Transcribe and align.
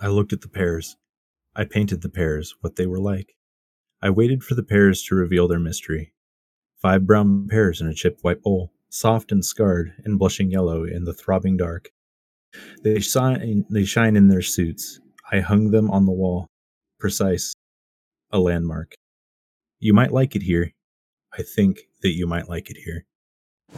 I 0.00 0.08
looked 0.08 0.32
at 0.34 0.42
the 0.42 0.48
pears. 0.48 0.96
I 1.54 1.64
painted 1.64 2.02
the 2.02 2.10
pears 2.10 2.54
what 2.60 2.76
they 2.76 2.86
were 2.86 3.00
like. 3.00 3.34
I 4.02 4.10
waited 4.10 4.44
for 4.44 4.54
the 4.54 4.62
pears 4.62 5.02
to 5.04 5.14
reveal 5.14 5.48
their 5.48 5.58
mystery. 5.58 6.12
Five 6.82 7.06
brown 7.06 7.48
pears 7.48 7.80
in 7.80 7.88
a 7.88 7.94
chipped 7.94 8.22
white 8.22 8.42
bowl, 8.42 8.72
soft 8.90 9.32
and 9.32 9.42
scarred 9.42 9.94
and 10.04 10.18
blushing 10.18 10.50
yellow 10.50 10.84
in 10.84 11.04
the 11.04 11.14
throbbing 11.14 11.56
dark. 11.56 11.88
They 12.84 13.00
shine, 13.00 13.64
they 13.70 13.84
shine 13.84 14.16
in 14.16 14.28
their 14.28 14.42
suits. 14.42 15.00
I 15.32 15.40
hung 15.40 15.70
them 15.70 15.90
on 15.90 16.04
the 16.04 16.12
wall. 16.12 16.46
Precise. 17.00 17.54
A 18.30 18.38
landmark. 18.38 18.94
You 19.80 19.94
might 19.94 20.12
like 20.12 20.36
it 20.36 20.42
here. 20.42 20.72
I 21.32 21.42
think 21.42 21.88
that 22.02 22.14
you 22.14 22.26
might 22.26 22.48
like 22.48 22.70
it 22.70 22.76
here. 22.76 23.06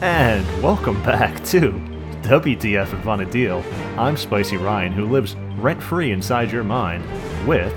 And 0.01 0.63
welcome 0.63 1.01
back 1.05 1.45
to 1.47 1.98
WTF 2.29 2.93
and 2.93 3.03
Vana'diel. 3.03 3.65
I'm 3.97 4.15
Spicy 4.15 4.59
Ryan, 4.59 4.93
who 4.93 5.07
lives 5.07 5.35
rent 5.57 5.83
free 5.83 6.13
inside 6.13 6.53
your 6.53 6.63
mind 6.63 7.03
with. 7.49 7.73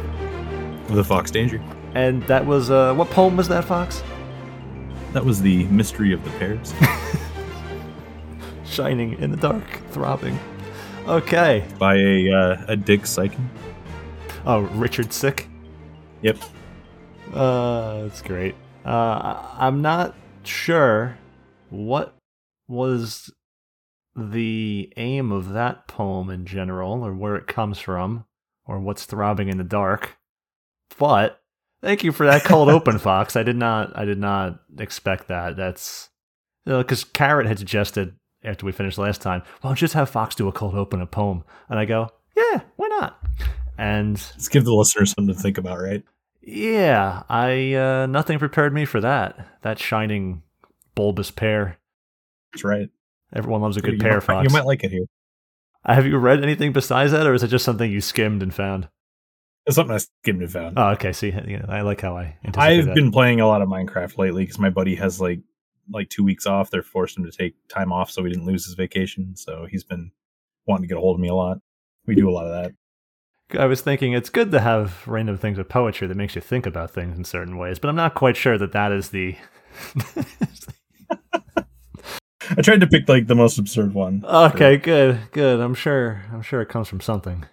The 0.89 1.05
Fox 1.05 1.31
Danger. 1.31 1.63
And 1.95 2.21
that 2.23 2.45
was, 2.45 2.69
uh, 2.69 2.93
what 2.95 3.09
poem 3.11 3.37
was 3.37 3.47
that, 3.47 3.63
Fox? 3.63 4.03
That 5.13 5.23
was 5.23 5.41
the 5.41 5.63
mystery 5.67 6.11
of 6.11 6.21
the 6.25 6.31
pears. 6.31 6.73
Shining 8.65 9.17
in 9.19 9.31
the 9.31 9.37
dark, 9.37 9.63
throbbing. 9.91 10.37
Okay. 11.07 11.65
By 11.79 11.95
a 11.95 12.29
uh, 12.29 12.65
a 12.67 12.75
Dick 12.75 13.03
Sykin. 13.03 13.47
Oh, 14.45 14.63
Richard 14.73 15.13
Sick? 15.13 15.47
Yep. 16.23 16.39
Uh, 17.33 18.01
that's 18.01 18.21
great. 18.21 18.55
Uh, 18.83 19.47
I'm 19.57 19.81
not 19.81 20.13
sure 20.43 21.17
what 21.69 22.17
was 22.67 23.31
the 24.15 24.91
aim 24.97 25.31
of 25.31 25.49
that 25.49 25.87
poem 25.87 26.29
in 26.29 26.45
general, 26.45 27.05
or 27.05 27.13
where 27.13 27.35
it 27.35 27.47
comes 27.47 27.79
from, 27.79 28.25
or 28.65 28.79
what's 28.79 29.05
throbbing 29.05 29.47
in 29.49 29.57
the 29.57 29.63
dark. 29.63 30.17
But 30.97 31.41
thank 31.81 32.03
you 32.03 32.11
for 32.11 32.25
that 32.25 32.43
cold 32.43 32.69
open, 32.69 32.99
Fox. 32.99 33.35
I 33.35 33.43
did 33.43 33.55
not, 33.55 33.97
I 33.97 34.05
did 34.05 34.19
not 34.19 34.59
expect 34.77 35.27
that. 35.29 35.55
That's 35.55 36.09
because 36.65 37.03
Carrot 37.03 37.47
had 37.47 37.59
suggested 37.59 38.15
after 38.43 38.65
we 38.65 38.71
finished 38.71 38.97
last 38.97 39.21
time, 39.21 39.43
well, 39.63 39.73
just 39.73 39.93
have 39.93 40.09
Fox 40.09 40.35
do 40.35 40.47
a 40.47 40.51
cold 40.51 40.75
open 40.75 41.01
a 41.01 41.05
poem, 41.07 41.43
and 41.69 41.79
I 41.79 41.85
go, 41.85 42.09
yeah, 42.35 42.61
why 42.75 42.87
not? 42.87 43.19
And 43.77 44.15
Let's 44.33 44.49
give 44.49 44.65
the 44.65 44.73
listeners 44.73 45.11
something 45.11 45.33
to 45.33 45.39
think 45.41 45.57
about, 45.57 45.79
right? 45.79 46.03
yeah, 46.43 47.23
I 47.29 47.73
uh, 47.75 48.05
nothing 48.07 48.39
prepared 48.39 48.73
me 48.73 48.85
for 48.85 48.99
that. 49.01 49.61
That 49.61 49.79
shining 49.79 50.41
bulbous 50.95 51.31
pear. 51.31 51.77
That's 52.51 52.63
right. 52.63 52.89
Everyone 53.33 53.61
loves 53.61 53.77
a 53.77 53.81
good 53.81 53.93
you 53.93 53.99
pear, 53.99 54.15
might, 54.15 54.23
Fox. 54.23 54.49
You 54.49 54.53
might 54.53 54.65
like 54.65 54.83
it 54.83 54.91
here. 54.91 55.05
Uh, 55.83 55.95
have 55.95 56.05
you 56.05 56.17
read 56.17 56.43
anything 56.43 56.73
besides 56.73 57.11
that, 57.11 57.25
or 57.25 57.33
is 57.33 57.43
it 57.43 57.47
just 57.47 57.65
something 57.65 57.91
you 57.91 58.01
skimmed 58.01 58.43
and 58.43 58.53
found? 58.53 58.89
It's 59.65 59.75
something 59.75 59.95
I 59.95 59.99
skimmed 59.99 60.41
and 60.41 60.51
found. 60.51 60.77
Oh, 60.77 60.89
okay. 60.89 61.13
See, 61.13 61.31
you 61.47 61.57
know, 61.57 61.65
I 61.69 61.81
like 61.81 62.01
how 62.01 62.17
I 62.17 62.37
I've 62.55 62.85
that. 62.85 62.95
been 62.95 63.11
playing 63.11 63.41
a 63.41 63.47
lot 63.47 63.61
of 63.61 63.69
Minecraft 63.69 64.17
lately 64.17 64.43
because 64.43 64.59
my 64.59 64.69
buddy 64.69 64.95
has 64.95 65.21
like 65.21 65.39
like 65.89 66.09
two 66.09 66.23
weeks 66.23 66.45
off. 66.45 66.69
They're 66.69 66.83
forced 66.83 67.17
him 67.17 67.25
to 67.25 67.31
take 67.31 67.55
time 67.67 67.91
off 67.91 68.11
so 68.11 68.23
he 68.23 68.31
didn't 68.31 68.45
lose 68.45 68.65
his 68.65 68.73
vacation. 68.73 69.35
So 69.35 69.67
he's 69.69 69.83
been 69.83 70.11
wanting 70.65 70.83
to 70.83 70.87
get 70.87 70.97
a 70.97 71.01
hold 71.01 71.17
of 71.17 71.21
me 71.21 71.29
a 71.29 71.35
lot. 71.35 71.59
We 72.05 72.15
do 72.15 72.29
a 72.29 72.31
lot 72.31 72.47
of 72.47 72.51
that. 72.51 72.73
I 73.59 73.65
was 73.65 73.81
thinking 73.81 74.13
it's 74.13 74.29
good 74.29 74.51
to 74.51 74.61
have 74.61 75.05
random 75.07 75.37
things 75.37 75.57
of 75.57 75.67
poetry 75.67 76.07
that 76.07 76.15
makes 76.15 76.35
you 76.35 76.41
think 76.41 76.65
about 76.65 76.91
things 76.91 77.17
in 77.17 77.25
certain 77.25 77.57
ways, 77.57 77.79
but 77.79 77.89
I'm 77.89 77.95
not 77.95 78.15
quite 78.15 78.37
sure 78.37 78.57
that 78.57 78.71
that 78.71 78.91
is 78.91 79.09
the. 79.09 79.35
I 82.49 82.61
tried 82.61 82.81
to 82.81 82.87
pick 82.87 83.07
like 83.07 83.27
the 83.27 83.35
most 83.35 83.57
absurd 83.57 83.93
one. 83.93 84.23
okay, 84.25 84.77
good, 84.77 85.19
good. 85.31 85.59
I'm 85.59 85.73
sure. 85.73 86.23
I'm 86.33 86.41
sure 86.41 86.61
it 86.61 86.69
comes 86.69 86.87
from 86.87 86.99
something. 87.01 87.45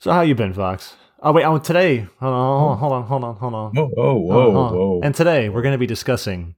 So 0.00 0.12
how 0.12 0.20
you 0.22 0.34
been, 0.34 0.52
Fox? 0.54 0.94
Oh 1.20 1.32
wait, 1.32 1.44
oh 1.44 1.58
today. 1.58 2.06
Hold 2.20 2.34
on, 2.34 2.78
hold 2.78 2.92
on, 2.92 3.02
hold 3.04 3.24
on, 3.24 3.36
hold 3.36 3.54
on. 3.54 3.74
Whoa, 3.74 3.88
whoa, 3.88 4.14
whoa, 4.14 4.50
Uh-huh. 4.64 4.74
whoa! 4.76 5.00
And 5.02 5.14
today 5.14 5.48
we're 5.48 5.62
going 5.62 5.72
to 5.72 5.78
be 5.78 5.86
discussing 5.86 6.54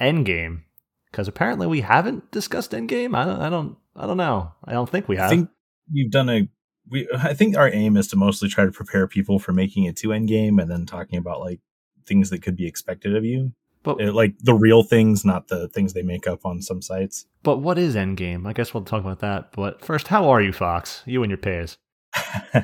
Endgame 0.00 0.62
because 1.10 1.28
apparently 1.28 1.66
we 1.66 1.80
haven't 1.82 2.30
discussed 2.30 2.72
Endgame. 2.72 3.14
I 3.16 3.24
don't, 3.24 3.40
I 3.40 3.50
don't, 3.50 3.76
I 3.96 4.06
don't 4.06 4.16
know. 4.16 4.52
I 4.64 4.72
don't 4.72 4.88
think 4.88 5.08
we 5.08 5.16
have. 5.16 5.26
I 5.26 5.34
think 5.36 5.48
you've 5.92 6.10
done 6.10 6.28
a. 6.28 6.48
We 6.90 7.08
I 7.16 7.34
think 7.34 7.56
our 7.56 7.72
aim 7.72 7.96
is 7.96 8.08
to 8.08 8.16
mostly 8.16 8.48
try 8.48 8.64
to 8.64 8.72
prepare 8.72 9.06
people 9.06 9.38
for 9.38 9.52
making 9.52 9.84
it 9.84 9.96
to 9.98 10.08
Endgame, 10.08 10.60
and 10.60 10.70
then 10.70 10.86
talking 10.86 11.18
about 11.18 11.40
like 11.40 11.60
things 12.06 12.30
that 12.30 12.42
could 12.42 12.56
be 12.56 12.66
expected 12.66 13.14
of 13.14 13.24
you, 13.24 13.52
but 13.82 14.00
Uh, 14.00 14.12
like 14.12 14.38
the 14.40 14.54
real 14.54 14.82
things, 14.82 15.24
not 15.24 15.48
the 15.48 15.68
things 15.68 15.92
they 15.92 16.02
make 16.02 16.26
up 16.26 16.44
on 16.44 16.60
some 16.62 16.82
sites. 16.82 17.26
but 17.42 17.58
what 17.58 17.78
is 17.78 17.94
Endgame? 17.96 18.46
I 18.46 18.52
guess 18.52 18.74
we'll 18.74 18.84
talk 18.84 19.00
about 19.00 19.20
that. 19.20 19.52
But 19.52 19.84
first, 19.84 20.08
how 20.08 20.28
are 20.28 20.40
you, 20.42 20.52
Fox? 20.52 21.02
You 21.06 21.22
and 21.22 21.30
your 21.30 21.38
pairs. 21.38 21.78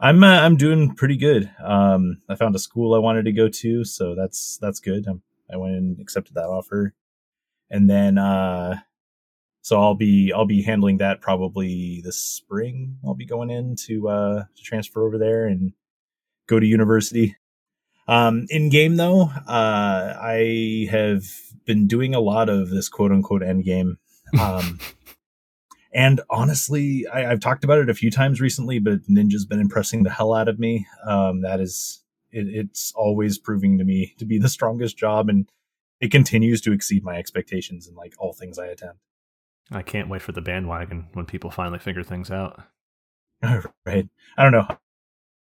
I'm 0.00 0.22
uh, 0.24 0.40
I'm 0.40 0.56
doing 0.56 0.94
pretty 0.94 1.16
good. 1.16 1.50
Um, 1.62 2.18
I 2.28 2.34
found 2.34 2.54
a 2.54 2.58
school 2.58 2.94
I 2.94 2.98
wanted 2.98 3.24
to 3.26 3.32
go 3.32 3.48
to, 3.48 3.84
so 3.84 4.14
that's 4.14 4.58
that's 4.60 4.80
good. 4.80 5.06
i 5.08 5.12
I 5.52 5.56
went 5.56 5.74
and 5.76 6.00
accepted 6.00 6.34
that 6.34 6.46
offer, 6.48 6.94
and 7.70 7.88
then 7.88 8.18
uh, 8.18 8.78
so 9.62 9.80
I'll 9.80 9.94
be 9.94 10.32
I'll 10.32 10.46
be 10.46 10.62
handling 10.62 10.98
that 10.98 11.20
probably 11.20 12.00
this 12.04 12.18
spring. 12.18 12.98
I'll 13.06 13.14
be 13.14 13.26
going 13.26 13.50
in 13.50 13.76
to 13.86 14.08
uh, 14.08 14.44
to 14.56 14.62
transfer 14.62 15.06
over 15.06 15.16
there 15.18 15.46
and 15.46 15.72
go 16.46 16.58
to 16.58 16.66
university. 16.66 17.36
Um, 18.06 18.46
in 18.50 18.68
game 18.68 18.96
though, 18.96 19.22
uh, 19.22 20.14
I 20.20 20.88
have 20.90 21.24
been 21.64 21.86
doing 21.86 22.14
a 22.14 22.20
lot 22.20 22.48
of 22.48 22.70
this 22.70 22.88
quote 22.88 23.12
unquote 23.12 23.42
end 23.42 23.64
game. 23.64 23.98
Um, 24.40 24.80
and 25.94 26.20
honestly, 26.28 27.06
I, 27.06 27.30
I've 27.30 27.38
talked 27.38 27.62
about 27.62 27.78
it 27.78 27.88
a 27.88 27.94
few 27.94 28.10
times 28.10 28.40
recently, 28.40 28.80
but 28.80 29.06
Ninja's 29.08 29.46
been 29.46 29.60
impressing 29.60 30.02
the 30.02 30.10
hell 30.10 30.34
out 30.34 30.48
of 30.48 30.58
me. 30.58 30.88
Um, 31.06 31.42
that 31.42 31.60
is, 31.60 32.02
it, 32.32 32.48
it's 32.48 32.92
always 32.96 33.38
proving 33.38 33.78
to 33.78 33.84
me 33.84 34.12
to 34.18 34.24
be 34.24 34.38
the 34.38 34.48
strongest 34.48 34.98
job, 34.98 35.28
and 35.28 35.48
it 36.00 36.10
continues 36.10 36.60
to 36.62 36.72
exceed 36.72 37.04
my 37.04 37.16
expectations 37.16 37.86
in 37.86 37.94
like 37.94 38.14
all 38.18 38.32
things 38.32 38.58
I 38.58 38.66
attempt. 38.66 38.98
I 39.70 39.82
can't 39.82 40.08
wait 40.08 40.22
for 40.22 40.32
the 40.32 40.42
bandwagon 40.42 41.06
when 41.12 41.26
people 41.26 41.52
finally 41.52 41.78
figure 41.78 42.02
things 42.02 42.28
out. 42.28 42.60
right? 43.86 44.08
I 44.36 44.42
don't 44.42 44.52
know. 44.52 44.66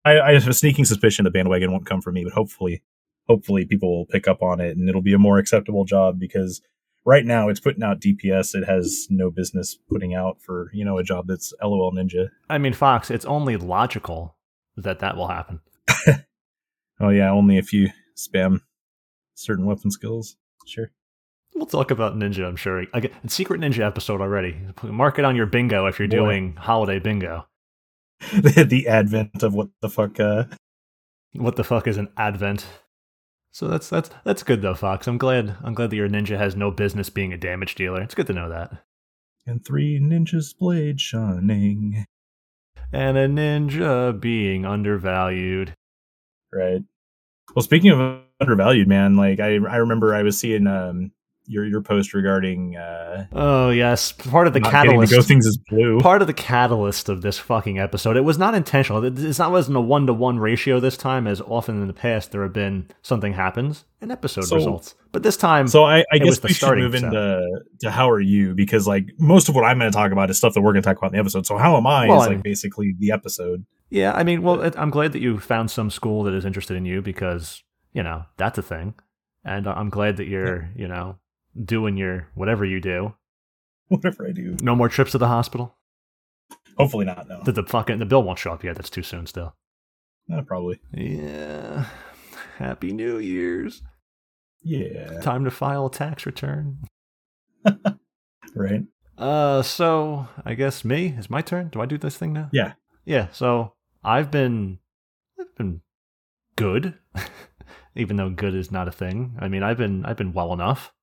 I, 0.06 0.20
I 0.20 0.32
have 0.34 0.48
a 0.48 0.54
sneaking 0.54 0.84
suspicion 0.84 1.24
the 1.24 1.30
bandwagon 1.30 1.72
won't 1.72 1.86
come 1.86 2.00
for 2.00 2.12
me, 2.12 2.24
but 2.24 2.32
hopefully, 2.32 2.82
hopefully 3.28 3.64
people 3.64 3.96
will 3.96 4.06
pick 4.06 4.28
up 4.28 4.42
on 4.42 4.60
it 4.60 4.76
and 4.76 4.88
it'll 4.88 5.02
be 5.02 5.12
a 5.14 5.18
more 5.18 5.38
acceptable 5.38 5.84
job 5.84 6.18
because 6.18 6.62
right 7.04 7.24
now 7.24 7.48
it's 7.48 7.60
putting 7.60 7.82
out 7.82 8.00
DPS 8.00 8.54
it 8.54 8.64
has 8.64 9.06
no 9.10 9.30
business 9.30 9.76
putting 9.90 10.14
out 10.14 10.40
for 10.40 10.70
you 10.72 10.84
know 10.84 10.98
a 10.98 11.04
job 11.04 11.26
that's 11.26 11.52
LOL 11.62 11.92
Ninja. 11.92 12.28
I 12.48 12.58
mean, 12.58 12.72
Fox, 12.72 13.10
it's 13.10 13.24
only 13.24 13.56
logical 13.56 14.36
that 14.76 15.00
that 15.00 15.16
will 15.16 15.28
happen. 15.28 15.60
Oh 17.00 17.10
yeah, 17.10 17.30
only 17.30 17.58
if 17.58 17.72
you 17.72 17.90
spam 18.16 18.60
certain 19.34 19.66
weapon 19.66 19.90
skills. 19.90 20.36
Sure. 20.66 20.90
We'll 21.54 21.66
talk 21.66 21.90
about 21.90 22.16
Ninja, 22.16 22.46
I'm 22.46 22.56
sure. 22.56 22.84
Again, 22.92 23.12
Secret 23.28 23.60
Ninja 23.60 23.80
episode 23.80 24.20
already. 24.20 24.56
Mark 24.82 25.18
it 25.18 25.24
on 25.24 25.36
your 25.36 25.46
bingo 25.46 25.86
if 25.86 25.98
you're 25.98 26.08
Boy. 26.08 26.16
doing 26.16 26.56
holiday 26.56 26.98
bingo. 26.98 27.46
The, 28.32 28.64
the 28.68 28.88
advent 28.88 29.42
of 29.42 29.54
what 29.54 29.68
the 29.82 29.88
fuck 29.90 30.18
uh 30.20 30.44
What 31.34 31.56
the 31.56 31.64
fuck 31.64 31.86
is 31.86 31.96
an 31.98 32.08
advent? 32.16 32.66
So 33.52 33.68
that's 33.68 33.88
that's 33.88 34.10
that's 34.24 34.42
good 34.42 34.62
though, 34.62 34.74
Fox. 34.74 35.06
I'm 35.06 35.18
glad 35.18 35.56
I'm 35.64 35.74
glad 35.74 35.90
that 35.90 35.96
your 35.96 36.08
ninja 36.08 36.38
has 36.38 36.56
no 36.56 36.70
business 36.70 37.10
being 37.10 37.32
a 37.32 37.38
damage 37.38 37.74
dealer. 37.74 38.02
It's 38.02 38.14
good 38.14 38.26
to 38.28 38.32
know 38.34 38.48
that. 38.50 38.72
and 39.46 39.64
three 39.64 40.00
ninjas 40.00 40.56
blade 40.58 41.00
shining. 41.00 42.06
And 42.92 43.16
a 43.18 43.28
ninja 43.28 44.18
being 44.20 44.64
undervalued. 44.66 45.74
Right. 46.52 46.82
Well, 47.54 47.62
speaking 47.62 47.90
of 47.90 48.20
undervalued, 48.40 48.88
man, 48.88 49.16
like 49.16 49.40
I 49.40 49.54
I 49.56 49.76
remember 49.78 50.14
I 50.14 50.22
was 50.22 50.38
seeing 50.38 50.66
um 50.66 51.12
your 51.48 51.64
your 51.64 51.80
post 51.80 52.14
regarding 52.14 52.76
uh 52.76 53.26
Oh 53.32 53.70
yes, 53.70 54.12
part 54.12 54.46
of 54.46 54.52
the 54.52 54.60
catalyst. 54.60 55.12
go 55.12 55.22
things 55.22 55.46
as 55.46 55.56
blue. 55.56 56.00
part 56.00 56.20
of 56.20 56.26
the 56.26 56.34
catalyst 56.34 57.08
of 57.08 57.22
this 57.22 57.38
fucking 57.38 57.78
episode. 57.78 58.16
It 58.16 58.22
was 58.24 58.38
not 58.38 58.54
intentional. 58.54 59.04
It's 59.04 59.38
not 59.38 59.50
wasn't 59.50 59.76
a 59.76 59.80
one 59.80 60.06
to 60.06 60.12
one 60.12 60.38
ratio 60.38 60.80
this 60.80 60.96
time, 60.96 61.26
as 61.26 61.40
often 61.40 61.80
in 61.80 61.86
the 61.86 61.92
past 61.92 62.32
there 62.32 62.42
have 62.42 62.52
been 62.52 62.88
something 63.02 63.32
happens 63.34 63.84
and 64.00 64.10
episode 64.12 64.44
So- 64.44 64.56
results. 64.56 64.94
But 65.12 65.22
this 65.22 65.38
time, 65.38 65.66
So 65.66 65.84
I, 65.84 66.04
I 66.12 66.18
guess 66.18 66.40
the 66.40 66.48
we 66.48 66.52
should 66.52 66.76
move 66.76 66.94
into 66.94 67.48
to 67.80 67.90
how 67.90 68.10
are 68.10 68.20
you 68.20 68.54
because 68.54 68.86
like 68.86 69.06
most 69.18 69.48
of 69.48 69.54
what 69.54 69.64
I'm 69.64 69.78
going 69.78 69.90
to 69.90 69.96
talk 69.96 70.12
about 70.12 70.28
is 70.28 70.36
stuff 70.36 70.52
that 70.52 70.60
we're 70.60 70.72
going 70.74 70.82
to 70.82 70.86
talk 70.86 70.98
about 70.98 71.06
in 71.12 71.12
the 71.14 71.20
episode. 71.20 71.46
So 71.46 71.56
how 71.56 71.74
am 71.78 71.86
I 71.86 72.06
Well, 72.06 72.20
is 72.20 72.26
I 72.26 72.30
like 72.32 72.42
basically 72.42 72.94
the 72.98 73.12
episode. 73.12 73.64
yeah, 73.88 74.12
I 74.12 74.24
mean, 74.24 74.42
well, 74.42 74.70
I'm 74.76 74.90
glad 74.90 75.12
that 75.12 75.20
you 75.20 75.38
found 75.38 75.70
some 75.70 75.88
school 75.90 76.22
that 76.24 76.34
is 76.34 76.44
interested 76.44 76.76
in 76.76 76.84
you 76.84 77.00
because 77.00 77.62
you 77.94 78.02
know 78.02 78.24
that's 78.36 78.58
a 78.58 78.62
thing, 78.62 78.92
and 79.42 79.66
I'm 79.66 79.88
glad 79.88 80.18
that 80.18 80.26
you're 80.28 80.68
you 80.76 80.86
know 80.86 81.16
doing 81.64 81.96
your 81.96 82.28
whatever 82.34 82.64
you 82.64 82.80
do. 82.80 83.14
Whatever 83.88 84.26
I 84.26 84.32
do, 84.32 84.56
No 84.60 84.74
more 84.74 84.88
trips 84.88 85.12
to 85.12 85.18
the 85.18 85.28
hospital. 85.28 85.76
hopefully 86.76 87.06
not. 87.06 87.28
No, 87.28 87.42
The, 87.44 87.52
the 87.52 87.62
fucking 87.64 87.98
the 88.00 88.06
bill 88.06 88.22
won't 88.22 88.38
show 88.38 88.52
up 88.52 88.64
yet. 88.64 88.76
That's 88.76 88.90
too 88.90 89.02
soon 89.02 89.26
still. 89.26 89.54
Uh, 90.32 90.42
probably. 90.42 90.80
Yeah. 90.92 91.86
Happy 92.58 92.92
New 92.92 93.18
Year's. 93.18 93.82
Yeah. 94.62 95.20
Time 95.20 95.44
to 95.44 95.50
file 95.50 95.86
a 95.86 95.90
tax 95.90 96.26
return. 96.26 96.78
Right. 98.54 98.84
Uh, 99.18 99.60
so 99.62 100.28
I 100.44 100.54
guess 100.54 100.82
me 100.84 101.08
is 101.18 101.28
my 101.28 101.42
turn. 101.42 101.68
Do 101.68 101.80
I 101.82 101.86
do 101.86 101.98
this 101.98 102.16
thing 102.16 102.32
now? 102.32 102.48
Yeah. 102.52 102.72
Yeah. 103.04 103.28
So 103.32 103.74
I've 104.02 104.30
been 104.30 104.78
I've 105.38 105.54
been 105.56 105.82
good, 106.56 106.94
even 107.94 108.16
though 108.16 108.30
good 108.30 108.54
is 108.54 108.70
not 108.72 108.88
a 108.88 108.92
thing. 108.92 109.36
I 109.40 109.48
mean, 109.48 109.62
I've 109.62 109.76
been 109.76 110.06
I've 110.06 110.16
been 110.16 110.32
well 110.32 110.54
enough. 110.54 110.94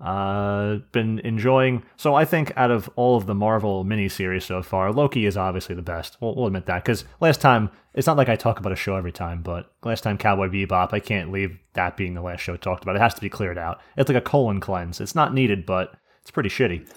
Uh, 0.00 0.76
been 0.92 1.18
enjoying. 1.20 1.82
So 1.98 2.14
I 2.14 2.24
think 2.24 2.52
out 2.56 2.70
of 2.70 2.88
all 2.96 3.16
of 3.16 3.26
the 3.26 3.34
Marvel 3.34 3.84
miniseries 3.84 4.44
so 4.44 4.62
far, 4.62 4.92
Loki 4.92 5.26
is 5.26 5.36
obviously 5.36 5.74
the 5.74 5.82
best. 5.82 6.16
We'll, 6.20 6.34
we'll 6.34 6.46
admit 6.46 6.64
that 6.66 6.82
because 6.82 7.04
last 7.20 7.42
time 7.42 7.70
it's 7.92 8.06
not 8.06 8.16
like 8.16 8.30
I 8.30 8.36
talk 8.36 8.58
about 8.58 8.72
a 8.72 8.76
show 8.76 8.96
every 8.96 9.12
time, 9.12 9.42
but 9.42 9.72
last 9.84 10.02
time 10.02 10.16
Cowboy 10.16 10.48
Bebop, 10.48 10.94
I 10.94 11.00
can't 11.00 11.30
leave 11.30 11.58
that 11.74 11.98
being 11.98 12.14
the 12.14 12.22
last 12.22 12.40
show 12.40 12.56
talked 12.56 12.82
about. 12.82 12.96
It 12.96 13.02
has 13.02 13.12
to 13.14 13.20
be 13.20 13.28
cleared 13.28 13.58
out. 13.58 13.80
It's 13.96 14.08
like 14.08 14.16
a 14.16 14.22
colon 14.22 14.58
cleanse. 14.60 15.02
It's 15.02 15.14
not 15.14 15.34
needed, 15.34 15.66
but 15.66 15.94
it's 16.22 16.30
pretty 16.30 16.48
shitty. 16.48 16.88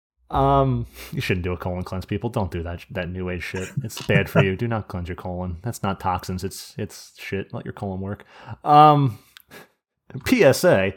um, 0.34 0.86
you 1.12 1.20
shouldn't 1.20 1.44
do 1.44 1.52
a 1.52 1.58
colon 1.58 1.82
cleanse, 1.82 2.06
people. 2.06 2.30
Don't 2.30 2.50
do 2.50 2.62
that. 2.62 2.86
That 2.90 3.10
new 3.10 3.28
age 3.28 3.42
shit. 3.42 3.68
It's 3.84 4.00
bad 4.06 4.30
for 4.30 4.42
you. 4.42 4.56
Do 4.56 4.66
not 4.66 4.88
cleanse 4.88 5.08
your 5.08 5.16
colon. 5.16 5.58
That's 5.62 5.82
not 5.82 6.00
toxins. 6.00 6.42
It's 6.42 6.74
it's 6.78 7.12
shit. 7.18 7.52
Let 7.52 7.66
your 7.66 7.74
colon 7.74 8.00
work. 8.00 8.24
Um, 8.64 9.18
PSA. 10.26 10.94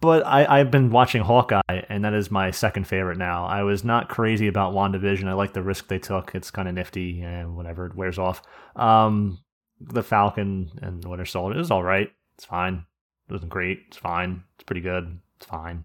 But 0.00 0.24
I, 0.24 0.60
I've 0.60 0.70
been 0.70 0.90
watching 0.90 1.22
Hawkeye, 1.22 1.60
and 1.88 2.04
that 2.04 2.14
is 2.14 2.30
my 2.30 2.52
second 2.52 2.86
favorite 2.86 3.18
now. 3.18 3.46
I 3.46 3.62
was 3.62 3.82
not 3.82 4.08
crazy 4.08 4.46
about 4.46 4.72
WandaVision. 4.72 5.26
I 5.26 5.32
like 5.32 5.54
the 5.54 5.62
risk 5.62 5.88
they 5.88 5.98
took. 5.98 6.34
It's 6.34 6.52
kind 6.52 6.68
of 6.68 6.74
nifty, 6.74 7.20
and 7.20 7.56
whatever, 7.56 7.86
it 7.86 7.96
wears 7.96 8.18
off. 8.18 8.42
Um, 8.76 9.40
the 9.80 10.04
Falcon 10.04 10.70
and 10.82 11.04
Winter 11.04 11.24
Soldier 11.24 11.58
was 11.58 11.72
all 11.72 11.82
right. 11.82 12.12
It's 12.36 12.44
fine. 12.44 12.84
It 13.28 13.32
wasn't 13.32 13.50
great. 13.50 13.80
It's 13.88 13.96
fine. 13.96 14.44
It's 14.54 14.64
pretty 14.64 14.82
good. 14.82 15.18
It's 15.36 15.46
fine. 15.46 15.84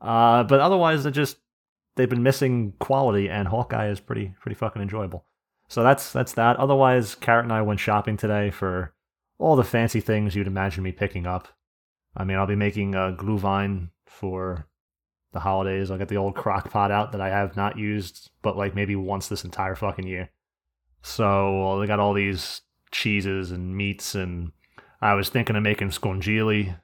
Uh, 0.00 0.44
but 0.44 0.60
otherwise, 0.60 1.04
it 1.04 1.10
just 1.10 1.38
they've 1.96 2.08
been 2.08 2.22
missing 2.22 2.74
quality, 2.78 3.28
and 3.28 3.48
Hawkeye 3.48 3.90
is 3.90 3.98
pretty 3.98 4.34
pretty 4.40 4.54
fucking 4.54 4.80
enjoyable. 4.80 5.24
So 5.68 5.82
that's 5.82 6.12
that's 6.12 6.32
that. 6.34 6.56
Otherwise, 6.58 7.16
Carrot 7.16 7.44
and 7.44 7.52
I 7.52 7.62
went 7.62 7.80
shopping 7.80 8.16
today 8.16 8.50
for 8.50 8.94
all 9.38 9.56
the 9.56 9.64
fancy 9.64 10.00
things 10.00 10.34
you'd 10.34 10.46
imagine 10.46 10.84
me 10.84 10.92
picking 10.92 11.26
up. 11.26 11.48
I 12.18 12.24
mean, 12.24 12.36
I'll 12.36 12.46
be 12.46 12.56
making 12.56 12.96
uh, 12.96 13.08
a 13.08 13.12
glühwein 13.12 13.90
for 14.06 14.66
the 15.32 15.40
holidays. 15.40 15.90
I'll 15.90 15.98
get 15.98 16.08
the 16.08 16.16
old 16.16 16.34
crock 16.34 16.70
pot 16.70 16.90
out 16.90 17.12
that 17.12 17.20
I 17.20 17.28
have 17.28 17.56
not 17.56 17.78
used, 17.78 18.30
but 18.42 18.56
like 18.56 18.74
maybe 18.74 18.96
once 18.96 19.28
this 19.28 19.44
entire 19.44 19.76
fucking 19.76 20.06
year. 20.06 20.30
So 21.02 21.60
well, 21.60 21.78
they 21.78 21.86
got 21.86 22.00
all 22.00 22.12
these 22.12 22.62
cheeses 22.90 23.52
and 23.52 23.76
meats, 23.76 24.16
and 24.16 24.50
I 25.00 25.14
was 25.14 25.28
thinking 25.28 25.54
of 25.54 25.62
making 25.62 25.90
scungilli, 25.90 26.76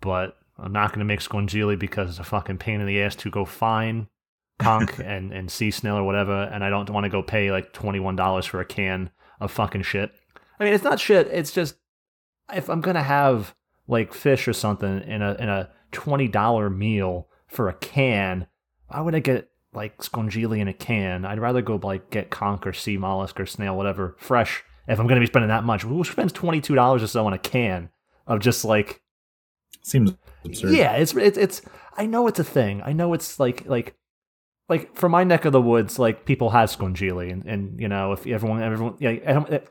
but 0.00 0.36
I'm 0.56 0.72
not 0.72 0.90
going 0.90 1.00
to 1.00 1.04
make 1.04 1.20
scungilli 1.20 1.76
because 1.76 2.10
it's 2.10 2.18
a 2.20 2.24
fucking 2.24 2.58
pain 2.58 2.80
in 2.80 2.86
the 2.86 3.02
ass 3.02 3.16
to 3.16 3.30
go 3.30 3.44
find 3.44 4.06
conch 4.60 5.00
and, 5.00 5.32
and 5.32 5.50
sea 5.50 5.72
snail 5.72 5.96
or 5.96 6.04
whatever, 6.04 6.44
and 6.44 6.62
I 6.62 6.70
don't 6.70 6.88
want 6.90 7.04
to 7.04 7.10
go 7.10 7.24
pay 7.24 7.50
like 7.50 7.72
$21 7.72 8.46
for 8.46 8.60
a 8.60 8.64
can 8.64 9.10
of 9.40 9.50
fucking 9.50 9.82
shit. 9.82 10.12
I 10.60 10.64
mean, 10.64 10.72
it's 10.72 10.84
not 10.84 11.00
shit, 11.00 11.26
it's 11.26 11.50
just 11.50 11.76
if 12.54 12.70
I'm 12.70 12.80
going 12.80 12.94
to 12.94 13.02
have 13.02 13.55
like 13.88 14.12
fish 14.12 14.48
or 14.48 14.52
something 14.52 15.02
in 15.02 15.22
a 15.22 15.34
in 15.34 15.48
a 15.48 15.70
twenty 15.92 16.28
dollar 16.28 16.70
meal 16.70 17.28
for 17.46 17.68
a 17.68 17.74
can, 17.74 18.46
why 18.88 19.00
would 19.00 19.14
I 19.14 19.20
get 19.20 19.48
like 19.72 19.98
scungilli 19.98 20.58
in 20.58 20.68
a 20.68 20.72
can? 20.72 21.24
I'd 21.24 21.38
rather 21.38 21.62
go 21.62 21.76
like 21.82 22.10
get 22.10 22.30
conch 22.30 22.66
or 22.66 22.72
sea 22.72 22.96
mollusk 22.96 23.38
or 23.38 23.46
snail, 23.46 23.76
whatever, 23.76 24.16
fresh. 24.18 24.64
If 24.88 25.00
I'm 25.00 25.06
gonna 25.06 25.20
be 25.20 25.26
spending 25.26 25.48
that 25.48 25.64
much, 25.64 25.82
who 25.82 26.02
spends 26.04 26.32
twenty 26.32 26.60
two 26.60 26.74
dollars 26.74 27.02
or 27.02 27.06
so 27.06 27.26
on 27.26 27.32
a 27.32 27.38
can 27.38 27.90
of 28.26 28.40
just 28.40 28.64
like 28.64 29.02
seems 29.82 30.12
absurd. 30.44 30.72
Yeah, 30.72 30.92
it's 30.92 31.14
it's 31.14 31.38
it's. 31.38 31.62
I 31.96 32.06
know 32.06 32.26
it's 32.26 32.38
a 32.38 32.44
thing. 32.44 32.82
I 32.84 32.92
know 32.92 33.14
it's 33.14 33.40
like 33.40 33.66
like 33.66 33.94
like 34.68 34.96
for 34.96 35.08
my 35.08 35.24
neck 35.24 35.44
of 35.44 35.52
the 35.52 35.62
woods, 35.62 35.98
like 35.98 36.24
people 36.24 36.50
have 36.50 36.70
scungilli, 36.70 37.32
and, 37.32 37.44
and 37.46 37.80
you 37.80 37.88
know 37.88 38.12
if 38.12 38.26
everyone 38.26 38.62
everyone 38.62 38.96
yeah, 38.98 39.10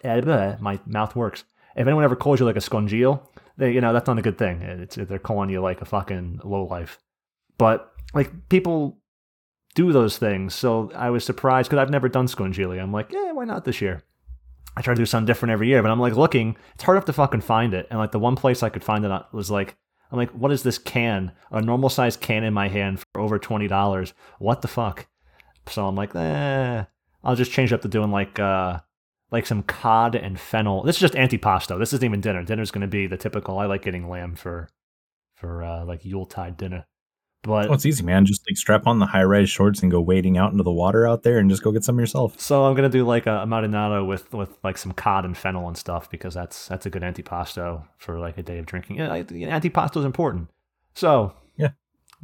eh, 0.03 0.56
my 0.59 0.79
mouth 0.85 1.15
works. 1.15 1.44
If 1.75 1.85
anyone 1.85 2.06
ever 2.06 2.15
calls 2.15 2.39
you 2.39 2.45
like 2.45 2.56
a 2.56 2.59
scongile, 2.59 3.27
they, 3.57 3.72
you 3.72 3.81
know, 3.81 3.94
that's 3.94 4.07
not 4.07 4.18
a 4.18 4.22
good 4.22 4.38
thing. 4.38 4.62
It's 4.62 4.96
they're 4.96 5.19
calling 5.19 5.50
you 5.50 5.62
like 5.62 5.81
a 5.81 5.86
fucking 5.86 6.42
low 6.44 6.66
life. 6.66 7.00
But 7.57 7.92
like 8.13 8.50
people 8.50 9.00
do 9.75 9.92
those 9.92 10.18
things, 10.18 10.54
so 10.56 10.92
I 10.96 11.10
was 11.10 11.24
surprised 11.24 11.69
because 11.69 11.81
I've 11.81 11.90
never 11.90 12.10
done 12.10 12.28
scungilli. 12.28 12.81
I'm 12.81 12.92
like, 12.92 13.12
yeah, 13.12 13.31
why 13.31 13.46
not 13.46 13.66
this 13.66 13.81
year? 13.81 14.04
I 14.78 14.81
try 14.81 14.94
to 14.94 15.02
do 15.02 15.06
something 15.06 15.25
different 15.25 15.54
every 15.54 15.68
year, 15.68 15.81
but 15.81 15.92
I'm 15.92 16.00
like 16.00 16.16
looking. 16.16 16.57
It's 16.74 16.84
hard 16.84 16.98
enough 16.98 17.06
to 17.06 17.13
fucking 17.13 17.42
find 17.42 17.74
it, 17.74 17.88
and 17.90 18.00
like 18.00 18.12
the 18.12 18.19
one 18.19 18.36
place 18.36 18.62
I 18.62 18.69
could 18.69 18.84
find 18.84 19.06
it 19.06 19.22
was 19.31 19.50
like, 19.50 19.78
I'm 20.12 20.18
like, 20.18 20.31
what 20.31 20.52
is 20.52 20.63
this 20.63 20.78
can? 20.78 21.31
A 21.52 21.62
normal 21.62 21.90
sized 21.90 22.22
can 22.22 22.44
in 22.44 22.54
my 22.54 22.68
hand 22.68 23.00
for 23.00 23.22
over 23.22 23.40
twenty 23.40 23.68
dollars. 23.68 24.13
What 24.40 24.62
the 24.62 24.68
fuck? 24.68 25.07
So 25.68 25.88
I'm 25.88 25.96
like, 25.96 26.16
eh, 26.16 26.84
I'll 27.24 27.36
just 27.36 27.52
change 27.52 27.74
up 27.74 27.81
to 27.81 27.88
doing 27.88 28.12
like 28.12 28.38
uh 28.40 28.80
like 29.31 29.45
some 29.45 29.63
cod 29.63 30.16
and 30.16 30.39
fennel. 30.39 30.83
This 30.83 30.98
is 30.98 31.01
just 31.01 31.13
antipasto. 31.16 31.77
This 31.80 31.94
isn't 31.94 32.06
even 32.06 32.22
dinner. 32.22 32.44
Dinner's 32.44 32.72
going 32.72 32.81
to 32.81 32.88
be 32.88 33.07
the 33.07 33.18
typical. 33.18 33.57
I 33.60 33.66
like 33.66 33.81
getting 33.81 34.10
lamb 34.10 34.36
for 34.36 34.69
for 35.36 35.63
uh, 35.63 35.86
like 35.86 36.06
Yuletide 36.06 36.57
dinner. 36.57 36.86
But 37.45 37.69
oh, 37.69 37.74
it's 37.74 37.86
easy, 37.86 38.04
man. 38.04 38.25
Just 38.25 38.42
like 38.50 38.57
strap 38.57 38.88
on 38.88 38.98
the 38.98 39.06
high 39.06 39.24
rise 39.24 39.51
shorts 39.51 39.83
and 39.83 39.92
go 39.92 40.01
wading 40.01 40.36
out 40.36 40.51
into 40.51 40.63
the 40.63 40.72
water 40.72 41.07
out 41.07 41.22
there, 41.22 41.38
and 41.38 41.48
just 41.48 41.62
go 41.62 41.72
get 41.72 41.83
some 41.83 42.00
yourself. 42.00 42.39
So 42.39 42.66
I'm 42.66 42.75
gonna 42.75 42.89
do 42.89 43.06
like 43.06 43.27
a, 43.27 43.44
a 43.44 43.45
marinara 43.45 44.06
with 44.06 44.33
with 44.33 44.57
like 44.63 44.80
some 44.80 44.94
cod 44.94 45.25
and 45.25 45.38
fennel 45.38 45.68
and 45.68 45.78
stuff 45.78 46.10
because 46.10 46.33
that's 46.33 46.68
that's 46.68 46.88
a 46.88 46.89
good 46.89 47.04
antipasto 47.04 47.86
for 47.98 48.18
like 48.18 48.39
a 48.39 48.44
day 48.44 48.57
of 48.57 48.66
drinking. 48.66 48.98
Yeah, 48.98 49.10
antipasto 49.10 49.98
is 49.98 50.06
important. 50.06 50.50
So 50.95 51.33
yeah, 51.56 51.71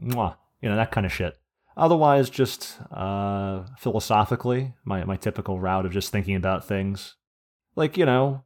mwah, 0.01 0.37
you 0.59 0.69
know 0.69 0.75
that 0.75 0.91
kind 0.91 1.05
of 1.05 1.13
shit. 1.13 1.37
Otherwise, 1.81 2.29
just 2.29 2.77
uh, 2.91 3.63
philosophically, 3.75 4.71
my, 4.85 5.03
my 5.03 5.17
typical 5.17 5.59
route 5.59 5.83
of 5.83 5.91
just 5.91 6.11
thinking 6.11 6.35
about 6.35 6.63
things. 6.63 7.15
Like, 7.75 7.97
you 7.97 8.05
know, 8.05 8.43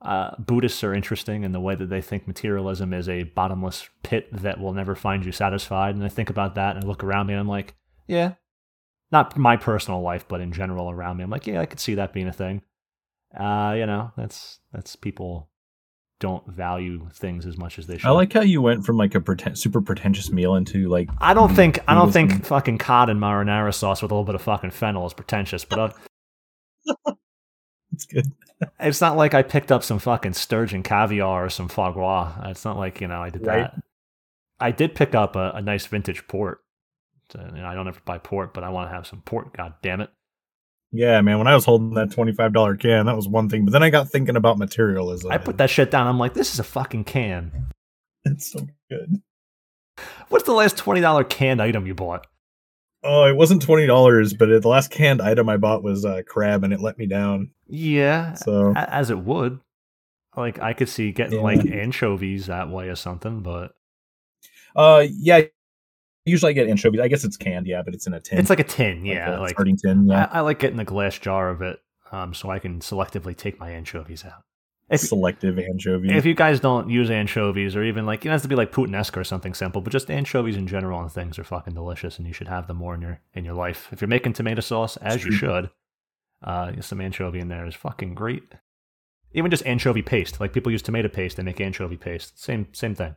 uh, 0.00 0.30
Buddhists 0.38 0.82
are 0.82 0.94
interesting 0.94 1.44
in 1.44 1.52
the 1.52 1.60
way 1.60 1.74
that 1.74 1.90
they 1.90 2.00
think 2.00 2.26
materialism 2.26 2.94
is 2.94 3.06
a 3.06 3.24
bottomless 3.24 3.86
pit 4.02 4.28
that 4.32 4.58
will 4.58 4.72
never 4.72 4.94
find 4.94 5.26
you 5.26 5.30
satisfied. 5.30 5.94
And 5.94 6.02
I 6.02 6.08
think 6.08 6.30
about 6.30 6.54
that 6.54 6.74
and 6.74 6.86
I 6.86 6.88
look 6.88 7.04
around 7.04 7.26
me 7.26 7.34
and 7.34 7.40
I'm 7.40 7.48
like, 7.48 7.74
yeah, 8.06 8.36
not 9.12 9.36
my 9.36 9.58
personal 9.58 10.00
life, 10.00 10.26
but 10.26 10.40
in 10.40 10.50
general 10.50 10.90
around 10.90 11.18
me. 11.18 11.24
I'm 11.24 11.28
like, 11.28 11.46
yeah, 11.46 11.60
I 11.60 11.66
could 11.66 11.80
see 11.80 11.96
that 11.96 12.14
being 12.14 12.28
a 12.28 12.32
thing. 12.32 12.62
Uh, 13.38 13.74
you 13.76 13.84
know, 13.84 14.10
that's 14.16 14.58
that's 14.72 14.96
people 14.96 15.49
don't 16.20 16.46
value 16.46 17.08
things 17.12 17.46
as 17.46 17.56
much 17.56 17.78
as 17.78 17.86
they 17.86 17.98
should. 17.98 18.06
I 18.06 18.10
like 18.10 18.32
how 18.32 18.42
you 18.42 18.62
went 18.62 18.84
from 18.84 18.96
like 18.96 19.14
a 19.14 19.20
pretend, 19.20 19.58
super 19.58 19.80
pretentious 19.80 20.30
meal 20.30 20.54
into 20.54 20.88
like. 20.88 21.08
I 21.18 21.34
don't 21.34 21.54
think 21.54 21.80
I 21.88 21.94
don't 21.94 22.12
think 22.12 22.44
fucking 22.44 22.78
cod 22.78 23.10
and 23.10 23.20
marinara 23.20 23.74
sauce 23.74 24.02
with 24.02 24.12
a 24.12 24.14
little 24.14 24.24
bit 24.24 24.36
of 24.36 24.42
fucking 24.42 24.70
fennel 24.70 25.06
is 25.06 25.14
pretentious, 25.14 25.64
but. 25.64 25.96
Uh, 26.86 27.12
it's 27.92 28.06
good. 28.06 28.26
it's 28.80 29.00
not 29.00 29.16
like 29.16 29.34
I 29.34 29.42
picked 29.42 29.72
up 29.72 29.82
some 29.82 29.98
fucking 29.98 30.34
sturgeon 30.34 30.82
caviar 30.82 31.46
or 31.46 31.50
some 31.50 31.68
foie 31.68 31.90
gras. 31.90 32.34
It's 32.44 32.64
not 32.64 32.76
like 32.76 33.00
you 33.00 33.08
know 33.08 33.20
I 33.20 33.30
did 33.30 33.46
right. 33.46 33.62
that. 33.62 33.82
I 34.60 34.70
did 34.70 34.94
pick 34.94 35.14
up 35.14 35.36
a, 35.36 35.52
a 35.54 35.62
nice 35.62 35.86
vintage 35.86 36.26
port. 36.28 36.60
So, 37.32 37.40
you 37.54 37.62
know, 37.62 37.66
I 37.66 37.74
don't 37.74 37.88
ever 37.88 38.00
buy 38.04 38.18
port, 38.18 38.52
but 38.52 38.64
I 38.64 38.68
want 38.70 38.90
to 38.90 38.94
have 38.94 39.06
some 39.06 39.22
port. 39.22 39.56
God 39.56 39.74
damn 39.82 40.00
it! 40.00 40.10
Yeah, 40.92 41.20
man. 41.20 41.38
When 41.38 41.46
I 41.46 41.54
was 41.54 41.64
holding 41.64 41.94
that 41.94 42.10
twenty-five 42.10 42.52
dollar 42.52 42.76
can, 42.76 43.06
that 43.06 43.16
was 43.16 43.28
one 43.28 43.48
thing. 43.48 43.64
But 43.64 43.72
then 43.72 43.82
I 43.82 43.90
got 43.90 44.08
thinking 44.08 44.36
about 44.36 44.58
materialism. 44.58 45.30
I 45.30 45.38
put 45.38 45.58
that 45.58 45.70
shit 45.70 45.90
down. 45.90 46.06
I'm 46.06 46.18
like, 46.18 46.34
this 46.34 46.52
is 46.52 46.58
a 46.58 46.64
fucking 46.64 47.04
can. 47.04 47.68
It's 48.22 48.52
so 48.52 48.66
good. 48.90 49.22
What's 50.28 50.44
the 50.44 50.52
last 50.52 50.76
twenty 50.76 51.00
dollar 51.00 51.24
canned 51.24 51.62
item 51.62 51.86
you 51.86 51.94
bought? 51.94 52.26
Oh, 53.02 53.24
it 53.24 53.34
wasn't 53.34 53.62
twenty 53.62 53.86
dollars, 53.86 54.34
but 54.34 54.60
the 54.60 54.68
last 54.68 54.90
canned 54.90 55.22
item 55.22 55.48
I 55.48 55.56
bought 55.56 55.82
was 55.82 56.04
uh, 56.04 56.20
crab, 56.28 56.62
and 56.62 56.74
it 56.74 56.82
let 56.82 56.98
me 56.98 57.06
down. 57.06 57.52
Yeah, 57.66 58.34
so 58.34 58.74
as 58.76 59.08
it 59.08 59.20
would. 59.20 59.58
Like 60.36 60.60
I 60.60 60.74
could 60.74 60.90
see 60.90 61.12
getting 61.12 61.38
yeah. 61.38 61.44
like 61.44 61.64
anchovies 61.64 62.46
that 62.46 62.68
way 62.68 62.88
or 62.88 62.94
something, 62.94 63.40
but 63.40 63.72
uh, 64.76 65.06
yeah, 65.10 65.42
Usually 66.30 66.50
I 66.50 66.52
get 66.52 66.68
anchovies. 66.68 67.00
I 67.00 67.08
guess 67.08 67.24
it's 67.24 67.36
canned, 67.36 67.66
yeah, 67.66 67.82
but 67.82 67.94
it's 67.94 68.06
in 68.06 68.14
a 68.14 68.20
tin. 68.20 68.38
It's 68.38 68.50
like 68.50 68.60
a 68.60 68.64
tin, 68.64 69.04
yeah, 69.04 69.30
like, 69.30 69.40
like 69.40 69.50
starting 69.50 69.76
tin. 69.76 70.06
Yeah, 70.06 70.28
I, 70.30 70.38
I, 70.38 70.40
like 70.40 70.58
getting 70.58 70.78
a 70.78 70.84
glass 70.84 71.18
jar 71.18 71.50
of 71.50 71.60
it, 71.62 71.80
um, 72.12 72.34
so 72.34 72.50
I 72.50 72.58
can 72.58 72.80
selectively 72.80 73.36
take 73.36 73.58
my 73.58 73.70
anchovies 73.70 74.24
out. 74.24 74.44
If, 74.90 75.00
Selective 75.02 75.58
anchovies. 75.58 76.10
If 76.12 76.26
you 76.26 76.34
guys 76.34 76.58
don't 76.58 76.90
use 76.90 77.10
anchovies, 77.10 77.76
or 77.76 77.84
even 77.84 78.06
like 78.06 78.26
it 78.26 78.30
has 78.30 78.42
to 78.42 78.48
be 78.48 78.56
like 78.56 78.72
puttanesca 78.72 79.16
or 79.18 79.24
something 79.24 79.54
simple, 79.54 79.80
but 79.80 79.92
just 79.92 80.10
anchovies 80.10 80.56
in 80.56 80.66
general 80.66 81.00
and 81.00 81.10
things 81.10 81.38
are 81.38 81.44
fucking 81.44 81.74
delicious, 81.74 82.18
and 82.18 82.26
you 82.26 82.32
should 82.32 82.48
have 82.48 82.66
them 82.66 82.78
more 82.78 82.94
in 82.94 83.00
your 83.00 83.20
in 83.34 83.44
your 83.44 83.54
life. 83.54 83.88
If 83.92 84.00
you're 84.00 84.08
making 84.08 84.32
tomato 84.32 84.60
sauce, 84.60 84.96
as 84.96 85.24
you 85.24 85.30
should, 85.30 85.70
uh, 86.42 86.72
some 86.80 87.00
anchovy 87.00 87.38
in 87.38 87.48
there 87.48 87.66
is 87.66 87.74
fucking 87.74 88.14
great. 88.14 88.54
Even 89.32 89.50
just 89.50 89.64
anchovy 89.64 90.02
paste, 90.02 90.40
like 90.40 90.52
people 90.52 90.72
use 90.72 90.82
tomato 90.82 91.08
paste, 91.08 91.36
they 91.36 91.44
make 91.44 91.60
anchovy 91.60 91.96
paste. 91.96 92.42
Same 92.42 92.66
same 92.72 92.96
thing. 92.96 93.14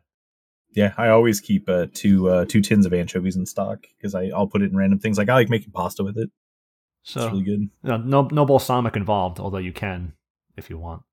Yeah, 0.75 0.93
I 0.97 1.09
always 1.09 1.39
keep 1.39 1.69
uh, 1.69 1.87
two 1.93 2.29
uh, 2.29 2.45
two 2.45 2.61
tins 2.61 2.85
of 2.85 2.93
anchovies 2.93 3.35
in 3.35 3.45
stock 3.45 3.85
because 3.97 4.15
I'll 4.15 4.47
put 4.47 4.61
it 4.61 4.71
in 4.71 4.77
random 4.77 4.99
things. 4.99 5.17
Like 5.17 5.29
I 5.29 5.35
like 5.35 5.49
making 5.49 5.71
pasta 5.71 6.03
with 6.03 6.17
it. 6.17 6.29
So 7.03 7.21
it's 7.21 7.31
really 7.31 7.43
good. 7.43 7.69
no 7.83 7.97
no 7.97 8.27
no 8.31 8.45
balsamic 8.45 8.95
involved, 8.95 9.39
although 9.39 9.57
you 9.57 9.73
can 9.73 10.13
if 10.57 10.69
you 10.69 10.77
want. 10.77 11.03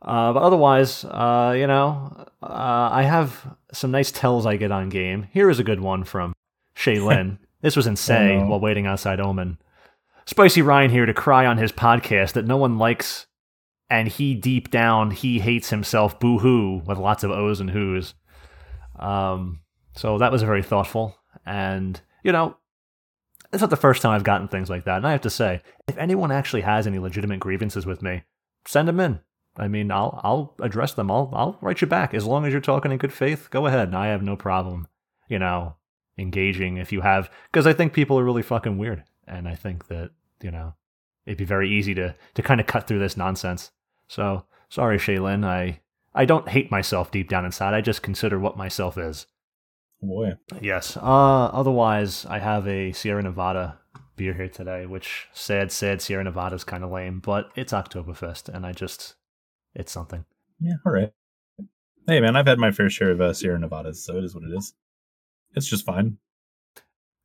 Uh, 0.00 0.32
but 0.32 0.42
otherwise, 0.42 1.04
uh, 1.04 1.54
you 1.56 1.66
know, 1.66 2.26
uh, 2.42 2.88
I 2.92 3.04
have 3.04 3.56
some 3.72 3.92
nice 3.92 4.10
tells 4.10 4.46
I 4.46 4.56
get 4.56 4.72
on 4.72 4.88
game. 4.88 5.28
Here 5.32 5.48
is 5.48 5.60
a 5.60 5.64
good 5.64 5.80
one 5.80 6.04
from 6.04 6.32
Shay 6.74 6.96
Shaylin. 6.96 7.38
this 7.60 7.76
was 7.76 7.86
in 7.86 7.96
Say 7.96 8.36
oh, 8.36 8.46
while 8.46 8.60
waiting 8.60 8.86
outside 8.86 9.20
Omen. 9.20 9.58
Spicy 10.26 10.62
Ryan 10.62 10.90
here 10.90 11.06
to 11.06 11.14
cry 11.14 11.46
on 11.46 11.56
his 11.56 11.72
podcast 11.72 12.32
that 12.32 12.46
no 12.46 12.56
one 12.56 12.78
likes 12.78 13.26
and 13.90 14.08
he 14.08 14.34
deep 14.34 14.70
down 14.70 15.10
he 15.10 15.38
hates 15.38 15.68
himself 15.68 16.18
boo 16.18 16.38
hoo 16.38 16.78
with 16.86 16.96
lots 16.96 17.22
of 17.22 17.30
O's 17.30 17.60
and 17.60 17.70
who's. 17.70 18.14
Um, 19.02 19.60
so 19.94 20.18
that 20.18 20.32
was 20.32 20.42
very 20.42 20.62
thoughtful, 20.62 21.16
and 21.44 22.00
you 22.22 22.32
know, 22.32 22.56
it's 23.52 23.60
not 23.60 23.70
the 23.70 23.76
first 23.76 24.00
time 24.00 24.12
I've 24.12 24.24
gotten 24.24 24.48
things 24.48 24.70
like 24.70 24.84
that. 24.84 24.98
And 24.98 25.06
I 25.06 25.12
have 25.12 25.20
to 25.22 25.30
say, 25.30 25.62
if 25.86 25.98
anyone 25.98 26.32
actually 26.32 26.62
has 26.62 26.86
any 26.86 26.98
legitimate 26.98 27.40
grievances 27.40 27.84
with 27.84 28.00
me, 28.00 28.22
send 28.66 28.88
them 28.88 29.00
in. 29.00 29.20
I 29.56 29.68
mean, 29.68 29.90
I'll 29.90 30.20
I'll 30.22 30.54
address 30.60 30.94
them. 30.94 31.10
I'll 31.10 31.30
I'll 31.34 31.58
write 31.60 31.80
you 31.80 31.86
back 31.86 32.14
as 32.14 32.24
long 32.24 32.46
as 32.46 32.52
you're 32.52 32.60
talking 32.60 32.92
in 32.92 32.98
good 32.98 33.12
faith. 33.12 33.50
Go 33.50 33.66
ahead. 33.66 33.94
I 33.94 34.06
have 34.06 34.22
no 34.22 34.36
problem, 34.36 34.88
you 35.28 35.38
know, 35.38 35.76
engaging 36.16 36.78
if 36.78 36.92
you 36.92 37.02
have 37.02 37.30
because 37.50 37.66
I 37.66 37.72
think 37.72 37.92
people 37.92 38.18
are 38.18 38.24
really 38.24 38.42
fucking 38.42 38.78
weird, 38.78 39.04
and 39.26 39.46
I 39.48 39.54
think 39.54 39.88
that 39.88 40.10
you 40.42 40.50
know 40.50 40.74
it'd 41.26 41.38
be 41.38 41.44
very 41.44 41.70
easy 41.70 41.94
to 41.94 42.14
to 42.34 42.42
kind 42.42 42.60
of 42.60 42.66
cut 42.66 42.86
through 42.86 43.00
this 43.00 43.16
nonsense. 43.16 43.72
So 44.08 44.46
sorry, 44.70 44.96
Shaylin. 44.96 45.44
I 45.44 45.80
I 46.14 46.24
don't 46.24 46.48
hate 46.48 46.70
myself 46.70 47.10
deep 47.10 47.28
down 47.28 47.44
inside. 47.44 47.74
I 47.74 47.80
just 47.80 48.02
consider 48.02 48.38
what 48.38 48.56
myself 48.56 48.98
is. 48.98 49.26
Boy. 50.00 50.32
Yes. 50.60 50.96
Uh, 50.96 51.00
otherwise, 51.00 52.26
I 52.26 52.38
have 52.38 52.66
a 52.66 52.92
Sierra 52.92 53.22
Nevada 53.22 53.78
beer 54.16 54.34
here 54.34 54.48
today, 54.48 54.84
which 54.86 55.28
sad, 55.32 55.72
sad 55.72 56.02
Sierra 56.02 56.24
Nevada 56.24 56.56
is 56.56 56.64
kind 56.64 56.84
of 56.84 56.90
lame, 56.90 57.20
but 57.20 57.50
it's 57.54 57.72
Oktoberfest, 57.72 58.48
and 58.48 58.66
I 58.66 58.72
just, 58.72 59.14
it's 59.74 59.92
something. 59.92 60.24
Yeah, 60.60 60.74
all 60.84 60.92
right. 60.92 61.12
Hey, 62.06 62.20
man, 62.20 62.36
I've 62.36 62.46
had 62.46 62.58
my 62.58 62.72
fair 62.72 62.90
share 62.90 63.12
of 63.12 63.20
uh, 63.20 63.32
Sierra 63.32 63.58
Nevadas, 63.58 64.04
so 64.04 64.18
it 64.18 64.24
is 64.24 64.34
what 64.34 64.44
it 64.44 64.52
is. 64.56 64.74
It's 65.54 65.68
just 65.68 65.86
fine. 65.86 66.18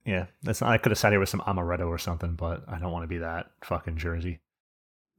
Yeah, 0.05 0.27
that's 0.43 0.61
not, 0.61 0.69
I 0.69 0.77
could 0.77 0.91
have 0.91 0.99
sat 0.99 1.11
here 1.11 1.19
with 1.19 1.29
some 1.29 1.41
amaretto 1.41 1.87
or 1.87 1.97
something, 1.97 2.35
but 2.35 2.63
I 2.67 2.79
don't 2.79 2.91
want 2.91 3.03
to 3.03 3.07
be 3.07 3.17
that 3.17 3.47
fucking 3.63 3.97
Jersey. 3.97 4.39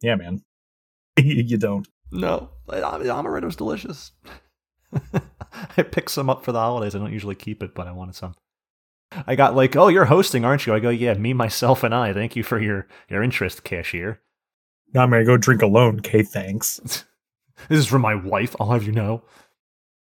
Yeah, 0.01 0.15
man. 0.15 0.43
you 1.19 1.59
don't. 1.59 1.87
No, 2.11 2.51
amaretto's 2.69 3.57
delicious. 3.57 4.13
I 5.77 5.83
picked 5.83 6.11
some 6.11 6.31
up 6.31 6.45
for 6.45 6.53
the 6.53 6.61
holidays. 6.61 6.95
I 6.95 6.99
don't 6.99 7.13
usually 7.13 7.35
keep 7.35 7.63
it, 7.63 7.75
but 7.75 7.87
I 7.87 7.93
wanted 7.93 8.15
some. 8.15 8.35
I 9.27 9.37
got 9.37 9.57
like, 9.57 9.77
oh, 9.77 9.89
you're 9.89 10.07
hosting, 10.07 10.45
aren't 10.45 10.67
you? 10.67 10.75
I 10.75 10.81
go, 10.81 10.91
yeah, 10.91 11.15
me, 11.15 11.33
myself, 11.33 11.83
and 11.83 11.95
I. 11.95 12.13
Thank 12.13 12.37
you 12.37 12.43
for 12.43 12.61
your 12.61 12.87
your 13.09 13.23
interest, 13.23 13.65
cashier. 13.65 14.21
Now 14.95 15.03
I'm 15.03 15.11
gonna 15.11 15.25
go 15.25 15.37
drink 15.37 15.63
alone. 15.63 15.99
Okay, 15.99 16.23
thanks. 16.23 16.79
this 17.69 17.79
is 17.79 17.87
for 17.87 17.99
my 17.99 18.15
wife. 18.15 18.55
I'll 18.61 18.71
have 18.71 18.85
you 18.85 18.93
know. 18.93 19.23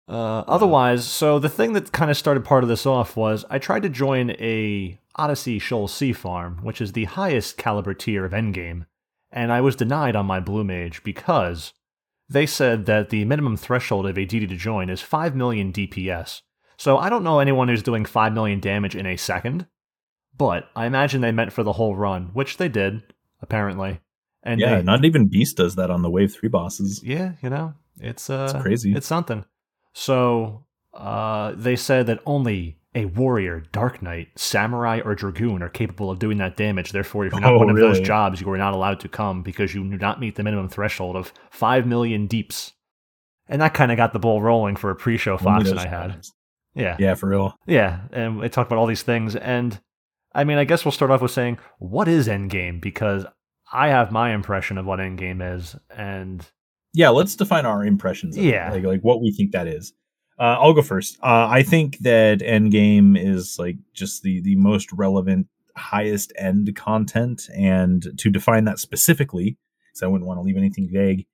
Uh, 0.07 0.43
otherwise, 0.47 1.05
so 1.05 1.37
the 1.37 1.49
thing 1.49 1.73
that 1.73 1.91
kind 1.91 2.09
of 2.09 2.17
started 2.17 2.45
part 2.45 2.63
of 2.63 2.69
this 2.69 2.85
off 2.85 3.17
was 3.17 3.43
I 3.49 3.59
tried 3.59 3.83
to 3.83 3.89
join 3.89 4.31
a 4.31 4.99
Odyssey 5.15 5.59
Sheol 5.59 5.87
C 5.87 6.13
Farm, 6.13 6.59
which 6.63 6.79
is 6.79 6.93
the 6.93 7.05
highest 7.05 7.57
caliber 7.57 7.93
tier 7.93 8.23
of 8.23 8.31
Endgame, 8.31 8.85
and 9.31 9.51
I 9.51 9.61
was 9.61 9.75
denied 9.75 10.15
on 10.15 10.25
my 10.25 10.39
Blue 10.39 10.63
Mage 10.63 11.03
because 11.03 11.73
they 12.29 12.45
said 12.45 12.85
that 12.85 13.09
the 13.09 13.25
minimum 13.25 13.57
threshold 13.57 14.05
of 14.05 14.17
a 14.17 14.25
DD 14.25 14.49
to 14.49 14.55
join 14.55 14.89
is 14.89 15.01
5 15.01 15.35
million 15.35 15.71
DPS. 15.71 16.41
So 16.77 16.97
I 16.97 17.09
don't 17.09 17.23
know 17.23 17.39
anyone 17.39 17.67
who's 17.69 17.83
doing 17.83 18.05
5 18.05 18.33
million 18.33 18.59
damage 18.59 18.95
in 18.95 19.05
a 19.05 19.17
second, 19.17 19.67
but 20.37 20.69
I 20.75 20.85
imagine 20.85 21.21
they 21.21 21.31
meant 21.31 21.53
for 21.53 21.63
the 21.63 21.73
whole 21.73 21.95
run, 21.95 22.29
which 22.33 22.57
they 22.57 22.69
did, 22.69 23.01
apparently. 23.41 24.01
And 24.43 24.59
yeah, 24.59 24.77
they, 24.77 24.83
not 24.83 25.03
even 25.05 25.27
Beast 25.27 25.57
does 25.57 25.75
that 25.75 25.89
on 25.89 26.01
the 26.01 26.09
Wave 26.09 26.33
3 26.33 26.49
bosses. 26.49 27.01
Yeah, 27.03 27.33
you 27.41 27.49
know, 27.49 27.73
it's, 27.99 28.29
uh, 28.29 28.51
it's 28.51 28.61
crazy. 28.61 28.93
It's 28.93 29.07
something. 29.07 29.45
So 29.93 30.65
uh, 30.93 31.53
they 31.55 31.75
said 31.75 32.07
that 32.07 32.19
only 32.25 32.76
a 32.95 33.05
warrior, 33.05 33.63
dark 33.71 34.01
knight, 34.01 34.29
samurai, 34.35 35.01
or 35.03 35.13
dragoon 35.13 35.61
are 35.61 35.69
capable 35.69 36.09
of 36.09 36.19
doing 36.19 36.37
that 36.37 36.57
damage. 36.57 36.91
Therefore, 36.91 37.25
if 37.25 37.33
you're 37.33 37.41
not 37.41 37.53
oh, 37.53 37.57
one 37.59 37.69
of 37.69 37.75
really? 37.75 37.87
those 37.89 37.99
jobs, 37.99 38.41
you 38.41 38.49
are 38.49 38.57
not 38.57 38.73
allowed 38.73 38.99
to 39.01 39.09
come 39.09 39.43
because 39.43 39.75
you 39.75 39.83
do 39.83 39.97
not 39.97 40.19
meet 40.19 40.35
the 40.35 40.43
minimum 40.43 40.69
threshold 40.69 41.15
of 41.15 41.33
five 41.51 41.85
million 41.85 42.27
deeps. 42.27 42.73
And 43.47 43.61
that 43.61 43.73
kind 43.73 43.91
of 43.91 43.97
got 43.97 44.13
the 44.13 44.19
ball 44.19 44.41
rolling 44.41 44.75
for 44.75 44.89
a 44.89 44.95
pre-show 44.95 45.37
Fox 45.37 45.69
that 45.69 45.77
I 45.77 45.87
had. 45.87 46.25
Yeah, 46.77 46.95
yeah, 46.99 47.15
for 47.15 47.29
real. 47.29 47.57
Yeah, 47.65 48.01
and 48.11 48.41
they 48.41 48.49
talked 48.49 48.69
about 48.69 48.79
all 48.79 48.85
these 48.85 49.03
things, 49.03 49.35
and 49.35 49.79
I 50.33 50.43
mean, 50.43 50.57
I 50.57 50.63
guess 50.63 50.85
we'll 50.85 50.91
start 50.91 51.09
off 51.09 51.21
with 51.21 51.31
saying 51.31 51.57
what 51.79 52.07
is 52.07 52.27
Endgame 52.27 52.79
because 52.79 53.25
I 53.71 53.87
have 53.87 54.11
my 54.11 54.33
impression 54.33 54.77
of 54.77 54.85
what 54.85 54.99
Endgame 54.99 55.55
is, 55.55 55.75
and 55.89 56.45
yeah, 56.93 57.09
let's 57.09 57.35
define 57.35 57.65
our 57.65 57.83
impressions. 57.83 58.37
yeah, 58.37 58.71
like 58.71 58.83
like 58.83 59.01
what 59.01 59.21
we 59.21 59.31
think 59.31 59.53
that 59.53 59.67
is. 59.67 59.93
Uh, 60.39 60.57
I'll 60.59 60.73
go 60.73 60.81
first. 60.81 61.17
Uh, 61.21 61.47
I 61.49 61.63
think 61.63 61.99
that 61.99 62.39
Endgame 62.39 63.17
is 63.19 63.57
like 63.57 63.77
just 63.93 64.21
the 64.21 64.41
the 64.41 64.55
most 64.55 64.91
relevant, 64.91 65.47
highest 65.75 66.31
end 66.37 66.75
content, 66.75 67.49
and 67.55 68.05
to 68.17 68.29
define 68.29 68.65
that 68.65 68.79
specifically, 68.79 69.57
because 69.87 70.03
I 70.03 70.07
wouldn't 70.07 70.27
want 70.27 70.37
to 70.37 70.43
leave 70.43 70.57
anything 70.57 70.89
vague. 70.91 71.25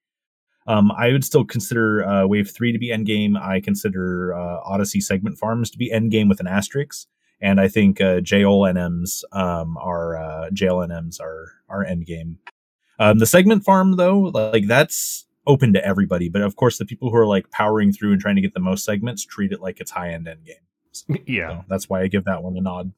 Um, 0.65 0.91
I 0.93 1.11
would 1.11 1.25
still 1.25 1.43
consider 1.43 2.05
uh, 2.05 2.25
Wave 2.27 2.49
Three 2.49 2.71
to 2.71 2.79
be 2.79 2.89
Endgame. 2.89 3.37
I 3.37 3.59
consider 3.59 4.33
uh, 4.33 4.61
Odyssey 4.63 5.01
segment 5.01 5.37
farms 5.37 5.69
to 5.71 5.77
be 5.77 5.91
Endgame 5.91 6.29
with 6.29 6.39
an 6.39 6.47
asterisk, 6.47 7.07
and 7.41 7.59
I 7.59 7.67
think 7.67 7.99
uh, 7.99 8.21
JLNMs 8.21 9.23
um, 9.33 9.75
are 9.77 10.15
uh, 10.15 10.49
JLNMs 10.51 11.19
are 11.19 11.51
are 11.67 11.85
Endgame. 11.85 12.37
Um, 12.99 13.19
the 13.19 13.25
segment 13.25 13.65
farm 13.65 13.97
though, 13.97 14.19
like 14.19 14.67
that's 14.67 15.25
open 15.45 15.73
to 15.73 15.85
everybody. 15.85 16.29
But 16.29 16.41
of 16.41 16.55
course, 16.55 16.77
the 16.77 16.85
people 16.85 17.09
who 17.09 17.17
are 17.17 17.27
like 17.27 17.49
powering 17.51 17.91
through 17.91 18.13
and 18.13 18.21
trying 18.21 18.35
to 18.35 18.41
get 18.41 18.53
the 18.53 18.59
most 18.59 18.85
segments 18.85 19.25
treat 19.25 19.51
it 19.51 19.61
like 19.61 19.79
it's 19.79 19.91
high 19.91 20.09
end 20.09 20.27
end 20.27 20.45
game. 20.45 20.55
So, 20.91 21.15
yeah, 21.27 21.49
so 21.49 21.65
that's 21.69 21.89
why 21.89 22.01
I 22.01 22.07
give 22.07 22.25
that 22.25 22.43
one 22.43 22.57
a 22.57 22.61
nod. 22.61 22.91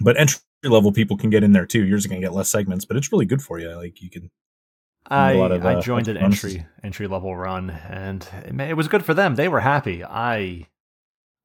But 0.00 0.18
entry 0.18 0.40
level 0.64 0.92
people 0.92 1.16
can 1.16 1.30
get 1.30 1.42
in 1.42 1.52
there 1.52 1.66
too. 1.66 1.84
You're 1.84 2.00
gonna 2.00 2.20
get 2.20 2.34
less 2.34 2.48
segments, 2.48 2.84
but 2.84 2.96
it's 2.96 3.12
really 3.12 3.26
good 3.26 3.42
for 3.42 3.58
you. 3.58 3.74
Like 3.74 4.02
you 4.02 4.10
can. 4.10 4.30
I 5.08 5.34
of, 5.34 5.64
uh, 5.64 5.68
I 5.68 5.80
joined 5.80 6.08
an 6.08 6.16
entry 6.16 6.66
entry 6.82 7.06
level 7.06 7.36
run, 7.36 7.70
and 7.70 8.28
it, 8.44 8.70
it 8.70 8.76
was 8.76 8.88
good 8.88 9.04
for 9.04 9.14
them. 9.14 9.36
They 9.36 9.48
were 9.48 9.60
happy. 9.60 10.04
I 10.04 10.66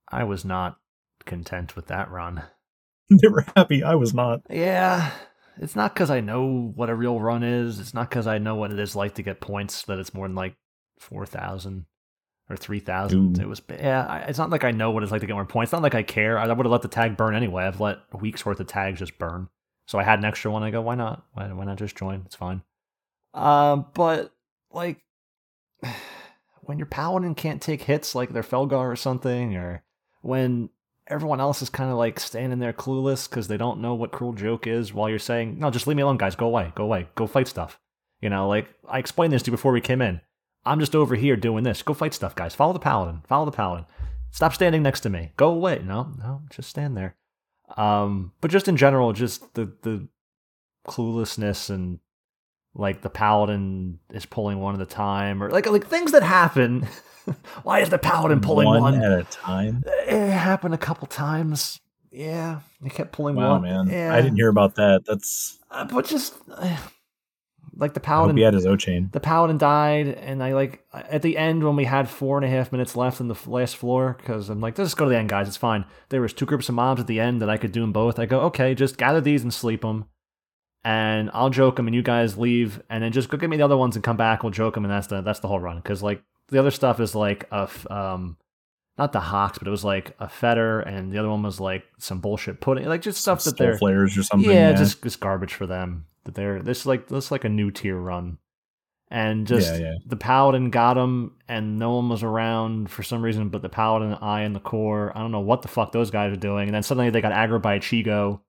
I 0.10 0.24
was 0.24 0.44
not 0.44 0.78
content 1.26 1.76
with 1.76 1.88
that 1.88 2.10
run. 2.10 2.44
they 3.10 3.28
were 3.28 3.46
happy. 3.56 3.84
I 3.84 3.96
was 3.96 4.14
not. 4.14 4.42
Yeah, 4.50 5.12
it's 5.62 5.76
not 5.76 5.94
because 5.94 6.10
I 6.10 6.22
know 6.22 6.72
what 6.76 6.90
a 6.90 6.96
real 6.96 7.20
run 7.20 7.44
is. 7.44 7.80
It's 7.80 7.94
not 7.94 8.10
because 8.10 8.26
I 8.26 8.40
know 8.40 8.56
what 8.56 8.72
it 8.72 8.80
is 8.80 8.96
like 8.96 9.14
to 9.16 9.24
get 9.24 9.40
points 9.40 9.84
that 9.84 10.00
it's 10.00 10.14
more 10.14 10.28
than 10.28 10.36
like 10.36 10.56
four 10.98 11.24
thousand 11.28 11.86
or 12.50 12.58
three 12.58 12.80
thousand. 12.80 13.40
It 13.40 13.48
was 13.48 13.62
yeah. 13.70 14.26
It's 14.28 14.40
not 14.40 14.50
like 14.50 14.64
I 14.64 14.72
know 14.72 14.90
what 14.90 15.04
it's 15.04 15.12
like 15.12 15.22
to 15.22 15.28
get 15.28 15.34
more 15.34 15.46
points. 15.46 15.70
It's 15.70 15.74
not 15.74 15.84
like 15.84 15.94
I 15.94 16.02
care. 16.02 16.40
I 16.40 16.48
would 16.48 16.66
have 16.66 16.72
let 16.72 16.82
the 16.82 16.88
tag 16.88 17.16
burn 17.16 17.36
anyway. 17.36 17.66
I've 17.66 17.80
let 17.80 18.00
a 18.12 18.18
week's 18.18 18.44
worth 18.44 18.60
of 18.60 18.66
tags 18.66 18.98
just 18.98 19.20
burn. 19.20 19.50
So 19.86 20.00
I 20.00 20.04
had 20.04 20.18
an 20.18 20.26
extra 20.26 20.50
one. 20.50 20.64
I 20.64 20.72
go, 20.72 20.82
why 20.82 20.96
not? 20.96 21.26
Why, 21.34 21.52
why 21.54 21.66
not 21.66 21.78
just 21.78 21.96
join? 21.96 22.24
It's 22.26 22.36
fine. 22.36 22.64
Um, 23.36 23.86
but 23.94 24.34
like 24.72 25.04
when 26.62 26.80
your 26.80 26.88
paladin 26.88 27.36
can't 27.36 27.62
take 27.62 27.84
hits 27.84 28.16
like 28.16 28.30
their 28.30 28.42
Felgar 28.42 28.92
or 28.92 28.96
something, 28.96 29.56
or 29.56 29.84
when 30.24 30.70
everyone 31.12 31.42
else 31.42 31.62
is 31.62 31.70
kind 31.70 31.92
of 31.92 31.98
like 31.98 32.20
standing 32.20 32.60
there 32.60 32.74
clueless 32.74 33.30
because 33.30 33.48
they 33.48 33.58
don't 33.58 33.82
know 33.82 33.94
what 33.94 34.12
cruel 34.12 34.34
joke 34.34 34.66
is 34.66 34.94
while 34.94 35.10
you're 35.10 35.20
saying 35.20 35.60
no 35.60 35.70
just 35.70 35.88
leave 35.88 35.98
me 35.98 36.04
alone 36.04 36.18
guys. 36.18 36.36
Go 36.36 36.48
away. 36.48 36.72
Go 36.76 36.84
away. 36.84 37.08
Go 37.16 37.28
fight 37.28 37.48
stuff. 37.48 37.80
You 38.22 38.30
know 38.30 38.48
like 38.48 38.68
i 38.88 39.00
explained 39.00 39.34
this 39.34 39.44
to 39.44 39.52
you 39.52 39.58
before 39.58 39.72
we 39.72 39.82
came 39.82 40.02
in. 40.02 40.22
I'm 40.66 40.80
just 40.80 40.96
over 40.96 41.16
here 41.16 41.36
doing 41.36 41.64
this. 41.64 41.84
Go 41.84 41.94
fight 41.94 42.14
stuff 42.14 42.36
guys. 42.36 42.56
Follow 42.56 42.74
the 42.74 42.80
paladin. 42.80 43.22
Follow 43.28 43.46
the 43.46 43.52
paladin. 43.52 43.86
Stop 44.32 44.54
standing 44.54 44.84
next 44.84 45.02
to 45.02 45.10
me. 45.10 45.34
Go 45.38 45.52
away. 45.52 45.82
No 45.84 46.14
no 46.18 46.42
just 46.50 46.70
stand 46.70 46.96
there. 46.96 47.16
Um 47.78 48.32
but 48.42 48.52
just 48.52 48.68
in 48.68 48.78
general 48.78 49.14
just 49.14 49.54
the 49.54 49.74
the 49.82 50.08
cluelessness 50.88 51.70
and 51.70 52.00
like 52.74 53.02
the 53.02 53.10
paladin 53.10 54.00
is 54.14 54.26
pulling 54.26 54.60
one 54.60 54.76
at 54.76 54.82
a 54.82 54.86
time 54.86 55.44
or 55.44 55.50
like 55.50 55.66
like 55.68 55.86
things 55.88 56.14
that 56.14 56.24
happen 56.24 56.88
Why 57.64 57.80
is 57.80 57.90
the 57.90 57.98
paladin 57.98 58.42
pulling 58.42 58.68
one, 58.68 58.82
one, 58.82 58.96
at 59.04 59.12
a 59.12 59.24
time? 59.24 59.84
It 60.08 60.30
happened 60.30 60.74
a 60.74 60.78
couple 60.78 61.08
times. 61.08 61.80
Yeah, 62.12 62.60
he 62.84 62.90
kept 62.90 63.14
pulling 63.14 63.36
wow, 63.36 63.54
one. 63.54 63.62
man, 63.62 63.88
yeah. 63.88 64.14
I 64.14 64.22
didn't 64.22 64.36
hear 64.36 64.50
about 64.50 64.76
that. 64.76 65.06
That's 65.06 65.60
uh, 65.70 65.86
but 65.86 66.06
just 66.06 66.36
uh, 66.52 66.78
like 67.76 67.94
the 67.94 68.00
paladin. 68.00 68.36
he 68.36 68.44
had 68.44 68.54
his 68.54 68.66
O 68.66 68.76
chain. 68.76 69.10
The 69.14 69.20
paladin 69.20 69.58
died, 69.58 70.08
and 70.08 70.44
I 70.44 70.54
like 70.54 70.84
at 70.94 71.22
the 71.22 71.38
end 71.38 71.64
when 71.64 71.76
we 71.76 71.86
had 71.86 72.10
four 72.10 72.38
and 72.38 72.46
a 72.46 72.50
half 72.50 72.72
minutes 72.72 72.96
left 72.98 73.22
in 73.22 73.28
the 73.28 73.38
last 73.48 73.78
floor 73.78 74.18
because 74.20 74.50
I'm 74.50 74.60
like, 74.60 74.78
let's 74.78 74.94
go 74.94 75.06
to 75.06 75.10
the 75.10 75.18
end, 75.18 75.30
guys. 75.30 75.48
It's 75.48 75.58
fine. 75.58 75.86
There 76.10 76.22
was 76.22 76.34
two 76.34 76.46
groups 76.46 76.68
of 76.68 76.76
mobs 76.76 77.00
at 77.00 77.08
the 77.08 77.20
end 77.20 77.42
that 77.42 77.50
I 77.50 77.58
could 77.58 77.72
do 77.72 77.82
them 77.82 77.94
both. 77.94 78.20
I 78.20 78.26
go, 78.26 78.42
okay, 78.42 78.76
just 78.76 78.98
gather 78.98 79.22
these 79.22 79.44
and 79.44 79.54
sleep 79.54 79.82
them 79.82 80.06
and 80.84 81.30
I'll 81.34 81.50
joke 81.50 81.76
them, 81.76 81.88
and 81.88 81.96
you 81.96 82.02
guys 82.02 82.38
leave, 82.38 82.82
and 82.90 83.04
then 83.04 83.12
just 83.12 83.30
go 83.30 83.38
get 83.38 83.50
me 83.50 83.58
the 83.58 83.64
other 83.64 83.78
ones 83.78 83.96
and 83.96 84.04
come 84.04 84.18
back. 84.18 84.44
We'll 84.44 84.52
joke 84.52 84.74
them, 84.74 84.84
and 84.84 84.92
that's 84.92 85.08
the 85.08 85.22
that's 85.22 85.40
the 85.40 85.48
whole 85.48 85.60
run. 85.60 85.78
Because 85.78 86.02
like 86.02 86.24
the 86.52 86.60
other 86.60 86.72
stuff 86.72 87.00
is 87.00 87.16
like 87.16 87.48
a 87.52 87.68
um 87.90 88.38
not 88.98 89.14
the 89.14 89.20
hawks, 89.20 89.58
but 89.58 89.68
it 89.68 89.72
was 89.72 89.84
like 89.84 90.16
a 90.20 90.30
fetter, 90.30 90.82
and 90.82 91.12
the 91.12 91.18
other 91.18 91.30
one 91.30 91.42
was 91.42 91.60
like 91.60 91.86
some 91.98 92.20
bullshit 92.20 92.60
pudding, 92.62 92.86
like 92.86 93.02
just 93.02 93.20
stuff 93.20 93.44
that 93.46 93.58
they're 93.58 93.78
flares 93.78 94.18
or 94.18 94.24
something. 94.24 94.52
Yeah, 94.52 94.70
yeah, 94.70 94.76
just 94.76 95.02
just 95.02 95.20
garbage 95.20 95.54
for 95.54 95.66
them. 95.66 96.06
That 96.26 96.36
they're 96.36 96.62
this 96.62 96.82
is 96.82 96.86
like 96.86 97.08
this 97.08 97.26
is 97.26 97.32
like 97.32 97.46
a 97.46 97.50
new 97.50 97.72
tier 97.72 97.98
run, 97.98 98.38
and 99.10 99.48
just 99.48 99.74
yeah, 99.74 99.80
yeah. 99.80 99.94
the 100.06 100.18
paladin 100.18 100.70
got 100.70 100.98
him, 100.98 101.36
and 101.48 101.80
no 101.80 101.96
one 101.96 102.10
was 102.10 102.22
around 102.22 102.92
for 102.92 103.02
some 103.02 103.24
reason, 103.24 103.50
but 103.50 103.62
the 103.62 103.70
paladin, 103.70 104.14
I, 104.22 104.42
and 104.42 104.56
the 104.56 104.60
core. 104.60 105.12
I 105.16 105.22
don't 105.22 105.32
know 105.32 105.40
what 105.40 105.62
the 105.62 105.68
fuck 105.68 105.94
those 105.94 106.12
guys 106.12 106.34
are 106.34 106.40
doing, 106.40 106.68
and 106.68 106.76
then 106.76 106.84
suddenly 106.84 107.10
they 107.10 107.22
got 107.22 107.34
aggroed 107.34 107.62
by 107.64 107.76
a 107.76 107.80
Chigoe. 107.80 108.42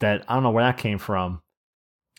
That 0.00 0.24
I 0.28 0.34
don't 0.34 0.42
know 0.42 0.50
where 0.50 0.64
that 0.64 0.76
came 0.76 0.98
from, 0.98 1.40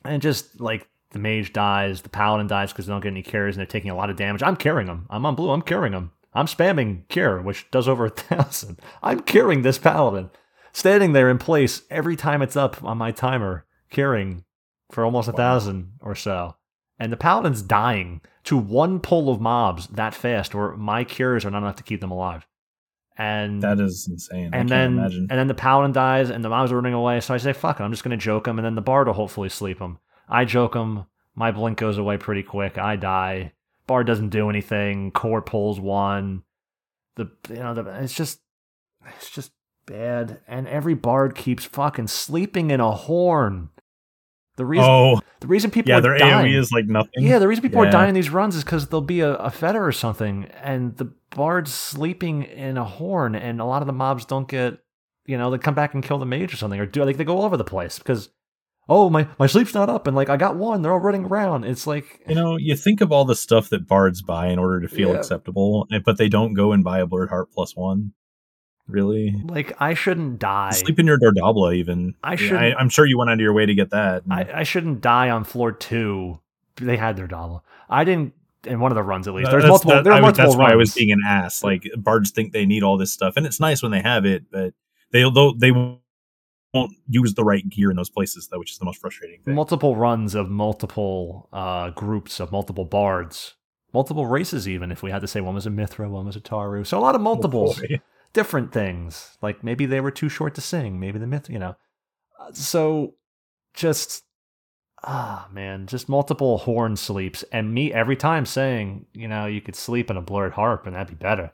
and 0.03 0.21
just 0.21 0.59
like 0.59 0.87
the 1.11 1.19
mage 1.19 1.53
dies, 1.53 2.01
the 2.01 2.09
paladin 2.09 2.47
dies 2.47 2.71
because 2.71 2.85
they 2.85 2.91
don't 2.93 3.01
get 3.01 3.09
any 3.11 3.23
cures 3.23 3.55
and 3.55 3.59
they're 3.59 3.65
taking 3.65 3.91
a 3.91 3.95
lot 3.95 4.09
of 4.09 4.15
damage. 4.15 4.43
I'm 4.43 4.55
curing 4.55 4.87
them. 4.87 5.07
I'm 5.09 5.25
on 5.25 5.35
blue. 5.35 5.49
I'm 5.51 5.61
curing 5.61 5.91
them. 5.93 6.11
I'm 6.33 6.45
spamming 6.45 7.07
cure, 7.07 7.41
which 7.41 7.69
does 7.71 7.87
over 7.87 8.05
a 8.05 8.09
thousand. 8.11 8.79
I'm 9.01 9.21
curing 9.21 9.63
this 9.63 9.79
paladin, 9.79 10.29
standing 10.73 11.13
there 11.13 11.29
in 11.29 11.39
place 11.39 11.81
every 11.89 12.15
time 12.15 12.41
it's 12.43 12.55
up 12.55 12.83
on 12.83 12.97
my 12.99 13.11
timer, 13.11 13.65
curing 13.89 14.43
for 14.91 15.03
almost 15.03 15.27
a 15.27 15.31
Wow. 15.31 15.37
thousand 15.37 15.93
or 16.01 16.13
so. 16.15 16.55
And 16.99 17.11
the 17.11 17.17
paladin's 17.17 17.61
dying 17.61 18.21
to 18.43 18.57
one 18.57 18.99
pull 18.99 19.29
of 19.31 19.39
mobs 19.41 19.87
that 19.87 20.13
fast, 20.13 20.53
where 20.53 20.75
my 20.75 21.03
cures 21.03 21.45
are 21.45 21.49
not 21.51 21.59
enough 21.63 21.77
to 21.77 21.83
keep 21.83 22.01
them 22.01 22.11
alive. 22.11 22.45
And 23.17 23.61
That 23.61 23.79
is 23.79 24.07
insane. 24.09 24.51
And 24.53 24.69
then 24.69 24.93
imagine. 24.97 25.27
and 25.29 25.39
then 25.39 25.47
the 25.47 25.53
paladin 25.53 25.91
dies 25.91 26.29
and 26.29 26.43
the 26.43 26.49
mobs 26.49 26.71
are 26.71 26.75
running 26.75 26.93
away. 26.93 27.19
So 27.19 27.33
I 27.33 27.37
say, 27.37 27.53
fuck 27.53 27.79
it, 27.79 27.83
I'm 27.83 27.91
just 27.91 28.03
gonna 28.03 28.17
joke 28.17 28.47
him, 28.47 28.59
and 28.59 28.65
then 28.65 28.75
the 28.75 28.81
bard 28.81 29.07
will 29.07 29.13
hopefully 29.13 29.49
sleep 29.49 29.79
him. 29.79 29.97
I 30.29 30.45
joke 30.45 30.75
him. 30.75 31.05
My 31.35 31.51
blink 31.51 31.77
goes 31.77 31.97
away 31.97 32.17
pretty 32.17 32.43
quick. 32.43 32.77
I 32.77 32.95
die. 32.95 33.53
Bard 33.87 34.07
doesn't 34.07 34.29
do 34.29 34.49
anything. 34.49 35.11
Core 35.11 35.41
pulls 35.41 35.79
one. 35.79 36.43
The 37.15 37.31
you 37.49 37.55
know 37.55 37.73
the, 37.73 37.85
it's 38.01 38.13
just 38.13 38.39
it's 39.17 39.29
just 39.29 39.51
bad. 39.85 40.41
And 40.47 40.67
every 40.67 40.93
bard 40.93 41.35
keeps 41.35 41.65
fucking 41.65 42.07
sleeping 42.07 42.71
in 42.71 42.79
a 42.79 42.91
horn. 42.91 43.69
The 44.59 44.65
reason 44.65 44.85
oh, 44.85 45.21
the 45.39 45.47
reason 45.47 45.71
people 45.71 45.89
yeah, 45.89 45.99
are 45.99 46.01
their 46.01 46.17
dying, 46.17 46.51
AoE 46.51 46.59
is 46.59 46.71
like 46.73 46.85
nothing. 46.85 47.23
yeah, 47.23 47.39
the 47.39 47.47
reason 47.47 47.61
people 47.61 47.81
are 47.81 47.89
dying 47.89 48.09
in 48.09 48.15
these 48.15 48.29
runs 48.29 48.57
is 48.57 48.63
because 48.65 48.89
there'll 48.89 49.01
be 49.01 49.21
a, 49.21 49.35
a 49.35 49.49
fetter 49.49 49.85
or 49.85 49.93
something, 49.93 50.45
and 50.61 50.97
the 50.97 51.13
bard's 51.29 51.73
sleeping 51.73 52.43
in 52.43 52.77
a 52.77 52.83
horn, 52.83 53.35
and 53.35 53.61
a 53.61 53.65
lot 53.65 53.81
of 53.81 53.87
the 53.87 53.93
mobs 53.93 54.25
don't 54.25 54.49
get, 54.49 54.79
you 55.25 55.37
know, 55.37 55.49
they 55.49 55.57
come 55.57 55.75
back 55.75 55.93
and 55.93 56.03
kill 56.03 56.17
the 56.17 56.25
mage 56.25 56.53
or 56.53 56.57
something, 56.57 56.77
or 56.77 56.85
do 56.85 57.05
like 57.05 57.15
they 57.15 57.23
go 57.23 57.37
all 57.37 57.45
over 57.45 57.55
the 57.55 57.63
place 57.63 57.99
because, 57.99 58.27
oh 58.89 59.09
my 59.09 59.27
my 59.37 59.47
sleep's 59.47 59.73
not 59.73 59.87
up, 59.89 60.07
and 60.07 60.15
like 60.15 60.29
I 60.29 60.35
got 60.37 60.55
one, 60.57 60.81
they're 60.81 60.91
all 60.91 60.99
running 60.99 61.25
around. 61.25 61.63
It's 61.63 61.85
like 61.87 62.21
You 62.27 62.35
know, 62.35 62.57
you 62.57 62.75
think 62.75 62.99
of 63.01 63.11
all 63.11 63.23
the 63.23 63.35
stuff 63.35 63.69
that 63.69 63.87
bards 63.87 64.21
buy 64.21 64.47
in 64.47 64.59
order 64.59 64.81
to 64.81 64.87
feel 64.87 65.09
Yeah. 65.09 65.17
acceptable, 65.19 65.87
eh, 65.93 65.99
but 66.03 66.17
they 66.17 66.27
don't 66.27 66.53
go 66.53 66.71
and 66.73 66.83
buy 66.83 66.99
a 66.99 67.05
blurred 67.05 67.29
harp 67.29 67.51
plus 67.53 67.75
one. 67.75 68.13
Really? 68.87 69.35
like 69.47 69.79
I 69.79 69.93
shouldn't 69.93 70.39
die. 70.39 70.71
Sleep 70.71 70.97
in 70.99 71.05
your 71.05 71.19
Daurdabla, 71.19 71.75
even. 71.75 72.15
I 72.23 72.35
shouldn't- 72.35 72.75
I, 72.75 72.81
am 72.81 72.89
sure 72.89 73.05
you 73.05 73.19
went 73.19 73.29
out 73.29 73.35
of 73.35 73.39
your 73.39 73.53
way 73.53 73.67
to 73.67 73.75
get 73.75 73.91
that. 73.91 74.23
I, 74.31 74.47
I 74.51 74.63
shouldn't 74.63 75.01
die 75.01 75.29
on 75.29 75.43
floor 75.43 75.71
two. 75.71 76.39
They 76.77 76.97
had 76.97 77.15
their 77.15 77.27
dollar. 77.27 77.59
I 77.87 78.03
didn't 78.03 78.33
in 78.65 78.79
one 78.79 78.91
of 78.91 78.95
the 78.95 79.03
runs 79.03 79.27
at 79.27 79.35
least. 79.35 79.51
There's 79.51 79.61
that's- 79.63 79.69
multiple. 79.69 79.91
that- 79.93 80.03
there 80.05 80.13
are 80.13 80.17
I 80.17 80.21
multiple 80.21 80.45
That's 80.45 80.57
why 80.57 80.71
I 80.71 80.75
was 80.75 80.95
being 80.95 81.11
an 81.11 81.19
ass. 81.27 81.63
Like 81.63 81.83
bards 81.97 82.31
think 82.31 82.51
they 82.51 82.65
need 82.65 82.81
all 82.81 82.97
this 82.97 83.13
stuff, 83.13 83.35
and 83.37 83.45
it's 83.45 83.59
nice 83.59 83.83
when 83.83 83.91
they 83.91 84.01
have 84.01 84.25
it, 84.25 84.45
but 84.51 84.73
they 85.11 85.23
they 85.59 85.71
won't 86.73 86.93
use 87.07 87.33
the 87.33 87.43
right 87.43 87.67
gear 87.69 87.89
in 87.89 87.97
those 87.97 88.09
places, 88.09 88.47
though, 88.47 88.59
which 88.59 88.71
is 88.71 88.77
the 88.77 88.85
most 88.85 88.99
frustrating 89.01 89.41
thing. 89.41 89.55
multiple 89.55 89.95
runs 89.95 90.35
of 90.35 90.49
multiple 90.49 91.49
uh, 91.51 91.89
groups 91.91 92.39
of 92.39 92.51
multiple 92.51 92.85
bards, 92.85 93.55
multiple 93.93 94.25
races. 94.27 94.67
Even 94.67 94.91
if 94.91 95.01
we 95.03 95.11
had 95.11 95.21
to 95.21 95.27
say 95.27 95.41
one 95.41 95.55
was 95.55 95.65
a 95.65 95.69
Mithra, 95.71 96.09
one 96.09 96.25
was 96.27 96.35
a 96.35 96.41
Taru, 96.41 96.85
so 96.85 96.97
a 96.97 97.01
lot 97.01 97.15
of 97.15 97.21
multiples, 97.21 97.81
Oh, 97.91 97.95
different 98.33 98.71
things. 98.71 99.37
Like 99.41 99.63
maybe 99.63 99.85
they 99.85 100.01
were 100.01 100.11
too 100.11 100.29
short 100.29 100.53
to 100.55 100.61
sing. 100.61 100.99
Maybe 100.99 101.17
the 101.19 101.27
myth, 101.27 101.49
you 101.49 101.59
know. 101.59 101.75
Uh, 102.39 102.51
So 102.53 103.15
just 103.73 104.23
ah 105.03 105.47
man, 105.51 105.87
just 105.87 106.09
multiple 106.09 106.57
horn 106.59 106.95
sleeps, 106.95 107.43
and 107.51 107.73
me 107.73 107.91
every 107.93 108.15
time 108.15 108.45
saying, 108.45 109.05
you 109.13 109.27
know, 109.27 109.45
you 109.45 109.61
could 109.61 109.75
sleep 109.75 110.09
in 110.11 110.17
a 110.17 110.21
blurred 110.21 110.53
harp 110.53 110.85
and 110.85 110.95
that'd 110.95 111.07
be 111.07 111.15
better. 111.15 111.51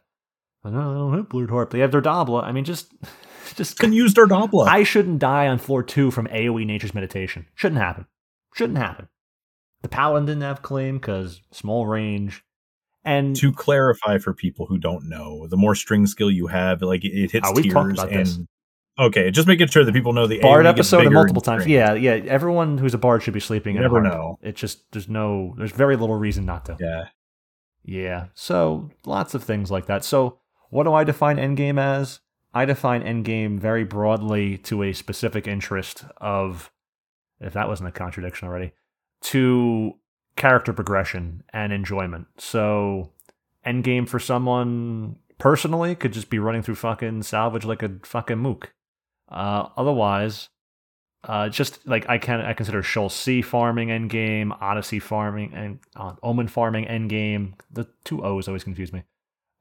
But 0.64 0.74
no, 0.74 0.90
they 0.92 0.98
don't 1.00 1.14
have 1.14 1.30
blurred 1.30 1.52
harp. 1.52 1.70
They 1.70 1.80
have 1.80 1.92
their 1.92 2.02
Dabla. 2.02 2.44
I 2.44 2.52
mean, 2.52 2.64
just 2.66 2.92
just 3.56 3.80
Can 3.80 3.94
use 3.94 4.14
their 4.14 4.28
Daurdabla. 4.28 4.68
I 4.68 4.84
shouldn't 4.84 5.20
die 5.20 5.48
on 5.48 5.58
floor 5.58 5.84
two 5.84 6.12
from 6.12 6.28
AoE 6.28 6.66
Nature's 6.66 6.94
Meditation. 6.94 7.46
Shouldn't 7.56 7.82
happen. 7.82 8.06
Shouldn't 8.54 8.78
happen. 8.78 9.08
The 9.82 9.90
Paladin 9.90 10.26
didn't 10.26 10.42
have 10.44 10.62
claim 10.62 10.98
because 10.98 11.42
small 11.52 11.86
range. 11.86 12.44
And 13.04 13.36
to 13.36 13.52
clarify 13.54 14.18
for 14.18 14.34
people 14.34 14.66
who 14.66 14.78
don't 14.80 15.08
know, 15.08 15.46
the 15.48 15.58
more 15.58 15.76
string 15.76 16.08
skill 16.08 16.32
you 16.32 16.48
have, 16.48 16.82
like 16.82 17.06
it, 17.06 17.10
it 17.14 17.32
hits 17.32 17.48
Oh, 17.48 17.54
tiers 17.62 18.00
and 18.00 18.10
this. 18.12 18.40
okay, 18.98 19.30
just 19.30 19.48
making 19.48 19.68
sure 19.68 19.86
that 19.86 19.94
people 19.94 20.12
know 20.14 20.26
the 20.26 20.40
Bard 20.40 20.66
AoE 20.66 20.70
episode 20.70 21.06
and 21.06 21.14
multiple 21.14 21.42
times. 21.42 21.64
string. 21.64 21.76
Yeah, 21.76 21.94
yeah. 21.94 22.14
Everyone 22.26 22.80
who's 22.80 22.96
a 22.96 22.98
Bard 22.98 23.22
should 23.22 23.36
be 23.36 23.40
sleeping 23.40 23.76
You 23.76 23.82
never 23.82 24.02
harp. 24.02 24.12
know. 24.12 24.40
It 24.42 24.56
just 24.56 24.92
there's 24.92 25.08
no 25.08 25.54
there's 25.58 25.72
very 25.72 25.96
little 25.98 26.16
reason 26.16 26.46
not 26.46 26.66
to. 26.66 26.78
yeah. 26.80 27.06
Yeah. 27.84 28.26
So 28.34 28.90
lots 29.06 29.36
of 29.36 29.44
things 29.44 29.70
like 29.70 29.86
that. 29.86 30.04
So 30.04 30.40
what 30.72 30.86
do 30.86 30.94
I 30.94 31.04
define 31.04 31.38
endgame 31.38 31.80
as? 31.80 32.20
I 32.56 32.64
define 32.64 33.04
endgame 33.04 33.60
very 33.60 33.84
broadly 33.84 34.58
to 34.60 34.82
a 34.84 34.94
specific 34.94 35.46
interest 35.46 36.06
of, 36.18 36.72
if 37.42 37.52
that 37.52 37.68
wasn't 37.68 37.90
a 37.90 37.92
contradiction 37.92 38.48
already, 38.48 38.72
to 39.24 39.96
character 40.38 40.72
progression 40.72 41.44
and 41.52 41.74
enjoyment. 41.74 42.28
So 42.38 43.12
endgame 43.66 44.08
for 44.08 44.20
someone 44.20 45.18
personally 45.38 45.96
could 45.96 46.14
just 46.14 46.30
be 46.30 46.40
running 46.40 46.62
through 46.62 46.76
fucking 46.76 47.24
salvage 47.24 47.66
like 47.66 47.84
a 47.84 47.92
fucking 48.04 48.38
mook. 48.38 48.74
Uh, 49.30 49.68
otherwise, 49.76 50.48
uh, 51.26 51.50
just 51.50 51.86
like 51.86 52.08
I 52.08 52.18
can 52.18 52.40
I 52.40 52.54
consider 52.54 52.82
Sheol 52.82 53.10
C 53.10 53.42
farming 53.42 53.90
endgame, 53.90 54.56
Odyssey 54.62 55.00
farming, 55.00 55.54
and 55.54 55.80
uh, 55.96 56.14
Omen 56.24 56.48
farming 56.48 56.86
endgame. 56.86 57.54
The 57.72 57.88
two 58.06 58.24
O's 58.24 58.48
always 58.48 58.64
confuse 58.64 58.94
me. 58.94 59.04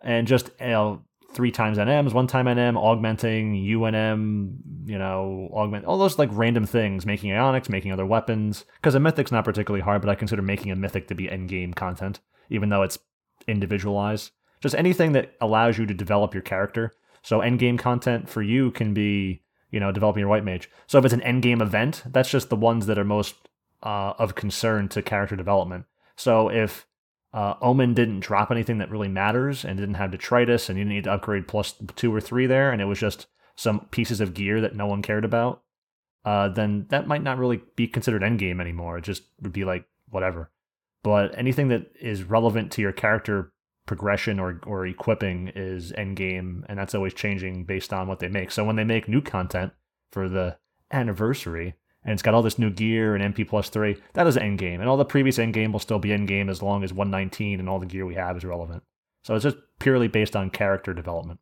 And 0.00 0.28
just 0.28 0.50
you 0.61 0.66
know, 0.68 1.02
three 1.34 1.50
times 1.50 1.78
NMs, 1.78 2.12
one 2.12 2.26
time 2.26 2.46
NM, 2.46 2.76
augmenting 2.76 3.54
UNM, 3.54 4.56
you 4.86 4.98
know, 4.98 5.50
augment 5.52 5.84
all 5.84 5.98
those 5.98 6.18
like 6.18 6.30
random 6.32 6.66
things, 6.66 7.04
making 7.04 7.30
ionics, 7.30 7.68
making 7.68 7.92
other 7.92 8.06
weapons. 8.06 8.64
Because 8.76 8.94
a 8.94 9.00
mythic's 9.00 9.32
not 9.32 9.44
particularly 9.44 9.82
hard, 9.82 10.00
but 10.00 10.10
I 10.10 10.14
consider 10.14 10.42
making 10.42 10.72
a 10.72 10.76
mythic 10.76 11.08
to 11.08 11.14
be 11.14 11.26
endgame 11.26 11.74
content, 11.74 12.20
even 12.50 12.68
though 12.68 12.82
it's 12.82 12.98
individualized. 13.46 14.30
Just 14.60 14.74
anything 14.74 15.12
that 15.12 15.34
allows 15.40 15.76
you 15.76 15.86
to 15.86 15.94
develop 15.94 16.32
your 16.32 16.42
character. 16.42 16.92
So 17.22 17.40
endgame 17.40 17.78
content 17.78 18.28
for 18.28 18.42
you 18.42 18.70
can 18.70 18.94
be 18.94 19.44
you 19.74 19.80
know, 19.80 19.90
developing 19.90 20.20
your 20.20 20.28
white 20.28 20.44
mage. 20.44 20.70
So 20.86 20.98
if 20.98 21.04
it's 21.04 21.12
an 21.12 21.22
end 21.22 21.42
game 21.42 21.60
event, 21.60 22.04
that's 22.06 22.30
just 22.30 22.48
the 22.48 22.54
ones 22.54 22.86
that 22.86 22.96
are 22.96 23.04
most 23.04 23.34
uh, 23.82 24.12
of 24.18 24.36
concern 24.36 24.88
to 24.90 25.02
character 25.02 25.34
development. 25.34 25.86
So 26.14 26.48
if 26.48 26.86
uh, 27.34 27.54
Omen 27.60 27.94
didn't 27.94 28.20
drop 28.20 28.52
anything 28.52 28.78
that 28.78 28.90
really 28.90 29.08
matters 29.08 29.64
and 29.64 29.76
didn't 29.76 29.96
have 29.96 30.12
detritus 30.12 30.68
and 30.68 30.78
you 30.78 30.84
didn't 30.84 30.94
need 30.94 31.04
to 31.04 31.12
upgrade 31.12 31.48
plus 31.48 31.74
two 31.96 32.14
or 32.14 32.20
three 32.20 32.46
there, 32.46 32.70
and 32.70 32.80
it 32.80 32.86
was 32.86 33.00
just 33.00 33.26
some 33.56 33.80
pieces 33.90 34.20
of 34.20 34.34
gear 34.34 34.60
that 34.60 34.76
no 34.76 34.86
one 34.86 35.02
cared 35.02 35.24
about, 35.24 35.62
uh, 36.24 36.48
then 36.48 36.86
that 36.90 37.08
might 37.08 37.22
not 37.22 37.38
really 37.38 37.60
be 37.76 37.88
considered 37.88 38.22
endgame 38.22 38.60
anymore. 38.60 38.98
It 38.98 39.04
just 39.04 39.24
would 39.42 39.52
be 39.52 39.64
like 39.64 39.84
whatever. 40.08 40.50
But 41.02 41.36
anything 41.36 41.68
that 41.68 41.90
is 42.00 42.22
relevant 42.22 42.70
to 42.72 42.82
your 42.82 42.92
character 42.92 43.52
progression 43.86 44.40
or, 44.40 44.60
or 44.64 44.86
equipping 44.86 45.52
is 45.54 45.92
endgame, 45.92 46.62
and 46.68 46.78
that's 46.78 46.94
always 46.94 47.14
changing 47.14 47.64
based 47.64 47.92
on 47.92 48.08
what 48.08 48.20
they 48.20 48.28
make. 48.28 48.50
So 48.50 48.64
when 48.64 48.76
they 48.76 48.84
make 48.84 49.08
new 49.08 49.20
content 49.20 49.72
for 50.10 50.28
the 50.28 50.56
anniversary, 50.90 51.74
and 52.04 52.12
it's 52.12 52.22
got 52.22 52.34
all 52.34 52.42
this 52.42 52.58
new 52.58 52.70
gear 52.70 53.14
and 53.14 53.34
MP 53.34 53.46
plus 53.48 53.70
three, 53.70 53.96
that 54.12 54.26
is 54.26 54.36
end 54.36 54.58
game, 54.58 54.80
And 54.80 54.88
all 54.88 54.96
the 54.96 55.04
previous 55.04 55.38
end 55.38 55.54
game 55.54 55.72
will 55.72 55.80
still 55.80 55.98
be 55.98 56.12
end 56.12 56.28
game 56.28 56.50
as 56.50 56.62
long 56.62 56.84
as 56.84 56.92
119 56.92 57.60
and 57.60 57.68
all 57.68 57.78
the 57.78 57.86
gear 57.86 58.04
we 58.04 58.14
have 58.14 58.36
is 58.36 58.44
relevant. 58.44 58.82
So 59.22 59.34
it's 59.34 59.44
just 59.44 59.56
purely 59.78 60.08
based 60.08 60.36
on 60.36 60.50
character 60.50 60.92
development. 60.92 61.40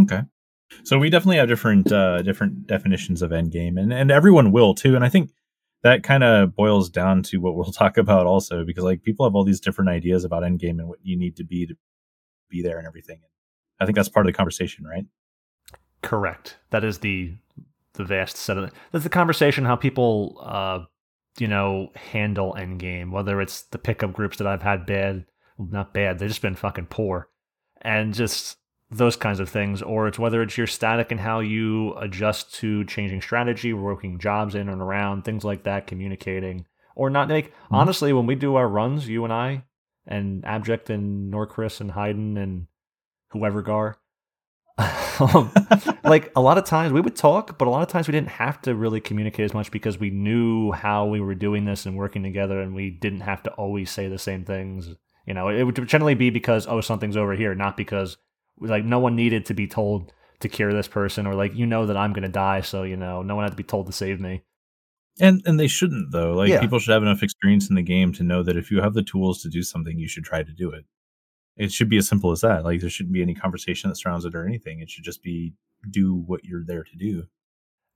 Okay. 0.00 0.22
So 0.84 0.98
we 0.98 1.10
definitely 1.10 1.36
have 1.36 1.48
different 1.48 1.92
uh 1.92 2.22
different 2.22 2.66
definitions 2.66 3.22
of 3.22 3.30
endgame 3.30 3.78
and 3.78 3.92
and 3.92 4.10
everyone 4.10 4.50
will 4.50 4.74
too 4.74 4.96
and 4.96 5.04
I 5.04 5.08
think 5.08 5.30
that 5.82 6.02
kind 6.02 6.24
of 6.24 6.56
boils 6.56 6.88
down 6.88 7.22
to 7.24 7.36
what 7.38 7.54
we'll 7.54 7.64
talk 7.72 7.98
about 7.98 8.26
also 8.26 8.64
because 8.64 8.82
like 8.82 9.02
people 9.02 9.26
have 9.26 9.34
all 9.34 9.44
these 9.44 9.60
different 9.60 9.90
ideas 9.90 10.24
about 10.24 10.42
end 10.42 10.58
game 10.58 10.80
and 10.80 10.88
what 10.88 10.98
you 11.02 11.16
need 11.16 11.36
to 11.36 11.44
be 11.44 11.66
to 11.66 11.76
be 12.50 12.62
there 12.62 12.78
and 12.78 12.86
everything. 12.86 13.20
I 13.80 13.84
think 13.84 13.96
that's 13.96 14.08
part 14.08 14.26
of 14.26 14.32
the 14.32 14.36
conversation, 14.36 14.84
right? 14.86 15.04
Correct. 16.02 16.58
That 16.70 16.84
is 16.84 16.98
the 16.98 17.34
the 17.94 18.04
vast 18.04 18.36
set 18.36 18.56
of 18.58 18.70
that's 18.92 19.04
the 19.04 19.10
conversation 19.10 19.64
how 19.64 19.76
people 19.76 20.40
uh 20.44 20.80
you 21.38 21.48
know 21.48 21.90
handle 21.96 22.54
endgame 22.58 23.10
whether 23.10 23.40
it's 23.40 23.62
the 23.62 23.78
pickup 23.78 24.12
groups 24.12 24.36
that 24.38 24.46
I've 24.46 24.62
had 24.62 24.86
bad 24.86 25.26
not 25.58 25.94
bad 25.94 26.18
they've 26.18 26.28
just 26.28 26.42
been 26.42 26.54
fucking 26.56 26.86
poor 26.86 27.28
and 27.82 28.12
just 28.14 28.56
those 28.90 29.16
kinds 29.16 29.40
of 29.40 29.48
things 29.48 29.82
or 29.82 30.06
it's 30.06 30.18
whether 30.18 30.42
it's 30.42 30.56
your 30.58 30.66
static 30.66 31.10
and 31.10 31.20
how 31.20 31.40
you 31.40 31.94
adjust 31.96 32.54
to 32.54 32.84
changing 32.84 33.20
strategy 33.20 33.72
working 33.72 34.18
jobs 34.18 34.54
in 34.54 34.68
and 34.68 34.80
around 34.82 35.24
things 35.24 35.42
like 35.44 35.64
that 35.64 35.86
communicating 35.86 36.66
or 36.94 37.10
not 37.10 37.28
like 37.28 37.48
Mhm. 37.48 37.52
honestly 37.70 38.12
when 38.12 38.26
we 38.26 38.34
do 38.34 38.54
our 38.56 38.68
runs 38.68 39.08
you 39.08 39.24
and 39.24 39.32
I 39.32 39.64
and 40.06 40.44
Abject 40.44 40.90
and 40.90 41.32
Norcris 41.32 41.80
and 41.80 41.92
Hayden 41.92 42.36
and 42.36 42.66
whoever 43.30 43.62
Gar 43.62 43.96
um, 44.78 45.52
like 46.04 46.32
a 46.34 46.40
lot 46.40 46.58
of 46.58 46.64
times 46.64 46.92
we 46.92 47.00
would 47.00 47.16
talk, 47.16 47.58
but 47.58 47.68
a 47.68 47.70
lot 47.70 47.82
of 47.82 47.88
times 47.88 48.08
we 48.08 48.12
didn't 48.12 48.30
have 48.30 48.60
to 48.62 48.74
really 48.74 49.00
communicate 49.00 49.44
as 49.44 49.54
much 49.54 49.70
because 49.70 49.98
we 49.98 50.10
knew 50.10 50.72
how 50.72 51.06
we 51.06 51.20
were 51.20 51.34
doing 51.34 51.64
this 51.64 51.86
and 51.86 51.96
working 51.96 52.22
together, 52.22 52.60
and 52.60 52.74
we 52.74 52.90
didn't 52.90 53.20
have 53.20 53.42
to 53.44 53.50
always 53.52 53.90
say 53.90 54.08
the 54.08 54.18
same 54.18 54.44
things. 54.44 54.88
You 55.26 55.34
know, 55.34 55.48
it 55.48 55.62
would 55.62 55.88
generally 55.88 56.14
be 56.14 56.30
because 56.30 56.66
oh 56.66 56.80
something's 56.80 57.16
over 57.16 57.34
here, 57.34 57.54
not 57.54 57.76
because 57.76 58.16
like 58.60 58.84
no 58.84 58.98
one 58.98 59.16
needed 59.16 59.46
to 59.46 59.54
be 59.54 59.66
told 59.66 60.12
to 60.40 60.48
cure 60.48 60.72
this 60.72 60.88
person 60.88 61.26
or 61.26 61.34
like 61.34 61.54
you 61.54 61.66
know 61.66 61.86
that 61.86 61.96
I'm 61.96 62.12
gonna 62.12 62.28
die, 62.28 62.60
so 62.60 62.82
you 62.82 62.96
know 62.96 63.22
no 63.22 63.36
one 63.36 63.44
had 63.44 63.52
to 63.52 63.56
be 63.56 63.62
told 63.62 63.86
to 63.86 63.92
save 63.92 64.20
me. 64.20 64.42
And 65.20 65.42
and 65.46 65.60
they 65.60 65.68
shouldn't 65.68 66.10
though. 66.10 66.32
Like 66.32 66.50
Yeah. 66.50 66.60
people 66.60 66.80
should 66.80 66.92
have 66.92 67.02
enough 67.02 67.22
experience 67.22 67.68
in 67.68 67.76
the 67.76 67.82
game 67.82 68.12
to 68.14 68.24
know 68.24 68.42
that 68.42 68.56
if 68.56 68.70
you 68.70 68.80
have 68.80 68.94
the 68.94 69.02
tools 69.02 69.42
to 69.42 69.48
do 69.48 69.62
something, 69.62 69.98
you 69.98 70.08
should 70.08 70.24
try 70.24 70.42
to 70.42 70.52
do 70.52 70.70
it. 70.70 70.84
It 71.56 71.70
should 71.72 71.88
be 71.88 71.98
as 71.98 72.08
simple 72.08 72.30
as 72.32 72.40
that. 72.40 72.64
Like 72.64 72.80
there 72.80 72.90
shouldn't 72.90 73.12
be 73.12 73.22
any 73.22 73.34
conversation 73.34 73.88
that 73.90 73.96
surrounds 73.96 74.24
it 74.24 74.34
or 74.34 74.46
anything. 74.46 74.80
It 74.80 74.90
should 74.90 75.04
just 75.04 75.22
be 75.22 75.54
do 75.90 76.14
what 76.14 76.44
you're 76.44 76.64
there 76.64 76.82
to 76.84 76.96
do. 76.96 77.24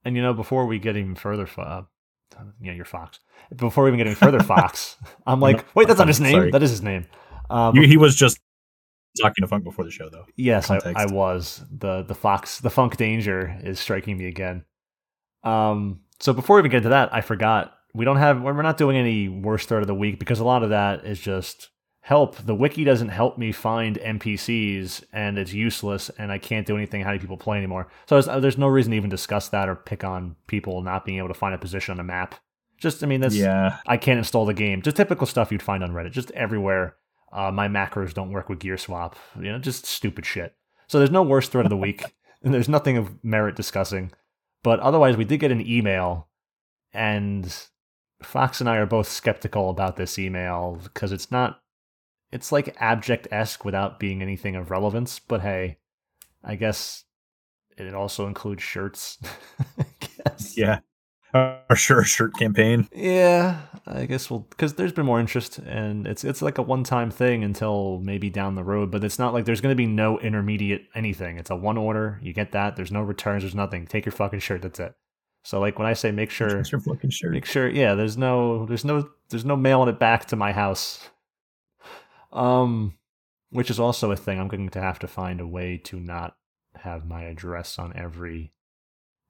And 0.04 0.16
you 0.16 0.22
know, 0.22 0.32
before 0.34 0.66
we 0.66 0.78
get 0.78 0.96
even 0.96 1.14
further, 1.16 1.48
uh, 1.58 1.82
yeah, 2.60 2.72
you're 2.72 2.84
Fox. 2.84 3.18
Before 3.54 3.84
we 3.84 3.90
even 3.90 3.98
get 3.98 4.06
any 4.06 4.14
further, 4.14 4.40
Fox. 4.44 4.96
I'm 5.26 5.40
like, 5.40 5.64
wait, 5.74 5.88
that's 5.88 5.98
not 5.98 6.08
his 6.08 6.20
name. 6.20 6.32
sorry. 6.32 6.50
That 6.50 6.62
is 6.62 6.70
his 6.70 6.82
name. 6.82 7.06
Um, 7.50 7.74
You, 7.74 7.86
he 7.86 7.96
was 7.96 8.14
just 8.14 8.38
talking 9.20 9.42
to 9.42 9.48
Funk 9.48 9.64
before 9.64 9.84
the 9.84 9.90
show, 9.90 10.08
though. 10.08 10.24
yes, 10.36 10.70
I. 10.70 10.78
I 10.94 11.06
was 11.06 11.64
the 11.70 12.02
the 12.02 12.14
Fox. 12.14 12.60
The 12.60 12.70
Funk 12.70 12.96
Danger 12.96 13.58
is 13.64 13.80
striking 13.80 14.16
me 14.16 14.26
again. 14.26 14.64
Um, 15.42 16.00
so 16.20 16.32
before 16.32 16.56
we 16.56 16.60
even 16.60 16.70
get 16.70 16.82
to 16.84 16.90
that, 16.90 17.12
I 17.12 17.20
forgot 17.22 17.74
we 17.94 18.04
don't 18.04 18.16
have 18.18 18.40
we're 18.42 18.60
not 18.62 18.76
doing 18.76 18.96
any 18.96 19.28
worst 19.28 19.68
thread 19.68 19.82
of 19.82 19.86
the 19.88 19.94
week 19.94 20.18
because 20.18 20.40
a 20.40 20.44
lot 20.44 20.62
of 20.62 20.70
that 20.70 21.04
is 21.04 21.18
just 21.18 21.70
help. 22.08 22.36
The 22.36 22.54
wiki 22.54 22.84
doesn't 22.84 23.10
help 23.10 23.36
me 23.36 23.52
find 23.52 23.98
NPCs 23.98 25.04
and 25.12 25.36
it's 25.36 25.52
useless 25.52 26.10
and 26.16 26.32
I 26.32 26.38
can't 26.38 26.66
do 26.66 26.74
anything 26.74 27.02
how 27.02 27.12
do 27.12 27.18
people 27.18 27.36
play 27.36 27.58
anymore. 27.58 27.88
So 28.06 28.18
there's, 28.18 28.40
there's 28.40 28.56
no 28.56 28.66
reason 28.66 28.92
to 28.92 28.96
even 28.96 29.10
discuss 29.10 29.50
that 29.50 29.68
or 29.68 29.74
pick 29.74 30.04
on 30.04 30.34
people 30.46 30.80
not 30.80 31.04
being 31.04 31.18
able 31.18 31.28
to 31.28 31.34
find 31.34 31.54
a 31.54 31.58
position 31.58 31.92
on 31.92 32.00
a 32.00 32.04
map. 32.04 32.34
Just 32.78 33.04
I 33.04 33.06
mean 33.06 33.20
that's 33.20 33.36
yeah, 33.36 33.76
I 33.86 33.98
can't 33.98 34.16
install 34.16 34.46
the 34.46 34.54
game. 34.54 34.80
Just 34.80 34.96
typical 34.96 35.26
stuff 35.26 35.52
you'd 35.52 35.62
find 35.62 35.84
on 35.84 35.90
Reddit. 35.90 36.12
Just 36.12 36.30
everywhere. 36.30 36.96
Uh, 37.30 37.50
my 37.50 37.68
macros 37.68 38.14
don't 38.14 38.30
work 38.30 38.48
with 38.48 38.60
Gear 38.60 38.78
Swap. 38.78 39.14
You 39.36 39.52
know, 39.52 39.58
just 39.58 39.84
stupid 39.84 40.24
shit. 40.24 40.54
So 40.86 40.96
there's 40.96 41.10
no 41.10 41.22
worst 41.22 41.52
thread 41.52 41.66
of 41.66 41.70
the 41.70 41.76
week, 41.76 42.04
and 42.42 42.54
there's 42.54 42.70
nothing 42.70 42.96
of 42.96 43.22
merit 43.22 43.54
discussing. 43.54 44.12
But 44.62 44.80
otherwise, 44.80 45.16
we 45.16 45.26
did 45.26 45.40
get 45.40 45.50
an 45.50 45.66
email, 45.66 46.28
and 46.94 47.54
Fox 48.22 48.60
and 48.60 48.70
I 48.70 48.76
are 48.76 48.86
both 48.86 49.08
skeptical 49.08 49.68
about 49.68 49.96
this 49.96 50.18
email 50.18 50.80
because 50.82 51.12
it's 51.12 51.30
not. 51.30 51.60
It's 52.30 52.52
like 52.52 52.76
abject 52.78 53.28
esque 53.30 53.64
without 53.64 53.98
being 53.98 54.22
anything 54.22 54.56
of 54.56 54.70
relevance. 54.70 55.18
But 55.18 55.40
hey, 55.40 55.78
I 56.44 56.56
guess 56.56 57.04
it 57.76 57.94
also 57.94 58.26
includes 58.26 58.62
shirts. 58.62 59.18
I 59.78 59.84
guess. 60.00 60.56
yeah. 60.56 60.80
Our 61.34 61.76
shirt 61.76 62.06
shirt 62.06 62.34
campaign. 62.38 62.88
Yeah, 62.94 63.60
I 63.86 64.06
guess 64.06 64.30
we'll 64.30 64.46
because 64.48 64.74
there's 64.74 64.92
been 64.92 65.04
more 65.04 65.20
interest, 65.20 65.58
and 65.58 66.06
it's 66.06 66.24
it's 66.24 66.40
like 66.40 66.56
a 66.56 66.62
one 66.62 66.84
time 66.84 67.10
thing 67.10 67.44
until 67.44 68.00
maybe 68.02 68.30
down 68.30 68.54
the 68.54 68.64
road. 68.64 68.90
But 68.90 69.04
it's 69.04 69.18
not 69.18 69.34
like 69.34 69.44
there's 69.44 69.60
going 69.60 69.72
to 69.72 69.76
be 69.76 69.86
no 69.86 70.18
intermediate 70.18 70.86
anything. 70.94 71.36
It's 71.36 71.50
a 71.50 71.56
one 71.56 71.76
order. 71.76 72.18
You 72.22 72.32
get 72.32 72.52
that. 72.52 72.76
There's 72.76 72.90
no 72.90 73.02
returns. 73.02 73.42
There's 73.42 73.54
nothing. 73.54 73.86
Take 73.86 74.06
your 74.06 74.12
fucking 74.12 74.40
shirt. 74.40 74.62
That's 74.62 74.80
it. 74.80 74.94
So 75.44 75.60
like 75.60 75.78
when 75.78 75.86
I 75.86 75.92
say 75.92 76.12
make 76.12 76.30
sure, 76.30 76.62
your 76.62 76.80
fucking 76.80 77.10
shirt. 77.10 77.32
make 77.32 77.44
sure. 77.44 77.68
Yeah, 77.68 77.94
there's 77.94 78.16
no 78.16 78.64
there's 78.64 78.86
no 78.86 79.08
there's 79.28 79.44
no 79.44 79.56
mailing 79.56 79.90
it 79.90 79.98
back 79.98 80.24
to 80.26 80.36
my 80.36 80.52
house. 80.52 81.10
Um, 82.32 82.94
which 83.50 83.70
is 83.70 83.80
also 83.80 84.10
a 84.10 84.16
thing. 84.16 84.38
I'm 84.38 84.48
going 84.48 84.68
to 84.70 84.80
have 84.80 84.98
to 85.00 85.06
find 85.08 85.40
a 85.40 85.46
way 85.46 85.78
to 85.84 85.98
not 85.98 86.36
have 86.76 87.06
my 87.06 87.22
address 87.22 87.78
on 87.78 87.92
every 87.96 88.52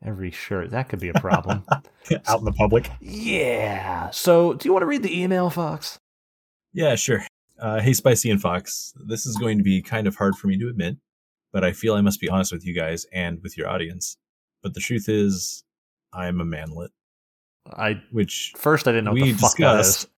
every 0.05 0.31
shirt. 0.31 0.71
That 0.71 0.89
could 0.89 1.01
be 1.01 1.09
a 1.09 1.15
problem. 1.21 1.65
Out 2.27 2.39
in 2.41 2.45
the 2.45 2.53
public. 2.53 2.91
Yeah. 3.01 4.11
So, 4.11 4.55
do 4.55 4.69
you 4.69 4.73
want 4.73 4.83
to 4.83 4.87
read 4.87 5.03
the 5.03 5.23
email, 5.23 5.51
Fox? 5.51 5.99
Yeah, 6.73 6.95
sure. 6.97 7.23
Uh, 7.61 7.81
hey, 7.81 7.93
Spicy 7.93 8.31
and 8.31 8.41
Fox. 8.41 8.93
This 9.07 9.27
is 9.27 9.37
going 9.37 9.59
to 9.59 9.65
be 9.65 9.83
kind 9.83 10.07
of 10.07 10.17
hard 10.17 10.37
for 10.37 10.47
me 10.47 10.57
to 10.59 10.69
admit, 10.69 10.97
but 11.53 11.65
I 11.65 11.73
feel 11.73 11.95
I 11.95 12.01
must 12.01 12.21
be 12.21 12.29
honest 12.29 12.53
with 12.53 12.65
you 12.65 12.75
guys 12.75 13.07
and 13.13 13.41
with 13.43 13.57
your 13.59 13.69
audience. 13.69 14.17
But 14.63 14.75
the 14.75 14.81
truth 14.81 15.09
is, 15.09 15.65
I'm 16.13 16.41
a 16.41 16.45
manlet, 16.45 16.91
I 17.67 18.01
which, 18.13 18.53
first 18.57 18.87
I 18.89 18.93
didn't 18.93 19.05
know 19.07 19.13
what 19.13 19.23
We 19.23 19.33
the 19.33 19.39
fuck 19.39 19.51
discussed- 19.53 20.05
is. 20.05 20.11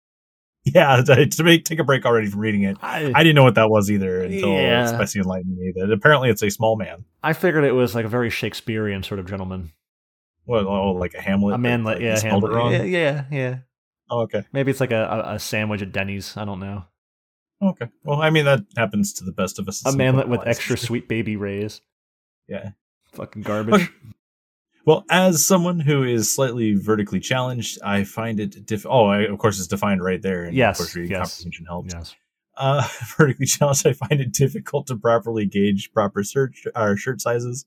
yeah, 0.65 1.01
to 1.03 1.43
make, 1.43 1.65
take 1.65 1.79
a 1.79 1.85
break 1.85 2.05
already 2.05 2.29
from 2.29 2.41
reading 2.41 2.65
it. 2.65 2.77
I, 2.83 3.13
I 3.15 3.23
didn't 3.23 3.35
know 3.35 3.45
what 3.45 3.55
that 3.55 3.71
was 3.71 3.91
either 3.91 4.23
until 4.23 4.51
Yeah. 4.51 4.87
Spicy 4.87 5.21
enlightened 5.21 5.57
me 5.57 5.73
that 5.77 5.91
apparently 5.91 6.29
it's 6.29 6.43
a 6.43 6.51
small 6.51 6.77
man. 6.77 7.05
I 7.23 7.33
figured 7.33 7.65
it 7.65 7.73
was 7.73 7.95
like 7.95 8.05
a 8.05 8.09
very 8.09 8.29
Shakespearean 8.29 9.03
sort 9.03 9.21
of 9.21 9.27
gentleman. 9.27 9.73
Well, 10.47 10.69
oh, 10.69 10.81
oh, 10.83 10.93
like 10.93 11.15
a 11.15 11.21
Hamlet. 11.21 11.55
a 11.55 11.59
man, 11.59 11.85
like, 11.85 11.97
like 11.97 12.03
yeah, 12.03 12.21
Hamlet. 12.21 12.53
it 12.53 12.55
wrong. 12.55 12.73
yeah, 12.73 12.83
yeah, 12.83 13.25
yeah. 13.31 13.59
Oh, 14.11 14.23
okay. 14.23 14.45
Maybe 14.53 14.71
it's 14.71 14.81
like 14.81 14.91
a, 14.91 15.05
a, 15.05 15.35
a 15.35 15.39
sandwich 15.39 15.81
at 15.81 15.93
Denny's. 15.93 16.37
I 16.37 16.45
don't 16.45 16.61
know. 16.61 16.85
Okay. 17.63 17.89
Well, 18.05 18.21
I 18.21 18.31
mean 18.31 18.47
that 18.47 18.61
happens 18.77 19.13
to 19.15 19.25
the 19.25 19.33
best 19.33 19.59
of 19.59 19.69
us. 19.69 19.85
A 19.87 19.97
manlet 19.97 20.29
with 20.29 20.47
extra 20.47 20.77
sweet 20.77 21.09
baby 21.09 21.37
rays. 21.37 21.81
Yeah. 22.49 22.71
Fucking 23.13 23.43
garbage. 23.43 23.75
Okay. 23.75 23.93
Well, 24.87 25.05
as 25.11 25.45
someone 25.45 25.81
who 25.81 26.03
is 26.05 26.33
slightly 26.33 26.75
vertically 26.75 27.21
challenged, 27.21 27.79
I 27.85 28.05
find 28.05 28.41
it 28.41 28.65
diff. 28.67 28.87
Oh, 28.89 29.07
I, 29.07 29.21
of 29.23 29.39
course, 29.39 29.59
it's 29.59 29.69
defined 29.69 30.03
right 30.03 30.21
there. 30.23 30.45
And 30.45 30.57
Yes, 30.57 30.79
Of 30.79 30.87
course, 30.87 30.97
reading 30.97 31.11
yes. 31.13 31.35
comprehension 31.37 31.67
helps. 31.67 31.95
Yes. 31.95 32.15
Uh, 32.57 32.87
vertically 33.17 33.47
challenged, 33.47 33.87
I 33.87 33.93
find 33.93 34.21
it 34.21 34.33
difficult 34.33 34.87
to 34.89 34.97
properly 34.97 35.47
gauge 35.47 35.93
proper 35.93 36.23
search 36.25 36.67
or 36.75 36.97
shirt 36.97 37.21
sizes. 37.21 37.67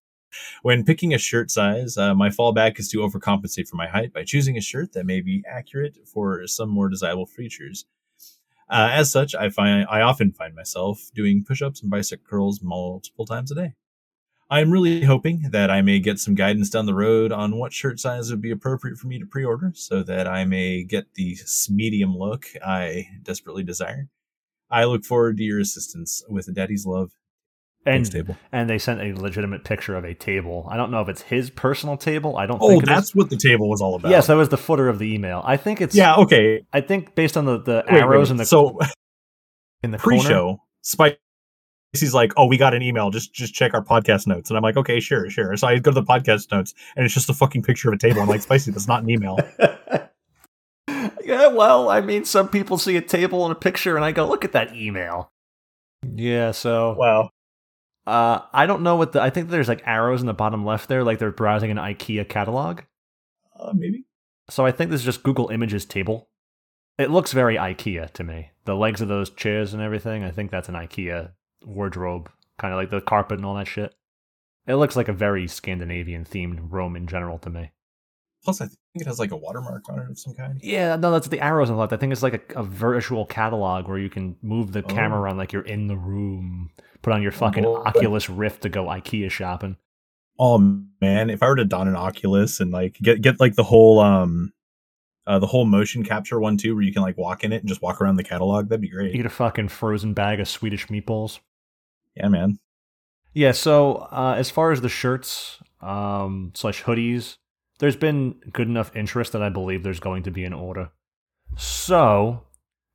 When 0.64 0.84
picking 0.84 1.14
a 1.14 1.20
shirt 1.20 1.52
size, 1.52 1.96
uh, 1.96 2.16
my 2.16 2.30
fallback 2.30 2.80
is 2.80 2.90
to 2.90 2.98
overcompensate 3.00 3.68
for 3.68 3.76
my 3.76 3.88
height 3.88 4.12
by 4.14 4.24
choosing 4.24 4.58
a 4.58 4.62
shirt 4.62 4.94
that 4.94 5.06
may 5.06 5.22
be 5.22 5.44
accurate 5.48 5.98
for 6.08 6.48
some 6.48 6.70
more 6.70 6.90
desirable 6.90 7.28
features. 7.28 7.86
Uh, 8.70 8.90
as 8.92 9.12
such, 9.12 9.36
I 9.36 9.50
find 9.50 9.86
I 9.90 10.02
often 10.02 10.32
find 10.32 10.56
myself 10.56 11.12
doing 11.14 11.44
push-ups 11.48 11.82
and 11.82 11.92
bicep 11.92 12.24
curls 12.24 12.62
multiple 12.64 13.26
times 13.26 13.52
a 13.52 13.56
day. 13.56 13.74
I'm 14.54 14.70
really 14.72 15.02
hoping 15.04 15.50
that 15.52 15.72
I 15.72 15.82
may 15.82 16.00
get 16.00 16.20
some 16.20 16.36
guidance 16.36 16.70
down 16.70 16.86
the 16.86 16.94
road 16.94 17.32
on 17.32 17.58
what 17.58 17.74
shirt 17.74 18.00
size 18.00 18.30
would 18.30 18.42
be 18.42 18.52
appropriate 18.52 18.98
for 19.00 19.08
me 19.08 19.18
to 19.18 19.26
pre-order, 19.26 19.72
so 19.74 20.04
that 20.04 20.28
I 20.28 20.46
may 20.46 20.84
get 20.84 21.16
the 21.16 21.36
medium 21.70 22.16
look 22.16 22.46
I 22.64 23.08
desperately 23.24 23.64
desire. 23.64 24.10
I 24.70 24.84
look 24.86 25.06
forward 25.06 25.38
to 25.38 25.44
your 25.44 25.60
assistance 25.60 26.24
with 26.30 26.54
Daddy's 26.54 26.86
love. 26.86 27.12
And 27.86 28.10
table. 28.10 28.38
and 28.52 28.70
they 28.70 28.78
sent 28.78 29.02
a 29.02 29.12
legitimate 29.20 29.64
picture 29.66 29.96
of 29.96 30.06
a 30.06 30.14
table. 30.14 30.68
I 30.72 30.78
don't 30.78 30.90
know 30.90 31.02
if 31.02 31.10
it's 31.10 31.24
his 31.24 31.50
personal 31.50 31.98
table. 31.98 32.38
I 32.38 32.46
don't 32.46 32.60
Oh, 32.62 32.70
think 32.70 32.84
it 32.84 32.90
is. 32.90 32.96
that's 32.96 33.16
what 33.16 33.30
the 33.30 33.36
table 33.38 33.68
was 33.70 33.82
all 33.82 33.96
about. 33.96 34.10
Yes, 34.12 34.28
that 34.28 34.36
was 34.36 34.48
the 34.50 34.58
footer 34.58 34.88
of 34.88 35.00
the 35.00 35.14
email. 35.14 35.42
I 35.44 35.58
think 35.58 35.82
it's 35.82 35.94
yeah. 35.96 36.16
Okay. 36.16 36.62
I 36.72 36.80
think 36.82 37.14
based 37.14 37.36
on 37.38 37.44
the, 37.46 37.58
the 37.60 37.84
Wait, 37.92 38.00
arrows 38.02 38.30
wait, 38.30 38.32
in 38.32 38.38
the 38.38 38.46
so 38.46 38.80
in 39.84 39.92
the 39.92 39.98
pre-show, 39.98 40.60
Spicy's 41.94 42.16
like, 42.16 42.34
"Oh, 42.38 42.48
we 42.48 42.58
got 42.58 42.74
an 42.74 42.82
email. 42.82 43.12
Just 43.12 43.34
just 43.34 43.54
check 43.54 43.76
our 43.76 43.84
podcast 43.84 44.26
notes." 44.26 44.50
And 44.50 44.58
I'm 44.58 44.64
like, 44.64 44.78
"Okay, 44.78 45.00
sure, 45.00 45.30
sure." 45.30 45.56
So 45.58 45.68
I 45.68 45.78
go 45.78 45.92
to 45.92 46.02
the 46.02 46.04
podcast 46.04 46.52
notes, 46.52 46.74
and 46.96 47.06
it's 47.06 47.14
just 47.14 47.30
a 47.30 47.34
fucking 47.34 47.62
picture 47.62 47.88
of 47.88 47.94
a 47.94 47.98
table. 48.00 48.20
I'm 48.22 48.28
like, 48.28 48.42
"Spicy, 48.42 48.72
that's 48.72 48.88
not 48.88 49.04
an 49.04 49.12
email." 49.12 49.38
yeah, 51.24 51.48
well, 51.48 51.90
I 51.90 52.02
mean, 52.02 52.26
some 52.26 52.50
people 52.50 52.80
see 52.80 52.98
a 52.98 53.02
table 53.02 53.46
and 53.46 53.52
a 53.52 53.56
picture, 53.56 53.96
and 53.96 54.04
I 54.04 54.12
go, 54.12 54.28
"Look 54.28 54.44
at 54.44 54.54
that 54.54 54.76
email." 54.76 55.32
Yeah, 56.16 56.50
so 56.52 56.96
wow. 56.98 57.30
uh, 58.08 58.42
I 58.52 58.66
don't 58.66 58.82
know 58.82 58.96
what 58.96 59.12
the. 59.12 59.22
I 59.22 59.30
think 59.30 59.50
there's 59.50 59.68
like 59.70 59.84
arrows 59.86 60.22
in 60.22 60.26
the 60.26 60.34
bottom 60.34 60.66
left 60.66 60.90
there, 60.90 61.04
like 61.04 61.20
they're 61.20 61.32
browsing 61.32 61.70
an 61.70 61.78
IKEA 61.78 62.28
catalog. 62.28 62.82
Uh, 63.60 63.72
maybe. 63.76 64.06
So 64.50 64.66
I 64.66 64.72
think 64.72 64.90
this 64.90 65.02
is 65.02 65.06
just 65.06 65.22
Google 65.22 65.50
Images 65.50 65.86
table. 65.86 66.28
It 66.98 67.12
looks 67.12 67.34
very 67.34 67.56
IKEA 67.56 68.10
to 68.14 68.24
me. 68.24 68.50
The 68.66 68.76
legs 68.76 69.00
of 69.00 69.10
those 69.10 69.30
chairs 69.30 69.76
and 69.76 69.82
everything. 69.82 70.24
I 70.24 70.32
think 70.32 70.50
that's 70.50 70.70
an 70.70 70.76
IKEA 70.76 71.34
wardrobe, 71.66 72.30
kind 72.58 72.74
of 72.74 72.78
like 72.80 72.90
the 72.90 73.02
carpet 73.02 73.38
and 73.40 73.46
all 73.46 73.56
that 73.56 73.68
shit. 73.68 73.94
It 74.68 74.76
looks 74.76 74.96
like 74.96 75.08
a 75.10 75.14
very 75.14 75.48
Scandinavian 75.48 76.24
themed 76.26 76.72
room 76.72 76.96
in 76.96 77.08
general 77.08 77.38
to 77.40 77.50
me. 77.50 77.72
Plus, 78.46 78.60
I 78.62 78.66
think 78.66 78.78
it 78.96 79.08
has 79.08 79.20
like 79.20 79.32
a 79.32 79.38
watermark 79.38 79.88
on 79.90 80.00
it 80.00 80.10
of 80.12 80.20
some 80.20 80.34
kind. 80.34 80.60
Yeah, 80.62 80.96
no, 80.98 81.12
that's 81.12 81.28
the 81.30 81.40
arrows 81.42 81.70
and 81.70 81.78
left. 81.78 81.94
I 81.94 81.98
think 81.98 82.12
it's 82.12 82.24
like 82.24 82.52
a, 82.56 82.60
a 82.60 82.64
virtual 82.64 83.26
catalog 83.26 83.88
where 83.88 83.98
you 83.98 84.10
can 84.10 84.36
move 84.42 84.72
the 84.74 84.84
Oh. 84.84 84.88
camera 84.88 85.20
around 85.22 85.38
like 85.38 85.54
you're 85.54 85.62
in 85.62 85.88
the 85.88 85.96
room. 85.98 86.70
Put 87.02 87.14
on 87.14 87.22
your 87.22 87.32
fucking 87.32 87.64
boy. 87.64 87.84
Oculus 87.86 88.30
Rift 88.30 88.62
to 88.64 88.70
go 88.70 88.86
IKEA 88.86 89.30
shopping. 89.32 89.78
Oh 90.40 90.58
man, 91.02 91.30
if 91.30 91.44
I 91.44 91.48
were 91.48 91.56
to 91.58 91.66
don 91.66 91.88
an 91.88 91.96
Oculus 91.96 92.60
and 92.60 92.72
like 92.72 92.98
get 93.02 93.22
get 93.22 93.40
like 93.40 93.56
the 93.56 93.64
whole 93.64 94.00
um 94.00 94.52
uh 95.28 95.40
the 95.40 95.48
whole 95.48 95.66
motion 95.66 96.04
capture 96.04 96.40
one 96.40 96.58
too, 96.58 96.74
where 96.76 96.84
you 96.84 96.92
can 96.94 97.02
like 97.02 97.18
walk 97.18 97.44
in 97.44 97.54
it 97.54 97.58
and 97.62 97.68
just 97.70 97.82
walk 97.82 98.02
around 98.02 98.16
the 98.16 98.24
catalog, 98.24 98.68
that'd 98.70 98.82
be 98.82 98.90
great. 98.90 99.16
Eat 99.16 99.26
a 99.26 99.30
fucking 99.30 99.68
frozen 99.70 100.14
bag 100.14 100.40
of 100.40 100.48
Swedish 100.50 100.88
meatballs. 100.88 101.40
Yeah, 102.16 102.28
man. 102.28 102.60
Yeah, 103.34 103.52
so 103.52 103.96
uh, 104.12 104.36
as 104.38 104.50
far 104.50 104.72
as 104.72 104.82
the 104.82 104.90
shirts 104.90 105.60
um, 105.82 106.52
slash 106.54 106.84
hoodies, 106.84 107.38
there's 107.80 107.96
been 107.96 108.36
good 108.52 108.68
enough 108.68 108.96
interest 108.96 109.32
that 109.34 109.42
I 109.42 109.50
believe 109.50 109.84
there's 109.84 110.00
going 110.00 110.24
to 110.24 110.32
be 110.32 110.44
an 110.44 110.54
order. 110.54 110.92
So 111.58 112.44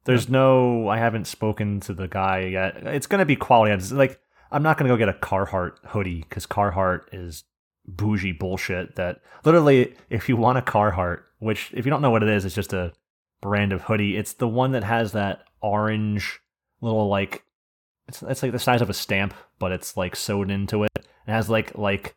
there's 0.05 0.29
no, 0.29 0.89
I 0.89 0.99
haven't 0.99 1.27
spoken 1.27 1.81
to 1.81 1.93
the 1.93 2.09
guy 2.09 2.47
yet. 2.47 2.77
It's 2.87 3.07
going 3.07 3.19
to 3.19 3.27
be 3.27 3.37
quality. 3.37 3.75
It's 3.75 3.93
like 3.93 4.21
I'm 4.51 4.63
not 4.63 4.79
going 4.79 4.89
to 4.89 4.95
go 4.95 4.99
get 4.99 5.09
a 5.09 5.19
Carhartt 5.19 5.73
hoodie 5.89 6.21
because 6.21 6.47
Carhartt 6.47 7.03
is 7.13 7.45
bougie 7.87 8.33
bullshit. 8.33 8.97
That 8.97 9.21
literally, 9.45 9.95
if 10.09 10.29
you 10.29 10.37
want 10.37 10.59
a 10.59 10.63
Carhartt, 10.63 11.23
which 11.39 11.73
if 11.75 11.85
you 11.85 11.91
don't 11.91 12.03
know 12.03 12.11
what 12.11 12.23
it 12.23 12.29
is, 12.29 12.45
it's 12.45 12.55
just 12.55 12.73
a 12.73 12.93
brand 13.41 13.73
of 13.73 13.83
hoodie. 13.83 14.17
It's 14.17 14.35
the 14.35 14.49
one 14.49 14.73
that 14.73 14.85
has 14.85 15.13
that 15.13 15.45
orange 15.61 16.41
little 16.81 17.09
like 17.09 17.45
it's 18.09 18.23
it's 18.23 18.43
like 18.43 18.53
the 18.53 18.59
size 18.59 18.81
of 18.81 18.91
a 18.91 18.95
stamp, 18.95 19.35
but 19.59 19.71
it's 19.73 19.97
like 19.97 20.17
sewed 20.17 20.51
into 20.51 20.85
it. 20.85 20.91
It 20.97 21.07
has 21.27 21.49
like 21.49 21.77
like 21.77 22.17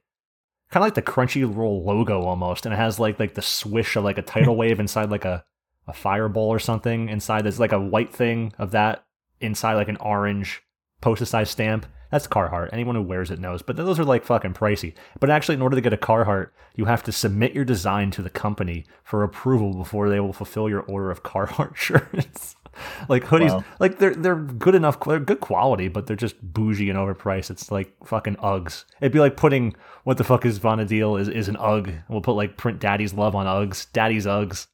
kind 0.71 0.83
of 0.83 0.87
like 0.87 0.95
the 0.95 1.01
Crunchyroll 1.01 1.85
logo 1.85 2.21
almost, 2.21 2.65
and 2.65 2.73
it 2.73 2.77
has 2.77 2.99
like 2.99 3.19
like 3.19 3.35
the 3.35 3.41
swish 3.41 3.95
of 3.95 4.03
like 4.03 4.17
a 4.17 4.23
tidal 4.23 4.55
wave 4.57 4.79
inside 4.79 5.11
like 5.11 5.25
a 5.25 5.43
a 5.87 5.93
fireball 5.93 6.49
or 6.49 6.59
something. 6.59 7.09
Inside 7.09 7.43
there's 7.43 7.59
like 7.59 7.73
a 7.73 7.79
white 7.79 8.13
thing 8.13 8.53
of 8.57 8.71
that 8.71 9.03
inside 9.41 9.73
like 9.73 9.89
an 9.89 9.97
orange 9.97 10.63
postage 11.01 11.27
size 11.27 11.49
stamp. 11.49 11.85
That's 12.11 12.27
Carhartt. 12.27 12.69
Anyone 12.73 12.95
who 12.95 13.01
wears 13.01 13.31
it 13.31 13.39
knows. 13.39 13.61
But 13.61 13.77
those 13.77 13.97
are 13.97 14.03
like 14.03 14.25
fucking 14.25 14.53
pricey. 14.53 14.93
But 15.19 15.29
actually, 15.29 15.55
in 15.55 15.61
order 15.61 15.77
to 15.77 15.81
get 15.81 15.93
a 15.93 15.97
Carhartt, 15.97 16.49
you 16.75 16.85
have 16.85 17.03
to 17.03 17.11
submit 17.11 17.53
your 17.53 17.63
design 17.63 18.11
to 18.11 18.21
the 18.21 18.29
company 18.29 18.85
for 19.03 19.23
approval 19.23 19.73
before 19.73 20.09
they 20.09 20.19
will 20.19 20.33
fulfill 20.33 20.69
your 20.69 20.81
order 20.81 21.09
of 21.09 21.23
Carhartt 21.23 21.75
shirts. 21.77 22.55
like 23.09 23.23
hoodies, 23.23 23.51
wow. 23.51 23.63
like 23.79 23.99
they're 23.99 24.15
they're 24.15 24.35
good 24.35 24.75
enough, 24.75 24.99
they're 24.99 25.19
good 25.19 25.39
quality, 25.39 25.87
but 25.87 26.07
they're 26.07 26.15
just 26.15 26.35
bougie 26.41 26.89
and 26.89 26.97
overpriced. 26.97 27.49
It's 27.49 27.71
like 27.71 27.93
fucking 28.05 28.35
Uggs. 28.37 28.85
It'd 29.01 29.11
be 29.11 29.19
like 29.19 29.37
putting 29.37 29.75
what 30.03 30.17
the 30.17 30.23
fuck 30.23 30.45
is 30.45 30.59
Vana'diel 30.59 31.19
is 31.19 31.27
is 31.27 31.47
an 31.47 31.57
Ugg. 31.57 31.91
We'll 32.09 32.21
put 32.21 32.33
like 32.33 32.57
print 32.57 32.79
Daddy's 32.79 33.13
love 33.13 33.35
on 33.35 33.45
Uggs, 33.45 33.91
Daddy's 33.91 34.25
Uggs. 34.25 34.67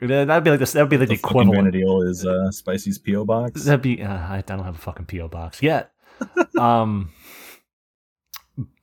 That'd 0.00 0.44
be 0.44 0.50
like 0.50 0.60
this. 0.60 0.72
That'd 0.72 0.88
be 0.88 0.98
like 0.98 1.08
the, 1.08 1.14
the 1.14 1.20
equivalent. 1.20 1.74
Vana'diel 1.74 2.08
is 2.08 2.24
uh, 2.24 2.50
Spicy's 2.50 2.98
PO 2.98 3.24
box. 3.24 3.64
That'd 3.64 3.82
be. 3.82 4.02
Uh, 4.02 4.14
I 4.14 4.42
don't 4.46 4.62
have 4.64 4.76
a 4.76 4.78
fucking 4.78 5.06
PO 5.06 5.28
box 5.28 5.62
yet. 5.62 5.92
um. 6.58 7.12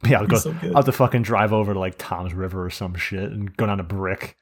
Yeah, 0.06 0.20
I'll 0.22 0.28
go. 0.28 0.38
So 0.38 0.56
I'll 0.64 0.76
have 0.76 0.86
to 0.86 0.92
fucking 0.92 1.22
drive 1.22 1.54
over 1.54 1.74
to 1.74 1.80
like 1.80 1.96
Toms 1.98 2.34
River 2.34 2.66
or 2.66 2.70
some 2.70 2.96
shit 2.96 3.32
and 3.32 3.56
go 3.58 3.66
down 3.66 3.78
to 3.78 3.84
Brick. 3.84 4.38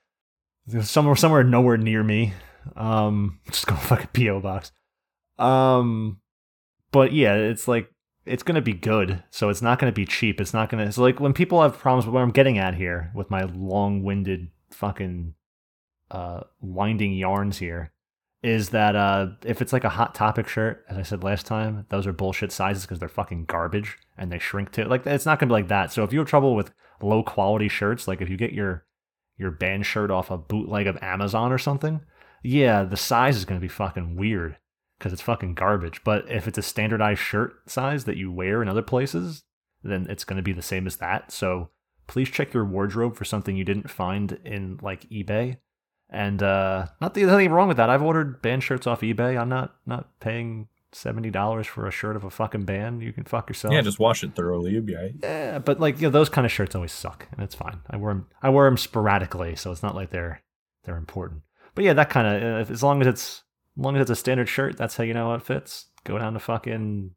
Somewhere, 0.81 1.15
somewhere 1.15 1.43
nowhere 1.43 1.77
near 1.77 2.03
me. 2.03 2.33
Um, 2.75 3.39
just 3.51 3.67
go 3.67 3.75
fucking 3.75 4.09
PO 4.13 4.39
box. 4.41 4.71
Um, 5.37 6.19
but 6.91 7.13
yeah, 7.13 7.35
it's 7.35 7.67
like 7.67 7.89
it's 8.25 8.43
gonna 8.43 8.61
be 8.61 8.73
good, 8.73 9.23
so 9.29 9.49
it's 9.49 9.61
not 9.61 9.79
gonna 9.79 9.91
be 9.91 10.05
cheap. 10.05 10.41
It's 10.41 10.53
not 10.53 10.69
gonna. 10.69 10.85
It's 10.85 10.97
like 10.97 11.19
when 11.19 11.33
people 11.33 11.61
have 11.61 11.77
problems 11.77 12.05
with 12.05 12.13
what 12.13 12.21
I'm 12.21 12.31
getting 12.31 12.57
at 12.57 12.75
here 12.75 13.11
with 13.13 13.29
my 13.29 13.43
long-winded 13.43 14.49
fucking 14.71 15.33
uh 16.11 16.41
winding 16.61 17.13
yarns 17.13 17.57
here 17.57 17.91
is 18.43 18.69
that 18.69 18.95
uh 18.95 19.27
if 19.43 19.59
it's 19.59 19.73
like 19.73 19.83
a 19.83 19.89
hot 19.89 20.15
topic 20.15 20.47
shirt, 20.47 20.85
as 20.89 20.97
I 20.97 21.01
said 21.01 21.23
last 21.23 21.45
time, 21.45 21.85
those 21.89 22.07
are 22.07 22.13
bullshit 22.13 22.51
sizes 22.51 22.83
because 22.83 22.99
they're 22.99 23.09
fucking 23.09 23.45
garbage 23.45 23.97
and 24.17 24.31
they 24.31 24.39
shrink 24.39 24.71
to 24.73 24.87
like 24.87 25.05
it's 25.05 25.25
not 25.25 25.39
gonna 25.39 25.49
be 25.49 25.53
like 25.53 25.67
that. 25.67 25.91
So 25.91 26.03
if 26.03 26.13
you 26.13 26.19
have 26.19 26.27
trouble 26.27 26.55
with 26.55 26.71
low 27.01 27.23
quality 27.23 27.67
shirts, 27.67 28.07
like 28.07 28.21
if 28.21 28.29
you 28.29 28.37
get 28.37 28.53
your 28.53 28.85
your 29.37 29.51
band 29.51 29.85
shirt 29.85 30.11
off 30.11 30.31
a 30.31 30.37
bootleg 30.37 30.87
of 30.87 30.97
Amazon 31.01 31.51
or 31.51 31.57
something, 31.57 32.01
yeah, 32.45 32.83
the 32.83 32.97
size 32.97 33.35
is 33.37 33.45
going 33.45 33.59
to 33.59 33.63
be 33.63 33.69
fucking 33.69 34.15
weird 34.15 34.57
because 34.97 35.13
it's 35.13 35.21
fucking 35.21 35.55
garbage. 35.55 36.03
But 36.03 36.29
if 36.29 36.47
it's 36.47 36.57
a 36.57 36.63
standardized 36.63 37.19
shirt 37.19 37.69
size 37.69 38.05
that 38.05 38.17
you 38.17 38.31
wear 38.31 38.61
in 38.61 38.69
other 38.69 38.81
places, 38.81 39.43
then 39.83 40.07
it's 40.09 40.23
going 40.23 40.37
to 40.37 40.43
be 40.43 40.53
the 40.53 40.61
same 40.61 40.87
as 40.87 40.97
that. 40.97 41.31
So 41.31 41.69
please 42.07 42.29
check 42.29 42.53
your 42.53 42.65
wardrobe 42.65 43.15
for 43.15 43.25
something 43.25 43.55
you 43.55 43.63
didn't 43.63 43.89
find 43.89 44.39
in 44.45 44.79
like 44.81 45.09
eBay. 45.09 45.57
And 46.09 46.41
uh, 46.43 46.87
not 47.01 47.13
that 47.13 47.19
there's 47.19 47.33
anything 47.33 47.51
wrong 47.51 47.67
with 47.67 47.77
that. 47.77 47.89
I've 47.89 48.03
ordered 48.03 48.41
band 48.41 48.63
shirts 48.63 48.85
off 48.85 49.01
eBay. 49.01 49.39
I'm 49.39 49.49
not 49.49 49.75
not 49.87 50.19
paying 50.19 50.67
seventy 50.91 51.31
dollars 51.31 51.65
for 51.65 51.87
a 51.87 51.91
shirt 51.91 52.15
of 52.15 52.23
a 52.23 52.29
fucking 52.29 52.63
band. 52.65 53.01
You 53.01 53.11
can 53.11 53.23
fuck 53.23 53.49
yourself. 53.49 53.73
Yeah, 53.73 53.81
just 53.81 53.99
wash 53.99 54.23
it 54.23 54.35
thoroughly. 54.35 54.71
You'll 54.71 54.83
be 54.83 54.95
right. 54.95 55.13
Yeah, 55.23 55.57
but 55.57 55.79
like 55.79 55.99
you 55.99 56.07
know, 56.07 56.11
those 56.11 56.29
kind 56.29 56.45
of 56.45 56.51
shirts 56.51 56.75
always 56.75 56.91
suck, 56.91 57.27
and 57.31 57.41
it's 57.41 57.55
fine. 57.55 57.79
I 57.89 57.97
wear 57.97 58.13
them. 58.13 58.27
I 58.41 58.49
wear 58.49 58.67
them 58.67 58.77
sporadically, 58.77 59.55
so 59.55 59.71
it's 59.71 59.81
not 59.81 59.95
like 59.95 60.11
they're 60.11 60.41
they're 60.83 60.95
important. 60.95 61.41
But 61.75 61.83
yeah, 61.83 61.93
that 61.93 62.09
kind 62.09 62.27
of 62.27 62.69
uh, 62.69 62.71
as 62.71 62.81
long 62.81 63.01
as 63.01 63.07
it's 63.07 63.43
as 63.77 63.83
long 63.83 63.95
as 63.95 64.01
it's 64.01 64.11
a 64.11 64.15
standard 64.15 64.49
shirt, 64.49 64.77
that's 64.77 64.95
how 64.95 65.03
you 65.03 65.13
know 65.13 65.33
it 65.33 65.43
fits. 65.43 65.87
Go 66.05 66.17
down 66.17 66.33
to 66.33 66.39
fucking 66.39 67.11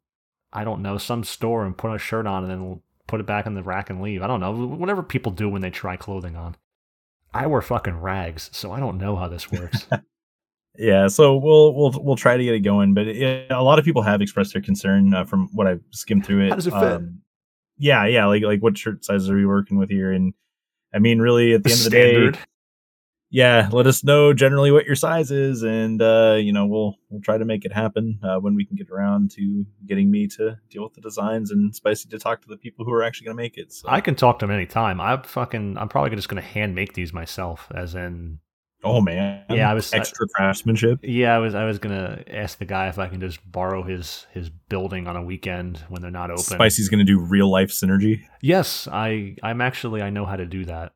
I 0.51 0.63
don't 0.63 0.81
know 0.81 0.97
some 0.97 1.23
store 1.23 1.65
and 1.65 1.77
put 1.77 1.93
a 1.93 1.97
shirt 1.97 2.27
on, 2.27 2.43
and 2.43 2.51
then 2.51 2.81
put 3.07 3.19
it 3.19 3.25
back 3.25 3.45
in 3.45 3.55
the 3.55 3.63
rack 3.63 3.89
and 3.89 4.01
leave. 4.01 4.21
I 4.21 4.27
don't 4.27 4.39
know 4.39 4.51
whatever 4.51 5.01
people 5.01 5.31
do 5.31 5.49
when 5.49 5.61
they 5.61 5.69
try 5.69 5.95
clothing 5.95 6.35
on. 6.35 6.55
I 7.33 7.47
wear 7.47 7.61
fucking 7.61 7.99
rags, 7.99 8.49
so 8.53 8.71
I 8.71 8.79
don't 8.79 8.97
know 8.97 9.15
how 9.15 9.27
this 9.27 9.51
works. 9.51 9.87
yeah, 10.77 11.07
so 11.07 11.37
we'll 11.37 11.73
we'll 11.73 11.93
we'll 12.03 12.15
try 12.15 12.37
to 12.37 12.43
get 12.43 12.55
it 12.55 12.61
going, 12.61 12.93
but 12.93 13.07
it, 13.07 13.51
a 13.51 13.63
lot 13.63 13.79
of 13.79 13.85
people 13.85 14.01
have 14.01 14.21
expressed 14.21 14.53
their 14.53 14.61
concern 14.61 15.13
uh, 15.13 15.25
from 15.25 15.47
what 15.53 15.67
I've 15.67 15.83
skimmed 15.91 16.25
through 16.25 16.45
it. 16.45 16.49
How 16.49 16.55
does 16.55 16.67
it 16.67 16.71
fit? 16.71 16.83
Um, 16.83 17.21
yeah, 17.77 18.05
yeah, 18.05 18.25
like 18.25 18.43
like 18.43 18.61
what 18.61 18.77
shirt 18.77 19.05
sizes 19.05 19.29
are 19.29 19.35
we 19.35 19.45
working 19.45 19.77
with 19.77 19.89
here? 19.89 20.11
And 20.11 20.33
I 20.93 20.99
mean, 20.99 21.19
really, 21.19 21.53
at 21.53 21.63
the, 21.63 21.69
end 21.69 21.79
standard. 21.79 22.27
of 22.27 22.33
the 22.33 22.37
day, 22.37 22.45
yeah, 23.31 23.69
let 23.71 23.85
us 23.85 24.03
know 24.03 24.33
generally 24.33 24.71
what 24.71 24.85
your 24.85 24.95
size 24.95 25.29
is, 25.29 25.61
and 25.61 26.01
uh, 26.01 26.37
you 26.39 26.51
know 26.51 26.65
we'll 26.65 26.95
we'll 27.09 27.21
try 27.21 27.37
to 27.37 27.45
make 27.45 27.63
it 27.63 27.71
happen 27.71 28.19
uh, 28.23 28.37
when 28.39 28.55
we 28.55 28.65
can 28.65 28.75
get 28.75 28.89
around 28.89 29.31
to 29.31 29.65
getting 29.85 30.09
me 30.09 30.27
to 30.27 30.57
deal 30.69 30.83
with 30.83 30.95
the 30.95 31.01
designs 31.01 31.51
and 31.51 31.75
Spicy 31.75 32.09
to 32.09 32.17
talk 32.17 32.41
to 32.41 32.47
the 32.47 32.57
people 32.57 32.85
who 32.85 32.91
are 32.91 33.03
actually 33.03 33.25
going 33.25 33.37
to 33.37 33.41
make 33.41 33.57
it. 33.57 33.71
So. 33.71 33.87
I 33.87 34.01
can 34.01 34.15
talk 34.15 34.39
to 34.39 34.47
them 34.47 34.55
anytime. 34.55 34.99
I'm 34.99 35.21
fucking. 35.21 35.77
I'm 35.77 35.89
probably 35.89 36.15
just 36.15 36.27
going 36.27 36.41
to 36.41 36.47
hand 36.47 36.73
make 36.73 36.93
these 36.93 37.13
myself, 37.13 37.67
as 37.73 37.93
in. 37.93 38.39
Oh 38.83 39.01
man! 39.01 39.43
Yeah, 39.49 39.69
I 39.69 39.73
was 39.73 39.93
extra 39.93 40.25
I, 40.25 40.31
craftsmanship. 40.33 40.99
Yeah, 41.03 41.35
I 41.35 41.39
was. 41.39 41.53
I 41.53 41.65
was 41.65 41.79
gonna 41.79 42.23
ask 42.27 42.57
the 42.57 42.65
guy 42.65 42.87
if 42.87 42.97
I 42.97 43.09
can 43.09 43.19
just 43.19 43.39
borrow 43.51 43.83
his 43.83 44.25
his 44.31 44.49
building 44.49 45.05
on 45.05 45.17
a 45.17 45.21
weekend 45.21 45.83
when 45.89 46.01
they're 46.01 46.09
not 46.09 46.31
open. 46.31 46.43
Spicy's 46.43 46.87
gonna 46.87 47.03
do 47.03 47.19
real 47.19 47.51
life 47.51 47.69
synergy. 47.71 48.21
Yes, 48.41 48.87
I. 48.89 49.35
I'm 49.43 49.59
actually. 49.59 50.01
I 50.01 50.09
know 50.11 50.25
how 50.25 50.37
to 50.37 50.45
do 50.45 50.63
that 50.65 50.93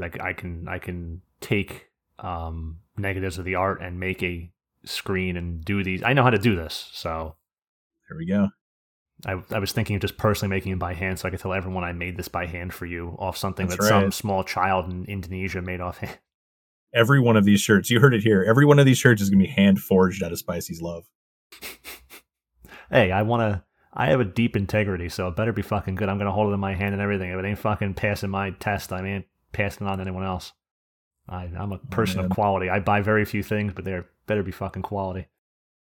like 0.00 0.20
I 0.20 0.32
can 0.32 0.66
I 0.68 0.78
can 0.78 1.22
take 1.40 1.88
um, 2.18 2.78
negatives 2.96 3.38
of 3.38 3.44
the 3.44 3.54
art 3.54 3.80
and 3.82 4.00
make 4.00 4.22
a 4.22 4.50
screen 4.84 5.36
and 5.36 5.64
do 5.64 5.84
these. 5.84 6.02
I 6.02 6.12
know 6.12 6.22
how 6.22 6.30
to 6.30 6.38
do 6.38 6.56
this, 6.56 6.90
so 6.92 7.36
there 8.08 8.18
we 8.18 8.26
go. 8.26 8.48
I, 9.26 9.42
I 9.50 9.58
was 9.58 9.72
thinking 9.72 9.96
of 9.96 10.02
just 10.02 10.16
personally 10.16 10.54
making 10.54 10.72
it 10.72 10.78
by 10.78 10.94
hand 10.94 11.18
so 11.18 11.28
I 11.28 11.30
could 11.30 11.40
tell 11.40 11.52
everyone 11.52 11.84
I 11.84 11.92
made 11.92 12.16
this 12.16 12.28
by 12.28 12.46
hand 12.46 12.72
for 12.72 12.86
you 12.86 13.16
off 13.18 13.36
something 13.36 13.66
That's 13.66 13.78
that 13.86 13.92
right. 13.92 14.02
some 14.02 14.12
small 14.12 14.44
child 14.44 14.90
in 14.90 15.04
Indonesia 15.04 15.60
made 15.60 15.80
off 15.80 15.98
hand. 15.98 16.18
Every 16.94 17.20
one 17.20 17.36
of 17.36 17.44
these 17.44 17.60
shirts, 17.60 17.90
you 17.90 18.00
heard 18.00 18.14
it 18.14 18.22
here. 18.22 18.44
Every 18.48 18.64
one 18.64 18.78
of 18.78 18.86
these 18.86 18.98
shirts 18.98 19.22
is 19.22 19.30
going 19.30 19.38
to 19.40 19.46
be 19.46 19.52
hand 19.52 19.78
forged 19.78 20.22
out 20.24 20.32
of 20.32 20.38
Spicy's 20.38 20.82
love. 20.82 21.04
hey, 22.90 23.12
I 23.12 23.22
want 23.22 23.42
to. 23.42 23.62
I 23.92 24.06
have 24.06 24.20
a 24.20 24.24
deep 24.24 24.56
integrity, 24.56 25.08
so 25.08 25.28
it 25.28 25.36
better 25.36 25.52
be 25.52 25.62
fucking 25.62 25.96
good. 25.96 26.08
I'm 26.08 26.16
going 26.16 26.26
to 26.26 26.32
hold 26.32 26.50
it 26.50 26.54
in 26.54 26.60
my 26.60 26.74
hand 26.74 26.94
and 26.94 27.02
everything. 27.02 27.30
If 27.30 27.38
it 27.38 27.44
ain't 27.44 27.58
fucking 27.58 27.94
passing 27.94 28.30
my 28.30 28.50
test, 28.50 28.92
I 28.92 29.04
ain't 29.04 29.26
passing 29.52 29.86
it 29.86 29.90
on 29.90 29.98
to 29.98 30.02
anyone 30.02 30.24
else. 30.24 30.52
I, 31.28 31.44
am 31.44 31.72
a 31.72 31.76
oh, 31.76 31.80
person 31.90 32.20
of 32.20 32.30
quality. 32.30 32.68
I 32.68 32.80
buy 32.80 33.00
very 33.00 33.24
few 33.24 33.42
things, 33.42 33.72
but 33.74 33.84
they 33.84 34.00
better 34.26 34.42
be 34.42 34.50
fucking 34.50 34.82
quality. 34.82 35.28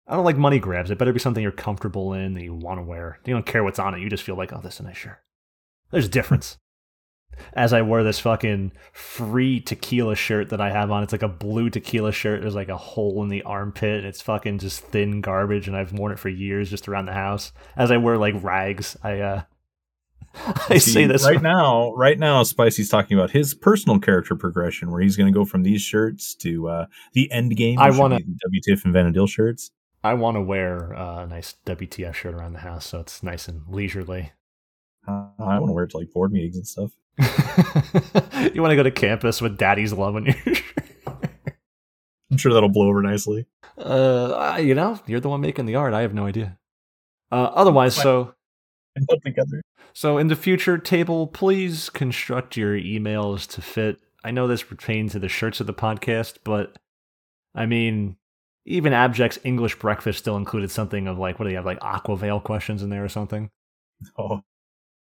I 0.07 0.15
don't 0.15 0.25
like 0.25 0.37
money 0.37 0.59
grabs. 0.59 0.89
It 0.89 0.97
better 0.97 1.13
be 1.13 1.19
something 1.19 1.43
you're 1.43 1.51
comfortable 1.51 2.13
in 2.13 2.33
that 2.33 2.43
you 2.43 2.53
want 2.53 2.79
to 2.79 2.83
wear. 2.83 3.19
You 3.25 3.33
don't 3.33 3.45
care 3.45 3.63
what's 3.63 3.79
on 3.79 3.93
it. 3.93 3.99
You 3.99 4.09
just 4.09 4.23
feel 4.23 4.37
like, 4.37 4.53
oh, 4.53 4.61
this 4.63 4.75
is 4.75 4.79
a 4.79 4.83
nice 4.83 4.97
shirt. 4.97 5.19
There's 5.91 6.05
a 6.05 6.09
difference. 6.09 6.57
As 7.53 7.73
I 7.73 7.81
wear 7.81 8.03
this 8.03 8.19
fucking 8.19 8.71
free 8.93 9.59
tequila 9.59 10.15
shirt 10.15 10.49
that 10.49 10.61
I 10.61 10.71
have 10.71 10.91
on, 10.91 11.03
it's 11.03 11.11
like 11.11 11.23
a 11.23 11.27
blue 11.27 11.69
tequila 11.69 12.11
shirt. 12.11 12.41
There's 12.41 12.55
like 12.55 12.69
a 12.69 12.77
hole 12.77 13.21
in 13.21 13.29
the 13.29 13.43
armpit. 13.43 13.99
And 13.99 14.07
it's 14.07 14.21
fucking 14.21 14.59
just 14.59 14.81
thin 14.81 15.21
garbage, 15.21 15.67
and 15.67 15.75
I've 15.75 15.93
worn 15.93 16.13
it 16.13 16.19
for 16.19 16.29
years 16.29 16.69
just 16.69 16.87
around 16.87 17.05
the 17.05 17.13
house. 17.13 17.51
As 17.75 17.91
I 17.91 17.97
wear 17.97 18.17
like 18.17 18.41
rags, 18.41 18.95
I 19.03 19.19
uh, 19.19 19.41
I 20.69 20.77
See, 20.77 20.91
say 20.91 21.05
this 21.05 21.25
right 21.25 21.41
now. 21.41 21.93
Right 21.93 22.19
now, 22.19 22.43
Spicy's 22.43 22.89
talking 22.89 23.17
about 23.17 23.31
his 23.31 23.53
personal 23.53 23.99
character 23.99 24.35
progression, 24.35 24.91
where 24.91 25.01
he's 25.01 25.15
going 25.15 25.31
to 25.31 25.37
go 25.37 25.45
from 25.45 25.63
these 25.63 25.81
shirts 25.81 26.35
to 26.35 26.67
uh, 26.67 26.85
the 27.13 27.31
end 27.31 27.55
game. 27.55 27.79
I 27.79 27.91
want 27.91 28.13
to 28.13 28.23
WTF 28.23 28.85
and 28.85 28.93
Vana'diel 28.93 29.29
shirts. 29.29 29.71
I 30.03 30.13
want 30.13 30.35
to 30.35 30.41
wear 30.41 30.95
uh, 30.95 31.23
a 31.23 31.27
nice 31.27 31.55
WTF 31.65 32.13
shirt 32.13 32.33
around 32.33 32.53
the 32.53 32.59
house, 32.59 32.85
so 32.85 32.99
it's 32.99 33.23
nice 33.23 33.47
and 33.47 33.63
leisurely. 33.67 34.31
Uh, 35.07 35.27
I 35.39 35.59
want 35.59 35.69
to 35.69 35.73
wear 35.73 35.85
it 35.85 35.91
to 35.91 35.97
like 35.97 36.11
board 36.11 36.31
meetings 36.31 36.57
and 36.57 36.67
stuff. 36.67 36.91
you 38.53 38.61
want 38.61 38.71
to 38.71 38.75
go 38.75 38.83
to 38.83 38.91
campus 38.91 39.41
with 39.41 39.57
Daddy's 39.57 39.93
love 39.93 40.15
on 40.15 40.25
your 40.25 40.33
shirt. 40.55 40.63
I'm 42.29 42.37
sure 42.37 42.53
that'll 42.53 42.69
blow 42.69 42.87
over 42.87 43.01
nicely. 43.01 43.47
Uh, 43.77 44.59
you 44.61 44.75
know, 44.75 44.99
you're 45.07 45.19
the 45.19 45.29
one 45.29 45.41
making 45.41 45.65
the 45.65 45.75
art. 45.75 45.93
I 45.93 46.01
have 46.01 46.13
no 46.13 46.25
idea. 46.25 46.57
Uh, 47.31 47.49
otherwise, 47.53 47.95
so 47.95 48.33
put 49.07 49.23
together. 49.23 49.61
So 49.93 50.17
in 50.17 50.27
the 50.27 50.35
future 50.35 50.77
table, 50.77 51.27
please 51.27 51.89
construct 51.89 52.55
your 52.57 52.75
emails 52.77 53.47
to 53.51 53.61
fit. 53.61 53.99
I 54.23 54.31
know 54.31 54.47
this 54.47 54.63
pertains 54.63 55.13
to 55.13 55.19
the 55.19 55.29
shirts 55.29 55.59
of 55.59 55.67
the 55.67 55.73
podcast, 55.73 56.37
but 56.43 56.77
I 57.55 57.65
mean, 57.65 58.17
even 58.65 58.93
Abject's 58.93 59.39
English 59.43 59.79
breakfast 59.79 60.19
still 60.19 60.37
included 60.37 60.69
something 60.71 61.07
of 61.07 61.17
like, 61.17 61.39
what 61.39 61.45
do 61.45 61.51
you 61.51 61.55
have, 61.57 61.65
like 61.65 61.79
Aquavale 61.79 62.43
questions 62.43 62.83
in 62.83 62.89
there 62.89 63.03
or 63.03 63.09
something? 63.09 63.49
Oh, 64.19 64.41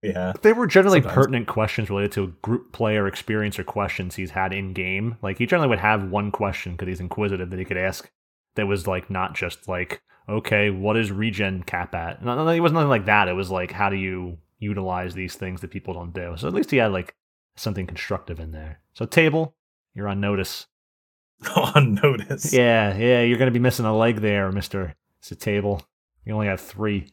yeah. 0.02 0.32
They 0.42 0.52
were 0.52 0.66
generally 0.66 1.00
Sometimes. 1.00 1.14
pertinent 1.14 1.46
questions 1.46 1.88
related 1.88 2.12
to 2.12 2.34
group 2.42 2.72
player 2.72 3.06
experience 3.06 3.58
or 3.58 3.64
questions 3.64 4.16
he's 4.16 4.32
had 4.32 4.52
in 4.52 4.72
game. 4.72 5.16
Like 5.22 5.38
he 5.38 5.46
generally 5.46 5.68
would 5.68 5.78
have 5.78 6.10
one 6.10 6.30
question 6.30 6.72
because 6.72 6.88
he's 6.88 7.00
inquisitive 7.00 7.50
that 7.50 7.58
he 7.58 7.64
could 7.64 7.76
ask 7.78 8.10
that 8.56 8.66
was 8.66 8.86
like 8.86 9.08
not 9.08 9.34
just 9.34 9.68
like, 9.68 10.02
okay, 10.28 10.70
what 10.70 10.96
is 10.96 11.10
regen 11.10 11.62
cap 11.62 11.94
at? 11.94 12.24
No, 12.24 12.48
it 12.48 12.60
was 12.60 12.72
nothing 12.72 12.88
like 12.88 13.06
that. 13.06 13.28
It 13.28 13.34
was 13.34 13.50
like, 13.50 13.72
how 13.72 13.90
do 13.90 13.96
you 13.96 14.38
utilize 14.58 15.14
these 15.14 15.34
things 15.34 15.60
that 15.60 15.70
people 15.70 15.94
don't 15.94 16.12
do? 16.12 16.34
So 16.36 16.48
at 16.48 16.54
least 16.54 16.70
he 16.70 16.76
had 16.76 16.92
like 16.92 17.14
something 17.56 17.86
constructive 17.86 18.40
in 18.40 18.52
there. 18.52 18.80
So 18.94 19.04
table, 19.04 19.54
you're 19.94 20.08
on 20.08 20.20
notice. 20.20 20.66
on 21.56 21.94
notice. 22.02 22.52
Yeah, 22.52 22.96
yeah, 22.96 23.22
you're 23.22 23.38
gonna 23.38 23.50
be 23.50 23.58
missing 23.58 23.86
a 23.86 23.96
leg 23.96 24.20
there, 24.20 24.50
Mister. 24.52 24.94
It's 25.18 25.32
a 25.32 25.36
table. 25.36 25.82
You 26.24 26.34
only 26.34 26.46
have 26.46 26.60
three. 26.60 27.08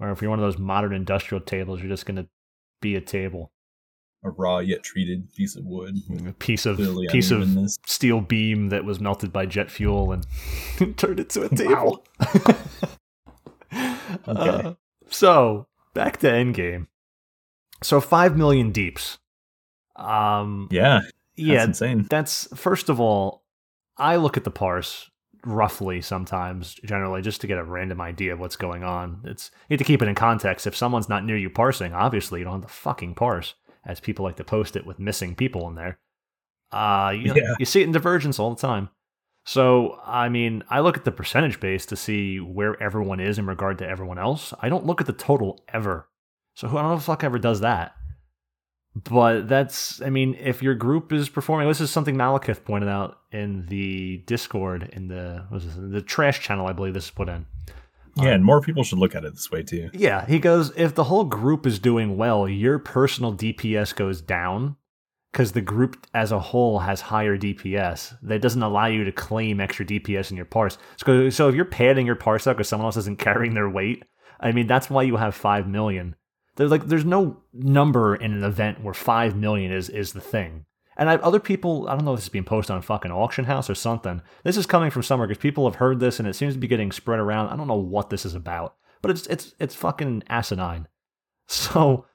Or 0.00 0.10
if 0.10 0.20
you're 0.20 0.30
one 0.30 0.38
of 0.38 0.44
those 0.44 0.58
modern 0.58 0.92
industrial 0.92 1.42
tables, 1.42 1.80
you're 1.80 1.88
just 1.88 2.06
gonna 2.06 2.26
be 2.80 2.96
a 2.96 3.00
table. 3.00 3.52
A 4.24 4.30
raw 4.30 4.58
yet 4.58 4.82
treated 4.82 5.32
piece 5.34 5.56
of 5.56 5.64
wood. 5.64 5.96
A 6.26 6.32
piece 6.32 6.66
of 6.66 6.78
piece 7.10 7.30
of 7.30 7.48
steel 7.86 8.20
beam 8.20 8.68
that 8.68 8.84
was 8.84 9.00
melted 9.00 9.32
by 9.32 9.46
jet 9.46 9.70
fuel 9.70 10.12
and 10.12 10.26
turned 10.96 11.20
into 11.20 11.42
a 11.42 11.48
table. 11.48 12.04
Wow. 12.20 12.56
okay. 14.28 14.68
Uh, 14.68 14.74
so 15.08 15.66
back 15.94 16.18
to 16.18 16.28
Endgame. 16.28 16.86
So 17.82 18.00
five 18.00 18.36
million 18.36 18.70
deeps. 18.70 19.18
Um. 19.96 20.68
Yeah. 20.70 21.00
yeah. 21.36 21.64
Insane. 21.64 22.06
That's 22.08 22.48
first 22.56 22.88
of 22.88 23.00
all, 23.00 23.42
I 23.96 24.16
look 24.16 24.36
at 24.36 24.44
the 24.44 24.50
parse 24.50 25.10
roughly 25.44 26.00
sometimes, 26.00 26.74
generally, 26.84 27.20
just 27.20 27.40
to 27.40 27.48
get 27.48 27.58
a 27.58 27.64
random 27.64 28.00
idea 28.00 28.32
of 28.32 28.38
what's 28.38 28.54
going 28.54 28.84
on. 28.84 29.22
It's 29.24 29.50
you 29.68 29.74
have 29.74 29.78
to 29.78 29.84
keep 29.84 30.00
it 30.00 30.08
in 30.08 30.14
context. 30.14 30.68
If 30.68 30.76
someone's 30.76 31.08
not 31.08 31.24
near 31.24 31.36
you 31.36 31.50
parsing, 31.50 31.92
obviously 31.92 32.38
you 32.38 32.44
don't 32.44 32.54
have 32.54 32.62
the 32.62 32.68
fucking 32.68 33.16
parse 33.16 33.54
as 33.84 34.00
people 34.00 34.24
like 34.24 34.36
to 34.36 34.44
post 34.44 34.76
it 34.76 34.86
with 34.86 34.98
missing 34.98 35.34
people 35.34 35.68
in 35.68 35.74
there. 35.74 35.98
Uh, 36.70 37.12
you, 37.14 37.34
yeah. 37.34 37.54
you 37.58 37.66
see 37.66 37.80
it 37.80 37.84
in 37.84 37.92
Divergence 37.92 38.38
all 38.38 38.54
the 38.54 38.60
time. 38.60 38.88
So, 39.44 39.98
I 40.06 40.28
mean, 40.28 40.62
I 40.70 40.80
look 40.80 40.96
at 40.96 41.04
the 41.04 41.10
percentage 41.10 41.58
base 41.58 41.84
to 41.86 41.96
see 41.96 42.38
where 42.38 42.80
everyone 42.82 43.18
is 43.20 43.38
in 43.38 43.46
regard 43.46 43.78
to 43.78 43.88
everyone 43.88 44.18
else. 44.18 44.54
I 44.60 44.68
don't 44.68 44.86
look 44.86 45.00
at 45.00 45.06
the 45.06 45.12
total 45.12 45.64
ever. 45.72 46.08
So, 46.54 46.68
who 46.68 46.78
I 46.78 46.82
don't 46.82 46.92
know 46.92 46.96
if 46.96 47.02
fuck 47.02 47.24
ever 47.24 47.38
does 47.38 47.60
that. 47.60 47.94
But 48.94 49.48
that's, 49.48 50.02
I 50.02 50.10
mean, 50.10 50.36
if 50.38 50.62
your 50.62 50.74
group 50.74 51.12
is 51.12 51.28
performing, 51.28 51.66
this 51.66 51.80
is 51.80 51.90
something 51.90 52.14
Malekith 52.14 52.64
pointed 52.64 52.90
out 52.90 53.18
in 53.32 53.66
the 53.66 54.18
Discord, 54.26 54.90
in 54.92 55.08
the, 55.08 55.44
what 55.48 55.64
was 55.64 55.64
this, 55.64 55.76
the 55.76 56.02
trash 56.02 56.40
channel, 56.40 56.66
I 56.66 56.72
believe 56.72 56.92
this 56.94 57.06
is 57.06 57.10
put 57.10 57.28
in. 57.28 57.46
Yeah, 58.16 58.24
um, 58.24 58.28
and 58.28 58.44
more 58.44 58.60
people 58.60 58.84
should 58.84 58.98
look 58.98 59.14
at 59.14 59.24
it 59.24 59.34
this 59.34 59.50
way 59.50 59.62
too. 59.62 59.90
Yeah, 59.92 60.26
he 60.26 60.38
goes, 60.38 60.72
if 60.76 60.94
the 60.94 61.04
whole 61.04 61.24
group 61.24 61.66
is 61.66 61.78
doing 61.78 62.16
well, 62.16 62.48
your 62.48 62.78
personal 62.78 63.34
DPS 63.34 63.94
goes 63.94 64.20
down 64.20 64.76
because 65.32 65.52
the 65.52 65.62
group 65.62 66.06
as 66.12 66.30
a 66.30 66.38
whole 66.38 66.80
has 66.80 67.00
higher 67.00 67.38
DPS. 67.38 68.18
That 68.22 68.42
doesn't 68.42 68.62
allow 68.62 68.86
you 68.86 69.04
to 69.04 69.12
claim 69.12 69.60
extra 69.60 69.86
DPS 69.86 70.30
in 70.30 70.36
your 70.36 70.46
parse. 70.46 70.76
So, 71.04 71.30
so 71.30 71.48
if 71.48 71.54
you're 71.54 71.64
padding 71.64 72.06
your 72.06 72.16
parse 72.16 72.46
out 72.46 72.56
because 72.56 72.68
someone 72.68 72.86
else 72.86 72.98
isn't 72.98 73.18
carrying 73.18 73.54
their 73.54 73.70
weight, 73.70 74.04
I 74.40 74.52
mean, 74.52 74.66
that's 74.66 74.90
why 74.90 75.04
you 75.04 75.16
have 75.16 75.34
5 75.34 75.66
million. 75.66 76.16
There's 76.56 76.70
like, 76.70 76.86
there's 76.86 77.06
no 77.06 77.38
number 77.54 78.14
in 78.14 78.34
an 78.34 78.44
event 78.44 78.82
where 78.82 78.92
5 78.92 79.36
million 79.36 79.72
is, 79.72 79.88
is 79.88 80.12
the 80.12 80.20
thing. 80.20 80.66
And 80.96 81.08
I 81.08 81.12
have 81.12 81.22
other 81.22 81.40
people, 81.40 81.88
I 81.88 81.94
don't 81.94 82.04
know 82.04 82.12
if 82.12 82.18
this 82.18 82.26
is 82.26 82.30
being 82.30 82.44
posted 82.44 82.74
on 82.74 82.82
fucking 82.82 83.10
auction 83.10 83.46
house 83.46 83.70
or 83.70 83.74
something. 83.74 84.20
This 84.44 84.56
is 84.56 84.66
coming 84.66 84.90
from 84.90 85.02
somewhere 85.02 85.26
because 85.26 85.40
people 85.40 85.64
have 85.64 85.76
heard 85.76 86.00
this 86.00 86.18
and 86.18 86.28
it 86.28 86.34
seems 86.34 86.54
to 86.54 86.60
be 86.60 86.68
getting 86.68 86.92
spread 86.92 87.18
around. 87.18 87.48
I 87.48 87.56
don't 87.56 87.68
know 87.68 87.74
what 87.76 88.10
this 88.10 88.26
is 88.26 88.34
about, 88.34 88.76
but 89.00 89.10
it's 89.10 89.26
it's 89.26 89.54
it's 89.58 89.74
fucking 89.74 90.24
asinine. 90.28 90.88
So, 91.48 92.06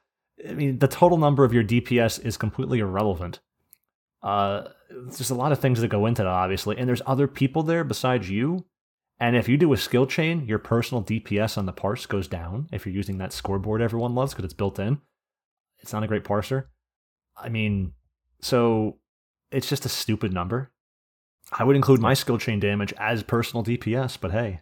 I 0.47 0.53
mean, 0.53 0.79
the 0.79 0.87
total 0.87 1.17
number 1.17 1.43
of 1.43 1.53
your 1.53 1.63
DPS 1.63 2.25
is 2.25 2.37
completely 2.37 2.79
irrelevant. 2.79 3.39
Uh, 4.23 4.69
there's 4.89 5.29
a 5.29 5.35
lot 5.35 5.51
of 5.51 5.59
things 5.59 5.81
that 5.81 5.89
go 5.89 6.05
into 6.05 6.23
that, 6.23 6.29
obviously, 6.29 6.77
and 6.77 6.87
there's 6.87 7.01
other 7.05 7.27
people 7.27 7.61
there 7.61 7.83
besides 7.83 8.29
you. 8.29 8.65
And 9.19 9.35
if 9.35 9.49
you 9.49 9.57
do 9.57 9.73
a 9.73 9.77
skill 9.77 10.07
chain, 10.07 10.45
your 10.45 10.59
personal 10.59 11.03
DPS 11.03 11.57
on 11.57 11.65
the 11.65 11.73
parse 11.73 12.05
goes 12.05 12.27
down 12.27 12.67
if 12.71 12.85
you're 12.85 12.95
using 12.95 13.17
that 13.17 13.33
scoreboard 13.33 13.81
everyone 13.81 14.15
loves 14.15 14.33
because 14.33 14.45
it's 14.45 14.53
built 14.53 14.79
in. 14.79 15.01
It's 15.79 15.93
not 15.93 16.03
a 16.03 16.07
great 16.07 16.23
parser. 16.23 16.65
I 17.35 17.49
mean, 17.49 17.93
so 18.41 18.97
it's 19.52 19.69
just 19.69 19.86
a 19.86 19.89
stupid 19.89 20.34
number. 20.34 20.71
I 21.52 21.63
would 21.63 21.76
include 21.76 22.02
my 22.02 22.13
skill 22.13 22.38
chain 22.38 22.60
damage 22.60 22.93
as 22.97 23.23
personal 23.23 23.63
DPS, 23.63 24.17
but 24.19 24.32
hey, 24.32 24.62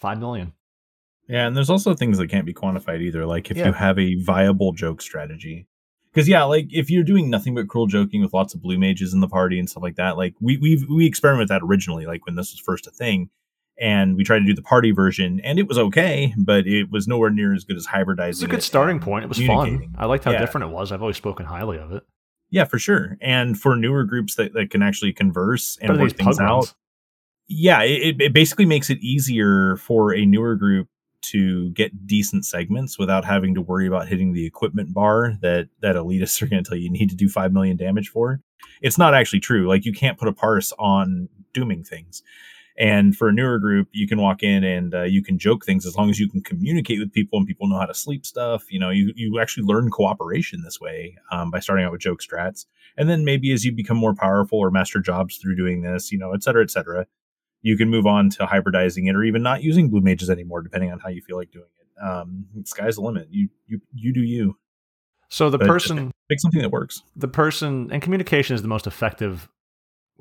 5 0.00 0.18
million. 0.18 0.52
Yeah, 1.28 1.46
and 1.46 1.56
there's 1.56 1.70
also 1.70 1.94
things 1.94 2.18
that 2.18 2.28
can't 2.28 2.46
be 2.46 2.54
quantified 2.54 3.00
either. 3.00 3.26
Like 3.26 3.50
if 3.50 3.56
yeah. 3.56 3.66
you 3.66 3.72
have 3.72 3.98
a 3.98 4.14
viable 4.22 4.72
joke 4.72 5.00
strategy. 5.00 5.66
Because 6.12 6.28
yeah, 6.28 6.44
like 6.44 6.68
if 6.70 6.88
you're 6.90 7.04
doing 7.04 7.28
nothing 7.28 7.54
but 7.54 7.68
cruel 7.68 7.86
joking 7.86 8.22
with 8.22 8.32
lots 8.32 8.54
of 8.54 8.62
blue 8.62 8.78
mages 8.78 9.12
in 9.12 9.20
the 9.20 9.28
party 9.28 9.58
and 9.58 9.68
stuff 9.68 9.82
like 9.82 9.96
that, 9.96 10.16
like 10.16 10.34
we 10.40 10.56
we 10.56 10.82
we 10.88 11.06
experimented 11.06 11.42
with 11.42 11.48
that 11.48 11.62
originally, 11.62 12.06
like 12.06 12.24
when 12.24 12.36
this 12.36 12.52
was 12.52 12.60
first 12.60 12.86
a 12.86 12.90
thing, 12.90 13.28
and 13.78 14.16
we 14.16 14.24
tried 14.24 14.38
to 14.38 14.46
do 14.46 14.54
the 14.54 14.62
party 14.62 14.92
version, 14.92 15.40
and 15.40 15.58
it 15.58 15.68
was 15.68 15.76
okay, 15.76 16.32
but 16.38 16.66
it 16.66 16.90
was 16.90 17.06
nowhere 17.06 17.28
near 17.28 17.52
as 17.52 17.64
good 17.64 17.76
as 17.76 17.86
hybridizing. 17.86 18.30
It's 18.30 18.42
a 18.42 18.46
good 18.46 18.62
starting 18.62 18.98
point. 18.98 19.24
It 19.24 19.28
was 19.28 19.44
fun. 19.44 19.94
I 19.98 20.06
liked 20.06 20.24
how 20.24 20.30
yeah. 20.30 20.38
different 20.38 20.70
it 20.70 20.72
was. 20.72 20.90
I've 20.90 21.02
always 21.02 21.18
spoken 21.18 21.44
highly 21.44 21.78
of 21.78 21.92
it. 21.92 22.02
Yeah, 22.50 22.64
for 22.64 22.78
sure. 22.78 23.16
And 23.20 23.58
for 23.58 23.76
newer 23.76 24.04
groups 24.04 24.36
that, 24.36 24.52
that 24.54 24.70
can 24.70 24.82
actually 24.82 25.12
converse 25.12 25.78
and 25.80 25.98
work 25.98 26.12
things 26.12 26.38
out. 26.38 26.72
Yeah, 27.48 27.82
it, 27.82 28.20
it 28.20 28.32
basically 28.32 28.66
makes 28.66 28.90
it 28.90 28.98
easier 28.98 29.76
for 29.76 30.14
a 30.14 30.24
newer 30.24 30.56
group 30.56 30.88
to 31.22 31.70
get 31.70 32.06
decent 32.06 32.44
segments 32.44 32.98
without 32.98 33.24
having 33.24 33.54
to 33.54 33.60
worry 33.60 33.86
about 33.86 34.08
hitting 34.08 34.32
the 34.32 34.46
equipment 34.46 34.94
bar 34.94 35.34
that 35.42 35.68
that 35.80 35.96
elitists 35.96 36.40
are 36.42 36.46
going 36.46 36.62
to 36.62 36.68
tell 36.68 36.78
you, 36.78 36.84
you 36.84 36.90
need 36.90 37.10
to 37.10 37.16
do 37.16 37.28
5 37.28 37.52
million 37.52 37.76
damage 37.76 38.08
for. 38.08 38.40
It's 38.80 38.98
not 38.98 39.14
actually 39.14 39.40
true. 39.40 39.68
Like 39.68 39.84
you 39.84 39.92
can't 39.92 40.18
put 40.18 40.28
a 40.28 40.32
parse 40.32 40.72
on 40.78 41.28
dooming 41.52 41.84
things. 41.84 42.22
And 42.78 43.16
for 43.16 43.28
a 43.28 43.32
newer 43.32 43.58
group, 43.58 43.88
you 43.92 44.06
can 44.06 44.20
walk 44.20 44.42
in 44.42 44.62
and 44.62 44.94
uh, 44.94 45.02
you 45.04 45.22
can 45.22 45.38
joke 45.38 45.64
things 45.64 45.86
as 45.86 45.96
long 45.96 46.10
as 46.10 46.20
you 46.20 46.28
can 46.28 46.42
communicate 46.42 46.98
with 46.98 47.10
people 47.10 47.38
and 47.38 47.46
people 47.46 47.68
know 47.68 47.78
how 47.78 47.86
to 47.86 47.94
sleep 47.94 48.26
stuff. 48.26 48.70
You 48.70 48.78
know, 48.78 48.90
you, 48.90 49.12
you 49.16 49.40
actually 49.40 49.64
learn 49.64 49.90
cooperation 49.90 50.62
this 50.62 50.78
way 50.78 51.16
um, 51.30 51.50
by 51.50 51.60
starting 51.60 51.86
out 51.86 51.92
with 51.92 52.02
joke 52.02 52.20
strats. 52.20 52.66
And 52.98 53.08
then 53.08 53.24
maybe 53.24 53.50
as 53.52 53.64
you 53.64 53.72
become 53.72 53.96
more 53.96 54.14
powerful 54.14 54.58
or 54.58 54.70
master 54.70 55.00
jobs 55.00 55.38
through 55.38 55.56
doing 55.56 55.82
this, 55.82 56.12
you 56.12 56.18
know, 56.18 56.32
et 56.34 56.42
cetera, 56.42 56.62
et 56.62 56.70
cetera, 56.70 57.06
you 57.62 57.78
can 57.78 57.88
move 57.88 58.06
on 58.06 58.28
to 58.30 58.44
hybridizing 58.44 59.08
it 59.08 59.16
or 59.16 59.24
even 59.24 59.42
not 59.42 59.62
using 59.62 59.88
blue 59.88 60.02
mages 60.02 60.28
anymore, 60.28 60.60
depending 60.60 60.92
on 60.92 60.98
how 60.98 61.08
you 61.08 61.22
feel 61.22 61.36
like 61.38 61.50
doing 61.50 61.70
it. 61.80 62.06
Um, 62.06 62.44
sky's 62.64 62.96
the 62.96 63.00
limit. 63.00 63.28
You, 63.30 63.48
you, 63.66 63.80
you 63.94 64.12
do 64.12 64.20
you. 64.20 64.58
So 65.30 65.50
the 65.50 65.58
but 65.58 65.66
person 65.66 66.12
pick 66.28 66.40
something 66.40 66.60
that 66.60 66.70
works. 66.70 67.02
The 67.16 67.26
person 67.26 67.90
and 67.90 68.02
communication 68.02 68.54
is 68.54 68.62
the 68.62 68.68
most 68.68 68.86
effective 68.86 69.48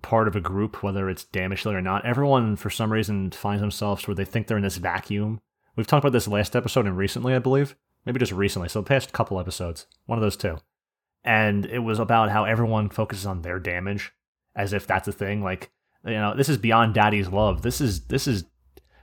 part 0.01 0.27
of 0.27 0.35
a 0.35 0.41
group, 0.41 0.83
whether 0.83 1.09
it's 1.09 1.23
damage 1.23 1.65
or 1.65 1.81
not. 1.81 2.05
Everyone, 2.05 2.55
for 2.55 2.69
some 2.69 2.91
reason, 2.91 3.31
finds 3.31 3.61
themselves 3.61 4.07
where 4.07 4.15
they 4.15 4.25
think 4.25 4.47
they're 4.47 4.57
in 4.57 4.63
this 4.63 4.77
vacuum. 4.77 5.41
We've 5.75 5.87
talked 5.87 6.03
about 6.03 6.13
this 6.13 6.27
last 6.27 6.55
episode 6.55 6.85
and 6.85 6.97
recently, 6.97 7.33
I 7.33 7.39
believe. 7.39 7.75
Maybe 8.05 8.19
just 8.19 8.31
recently. 8.31 8.69
So 8.69 8.81
the 8.81 8.87
past 8.87 9.13
couple 9.13 9.39
episodes. 9.39 9.87
One 10.05 10.17
of 10.17 10.23
those 10.23 10.37
two. 10.37 10.57
And 11.23 11.65
it 11.65 11.79
was 11.79 11.99
about 11.99 12.29
how 12.29 12.45
everyone 12.45 12.89
focuses 12.89 13.25
on 13.25 13.41
their 13.41 13.59
damage 13.59 14.11
as 14.55 14.73
if 14.73 14.85
that's 14.85 15.07
a 15.07 15.11
thing. 15.11 15.43
Like, 15.43 15.71
you 16.05 16.13
know, 16.13 16.35
this 16.35 16.49
is 16.49 16.57
beyond 16.57 16.93
daddy's 16.93 17.29
love. 17.29 17.63
This 17.63 17.81
is, 17.81 18.05
this 18.05 18.27
is, 18.27 18.45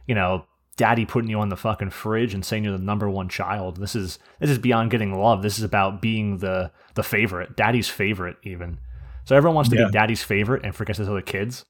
you 0.07 0.14
know, 0.14 0.46
daddy 0.76 1.05
putting 1.05 1.28
you 1.28 1.40
on 1.40 1.48
the 1.48 1.57
fucking 1.57 1.90
fridge 1.90 2.33
and 2.33 2.44
saying 2.44 2.62
you're 2.64 2.78
the 2.78 2.85
number 2.85 3.11
one 3.11 3.28
child. 3.28 3.78
This 3.78 3.96
is, 3.96 4.20
this 4.38 4.50
is 4.50 4.59
beyond 4.59 4.92
getting 4.92 5.12
love. 5.18 5.42
This 5.42 5.59
is 5.59 5.64
about 5.64 6.00
being 6.00 6.38
the, 6.38 6.70
the 6.94 7.02
favorite, 7.02 7.57
daddy's 7.57 7.88
favorite, 7.88 8.37
even. 8.44 8.78
So 9.24 9.37
everyone 9.37 9.54
wants 9.54 9.70
to 9.70 9.76
yeah. 9.76 9.87
be 9.87 9.92
daddy's 9.92 10.22
favorite 10.22 10.64
and 10.64 10.74
forgets 10.74 10.98
his 10.98 11.08
other 11.08 11.22
kids. 11.22 11.64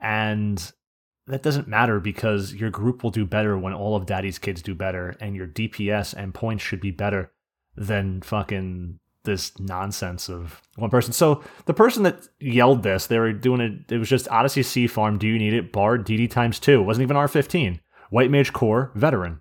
And 0.00 0.72
that 1.26 1.42
doesn't 1.42 1.68
matter 1.68 2.00
because 2.00 2.54
your 2.54 2.70
group 2.70 3.02
will 3.02 3.10
do 3.10 3.24
better 3.24 3.56
when 3.56 3.72
all 3.72 3.96
of 3.96 4.06
daddy's 4.06 4.38
kids 4.38 4.62
do 4.62 4.74
better 4.74 5.16
and 5.20 5.36
your 5.36 5.46
DPS 5.46 6.14
and 6.14 6.34
points 6.34 6.64
should 6.64 6.80
be 6.80 6.90
better 6.90 7.32
than 7.76 8.20
fucking 8.22 8.98
this 9.24 9.58
nonsense 9.60 10.28
of 10.28 10.60
one 10.76 10.90
person. 10.90 11.12
So 11.12 11.42
the 11.66 11.74
person 11.74 12.02
that 12.04 12.28
yelled 12.40 12.82
this, 12.82 13.06
they 13.06 13.18
were 13.18 13.32
doing 13.32 13.60
it, 13.60 13.92
it 13.92 13.98
was 13.98 14.08
just 14.08 14.28
Odyssey 14.30 14.62
C 14.62 14.86
Farm, 14.86 15.18
do 15.18 15.26
you 15.26 15.38
need 15.38 15.52
it? 15.52 15.72
Bard 15.72 16.06
DD 16.06 16.30
times 16.30 16.58
two. 16.58 16.80
It 16.80 16.84
wasn't 16.84 17.02
even 17.02 17.16
R15. 17.16 17.80
White 18.10 18.30
Mage 18.30 18.52
Core, 18.52 18.90
veteran. 18.94 19.40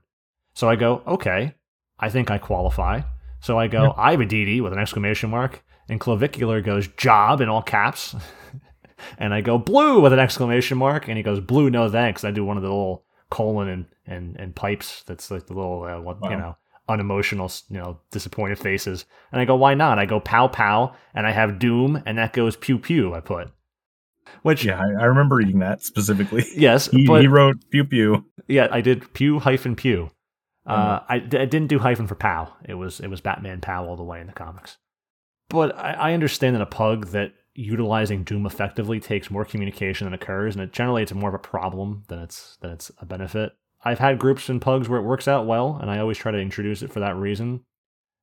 So 0.53 0.69
I 0.69 0.75
go, 0.75 1.01
okay, 1.07 1.55
I 1.97 2.09
think 2.09 2.29
I 2.29 2.37
qualify. 2.37 3.01
So 3.39 3.57
I 3.57 3.67
go, 3.67 3.93
I 3.97 4.11
have 4.11 4.21
a 4.21 4.25
DD 4.25 4.61
with 4.61 4.73
an 4.73 4.79
exclamation 4.79 5.29
mark 5.29 5.63
and 5.89 5.99
clavicular 5.99 6.61
goes 6.61 6.87
job 6.87 7.41
in 7.41 7.49
all 7.49 7.61
caps. 7.61 8.15
and 9.17 9.33
I 9.33 9.41
go 9.41 9.57
blue 9.57 10.01
with 10.01 10.13
an 10.13 10.19
exclamation 10.19 10.77
mark, 10.77 11.07
and 11.07 11.17
he 11.17 11.23
goes 11.23 11.39
blue, 11.39 11.69
no 11.69 11.89
thanks. 11.89 12.23
I 12.23 12.31
do 12.31 12.45
one 12.45 12.57
of 12.57 12.63
the 12.63 12.69
little 12.69 13.05
colon 13.29 13.67
and 13.67 13.85
and, 14.05 14.35
and 14.37 14.55
pipes. 14.55 15.03
That's 15.03 15.29
like 15.29 15.47
the 15.47 15.53
little 15.53 15.83
uh, 15.83 16.01
what 16.01 16.21
wow. 16.21 16.29
you 16.29 16.37
know 16.37 16.57
unemotional, 16.89 17.51
you 17.69 17.77
know, 17.77 17.99
disappointed 18.11 18.59
faces. 18.59 19.05
And 19.31 19.39
I 19.39 19.45
go, 19.45 19.55
why 19.55 19.75
not? 19.75 19.99
I 19.99 20.05
go 20.05 20.19
pow 20.19 20.47
pow, 20.47 20.95
and 21.13 21.25
I 21.25 21.31
have 21.31 21.59
doom, 21.59 22.01
and 22.05 22.17
that 22.17 22.33
goes 22.33 22.55
pew 22.55 22.79
pew. 22.79 23.13
I 23.13 23.21
put. 23.21 23.51
Which 24.41 24.65
yeah, 24.65 24.79
I, 24.79 25.03
I 25.03 25.05
remember 25.05 25.35
reading 25.35 25.59
that 25.59 25.81
specifically. 25.83 26.45
Yes, 26.55 26.87
he, 26.87 27.07
but, 27.07 27.21
he 27.21 27.27
wrote 27.27 27.57
pew 27.71 27.85
pew. 27.85 28.25
Yeah, 28.47 28.67
I 28.71 28.81
did 28.81 29.13
pew 29.13 29.39
hyphen 29.39 29.75
pew. 29.75 30.09
Uh, 30.65 30.99
mm-hmm. 30.99 31.11
I, 31.11 31.15
I 31.15 31.45
didn't 31.45 31.67
do 31.67 31.79
hyphen 31.79 32.07
for 32.07 32.15
pow. 32.15 32.53
It 32.67 32.75
was 32.75 32.99
it 32.99 33.07
was 33.07 33.21
Batman 33.21 33.61
pow 33.61 33.85
all 33.85 33.95
the 33.95 34.03
way 34.03 34.19
in 34.21 34.27
the 34.27 34.33
comics. 34.33 34.77
But 35.49 35.75
I, 35.77 35.93
I 35.93 36.13
understand 36.13 36.55
that 36.55 36.61
a 36.61 36.67
pug 36.67 37.07
that 37.07 37.33
utilizing 37.55 38.23
Doom 38.23 38.45
effectively 38.45 38.99
takes 38.99 39.29
more 39.29 39.45
communication 39.45 40.05
than 40.05 40.13
occurs, 40.13 40.55
and 40.55 40.63
it, 40.63 40.71
generally 40.71 41.03
it's 41.03 41.13
more 41.13 41.29
of 41.29 41.35
a 41.35 41.39
problem 41.39 42.03
than 42.07 42.19
it's 42.19 42.57
than 42.61 42.71
it's 42.71 42.91
a 42.99 43.05
benefit. 43.05 43.53
I've 43.83 43.99
had 43.99 44.19
groups 44.19 44.49
and 44.49 44.61
pugs 44.61 44.87
where 44.89 44.99
it 44.99 45.05
works 45.05 45.27
out 45.27 45.47
well, 45.47 45.77
and 45.81 45.89
I 45.89 45.99
always 45.99 46.17
try 46.17 46.31
to 46.31 46.39
introduce 46.39 46.81
it 46.81 46.91
for 46.91 46.99
that 46.99 47.15
reason. 47.15 47.61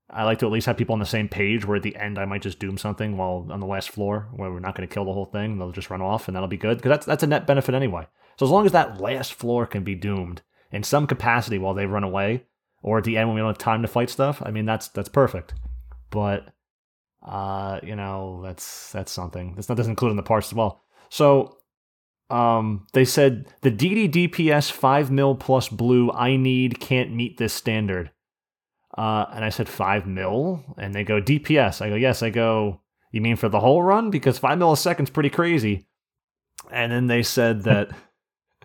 I 0.09 0.23
like 0.23 0.39
to 0.39 0.47
at 0.47 0.53
least 0.53 0.67
have 0.67 0.77
people 0.77 0.93
on 0.93 1.01
the 1.01 1.07
same 1.07 1.29
page 1.29 1.65
where 1.65 1.77
at 1.77 1.83
the 1.83 1.97
end 1.97 2.19
I 2.19 2.27
might 2.27 2.43
just 2.43 2.61
doom 2.61 2.79
something 2.79 3.17
while 3.17 3.47
on 3.51 3.59
the 3.59 3.67
last 3.67 3.91
floor 3.91 4.29
where 4.33 4.53
we're 4.53 4.61
not 4.61 4.77
going 4.77 4.87
to 4.87 4.95
kill 4.95 5.05
the 5.05 5.13
whole 5.13 5.25
thing. 5.25 5.59
They'll 5.59 5.73
just 5.73 5.91
run 5.91 6.03
off 6.03 6.29
and 6.29 6.37
that'll 6.37 6.49
be 6.49 6.57
good 6.57 6.79
because 6.79 6.91
that's 6.91 7.07
that's 7.07 7.23
a 7.25 7.27
net 7.27 7.47
benefit 7.47 7.75
anyway. 7.75 8.07
So 8.39 8.47
as 8.47 8.53
long 8.53 8.67
as 8.67 8.73
that 8.73 9.01
last 9.01 9.35
floor 9.35 9.67
can 9.67 9.83
be 9.83 9.97
doomed 9.97 10.43
in 10.71 10.85
some 10.85 11.09
capacity 11.09 11.59
while 11.59 11.75
they 11.75 11.87
run 11.87 12.05
away, 12.05 12.45
or 12.83 12.99
at 12.99 13.05
the 13.05 13.17
end 13.17 13.29
when 13.29 13.35
we 13.35 13.41
don't 13.41 13.49
have 13.49 13.59
time 13.59 13.83
to 13.83 13.89
fight 13.89 14.11
stuff, 14.11 14.41
I 14.45 14.53
mean 14.53 14.65
that's 14.65 14.89
that's 14.89 15.09
perfect. 15.09 15.55
But 16.11 16.55
Uh, 17.27 17.81
you 17.83 17.97
know, 17.97 18.41
that's 18.43 18.93
that's 18.93 19.11
something. 19.11 19.55
This 19.57 19.67
doesn't 19.67 19.91
include 19.91 20.13
in 20.13 20.17
the 20.17 20.23
parts 20.23 20.49
as 20.49 20.55
well. 20.55 20.81
So, 21.09 21.59
um, 22.31 22.87
they 22.93 23.05
said 23.05 23.47
the 23.63 23.71
DD 23.71 24.11
DPS 24.11 24.71
five 24.71 25.11
mil 25.11 25.35
plus 25.35 25.69
blue 25.69 26.11
I 26.13 26.37
need 26.37 26.79
can't 26.79 27.13
meet 27.13 27.37
this 27.37 27.53
standard. 27.53 28.13
Uh, 28.97 29.27
and 29.35 29.45
I 29.45 29.51
said 29.51 29.69
five 29.69 30.07
mil, 30.07 30.65
and 30.79 30.95
they 30.95 31.05
go 31.05 31.21
DPS. 31.21 31.83
I 31.83 31.89
go 31.89 31.97
yes. 31.97 32.23
I 32.23 32.31
go. 32.31 32.81
You 33.11 33.21
mean 33.21 33.37
for 33.37 33.49
the 33.49 33.61
whole 33.61 33.83
run? 33.83 34.11
Because 34.11 34.39
five 34.39 34.59
milliseconds 34.59 35.13
pretty 35.13 35.31
crazy. 35.31 35.87
And 36.71 36.93
then 36.93 37.07
they 37.09 37.23
said 37.23 37.65
that. 37.65 37.91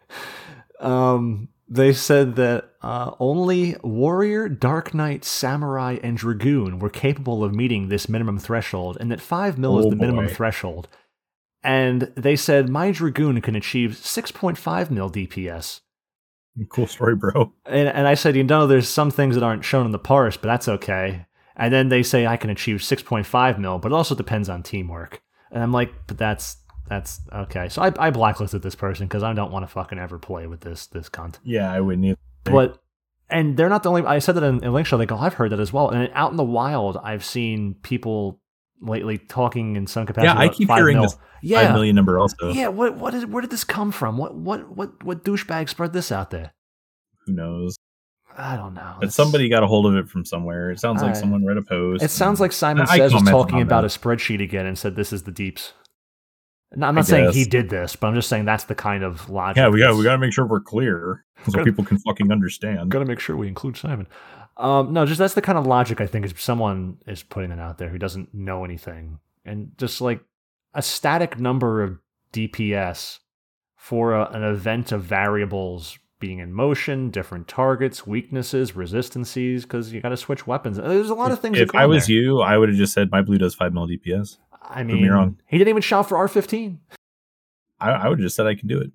um, 0.79 1.49
they 1.71 1.93
said 1.93 2.35
that 2.35 2.73
uh, 2.81 3.11
only 3.17 3.77
warrior, 3.81 4.49
dark 4.49 4.93
knight, 4.93 5.23
samurai, 5.23 5.99
and 6.03 6.17
dragoon 6.17 6.79
were 6.79 6.89
capable 6.89 7.45
of 7.45 7.55
meeting 7.55 7.87
this 7.87 8.09
minimum 8.09 8.39
threshold, 8.39 8.97
and 8.99 9.09
that 9.09 9.21
five 9.21 9.57
mil 9.57 9.79
is 9.79 9.85
Oh, 9.85 9.89
the 9.89 9.95
minimum 9.95 10.27
threshold. 10.27 10.89
And 11.63 12.11
they 12.17 12.35
said 12.35 12.67
my 12.67 12.91
dragoon 12.91 13.39
can 13.39 13.55
achieve 13.55 13.95
six 13.95 14.33
point 14.33 14.57
five 14.57 14.91
mil 14.91 15.09
DPS. 15.09 15.79
Cool 16.69 16.87
story, 16.87 17.15
bro. 17.15 17.53
And, 17.65 17.87
and 17.87 18.05
I 18.05 18.15
said, 18.15 18.35
you 18.35 18.43
know, 18.43 18.67
there's 18.67 18.89
some 18.89 19.09
things 19.09 19.35
that 19.35 19.43
aren't 19.43 19.63
shown 19.63 19.85
in 19.85 19.93
the 19.93 19.99
parse, 19.99 20.35
but 20.35 20.47
that's 20.47 20.67
okay. 20.67 21.25
And 21.55 21.73
then 21.73 21.87
they 21.87 22.03
say 22.03 22.27
I 22.27 22.35
can 22.35 22.49
achieve 22.49 22.79
6.5 22.79 23.57
mil, 23.57 23.79
but 23.79 23.93
it 23.93 23.95
also 23.95 24.15
depends 24.15 24.49
on 24.49 24.61
teamwork. 24.61 25.21
And 25.51 25.63
I'm 25.63 25.71
like, 25.71 25.93
but 26.07 26.17
that's 26.17 26.57
that's 26.87 27.21
okay. 27.33 27.69
So 27.69 27.81
I, 27.81 27.91
I 27.97 28.09
blacklisted 28.09 28.61
this 28.61 28.75
person 28.75 29.07
because 29.07 29.23
I 29.23 29.33
don't 29.33 29.51
want 29.51 29.63
to 29.63 29.67
fucking 29.67 29.97
ever 29.99 30.19
play 30.19 30.47
with 30.47 30.61
this 30.61 30.87
this 30.87 31.09
cunt. 31.09 31.35
Yeah, 31.43 31.71
I 31.71 31.79
wouldn't 31.81 32.05
either. 32.05 32.17
But 32.43 32.79
and 33.29 33.55
they're 33.55 33.69
not 33.69 33.83
the 33.83 33.89
only. 33.89 34.03
I 34.05 34.19
said 34.19 34.35
that 34.35 34.43
in, 34.43 34.63
in 34.63 34.73
Link 34.73 34.87
Shell. 34.87 34.99
They 34.99 35.05
go, 35.05 35.17
I've 35.17 35.35
heard 35.35 35.51
that 35.51 35.59
as 35.59 35.71
well. 35.71 35.89
And 35.89 36.11
out 36.13 36.31
in 36.31 36.37
the 36.37 36.43
wild, 36.43 36.97
I've 37.01 37.23
seen 37.23 37.75
people 37.81 38.39
lately 38.81 39.17
talking 39.17 39.75
in 39.75 39.87
some 39.87 40.05
capacity. 40.05 40.27
Yeah, 40.33 40.39
I 40.39 40.49
keep 40.49 40.69
hearing 40.69 40.97
mil. 40.97 41.03
this 41.03 41.17
Yeah, 41.41 41.65
Five 41.65 41.73
million 41.75 41.95
number 41.95 42.19
also. 42.19 42.51
yeah. 42.51 42.67
What 42.67 42.97
what 42.97 43.13
is 43.13 43.25
where 43.25 43.41
did 43.41 43.51
this 43.51 43.63
come 43.63 43.91
from? 43.91 44.17
What 44.17 44.35
what 44.35 44.75
what 44.75 45.03
what 45.03 45.23
douchebag 45.23 45.69
spread 45.69 45.93
this 45.93 46.11
out 46.11 46.29
there? 46.31 46.53
Who 47.25 47.33
knows? 47.33 47.77
I 48.37 48.55
don't 48.55 48.73
know. 48.73 48.95
But 48.99 49.11
somebody 49.13 49.49
got 49.49 49.61
a 49.61 49.67
hold 49.67 49.85
of 49.85 49.95
it 49.95 50.07
from 50.09 50.23
somewhere. 50.25 50.71
It 50.71 50.79
sounds 50.79 51.01
like 51.01 51.11
I- 51.15 51.19
someone 51.19 51.45
read 51.45 51.57
a 51.57 51.61
post. 51.61 52.01
It 52.03 52.09
sounds 52.11 52.39
like 52.39 52.51
Simon 52.53 52.87
Says 52.87 53.13
was 53.13 53.23
talking 53.23 53.61
about 53.61 53.81
that. 53.81 53.95
a 53.95 53.99
spreadsheet 53.99 54.41
again 54.41 54.65
and 54.65 54.77
said 54.77 54.95
this 54.95 55.11
is 55.13 55.23
the 55.23 55.31
deeps. 55.31 55.73
No, 56.73 56.87
I'm 56.87 56.95
I 56.97 57.01
not 57.01 57.05
saying 57.07 57.31
he 57.33 57.43
did 57.45 57.69
this, 57.69 57.95
but 57.95 58.07
I'm 58.07 58.15
just 58.15 58.29
saying 58.29 58.45
that's 58.45 58.63
the 58.63 58.75
kind 58.75 59.03
of 59.03 59.29
logic. 59.29 59.57
Yeah, 59.57 59.69
we 59.69 59.79
got 59.79 59.95
we 59.95 60.03
got 60.03 60.13
to 60.13 60.17
make 60.17 60.31
sure 60.33 60.45
we're 60.45 60.61
clear 60.61 61.25
so 61.45 61.51
Gotta- 61.51 61.65
people 61.65 61.83
can 61.83 61.97
fucking 61.99 62.31
understand. 62.31 62.89
Got 62.91 62.99
to 62.99 63.05
make 63.05 63.19
sure 63.19 63.35
we 63.35 63.47
include 63.47 63.75
Simon. 63.77 64.07
Um, 64.57 64.93
no, 64.93 65.05
just 65.05 65.17
that's 65.19 65.33
the 65.33 65.41
kind 65.41 65.57
of 65.57 65.65
logic 65.65 65.99
I 66.01 66.07
think 66.07 66.25
is 66.25 66.33
someone 66.37 66.97
is 67.07 67.23
putting 67.23 67.51
it 67.51 67.59
out 67.59 67.77
there 67.77 67.89
who 67.89 67.97
doesn't 67.97 68.33
know 68.33 68.63
anything, 68.63 69.19
and 69.43 69.71
just 69.77 69.99
like 70.01 70.21
a 70.73 70.81
static 70.81 71.39
number 71.39 71.83
of 71.83 71.97
DPS 72.31 73.19
for 73.75 74.13
a, 74.13 74.29
an 74.31 74.43
event 74.43 74.91
of 74.91 75.03
variables 75.03 75.97
being 76.19 76.39
in 76.39 76.53
motion, 76.53 77.09
different 77.09 77.47
targets, 77.47 78.05
weaknesses, 78.05 78.75
resistances, 78.75 79.63
because 79.63 79.91
you 79.91 79.99
got 79.99 80.09
to 80.09 80.17
switch 80.17 80.45
weapons. 80.45 80.77
There's 80.77 81.09
a 81.09 81.15
lot 81.15 81.31
of 81.31 81.39
things. 81.39 81.57
that 81.57 81.63
If 81.63 81.75
I 81.75 81.87
was 81.87 82.05
there. 82.07 82.15
you, 82.15 82.41
I 82.41 82.57
would 82.57 82.69
have 82.69 82.77
just 82.77 82.93
said 82.93 83.09
my 83.11 83.21
blue 83.23 83.39
does 83.39 83.55
five 83.55 83.73
mil 83.73 83.87
DPS. 83.87 84.37
I 84.61 84.83
mean, 84.83 85.37
he 85.47 85.57
didn't 85.57 85.69
even 85.69 85.81
shout 85.81 86.07
for 86.07 86.17
R15. 86.17 86.77
I, 87.79 87.91
I 87.91 88.07
would 88.07 88.19
have 88.19 88.25
just 88.25 88.35
said 88.35 88.47
I 88.47 88.55
can 88.55 88.67
do 88.67 88.79
it. 88.79 88.91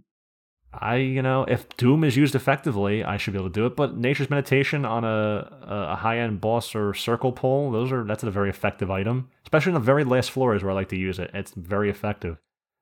I, 0.72 0.96
you 0.96 1.22
know, 1.22 1.44
if 1.44 1.68
Doom 1.76 2.04
is 2.04 2.16
used 2.16 2.34
effectively, 2.34 3.02
I 3.02 3.16
should 3.16 3.32
be 3.32 3.38
able 3.38 3.48
to 3.48 3.54
do 3.54 3.66
it. 3.66 3.76
But 3.76 3.96
Nature's 3.96 4.28
Meditation 4.28 4.84
on 4.84 5.04
a 5.04 5.50
a 5.62 5.96
high 5.96 6.18
end 6.18 6.40
boss 6.40 6.74
or 6.74 6.92
circle 6.94 7.32
pull, 7.32 7.70
those 7.70 7.90
are 7.92 8.04
that's 8.04 8.22
a 8.22 8.30
very 8.30 8.50
effective 8.50 8.90
item, 8.90 9.30
especially 9.44 9.70
in 9.70 9.74
the 9.74 9.80
very 9.80 10.04
last 10.04 10.30
floors 10.30 10.62
where 10.62 10.70
I 10.70 10.74
like 10.74 10.88
to 10.90 10.96
use 10.96 11.18
it. 11.18 11.30
It's 11.32 11.52
very 11.52 11.88
effective. 11.88 12.38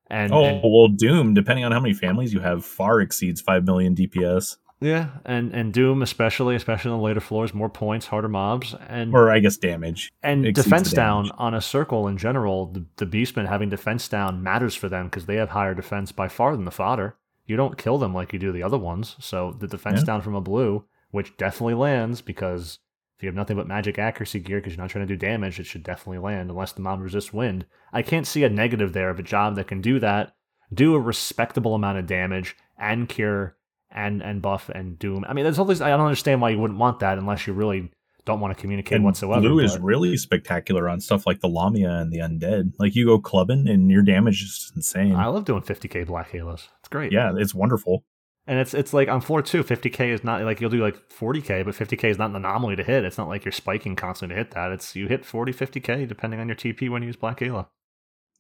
And, 0.09 0.33
oh 0.33 0.45
and 0.45 0.61
well, 0.63 0.89
Doom, 0.89 1.35
depending 1.35 1.65
on 1.65 1.73
how 1.73 1.81
many 1.81 1.95
families 1.95 2.35
you 2.35 2.41
have, 2.41 2.65
far 2.65 3.01
exceeds 3.01 3.41
five 3.41 3.65
million 3.65 3.95
DPS. 3.95 4.57
Yeah, 4.85 5.09
and 5.25 5.53
and 5.55 5.73
Doom 5.73 6.03
especially, 6.03 6.55
especially 6.57 6.91
on 6.91 6.99
the 6.99 7.05
later 7.05 7.21
floors, 7.21 7.55
more 7.55 7.69
points, 7.71 8.07
harder 8.07 8.29
mobs, 8.29 8.75
and 8.89 9.15
Or 9.15 9.31
I 9.31 9.39
guess 9.39 9.57
damage. 9.57 10.13
and 10.23 10.55
defense 10.55 10.91
the 10.91 10.97
down 10.97 11.31
on 11.39 11.55
a 11.55 11.61
circle 11.61 12.07
in 12.07 12.19
general. 12.19 12.67
The, 12.67 12.85
the 12.97 13.07
beastmen 13.07 13.49
having 13.49 13.71
defense 13.71 14.07
down 14.09 14.43
matters 14.43 14.75
for 14.75 14.89
them 14.89 15.07
because 15.07 15.27
they 15.27 15.37
have 15.37 15.51
higher 15.51 15.75
defense 15.75 16.13
by 16.13 16.29
far 16.29 16.55
than 16.55 16.65
the 16.67 16.71
fodder. 16.71 17.17
You 17.47 17.57
don't 17.57 17.79
kill 17.79 17.99
them 17.99 18.15
like 18.15 18.33
you 18.33 18.39
do 18.39 18.53
the 18.53 18.63
other 18.63 18.79
ones. 18.79 19.17
So 19.19 19.57
the 19.59 19.67
defense 19.67 20.01
Yeah. 20.01 20.05
down 20.07 20.23
from 20.23 20.35
a 20.35 20.41
blue, 20.41 20.85
which 21.11 21.37
definitely 21.37 21.75
lands 21.75 22.21
because 22.21 22.79
if 23.17 23.23
you 23.23 23.29
have 23.29 23.35
nothing 23.37 23.57
but 23.57 23.69
magic 23.69 23.99
accuracy 23.99 24.41
gear 24.41 24.59
because 24.59 24.75
you're 24.75 24.83
not 24.83 24.91
trying 24.91 25.07
to 25.07 25.15
do 25.15 25.19
damage, 25.19 25.61
it 25.61 25.65
should 25.67 25.83
definitely 25.83 26.19
land 26.19 26.51
unless 26.51 26.73
the 26.73 26.81
mob 26.83 27.01
resists 27.01 27.33
wind. 27.33 27.65
I 27.93 28.03
can't 28.03 28.27
see 28.27 28.45
a 28.45 28.49
negative 28.49 28.93
there 28.93 29.11
of 29.11 29.19
a 29.19 29.23
job 29.23 29.55
that 29.57 29.69
can 29.69 29.81
do 29.81 29.99
that, 30.01 30.35
do 30.73 30.95
a 30.95 31.01
respectable 31.01 31.75
amount 31.75 31.99
of 31.99 32.07
damage 32.07 32.57
and 32.79 33.09
cure 33.09 33.57
and 33.95 34.23
and 34.23 34.43
buff 34.43 34.69
and 34.69 34.99
doom. 34.99 35.25
I 35.29 35.33
mean, 35.33 35.45
there's 35.45 35.59
all 35.59 35.65
these. 35.65 35.81
I 35.81 35.89
don't 35.91 36.01
understand 36.01 36.41
why 36.41 36.51
you 36.51 36.59
wouldn't 36.59 36.79
want 36.79 36.99
that 37.01 37.17
unless 37.19 37.47
you 37.47 37.53
really 37.53 37.91
don't 38.25 38.41
want 38.41 38.57
to 38.57 38.61
communicate 38.61 38.97
And 38.97 39.05
whatsoever. 39.05 39.41
blue 39.43 39.59
is 39.59 39.79
really 39.79 40.17
spectacular 40.17 40.89
on 40.89 40.99
stuff 41.01 41.27
like 41.27 41.41
the 41.41 41.49
Lamia 41.49 41.91
and 41.91 42.11
the 42.11 42.19
Undead. 42.21 42.73
Like 42.79 42.95
you 42.95 43.05
go 43.07 43.19
clubbing 43.19 43.69
and 43.69 43.91
your 43.91 44.03
damage 44.03 44.43
is 44.43 44.73
insane. 44.75 45.15
I 45.15 45.27
love 45.27 45.45
doing 45.45 45.61
50k 45.63 46.07
Black 46.07 46.31
Halos. 46.31 46.69
It's 46.81 46.89
great. 46.89 47.13
yeah, 47.13 47.33
it's 47.37 47.55
wonderful. 47.55 48.03
And 48.47 48.59
it's 48.59 48.75
it's 48.75 48.93
like 48.93 49.09
on 49.09 49.21
floor 49.21 49.43
two, 49.43 49.63
50k 49.63 50.09
is 50.13 50.25
not 50.25 50.43
like 50.43 50.61
you'll 50.61 50.71
do 50.71 50.83
like 50.83 50.97
40k, 51.11 51.65
but 51.65 51.75
50k 51.75 52.05
is 52.05 52.19
not 52.19 52.31
an 52.31 52.37
anomaly 52.37 52.77
to 52.77 52.83
hit. 52.85 53.05
It's 53.05 53.17
not 53.19 53.29
like 53.29 53.45
you're 53.45 53.53
spiking 53.53 53.95
constantly 53.97 54.35
to 54.35 54.39
hit 54.43 54.51
that. 54.53 54.71
It's 54.73 54.97
you 54.97 55.07
hit 55.07 55.25
40, 55.25 55.53
50k 55.53 56.09
depending 56.09 56.41
on 56.41 56.49
your 56.49 56.57
TP 56.57 56.89
when 56.91 57.03
you 57.03 57.07
use 57.09 57.17
Black 57.17 57.41
Halo. 57.41 57.69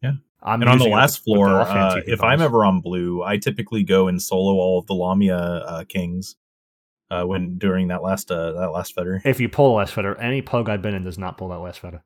Yeah. 0.05 0.13
I'm 0.43 0.61
and 0.61 0.71
on 0.71 0.79
the 0.79 0.85
using 0.85 0.93
it 0.93 0.97
last 0.97 1.13
with 1.13 1.25
the 1.25 1.35
floor, 1.35 1.49
uh, 1.63 2.01
if 2.07 2.23
I'm 2.23 2.43
ever 2.43 2.65
on 2.67 2.81
blue, 2.83 3.23
I 3.23 3.39
typically 3.39 3.83
go 3.83 4.09
and 4.09 4.21
solo 4.21 4.53
all 4.55 4.79
of 4.79 4.87
the 4.87 4.93
Lamia 4.95 5.37
uh, 5.39 5.85
kings 5.85 6.37
uh, 7.11 7.25
when 7.25 7.57
during 7.57 7.89
that 7.89 8.03
last 8.03 8.31
uh, 8.31 8.53
that 8.53 8.71
last 8.71 8.95
fetter. 8.95 9.23
if 9.25 9.41
you 9.41 9.49
pull 9.49 9.75
a 9.75 9.77
last 9.79 9.95
fetter, 9.95 10.15
any 10.21 10.43
pug 10.43 10.69
I've 10.69 10.83
been 10.83 10.95
in 10.95 11.03
does 11.05 11.17
not 11.19 11.39
pull 11.39 11.49
that 11.49 11.61
last 11.61 11.81
fetter. 11.81 12.05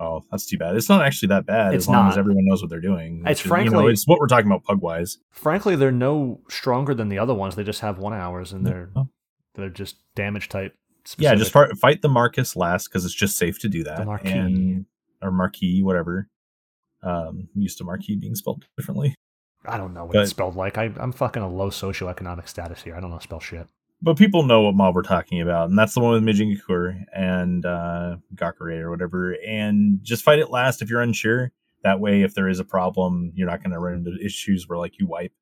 Oh, 0.00 0.22
that's 0.30 0.46
too 0.46 0.56
bad. 0.58 0.76
It's 0.76 0.88
not 0.88 1.02
actually 1.04 1.30
that 1.30 1.44
bad 1.46 1.74
It's 1.74 1.86
as 1.86 1.88
long 1.88 2.08
as 2.08 2.16
everyone 2.16 2.44
knows 2.46 2.62
what 2.62 2.70
they're 2.70 2.80
doing. 2.80 3.24
It's 3.26 3.40
which 3.40 3.40
is, 3.40 3.44
you 3.46 3.50
know, 3.64 3.70
frankly- 3.72 3.92
it's 3.92 4.06
what 4.06 4.20
we're 4.20 4.28
talking 4.28 4.46
about 4.46 4.62
pug 4.62 4.80
wise. 4.80 5.18
Frankly, 5.32 5.74
they're 5.74 5.90
no 5.90 6.40
stronger 6.48 6.94
than 6.94 7.08
the 7.08 7.18
other 7.18 7.34
ones. 7.34 7.56
They 7.56 7.64
just 7.64 7.80
have 7.80 7.98
one 7.98 8.12
hours 8.12 8.52
and 8.52 8.64
they're 8.64 8.90
Oh. 8.94 9.08
they're 9.56 9.68
just 9.70 9.96
damage 10.14 10.48
type. 10.48 10.76
Yeah, 11.16 11.34
just 11.34 11.50
fight, 11.50 11.76
fight 11.78 12.02
the 12.02 12.08
Marcus 12.08 12.54
last 12.54 12.86
because 12.88 13.04
it's 13.04 13.14
just 13.14 13.36
safe 13.36 13.58
to 13.60 13.68
do 13.68 13.82
that. 13.84 13.96
The 13.96 14.04
Marquis. 14.04 14.30
And, 14.30 14.86
or 15.20 15.32
Marquis, 15.32 15.82
whatever. 15.82 16.28
Um, 17.02 17.48
I'm 17.54 17.62
used 17.62 17.78
to 17.78 17.84
marquee 17.84 18.16
being 18.16 18.34
spelled 18.34 18.64
differently. 18.76 19.14
I 19.64 19.76
don't 19.76 19.92
know 19.94 20.04
what 20.04 20.14
but- 20.14 20.22
it's 20.22 20.30
spelled 20.30 20.56
like. 20.56 20.78
I, 20.78 20.92
I'm 20.96 21.12
fucking 21.12 21.42
a 21.42 21.48
low 21.48 21.70
socioeconomic 21.70 22.48
status 22.48 22.82
here. 22.82 22.94
I 22.94 23.00
don't 23.00 23.10
know 23.10 23.16
how 23.16 23.22
spell 23.22 23.40
shit. 23.40 23.66
But 24.00 24.16
people 24.16 24.44
know 24.44 24.62
what 24.62 24.76
mob 24.76 24.94
we're 24.94 25.02
talking 25.02 25.40
about, 25.40 25.68
and 25.70 25.76
that's 25.76 25.94
the 25.94 26.00
one 26.00 26.12
with 26.12 26.22
Mijingakur 26.22 27.02
and 27.12 27.66
uh, 27.66 28.18
Gakure 28.36 28.78
or 28.80 28.90
whatever. 28.90 29.32
And 29.44 29.98
just 30.04 30.22
fight 30.22 30.38
it 30.38 30.50
last 30.50 30.82
if 30.82 30.88
you're 30.88 31.00
unsure. 31.00 31.50
That 31.82 31.98
way, 31.98 32.22
if 32.22 32.34
there 32.34 32.48
is 32.48 32.60
a 32.60 32.64
problem, 32.64 33.32
you're 33.34 33.48
not 33.48 33.60
going 33.60 33.72
to 33.72 33.78
run 33.80 33.94
into 33.94 34.16
issues 34.24 34.68
where 34.68 34.78
like 34.78 35.00
you 35.00 35.08
wipe. 35.08 35.32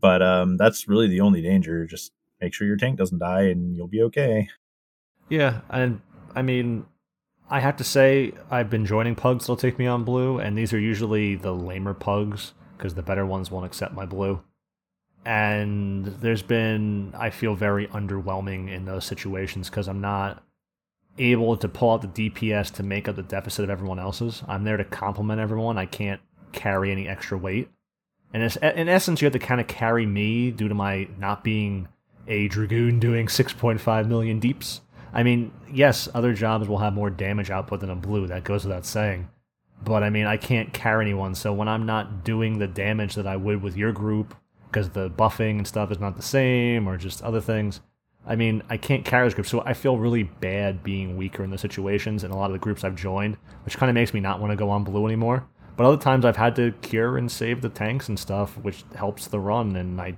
But 0.00 0.22
um, 0.22 0.56
that's 0.56 0.88
really 0.88 1.06
the 1.06 1.20
only 1.20 1.40
danger. 1.40 1.86
Just 1.86 2.10
make 2.40 2.52
sure 2.52 2.66
your 2.66 2.76
tank 2.76 2.98
doesn't 2.98 3.20
die, 3.20 3.42
and 3.42 3.76
you'll 3.76 3.86
be 3.86 4.02
okay. 4.02 4.48
Yeah, 5.28 5.60
and 5.70 6.00
I 6.34 6.42
mean, 6.42 6.86
I 7.50 7.60
have 7.60 7.76
to 7.76 7.84
say 7.84 8.32
I've 8.50 8.70
been 8.70 8.86
joining 8.86 9.14
pugs 9.14 9.44
that'll 9.44 9.56
take 9.56 9.78
me 9.78 9.86
on 9.86 10.04
blue, 10.04 10.38
and 10.38 10.56
these 10.56 10.72
are 10.72 10.78
usually 10.78 11.34
the 11.34 11.52
lamer 11.52 11.94
pugs 11.94 12.52
because 12.76 12.94
the 12.94 13.02
better 13.02 13.26
ones 13.26 13.50
won't 13.50 13.66
accept 13.66 13.94
my 13.94 14.06
blue. 14.06 14.42
And 15.24 16.06
there's 16.06 16.42
been 16.42 17.14
I 17.16 17.30
feel 17.30 17.54
very 17.54 17.86
underwhelming 17.88 18.70
in 18.70 18.84
those 18.84 19.04
situations 19.04 19.70
because 19.70 19.88
I'm 19.88 20.00
not 20.00 20.42
able 21.18 21.56
to 21.56 21.68
pull 21.68 21.92
out 21.92 22.02
the 22.02 22.30
DPS 22.30 22.72
to 22.72 22.82
make 22.82 23.08
up 23.08 23.16
the 23.16 23.22
deficit 23.22 23.64
of 23.64 23.70
everyone 23.70 23.98
else's. 23.98 24.42
I'm 24.48 24.64
there 24.64 24.76
to 24.76 24.84
complement 24.84 25.40
everyone. 25.40 25.78
I 25.78 25.86
can't 25.86 26.20
carry 26.52 26.90
any 26.90 27.08
extra 27.08 27.38
weight. 27.38 27.70
And 28.32 28.42
in 28.42 28.88
essence, 28.88 29.22
you 29.22 29.26
have 29.26 29.32
to 29.32 29.38
kind 29.38 29.60
of 29.60 29.68
carry 29.68 30.06
me 30.06 30.50
due 30.50 30.68
to 30.68 30.74
my 30.74 31.08
not 31.18 31.44
being 31.44 31.88
a 32.26 32.48
dragoon 32.48 32.98
doing 32.98 33.28
6.5 33.28 34.08
million 34.08 34.40
deeps. 34.40 34.80
I 35.14 35.22
mean, 35.22 35.52
yes, 35.72 36.08
other 36.12 36.34
jobs 36.34 36.68
will 36.68 36.78
have 36.78 36.92
more 36.92 37.08
damage 37.08 37.48
output 37.48 37.80
than 37.80 37.90
a 37.90 37.96
blue. 37.96 38.26
That 38.26 38.42
goes 38.44 38.64
without 38.64 38.84
saying. 38.84 39.28
But 39.82 40.02
I 40.02 40.10
mean, 40.10 40.26
I 40.26 40.36
can't 40.36 40.72
carry 40.72 41.04
anyone. 41.04 41.34
So 41.34 41.52
when 41.52 41.68
I'm 41.68 41.86
not 41.86 42.24
doing 42.24 42.58
the 42.58 42.66
damage 42.66 43.14
that 43.14 43.26
I 43.26 43.36
would 43.36 43.62
with 43.62 43.76
your 43.76 43.92
group, 43.92 44.34
because 44.66 44.90
the 44.90 45.08
buffing 45.10 45.58
and 45.58 45.66
stuff 45.66 45.92
is 45.92 46.00
not 46.00 46.16
the 46.16 46.22
same, 46.22 46.88
or 46.88 46.96
just 46.96 47.22
other 47.22 47.40
things, 47.40 47.80
I 48.26 48.34
mean, 48.34 48.62
I 48.68 48.76
can't 48.76 49.04
carry 49.04 49.26
this 49.26 49.34
group. 49.34 49.46
So 49.46 49.62
I 49.64 49.74
feel 49.74 49.98
really 49.98 50.24
bad 50.24 50.82
being 50.82 51.16
weaker 51.16 51.44
in 51.44 51.50
those 51.50 51.60
situations. 51.60 52.24
And 52.24 52.32
a 52.32 52.36
lot 52.36 52.46
of 52.46 52.52
the 52.52 52.58
groups 52.58 52.82
I've 52.82 52.96
joined, 52.96 53.36
which 53.64 53.76
kind 53.76 53.90
of 53.90 53.94
makes 53.94 54.14
me 54.14 54.20
not 54.20 54.40
want 54.40 54.50
to 54.50 54.56
go 54.56 54.70
on 54.70 54.82
blue 54.82 55.06
anymore. 55.06 55.46
But 55.76 55.86
other 55.86 56.02
times 56.02 56.24
I've 56.24 56.36
had 56.36 56.56
to 56.56 56.72
cure 56.82 57.18
and 57.18 57.30
save 57.30 57.60
the 57.60 57.68
tanks 57.68 58.08
and 58.08 58.18
stuff, 58.18 58.56
which 58.58 58.84
helps 58.94 59.28
the 59.28 59.38
run. 59.38 59.76
And 59.76 60.00
I 60.00 60.16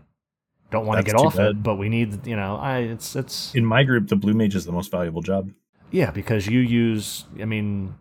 don't 0.71 0.87
want 0.87 0.99
to 0.99 1.05
get 1.05 1.17
off 1.17 1.39
it, 1.39 1.63
but 1.63 1.77
we 1.77 1.89
need, 1.89 2.27
you 2.27 2.37
know, 2.37 2.57
I 2.57 2.79
it's 2.79 3.15
it's 3.17 3.55
In 3.55 3.65
my 3.65 3.85
group, 3.85 4.09
the 4.09 4.17
blue 4.17 4.35
mage 4.35 4.55
is 4.55 4.65
the 4.65 4.73
most 4.73 4.91
valuable 4.91 5.23
job. 5.23 5.51
yeah, 5.91 6.11
because 6.11 6.47
you 6.47 6.61
use, 6.61 7.25
I 7.41 7.45
mean, 7.45 7.95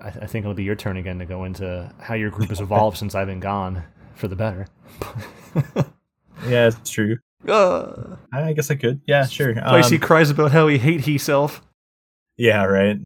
I, 0.00 0.08
I 0.08 0.26
think 0.26 0.44
it'll 0.44 0.54
be 0.54 0.64
your 0.64 0.76
turn 0.76 0.96
again 0.96 1.18
to 1.18 1.24
go 1.26 1.44
into 1.44 1.92
how 2.00 2.14
your 2.14 2.30
group 2.30 2.48
has 2.50 2.60
evolved 2.68 2.96
since 2.98 3.14
I've 3.14 3.26
been 3.26 3.40
gone 3.40 3.82
for 4.14 4.28
the 4.28 4.36
better. 4.36 4.66
yeah, 6.46 6.68
it's 6.68 6.90
true. 6.90 7.18
Uh, 7.46 8.16
I 8.32 8.52
guess 8.52 8.70
I 8.70 8.76
could. 8.76 9.00
Yeah, 9.06 9.26
sure. 9.26 9.54
Place 9.54 9.88
he 9.88 9.98
cries 9.98 10.30
about 10.30 10.52
how 10.52 10.68
he 10.68 10.78
hate 10.78 11.04
himself. 11.04 11.60
Yeah, 12.36 12.64
right. 12.64 12.98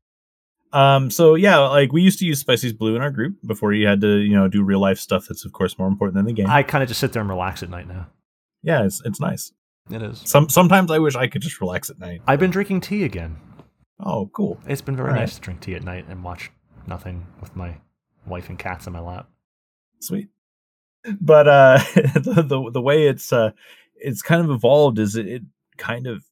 Um, 0.72 1.10
so 1.10 1.36
yeah, 1.36 1.56
like 1.58 1.92
we 1.92 2.02
used 2.02 2.18
to 2.18 2.26
use 2.26 2.40
Spicy's 2.40 2.74
Blue 2.74 2.96
in 2.96 3.02
our 3.02 3.10
group 3.10 3.36
before 3.46 3.72
you 3.72 3.86
had 3.86 4.02
to, 4.02 4.18
you 4.18 4.34
know, 4.36 4.46
do 4.46 4.62
real 4.62 4.80
life 4.80 4.98
stuff 4.98 5.26
that's 5.26 5.46
of 5.46 5.52
course 5.52 5.78
more 5.78 5.88
important 5.88 6.16
than 6.16 6.26
the 6.26 6.34
game. 6.34 6.48
I 6.48 6.62
kind 6.62 6.82
of 6.82 6.88
just 6.88 7.00
sit 7.00 7.14
there 7.14 7.22
and 7.22 7.30
relax 7.30 7.62
at 7.62 7.70
night 7.70 7.88
now. 7.88 8.08
Yeah, 8.66 8.84
it's 8.84 9.00
it's 9.04 9.20
nice. 9.20 9.52
It 9.90 10.02
is. 10.02 10.20
Some 10.24 10.48
sometimes 10.48 10.90
I 10.90 10.98
wish 10.98 11.14
I 11.14 11.28
could 11.28 11.40
just 11.40 11.60
relax 11.60 11.88
at 11.88 12.00
night. 12.00 12.20
I've 12.26 12.40
been 12.40 12.50
drinking 12.50 12.80
tea 12.80 13.04
again. 13.04 13.36
Oh, 14.00 14.28
cool. 14.32 14.58
It's 14.66 14.82
been 14.82 14.96
very 14.96 15.10
All 15.10 15.14
nice 15.14 15.30
right. 15.30 15.34
to 15.36 15.40
drink 15.40 15.60
tea 15.60 15.76
at 15.76 15.84
night 15.84 16.06
and 16.08 16.24
watch 16.24 16.50
nothing 16.86 17.26
with 17.40 17.54
my 17.54 17.76
wife 18.26 18.48
and 18.48 18.58
cats 18.58 18.86
in 18.88 18.92
my 18.92 19.00
lap. 19.00 19.28
Sweet. 20.00 20.28
But 21.20 21.46
uh 21.46 21.78
the, 21.94 22.44
the 22.46 22.70
the 22.72 22.82
way 22.82 23.06
it's 23.06 23.32
uh 23.32 23.52
it's 23.94 24.20
kind 24.20 24.44
of 24.44 24.50
evolved 24.50 24.98
is 24.98 25.14
it, 25.14 25.28
it 25.28 25.42
kind 25.78 26.08
of 26.08 26.24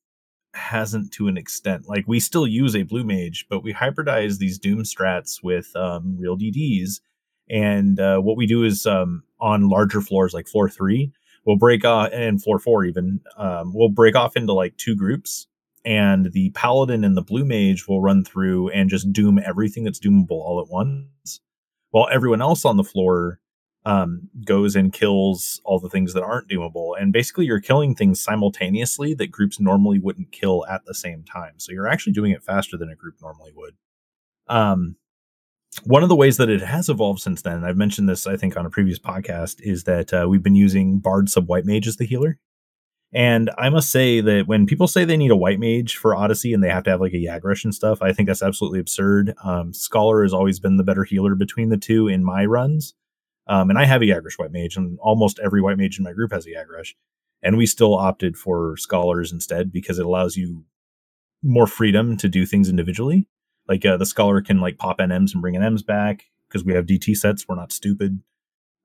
hasn't 0.54 1.12
to 1.12 1.28
an 1.28 1.36
extent. 1.36 1.88
Like 1.88 2.04
we 2.08 2.18
still 2.18 2.48
use 2.48 2.74
a 2.74 2.82
blue 2.82 3.04
mage, 3.04 3.46
but 3.48 3.62
we 3.62 3.72
hybridize 3.72 4.38
these 4.38 4.58
doom 4.58 4.80
strats 4.82 5.40
with 5.40 5.74
um 5.76 6.16
real 6.18 6.36
DDs. 6.36 7.00
And 7.48 8.00
uh 8.00 8.18
what 8.18 8.36
we 8.36 8.46
do 8.46 8.64
is 8.64 8.86
um 8.86 9.22
on 9.40 9.68
larger 9.68 10.00
floors 10.00 10.34
like 10.34 10.48
floor 10.48 10.68
3, 10.68 11.12
we'll 11.46 11.56
break 11.56 11.84
off 11.84 12.10
and 12.12 12.42
floor 12.42 12.58
4 12.58 12.84
even, 12.84 13.20
um 13.36 13.72
we'll 13.74 13.88
break 13.88 14.16
off 14.16 14.36
into 14.36 14.52
like 14.52 14.76
two 14.76 14.96
groups 14.96 15.46
and 15.84 16.32
the 16.32 16.50
paladin 16.50 17.04
and 17.04 17.16
the 17.16 17.22
blue 17.22 17.44
mage 17.44 17.86
will 17.86 18.00
run 18.00 18.24
through 18.24 18.70
and 18.70 18.88
just 18.88 19.12
doom 19.12 19.38
everything 19.44 19.84
that's 19.84 20.00
doomable 20.00 20.30
all 20.30 20.60
at 20.60 20.70
once 20.70 21.40
while 21.90 22.08
everyone 22.10 22.42
else 22.42 22.64
on 22.64 22.76
the 22.76 22.84
floor 22.84 23.38
um, 23.84 24.30
goes 24.44 24.74
and 24.76 24.92
kills 24.92 25.60
all 25.64 25.78
the 25.78 25.90
things 25.90 26.14
that 26.14 26.22
aren't 26.22 26.48
doomable. 26.48 26.92
And 26.98 27.12
basically, 27.12 27.46
you're 27.46 27.60
killing 27.60 27.94
things 27.94 28.20
simultaneously 28.20 29.14
that 29.14 29.30
groups 29.30 29.60
normally 29.60 29.98
wouldn't 29.98 30.32
kill 30.32 30.64
at 30.66 30.84
the 30.86 30.94
same 30.94 31.22
time. 31.22 31.54
So 31.58 31.72
you're 31.72 31.88
actually 31.88 32.14
doing 32.14 32.32
it 32.32 32.42
faster 32.42 32.76
than 32.76 32.90
a 32.90 32.96
group 32.96 33.16
normally 33.20 33.52
would. 33.54 33.74
Um, 34.48 34.96
one 35.82 36.02
of 36.02 36.08
the 36.08 36.16
ways 36.16 36.36
that 36.36 36.48
it 36.48 36.60
has 36.60 36.88
evolved 36.88 37.20
since 37.20 37.42
then, 37.42 37.64
I've 37.64 37.76
mentioned 37.76 38.08
this, 38.08 38.26
I 38.26 38.36
think, 38.36 38.56
on 38.56 38.66
a 38.66 38.70
previous 38.70 38.98
podcast, 38.98 39.60
is 39.60 39.84
that 39.84 40.12
uh, 40.12 40.26
we've 40.28 40.42
been 40.42 40.54
using 40.54 40.98
Bard 41.00 41.28
Sub 41.28 41.48
White 41.48 41.64
Mage 41.64 41.88
as 41.88 41.96
the 41.96 42.06
healer. 42.06 42.38
And 43.12 43.50
I 43.56 43.68
must 43.68 43.92
say 43.92 44.20
that 44.20 44.48
when 44.48 44.66
people 44.66 44.88
say 44.88 45.04
they 45.04 45.16
need 45.16 45.30
a 45.30 45.36
white 45.36 45.60
mage 45.60 45.96
for 45.96 46.16
Odyssey 46.16 46.52
and 46.52 46.62
they 46.62 46.68
have 46.68 46.82
to 46.84 46.90
have 46.90 47.00
like 47.00 47.12
a 47.12 47.24
Yagrush 47.24 47.64
and 47.64 47.72
stuff, 47.72 48.02
I 48.02 48.12
think 48.12 48.26
that's 48.26 48.42
absolutely 48.42 48.80
absurd. 48.80 49.34
Um, 49.44 49.72
Scholar 49.72 50.22
has 50.22 50.34
always 50.34 50.58
been 50.58 50.78
the 50.78 50.84
better 50.84 51.04
healer 51.04 51.36
between 51.36 51.68
the 51.68 51.76
two 51.76 52.08
in 52.08 52.24
my 52.24 52.44
runs. 52.44 52.94
Um, 53.46 53.70
and 53.70 53.78
I 53.78 53.84
have 53.84 54.02
a 54.02 54.06
Yagrush 54.06 54.36
white 54.36 54.52
mage, 54.52 54.76
and 54.76 54.98
almost 55.00 55.38
every 55.38 55.60
white 55.60 55.78
mage 55.78 55.98
in 55.98 56.04
my 56.04 56.12
group 56.12 56.32
has 56.32 56.46
a 56.46 56.50
Yagrush. 56.50 56.94
And 57.42 57.56
we 57.56 57.66
still 57.66 57.94
opted 57.94 58.36
for 58.36 58.76
Scholars 58.78 59.32
instead 59.32 59.70
because 59.70 59.98
it 59.98 60.06
allows 60.06 60.36
you 60.36 60.64
more 61.42 61.66
freedom 61.66 62.16
to 62.16 62.28
do 62.28 62.46
things 62.46 62.68
individually. 62.68 63.28
Like 63.68 63.84
uh, 63.84 63.96
the 63.96 64.06
Scholar 64.06 64.42
can 64.42 64.60
like 64.60 64.78
pop 64.78 64.98
NMs 64.98 65.32
and 65.32 65.40
bring 65.40 65.54
NMs 65.54 65.84
back 65.84 66.26
because 66.48 66.64
we 66.64 66.74
have 66.74 66.86
DT 66.86 67.16
sets. 67.16 67.46
We're 67.48 67.56
not 67.56 67.72
stupid. 67.72 68.20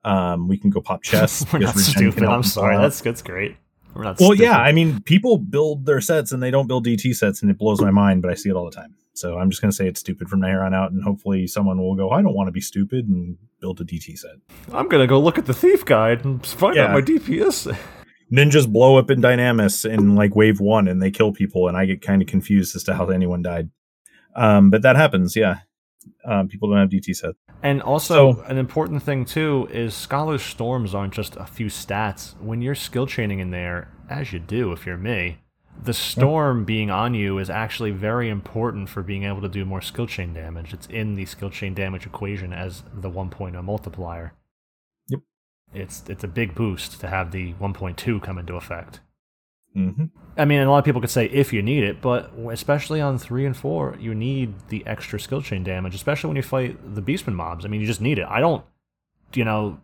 Um, 0.02 0.48
we 0.48 0.56
can 0.56 0.70
go 0.70 0.80
pop 0.80 1.02
chests. 1.02 1.44
We're 1.52 1.58
not 1.60 1.74
because 1.74 1.94
Regen 1.94 2.12
can 2.12 2.12
stupid. 2.12 2.28
I'm 2.28 2.42
sorry. 2.42 2.76
That's 2.76 3.00
that's 3.00 3.22
great. 3.22 3.56
We're 3.94 4.04
not. 4.04 4.18
Well, 4.18 4.30
stupid. 4.30 4.44
yeah, 4.44 4.58
I 4.58 4.72
mean, 4.72 5.02
people 5.02 5.36
build 5.36 5.84
their 5.84 6.00
sets 6.00 6.32
and 6.32 6.42
they 6.42 6.50
don't 6.50 6.66
build 6.66 6.86
DT 6.86 7.14
sets, 7.14 7.42
and 7.42 7.50
it 7.50 7.58
blows 7.58 7.80
my 7.80 7.90
mind, 7.90 8.22
but 8.22 8.30
I 8.30 8.34
see 8.34 8.48
it 8.48 8.56
all 8.56 8.64
the 8.64 8.74
time. 8.74 8.94
So 9.12 9.36
I'm 9.36 9.50
just 9.50 9.60
going 9.60 9.70
to 9.70 9.76
say 9.76 9.86
it's 9.86 10.00
stupid 10.00 10.28
from 10.28 10.42
here 10.42 10.62
on 10.62 10.72
out, 10.72 10.92
and 10.92 11.02
hopefully 11.02 11.46
someone 11.46 11.78
will 11.78 11.96
go, 11.96 12.10
I 12.10 12.22
don't 12.22 12.34
want 12.34 12.48
to 12.48 12.52
be 12.52 12.60
stupid 12.60 13.08
and 13.08 13.36
build 13.60 13.80
a 13.80 13.84
DT 13.84 14.16
set. 14.18 14.36
I'm 14.72 14.88
gonna 14.88 15.06
go 15.06 15.20
look 15.20 15.36
at 15.38 15.46
the 15.46 15.52
thief 15.52 15.84
guide 15.84 16.24
and 16.24 16.44
find 16.46 16.78
out 16.78 16.92
my 16.92 17.02
DPS. 17.02 17.76
Ninjas 18.32 18.70
blow 18.70 18.96
up 18.96 19.10
in 19.10 19.20
Dynamis 19.20 19.88
in 19.90 20.14
like 20.14 20.36
wave 20.36 20.60
one 20.60 20.88
and 20.88 21.02
they 21.02 21.10
kill 21.10 21.32
people, 21.32 21.68
and 21.68 21.76
I 21.76 21.84
get 21.84 22.00
kind 22.00 22.22
of 22.22 22.28
confused 22.28 22.74
as 22.76 22.84
to 22.84 22.94
how 22.94 23.06
anyone 23.10 23.42
died. 23.42 23.70
Um, 24.36 24.70
but 24.70 24.82
that 24.82 24.96
happens, 24.96 25.36
yeah. 25.36 25.60
Um, 26.24 26.48
people 26.48 26.68
don't 26.68 26.78
have 26.78 26.88
DT 26.90 27.14
sets. 27.14 27.38
And 27.62 27.82
also, 27.82 28.34
So- 28.34 28.42
an 28.44 28.56
important 28.58 29.02
thing 29.02 29.24
too 29.24 29.68
is 29.70 29.94
Scholar's 29.94 30.42
Storms 30.42 30.94
aren't 30.94 31.12
just 31.14 31.36
a 31.36 31.44
few 31.46 31.66
stats. 31.66 32.34
When 32.40 32.62
you're 32.62 32.74
skill 32.74 33.06
chaining 33.06 33.38
in 33.38 33.50
there, 33.50 33.88
as 34.08 34.32
you 34.32 34.38
do 34.38 34.72
if 34.72 34.86
you're 34.86 34.96
me, 34.96 35.38
the 35.82 35.92
storm 35.94 36.64
being 36.64 36.90
on 36.90 37.14
you 37.14 37.38
is 37.38 37.48
actually 37.48 37.90
very 37.90 38.28
important 38.28 38.88
for 38.88 39.02
being 39.02 39.24
able 39.24 39.40
to 39.40 39.48
do 39.48 39.64
more 39.64 39.80
skill 39.80 40.06
chain 40.06 40.34
damage. 40.34 40.74
It's 40.74 40.86
in 40.88 41.14
the 41.16 41.24
skill 41.26 41.48
chain 41.50 41.74
damage 41.74 42.06
equation 42.06 42.52
as 42.52 42.82
the 42.92 43.10
1.0 43.10 43.62
multiplier. 43.64 44.34
Yep. 45.08 45.20
It's 45.72 46.04
it's 46.08 46.24
a 46.24 46.28
big 46.28 46.54
boost 46.54 47.00
to 47.00 47.08
have 47.08 47.30
the 47.30 47.54
1.2 47.54 48.20
come 48.22 48.36
into 48.38 48.56
effect. 48.56 49.00
Hmm 49.74 50.04
I 50.36 50.44
mean, 50.46 50.60
and 50.60 50.68
a 50.68 50.70
lot 50.70 50.78
of 50.78 50.84
people 50.84 51.00
could 51.00 51.10
say 51.10 51.26
if 51.26 51.52
you 51.52 51.60
need 51.60 51.84
it, 51.84 52.00
but 52.00 52.32
especially 52.50 53.00
on 53.00 53.18
three 53.18 53.44
and 53.44 53.54
four, 53.54 53.96
you 54.00 54.14
need 54.14 54.54
the 54.68 54.86
extra 54.86 55.20
skill 55.20 55.42
chain 55.42 55.64
damage, 55.64 55.94
especially 55.94 56.28
when 56.28 56.36
you 56.36 56.42
fight 56.42 56.94
the 56.94 57.02
Beastman 57.02 57.34
mobs. 57.34 57.64
I 57.64 57.68
mean, 57.68 57.80
you 57.80 57.86
just 57.86 58.00
need 58.00 58.18
it. 58.18 58.26
I 58.26 58.40
don't, 58.40 58.64
you 59.34 59.44
know, 59.44 59.80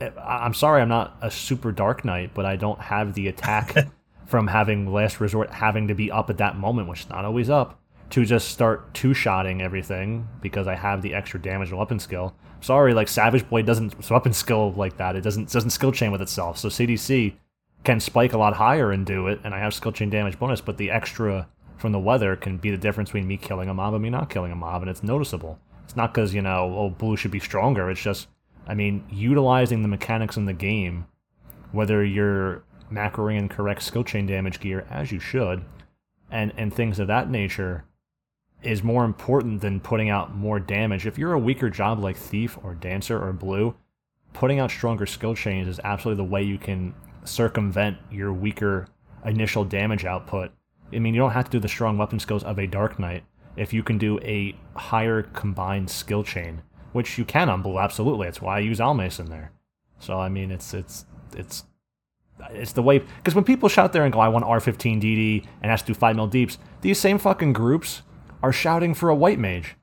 I'm 0.00 0.54
sorry, 0.54 0.82
I'm 0.82 0.88
not 0.88 1.16
a 1.22 1.30
super 1.30 1.72
Dark 1.72 2.04
Knight, 2.04 2.32
but 2.34 2.44
I 2.44 2.56
don't 2.56 2.78
have 2.80 3.14
the 3.14 3.28
attack 3.28 3.88
from 4.26 4.48
having 4.48 4.92
Last 4.92 5.20
Resort 5.20 5.50
having 5.50 5.88
to 5.88 5.94
be 5.94 6.10
up 6.10 6.28
at 6.28 6.38
that 6.38 6.56
moment, 6.56 6.88
which 6.88 7.00
is 7.00 7.08
not 7.08 7.24
always 7.24 7.48
up, 7.48 7.80
to 8.10 8.24
just 8.24 8.48
start 8.48 8.92
two 8.94 9.14
shotting 9.14 9.62
everything 9.62 10.28
because 10.40 10.66
I 10.66 10.74
have 10.74 11.02
the 11.02 11.14
extra 11.14 11.40
damage 11.40 11.70
and 11.70 11.78
weapon 11.78 11.98
skill. 11.98 12.34
Sorry, 12.60 12.94
like 12.94 13.08
Savage 13.08 13.48
Blade 13.48 13.66
doesn't 13.66 14.10
weapon 14.10 14.32
skill 14.32 14.72
like 14.72 14.96
that. 14.98 15.16
It 15.16 15.22
doesn't 15.22 15.50
doesn't 15.50 15.70
skill 15.70 15.92
chain 15.92 16.12
with 16.12 16.22
itself. 16.22 16.58
So 16.58 16.68
CDC 16.68 17.34
can 17.88 18.00
spike 18.00 18.34
a 18.34 18.38
lot 18.38 18.52
higher 18.52 18.92
and 18.92 19.06
do 19.06 19.28
it, 19.28 19.40
and 19.42 19.54
I 19.54 19.60
have 19.60 19.72
skill 19.72 19.92
chain 19.92 20.10
damage 20.10 20.38
bonus, 20.38 20.60
but 20.60 20.76
the 20.76 20.90
extra 20.90 21.48
from 21.78 21.92
the 21.92 21.98
weather 21.98 22.36
can 22.36 22.58
be 22.58 22.70
the 22.70 22.76
difference 22.76 23.08
between 23.08 23.26
me 23.26 23.38
killing 23.38 23.70
a 23.70 23.72
mob 23.72 23.94
and 23.94 24.02
me 24.02 24.10
not 24.10 24.28
killing 24.28 24.52
a 24.52 24.54
mob, 24.54 24.82
and 24.82 24.90
it's 24.90 25.02
noticeable. 25.02 25.58
It's 25.84 25.96
not 25.96 26.12
because, 26.12 26.34
you 26.34 26.42
know, 26.42 26.74
oh, 26.76 26.90
blue 26.90 27.16
should 27.16 27.30
be 27.30 27.40
stronger. 27.40 27.88
It's 27.88 28.02
just, 28.02 28.28
I 28.66 28.74
mean, 28.74 29.06
utilizing 29.08 29.80
the 29.80 29.88
mechanics 29.88 30.36
in 30.36 30.44
the 30.44 30.52
game, 30.52 31.06
whether 31.72 32.04
you're 32.04 32.62
macroing 32.92 33.38
in 33.38 33.48
correct 33.48 33.82
skill 33.82 34.04
chain 34.04 34.26
damage 34.26 34.60
gear, 34.60 34.86
as 34.90 35.10
you 35.10 35.18
should, 35.18 35.64
and, 36.30 36.52
and 36.58 36.74
things 36.74 36.98
of 36.98 37.06
that 37.06 37.30
nature, 37.30 37.86
is 38.62 38.82
more 38.82 39.06
important 39.06 39.62
than 39.62 39.80
putting 39.80 40.10
out 40.10 40.36
more 40.36 40.60
damage. 40.60 41.06
If 41.06 41.16
you're 41.16 41.32
a 41.32 41.38
weaker 41.38 41.70
job 41.70 42.00
like 42.00 42.18
Thief 42.18 42.58
or 42.62 42.74
Dancer 42.74 43.18
or 43.18 43.32
Blue, 43.32 43.74
putting 44.34 44.60
out 44.60 44.70
stronger 44.70 45.06
skill 45.06 45.34
chains 45.34 45.66
is 45.66 45.80
absolutely 45.82 46.22
the 46.22 46.30
way 46.30 46.42
you 46.42 46.58
can 46.58 46.92
circumvent 47.28 47.98
your 48.10 48.32
weaker 48.32 48.86
initial 49.24 49.64
damage 49.64 50.04
output. 50.04 50.50
I 50.92 50.98
mean, 50.98 51.14
you 51.14 51.20
don't 51.20 51.32
have 51.32 51.44
to 51.46 51.50
do 51.50 51.60
the 51.60 51.68
strong 51.68 51.98
weapon 51.98 52.18
skills 52.18 52.44
of 52.44 52.58
a 52.58 52.66
Dark 52.66 52.98
Knight 52.98 53.24
if 53.56 53.72
you 53.72 53.82
can 53.82 53.98
do 53.98 54.18
a 54.20 54.54
higher 54.76 55.22
combined 55.22 55.90
skill 55.90 56.22
chain, 56.22 56.62
which 56.92 57.18
you 57.18 57.24
can 57.24 57.48
on 57.48 57.60
Blue, 57.60 57.78
absolutely. 57.78 58.26
That's 58.26 58.40
why 58.40 58.56
I 58.56 58.60
use 58.60 58.78
Almace 58.78 59.20
in 59.20 59.26
there. 59.26 59.52
So 59.98 60.18
I 60.18 60.28
mean, 60.28 60.50
it's 60.50 60.72
it's 60.74 61.04
it's 61.34 61.64
it's 62.50 62.72
the 62.72 62.82
way 62.82 63.00
because 63.00 63.34
when 63.34 63.44
people 63.44 63.68
shout 63.68 63.92
there 63.92 64.04
and 64.04 64.12
go, 64.12 64.20
"I 64.20 64.28
want 64.28 64.44
R15 64.44 65.00
DD 65.00 65.46
and 65.60 65.70
has 65.70 65.82
to 65.82 65.88
do 65.88 65.94
five 65.94 66.16
mil 66.16 66.28
deeps," 66.28 66.58
these 66.82 67.00
same 67.00 67.18
fucking 67.18 67.52
groups 67.52 68.02
are 68.42 68.52
shouting 68.52 68.94
for 68.94 69.08
a 69.08 69.14
white 69.14 69.38
mage. 69.38 69.76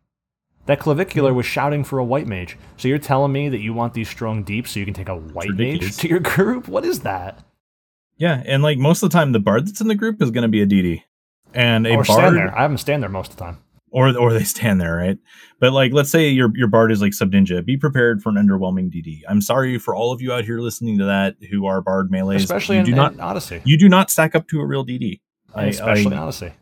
That 0.65 0.79
clavicular 0.79 1.31
hmm. 1.31 1.37
was 1.37 1.45
shouting 1.45 1.83
for 1.83 1.99
a 1.99 2.03
white 2.03 2.27
mage. 2.27 2.57
So 2.77 2.87
you're 2.87 2.97
telling 2.97 3.31
me 3.31 3.49
that 3.49 3.59
you 3.59 3.73
want 3.73 3.93
these 3.93 4.09
strong 4.09 4.43
deeps 4.43 4.71
so 4.71 4.79
you 4.79 4.85
can 4.85 4.93
take 4.93 5.09
a 5.09 5.15
white 5.15 5.51
mage 5.51 5.97
to 5.97 6.07
your 6.07 6.19
group? 6.35 6.67
What 6.67 6.85
is 6.85 7.01
that? 7.01 7.43
Yeah, 8.17 8.41
and 8.45 8.63
like 8.63 8.77
most 8.77 9.03
of 9.03 9.09
the 9.09 9.17
time, 9.17 9.31
the 9.31 9.39
bard 9.39 9.67
that's 9.67 9.81
in 9.81 9.87
the 9.87 9.95
group 9.95 10.21
is 10.21 10.31
going 10.31 10.43
to 10.43 10.47
be 10.47 10.61
a 10.61 10.65
DD, 10.67 11.03
and 11.53 11.85
a 11.85 11.91
or 11.91 12.03
bard, 12.03 12.07
stand 12.07 12.35
there. 12.37 12.57
I 12.57 12.61
have 12.61 12.71
them 12.71 12.77
stand 12.77 13.03
there 13.03 13.09
most 13.09 13.31
of 13.31 13.37
the 13.37 13.43
time. 13.43 13.57
or 13.91 14.17
or 14.17 14.31
they 14.31 14.43
stand 14.43 14.79
there, 14.79 14.95
right? 14.95 15.17
But 15.59 15.73
like, 15.73 15.91
let's 15.91 16.11
say 16.11 16.29
your 16.29 16.49
your 16.55 16.69
bard 16.69 16.91
is 16.91 17.01
like 17.01 17.13
sub 17.13 17.31
ninja. 17.31 17.63
Be 17.65 17.75
prepared 17.75 18.23
for 18.23 18.29
an 18.29 18.35
underwhelming 18.35 18.89
DD. 18.89 19.21
I'm 19.27 19.41
sorry 19.41 19.77
for 19.77 19.93
all 19.93 20.13
of 20.13 20.21
you 20.21 20.31
out 20.31 20.45
here 20.45 20.59
listening 20.59 20.97
to 20.99 21.05
that 21.05 21.35
who 21.51 21.65
are 21.65 21.81
bard 21.81 22.09
melees. 22.09 22.43
Especially 22.43 22.77
you 22.77 22.81
in, 22.81 22.85
do 22.85 22.95
not 22.95 23.13
in 23.13 23.19
Odyssey. 23.19 23.61
you 23.65 23.77
do 23.77 23.89
not 23.89 24.09
stack 24.09 24.33
up 24.33 24.47
to 24.47 24.61
a 24.61 24.65
real 24.65 24.85
DD. 24.85 25.19
I- 25.53 25.65
especially 25.65 26.13
I- 26.13 26.17
in 26.17 26.19
Odyssey. 26.19 26.53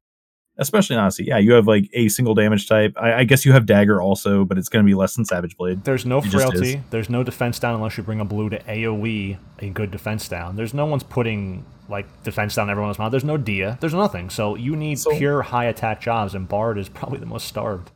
Especially 0.58 0.96
in 0.96 1.00
Odyssey. 1.02 1.26
Yeah, 1.26 1.38
you 1.38 1.54
have 1.54 1.68
like 1.68 1.90
a 1.94 2.08
single 2.10 2.34
damage 2.36 2.68
type. 2.68 2.94
I, 2.98 3.14
I 3.14 3.24
guess 3.24 3.46
you 3.46 3.52
have 3.54 3.66
dagger 3.66 4.02
also, 4.02 4.46
but 4.46 4.58
it's 4.58 4.70
going 4.70 4.86
to 4.86 4.88
be 4.90 4.94
less 4.96 5.16
than 5.16 5.26
Savage 5.26 5.58
Blade. 5.58 5.84
There's 5.84 6.06
no 6.06 6.20
It 6.20 6.26
frailty. 6.26 6.82
There's 6.90 7.10
no 7.10 7.24
defense 7.24 7.60
down 7.60 7.76
unless 7.76 7.98
you 7.98 8.04
bring 8.04 8.20
a 8.20 8.26
blue 8.26 8.50
to 8.50 8.60
AoE 8.60 9.38
a 9.60 9.70
good 9.70 9.92
defense 9.92 10.28
down. 10.28 10.56
There's 10.56 10.74
no 10.74 10.86
one's 10.86 11.04
putting 11.04 11.66
like 11.90 12.06
defense 12.24 12.56
down 12.56 12.70
everyone's 12.70 12.98
mouth. 13.00 13.12
There's 13.12 13.24
no 13.26 13.38
Dia. 13.38 13.78
There's 13.82 13.94
nothing. 13.94 14.30
So 14.30 14.56
you 14.56 14.76
need 14.76 15.00
So- 15.00 15.18
pure 15.18 15.42
high 15.42 15.66
attack 15.66 16.02
jobs, 16.02 16.34
and 16.36 16.48
Bard 16.48 16.78
is 16.78 16.88
probably 16.90 17.20
the 17.20 17.26
most 17.26 17.48
starved. 17.48 17.92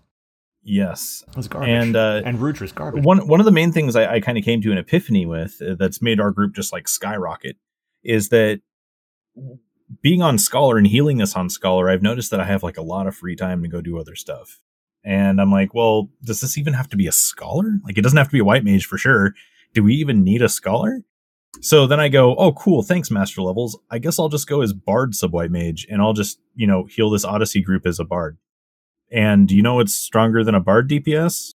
Yes, 0.69 1.23
It's 1.37 1.47
garbage. 1.47 1.69
and 1.69 1.95
uh, 1.95 2.21
and 2.25 2.39
Rudra's 2.39 2.73
garbage. 2.73 3.01
one 3.05 3.25
one 3.25 3.39
of 3.39 3.45
the 3.45 3.53
main 3.53 3.71
things 3.71 3.95
I, 3.95 4.15
I 4.15 4.19
kind 4.19 4.37
of 4.37 4.43
came 4.43 4.61
to 4.63 4.71
an 4.73 4.77
epiphany 4.77 5.25
with 5.25 5.61
uh, 5.61 5.75
that's 5.75 6.01
made 6.01 6.19
our 6.19 6.31
group 6.31 6.53
just 6.53 6.73
like 6.73 6.89
skyrocket 6.89 7.55
is 8.03 8.27
that 8.29 8.59
being 10.01 10.21
on 10.21 10.37
Scholar 10.37 10.77
and 10.77 10.87
healing 10.87 11.17
this 11.17 11.35
on 11.35 11.49
Scholar, 11.49 11.89
I've 11.89 12.01
noticed 12.01 12.31
that 12.31 12.39
I 12.39 12.45
have 12.45 12.63
like 12.63 12.77
a 12.77 12.83
lot 12.83 13.07
of 13.07 13.15
free 13.15 13.35
time 13.35 13.61
to 13.63 13.67
go 13.67 13.81
do 13.81 13.99
other 13.99 14.15
stuff. 14.15 14.59
And 15.03 15.39
I'm 15.39 15.51
like, 15.51 15.73
well, 15.73 16.09
does 16.23 16.41
this 16.41 16.57
even 16.57 16.73
have 16.73 16.89
to 16.89 16.97
be 16.97 17.07
a 17.07 17.13
scholar? 17.13 17.79
Like, 17.85 17.97
it 17.97 18.01
doesn't 18.01 18.17
have 18.17 18.27
to 18.27 18.33
be 18.33 18.39
a 18.39 18.45
white 18.45 18.65
mage 18.65 18.85
for 18.85 18.97
sure. 18.97 19.33
Do 19.73 19.83
we 19.83 19.95
even 19.95 20.23
need 20.23 20.41
a 20.41 20.49
scholar? 20.49 21.01
So 21.61 21.87
then 21.87 21.99
I 21.99 22.09
go, 22.09 22.35
oh, 22.35 22.51
cool, 22.51 22.83
thanks, 22.83 23.09
Master 23.09 23.41
Levels. 23.41 23.79
I 23.89 23.99
guess 23.99 24.19
I'll 24.19 24.29
just 24.29 24.47
go 24.47 24.61
as 24.61 24.73
Bard 24.73 25.15
sub 25.15 25.33
white 25.33 25.51
mage 25.51 25.87
and 25.89 26.01
I'll 26.01 26.13
just, 26.13 26.39
you 26.55 26.67
know, 26.67 26.85
heal 26.85 27.09
this 27.09 27.23
Odyssey 27.25 27.61
group 27.61 27.85
as 27.85 27.99
a 27.99 28.03
Bard. 28.03 28.37
And 29.11 29.49
you 29.49 29.61
know 29.61 29.79
it's 29.79 29.95
stronger 29.95 30.43
than 30.43 30.55
a 30.55 30.59
Bard 30.59 30.89
DPS? 30.89 31.53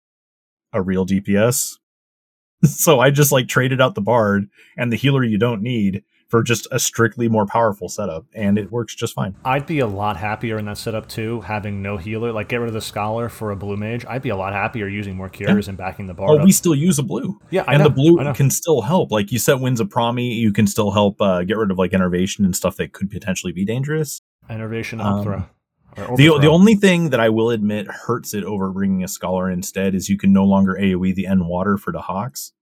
A 0.71 0.81
real 0.81 1.05
DPS. 1.05 1.77
so 2.63 2.99
I 2.99 3.09
just 3.09 3.31
like 3.31 3.47
traded 3.47 3.81
out 3.81 3.95
the 3.95 4.01
Bard 4.01 4.47
and 4.77 4.91
the 4.91 4.97
healer 4.97 5.23
you 5.23 5.37
don't 5.37 5.61
need 5.61 6.03
for 6.29 6.43
just 6.43 6.67
a 6.71 6.79
strictly 6.79 7.27
more 7.27 7.45
powerful 7.45 7.89
setup, 7.89 8.25
and 8.33 8.57
it 8.57 8.71
works 8.71 8.95
just 8.95 9.13
fine. 9.13 9.35
I'd 9.43 9.65
be 9.65 9.79
a 9.79 9.87
lot 9.87 10.15
happier 10.15 10.57
in 10.57 10.65
that 10.65 10.77
setup 10.77 11.09
too, 11.09 11.41
having 11.41 11.81
no 11.81 11.97
healer. 11.97 12.31
Like 12.31 12.49
get 12.49 12.57
rid 12.57 12.67
of 12.67 12.73
the 12.73 12.81
scholar 12.81 13.29
for 13.29 13.51
a 13.51 13.55
blue 13.55 13.75
mage. 13.75 14.05
I'd 14.07 14.21
be 14.21 14.29
a 14.29 14.37
lot 14.37 14.53
happier 14.53 14.87
using 14.87 15.15
more 15.15 15.29
cures 15.29 15.65
yeah. 15.65 15.71
and 15.71 15.77
backing 15.77 16.07
the 16.07 16.13
bar. 16.13 16.29
Oh, 16.29 16.39
up. 16.39 16.45
we 16.45 16.51
still 16.51 16.75
use 16.75 16.99
a 16.99 17.03
blue. 17.03 17.39
Yeah, 17.49 17.63
I 17.67 17.73
and 17.73 17.83
know, 17.83 17.89
the 17.89 17.95
blue 17.95 18.33
can 18.33 18.49
still 18.49 18.81
help. 18.81 19.11
Like 19.11 19.31
you 19.31 19.39
set 19.39 19.59
Winds 19.59 19.79
of 19.79 19.89
Promi, 19.89 20.35
you 20.35 20.53
can 20.53 20.67
still 20.67 20.91
help 20.91 21.19
uh, 21.21 21.43
get 21.43 21.57
rid 21.57 21.71
of 21.71 21.77
like 21.77 21.93
innervation 21.93 22.45
and 22.45 22.55
stuff 22.55 22.77
that 22.77 22.93
could 22.93 23.09
potentially 23.09 23.51
be 23.51 23.65
dangerous. 23.65 24.21
Innervation 24.49 25.01
um, 25.01 25.47
the 25.95 26.37
the 26.39 26.49
only 26.49 26.75
thing 26.75 27.09
that 27.09 27.19
I 27.19 27.29
will 27.29 27.49
admit 27.49 27.87
hurts 27.87 28.33
it 28.33 28.43
over 28.43 28.69
bringing 28.71 29.03
a 29.03 29.07
scholar 29.07 29.49
instead 29.49 29.95
is 29.95 30.09
you 30.09 30.17
can 30.17 30.31
no 30.31 30.45
longer 30.45 30.77
AOE 30.79 31.15
the 31.15 31.27
end 31.27 31.47
water 31.47 31.77
for 31.77 31.91
the 31.91 32.01
hawks. 32.01 32.53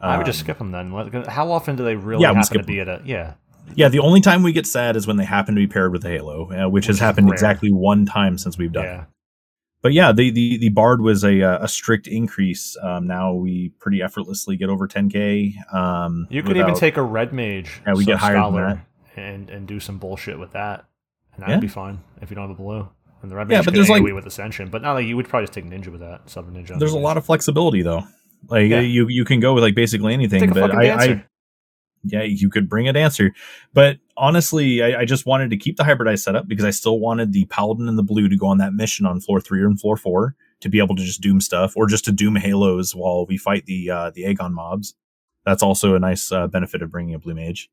Um, 0.00 0.10
I 0.10 0.16
would 0.18 0.26
just 0.26 0.40
um, 0.40 0.44
skip 0.44 0.58
them 0.58 0.72
then. 0.72 0.90
How 1.26 1.50
often 1.50 1.76
do 1.76 1.84
they 1.84 1.96
really 1.96 2.22
yeah, 2.22 2.34
happen 2.34 2.58
to 2.58 2.64
be 2.64 2.80
at 2.80 2.88
a 2.88 3.02
yeah? 3.04 3.34
Yeah, 3.74 3.88
the 3.88 3.98
only 3.98 4.20
time 4.20 4.42
we 4.42 4.52
get 4.52 4.66
sad 4.66 4.96
is 4.96 5.06
when 5.06 5.16
they 5.16 5.24
happen 5.24 5.54
to 5.54 5.58
be 5.58 5.66
paired 5.66 5.92
with 5.92 6.04
a 6.04 6.08
Halo, 6.08 6.44
uh, 6.44 6.68
which, 6.68 6.82
which, 6.82 6.86
has 6.86 6.98
happened 7.00 7.26
rare. 7.26 7.34
exactly 7.34 7.72
one 7.72 8.06
time 8.06 8.38
since 8.38 8.56
we've 8.56 8.72
done 8.72 8.84
yeah. 8.84 9.02
it. 9.02 9.08
But 9.82 9.92
yeah, 9.92 10.12
the, 10.12 10.30
the 10.30 10.58
the 10.58 10.68
Bard 10.70 11.00
was 11.00 11.22
a 11.24 11.42
uh, 11.42 11.64
a 11.64 11.68
strict 11.68 12.06
increase. 12.06 12.76
Um, 12.82 13.06
now 13.06 13.34
we 13.34 13.70
pretty 13.78 14.02
effortlessly 14.02 14.56
get 14.56 14.68
over 14.68 14.88
10k. 14.88 15.72
Um, 15.72 16.26
you 16.30 16.42
could 16.42 16.56
without, 16.56 16.70
even 16.70 16.74
take 16.78 16.96
a 16.96 17.02
red 17.02 17.32
mage, 17.32 17.82
yeah, 17.86 17.94
we 17.94 18.04
get 18.04 18.18
higher 18.18 18.34
than 18.34 18.54
that. 18.54 18.78
and 19.16 19.50
and 19.50 19.66
do 19.66 19.78
some 19.78 19.98
bullshit 19.98 20.38
with 20.38 20.52
that, 20.52 20.86
and 21.34 21.42
that'd 21.42 21.56
yeah. 21.56 21.60
be 21.60 21.68
fine 21.68 22.00
if 22.20 22.30
you 22.30 22.34
don't 22.34 22.48
have 22.48 22.58
a 22.58 22.60
blue. 22.60 22.88
And 23.22 23.30
the 23.30 23.36
red 23.36 23.48
mage 23.48 23.58
yeah, 23.58 23.62
but 23.62 23.74
there's 23.74 23.88
like 23.88 24.02
with 24.02 24.26
Ascension, 24.26 24.70
but 24.70 24.82
not 24.82 24.94
like 24.94 25.06
you 25.06 25.16
would 25.16 25.28
probably 25.28 25.46
just 25.46 25.52
take 25.52 25.66
Ninja 25.66 25.88
with 25.88 26.00
that, 26.00 26.28
Southern 26.28 26.54
Ninja. 26.54 26.78
There's 26.78 26.92
a 26.92 26.98
lot 26.98 27.16
of 27.16 27.24
flexibility 27.24 27.82
though. 27.82 28.04
Like 28.48 28.70
yeah. 28.70 28.80
you 28.80 29.08
you 29.08 29.24
can 29.24 29.40
go 29.40 29.54
with 29.54 29.64
like 29.64 29.74
basically 29.74 30.12
anything, 30.14 30.50
but 30.52 30.74
I, 30.74 30.94
I 30.94 31.24
yeah, 32.04 32.22
you 32.22 32.48
could 32.48 32.68
bring 32.68 32.88
a 32.88 32.92
dancer. 32.92 33.32
But 33.72 33.98
honestly, 34.16 34.82
I, 34.82 35.00
I, 35.00 35.04
just 35.04 35.26
wanted 35.26 35.50
to 35.50 35.56
keep 35.56 35.76
the 35.76 35.82
hybridized 35.82 36.20
setup 36.20 36.46
because 36.46 36.64
I 36.64 36.70
still 36.70 37.00
wanted 37.00 37.32
the 37.32 37.46
paladin 37.46 37.88
and 37.88 37.98
the 37.98 38.02
blue 38.02 38.28
to 38.28 38.36
go 38.36 38.46
on 38.46 38.58
that 38.58 38.72
mission 38.72 39.06
on 39.06 39.20
floor 39.20 39.40
three 39.40 39.62
and 39.62 39.80
floor 39.80 39.96
four 39.96 40.34
to 40.60 40.68
be 40.68 40.78
able 40.78 40.96
to 40.96 41.04
just 41.04 41.20
doom 41.20 41.40
stuff 41.40 41.72
or 41.76 41.86
just 41.86 42.04
to 42.06 42.12
doom 42.12 42.36
halos 42.36 42.94
while 42.94 43.26
we 43.26 43.36
fight 43.36 43.66
the 43.66 43.90
uh, 43.90 44.10
the 44.14 44.24
Agon 44.24 44.54
mobs. 44.54 44.94
That's 45.44 45.62
also 45.62 45.94
a 45.94 46.00
nice 46.00 46.32
uh, 46.32 46.46
benefit 46.46 46.82
of 46.82 46.90
bringing 46.90 47.14
a 47.14 47.18
blue 47.18 47.34
mage. 47.34 47.70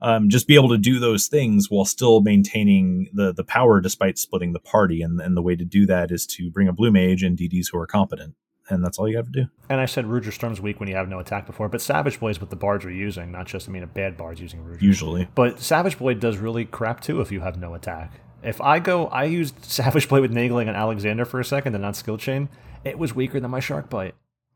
Um, 0.00 0.28
just 0.28 0.46
be 0.46 0.54
able 0.54 0.68
to 0.70 0.78
do 0.78 0.98
those 0.98 1.28
things 1.28 1.70
while 1.70 1.84
still 1.84 2.20
maintaining 2.20 3.08
the 3.14 3.32
the 3.32 3.44
power 3.44 3.80
despite 3.80 4.18
splitting 4.18 4.52
the 4.52 4.60
party. 4.60 5.02
And, 5.02 5.20
and 5.20 5.36
the 5.36 5.42
way 5.42 5.56
to 5.56 5.64
do 5.64 5.86
that 5.86 6.10
is 6.10 6.26
to 6.28 6.50
bring 6.50 6.68
a 6.68 6.72
blue 6.72 6.90
mage 6.90 7.22
and 7.22 7.38
DDs 7.38 7.68
who 7.72 7.78
are 7.78 7.86
competent 7.86 8.34
and 8.68 8.84
that's 8.84 8.98
all 8.98 9.08
you 9.08 9.16
have 9.16 9.26
to 9.26 9.32
do. 9.32 9.46
And 9.68 9.80
I 9.80 9.86
said 9.86 10.06
Rudra 10.06 10.32
Storm's 10.32 10.60
weak 10.60 10.80
when 10.80 10.88
you 10.88 10.96
have 10.96 11.08
no 11.08 11.18
attack 11.18 11.46
before, 11.46 11.68
but 11.68 11.80
Savage 11.80 12.20
Blade 12.20 12.32
is 12.32 12.40
what 12.40 12.50
the 12.50 12.56
bards 12.56 12.84
are 12.84 12.90
using, 12.90 13.32
not 13.32 13.46
just 13.46 13.68
I 13.68 13.72
mean 13.72 13.82
a 13.82 13.88
bad 13.88 14.16
bard's 14.16 14.40
using 14.40 14.62
Rudra. 14.62 14.82
Usually. 14.82 15.28
But 15.34 15.60
Savage 15.60 15.98
Blade 15.98 16.20
does 16.20 16.38
really 16.38 16.64
crap 16.64 17.00
too 17.00 17.20
if 17.20 17.30
you 17.30 17.40
have 17.40 17.58
no 17.58 17.74
attack. 17.74 18.12
If 18.42 18.60
I 18.60 18.78
go 18.78 19.06
I 19.06 19.24
used 19.24 19.64
Savage 19.64 20.08
Blade 20.08 20.20
with 20.20 20.32
Naegling 20.32 20.68
and 20.68 20.76
Alexander 20.76 21.24
for 21.24 21.40
a 21.40 21.44
second 21.44 21.74
and 21.74 21.82
not 21.82 21.96
skill 21.96 22.16
chain, 22.16 22.48
it 22.84 22.98
was 22.98 23.14
weaker 23.14 23.40
than 23.40 23.50
my 23.50 23.60
Shark 23.60 23.90
Bite. 23.90 24.14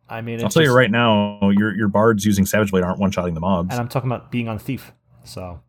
I 0.09 0.22
mean 0.22 0.36
I'll 0.36 0.48
tell 0.48 0.62
just, 0.62 0.70
you 0.70 0.74
right 0.74 0.90
now, 0.90 1.50
your 1.50 1.74
your 1.76 1.88
bards 1.88 2.24
using 2.24 2.46
Savage 2.46 2.70
Blade 2.70 2.84
aren't 2.84 2.98
one 2.98 3.11
shotting 3.11 3.34
the 3.34 3.40
mobs. 3.40 3.70
And 3.70 3.80
I'm 3.80 3.88
talking 3.88 4.11
about 4.11 4.30
being 4.30 4.48
on 4.48 4.59
Thief. 4.59 4.92
So 5.24 5.61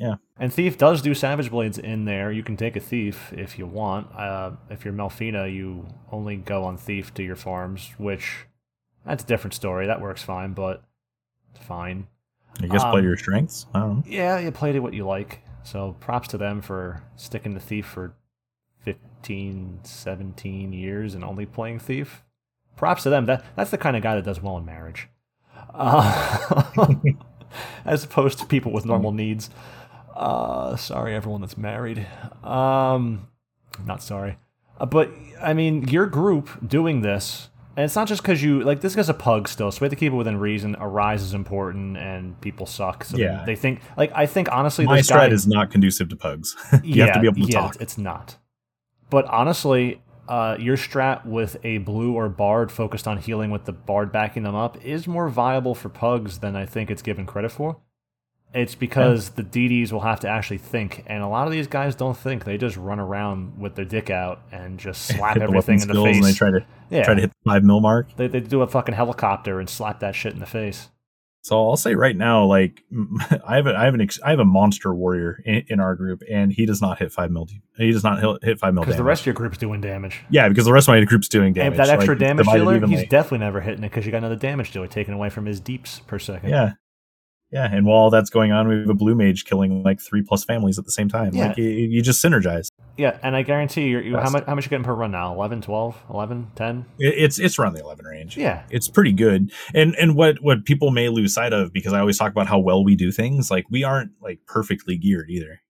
yeah. 0.00 0.14
And 0.38 0.50
Thief 0.50 0.78
does 0.78 1.02
do 1.02 1.12
Savage 1.14 1.50
Blades 1.50 1.76
in 1.76 2.06
there. 2.06 2.32
You 2.32 2.42
can 2.42 2.56
take 2.56 2.74
a 2.74 2.80
Thief 2.80 3.34
if 3.34 3.58
you 3.58 3.66
want. 3.66 4.08
Uh, 4.16 4.52
if 4.70 4.82
you're 4.82 4.94
Melfina, 4.94 5.54
you 5.54 5.86
only 6.10 6.36
go 6.36 6.64
on 6.64 6.78
Thief 6.78 7.12
to 7.14 7.22
your 7.22 7.36
farms, 7.36 7.90
which 7.98 8.46
that's 9.04 9.22
a 9.22 9.26
different 9.26 9.52
story. 9.52 9.86
That 9.86 10.00
works 10.00 10.22
fine, 10.22 10.54
but 10.54 10.82
it's 11.54 11.62
fine. 11.62 12.06
I 12.62 12.66
guess 12.66 12.82
um, 12.82 12.92
play 12.92 13.02
your 13.02 13.18
strengths. 13.18 13.66
I 13.74 13.80
don't 13.80 13.96
know. 13.98 14.02
Yeah, 14.06 14.38
you 14.38 14.50
played 14.50 14.74
it 14.74 14.80
what 14.80 14.94
you 14.94 15.04
like. 15.04 15.42
So 15.64 15.94
props 16.00 16.28
to 16.28 16.38
them 16.38 16.62
for 16.62 17.02
sticking 17.16 17.52
to 17.52 17.60
Thief 17.60 17.84
for 17.84 18.14
15, 18.80 19.80
17 19.82 20.72
years 20.72 21.14
and 21.14 21.22
only 21.22 21.44
playing 21.44 21.78
Thief. 21.78 22.24
Props 22.74 23.02
to 23.02 23.10
them. 23.10 23.26
That 23.26 23.44
That's 23.54 23.70
the 23.70 23.76
kind 23.76 23.98
of 23.98 24.02
guy 24.02 24.14
that 24.14 24.24
does 24.24 24.40
well 24.40 24.56
in 24.56 24.64
marriage. 24.64 25.08
Uh, 25.74 26.94
as 27.84 28.04
opposed 28.04 28.38
to 28.38 28.46
people 28.46 28.72
with 28.72 28.86
normal 28.86 29.12
needs. 29.12 29.50
Uh, 30.20 30.76
sorry, 30.76 31.14
everyone 31.14 31.40
that's 31.40 31.56
married. 31.56 32.06
Um, 32.44 33.26
not 33.86 34.02
sorry. 34.02 34.36
Uh, 34.78 34.84
but, 34.84 35.10
I 35.40 35.54
mean, 35.54 35.88
your 35.88 36.04
group 36.04 36.50
doing 36.68 37.00
this, 37.00 37.48
and 37.74 37.86
it's 37.86 37.96
not 37.96 38.06
just 38.06 38.20
because 38.20 38.42
you, 38.42 38.62
like, 38.62 38.82
this 38.82 38.94
guy's 38.94 39.08
a 39.08 39.14
pug 39.14 39.48
still, 39.48 39.70
so 39.70 39.80
we 39.80 39.86
have 39.86 39.92
to 39.92 39.96
keep 39.96 40.12
it 40.12 40.16
within 40.16 40.36
reason. 40.36 40.76
A 40.78 40.86
rise 40.86 41.22
is 41.22 41.32
important, 41.32 41.96
and 41.96 42.38
people 42.42 42.66
suck. 42.66 43.04
So 43.04 43.16
yeah. 43.16 43.44
they 43.46 43.56
think, 43.56 43.80
like, 43.96 44.12
I 44.14 44.26
think, 44.26 44.52
honestly, 44.52 44.84
my 44.84 44.98
strat 44.98 45.08
guy, 45.08 45.28
is 45.28 45.46
not 45.46 45.70
conducive 45.70 46.10
to 46.10 46.16
pugs. 46.16 46.54
you 46.84 46.96
yeah, 46.96 47.06
have 47.06 47.14
to 47.14 47.20
be 47.20 47.26
able 47.26 47.46
to 47.46 47.52
yeah, 47.52 47.60
talk. 47.62 47.76
It's 47.80 47.96
not. 47.96 48.36
But 49.08 49.24
honestly, 49.24 50.02
uh, 50.28 50.58
your 50.60 50.76
strat 50.76 51.24
with 51.24 51.56
a 51.64 51.78
blue 51.78 52.12
or 52.12 52.28
bard 52.28 52.70
focused 52.70 53.08
on 53.08 53.16
healing 53.16 53.50
with 53.50 53.64
the 53.64 53.72
bard 53.72 54.12
backing 54.12 54.42
them 54.42 54.54
up 54.54 54.84
is 54.84 55.08
more 55.08 55.30
viable 55.30 55.74
for 55.74 55.88
pugs 55.88 56.40
than 56.40 56.56
I 56.56 56.66
think 56.66 56.90
it's 56.90 57.02
given 57.02 57.24
credit 57.24 57.50
for. 57.50 57.78
It's 58.52 58.74
because 58.74 59.30
yeah. 59.30 59.44
the 59.44 59.68
DDs 59.82 59.92
will 59.92 60.00
have 60.00 60.20
to 60.20 60.28
actually 60.28 60.58
think, 60.58 61.04
and 61.06 61.22
a 61.22 61.28
lot 61.28 61.46
of 61.46 61.52
these 61.52 61.68
guys 61.68 61.94
don't 61.94 62.16
think. 62.16 62.44
They 62.44 62.58
just 62.58 62.76
run 62.76 62.98
around 62.98 63.60
with 63.60 63.76
their 63.76 63.84
dick 63.84 64.10
out 64.10 64.42
and 64.50 64.78
just 64.78 65.02
slap 65.06 65.36
everything 65.36 65.80
in 65.80 65.88
the 65.88 65.94
face. 65.94 66.16
And 66.16 66.24
they 66.24 66.32
try 66.32 66.50
to 66.50 66.66
yeah. 66.90 67.04
try 67.04 67.14
to 67.14 67.20
hit 67.20 67.30
the 67.30 67.50
five 67.50 67.62
mil 67.62 67.80
mark. 67.80 68.16
They, 68.16 68.26
they 68.26 68.40
do 68.40 68.62
a 68.62 68.66
fucking 68.66 68.94
helicopter 68.94 69.60
and 69.60 69.68
slap 69.68 70.00
that 70.00 70.14
shit 70.14 70.32
in 70.32 70.40
the 70.40 70.46
face. 70.46 70.88
So 71.42 71.68
I'll 71.68 71.76
say 71.76 71.94
right 71.94 72.16
now, 72.16 72.44
like 72.44 72.82
I 73.46 73.56
have 73.56 73.66
a, 73.66 73.74
I 73.74 73.84
have 73.84 73.94
an 73.94 74.08
I 74.24 74.30
have 74.30 74.40
a 74.40 74.44
monster 74.44 74.94
warrior 74.94 75.42
in, 75.44 75.64
in 75.68 75.80
our 75.80 75.94
group, 75.94 76.22
and 76.30 76.52
he 76.52 76.66
does 76.66 76.82
not 76.82 76.98
hit 76.98 77.12
five 77.12 77.30
mil. 77.30 77.48
He 77.78 77.92
does 77.92 78.04
not 78.04 78.42
hit 78.42 78.58
five 78.58 78.74
mil. 78.74 78.82
Because 78.82 78.96
the 78.96 79.04
rest 79.04 79.22
of 79.22 79.26
your 79.26 79.34
group's 79.34 79.58
doing 79.58 79.80
damage. 79.80 80.20
Yeah, 80.28 80.48
because 80.48 80.66
the 80.66 80.72
rest 80.72 80.88
of 80.88 80.94
my 80.94 81.04
group's 81.04 81.28
doing 81.28 81.52
damage. 81.52 81.78
And 81.78 81.80
that 81.80 81.88
extra 81.88 82.14
like, 82.14 82.20
damage 82.20 82.46
dealer, 82.46 82.86
he's 82.86 83.08
definitely 83.08 83.38
never 83.38 83.60
hitting 83.60 83.84
it 83.84 83.88
because 83.88 84.04
you 84.04 84.12
got 84.12 84.18
another 84.18 84.36
damage 84.36 84.72
dealer 84.72 84.86
taken 84.86 85.14
away 85.14 85.30
from 85.30 85.46
his 85.46 85.60
deeps 85.60 86.00
per 86.00 86.18
second. 86.18 86.50
Yeah, 86.50 86.72
yeah, 87.52 87.68
and 87.70 87.84
while 87.84 88.10
that's 88.10 88.30
going 88.30 88.52
on, 88.52 88.68
we 88.68 88.78
have 88.78 88.88
a 88.88 88.94
blue 88.94 89.16
mage 89.16 89.44
killing 89.44 89.82
like 89.82 90.00
three 90.00 90.22
plus 90.22 90.44
families 90.44 90.78
at 90.78 90.84
the 90.84 90.92
same 90.92 91.08
time. 91.08 91.34
Yeah. 91.34 91.48
Like 91.48 91.58
you, 91.58 91.64
you 91.64 92.00
just 92.00 92.24
synergize. 92.24 92.68
Yeah, 92.96 93.18
and 93.24 93.34
I 93.34 93.42
guarantee 93.42 93.88
you, 93.88 93.98
you 93.98 94.16
how 94.16 94.30
much 94.30 94.44
how 94.46 94.54
much 94.54 94.66
you 94.66 94.70
getting 94.70 94.84
per 94.84 94.94
run 94.94 95.10
now? 95.10 95.34
11, 95.34 95.62
12, 95.62 95.96
11, 96.10 96.52
10? 96.54 96.84
It's 96.98 97.40
it's 97.40 97.58
around 97.58 97.74
the 97.74 97.80
11 97.80 98.04
range. 98.04 98.36
Yeah. 98.36 98.62
It's 98.70 98.88
pretty 98.88 99.12
good. 99.12 99.52
And 99.74 99.96
and 99.96 100.14
what 100.14 100.40
what 100.42 100.64
people 100.64 100.92
may 100.92 101.08
lose 101.08 101.34
sight 101.34 101.52
of 101.52 101.72
because 101.72 101.92
I 101.92 101.98
always 101.98 102.18
talk 102.18 102.30
about 102.30 102.46
how 102.46 102.60
well 102.60 102.84
we 102.84 102.94
do 102.94 103.10
things, 103.10 103.50
like 103.50 103.64
we 103.68 103.82
aren't 103.82 104.12
like 104.22 104.40
perfectly 104.46 104.96
geared 104.96 105.28
either. 105.28 105.60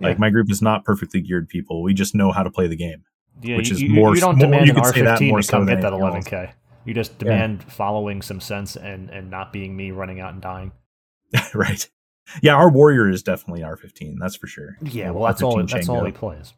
Yeah. 0.00 0.08
Like 0.08 0.18
my 0.18 0.28
group 0.28 0.50
is 0.50 0.60
not 0.60 0.84
perfectly 0.84 1.22
geared 1.22 1.48
people. 1.48 1.82
We 1.82 1.94
just 1.94 2.14
know 2.14 2.30
how 2.30 2.42
to 2.42 2.50
play 2.50 2.66
the 2.66 2.76
game. 2.76 3.04
Yeah, 3.42 3.56
which 3.56 3.70
is 3.70 3.80
you, 3.80 3.88
more 3.90 4.14
you 4.14 4.20
don't 4.20 4.36
more, 4.36 4.50
demand 4.50 4.68
an 4.68 4.76
R15 4.76 5.42
to 5.42 5.50
come 5.50 5.66
get 5.66 5.80
that 5.80 5.92
11k. 5.92 6.32
Else. 6.32 6.54
You 6.84 6.94
just 6.94 7.18
demand 7.18 7.62
yeah. 7.62 7.72
following 7.72 8.20
some 8.20 8.40
sense 8.40 8.76
and 8.76 9.08
and 9.08 9.30
not 9.30 9.52
being 9.52 9.74
me 9.74 9.92
running 9.92 10.20
out 10.20 10.34
and 10.34 10.42
dying. 10.42 10.72
right. 11.54 11.88
Yeah, 12.42 12.54
our 12.54 12.70
warrior 12.70 13.08
is 13.08 13.22
definitely 13.22 13.62
R15. 13.62 14.16
That's 14.20 14.36
for 14.36 14.46
sure. 14.46 14.76
Yeah, 14.82 15.10
well, 15.10 15.24
that's 15.24 15.42
all. 15.42 15.64
That's 15.64 15.88
all 15.88 16.04
he 16.04 16.12
plays. 16.12 16.54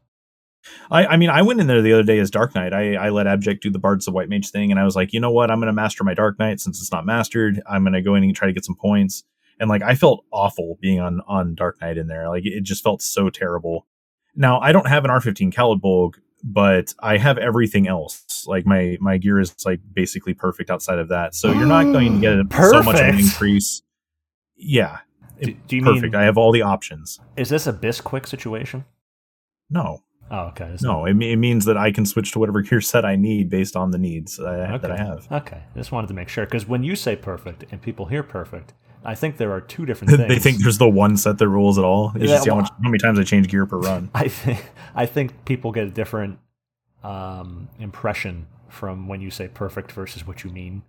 I, 0.90 1.06
I 1.06 1.16
mean, 1.16 1.30
I 1.30 1.42
went 1.42 1.60
in 1.60 1.66
there 1.66 1.82
the 1.82 1.92
other 1.92 2.02
day 2.02 2.18
as 2.18 2.30
Dark 2.30 2.54
Knight. 2.54 2.72
I, 2.72 2.94
I 2.94 3.08
let 3.10 3.26
Abject 3.26 3.62
do 3.62 3.70
the 3.70 3.78
Bards 3.78 4.08
of 4.08 4.14
White 4.14 4.28
Mage 4.28 4.50
thing, 4.50 4.70
and 4.70 4.80
I 4.80 4.84
was 4.84 4.96
like, 4.96 5.12
you 5.12 5.20
know 5.20 5.30
what? 5.30 5.50
I'm 5.50 5.58
going 5.58 5.68
to 5.68 5.72
master 5.72 6.04
my 6.04 6.14
Dark 6.14 6.38
Knight 6.38 6.60
since 6.60 6.80
it's 6.80 6.92
not 6.92 7.06
mastered. 7.06 7.62
I'm 7.68 7.82
going 7.82 7.92
to 7.92 8.02
go 8.02 8.14
in 8.14 8.24
and 8.24 8.34
try 8.34 8.48
to 8.48 8.52
get 8.52 8.64
some 8.64 8.76
points. 8.76 9.24
And 9.60 9.68
like, 9.68 9.82
I 9.82 9.94
felt 9.94 10.24
awful 10.32 10.78
being 10.80 11.00
on 11.00 11.20
on 11.26 11.54
Dark 11.54 11.80
Knight 11.80 11.98
in 11.98 12.06
there. 12.06 12.28
Like, 12.28 12.44
it 12.44 12.62
just 12.62 12.82
felt 12.82 13.02
so 13.02 13.30
terrible. 13.30 13.86
Now, 14.34 14.60
I 14.60 14.72
don't 14.72 14.86
have 14.86 15.04
an 15.04 15.10
R15 15.10 15.52
Caladbolg, 15.52 16.14
but 16.44 16.94
I 17.00 17.18
have 17.18 17.38
everything 17.38 17.88
else. 17.88 18.44
Like 18.46 18.66
my 18.66 18.96
my 19.00 19.18
gear 19.18 19.40
is 19.40 19.54
like 19.66 19.80
basically 19.92 20.34
perfect 20.34 20.70
outside 20.70 20.98
of 20.98 21.08
that. 21.08 21.34
So 21.34 21.52
you're 21.52 21.66
not 21.66 21.84
going 21.84 22.20
to 22.20 22.46
get 22.48 22.52
so 22.70 22.82
much 22.82 22.96
of 22.96 23.08
an 23.08 23.18
increase 23.18 23.82
yeah, 24.58 24.98
do, 25.40 25.54
do 25.66 25.76
you 25.76 25.82
perfect. 25.82 26.12
Mean, 26.12 26.14
I 26.14 26.24
have 26.24 26.36
all 26.36 26.52
the 26.52 26.62
options. 26.62 27.20
Is 27.36 27.48
this 27.48 27.66
a 27.66 27.72
Bisquick 27.72 28.26
situation? 28.26 28.84
No. 29.70 30.02
Oh, 30.30 30.48
okay. 30.48 30.76
no, 30.82 31.06
it, 31.06 31.16
it, 31.22 31.36
means 31.36 31.64
that 31.64 31.78
I 31.78 31.90
can 31.90 32.04
switch 32.04 32.32
to 32.32 32.38
whatever 32.38 32.60
gear 32.62 32.82
set 32.82 33.04
I 33.04 33.16
need 33.16 33.48
based 33.48 33.76
on 33.76 33.92
the 33.92 33.98
needs 33.98 34.38
okay. 34.38 34.76
that 34.76 34.90
I 34.90 34.96
have. 34.96 35.26
Okay, 35.32 35.62
just 35.74 35.90
wanted 35.90 36.08
to 36.08 36.14
make 36.14 36.28
sure 36.28 36.44
because 36.44 36.68
when 36.68 36.84
you 36.84 36.96
say 36.96 37.16
perfect 37.16 37.64
and 37.70 37.80
people 37.80 38.06
hear 38.06 38.22
perfect, 38.22 38.74
I 39.04 39.14
think 39.14 39.38
there 39.38 39.52
are 39.52 39.60
two 39.60 39.86
different 39.86 40.10
things. 40.16 40.28
they 40.28 40.38
think 40.38 40.62
there's 40.62 40.76
the 40.76 40.88
one 40.88 41.16
set 41.16 41.38
that 41.38 41.48
rules 41.48 41.78
it 41.78 41.84
all. 41.84 42.12
It's 42.14 42.26
yeah, 42.26 42.36
just 42.36 42.46
well, 42.46 42.56
how, 42.56 42.60
much, 42.60 42.70
how 42.70 42.90
many 42.90 42.98
times 42.98 43.18
I 43.18 43.22
change 43.22 43.48
gear 43.48 43.64
per 43.64 43.78
run. 43.78 44.10
I 44.14 44.28
think 44.28 44.62
I 44.94 45.06
think 45.06 45.44
people 45.46 45.72
get 45.72 45.86
a 45.86 45.90
different 45.90 46.38
um, 47.02 47.68
impression 47.78 48.48
from 48.68 49.08
when 49.08 49.22
you 49.22 49.30
say 49.30 49.48
perfect 49.48 49.92
versus 49.92 50.26
what 50.26 50.44
you 50.44 50.50
mean? 50.50 50.82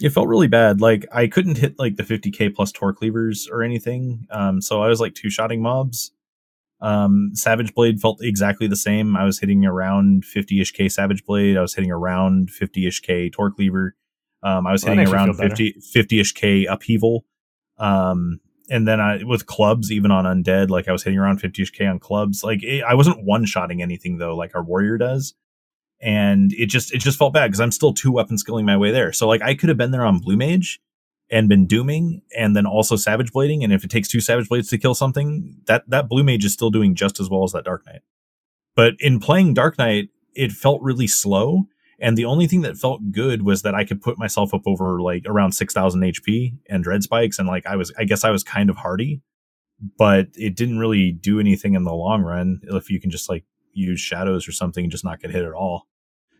It 0.00 0.10
felt 0.10 0.28
really 0.28 0.48
bad. 0.48 0.80
Like 0.80 1.06
I 1.12 1.26
couldn't 1.26 1.58
hit 1.58 1.78
like 1.78 1.96
the 1.96 2.02
50k 2.02 2.54
plus 2.54 2.72
Torcleavers 2.72 3.50
or 3.50 3.62
anything. 3.62 4.26
Um, 4.30 4.60
so 4.60 4.82
I 4.82 4.88
was 4.88 5.00
like 5.00 5.14
two 5.14 5.30
shotting 5.30 5.62
mobs. 5.62 6.12
Um, 6.80 7.30
Savage 7.32 7.74
Blade 7.74 8.00
felt 8.00 8.22
exactly 8.22 8.66
the 8.66 8.76
same. 8.76 9.16
I 9.16 9.24
was 9.24 9.38
hitting 9.38 9.64
around 9.64 10.24
50ish 10.24 10.74
k 10.74 10.88
Savage 10.90 11.24
Blade. 11.24 11.56
I 11.56 11.62
was 11.62 11.74
hitting 11.74 11.90
around 11.90 12.50
50ish 12.50 13.02
k 13.02 13.30
Torcleaver. 13.30 13.96
Um, 14.42 14.66
I 14.66 14.72
was 14.72 14.84
well, 14.84 14.94
hitting 14.94 15.12
around 15.12 15.34
50 15.34 15.80
50ish 15.80 16.34
k 16.34 16.66
upheaval. 16.66 17.24
Um, 17.78 18.40
and 18.68 18.86
then 18.86 19.00
I 19.00 19.22
with 19.24 19.46
clubs, 19.46 19.90
even 19.90 20.10
on 20.10 20.24
undead, 20.24 20.68
like 20.68 20.88
I 20.88 20.92
was 20.92 21.04
hitting 21.04 21.18
around 21.18 21.40
50ish 21.40 21.72
k 21.72 21.86
on 21.86 21.98
clubs. 21.98 22.44
Like 22.44 22.62
it, 22.62 22.84
I 22.84 22.94
wasn't 22.94 23.24
one 23.24 23.46
shotting 23.46 23.80
anything 23.80 24.18
though, 24.18 24.36
like 24.36 24.54
our 24.54 24.62
warrior 24.62 24.98
does 24.98 25.34
and 26.00 26.52
it 26.52 26.66
just 26.66 26.92
it 26.92 26.98
just 26.98 27.18
felt 27.18 27.32
bad 27.32 27.46
because 27.46 27.60
I'm 27.60 27.72
still 27.72 27.92
two 27.92 28.12
weapon 28.12 28.38
skilling 28.38 28.66
my 28.66 28.76
way 28.76 28.90
there. 28.90 29.12
So 29.12 29.26
like 29.26 29.42
I 29.42 29.54
could 29.54 29.68
have 29.68 29.78
been 29.78 29.90
there 29.90 30.04
on 30.04 30.18
blue 30.18 30.36
mage 30.36 30.80
and 31.30 31.48
been 31.48 31.66
dooming 31.66 32.22
and 32.36 32.54
then 32.54 32.66
also 32.66 32.96
savage 32.96 33.32
blading. 33.32 33.64
And 33.64 33.72
if 33.72 33.84
it 33.84 33.90
takes 33.90 34.08
two 34.08 34.20
savage 34.20 34.48
blades 34.48 34.68
to 34.68 34.78
kill 34.78 34.94
something, 34.94 35.56
that 35.66 35.88
that 35.88 36.08
blue 36.08 36.22
mage 36.22 36.44
is 36.44 36.52
still 36.52 36.70
doing 36.70 36.94
just 36.94 37.18
as 37.18 37.28
well 37.30 37.44
as 37.44 37.52
that 37.52 37.64
dark 37.64 37.84
knight. 37.86 38.02
But 38.74 38.94
in 39.00 39.20
playing 39.20 39.54
dark 39.54 39.78
knight, 39.78 40.10
it 40.34 40.52
felt 40.52 40.82
really 40.82 41.06
slow. 41.06 41.64
And 41.98 42.16
the 42.16 42.26
only 42.26 42.46
thing 42.46 42.60
that 42.60 42.76
felt 42.76 43.10
good 43.10 43.42
was 43.42 43.62
that 43.62 43.74
I 43.74 43.84
could 43.84 44.02
put 44.02 44.18
myself 44.18 44.52
up 44.52 44.62
over 44.66 45.00
like 45.00 45.22
around 45.26 45.52
6000 45.52 46.00
HP 46.02 46.58
and 46.68 46.84
dread 46.84 47.02
spikes. 47.02 47.38
And 47.38 47.48
like 47.48 47.66
I 47.66 47.76
was, 47.76 47.92
I 47.98 48.04
guess 48.04 48.22
I 48.22 48.30
was 48.30 48.44
kind 48.44 48.68
of 48.68 48.76
hardy, 48.76 49.22
but 49.98 50.28
it 50.34 50.54
didn't 50.54 50.78
really 50.78 51.10
do 51.10 51.40
anything 51.40 51.74
in 51.74 51.84
the 51.84 51.94
long 51.94 52.22
run 52.22 52.60
if 52.64 52.90
you 52.90 53.00
can 53.00 53.10
just 53.10 53.30
like 53.30 53.44
use 53.76 54.00
shadows 54.00 54.48
or 54.48 54.52
something 54.52 54.84
and 54.84 54.90
just 54.90 55.04
not 55.04 55.20
get 55.20 55.30
hit 55.30 55.44
at 55.44 55.52
all. 55.52 55.86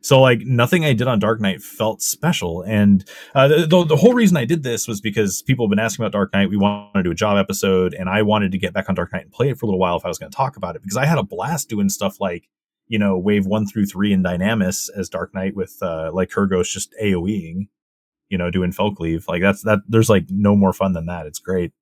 So 0.07 0.21
like 0.21 0.43
nothing 0.43 0.85
I 0.85 0.93
did 0.93 1.09
on 1.09 1.19
Dark 1.19 1.41
Knight 1.41 1.61
felt 1.61 2.01
special. 2.01 2.63
And 2.63 3.05
uh, 3.35 3.49
the, 3.49 3.85
the 3.85 3.97
whole 3.97 4.15
reason 4.15 4.37
I 4.37 4.45
did 4.45 4.63
this 4.63 4.87
was 4.87 5.01
because 5.01 5.43
people 5.43 5.67
have 5.67 5.71
been 5.71 5.81
asking 5.81 6.05
about 6.05 6.13
Dark 6.13 6.33
Knight. 6.33 6.49
We 6.49 6.57
wanted 6.57 6.93
to 6.95 7.03
do 7.03 7.11
a 7.11 7.15
job 7.15 7.39
episode 7.39 7.93
and 7.93 8.09
I 8.09 8.23
wanted 8.23 8.53
to 8.53 8.59
get 8.59 8.73
back 8.73 8.89
on 8.89 8.95
Dark 8.95 9.13
Knight 9.13 9.25
and 9.25 9.33
play 9.33 9.49
it 9.49 9.59
for 9.59 9.67
a 9.67 9.69
little 9.69 9.81
while 9.81 9.97
if 9.97 10.05
I 10.05 10.09
was 10.09 10.19
going 10.19 10.31
to 10.31 10.37
talk 10.37 10.57
about 10.57 10.77
it 10.77 10.83
because 10.83 10.97
I 10.97 11.07
had 11.07 11.19
a 11.19 11.25
blast 11.25 11.69
doing 11.69 11.89
stuff 11.89 12.21
like, 12.21 12.49
you 12.87 13.01
know, 13.01 13.19
wave 13.19 13.47
one 13.47 13.67
through 13.67 13.87
three 13.87 14.13
in 14.13 14.23
Dynamis 14.23 14.89
as 14.97 15.09
Dark 15.09 15.35
Knight 15.35 15.57
with 15.57 15.77
uh, 15.83 16.13
like 16.13 16.31
Kurgos 16.31 16.71
just 16.71 16.95
AoEing, 17.03 17.67
you 18.29 18.39
know, 18.39 18.49
doing 18.49 18.71
Fell 18.71 18.95
Cleave. 18.95 19.25
Like 19.27 19.43
that's 19.43 19.63
that 19.63 19.81
there's 19.89 20.09
like 20.09 20.27
no 20.31 20.55
more 20.55 20.73
fun 20.73 20.93
than 20.93 21.07
that. 21.07 21.27
It's 21.27 21.41
great. 21.41 21.73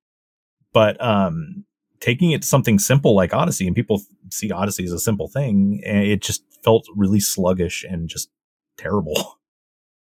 But 0.73 0.99
um 1.05 1.67
taking 2.01 2.33
it 2.33 2.43
to 2.43 2.49
something 2.49 2.79
simple 2.79 3.15
like 3.15 3.35
Odyssey, 3.35 3.67
and 3.67 3.77
people 3.77 4.03
see 4.31 4.51
Odyssey 4.51 4.85
as 4.85 4.93
a 4.93 4.99
simple 4.99 5.29
thing, 5.29 5.81
it 5.85 6.23
just 6.23 6.43
felt 6.63 6.87
really 6.95 7.21
sluggish 7.21 7.85
and 7.85 8.09
just 8.09 8.31
terrible. 8.77 9.39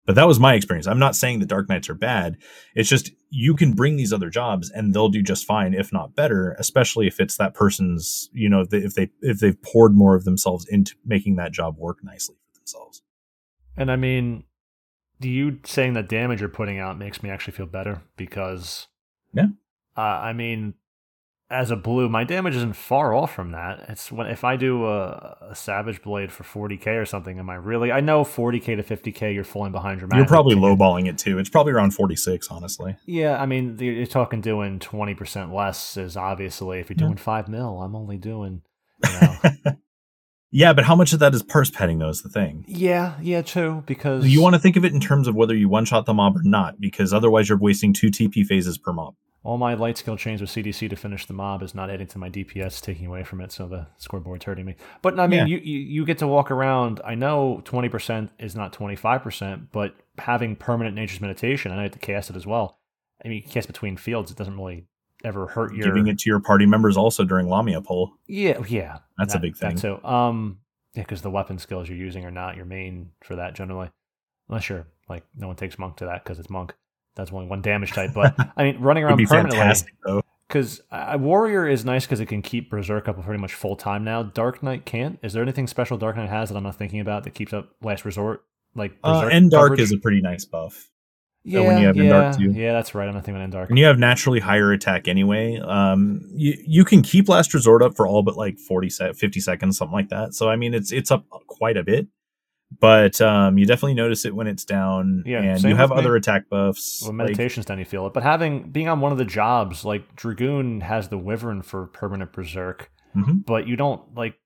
But 0.06 0.14
that 0.14 0.28
was 0.28 0.38
my 0.38 0.54
experience. 0.54 0.86
I'm 0.86 1.00
not 1.00 1.16
saying 1.16 1.40
the 1.40 1.46
Dark 1.46 1.68
Knights 1.68 1.90
are 1.90 1.94
bad. 1.94 2.36
It's 2.76 2.88
just 2.88 3.10
you 3.30 3.56
can 3.56 3.72
bring 3.72 3.96
these 3.96 4.12
other 4.12 4.30
jobs 4.30 4.70
and 4.70 4.94
they'll 4.94 5.08
do 5.08 5.20
just 5.20 5.44
fine, 5.44 5.74
if 5.74 5.92
not 5.92 6.14
better. 6.14 6.54
Especially 6.60 7.08
if 7.08 7.18
it's 7.18 7.36
that 7.38 7.54
person's, 7.54 8.30
you 8.32 8.48
know, 8.48 8.64
if 8.70 8.94
they 8.94 9.10
if 9.20 9.40
they've 9.40 9.60
poured 9.62 9.96
more 9.96 10.14
of 10.14 10.24
themselves 10.24 10.64
into 10.68 10.94
making 11.04 11.34
that 11.36 11.50
job 11.50 11.76
work 11.76 11.98
nicely 12.04 12.36
for 12.46 12.60
themselves. 12.60 13.02
And 13.76 13.90
I 13.90 13.96
mean, 13.96 14.44
do 15.20 15.28
you 15.28 15.58
saying 15.64 15.94
that 15.94 16.08
damage 16.08 16.40
you're 16.40 16.48
putting 16.48 16.78
out 16.78 16.98
makes 16.98 17.22
me 17.22 17.28
actually 17.28 17.54
feel 17.54 17.66
better 17.66 18.02
because, 18.16 18.86
yeah, 19.32 19.46
uh, 19.96 20.00
I 20.00 20.32
mean, 20.32 20.74
as 21.48 21.70
a 21.70 21.76
blue, 21.76 22.08
my 22.08 22.24
damage 22.24 22.56
isn't 22.56 22.74
far 22.74 23.14
off 23.14 23.32
from 23.32 23.52
that. 23.52 23.84
It's 23.88 24.10
when 24.10 24.26
if 24.26 24.42
I 24.42 24.56
do 24.56 24.86
a, 24.86 25.36
a 25.50 25.54
Savage 25.54 26.02
Blade 26.02 26.32
for 26.32 26.42
40k 26.42 27.00
or 27.00 27.06
something, 27.06 27.38
am 27.38 27.48
I 27.48 27.54
really? 27.54 27.92
I 27.92 28.00
know 28.00 28.24
40k 28.24 28.64
to 28.76 28.82
50k, 28.82 29.32
you're 29.32 29.44
falling 29.44 29.70
behind 29.70 30.00
dramatically. 30.00 30.22
You're 30.22 30.28
probably 30.28 30.56
lowballing 30.56 31.08
it 31.08 31.18
too. 31.18 31.38
It's 31.38 31.48
probably 31.48 31.72
around 31.72 31.92
46, 31.92 32.48
honestly. 32.50 32.96
Yeah, 33.06 33.40
I 33.40 33.46
mean, 33.46 33.76
you're 33.78 34.06
talking 34.06 34.40
doing 34.40 34.80
20% 34.80 35.52
less 35.52 35.96
is 35.96 36.16
obviously 36.16 36.80
if 36.80 36.90
you're 36.90 36.96
doing 36.96 37.12
yeah. 37.12 37.22
five 37.22 37.48
mil. 37.48 37.80
I'm 37.80 37.94
only 37.94 38.18
doing, 38.18 38.62
you 39.04 39.20
know. 39.20 39.76
yeah, 40.50 40.72
but 40.72 40.84
how 40.84 40.96
much 40.96 41.12
of 41.12 41.20
that 41.20 41.32
is 41.32 41.44
purse 41.44 41.70
petting 41.70 42.00
though? 42.00 42.08
Is 42.08 42.22
the 42.22 42.28
thing. 42.28 42.64
Yeah, 42.66 43.14
yeah, 43.22 43.42
true. 43.42 43.84
Because 43.86 44.26
you 44.26 44.42
want 44.42 44.56
to 44.56 44.60
think 44.60 44.76
of 44.76 44.84
it 44.84 44.92
in 44.92 45.00
terms 45.00 45.28
of 45.28 45.36
whether 45.36 45.54
you 45.54 45.68
one 45.68 45.84
shot 45.84 46.06
the 46.06 46.14
mob 46.14 46.36
or 46.36 46.42
not, 46.42 46.80
because 46.80 47.12
otherwise 47.12 47.48
you're 47.48 47.58
wasting 47.58 47.92
two 47.92 48.08
TP 48.08 48.44
phases 48.44 48.78
per 48.78 48.92
mob 48.92 49.14
all 49.46 49.58
my 49.58 49.74
light 49.74 49.96
skill 49.96 50.16
chains 50.16 50.40
with 50.40 50.50
CDC 50.50 50.90
to 50.90 50.96
finish 50.96 51.24
the 51.26 51.32
mob 51.32 51.62
is 51.62 51.72
not 51.72 51.88
adding 51.88 52.08
to 52.08 52.18
my 52.18 52.28
DPS, 52.28 52.80
taking 52.80 53.06
away 53.06 53.22
from 53.22 53.40
it, 53.40 53.52
so 53.52 53.68
the 53.68 53.86
scoreboard's 53.96 54.44
hurting 54.44 54.66
me. 54.66 54.74
But 55.02 55.20
I 55.20 55.28
mean, 55.28 55.46
yeah. 55.46 55.46
you, 55.46 55.58
you, 55.58 55.78
you 55.78 56.04
get 56.04 56.18
to 56.18 56.26
walk 56.26 56.50
around. 56.50 57.00
I 57.04 57.14
know 57.14 57.62
twenty 57.64 57.88
percent 57.88 58.32
is 58.40 58.56
not 58.56 58.72
twenty 58.72 58.96
five 58.96 59.22
percent, 59.22 59.70
but 59.70 59.94
having 60.18 60.56
permanent 60.56 60.96
nature's 60.96 61.20
meditation, 61.20 61.70
and 61.70 61.78
I 61.78 61.84
have 61.84 61.92
to 61.92 62.00
cast 62.00 62.28
it 62.28 62.34
as 62.34 62.44
well. 62.44 62.80
I 63.24 63.28
mean, 63.28 63.40
you 63.40 63.48
cast 63.48 63.68
between 63.68 63.96
fields; 63.96 64.32
it 64.32 64.36
doesn't 64.36 64.56
really 64.56 64.88
ever 65.24 65.46
hurt 65.46 65.72
your 65.74 65.86
giving 65.86 66.08
it 66.08 66.18
to 66.18 66.28
your 66.28 66.40
party 66.40 66.66
members 66.66 66.96
also 66.96 67.24
during 67.24 67.48
Lamia 67.48 67.80
pull. 67.80 68.18
Yeah, 68.26 68.60
yeah, 68.68 68.98
that's 69.16 69.32
that, 69.32 69.38
a 69.38 69.42
big 69.42 69.56
thing. 69.56 69.76
So, 69.76 70.04
um, 70.04 70.58
yeah, 70.94 71.04
because 71.04 71.22
the 71.22 71.30
weapon 71.30 71.58
skills 71.58 71.88
you're 71.88 71.98
using 71.98 72.24
are 72.24 72.32
not 72.32 72.56
your 72.56 72.66
main 72.66 73.10
for 73.22 73.36
that 73.36 73.54
generally, 73.54 73.90
unless 74.48 74.68
you're 74.68 74.88
like 75.08 75.22
no 75.36 75.46
one 75.46 75.54
takes 75.54 75.78
monk 75.78 75.98
to 75.98 76.06
that 76.06 76.24
because 76.24 76.40
it's 76.40 76.50
monk. 76.50 76.74
That's 77.16 77.32
only 77.32 77.46
one 77.46 77.62
damage 77.62 77.92
type, 77.92 78.12
but 78.14 78.34
I 78.56 78.62
mean, 78.62 78.78
running 78.80 79.02
around 79.04 79.16
be 79.16 79.26
permanently. 79.26 79.90
Because 80.46 80.80
uh, 80.92 81.16
Warrior 81.18 81.66
is 81.66 81.84
nice 81.84 82.04
because 82.04 82.20
it 82.20 82.26
can 82.26 82.40
keep 82.40 82.70
Berserk 82.70 83.08
up 83.08 83.20
pretty 83.24 83.40
much 83.40 83.54
full 83.54 83.74
time 83.74 84.04
now. 84.04 84.22
Dark 84.22 84.62
Knight 84.62 84.84
can't. 84.84 85.18
Is 85.22 85.32
there 85.32 85.42
anything 85.42 85.66
special 85.66 85.96
Dark 85.96 86.16
Knight 86.16 86.28
has 86.28 86.50
that 86.50 86.56
I'm 86.56 86.62
not 86.62 86.76
thinking 86.76 87.00
about 87.00 87.24
that 87.24 87.34
keeps 87.34 87.52
up 87.52 87.70
Last 87.82 88.04
Resort? 88.04 88.44
Like 88.76 88.96
uh, 89.02 89.28
and 89.32 89.50
Dark 89.50 89.80
is 89.80 89.90
a 89.90 89.96
pretty 89.96 90.20
nice 90.20 90.44
buff. 90.44 90.90
Yeah, 91.42 91.60
when 91.60 91.78
you 91.78 91.86
have 91.86 91.96
yeah, 91.96 92.32
too. 92.32 92.50
yeah, 92.50 92.72
that's 92.72 92.92
right. 92.94 93.06
I'm 93.06 93.14
not 93.14 93.24
thinking 93.24 93.40
Endark. 93.40 93.68
When 93.68 93.76
you 93.76 93.86
have 93.86 94.00
naturally 94.00 94.40
higher 94.40 94.72
attack 94.72 95.06
anyway, 95.06 95.58
um, 95.58 96.20
you 96.34 96.54
you 96.66 96.84
can 96.84 97.02
keep 97.02 97.28
Last 97.28 97.54
Resort 97.54 97.82
up 97.82 97.96
for 97.96 98.06
all 98.06 98.22
but 98.22 98.36
like 98.36 98.58
40 98.58 98.90
se- 98.90 99.12
50 99.12 99.40
seconds, 99.40 99.78
something 99.78 99.94
like 99.94 100.08
that. 100.08 100.34
So 100.34 100.50
I 100.50 100.56
mean, 100.56 100.74
it's 100.74 100.92
it's 100.92 101.10
up 101.10 101.24
quite 101.46 101.76
a 101.76 101.84
bit 101.84 102.08
but 102.80 103.20
um, 103.20 103.58
you 103.58 103.66
definitely 103.66 103.94
notice 103.94 104.24
it 104.24 104.34
when 104.34 104.46
it's 104.46 104.64
down. 104.64 105.22
Yeah, 105.26 105.40
and 105.40 105.62
you 105.62 105.76
have 105.76 105.92
other 105.92 106.12
me. 106.12 106.18
attack 106.18 106.48
buffs. 106.48 107.02
Well, 107.02 107.12
meditation's 107.12 107.64
like, 107.64 107.68
down, 107.68 107.78
you 107.78 107.84
feel 107.84 108.06
it. 108.06 108.12
But 108.12 108.22
having 108.22 108.70
being 108.70 108.88
on 108.88 109.00
one 109.00 109.12
of 109.12 109.18
the 109.18 109.24
jobs, 109.24 109.84
like 109.84 110.16
Dragoon 110.16 110.80
has 110.80 111.08
the 111.08 111.18
Wyvern 111.18 111.62
for 111.62 111.86
permanent 111.86 112.32
berserk, 112.32 112.90
mm-hmm. 113.14 113.38
but 113.46 113.66
you 113.66 113.76
don't 113.76 114.14
like 114.14 114.38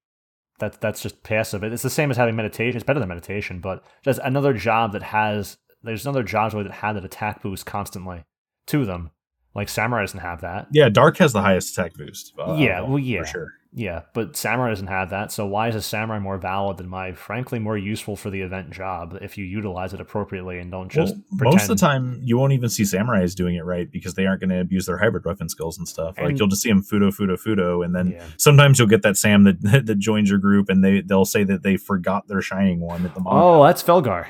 that. 0.59 0.81
That's 0.81 1.01
just 1.01 1.23
passive. 1.23 1.63
It's 1.63 1.83
the 1.83 1.91
same 1.91 2.11
as 2.11 2.17
having 2.17 2.37
meditation. 2.37 2.77
It's 2.77 2.85
better 2.85 3.01
than 3.01 3.09
meditation, 3.09 3.61
but 3.61 3.83
there's 4.05 4.19
another 4.19 4.53
job 4.53 4.93
that 4.93 5.03
has. 5.03 5.57
There's 5.83 6.05
another 6.05 6.23
jobs 6.23 6.55
that 6.55 6.71
had 6.71 6.97
that 6.97 7.07
attack 7.07 7.43
boost 7.43 7.65
constantly 7.65 8.25
to 8.67 8.85
them. 8.85 9.11
Like 9.55 9.69
Samurai 9.69 10.03
doesn't 10.03 10.21
have 10.21 10.43
that. 10.43 10.69
Yeah, 10.71 10.91
Dark 10.91 11.17
has 11.19 11.33
the 11.33 11.41
highest 11.41 11.77
attack 11.77 11.95
boost. 11.95 12.35
Uh, 12.39 12.55
yeah, 12.59 12.83
well, 12.83 12.99
yeah, 12.99 13.23
for 13.23 13.27
sure. 13.27 13.53
Yeah, 13.73 14.03
but 14.15 14.37
Samurai 14.37 14.71
doesn't 14.71 14.89
have 14.89 15.11
that. 15.11 15.31
So 15.31 15.47
why 15.47 15.69
is 15.69 15.77
a 15.77 15.83
Samurai 15.83 16.19
more 16.19 16.39
valid 16.39 16.79
than 16.79 16.89
my, 16.89 17.13
frankly, 17.13 17.61
more 17.61 17.79
useful 17.79 18.17
for 18.17 18.29
the 18.29 18.41
event 18.41 18.71
job 18.71 19.17
if 19.23 19.39
you 19.39 19.45
utilize 19.45 19.95
it 19.95 20.01
appropriately 20.01 20.59
and 20.59 20.73
don't 20.73 20.89
just 20.89 21.15
well, 21.15 21.25
pretend... 21.39 21.55
Most 21.55 21.71
of 21.71 21.79
the 21.79 21.87
time, 21.87 22.21
you 22.25 22.37
won't 22.37 22.53
even 22.53 22.69
see 22.69 22.83
Samurais 22.83 23.35
doing 23.35 23.55
it 23.55 23.65
right 23.65 23.91
because 23.91 24.15
they 24.15 24.27
aren't 24.27 24.41
going 24.41 24.51
to 24.51 24.61
abuse 24.61 24.87
their 24.87 24.99
hybrid 24.99 25.25
weapon 25.25 25.49
skills 25.49 25.79
and 25.79 25.87
stuff. 25.87 26.17
And, 26.19 26.27
like 26.27 26.39
you'll 26.39 26.49
just 26.49 26.63
see 26.63 26.69
them 26.69 26.83
fudo, 26.83 27.15
fudo, 27.15 27.41
fudo, 27.41 27.85
and 27.85 27.95
then 27.95 28.11
yeah. 28.11 28.25
sometimes 28.39 28.79
you'll 28.79 28.89
get 28.89 29.03
that 29.03 29.17
Sam 29.17 29.45
that 29.45 29.61
that 29.87 29.99
joins 29.99 30.29
your 30.29 30.41
group 30.41 30.69
and 30.69 30.83
they 30.85 31.01
they'll 31.03 31.25
say 31.25 31.45
that 31.45 31.63
they 31.63 31.77
forgot 31.77 32.27
their 32.27 32.41
shining 32.41 32.81
one 32.81 33.05
at 33.05 33.15
the 33.15 33.21
moment. 33.21 33.45
Oh, 33.45 33.65
that's 33.65 33.83
Felgar. 33.83 34.27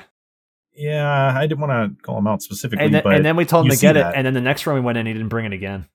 Yeah, 0.75 1.33
I 1.35 1.47
didn't 1.47 1.59
want 1.59 1.97
to 1.97 2.01
call 2.03 2.17
him 2.17 2.27
out 2.27 2.41
specifically, 2.41 2.85
and 2.85 2.93
then, 2.93 3.05
and 3.05 3.25
then 3.25 3.35
we 3.35 3.45
told 3.45 3.65
him 3.65 3.71
to 3.71 3.77
get 3.77 3.93
that. 3.93 4.13
it, 4.13 4.17
and 4.17 4.25
then 4.25 4.33
the 4.33 4.41
next 4.41 4.65
run 4.65 4.75
we 4.75 4.81
went 4.81 4.97
in, 4.97 5.05
he 5.05 5.13
didn't 5.13 5.27
bring 5.27 5.45
it 5.45 5.53
again. 5.53 5.87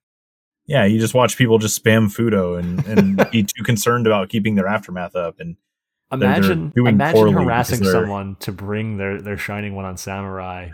Yeah, 0.66 0.84
you 0.84 0.98
just 0.98 1.14
watch 1.14 1.36
people 1.36 1.58
just 1.58 1.82
spam 1.82 2.12
Fudo 2.14 2.58
and, 2.58 2.84
and 2.86 3.30
be 3.32 3.42
too 3.42 3.62
concerned 3.62 4.06
about 4.06 4.28
keeping 4.28 4.54
their 4.54 4.66
aftermath 4.66 5.14
up 5.14 5.38
and 5.38 5.56
imagine 6.12 6.72
imagine 6.76 7.32
harassing 7.32 7.84
someone 7.84 8.36
to 8.36 8.52
bring 8.52 8.96
their 8.96 9.20
their 9.20 9.36
shining 9.36 9.74
one 9.74 9.84
on 9.84 9.96
samurai. 9.96 10.70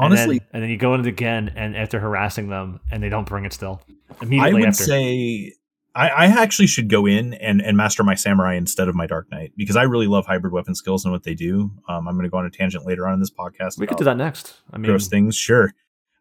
Honestly, 0.00 0.36
and 0.36 0.40
then, 0.40 0.48
and 0.52 0.62
then, 0.62 0.70
you 0.70 0.76
go 0.76 0.94
in 0.94 1.00
it 1.00 1.06
again, 1.08 1.52
and 1.56 1.76
after 1.76 1.98
harassing 1.98 2.48
them, 2.48 2.78
and 2.88 3.02
they 3.02 3.08
don't 3.08 3.26
bring 3.26 3.44
it 3.44 3.52
still 3.52 3.82
immediately. 4.22 4.50
I 4.50 4.52
would 4.52 4.68
after. 4.68 4.84
say 4.84 5.54
I, 5.98 6.08
I, 6.08 6.26
actually 6.26 6.68
should 6.68 6.88
go 6.88 7.06
in 7.06 7.34
and, 7.34 7.60
and 7.60 7.76
master 7.76 8.04
my 8.04 8.14
samurai 8.14 8.54
instead 8.54 8.88
of 8.88 8.94
my 8.94 9.08
dark 9.08 9.28
knight 9.32 9.52
because 9.56 9.74
I 9.74 9.82
really 9.82 10.06
love 10.06 10.26
hybrid 10.26 10.52
weapon 10.52 10.76
skills 10.76 11.04
and 11.04 11.10
what 11.10 11.24
they 11.24 11.34
do. 11.34 11.72
Um, 11.88 12.06
I'm 12.06 12.14
going 12.14 12.22
to 12.22 12.30
go 12.30 12.38
on 12.38 12.46
a 12.46 12.50
tangent 12.50 12.86
later 12.86 13.08
on 13.08 13.14
in 13.14 13.20
this 13.20 13.32
podcast. 13.32 13.78
We 13.78 13.88
could 13.88 13.98
do 13.98 14.04
that 14.04 14.16
next. 14.16 14.54
I 14.72 14.78
mean, 14.78 14.88
gross 14.88 15.08
things, 15.08 15.34
sure. 15.34 15.72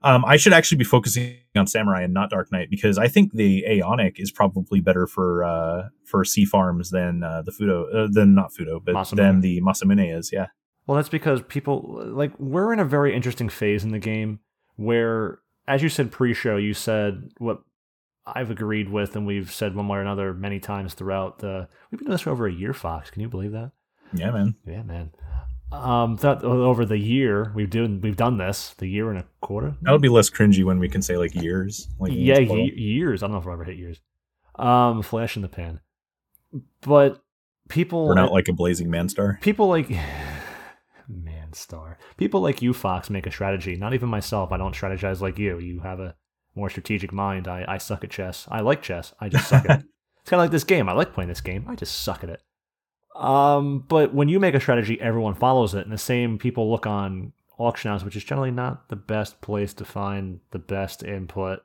Um, 0.07 0.23
I 0.23 0.37
should 0.37 0.53
actually 0.53 0.77
be 0.77 0.85
focusing 0.85 1.35
on 1.57 1.67
Samurai 1.67 2.03
and 2.03 2.13
not 2.13 2.29
Dark 2.29 2.49
Knight 2.49 2.69
because 2.69 2.97
I 2.97 3.09
think 3.09 3.33
the 3.33 3.65
Aeonic 3.67 4.13
is 4.19 4.31
probably 4.31 4.79
better 4.79 5.05
for 5.05 5.43
uh, 5.43 5.89
for 6.05 6.23
C 6.23 6.45
farms 6.45 6.91
than 6.91 7.23
uh, 7.23 7.41
the 7.41 7.51
Fudo, 7.51 7.93
uh, 7.93 8.07
than 8.09 8.33
not 8.33 8.53
Fudo, 8.53 8.79
but 8.81 8.95
Masamune. 8.95 9.17
than 9.17 9.41
the 9.41 9.61
Masamune 9.61 10.17
is. 10.17 10.31
Yeah. 10.31 10.47
Well, 10.85 10.95
that's 10.95 11.09
because 11.09 11.41
people 11.41 12.01
like 12.05 12.31
we're 12.39 12.71
in 12.71 12.79
a 12.79 12.85
very 12.85 13.13
interesting 13.13 13.49
phase 13.49 13.83
in 13.83 13.91
the 13.91 13.99
game 13.99 14.39
where, 14.77 15.39
as 15.67 15.83
you 15.83 15.89
said 15.89 16.09
pre-show, 16.09 16.55
you 16.55 16.73
said 16.73 17.29
what 17.39 17.63
I've 18.25 18.49
agreed 18.49 18.89
with, 18.89 19.13
and 19.13 19.27
we've 19.27 19.51
said 19.51 19.75
one 19.75 19.89
way 19.89 19.97
or 19.97 20.01
another 20.01 20.33
many 20.33 20.61
times 20.61 20.93
throughout 20.93 21.39
the. 21.39 21.67
We've 21.91 21.99
been 21.99 22.05
doing 22.05 22.13
this 22.13 22.21
for 22.21 22.29
over 22.29 22.47
a 22.47 22.53
year, 22.53 22.73
Fox. 22.73 23.09
Can 23.09 23.21
you 23.21 23.27
believe 23.27 23.51
that? 23.51 23.71
Yeah, 24.13 24.31
man. 24.31 24.55
Yeah, 24.65 24.83
man. 24.83 25.11
Um, 25.69 26.15
that 26.17 26.43
over 26.45 26.85
the 26.85 26.97
year 26.97 27.51
we've 27.53 27.69
done 27.69 27.99
we've 27.99 28.15
done 28.15 28.37
this 28.37 28.73
the 28.77 28.87
year 28.87 29.09
and 29.09 29.19
a 29.19 29.25
quarter. 29.41 29.75
That'll 29.81 29.99
be 29.99 30.07
less 30.09 30.29
cringy 30.29 30.63
when 30.63 30.79
we 30.79 30.87
can 30.87 31.01
say 31.01 31.17
like 31.17 31.35
years. 31.35 31.89
Like 31.99 32.13
yeah, 32.13 32.39
ye- 32.39 32.73
years. 32.73 33.21
I 33.21 33.27
don't 33.27 33.33
know 33.33 33.39
if 33.39 33.47
I'll 33.47 33.53
ever 33.53 33.65
hit 33.65 33.77
years. 33.77 33.99
Um, 34.55 35.01
flash 35.01 35.35
in 35.35 35.41
the 35.41 35.49
pan. 35.49 35.81
But 36.81 37.21
people 37.67 38.07
we're 38.07 38.13
not 38.13 38.31
like 38.31 38.47
a 38.47 38.53
blazing 38.53 38.89
man 38.89 39.09
star. 39.09 39.39
People 39.41 39.67
like 39.67 39.89
man 41.07 41.51
star. 41.53 41.97
People 42.15 42.39
like 42.39 42.61
you, 42.61 42.73
Fox, 42.73 43.09
make 43.09 43.27
a 43.27 43.31
strategy. 43.31 43.75
Not 43.75 43.93
even 43.93 44.07
myself. 44.09 44.51
I 44.53 44.57
don't 44.57 44.75
strategize 44.75 45.19
like 45.19 45.37
you. 45.37 45.59
You 45.59 45.81
have 45.81 45.99
a 45.99 46.15
more 46.55 46.69
strategic 46.69 47.11
mind. 47.11 47.47
I, 47.47 47.65
I 47.67 47.77
suck 47.77 48.03
at 48.05 48.09
chess. 48.09 48.47
I 48.49 48.61
like 48.61 48.81
chess. 48.81 49.13
I 49.19 49.29
just 49.29 49.47
suck 49.47 49.69
at 49.69 49.81
it. 49.81 49.85
It's 50.21 50.29
kind 50.29 50.41
of 50.41 50.43
like 50.43 50.51
this 50.51 50.65
game. 50.65 50.89
I 50.89 50.91
like 50.91 51.13
playing 51.13 51.29
this 51.29 51.39
game. 51.39 51.63
I 51.69 51.75
just 51.75 52.01
suck 52.01 52.21
at 52.21 52.29
it. 52.29 52.41
Um, 53.17 53.83
but 53.87 54.13
when 54.13 54.29
you 54.29 54.39
make 54.39 54.53
a 54.55 54.59
strategy, 54.59 54.99
everyone 55.01 55.33
follows 55.33 55.73
it, 55.73 55.83
and 55.83 55.91
the 55.91 55.97
same 55.97 56.37
people 56.37 56.69
look 56.69 56.85
on 56.85 57.33
auction 57.57 57.89
house, 57.91 58.03
which 58.03 58.15
is 58.15 58.23
generally 58.23 58.51
not 58.51 58.89
the 58.89 58.95
best 58.95 59.41
place 59.41 59.73
to 59.75 59.85
find 59.85 60.39
the 60.51 60.59
best 60.59 61.03
input. 61.03 61.63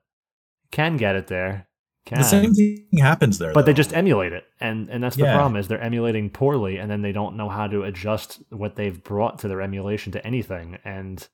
Can 0.70 0.96
get 0.96 1.16
it 1.16 1.26
there. 1.26 1.68
Can. 2.06 2.18
The 2.18 2.24
same 2.24 2.54
thing 2.54 2.86
happens 2.98 3.38
there, 3.38 3.52
but 3.52 3.60
though. 3.60 3.66
they 3.66 3.74
just 3.74 3.92
emulate 3.94 4.32
it, 4.32 4.44
and 4.60 4.88
and 4.88 5.04
that's 5.04 5.16
the 5.16 5.24
Yeah. 5.24 5.34
problem 5.34 5.56
is 5.56 5.68
they're 5.68 5.80
emulating 5.80 6.30
poorly, 6.30 6.78
and 6.78 6.90
then 6.90 7.02
they 7.02 7.12
don't 7.12 7.36
know 7.36 7.48
how 7.48 7.66
to 7.68 7.84
adjust 7.84 8.42
what 8.50 8.74
they've 8.76 9.02
brought 9.04 9.38
to 9.40 9.48
their 9.48 9.60
emulation 9.62 10.10
to 10.12 10.26
anything, 10.26 10.78
and 10.84 11.28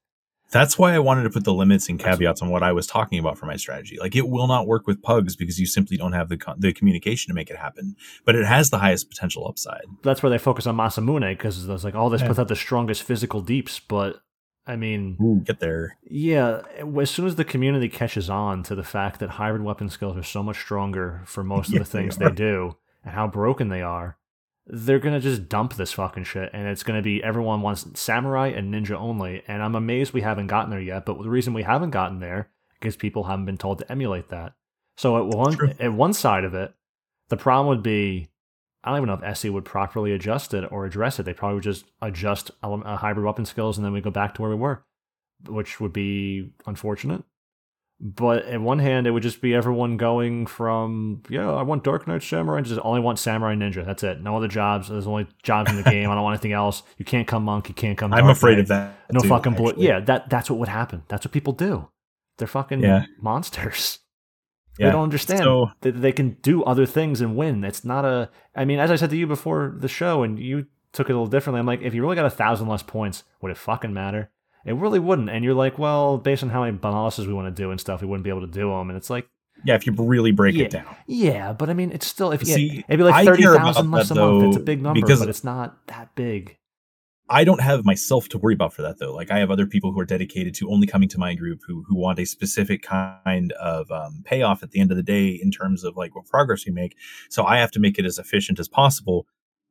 That's 0.51 0.79
why 0.79 0.95
I 0.95 0.99
wanted 0.99 1.25
to 1.25 1.31
put 1.31 1.45
the 1.45 1.53
limits 1.53 1.89
and 1.89 1.99
caveats 2.01 2.41
on 2.43 2.49
what 2.51 2.63
I 2.63 2.73
was 2.73 2.87
talking 2.87 3.19
about 3.19 3.37
for 3.39 3.47
my 3.47 3.57
strategy. 3.57 3.99
Like 4.01 4.17
it 4.17 4.29
will 4.29 4.47
not 4.47 4.67
work 4.67 4.87
with 4.87 5.03
pugs 5.03 5.37
because 5.37 5.61
you 5.61 5.67
simply 5.67 5.97
don't 5.97 6.13
have 6.15 6.29
the 6.29 6.37
co- 6.39 6.55
the 6.57 6.73
communication 6.73 7.31
to 7.31 7.35
make 7.35 7.51
it 7.51 7.57
happen. 7.57 7.97
But 8.25 8.35
it 8.35 8.47
has 8.47 8.71
the 8.71 8.79
highest 8.79 9.11
potential 9.11 9.47
upside. 9.47 9.83
that's 10.03 10.23
where 10.23 10.31
they 10.31 10.39
focus 10.39 10.67
on 10.67 10.77
Masamune 10.77 11.29
because 11.37 11.69
it's 11.69 11.85
like, 11.85 11.95
oh, 11.95 12.09
this 12.09 12.23
Yeah. 12.23 12.29
puts 12.29 12.39
out 12.39 12.49
the 12.49 12.57
strongest 12.57 13.03
physical 13.03 13.41
deeps, 13.43 13.79
but 13.81 14.21
I 14.67 14.77
mean, 14.77 15.17
Ooh, 15.21 15.41
get 15.45 15.61
there. 15.61 15.97
Yeah, 16.03 16.61
as 17.01 17.11
soon 17.11 17.27
as 17.27 17.37
the 17.37 17.45
community 17.45 17.89
catches 17.89 18.29
on 18.29 18.63
to 18.65 18.75
the 18.75 18.83
fact 18.85 19.19
that 19.21 19.31
hybrid 19.31 19.63
weapon 19.63 19.89
skills 19.89 20.17
are 20.17 20.23
so 20.23 20.43
much 20.43 20.59
stronger 20.61 21.23
for 21.25 21.43
most 21.43 21.69
of 21.69 21.73
Yeah, 21.75 21.79
the 21.81 21.85
things 21.87 22.17
they 22.19 22.27
they, 22.29 22.33
do 22.35 22.77
and 23.05 23.15
how 23.15 23.27
broken 23.29 23.69
they 23.71 23.81
are, 23.81 24.19
they're 24.69 24.99
gonna 24.99 25.21
just 25.21 25.49
dump 25.49 25.75
this 25.75 25.93
fucking 25.93 26.25
shit, 26.25 26.51
and 26.53 26.69
it's 26.69 26.83
gonna 26.83 27.03
be 27.03 27.23
everyone 27.23 27.63
wants 27.63 27.87
samurai 27.99 28.49
and 28.49 28.73
ninja 28.73 28.93
only. 28.93 29.43
And 29.49 29.63
I'm 29.63 29.75
amazed 29.75 30.13
we 30.13 30.21
haven't 30.21 30.47
gotten 30.47 30.71
there 30.71 30.81
yet. 30.81 31.07
But 31.07 31.23
the 31.23 31.31
reason 31.31 31.55
we 31.55 31.63
haven't 31.63 31.91
gotten 31.91 32.21
there 32.21 32.51
is 32.83 32.97
people 32.97 33.25
haven't 33.25 33.47
been 33.47 33.59
told 33.59 33.79
to 33.79 33.91
emulate 33.91 34.29
that. 34.29 34.55
So 34.97 35.19
at 35.19 35.27
one 35.27 35.57
True. 35.57 35.73
at 35.81 35.93
one 35.93 36.13
side 36.13 36.45
of 36.45 36.55
it, 36.55 36.73
the 37.29 37.37
problem 37.37 37.69
would 37.69 37.83
be. 37.83 38.29
I 38.85 38.91
don't 38.91 38.99
even 38.99 39.09
know 39.09 39.27
if 39.27 39.37
SE 39.37 39.51
would 39.51 39.65
properly 39.65 40.13
adjust 40.13 40.55
it 40.55 40.71
or 40.71 40.87
address 40.87 41.19
it. 41.19 41.25
They 41.25 41.35
probably 41.35 41.57
would 41.57 41.65
just 41.65 41.85
adjust 42.01 42.53
uh, 42.63 42.97
hybrid 42.97 43.27
weapon 43.27 43.45
skills 43.45 43.77
and 43.77 43.85
then 43.85 43.93
we 43.93 44.01
go 44.01 44.11
back 44.11 44.35
to 44.35 44.43
where 44.43 44.51
we 44.53 44.57
were 44.57 44.85
which 45.47 45.81
would 45.81 45.93
be 45.93 46.51
unfortunate. 46.67 47.23
But 48.01 48.45
at 48.45 48.61
one 48.61 48.79
hand, 48.79 49.09
it 49.09 49.11
would 49.11 49.25
just 49.25 49.41
be 49.41 49.55
everyone 49.57 49.97
going 49.97 50.47
from, 50.47 51.21
yeah, 51.29 51.51
I 51.51 51.63
want 51.63 51.83
Dark 51.83 52.07
Knight 52.07 52.23
Samurai, 52.23 52.61
just 52.61 52.81
only 52.85 53.01
want 53.01 53.19
Samurai 53.19 53.57
Ninja. 53.57 53.85
That's 53.85 54.05
it. 54.05 54.23
No 54.23 54.37
other 54.37 54.47
jobs. 54.47 54.89
There's 54.89 55.09
only 55.09 55.27
jobs 55.43 55.69
in 55.71 55.77
the 55.77 55.83
game. 55.83 56.09
I 56.09 56.15
don't 56.15 56.23
want 56.23 56.35
anything 56.35 56.53
else. 56.53 56.85
You 56.97 57.05
can't 57.05 57.27
come 57.27 57.43
Monk. 57.43 57.69
You 57.69 57.75
can't 57.75 57.99
come. 57.99 58.13
I'm 58.13 58.29
afraid 58.29 58.53
Knight. 58.55 58.61
of 58.61 58.69
that. 58.69 58.99
No 59.13 59.21
too, 59.21 59.29
fucking 59.29 59.55
blue. 59.55 59.75
Yeah, 59.77 59.99
that 60.01 60.31
that's 60.31 60.49
what 60.49 60.61
would 60.61 60.69
happen. 60.69 61.03
That's 61.09 61.27
what 61.27 61.33
people 61.33 61.53
do. 61.53 61.89
They're 62.37 62.47
fucking 62.47 62.81
Yeah. 62.83 63.07
monsters. 63.21 63.99
Yeah. 64.79 64.87
They 64.87 64.93
don't 64.93 65.03
understand 65.03 65.41
So- 65.41 65.73
that 65.81 66.01
they 66.01 66.13
can 66.13 66.37
do 66.43 66.63
other 66.63 66.87
things 66.87 67.21
and 67.21 67.35
win. 67.35 67.65
It's 67.65 67.85
not 67.85 68.05
a. 68.05 68.31
I 68.55 68.65
mean, 68.65 68.79
as 68.79 68.93
I 68.93 68.95
said 68.97 69.11
to 69.11 69.17
you 69.17 69.27
before 69.27 69.75
the 69.77 69.89
show, 69.89 70.23
and 70.23 70.39
you 70.39 70.67
took 70.93 71.09
it 71.11 71.13
a 71.13 71.17
little 71.17 71.27
differently. 71.27 71.59
I'm 71.59 71.67
like, 71.67 71.83
if 71.83 71.95
you 71.95 72.03
really 72.03 72.15
got 72.15 72.27
a 72.27 72.31
thousand 72.31 72.69
less 72.69 72.85
points, 72.85 73.25
would 73.43 73.51
it 73.51 73.57
fucking 73.57 73.93
matter? 73.93 74.31
It 74.69 74.75
really 74.75 74.99
wouldn't. 74.99 75.31
And 75.31 75.45
you're 75.45 75.55
like, 75.55 75.79
well, 75.79 76.19
based 76.19 76.43
on 76.43 76.51
how 76.51 76.63
many 76.65 76.77
bosses 76.77 77.27
we 77.27 77.33
want 77.35 77.55
to 77.55 77.63
do 77.63 77.71
and 77.71 77.81
stuff, 77.81 78.01
we 78.03 78.07
wouldn't 78.07 78.25
be 78.25 78.31
able 78.31 78.43
to 78.43 78.47
do 78.47 78.71
them. 78.71 78.91
And 78.91 78.97
it's 78.97 79.11
like, 79.11 79.27
Yeah, 79.65 79.75
if 79.75 79.87
you 79.87 79.93
really 79.93 80.31
break 80.31 80.55
Yeah. 80.55 80.65
it 80.67 80.71
down. 80.71 80.97
yeah, 81.07 81.53
but 81.53 81.69
I 81.69 81.75
mean, 81.75 81.91
it's 81.91 82.07
still 82.07 82.31
if 82.31 82.43
yeah, 82.45 82.55
See, 82.55 82.85
it'd 82.89 82.99
be 82.99 83.03
like 83.05 83.25
thirty 83.27 83.43
care 83.43 83.55
less 83.55 83.77
a 83.79 83.83
month. 83.83 84.11
It's 84.13 84.57
a 84.57 84.61
big 84.61 84.81
number, 84.83 85.01
because- 85.01 85.19
but 85.21 85.29
it's 85.29 85.43
not 85.43 85.85
that 85.89 86.15
big. 86.15 86.57
I 87.31 87.45
don't 87.45 87.61
have 87.61 87.85
myself 87.85 88.29
to 88.31 88.39
worry 88.39 88.55
about 88.55 88.73
for 88.73 88.81
that 88.83 88.99
though. 88.99 89.13
Like 89.15 89.31
I 89.31 89.39
have 89.41 89.51
other 89.51 89.67
people 89.67 89.93
who 89.93 90.01
are 90.01 90.07
dedicated 90.07 90.55
to 90.55 90.71
only 90.71 90.87
coming 90.87 91.11
to 91.11 91.19
my 91.19 91.35
group 91.35 91.61
who 91.67 91.85
who 91.87 91.95
want 91.95 92.19
a 92.19 92.25
specific 92.25 92.81
kind 92.83 93.53
of 93.53 93.91
um, 93.91 94.23
payoff 94.25 94.63
at 94.63 94.71
the 94.71 94.81
end 94.81 94.91
of 94.91 94.97
the 94.97 95.03
day 95.03 95.29
in 95.29 95.51
terms 95.51 95.85
of 95.85 95.95
like 95.97 96.15
what 96.17 96.25
progress 96.25 96.65
we 96.65 96.73
make. 96.73 96.97
So 97.29 97.45
I 97.45 97.59
have 97.59 97.71
to 97.73 97.81
make 97.81 97.99
it 97.99 98.07
as 98.07 98.19
efficient 98.19 98.59
as 98.59 98.67
possible 98.69 99.27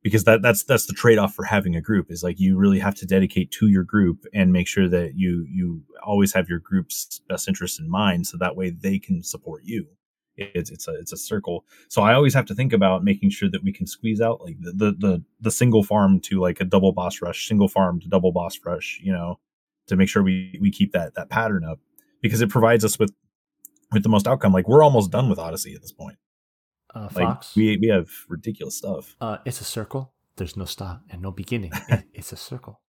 because 0.08 0.24
that 0.24 0.40
that's 0.40 0.62
that's 0.62 0.86
the 0.86 0.94
trade 0.94 1.18
off 1.18 1.34
for 1.34 1.44
having 1.44 1.76
a 1.76 1.82
group 1.82 2.10
is 2.10 2.22
like 2.22 2.40
you 2.40 2.56
really 2.56 2.78
have 2.78 2.94
to 2.94 3.04
dedicate 3.04 3.50
to 3.50 3.66
your 3.66 3.84
group 3.84 4.24
and 4.32 4.54
make 4.54 4.66
sure 4.66 4.88
that 4.88 5.16
you 5.16 5.44
you 5.50 5.82
always 6.02 6.32
have 6.32 6.48
your 6.48 6.60
group's 6.60 7.20
best 7.28 7.46
interests 7.46 7.78
in 7.78 7.90
mind 7.90 8.26
so 8.26 8.38
that 8.38 8.56
way 8.56 8.70
they 8.70 8.98
can 8.98 9.22
support 9.22 9.64
you. 9.64 9.86
It's 10.38 10.70
it's 10.70 10.88
a 10.88 10.94
it's 10.94 11.12
a 11.12 11.18
circle. 11.18 11.66
So 11.88 12.00
I 12.00 12.14
always 12.14 12.32
have 12.32 12.46
to 12.46 12.54
think 12.54 12.72
about 12.72 13.04
making 13.04 13.28
sure 13.28 13.50
that 13.50 13.62
we 13.62 13.70
can 13.70 13.86
squeeze 13.86 14.18
out 14.18 14.40
like 14.40 14.56
the 14.60 14.72
the 14.72 14.92
the, 14.92 15.24
the 15.42 15.50
single 15.50 15.82
farm 15.82 16.20
to 16.20 16.40
like 16.40 16.58
a 16.58 16.64
double 16.64 16.92
boss 16.92 17.20
rush, 17.20 17.46
single 17.46 17.68
farm 17.68 18.00
to 18.00 18.08
double 18.08 18.32
boss 18.32 18.58
rush, 18.64 19.00
you 19.02 19.12
know, 19.12 19.38
to 19.88 19.96
make 19.96 20.08
sure 20.08 20.22
we 20.22 20.58
we 20.58 20.70
keep 20.70 20.92
that 20.92 21.16
that 21.16 21.28
pattern 21.28 21.64
up 21.64 21.80
because 22.22 22.40
it 22.40 22.48
provides 22.48 22.82
us 22.82 22.98
with 22.98 23.12
with 23.92 24.04
the 24.04 24.08
most 24.08 24.26
outcome. 24.26 24.54
Like 24.54 24.68
we're 24.68 24.82
almost 24.82 25.10
done 25.10 25.28
with 25.28 25.38
Odyssey 25.38 25.74
at 25.74 25.82
this 25.82 25.92
point. 25.92 26.16
Uh, 26.94 27.08
Like 27.14 27.26
Fox, 27.26 27.54
we 27.56 27.76
we 27.76 27.88
have 27.88 28.08
ridiculous 28.28 28.76
stuff. 28.78 29.14
uh, 29.20 29.38
it's 29.44 29.60
a 29.60 29.64
circle. 29.64 30.12
There's 30.36 30.56
no 30.56 30.64
stop 30.64 31.02
and 31.10 31.20
no 31.22 31.30
beginning. 31.32 31.72
It- 31.88 32.04
it's 32.12 32.32
a 32.32 32.36
circle. 32.36 32.80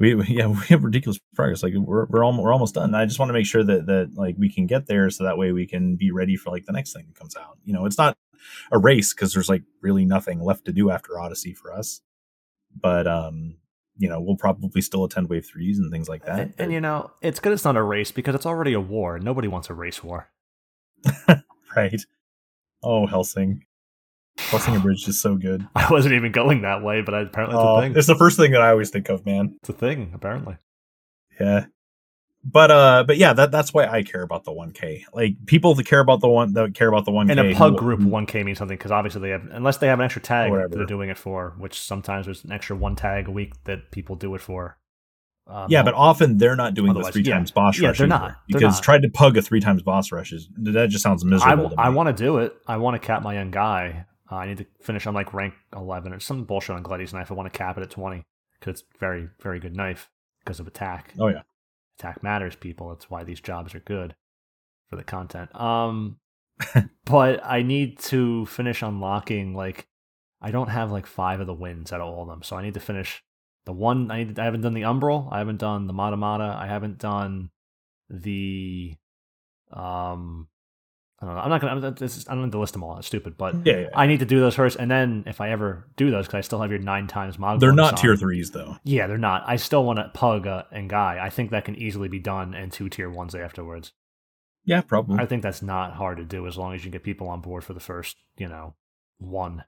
We, 0.00 0.14
we 0.14 0.26
yeah 0.28 0.46
we 0.46 0.64
have 0.68 0.84
ridiculous 0.84 1.18
progress. 1.34 1.62
Like 1.62 1.74
we're 1.76 2.06
we're 2.06 2.24
almost 2.24 2.44
we're 2.44 2.52
almost 2.52 2.74
done. 2.74 2.94
I 2.94 3.04
just 3.04 3.18
want 3.18 3.30
to 3.30 3.32
make 3.32 3.46
sure 3.46 3.64
that 3.64 3.86
that 3.86 4.12
like 4.14 4.36
we 4.38 4.48
can 4.52 4.66
get 4.66 4.86
there 4.86 5.10
so 5.10 5.24
that 5.24 5.36
way 5.38 5.50
we 5.52 5.66
can 5.66 5.96
be 5.96 6.10
ready 6.12 6.36
for 6.36 6.50
like 6.50 6.66
the 6.66 6.72
next 6.72 6.92
thing 6.92 7.06
that 7.08 7.18
comes 7.18 7.36
out. 7.36 7.58
You 7.64 7.72
know, 7.74 7.84
it's 7.84 7.98
not 7.98 8.16
a 8.70 8.78
race 8.78 9.12
because 9.12 9.32
there's 9.34 9.48
like 9.48 9.62
really 9.82 10.04
nothing 10.04 10.40
left 10.40 10.64
to 10.66 10.72
do 10.72 10.90
after 10.90 11.18
Odyssey 11.18 11.52
for 11.52 11.72
us. 11.72 12.00
But 12.80 13.08
um, 13.08 13.56
you 13.96 14.08
know, 14.08 14.20
we'll 14.20 14.36
probably 14.36 14.80
still 14.82 15.02
attend 15.04 15.28
wave 15.28 15.46
threes 15.46 15.80
and 15.80 15.90
things 15.90 16.08
like 16.08 16.24
that. 16.26 16.38
And, 16.38 16.54
and 16.58 16.72
you 16.72 16.80
know, 16.80 17.10
it's 17.20 17.40
good 17.40 17.52
it's 17.52 17.64
not 17.64 17.76
a 17.76 17.82
race 17.82 18.12
because 18.12 18.36
it's 18.36 18.46
already 18.46 18.74
a 18.74 18.80
war. 18.80 19.18
Nobody 19.18 19.48
wants 19.48 19.68
a 19.68 19.74
race 19.74 20.04
war. 20.04 20.30
right? 21.76 22.00
Oh, 22.82 23.06
Helsing. 23.06 23.64
Helsing 24.38 24.78
Bridge 24.80 25.08
is 25.08 25.20
so 25.20 25.36
good. 25.36 25.66
I 25.74 25.88
wasn't 25.90 26.14
even 26.14 26.30
going 26.32 26.62
that 26.62 26.82
way, 26.82 27.02
but 27.02 27.12
I, 27.14 27.20
apparently 27.22 27.56
it's 27.56 27.64
Oh, 27.64 27.76
a 27.76 27.80
thing. 27.82 27.96
it's 27.96 28.06
the 28.06 28.14
first 28.14 28.36
thing 28.36 28.52
that 28.52 28.60
I 28.62 28.70
always 28.70 28.90
think 28.90 29.08
of, 29.08 29.26
man. 29.26 29.56
It's 29.60 29.68
a 29.68 29.72
thing, 29.72 30.12
apparently. 30.14 30.56
Yeah. 31.40 31.66
But 32.44 32.70
uh 32.70 33.02
but 33.04 33.16
yeah, 33.16 33.32
that 33.32 33.50
that's 33.50 33.74
why 33.74 33.86
I 33.86 34.04
care 34.04 34.22
about 34.22 34.44
the 34.44 34.52
1K. 34.52 35.02
Like 35.12 35.34
people 35.46 35.74
that 35.74 35.86
care 35.86 35.98
about 35.98 36.20
the 36.20 36.28
one 36.28 36.52
that 36.52 36.72
care 36.72 36.88
about 36.88 37.04
the 37.04 37.10
1K. 37.10 37.30
In 37.32 37.38
a 37.40 37.54
pug 37.54 37.72
who- 37.72 37.78
group, 37.78 38.00
one 38.00 38.26
K 38.26 38.44
means 38.44 38.58
something 38.58 38.76
because 38.78 38.92
obviously 38.92 39.20
they 39.22 39.30
have, 39.30 39.42
unless 39.50 39.78
they 39.78 39.88
have 39.88 39.98
an 39.98 40.04
extra 40.04 40.22
tag 40.22 40.52
that 40.52 40.70
they're 40.70 40.86
doing 40.86 41.10
it 41.10 41.18
for, 41.18 41.54
which 41.58 41.78
sometimes 41.80 42.26
there's 42.26 42.44
an 42.44 42.52
extra 42.52 42.76
one 42.76 42.94
tag 42.94 43.26
a 43.26 43.32
week 43.32 43.52
that 43.64 43.90
people 43.90 44.14
do 44.14 44.34
it 44.36 44.40
for. 44.40 44.78
Um, 45.48 45.66
Yeah, 45.70 45.82
but 45.82 45.94
often 45.94 46.36
they're 46.38 46.56
not 46.56 46.74
doing 46.74 46.92
the 46.94 47.02
three 47.04 47.22
yeah. 47.22 47.34
times 47.34 47.50
boss 47.50 47.78
Yeah, 47.78 47.88
rush. 47.88 47.98
they're 47.98 48.06
either, 48.06 48.18
not. 48.18 48.36
They're 48.48 48.60
because 48.60 48.74
not. 48.76 48.82
tried 48.82 49.02
to 49.02 49.08
pug 49.10 49.36
a 49.36 49.42
three 49.42 49.60
times 49.60 49.82
boss 49.82 50.12
rush 50.12 50.32
is 50.32 50.48
that 50.58 50.88
just 50.90 51.02
sounds 51.02 51.24
miserable. 51.24 51.70
to 51.70 51.80
I 51.80 51.88
want 51.88 52.08
to 52.08 52.12
do 52.24 52.38
it. 52.38 52.54
I 52.66 52.76
want 52.76 53.00
to 53.00 53.06
cap 53.06 53.22
my 53.22 53.34
young 53.34 53.50
guy. 53.50 54.04
Uh, 54.30 54.36
I 54.36 54.46
need 54.46 54.58
to 54.58 54.66
finish 54.82 55.06
on 55.06 55.14
like 55.14 55.32
rank 55.32 55.54
11 55.74 56.12
or 56.12 56.20
some 56.20 56.44
bullshit 56.44 56.76
on 56.76 56.82
Gleti's 56.82 57.14
Knife. 57.14 57.30
I 57.30 57.34
want 57.34 57.50
to 57.52 57.56
cap 57.58 57.78
it 57.78 57.82
at 57.82 57.90
20 57.90 58.24
because 58.60 58.80
it's 58.80 58.84
very, 59.00 59.28
very 59.40 59.58
good 59.58 59.74
knife 59.74 60.10
because 60.44 60.60
of 60.60 60.66
attack. 60.66 61.14
Oh 61.18 61.28
yeah. 61.28 61.42
attack 61.98 62.22
matters 62.22 62.54
people 62.54 62.90
that's 62.90 63.10
why 63.10 63.24
these 63.24 63.40
jobs 63.40 63.74
are 63.74 63.80
good 63.80 64.14
for 64.88 64.96
the 64.96 65.04
content 65.04 65.52
um 65.60 66.18
but 67.04 67.40
i 67.44 67.62
need 67.62 67.98
to 67.98 68.46
finish 68.46 68.82
unlocking 68.82 69.54
like 69.54 69.86
i 70.40 70.50
don't 70.50 70.68
have 70.68 70.90
like 70.92 71.06
five 71.06 71.40
of 71.40 71.46
the 71.46 71.54
wins 71.54 71.92
out 71.92 72.00
of 72.00 72.06
all 72.08 72.22
of 72.22 72.28
them 72.28 72.42
so 72.42 72.56
i 72.56 72.62
need 72.62 72.74
to 72.74 72.80
finish 72.80 73.22
the 73.68 73.72
one 73.74 74.10
i, 74.10 74.24
need, 74.24 74.38
I 74.38 74.44
haven't 74.46 74.62
done 74.62 74.72
the 74.72 74.82
umbral 74.82 75.28
i 75.30 75.38
haven't 75.38 75.58
done 75.58 75.86
the 75.86 75.92
mata 75.92 76.16
mata 76.16 76.56
i 76.58 76.66
haven't 76.66 76.96
done 76.98 77.50
the 78.08 78.94
um 79.72 80.48
i 81.20 81.26
don't 81.26 81.34
know 81.34 81.40
i'm 81.42 81.50
not 81.50 81.60
gonna 81.60 81.86
I'm, 81.86 81.94
this 81.94 82.16
is, 82.16 82.26
i 82.28 82.34
don't 82.34 82.44
need 82.44 82.52
to 82.52 82.58
list 82.58 82.72
them 82.72 82.82
all 82.82 82.96
it's 82.96 83.06
stupid 83.06 83.36
but 83.36 83.66
Yeah, 83.66 83.80
yeah. 83.80 83.88
i 83.94 84.06
need 84.06 84.20
to 84.20 84.24
do 84.24 84.40
those 84.40 84.54
first 84.54 84.78
and 84.78 84.90
then 84.90 85.24
if 85.26 85.42
i 85.42 85.50
ever 85.50 85.86
do 85.96 86.10
those 86.10 86.24
because 86.26 86.38
i 86.38 86.40
still 86.40 86.60
have 86.62 86.70
your 86.70 86.80
nine 86.80 87.06
times 87.08 87.36
Mogwai 87.36 87.60
They're 87.60 87.72
not 87.72 87.98
song. 87.98 88.02
tier 88.02 88.16
threes 88.16 88.50
though. 88.52 88.76
Yeah, 88.84 89.06
they're 89.06 89.18
not. 89.18 89.42
I 89.46 89.56
still 89.56 89.84
want 89.84 89.98
to 89.98 90.10
pug 90.14 90.46
uh, 90.46 90.62
Ngai. 90.74 91.20
I 91.20 91.28
think 91.28 91.50
that 91.50 91.64
can 91.66 91.76
easily 91.76 92.08
be 92.08 92.18
done 92.20 92.54
in 92.54 92.70
two 92.70 92.88
tier 92.88 93.10
ones 93.10 93.34
afterwards. 93.34 93.92
Yeah, 94.64 94.80
probably. 94.80 95.18
I 95.18 95.26
think 95.26 95.42
that's 95.42 95.60
not 95.62 95.92
hard 95.94 96.16
to 96.18 96.24
do 96.24 96.46
as 96.46 96.56
long 96.56 96.74
as 96.74 96.84
you 96.84 96.90
get 96.90 97.02
people 97.02 97.28
on 97.28 97.40
board 97.42 97.64
for 97.64 97.74
the 97.74 97.80
first, 97.80 98.16
you 98.36 98.48
know, 98.48 98.74
one. 99.18 99.64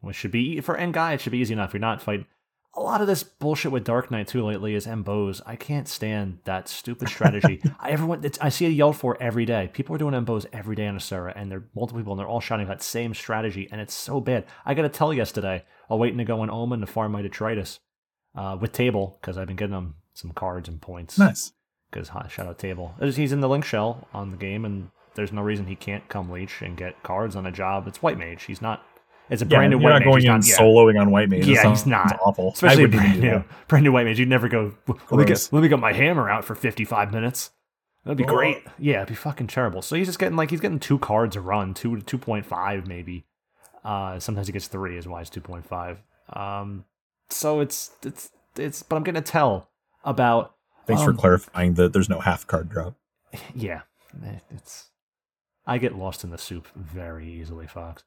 Which 0.00 0.16
should 0.16 0.30
be 0.30 0.60
for 0.60 0.76
Ngai. 0.76 1.14
It 1.14 1.20
should 1.20 1.32
be 1.32 1.38
easy 1.38 1.52
enough. 1.52 1.72
You're 1.74 1.80
not 1.80 2.00
fighting. 2.02 2.26
A 2.74 2.80
lot 2.80 3.00
of 3.02 3.06
this 3.06 3.22
bullshit 3.22 3.70
with 3.70 3.84
Dark 3.84 4.10
Knight 4.10 4.28
too 4.28 4.44
lately 4.44 4.74
is 4.74 4.86
Embos. 4.86 5.42
I 5.44 5.56
can't 5.56 5.86
stand 5.86 6.38
that 6.44 6.68
stupid 6.68 7.08
strategy. 7.08 7.62
I 7.80 7.90
everyone 7.90 8.24
I 8.40 8.48
see 8.48 8.64
it 8.66 8.70
yelled 8.70 8.96
for 8.96 9.20
every 9.22 9.44
day. 9.44 9.70
People 9.72 9.94
are 9.94 9.98
doing 9.98 10.14
Embos 10.14 10.46
every 10.52 10.74
day 10.74 10.86
on 10.86 10.96
Asura, 10.96 11.34
and 11.36 11.50
they're 11.50 11.64
multiple 11.74 12.00
people, 12.00 12.14
and 12.14 12.20
they're 12.20 12.28
all 12.28 12.40
shouting 12.40 12.68
that 12.68 12.82
same 12.82 13.12
strategy, 13.14 13.68
and 13.70 13.80
it's 13.80 13.94
so 13.94 14.20
bad. 14.20 14.46
I 14.64 14.74
got 14.74 14.82
to 14.82 14.88
tell 14.88 15.12
yesterday, 15.12 15.64
I'm 15.90 15.98
waiting 15.98 16.18
to 16.18 16.24
go 16.24 16.42
in 16.42 16.50
Omen 16.50 16.80
to 16.80 16.86
farm 16.86 17.12
my 17.12 17.20
detritus 17.20 17.80
uh, 18.34 18.56
with 18.58 18.72
Table 18.72 19.18
because 19.20 19.36
I've 19.36 19.48
been 19.48 19.56
getting 19.56 19.74
them 19.74 19.96
some 20.14 20.32
cards 20.32 20.68
and 20.68 20.80
points. 20.80 21.18
Nice. 21.18 21.52
Because 21.90 22.10
shout 22.30 22.46
out 22.46 22.58
Table, 22.58 22.94
he's 23.02 23.32
in 23.32 23.40
the 23.40 23.48
link 23.50 23.66
shell 23.66 24.08
on 24.14 24.30
the 24.30 24.38
game, 24.38 24.64
and 24.64 24.88
there's 25.14 25.32
no 25.32 25.42
reason 25.42 25.66
he 25.66 25.76
can't 25.76 26.08
come 26.08 26.30
leech 26.30 26.62
and 26.62 26.74
get 26.74 27.02
cards 27.02 27.36
on 27.36 27.44
a 27.44 27.52
job. 27.52 27.86
It's 27.86 28.00
white 28.00 28.16
mage. 28.16 28.44
He's 28.44 28.62
not 28.62 28.86
it's 29.32 29.42
a 29.42 29.46
brand 29.46 29.72
yeah, 29.72 29.76
new 29.78 29.82
you're 29.82 29.90
white 29.92 29.98
not 29.98 30.04
going 30.04 30.14
mage. 30.16 30.24
in 30.24 30.30
Not, 30.30 30.46
yeah. 30.46 30.56
soloing 30.58 31.00
on 31.00 31.10
white 31.10 31.28
mage. 31.28 31.46
Yeah, 31.46 31.68
he's 31.70 31.86
not. 31.86 32.18
awful. 32.24 32.52
Especially 32.52 32.82
I 32.82 32.86
wouldn't 32.86 33.00
brand 33.02 33.20
do 33.22 33.30
new, 33.30 33.44
brand 33.68 33.84
new 33.84 33.92
white 33.92 34.04
mage. 34.06 34.18
You'd 34.18 34.28
never 34.28 34.48
go. 34.48 34.74
Let 34.86 35.12
me, 35.12 35.24
get, 35.24 35.48
let 35.52 35.62
me 35.62 35.68
get 35.68 35.78
my 35.78 35.92
hammer 35.92 36.28
out 36.30 36.44
for 36.44 36.54
55 36.54 37.12
minutes. 37.12 37.50
That'd 38.04 38.18
be 38.18 38.24
Oh. 38.24 38.28
great. 38.28 38.58
Yeah, 38.78 38.96
it'd 38.98 39.08
be 39.08 39.14
fucking 39.14 39.46
terrible. 39.46 39.80
So 39.82 39.96
he's 39.96 40.06
just 40.08 40.18
getting 40.18 40.36
like 40.36 40.50
he's 40.50 40.60
getting 40.60 40.78
two 40.80 40.98
cards 40.98 41.34
a 41.36 41.40
run, 41.40 41.72
two 41.74 41.90
2.5 41.96 42.86
maybe. 42.86 43.24
Uh, 43.84 44.18
sometimes 44.20 44.46
he 44.46 44.52
gets 44.52 44.66
three, 44.68 44.96
is 44.96 45.08
why 45.08 45.20
it's 45.20 45.30
2.5. 45.30 45.98
Um, 46.36 46.84
so 47.30 47.60
it's 47.60 47.90
it's 48.04 48.30
it's. 48.56 48.82
But 48.82 48.96
I'm 48.96 49.02
getting 49.02 49.18
a 49.20 49.24
tell 49.24 49.68
about. 50.04 50.54
Thanks 50.86 51.02
for 51.02 51.10
um, 51.10 51.16
clarifying 51.16 51.74
that 51.74 51.92
there's 51.92 52.08
no 52.08 52.18
half 52.20 52.46
card 52.46 52.68
drop. 52.68 52.94
yeah, 53.54 53.82
it's. 54.50 54.88
I 55.64 55.78
get 55.78 55.94
lost 55.96 56.24
in 56.24 56.30
the 56.30 56.38
soup 56.38 56.66
very 56.74 57.28
easily, 57.30 57.68
Fox. 57.68 58.02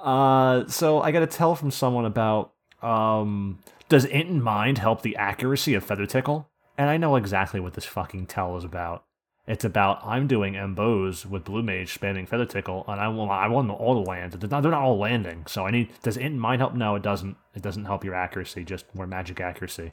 Uh, 0.00 0.66
so 0.66 1.00
I 1.00 1.12
got 1.12 1.20
to 1.20 1.26
tell 1.26 1.54
from 1.54 1.70
someone 1.70 2.04
about 2.04 2.52
um, 2.82 3.58
does 3.88 4.04
int 4.04 4.30
in 4.30 4.42
mind 4.42 4.78
help 4.78 5.02
the 5.02 5.16
accuracy 5.16 5.74
of 5.74 5.84
feather 5.84 6.06
tickle? 6.06 6.48
And 6.78 6.88
I 6.88 6.96
know 6.96 7.16
exactly 7.16 7.60
what 7.60 7.74
this 7.74 7.84
fucking 7.84 8.26
tell 8.26 8.56
is 8.56 8.64
about. 8.64 9.04
It's 9.46 9.64
about 9.64 10.00
I'm 10.06 10.26
doing 10.26 10.54
Mboze 10.54 11.26
with 11.26 11.44
blue 11.44 11.62
mage 11.62 11.98
spamming 11.98 12.28
feather 12.28 12.46
tickle, 12.46 12.84
and 12.86 13.00
I 13.00 13.08
want 13.08 13.30
I 13.32 13.48
want 13.48 13.70
all 13.70 13.94
the 13.94 14.08
lands. 14.08 14.36
They're 14.36 14.48
not, 14.48 14.62
they're 14.62 14.70
not 14.70 14.82
all 14.82 14.98
landing, 14.98 15.44
so 15.46 15.66
I 15.66 15.70
need. 15.70 15.90
Does 16.02 16.16
int 16.16 16.34
in 16.34 16.40
mind 16.40 16.60
help? 16.60 16.74
No, 16.74 16.94
it 16.94 17.02
doesn't. 17.02 17.36
It 17.54 17.62
doesn't 17.62 17.86
help 17.86 18.04
your 18.04 18.14
accuracy, 18.14 18.64
just 18.64 18.86
more 18.94 19.06
magic 19.06 19.40
accuracy. 19.40 19.92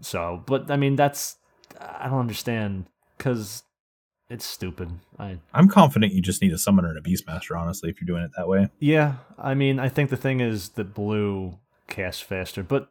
So, 0.00 0.42
but 0.44 0.70
I 0.70 0.76
mean, 0.76 0.96
that's 0.96 1.36
I 1.80 2.08
don't 2.08 2.20
understand 2.20 2.86
because 3.16 3.62
it's 4.30 4.44
stupid. 4.44 4.90
I 5.18 5.38
I'm 5.52 5.68
confident 5.68 6.12
you 6.12 6.22
just 6.22 6.42
need 6.42 6.52
a 6.52 6.58
summoner 6.58 6.88
and 6.88 6.98
a 6.98 7.02
beastmaster, 7.02 7.58
honestly, 7.58 7.90
if 7.90 8.00
you're 8.00 8.06
doing 8.06 8.22
it 8.24 8.30
that 8.36 8.48
way. 8.48 8.68
yeah, 8.78 9.14
I 9.38 9.54
mean, 9.54 9.78
I 9.78 9.88
think 9.88 10.10
the 10.10 10.16
thing 10.16 10.40
is 10.40 10.70
that 10.70 10.94
blue 10.94 11.58
casts 11.88 12.22
faster, 12.22 12.62
but 12.62 12.88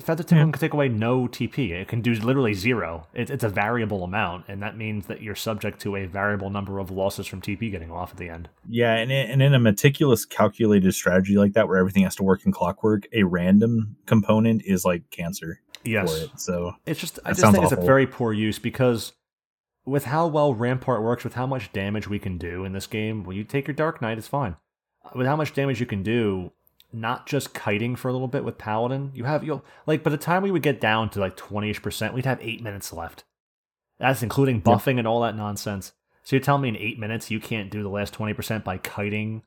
feather 0.00 0.22
tickle 0.22 0.50
can 0.50 0.60
take 0.60 0.72
away 0.72 0.88
no 0.88 1.28
TP. 1.28 1.70
It 1.70 1.88
can 1.88 2.00
do 2.00 2.12
literally 2.14 2.54
zero. 2.54 3.06
It, 3.14 3.30
it's 3.30 3.44
a 3.44 3.48
variable 3.48 4.02
amount, 4.02 4.46
and 4.48 4.62
that 4.62 4.76
means 4.76 5.06
that 5.06 5.22
you're 5.22 5.34
subject 5.34 5.80
to 5.82 5.96
a 5.96 6.06
variable 6.06 6.50
number 6.50 6.78
of 6.78 6.90
losses 6.90 7.26
from 7.26 7.40
TP 7.40 7.70
getting 7.70 7.90
off 7.90 8.12
at 8.12 8.16
the 8.16 8.28
end. 8.28 8.48
Yeah, 8.68 8.94
and 8.94 9.12
in, 9.12 9.30
and 9.30 9.42
in 9.42 9.54
a 9.54 9.60
meticulous, 9.60 10.24
calculated 10.24 10.92
strategy 10.94 11.36
like 11.36 11.52
that, 11.52 11.68
where 11.68 11.78
everything 11.78 12.02
has 12.04 12.16
to 12.16 12.22
work 12.22 12.44
in 12.44 12.52
clockwork, 12.52 13.06
a 13.12 13.22
random 13.22 13.96
component 14.06 14.62
is 14.64 14.84
like 14.84 15.10
cancer 15.10 15.60
Yes, 15.84 16.12
for 16.12 16.24
it. 16.24 16.30
So 16.40 16.74
it's 16.84 17.00
just 17.00 17.18
I 17.24 17.32
just 17.32 17.52
think 17.52 17.62
it's 17.62 17.72
a 17.72 17.76
very 17.76 18.06
poor 18.06 18.32
use 18.32 18.58
because 18.58 19.12
with 19.86 20.04
how 20.06 20.26
well 20.26 20.52
Rampart 20.52 21.02
works, 21.02 21.24
with 21.24 21.34
how 21.34 21.46
much 21.46 21.72
damage 21.72 22.08
we 22.08 22.18
can 22.18 22.36
do 22.36 22.64
in 22.64 22.72
this 22.72 22.86
game, 22.86 23.24
when 23.24 23.36
you 23.36 23.44
take 23.44 23.66
your 23.66 23.74
Dark 23.74 24.02
Knight, 24.02 24.18
it's 24.18 24.28
fine. 24.28 24.56
Uh, 25.04 25.10
with 25.14 25.26
how 25.26 25.36
much 25.36 25.54
damage 25.54 25.80
you 25.80 25.86
can 25.86 26.02
do, 26.02 26.52
not 26.92 27.26
just 27.26 27.54
kiting 27.54 27.96
for 27.96 28.08
a 28.08 28.12
little 28.12 28.28
bit 28.28 28.44
with 28.44 28.58
Paladin, 28.58 29.12
you 29.14 29.24
have 29.24 29.44
you'll 29.44 29.64
like 29.86 30.02
by 30.02 30.10
the 30.10 30.16
time 30.18 30.42
we 30.42 30.50
would 30.50 30.62
get 30.62 30.80
down 30.80 31.08
to 31.10 31.20
like 31.20 31.36
twenty 31.36 31.70
ish 31.70 31.80
percent, 31.80 32.12
we'd 32.12 32.26
have 32.26 32.40
eight 32.42 32.62
minutes 32.62 32.92
left. 32.92 33.24
That's 33.98 34.22
including 34.22 34.60
buffing 34.60 34.98
and 34.98 35.06
all 35.06 35.22
that 35.22 35.36
nonsense. 35.36 35.92
So 36.22 36.36
you're 36.36 36.42
telling 36.42 36.62
me 36.62 36.68
in 36.68 36.76
eight 36.76 36.98
minutes 36.98 37.30
you 37.30 37.40
can't 37.40 37.70
do 37.70 37.82
the 37.82 37.88
last 37.88 38.12
twenty 38.12 38.34
percent 38.34 38.64
by 38.64 38.78
kiting? 38.78 39.42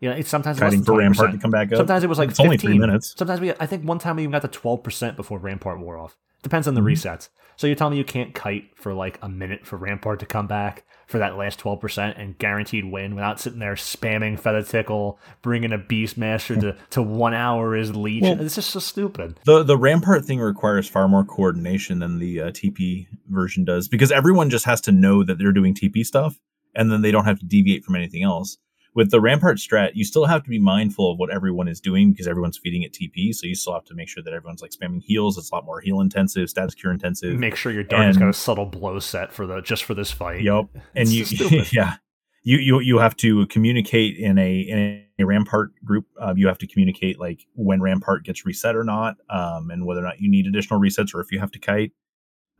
You 0.00 0.10
know, 0.10 0.16
it's 0.16 0.28
sometimes 0.28 0.60
less 0.60 0.72
than 0.72 0.84
for 0.84 0.98
Rampart 0.98 1.30
20%. 1.30 1.32
to 1.32 1.38
come 1.38 1.50
back 1.50 1.72
up. 1.72 1.78
Sometimes 1.78 2.04
it 2.04 2.08
was 2.08 2.18
like 2.18 2.30
it's 2.30 2.38
15. 2.38 2.46
only 2.46 2.58
three 2.58 2.78
minutes. 2.78 3.14
Sometimes 3.16 3.40
we, 3.40 3.52
I 3.52 3.66
think 3.66 3.88
one 3.88 3.98
time 3.98 4.16
we 4.16 4.22
even 4.22 4.32
got 4.32 4.42
to 4.42 4.48
twelve 4.48 4.82
percent 4.82 5.16
before 5.16 5.38
Rampart 5.38 5.78
wore 5.78 5.96
off. 5.96 6.16
Depends 6.44 6.68
on 6.68 6.74
the 6.74 6.80
Mhm. 6.80 6.92
resets. 6.92 7.28
So 7.56 7.66
you're 7.66 7.74
telling 7.76 7.92
me 7.92 7.98
you 7.98 8.04
can't 8.04 8.34
kite 8.34 8.64
for 8.76 8.94
like 8.94 9.18
a 9.22 9.28
minute 9.28 9.64
for 9.66 9.76
Rampart 9.76 10.20
to 10.20 10.26
come 10.26 10.46
back 10.46 10.84
for 11.06 11.18
that 11.18 11.36
last 11.36 11.58
twelve 11.60 11.80
percent 11.80 12.16
and 12.18 12.36
guaranteed 12.38 12.84
win 12.84 13.14
without 13.14 13.38
sitting 13.40 13.58
there 13.60 13.74
spamming 13.74 14.38
Feather 14.38 14.62
Tickle, 14.62 15.18
bringing 15.42 15.72
a 15.72 15.78
Beastmaster 15.78 16.58
to 16.60 16.76
to 16.90 17.02
one 17.02 17.32
hour 17.34 17.76
is 17.76 17.94
Leech. 17.94 18.22
Well- 18.22 18.40
it's 18.40 18.56
just 18.56 18.70
so 18.70 18.80
stupid. 18.80 19.38
The 19.44 19.62
the 19.62 19.76
Rampart 19.78 20.24
thing 20.24 20.40
requires 20.40 20.88
far 20.88 21.08
more 21.08 21.24
coordination 21.24 21.98
than 22.00 22.18
the 22.18 22.40
uh, 22.40 22.50
TP 22.50 23.06
version 23.28 23.64
does 23.64 23.86
because 23.88 24.10
everyone 24.12 24.50
just 24.50 24.64
has 24.66 24.80
to 24.82 24.92
know 24.92 25.22
that 25.24 25.38
they're 25.38 25.52
doing 25.52 25.74
TP 25.74 26.04
stuff 26.04 26.38
and 26.74 26.90
then 26.90 27.02
they 27.02 27.10
don't 27.12 27.24
have 27.26 27.38
to 27.38 27.46
deviate 27.46 27.84
from 27.84 27.94
anything 27.96 28.22
else. 28.24 28.58
With 28.94 29.10
the 29.10 29.20
Rampart 29.20 29.58
strat, 29.58 29.92
you 29.94 30.04
still 30.04 30.26
have 30.26 30.44
to 30.44 30.50
be 30.50 30.58
mindful 30.60 31.10
of 31.10 31.18
what 31.18 31.30
everyone 31.30 31.66
is 31.66 31.80
doing 31.80 32.12
because 32.12 32.28
everyone's 32.28 32.56
feeding 32.56 32.82
it 32.82 32.92
TP. 32.92 33.34
So 33.34 33.46
you 33.46 33.56
still 33.56 33.74
have 33.74 33.84
to 33.86 33.94
make 33.94 34.08
sure 34.08 34.22
that 34.22 34.32
everyone's 34.32 34.62
like 34.62 34.70
spamming 34.70 35.02
heals. 35.02 35.36
It's 35.36 35.50
a 35.50 35.54
lot 35.54 35.64
more 35.64 35.80
heal 35.80 36.00
intensive, 36.00 36.48
status 36.48 36.74
cure 36.74 36.92
intensive. 36.92 37.36
Make 37.38 37.56
sure 37.56 37.72
your 37.72 37.82
Dark 37.82 38.04
has 38.04 38.16
got 38.16 38.28
a 38.28 38.32
subtle 38.32 38.66
blow 38.66 39.00
set 39.00 39.32
for 39.32 39.46
the 39.46 39.60
just 39.60 39.82
for 39.84 39.94
this 39.94 40.10
fight. 40.10 40.42
Yep. 40.42 40.66
And 40.94 41.08
It's 41.08 41.32
you, 41.32 41.64
yeah, 41.72 41.96
you 42.44 42.58
you 42.58 42.80
you 42.80 42.98
have 42.98 43.16
to 43.16 43.46
communicate 43.48 44.16
in 44.16 44.38
a 44.38 44.60
in 44.60 45.02
a 45.18 45.24
Rampart 45.24 45.72
group. 45.84 46.06
Uh, 46.20 46.34
you 46.36 46.46
have 46.46 46.58
to 46.58 46.66
communicate 46.66 47.18
like 47.18 47.46
when 47.54 47.80
Rampart 47.80 48.24
gets 48.24 48.46
reset 48.46 48.76
or 48.76 48.84
not, 48.84 49.16
um, 49.28 49.70
and 49.70 49.86
whether 49.86 50.00
or 50.00 50.04
not 50.04 50.20
you 50.20 50.30
need 50.30 50.46
additional 50.46 50.78
resets 50.78 51.14
or 51.14 51.20
if 51.20 51.32
you 51.32 51.40
have 51.40 51.50
to 51.52 51.58
kite. 51.58 51.92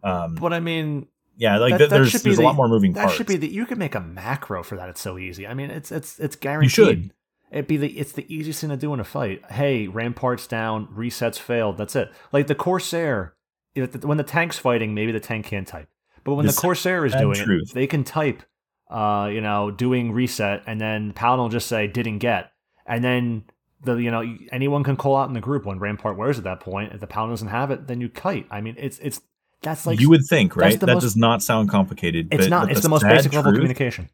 Um, 0.02 0.34
But 0.34 0.52
I 0.52 0.60
mean, 0.60 1.06
yeah, 1.36 1.58
like 1.58 1.72
that- 1.72 1.78
th- 1.78 1.90
that 1.90 1.96
there's 1.96 2.10
should 2.10 2.22
be 2.22 2.34
a 2.34 2.40
lot 2.40 2.56
more 2.56 2.68
moving 2.68 2.92
that 2.94 3.02
parts. 3.02 3.14
should 3.16 3.26
be 3.26 3.36
that 3.36 3.50
you 3.50 3.66
can 3.66 3.78
make 3.78 3.94
a 3.94 4.00
macro 4.00 4.62
for 4.62 4.76
that. 4.76 4.88
It's 4.88 5.00
so 5.00 5.18
easy. 5.18 5.46
I 5.46 5.54
mean, 5.54 5.70
it's 5.70 5.90
it's 5.92 6.18
it's 6.18 6.36
guaranteed. 6.36 6.78
You 6.78 6.84
should. 6.86 7.10
It'd 7.50 7.66
be 7.68 7.76
the 7.76 7.88
it's 7.98 8.12
the 8.12 8.26
easiest 8.34 8.60
thing 8.60 8.70
to 8.70 8.76
do 8.76 8.92
in 8.94 9.00
a 9.00 9.04
fight. 9.04 9.42
Hey, 9.50 9.86
ramparts 9.86 10.46
down, 10.46 10.86
resets 10.88 11.38
failed. 11.38 11.76
That's 11.78 11.94
it. 11.96 12.10
Like 12.32 12.46
the 12.48 12.54
Corsair, 12.54 13.34
if 13.74 13.92
the- 13.92 14.06
when 14.06 14.16
the 14.18 14.24
tank's 14.24 14.58
fighting, 14.58 14.94
maybe 14.94 15.12
the 15.12 15.20
tank 15.20 15.46
can't 15.46 15.66
type. 15.68 15.88
But 16.24 16.34
when 16.34 16.46
This 16.46 16.56
the 16.56 16.62
Corsair 16.62 17.04
is 17.04 17.14
doing 17.14 17.36
truth. 17.36 17.70
it, 17.70 17.74
they 17.74 17.86
can 17.86 18.02
type. 18.04 18.42
Uh, 18.90 19.28
you 19.32 19.40
know, 19.40 19.70
doing 19.70 20.12
reset, 20.12 20.62
and 20.66 20.80
then 20.80 21.12
Paladin 21.14 21.42
will 21.44 21.48
just 21.48 21.66
say 21.68 21.86
didn't 21.86 22.18
get, 22.18 22.52
and 22.86 23.02
then 23.02 23.44
the 23.82 23.94
you 23.96 24.10
know 24.10 24.22
anyone 24.52 24.84
can 24.84 24.94
call 24.96 25.16
out 25.16 25.26
in 25.28 25.34
the 25.34 25.40
group 25.40 25.64
when 25.64 25.78
Rampart 25.78 26.16
wears 26.18 26.38
at 26.38 26.44
that 26.44 26.60
point. 26.60 26.92
If 26.92 27.00
the 27.00 27.06
Paladin 27.06 27.32
doesn't 27.32 27.48
have 27.48 27.70
it, 27.70 27.86
then 27.86 28.00
you 28.02 28.08
kite. 28.10 28.46
I 28.50 28.60
mean, 28.60 28.74
it's 28.78 28.98
it's 29.00 29.20
that's 29.64 29.86
like 29.86 30.00
you 30.00 30.08
would 30.10 30.24
think, 30.28 30.56
right? 30.56 30.78
That 30.78 30.86
most- 30.86 31.02
does 31.02 31.16
not 31.16 31.42
sound 31.42 31.68
complicated. 31.68 32.28
it's 32.30 32.44
but- 32.44 32.50
not. 32.50 32.62
but 32.68 32.72
It's 32.72 32.80
the 32.82 32.88
most 32.88 33.02
basic 33.02 33.32
level 33.32 33.50
truth 33.50 33.60
communication. 33.60 34.08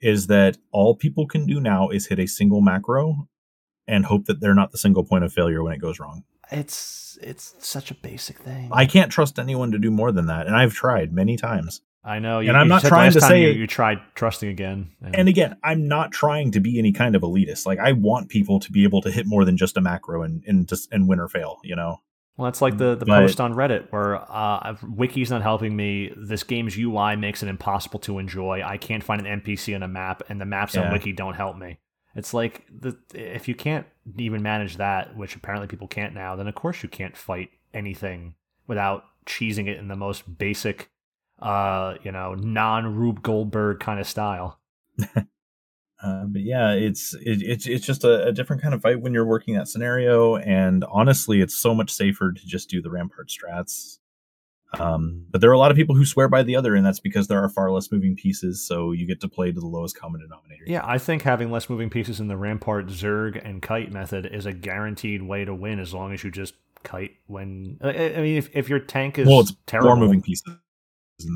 Is 0.00 0.26
that 0.26 0.58
all 0.72 0.96
people 0.96 1.26
can 1.26 1.46
do 1.46 1.60
now 1.60 1.88
is 1.90 2.06
hit 2.08 2.18
a 2.18 2.26
single 2.26 2.60
macro 2.60 3.28
and 3.86 4.04
hope 4.06 4.24
that 4.26 4.40
they're 4.40 4.54
not 4.54 4.72
the 4.72 4.78
single 4.78 5.04
point 5.04 5.24
of 5.24 5.32
failure 5.32 5.62
when 5.62 5.72
it 5.72 5.80
goes 5.80 6.00
wrong. 6.00 6.24
It's 6.50 7.18
it's 7.22 7.54
such 7.60 7.90
a 7.90 7.94
basic 7.94 8.38
thing. 8.38 8.68
I 8.72 8.86
can't 8.86 9.10
trust 9.12 9.38
anyone 9.38 9.70
to 9.72 9.78
do 9.78 9.90
more 9.90 10.10
than 10.12 10.26
that, 10.26 10.46
and 10.46 10.56
I've 10.56 10.74
tried 10.74 11.12
many 11.12 11.36
times. 11.36 11.80
I 12.06 12.18
know. 12.18 12.40
You, 12.40 12.48
And 12.50 12.58
I'm 12.58 12.66
you 12.66 12.68
not 12.70 12.82
trying 12.82 13.12
to 13.12 13.20
say- 13.20 13.40
you, 13.40 13.48
you 13.60 13.66
tried 13.66 13.98
trusting 14.14 14.50
again. 14.50 14.90
And 15.00 15.26
again, 15.26 15.56
I'm 15.64 15.88
not 15.88 16.12
trying 16.12 16.50
to 16.52 16.60
be 16.60 16.78
any 16.78 16.92
kind 16.92 17.16
of 17.16 17.22
elitist. 17.22 17.64
Like 17.64 17.78
I 17.78 17.92
want 17.92 18.28
people 18.28 18.60
to 18.60 18.70
be 18.70 18.82
able 18.84 19.00
to 19.02 19.10
hit 19.10 19.26
more 19.26 19.44
than 19.46 19.56
just 19.56 19.78
a 19.78 19.80
macro 19.80 20.22
and 20.22 20.42
and 20.46 20.68
just 20.68 20.92
and 20.92 21.08
win 21.08 21.18
or 21.18 21.28
fail. 21.28 21.60
You 21.64 21.76
know, 21.76 22.02
well, 22.36 22.46
that's 22.46 22.60
like 22.60 22.78
the 22.78 22.96
the 22.96 23.06
but- 23.06 23.20
post 23.20 23.40
on 23.40 23.54
Reddit 23.54 23.90
where 23.90 24.16
uh, 24.16 24.76
Wiki's 24.82 25.30
not 25.30 25.42
helping 25.42 25.76
me. 25.76 26.12
This 26.16 26.42
game's 26.42 26.76
UI 26.76 27.16
makes 27.16 27.42
it 27.42 27.48
impossible 27.48 28.00
to 28.00 28.18
enjoy. 28.18 28.62
I 28.64 28.76
can't 28.76 29.04
find 29.04 29.24
an 29.24 29.40
NPC 29.40 29.74
on 29.74 29.82
a 29.82 29.88
map, 29.88 30.22
and 30.28 30.40
the 30.40 30.44
maps 30.44 30.76
on 30.76 30.92
Wiki 30.92 31.12
don't 31.12 31.34
help 31.34 31.56
me. 31.56 31.78
It's 32.16 32.34
like 32.34 32.64
the 32.68 32.96
if 33.14 33.48
you 33.48 33.54
can't 33.54 33.86
even 34.18 34.42
manage 34.42 34.76
that, 34.76 35.16
which 35.16 35.36
apparently 35.36 35.68
people 35.68 35.88
can't 35.88 36.14
now, 36.14 36.36
then 36.36 36.48
of 36.48 36.54
course 36.54 36.82
you 36.82 36.88
can't 36.88 37.16
fight 37.16 37.50
anything 37.72 38.34
without 38.66 39.04
cheesing 39.26 39.68
it 39.68 39.78
in 39.78 39.88
the 39.88 39.96
most 39.96 40.38
basic, 40.38 40.90
uh, 41.40 41.94
you 42.02 42.12
know, 42.12 42.34
non 42.34 42.94
Rube 42.94 43.22
Goldberg 43.22 43.80
kind 43.80 44.00
of 44.00 44.08
style. 44.08 44.60
uh, 46.04 46.24
but 46.26 46.42
yeah, 46.42 46.72
it's 46.72 47.14
it, 47.14 47.42
it's 47.42 47.66
it's 47.66 47.86
just 47.86 48.04
a, 48.04 48.26
a 48.26 48.32
different 48.32 48.60
kind 48.60 48.74
of 48.74 48.82
fight 48.82 49.00
when 49.00 49.14
you're 49.14 49.24
working 49.24 49.54
that 49.54 49.68
scenario. 49.68 50.36
And 50.36 50.84
honestly, 50.90 51.40
it's 51.40 51.54
so 51.54 51.74
much 51.74 51.90
safer 51.90 52.32
to 52.32 52.46
just 52.46 52.68
do 52.68 52.82
the 52.82 52.90
rampart 52.90 53.28
strats. 53.28 53.98
Um, 54.78 55.24
but 55.30 55.40
there 55.40 55.50
are 55.50 55.54
a 55.54 55.58
lot 55.58 55.70
of 55.70 55.76
people 55.76 55.94
who 55.94 56.04
swear 56.04 56.28
by 56.28 56.42
the 56.42 56.56
other, 56.56 56.74
and 56.74 56.84
that's 56.84 56.98
because 56.98 57.28
there 57.28 57.40
are 57.42 57.48
far 57.48 57.70
less 57.70 57.92
moving 57.92 58.16
pieces, 58.16 58.66
so 58.66 58.90
you 58.90 59.06
get 59.06 59.20
to 59.20 59.28
play 59.28 59.52
to 59.52 59.60
the 59.60 59.66
lowest 59.66 59.96
common 59.96 60.20
denominator. 60.20 60.64
Yeah, 60.66 60.82
I 60.84 60.98
think 60.98 61.22
having 61.22 61.52
less 61.52 61.70
moving 61.70 61.90
pieces 61.90 62.18
in 62.18 62.26
the 62.26 62.36
Rampart, 62.36 62.88
Zerg, 62.88 63.40
and 63.42 63.62
Kite 63.62 63.92
method 63.92 64.26
is 64.26 64.46
a 64.46 64.52
guaranteed 64.52 65.22
way 65.22 65.44
to 65.44 65.54
win 65.54 65.78
as 65.78 65.94
long 65.94 66.12
as 66.12 66.24
you 66.24 66.32
just 66.32 66.54
kite 66.82 67.12
when. 67.28 67.78
I 67.82 67.92
mean, 67.92 68.36
if, 68.36 68.50
if 68.52 68.68
your 68.68 68.80
tank 68.80 69.16
is 69.16 69.28
well, 69.28 69.40
it's 69.40 69.54
terrible, 69.66 69.90
more 69.90 70.06
moving 70.06 70.22
pieces 70.22 70.56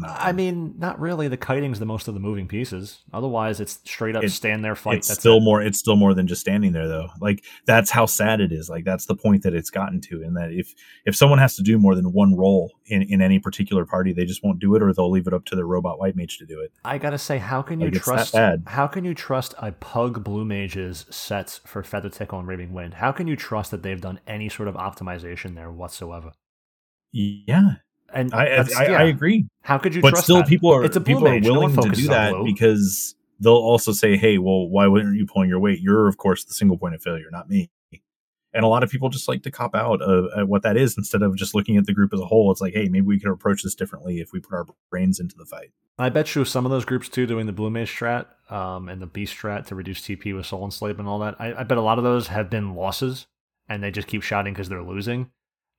I 0.07 0.33
mean, 0.33 0.75
not 0.79 0.99
really. 1.01 1.29
The 1.29 1.37
kiting's 1.37 1.79
the 1.79 1.87
most 1.87 2.09
of 2.09 2.15
the 2.15 2.21
moving 2.21 2.49
pieces. 2.49 2.99
Otherwise, 3.13 3.61
it's 3.61 3.79
straight 3.85 4.17
up 4.17 4.25
It- 4.25 4.31
stand 4.31 4.65
there, 4.65 4.75
fight. 4.75 4.99
it's 4.99 5.09
That's 5.09 5.21
still 5.21 5.39
it. 5.39 5.43
more 5.43 5.63
it's 5.63 5.79
still 5.79 5.97
more 5.97 6.15
than 6.15 6.27
just 6.27 6.41
standing 6.41 6.73
there 6.73 6.89
though 6.89 7.09
like 7.21 7.45
that's 7.67 7.91
how 7.91 8.07
sad 8.07 8.41
it 8.41 8.53
is 8.53 8.69
like 8.71 8.85
that's 8.85 9.07
the 9.07 9.15
point 9.15 9.43
that 9.43 9.55
it's 9.55 9.71
gotten 9.71 10.01
to 10.03 10.23
and 10.23 10.37
that 10.37 10.53
if 10.53 10.75
if 11.07 11.15
someone 11.17 11.39
has 11.39 11.57
to 11.57 11.63
do 11.63 11.79
more 11.79 11.95
than 11.95 12.13
one 12.13 12.35
role 12.37 12.73
in 12.87 13.03
in 13.03 13.21
any 13.21 13.39
particular 13.39 13.85
party 13.85 14.13
they 14.13 14.25
just 14.25 14.43
won't 14.45 14.59
do 14.59 14.75
it 14.75 14.83
or 14.83 14.93
they'll 14.93 15.11
leave 15.11 15.27
it 15.27 15.35
up 15.35 15.45
to 15.47 15.57
their 15.57 15.67
robot 15.67 15.99
white 15.99 16.17
mage 16.17 16.39
to 16.39 16.47
do 16.47 16.61
it 16.61 16.73
I 16.85 16.99
gotta 16.99 17.19
say, 17.19 17.39
how 17.39 17.63
can 17.63 17.81
you 17.81 17.91
Like, 17.91 18.03
trust? 18.03 18.35
How 18.67 18.87
can 18.87 19.05
you 19.05 19.15
trust 19.15 19.55
a 19.59 19.73
Pug 19.73 20.23
Blue 20.25 20.45
Mage's 20.45 21.07
sets 21.11 21.59
for 21.67 21.83
Feather 21.83 22.09
Tickle 22.11 22.39
and 22.39 22.49
Reaving 22.49 22.73
Wind? 22.73 22.95
How 22.95 23.13
can 23.13 23.27
you 23.27 23.37
trust 23.37 23.71
that 23.71 23.83
they've 23.83 24.01
done 24.01 24.21
any 24.27 24.49
sort 24.49 24.69
of 24.69 24.75
optimization 24.75 25.55
there 25.55 25.71
whatsoever? 25.71 26.33
yeah 27.13 27.77
And 28.13 28.33
i 28.35 28.45
i, 28.47 28.65
yeah. 28.69 28.99
I 28.99 29.03
agree 29.05 29.47
How 29.63 29.79
could 29.79 29.95
you 29.95 30.01
but 30.03 30.11
trust 30.11 30.25
still 30.25 30.39
that? 30.39 30.47
people 30.47 30.73
are 30.73 30.85
It's 30.85 30.97
a 30.97 31.01
people 31.01 31.27
are 31.29 31.39
No 31.41 31.53
willing 31.53 31.77
to 31.77 31.91
do 31.91 32.09
that 32.09 32.33
blue. 32.33 32.45
because 32.45 33.15
they'll 33.41 33.53
also 33.55 33.93
say 33.93 34.17
hey 34.17 34.39
well 34.39 34.69
why 34.69 34.87
wouldn't 34.87 35.17
you 35.17 35.27
pulling 35.27 35.49
your 35.49 35.61
weight 35.61 35.81
you're 35.81 36.09
of 36.09 36.17
course 36.17 36.45
the 36.45 36.55
single 36.55 36.79
point 36.79 36.95
of 36.95 37.03
failure 37.03 37.27
not 37.31 37.49
me 37.49 37.71
and 38.55 38.65
a 38.65 38.69
lot 38.69 38.83
of 38.83 38.91
people 38.91 39.11
just 39.11 39.29
like 39.29 39.43
to 39.43 39.51
cop 39.51 39.75
out 39.75 40.01
of, 40.01 40.27
at 40.37 40.49
what 40.49 40.63
that 40.63 40.77
is 40.77 40.97
instead 40.97 41.23
of 41.23 41.37
just 41.37 41.55
looking 41.55 41.77
at 41.77 41.85
the 41.85 41.93
group 41.93 42.13
as 42.15 42.21
a 42.21 42.25
whole 42.27 42.51
it's 42.51 42.61
like 42.61 42.75
hey 42.75 42.89
maybe 42.89 43.07
we 43.07 43.21
could 43.21 43.31
approach 43.31 43.63
this 43.63 43.75
differently 43.75 44.21
if 44.21 44.33
we 44.33 44.41
put 44.41 44.55
our 44.55 44.67
brains 44.91 45.21
into 45.21 45.37
the 45.37 45.45
fight 45.45 45.71
I 46.01 46.11
bet 46.11 46.33
you 46.37 46.45
some 46.45 46.65
of 46.65 46.71
those 46.71 46.85
groups 46.85 47.09
too 47.09 47.27
doing 47.27 47.47
the 47.47 47.53
Blue 47.53 47.71
Mage 47.71 47.91
strat 47.93 48.27
um, 48.53 48.89
and 48.89 49.03
the 49.03 49.07
Beast 49.09 49.37
strat 49.37 49.67
to 49.67 49.75
reduce 49.75 50.01
TP 50.01 50.33
with 50.33 50.47
Soul 50.47 50.65
Enslavement 50.65 51.01
and 51.01 51.09
all 51.09 51.19
that. 51.19 51.35
I, 51.41 51.53
I 51.55 51.63
bet 51.65 51.77
a 51.77 51.81
lot 51.83 51.99
of 51.99 52.05
those 52.05 52.29
have 52.29 52.49
been 52.49 52.77
losses 52.77 53.27
and 53.69 53.83
they 53.83 53.91
just 53.91 54.07
keep 54.07 54.23
shouting 54.23 54.55
because 54.55 54.69
they're 54.69 54.81
losing. 54.81 55.33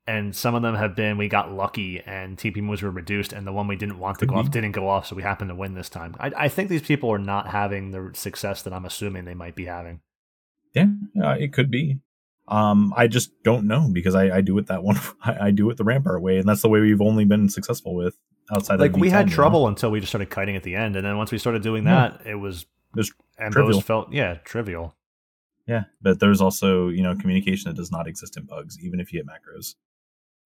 And 0.09 0.35
some 0.35 0.55
of 0.55 0.61
them 0.63 0.75
have 0.75 0.95
been 0.95 1.17
we 1.17 1.27
got 1.27 1.51
lucky 1.51 2.01
and 2.05 2.35
TP 2.37 2.57
moves 2.63 2.81
were 2.81 2.89
reduced 2.89 3.31
and 3.31 3.45
the 3.45 3.51
one 3.53 3.67
we 3.67 3.75
didn't 3.75 3.99
want 3.99 4.17
to 4.19 4.25
go 4.25 4.35
off 4.35 4.49
didn't 4.49 4.71
go 4.71 4.89
off, 4.89 5.05
so 5.07 5.15
we 5.15 5.21
happened 5.21 5.49
to 5.49 5.55
win 5.55 5.73
this 5.75 5.89
time. 5.89 6.15
I, 6.19 6.31
I 6.45 6.47
think 6.49 6.69
these 6.69 6.81
people 6.81 7.11
are 7.11 7.19
not 7.19 7.47
having 7.49 7.91
the 7.91 8.11
success 8.13 8.63
that 8.63 8.73
I'm 8.73 8.85
assuming 8.85 9.25
they 9.25 9.35
might 9.35 9.55
be 9.55 9.65
having. 9.65 10.01
Yeah, 10.73 10.87
uh, 11.23 11.35
it 11.39 11.53
could 11.53 11.69
be. 11.69 11.99
Um, 12.47 12.91
I 12.97 13.05
just 13.07 13.29
don't 13.43 13.67
know 13.67 13.89
because 13.93 14.15
I, 14.15 14.37
I 14.37 14.41
do 14.41 14.57
it 14.57 14.65
that 14.67 14.81
one. 14.89 14.97
I, 15.23 15.47
I 15.47 15.51
do 15.51 15.69
it 15.69 15.77
the 15.77 15.83
Rampart 15.83 16.21
way, 16.23 16.37
and 16.39 16.49
that's 16.49 16.63
the 16.63 16.69
way 16.69 16.79
we've 16.79 17.01
only 17.01 17.25
been 17.25 17.47
successful 17.49 17.93
with 17.93 18.17
outside. 18.51 18.79
Like 18.79 18.97
we 18.97 19.11
had 19.11 19.29
trouble 19.29 19.67
until 19.67 19.91
we 19.91 19.99
just 19.99 20.09
started 20.11 20.31
kiting 20.31 20.55
at 20.55 20.63
the 20.63 20.75
end, 20.75 20.95
and 20.95 21.05
then 21.05 21.17
once 21.17 21.31
we 21.31 21.37
started 21.37 21.61
doing 21.61 21.83
Yeah. 21.85 22.09
that, 22.17 22.25
it 22.25 22.35
was 22.35 22.63
It 22.95 22.97
was 22.97 23.13
and 23.37 23.53
trivial. 23.53 23.73
those 23.73 23.83
felt 23.83 24.11
yeah 24.11 24.35
trivial. 24.43 24.95
Yeah, 25.67 25.83
but 26.01 26.19
there's 26.19 26.41
also 26.41 26.87
you 26.87 27.03
know 27.03 27.15
communication 27.15 27.69
that 27.69 27.75
does 27.77 27.91
not 27.91 28.07
exist 28.07 28.37
in 28.37 28.45
bugs, 28.45 28.79
even 28.81 28.99
if 28.99 29.13
you 29.13 29.19
hit 29.19 29.27
macros. 29.27 29.75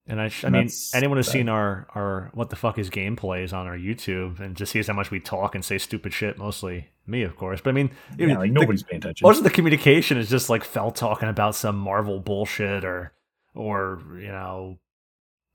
And 0.06 0.20
I, 0.20 0.28
sh- 0.28 0.44
I 0.44 0.50
mean, 0.50 0.68
anyone 0.92 1.16
who's 1.16 1.30
seen 1.30 1.48
our 1.48 1.86
our 1.94 2.30
what 2.34 2.50
the 2.50 2.56
fuck 2.56 2.78
is 2.78 2.90
gameplays 2.90 3.54
on 3.54 3.66
our 3.66 3.76
YouTube 3.78 4.38
and 4.38 4.54
just 4.54 4.72
sees 4.72 4.86
how 4.86 4.92
much 4.92 5.10
we 5.10 5.18
talk 5.18 5.54
and 5.54 5.64
say 5.64 5.78
stupid 5.78 6.12
shit, 6.12 6.36
mostly 6.36 6.88
me, 7.06 7.22
of 7.22 7.36
course. 7.36 7.60
But 7.62 7.70
I 7.70 7.72
mean, 7.72 7.90
Yeah, 8.18 8.24
even 8.26 8.36
like 8.36 8.50
the- 8.50 8.60
nobody's 8.60 8.82
paying 8.82 8.98
attention. 9.00 9.26
most 9.26 9.38
of 9.38 9.44
the 9.44 9.50
communication 9.50 10.18
is 10.18 10.28
just 10.28 10.50
like 10.50 10.62
Fell 10.62 10.90
talking 10.90 11.28
about 11.30 11.54
some 11.54 11.76
Marvel 11.78 12.20
bullshit 12.20 12.84
or 12.84 13.12
or 13.54 14.02
you 14.16 14.28
know 14.28 14.78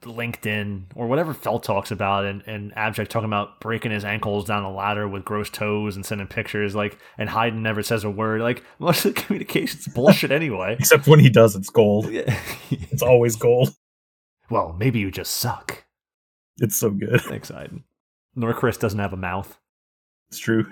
LinkedIn 0.04 0.86
or 0.96 1.08
whatever 1.08 1.34
Fell 1.34 1.60
talks 1.60 1.92
about, 1.92 2.26
and 2.26 2.42
and 2.48 2.76
Abject 2.76 3.12
talking 3.12 3.30
about 3.30 3.60
breaking 3.60 3.92
his 3.92 4.06
ankles 4.06 4.46
down 4.46 4.64
a 4.64 4.72
ladder 4.74 5.08
with 5.08 5.26
gross 5.26 5.50
toes 5.50 5.96
and 5.96 6.06
sending 6.06 6.26
pictures, 6.28 6.74
like 6.76 6.98
and 7.18 7.30
Hayden 7.30 7.62
never 7.62 7.84
says 7.84 8.04
a 8.04 8.10
word. 8.10 8.42
Like 8.42 8.64
most 8.80 9.06
of 9.06 9.14
the 9.14 9.22
communication's 9.26 9.88
bullshit 9.90 10.32
anyway. 10.32 10.76
Except 10.80 11.06
when 11.08 11.20
he 11.20 11.30
does, 11.30 11.56
it's 11.56 11.70
gold. 11.70 12.10
Yeah. 12.12 12.36
It's 12.72 13.04
always 13.04 13.36
gold. 13.36 13.70
Well, 14.50 14.76
maybe 14.78 15.00
you 15.00 15.12
just 15.12 15.34
suck. 15.36 15.86
It's 16.58 16.76
so 16.76 16.90
good. 16.90 17.22
Thanks, 17.22 17.50
Hayden. 17.56 17.84
Nor 18.36 18.54
Chris 18.54 18.78
doesn't 18.78 19.00
have 19.00 19.14
a 19.14 19.18
mouth. 19.18 19.58
It's 20.30 20.40
true. 20.40 20.66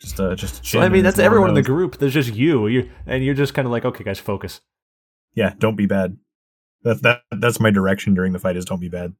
Just 0.00 0.20
uh, 0.20 0.34
just. 0.36 0.54
a 0.54 0.56
So 0.58 0.62
chin 0.62 0.82
I 0.82 0.88
mean, 0.88 1.02
that's 1.02 1.18
everyone 1.18 1.48
in 1.48 1.54
the 1.54 1.62
group. 1.62 1.98
There's 1.98 2.14
just 2.14 2.32
you, 2.34 2.66
you, 2.68 2.90
and 3.06 3.24
you're 3.24 3.34
just 3.34 3.54
kind 3.54 3.66
of 3.66 3.72
like, 3.72 3.84
okay, 3.84 4.04
guys, 4.04 4.18
focus. 4.20 4.60
yeah 5.34 5.52
don't 5.58 5.76
be 5.76 5.86
bad 5.86 6.16
that, 6.84 7.02
that 7.02 7.22
that's 7.40 7.58
my 7.60 7.70
direction 7.70 8.14
during 8.14 8.32
the 8.32 8.38
fight 8.38 8.56
is 8.56 8.64
don't 8.64 8.80
be 8.80 8.88
bad 8.88 9.12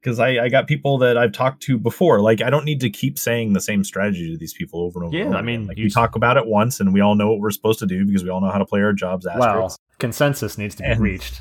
because 0.00 0.18
I, 0.20 0.44
I 0.44 0.48
got 0.50 0.66
people 0.68 0.98
that 0.98 1.16
i've 1.16 1.32
talked 1.32 1.62
to 1.64 1.78
before 1.78 2.20
like 2.20 2.42
i 2.42 2.50
don't 2.50 2.64
need 2.66 2.80
to 2.82 2.90
keep 2.90 3.18
saying 3.18 3.54
the 3.54 3.60
same 3.60 3.82
strategy 3.82 4.30
to 4.30 4.36
these 4.38 4.52
people 4.52 4.80
over 4.82 4.98
and 5.00 5.06
over 5.08 5.16
Yeah, 5.16 5.22
and 5.24 5.30
over 5.34 5.38
I 5.38 5.42
mean, 5.42 5.66
like, 5.66 5.78
you 5.78 5.84
we 5.84 5.88
s- 5.88 5.94
talk 5.94 6.14
about 6.16 6.36
it 6.36 6.46
once 6.46 6.80
and 6.80 6.92
we 6.92 7.00
all 7.00 7.14
know 7.14 7.28
what 7.30 7.40
we're 7.40 7.50
supposed 7.50 7.78
to 7.80 7.86
do 7.86 8.04
because 8.06 8.22
we 8.22 8.28
all 8.30 8.40
know 8.42 8.50
how 8.50 8.58
to 8.58 8.66
play 8.66 8.80
our 8.82 8.92
jobs 8.92 9.24
Well, 9.26 9.42
asterisks. 9.42 9.78
consensus 9.98 10.58
needs 10.58 10.74
to 10.76 10.82
be 10.82 10.88
And- 10.90 11.00
reached. 11.00 11.40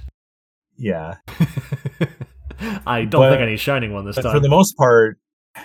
Yeah 0.81 1.15
I 2.85 3.05
don't 3.05 3.21
But- 3.21 3.29
think 3.31 3.41
I 3.41 3.45
need 3.45 3.59
shining 3.59 3.93
one 3.93 4.05
this 4.05 4.15
time. 4.15 4.31
for 4.31 4.39
the 4.39 4.49
most 4.49 4.77
part 4.77 5.17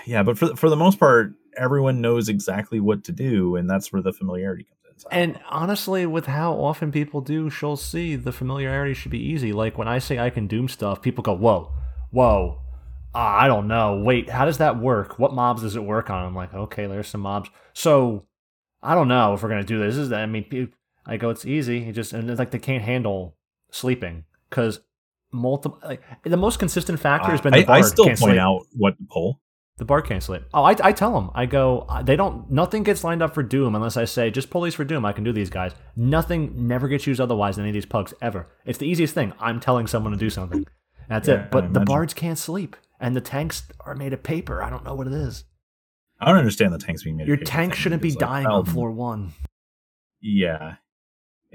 yeah 0.06 0.22
but 0.22 0.36
for, 0.38 0.56
for 0.56 0.68
the 0.70 0.76
most 0.76 0.98
part 0.98 1.32
everyone 1.56 2.00
knows 2.00 2.28
exactly 2.28 2.80
what 2.80 3.04
to 3.04 3.12
do 3.12 3.56
and 3.56 3.68
that's 3.70 3.92
where 3.92 4.02
the 4.02 4.12
familiarity 4.12 4.64
comes 4.64 5.04
in 5.10 5.18
and 5.18 5.40
honestly, 5.50 6.06
with 6.06 6.24
how 6.24 6.54
often 6.54 6.90
people 6.90 7.20
do 7.20 7.50
Sheol 7.50 7.76
C, 7.76 8.16
the 8.16 8.32
familiarity 8.32 8.94
should 8.94 9.10
be 9.10 9.18
easy. 9.22 9.52
Like 9.52 9.76
when 9.76 9.88
I 9.88 9.98
say 9.98 10.18
I 10.18 10.30
can 10.30 10.46
doom 10.46 10.68
stuff, 10.68 11.02
people 11.02 11.20
go, 11.22 11.34
"Whoa, 11.36 11.70
whoa." 12.10 12.62
Uh, 13.14 13.18
I 13.18 13.46
don't 13.46 13.68
know. 13.68 14.00
Wait, 14.02 14.30
how 14.30 14.46
does 14.46 14.56
that 14.56 14.78
work? 14.80 15.18
What 15.18 15.34
mobs 15.34 15.60
does 15.60 15.76
it 15.76 15.84
work 15.84 16.08
on? 16.08 16.24
I'm 16.24 16.34
like, 16.34 16.54
okay, 16.54 16.86
there's 16.86 17.08
some 17.08 17.20
mobs. 17.20 17.50
So, 17.74 18.24
I 18.82 18.94
don't 18.94 19.08
know 19.08 19.34
if 19.34 19.42
we're 19.42 19.50
gonna 19.50 19.64
do 19.64 19.78
this. 19.78 19.96
Is 19.96 20.08
that 20.08 20.20
I 20.20 20.24
mean, 20.26 20.72
I 21.04 21.18
go, 21.18 21.28
it's 21.28 21.44
easy. 21.44 21.80
You 21.80 21.92
just 21.92 22.14
and 22.14 22.30
it's 22.30 22.38
like 22.38 22.50
they 22.50 22.58
can't 22.58 22.82
handle 22.82 23.36
sleeping 23.70 24.24
because 24.48 24.80
multiple. 25.36 25.78
Like 25.84 26.02
the 26.24 26.36
most 26.36 26.58
consistent 26.58 26.98
factor 27.00 27.30
has 27.30 27.40
been 27.40 27.52
the 27.52 27.66
I, 27.66 27.76
I 27.76 27.80
still 27.82 28.08
point 28.16 28.38
out 28.38 28.62
what 28.72 28.96
to 28.98 29.04
pull 29.10 29.40
The 29.78 29.84
bard 29.84 30.06
can't 30.06 30.22
sleep. 30.22 30.42
Oh, 30.54 30.64
I, 30.64 30.74
I 30.82 30.92
tell 30.92 31.12
them. 31.12 31.30
I 31.34 31.46
go. 31.46 31.86
uh, 31.88 32.02
They 32.02 32.16
don't. 32.16 32.50
Nothing 32.50 32.82
gets 32.82 33.04
lined 33.04 33.22
up 33.22 33.34
for 33.34 33.42
Doom 33.42 33.74
unless 33.74 33.96
I 33.96 34.04
say 34.06 34.30
just 34.30 34.50
pull 34.50 34.62
these 34.62 34.74
for 34.74 34.84
Doom. 34.84 35.04
I 35.04 35.12
can 35.12 35.22
do 35.24 35.32
these 35.32 35.50
guys. 35.50 35.72
Nothing 35.94 36.66
never 36.66 36.88
gets 36.88 37.06
used 37.06 37.20
otherwise 37.20 37.58
in 37.58 37.62
any 37.62 37.70
of 37.70 37.74
these 37.74 37.86
pugs 37.86 38.14
ever. 38.22 38.48
It's 38.64 38.78
the 38.78 38.86
easiest 38.88 39.14
thing. 39.14 39.32
I'm 39.38 39.60
telling 39.60 39.86
someone 39.86 40.12
to 40.12 40.18
do 40.18 40.30
something. 40.30 40.66
That's 41.08 41.28
Yeah, 41.28 41.44
it. 41.44 41.50
But 41.50 41.72
the 41.72 41.80
bards 41.80 42.14
can't 42.14 42.38
sleep, 42.38 42.74
and 42.98 43.14
the 43.14 43.20
tanks 43.20 43.64
are 43.80 43.94
made 43.94 44.12
of 44.12 44.22
paper. 44.22 44.62
I 44.62 44.70
don't 44.70 44.84
know 44.84 44.94
what 44.94 45.06
it 45.06 45.12
is. 45.12 45.44
i 46.20 46.26
don't 46.26 46.38
understand 46.38 46.72
the 46.72 46.78
tanks 46.78 47.02
being 47.04 47.16
made 47.16 47.24
of 47.24 47.28
Your 47.28 47.36
tank 47.36 47.74
shouldn't 47.74 48.02
be 48.02 48.10
like, 48.10 48.18
dying 48.18 48.46
on 48.46 48.60
um, 48.60 48.64
floor 48.66 48.90
one. 48.90 49.32
Yeah. 50.20 50.76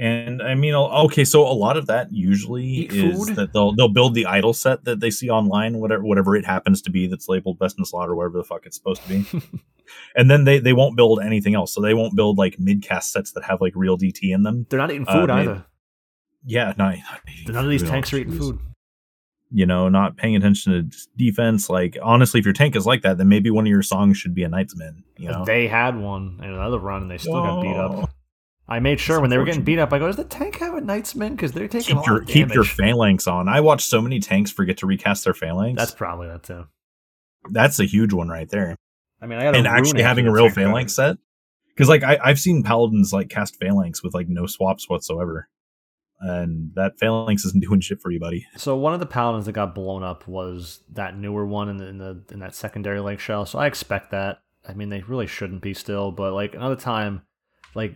And 0.02 0.42
I 0.42 0.56
mean, 0.56 0.74
okay, 0.74 1.24
so 1.24 1.44
a 1.48 1.54
lot 1.54 1.78
of 1.78 1.86
that 1.86 2.12
usually 2.12 2.66
Eat 2.66 2.92
is 2.92 3.24
food? 3.28 3.36
that 3.36 3.54
they'll 3.54 3.76
they'll 3.76 3.88
build 3.94 4.16
the 4.16 4.26
idol 4.26 4.52
set 4.52 4.84
that 4.86 5.00
they 5.00 5.12
see 5.12 5.30
online, 5.30 5.78
whatever 5.78 6.04
whatever 6.04 6.36
it 6.36 6.44
happens 6.44 6.82
to 6.82 6.90
be 6.90 7.06
that's 7.06 7.30
labeled 7.30 7.60
best 7.60 7.78
in 7.78 7.86
slot 7.86 8.10
or 8.10 8.16
whatever 8.16 8.40
the 8.40 8.44
fuck 8.44 8.66
it's 8.66 8.76
supposed 8.76 9.04
to 9.04 9.10
be, 9.10 9.42
and 10.16 10.32
then 10.32 10.44
they 10.46 10.58
they 10.58 10.74
won't 10.74 10.98
build 10.98 11.22
anything 11.24 11.54
else. 11.54 11.72
So 11.72 11.82
they 11.82 11.94
won't 11.94 12.16
build 12.16 12.40
like 12.40 12.58
mid 12.58 12.82
cast 12.82 13.12
sets 13.12 13.34
that 13.34 13.44
have 13.44 13.62
like 13.62 13.74
real 13.76 13.96
DT 13.96 14.34
in 14.34 14.42
them. 14.42 14.66
They're 14.72 14.80
not 14.80 14.90
eating 14.90 15.08
uh, 15.08 15.14
food 15.14 15.28
maybe- 15.28 15.42
either. 15.50 15.66
Yeah, 16.48 16.74
not, 16.80 16.96
not 16.98 17.20
eating 17.40 17.54
None 17.54 17.66
of 17.66 17.70
these 17.70 17.84
tanks 17.84 18.12
oh, 18.12 18.18
are 18.18 18.22
eating 18.22 18.40
food. 18.40 18.58
You 19.52 19.68
know, 19.68 19.88
not 19.88 20.18
paying 20.18 20.36
attention 20.36 20.90
to 20.90 20.98
defense. 21.16 21.70
Like 21.70 21.96
honestly, 22.02 22.40
if 22.40 22.46
your 22.48 22.54
tank 22.56 22.76
is 22.76 22.88
like 22.88 23.04
that, 23.04 23.20
then 23.20 23.30
maybe 23.30 23.52
one 23.52 23.66
of 23.68 23.70
your 23.70 23.84
songs 23.84 24.18
should 24.18 24.34
be 24.34 24.42
a 24.42 24.50
Knight's 24.50 24.76
Minne. 24.76 25.04
You 25.18 25.30
know, 25.30 25.46
They 25.46 25.68
had 25.68 25.96
one 25.96 26.40
in 26.42 26.50
another 26.50 26.80
run, 26.80 27.04
and 27.04 27.12
they 27.12 27.20
still 27.20 27.34
got 27.34 27.62
beat 27.62 27.76
Oh. 27.76 28.02
up. 28.02 28.10
I 28.68 28.80
made 28.80 29.00
sure 29.00 29.20
when 29.20 29.30
they 29.30 29.38
were 29.38 29.44
getting 29.46 29.64
beat 29.64 29.80
up, 29.80 29.92
I 29.92 30.00
go, 30.00 30.08
"Does 30.08 30.16
the 30.16 30.24
tank 30.24 30.58
have 30.58 30.76
a 30.76 30.82
Knight's 30.82 31.16
Minne? 31.16 31.36
Because 31.36 31.52
they're 31.52 31.68
taking 31.68 31.80
a 31.80 31.84
keep 31.88 31.96
lot 31.96 32.08
your 32.08 32.22
of 32.22 32.28
keep 32.28 32.54
your 32.54 32.64
phalanx 32.64 33.28
on. 33.28 33.50
I 33.50 33.60
watched 33.60 33.88
so 33.88 34.02
many 34.02 34.20
tanks 34.20 34.52
forget 34.52 34.78
to 34.78 34.86
recast 34.86 35.24
their 35.26 35.34
phalanx. 35.34 35.78
That's 35.78 35.94
probably 35.94 36.28
that 36.28 36.44
too. 36.44 36.68
that's 37.52 37.80
a 37.80 37.86
huge 37.86 38.14
one 38.14 38.30
right 38.30 38.50
there. 38.50 38.76
I 39.22 39.26
mean, 39.28 39.40
I 39.40 39.44
got 39.44 39.56
and 39.56 39.68
actually 39.68 40.04
having 40.04 40.28
a 40.28 40.32
real 40.32 40.50
phalanx 40.50 40.94
set 40.94 41.18
because 41.68 41.90
like 41.90 42.04
I, 42.04 42.20
i've 42.24 42.40
seen 42.40 42.64
paladins 42.64 43.14
like 43.14 43.30
cast 43.30 43.56
phalanx 43.58 44.04
with 44.04 44.14
like 44.14 44.28
no 44.30 44.46
swaps 44.46 44.90
whatsoever 44.90 45.48
and 46.20 46.72
that 46.76 47.00
phalanx 47.00 47.46
isn't 47.46 47.64
doing 47.68 47.80
shit 47.80 48.02
for 48.02 48.12
you 48.12 48.20
buddy 48.20 48.46
So 48.58 48.76
one 48.76 48.94
of 48.94 49.00
the 49.00 49.06
paladins 49.06 49.46
that 49.48 49.54
got 49.54 49.74
blown 49.74 50.04
up 50.04 50.28
was 50.28 50.82
that 50.92 51.18
newer 51.18 51.46
one 51.46 51.70
in 51.70 51.78
the, 51.78 51.88
in 51.88 51.98
the 51.98 52.24
in 52.32 52.40
that 52.40 52.54
secondary 52.54 53.00
Link 53.00 53.20
Shell. 53.20 53.48
So 53.48 53.58
I 53.58 53.66
expect 53.66 54.12
that. 54.12 54.42
I 54.68 54.74
mean, 54.74 54.90
they 54.90 55.02
really 55.02 55.26
shouldn't 55.26 55.62
be 55.62 55.74
still, 55.74 56.12
but 56.12 56.34
like 56.34 56.54
another 56.54 56.76
time, 56.76 57.24
like 57.74 57.96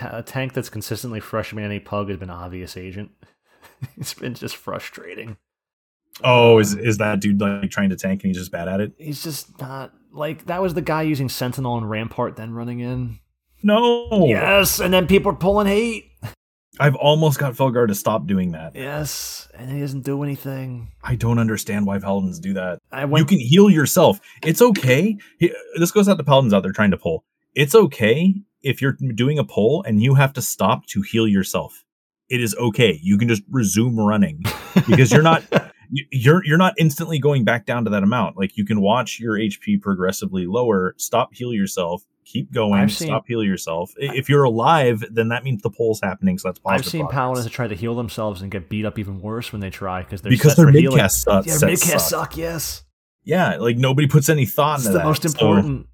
a, 0.00 0.22
tank 0.22 0.52
that's 0.52 0.68
consistently 0.68 1.20
frustrating 1.20 1.64
any 1.64 1.80
pug 1.80 2.08
has 2.08 2.18
been 2.18 2.30
obvious 2.30 2.76
agent. 2.76 3.10
it's 3.96 4.14
been 4.14 4.34
just 4.34 4.56
frustrating. 4.56 5.36
oh 6.24 6.58
is 6.58 6.74
is 6.74 6.98
that 6.98 7.20
dude 7.20 7.40
like 7.40 7.70
trying 7.70 7.90
to 7.90 7.96
tank 7.96 8.22
and 8.22 8.30
he's 8.30 8.38
just 8.38 8.50
bad 8.52 8.68
at 8.68 8.80
it 8.80 8.92
He's 8.98 9.22
just 9.22 9.60
not 9.60 9.92
like 10.12 10.46
that 10.46 10.62
was 10.62 10.72
the 10.74 10.80
guy 10.82 11.02
using 11.02 11.28
Sentinel 11.28 11.76
and 11.76 11.88
Rampart 11.90 12.36
then 12.36 12.52
running 12.54 12.80
in. 12.80 13.18
no 13.62 14.08
Yes, 14.26 14.80
and 14.80 14.94
then 14.94 15.06
people 15.06 15.32
are 15.32 15.36
pulling 15.36 15.66
hate. 15.66 16.10
i've 16.80 16.94
almost 16.94 17.38
got 17.38 17.54
felgar 17.54 17.86
to 17.86 17.94
stop 17.94 18.26
doing 18.26 18.52
that 18.52 18.74
Yes, 18.74 19.48
and 19.54 19.70
he 19.70 19.80
doesn't 19.80 20.02
do 20.04 20.22
anything. 20.22 20.88
i 21.02 21.14
don't 21.16 21.38
understand 21.38 21.86
why 21.86 21.98
paladins 21.98 22.38
do 22.40 22.54
that 22.54 22.78
I 22.92 23.04
went. 23.04 23.20
you 23.22 23.26
can 23.26 23.38
heal 23.46 23.68
yourself 23.68 24.18
it's 24.42 24.62
okay 24.62 25.16
this 25.76 25.90
goes 25.90 26.08
out 26.08 26.16
to 26.18 26.24
paladins 26.24 26.54
out 26.54 26.62
there 26.62 26.72
trying 26.72 26.92
to 26.92 26.98
pull 26.98 27.24
it's 27.54 27.74
okay 27.74 28.34
if 28.66 28.82
you're 28.82 28.96
doing 29.14 29.38
a 29.38 29.44
pull 29.44 29.82
and 29.84 30.02
you 30.02 30.14
have 30.14 30.32
to 30.32 30.42
stop 30.42 30.84
to 30.86 31.00
heal 31.02 31.26
yourself 31.28 31.84
it 32.28 32.40
is 32.40 32.54
okay 32.56 32.98
you 33.02 33.16
can 33.16 33.28
just 33.28 33.42
resume 33.50 33.96
running 33.98 34.42
because 34.88 35.12
you're 35.12 35.22
not 35.22 35.42
you're 36.10 36.44
you're 36.44 36.58
not 36.58 36.74
instantly 36.78 37.18
going 37.20 37.44
back 37.44 37.64
down 37.64 37.84
to 37.84 37.90
that 37.90 38.02
amount. 38.02 38.36
Like 38.36 38.56
you 38.56 38.64
can 38.64 38.80
watch 38.80 39.20
your 39.20 39.34
HP 39.38 39.80
progressively 39.80 40.44
lower, 40.46 40.94
stop, 40.98 41.32
heal 41.32 41.52
yourself, 41.52 42.02
keep 42.24 42.50
going, 42.52 42.74
I've 42.74 42.92
seen- 42.92 43.06
stop, 43.06 43.24
heal 43.28 43.44
yourself. 43.44 43.92
If 43.96 44.28
you're 44.28 44.42
alive, 44.42 45.04
then 45.12 45.28
that 45.28 45.44
means 45.44 45.62
the 45.62 45.70
poll's 45.70 46.00
happening. 46.02 46.38
So 46.38 46.48
that's 46.48 46.58
positive. 46.58 46.86
I've 46.86 46.90
seen 46.90 47.06
paladins 47.06 47.44
that 47.44 47.52
try 47.52 47.68
to 47.68 47.76
heal 47.76 47.94
themselves 47.94 48.42
and 48.42 48.50
get 48.50 48.68
beat 48.68 48.84
up 48.84 48.98
even 48.98 49.20
worse 49.20 49.52
when 49.52 49.60
they 49.60 49.70
try 49.70 50.02
because 50.02 50.22
they're 50.22 50.30
because 50.30 50.56
their 50.56 50.66
for 50.66 50.72
mid 50.72 50.90
cast 50.90 51.22
sucks. 51.22 51.46
Yeah, 51.46 51.52
sets 51.52 51.62
mid 51.84 51.92
cast 51.92 52.08
suck. 52.08 52.32
suck. 52.32 52.36
Yes, 52.36 52.82
Yeah, 53.22 53.54
like 53.58 53.76
nobody 53.76 54.08
puts 54.08 54.28
any 54.28 54.44
thought 54.44 54.78
it's 54.80 54.86
into 54.86 54.94
the 54.94 54.98
that. 54.98 55.04
most 55.04 55.22
So 55.22 55.28
important. 55.28 55.86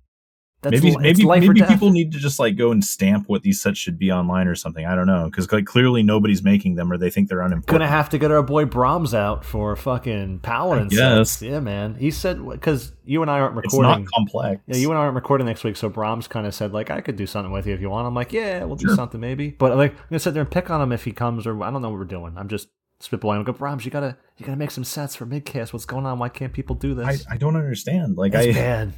That's 0.63 0.81
maybe 0.81 0.95
li- 0.95 1.03
maybe 1.03 1.27
maybe 1.27 1.63
people 1.63 1.91
need 1.91 2.13
to 2.13 2.19
just 2.19 2.39
like 2.39 2.57
go 2.57 2.71
and 2.71 2.85
stamp 2.85 3.29
what 3.29 3.43
these 3.43 3.61
sets 3.61 3.79
should 3.79 3.99
be 3.99 4.13
online 4.13 4.47
or 4.47 4.55
something. 4.55 4.87
I 4.87 4.95
don't 4.95 5.09
know 5.09 5.25
because 5.25 5.51
like 5.51 5.67
clearly 5.67 6.05
nobody's 6.05 6.45
making 6.45 6.77
them 6.77 6.93
or 6.93 6.97
they 6.97 7.11
think 7.11 7.29
they're 7.29 7.41
unimportant. 7.41 7.67
Gonna 7.67 7.89
have 7.89 8.09
to 8.11 8.19
get 8.19 8.31
our 8.31 8.45
boy 8.45 8.65
Brahms 8.65 9.13
out 9.13 9.45
for 9.45 9.75
fucking 9.75 10.39
paladin 10.39 10.87
I 10.93 10.95
sets. 10.95 11.43
Yeah, 11.43 11.59
man. 11.59 11.97
He 11.97 12.13
said 12.13 12.49
because 12.49 12.93
you 13.05 13.23
and 13.23 13.31
I 13.31 13.41
aren't 13.41 13.57
recording. 13.57 13.91
it's 13.91 13.99
not 14.01 14.13
complex. 14.15 14.63
Yeah, 14.69 14.77
you 14.77 14.91
and 14.91 14.99
I 14.99 15.03
aren't 15.03 15.17
recording 15.17 15.47
next 15.49 15.65
week, 15.65 15.75
so 15.75 15.89
Brahms 15.89 16.29
kind 16.29 16.47
of 16.47 16.55
said 16.55 16.73
like 16.73 16.91
I 16.91 17.01
could 17.01 17.17
do 17.17 17.27
something 17.27 17.51
with 17.51 17.67
you 17.67 17.75
if 17.75 17.81
you 17.81 17.91
want. 17.91 18.07
I'm 18.07 18.15
like, 18.15 18.33
yeah, 18.33 18.63
we'll 18.63 18.77
do 18.77 18.87
Sure. 18.87 18.95
something 18.95 19.21
maybe. 19.21 19.51
But 19.51 19.77
like, 19.77 19.93
I'm 19.93 20.05
gonna 20.11 20.21
sit 20.21 20.33
there 20.35 20.43
and 20.43 20.51
pick 20.51 20.71
on 20.71 20.81
him 20.81 20.93
if 20.93 21.05
he 21.05 21.11
comes, 21.11 21.45
or 21.45 21.61
I 21.65 21.73
don't 21.73 21.83
know 21.83 21.91
what 21.91 21.99
we're 21.99 22.05
doing. 22.05 22.35
I'm 22.37 22.49
just 22.49 22.69
spitballing. 23.03 23.41
I 23.41 23.43
go, 23.43 23.53
Brahms, 23.53 23.85
you 23.85 23.91
gotta 23.91 24.17
you 24.39 24.47
gotta 24.47 24.59
make 24.59 24.71
some 24.71 24.85
sets 24.85 25.17
for 25.17 25.27
midcast. 25.27 25.73
What's 25.73 25.87
going 25.87 26.07
on? 26.07 26.21
Why 26.21 26.29
can't 26.29 26.53
people 26.53 26.77
do 26.77 26.93
I, 27.03 27.13
this? 27.13 27.27
I 27.29 27.37
don't 27.37 27.57
understand. 27.57 28.17
Like 28.17 28.33
it's 28.35 28.57
I 28.57 28.61
bad. 28.61 28.93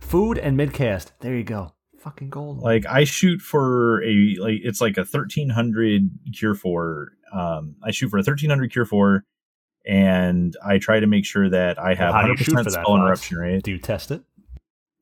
Food 0.00 0.38
and 0.38 0.58
midcast. 0.58 1.12
There 1.20 1.34
you 1.36 1.44
go. 1.44 1.74
Fucking 2.00 2.30
gold. 2.30 2.60
like 2.62 2.86
I 2.86 3.04
shoot 3.04 3.40
for 3.42 4.02
a 4.02 4.36
like 4.40 4.60
it's 4.64 4.80
like 4.80 4.96
a 4.96 5.04
thirteen 5.04 5.50
hundred 5.50 6.08
cure 6.34 6.54
four. 6.54 7.12
Um, 7.32 7.76
I 7.84 7.90
shoot 7.90 8.08
for 8.08 8.18
a 8.18 8.22
thirteen 8.22 8.48
hundred 8.48 8.72
cure 8.72 8.86
four, 8.86 9.24
and 9.86 10.56
I 10.64 10.78
try 10.78 10.98
to 10.98 11.06
make 11.06 11.26
sure 11.26 11.50
that 11.50 11.78
I 11.78 11.94
have 11.94 12.12
do 12.14 12.16
you 12.16 12.22
hundred 12.22 12.38
shoot 12.38 12.54
percent 12.54 12.72
spell 12.72 12.96
interruption 12.96 13.36
rate. 13.36 13.62
do 13.62 13.72
you 13.72 13.78
test 13.78 14.10
it? 14.10 14.22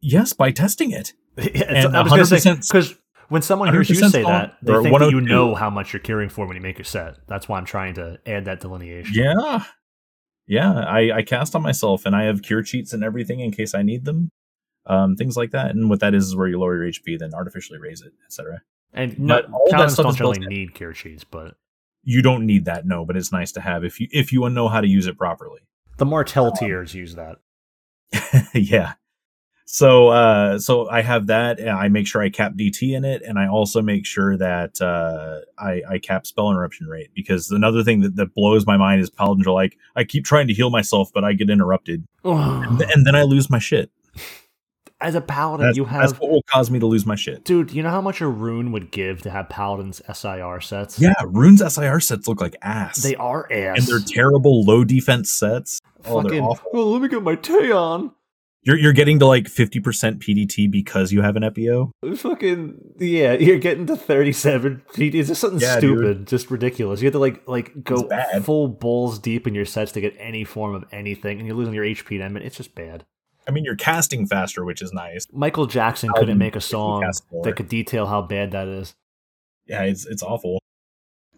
Yes, 0.01 0.33
by 0.33 0.51
testing 0.51 0.91
it. 0.91 1.13
yeah, 1.37 1.65
And 1.69 1.97
I 1.97 2.03
was 2.03 2.11
gonna 2.11 2.27
say 2.27 2.37
100% 2.37 2.69
because 2.69 2.97
when 3.29 3.43
someone 3.43 3.73
hears 3.73 3.89
you 3.89 3.95
say 3.95 4.09
spell- 4.23 4.29
that, 4.29 4.57
they 4.63 4.73
or 4.73 4.83
think 4.83 4.99
that 4.99 5.11
you 5.11 5.21
know 5.21 5.55
how 5.55 5.71
much 5.71 5.93
you're 5.93 6.01
curing 6.01 6.29
for 6.29 6.47
when 6.47 6.57
you 6.57 6.63
make 6.63 6.79
your 6.79 6.85
set. 6.85 7.19
That's 7.29 7.49
why 7.49 7.59
I'm 7.59 7.65
trying 7.65 7.95
to 7.95 8.19
add 8.27 8.47
that 8.47 8.59
delineation. 8.61 9.15
Yeah, 9.15 9.63
yeah. 10.49 10.73
I 10.81 11.19
I 11.19 11.23
cast 11.23 11.55
on 11.55 11.63
myself, 11.63 12.07
and 12.07 12.17
I 12.17 12.25
have 12.25 12.43
cure 12.43 12.63
cheats 12.65 12.93
and 12.93 13.05
everything 13.05 13.39
in 13.39 13.53
case 13.53 13.73
I 13.73 13.83
need 13.83 14.05
them. 14.05 14.31
Um, 14.89 15.17
things 15.17 15.37
like 15.37 15.51
that. 15.51 15.71
And 15.73 15.91
what 15.91 16.01
that 16.01 16.15
is 16.15 16.29
is 16.29 16.37
where 16.37 16.49
you 16.49 16.59
lower 16.59 16.77
your 16.77 16.91
HP, 16.91 17.19
then 17.19 17.35
artificially 17.35 17.79
raise 17.79 18.01
it, 18.03 18.13
etc. 18.27 18.63
And 18.95 19.19
no, 19.19 19.43
But 19.43 19.53
all 19.53 19.71
that 19.73 19.91
stuff 19.91 20.05
don't 20.05 20.13
is 20.13 20.17
generally 20.17 20.47
need 20.47 20.75
cure 20.75 20.95
sheets, 20.95 21.25
but 21.25 21.57
You 22.05 22.23
don't 22.23 22.47
need 22.47 22.65
that, 22.65 22.87
no, 22.87 23.05
but 23.05 23.17
it's 23.17 23.31
nice 23.33 23.53
to 23.53 23.61
have 23.61 23.85
if 23.85 24.01
you 24.01 24.09
if 24.13 24.33
you 24.33 24.49
know 24.49 24.69
how 24.69 24.81
to 24.81 24.89
use 24.89 25.07
it 25.07 25.19
properly. 25.19 25.61
the 25.99 26.07
Martell 26.07 26.47
Um, 26.47 26.53
tiers 26.59 26.95
use 26.95 27.15
that. 27.17 27.37
yeah. 28.55 28.95
So 29.71 30.09
uh 30.09 30.59
so 30.59 30.89
I 30.89 31.03
have 31.03 31.27
that 31.27 31.61
and 31.61 31.69
I 31.69 31.89
make 31.89 32.07
sure 32.07 32.23
I 32.23 32.31
cap 32.31 32.55
DT 32.55 32.97
in 32.97 33.05
it 33.05 33.21
and 33.21 33.39
I 33.39 33.49
also 33.49 33.83
make 33.83 34.07
sure 34.07 34.35
that 34.39 34.81
uh 34.81 35.41
I, 35.59 35.83
I 35.87 35.99
cap 35.99 36.27
spell 36.27 36.51
interruption 36.51 36.87
rate 36.87 37.11
because 37.15 37.51
another 37.51 37.85
thing 37.85 38.01
that, 38.01 38.17
that 38.17 38.35
blows 38.35 38.65
my 38.65 38.79
mind 38.79 39.03
is 39.03 39.11
paladins 39.11 39.47
are 39.47 39.53
like 39.53 39.77
I 39.95 40.05
keep 40.05 40.25
trying 40.25 40.47
to 40.47 40.55
heal 40.55 40.71
myself 40.71 41.11
but 41.13 41.23
I 41.23 41.35
get 41.35 41.51
interrupted 41.51 42.07
and, 42.25 42.79
th- 42.79 42.91
and 42.95 43.07
then 43.07 43.15
I 43.15 43.25
lose 43.25 43.51
my 43.51 43.59
shit. 43.59 43.91
As 45.01 45.15
a 45.15 45.21
paladin, 45.21 45.67
That's, 45.67 45.77
you 45.77 45.85
have 45.85 46.01
that's 46.11 46.21
what 46.21 46.29
will 46.31 46.43
cause 46.43 46.73
me 46.73 46.81
to 46.81 46.87
lose 46.87 47.07
my 47.07 47.15
shit. 47.15 47.45
dude. 47.45 47.71
You 47.73 47.85
know 47.85 47.91
how 47.91 48.01
much 48.01 48.21
a 48.21 48.27
rune 48.27 48.73
would 48.73 48.91
give 48.91 49.23
to 49.23 49.31
have 49.31 49.49
paladins 49.49 50.03
SIR 50.13 50.61
sets? 50.61 50.99
Yeah, 50.99 51.15
runes 51.25 51.63
SIR 51.73 52.01
sets 52.01 52.27
look 52.27 52.41
like 52.41 52.57
ass. 52.63 52.97
they 52.97 53.15
are 53.15 53.47
ass. 53.53 53.79
and 53.79 53.87
they're 53.87 54.05
terrible 54.05 54.65
low 54.65 54.83
defense 54.83 55.31
sets. 55.31 55.81
Oh, 56.05 56.21
fucking. 56.23 56.41
awful. 56.43 56.71
Oh, 56.75 56.89
let 56.91 57.03
me 57.03 57.09
get 57.09 57.23
my 57.23 57.37
Tay 57.37 57.71
on. 57.71 58.11
You're 58.63 58.77
you're 58.77 58.93
getting 58.93 59.21
to 59.21 59.27
like 59.27 59.45
50% 59.45 59.81
PDT 60.19 60.69
because 60.71 61.13
you 61.13 61.23
have 61.23 61.37
an 61.37 61.45
EPO. 61.45 61.93
Fucking 62.17 62.95
yeah, 62.99 63.35
you're 63.35 63.59
getting 63.61 63.87
to 63.87 63.97
thirty-seven. 63.97 64.83
It's 64.97 65.29
just 65.29 65.41
something 65.41 65.61
Yeah, 65.61 65.79
stupid, 65.79 66.27
just 66.27 66.51
ridiculous. 66.51 67.01
You 67.01 67.07
have 67.07 67.13
to 67.13 67.19
like 67.21 67.47
like 67.47 67.85
go 67.85 68.09
full 68.43 68.67
balls 68.69 69.21
deep 69.21 69.47
in 69.47 69.55
your 69.55 69.65
sets 69.65 69.93
to 69.93 70.01
get 70.01 70.17
any 70.19 70.43
form 70.45 70.75
of 70.75 70.85
anything, 70.91 71.39
and 71.39 71.47
you're 71.47 71.57
losing 71.57 71.73
your 71.73 71.85
HP 71.85 72.19
them. 72.19 72.37
It's 72.37 72.57
just 72.57 72.75
bad. 72.75 73.05
I 73.49 73.51
mean, 73.51 73.65
you're 73.65 73.77
casting 73.77 74.27
faster, 74.27 74.65
which 74.65 74.83
is 74.83 74.93
nice. 74.93 75.27
Michael 75.33 75.67
Jackson 75.67 76.11
couldn't 76.15 76.33
um, 76.33 76.39
make 76.39 76.55
a 76.55 76.61
song 76.61 77.01
that 77.43 77.57
could 77.57 77.69
detail 77.69 78.07
how 78.07 78.21
bad 78.23 78.51
that 78.53 78.69
is. 78.69 78.95
Yeah, 79.67 79.83
it's 79.85 80.07
it's 80.07 80.23
awful. 80.23 80.61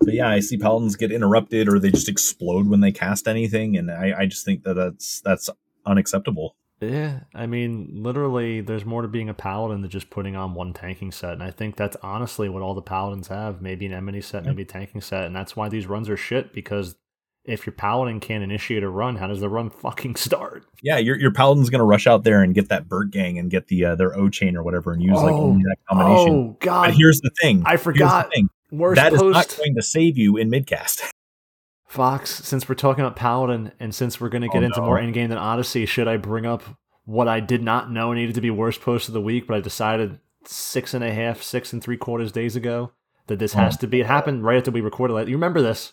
But 0.01 0.15
yeah, 0.15 0.29
I 0.29 0.41
see 0.41 0.57
paladins 0.57 0.97
get 0.97 1.13
interrupted 1.13 1.69
or 1.69 1.79
they 1.79 1.91
just 1.91 2.09
explode 2.09 2.67
when 2.67 2.81
they 2.81 2.91
cast 2.91 3.29
anything, 3.29 3.77
and 3.77 3.91
I, 3.91 4.15
I 4.21 4.27
just 4.27 4.45
think 4.45 4.65
that 4.65 4.75
that's 4.75 5.21
that's 5.21 5.49
unacceptable. 5.87 6.57
Yeah, 6.81 7.21
I 7.35 7.45
mean, 7.47 7.91
literally, 7.93 8.63
there's 8.63 8.87
more 8.87 9.03
to 9.03 9.09
being 9.09 9.29
a 9.29 9.35
paladin 9.35 9.83
than 9.83 9.91
just 9.91 10.09
putting 10.09 10.35
on 10.35 10.55
one 10.55 10.73
tanking 10.73 11.13
set, 11.13 11.35
and 11.35 11.43
I 11.43 11.51
think 11.51 11.77
that's 11.77 11.97
honestly 12.03 12.49
what 12.49 12.63
all 12.63 12.73
the 12.75 12.81
paladins 12.81 13.29
have. 13.29 13.61
Maybe 13.61 13.85
an 13.85 13.93
enmity 13.93 14.23
set, 14.23 14.45
Yeah. 14.45 14.51
maybe 14.51 14.63
a 14.63 14.67
tanking 14.67 15.03
set, 15.03 15.27
and 15.27 15.37
that's 15.37 15.55
why 15.55 15.69
these 15.69 15.87
runs 15.87 16.09
are 16.09 16.17
shit. 16.17 16.55
Because 16.55 16.97
if 17.45 17.67
your 17.67 17.73
paladin 17.73 18.21
can't 18.21 18.45
initiate 18.45 18.83
a 18.83 18.89
run, 18.89 19.17
how 19.17 19.27
does 19.27 19.41
the 19.41 19.49
run 19.49 19.71
fucking 19.71 20.17
start? 20.17 20.65
Yeah, 20.83 20.99
your 20.99 21.17
your 21.19 21.33
paladin's 21.33 21.71
gonna 21.71 21.85
rush 21.85 22.07
out 22.07 22.25
there 22.25 22.43
and 22.43 22.55
get 22.55 22.69
that 22.69 22.89
Burtgang 22.89 23.39
and 23.39 23.51
get 23.51 23.69
the 23.69 23.85
uh, 23.87 23.95
their 23.97 24.11
Ochain 24.11 24.55
or 24.55 24.63
whatever 24.63 24.93
and 24.93 25.03
use 25.03 25.17
like 25.21 25.33
Oh. 25.33 25.43
only 25.51 25.63
that 25.65 25.77
combination. 25.89 26.35
Oh 26.35 26.57
god! 26.61 26.87
But 26.89 26.95
here's 26.95 27.21
the 27.21 27.31
thing. 27.41 27.63
I 27.67 27.77
forgot. 27.77 28.31
thing. 28.33 28.49
That 28.73 29.13
is 29.13 29.21
not 29.23 29.57
going 29.57 29.75
to 29.75 29.83
save 29.83 30.17
you 30.17 30.37
in 30.37 30.49
midcast. 30.51 31.03
Fox, 31.87 32.31
since 32.47 32.69
we're 32.69 32.77
talking 32.77 33.03
about 33.05 33.17
Paladin, 33.17 33.73
and 33.81 33.93
since 33.93 34.21
we're 34.21 34.29
to 34.29 34.39
get 34.49 34.63
Oh, 34.63 34.67
into 34.67 34.79
no. 34.81 34.87
more 34.87 34.99
endgame 35.01 35.29
than 35.29 35.39
Odyssey, 35.39 35.87
should 35.87 36.07
I 36.07 36.19
bring 36.19 36.47
up 36.47 36.63
what 37.05 37.27
I 37.27 37.41
did 37.41 37.65
not 37.65 37.91
know 37.91 38.13
needed 38.13 38.37
to 38.37 38.41
be 38.41 38.51
worst 38.51 38.81
post 38.81 39.09
of 39.09 39.15
the 39.15 39.21
week, 39.21 39.49
but 39.49 39.57
I 39.57 39.61
decided 39.61 40.21
six 40.45 40.95
and 40.95 41.03
a 41.03 41.13
half, 41.13 41.43
six 41.43 41.73
and 41.73 41.83
three 41.83 41.97
quarters 41.97 42.31
days 42.31 42.55
ago 42.55 42.93
that 43.27 43.41
this 43.41 43.55
has 43.55 43.75
Oh. 43.75 43.79
to 43.81 43.87
be. 43.89 44.01
It 44.01 44.07
happened 44.07 44.45
right 44.45 44.59
after 44.59 44.71
we 44.71 44.81
recorded 44.81 45.17
it. 45.17 45.27
You 45.29 45.35
remember 45.35 45.61
this? 45.61 45.93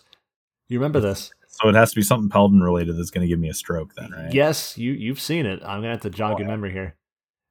You 0.67 0.77
remember 0.77 0.99
this? 0.99 1.31
So 1.61 1.69
it 1.69 1.75
has 1.75 1.89
to 1.91 1.95
be 1.95 2.03
something 2.03 2.29
paladin 2.29 2.61
related 2.61 2.97
that's 2.97 3.09
going 3.09 3.23
to 3.23 3.27
give 3.27 3.39
me 3.39 3.49
a 3.49 3.53
stroke 3.53 3.95
then, 3.95 4.11
right? 4.11 4.33
Yes, 4.33 4.77
you 4.77 4.91
you've 4.91 5.19
seen 5.19 5.45
it. 5.45 5.61
I'm 5.63 5.79
gonna 5.81 5.91
have 5.91 6.01
to 6.01 6.09
jog 6.09 6.35
oh, 6.35 6.39
your 6.39 6.47
memory 6.47 6.71
here. 6.71 6.95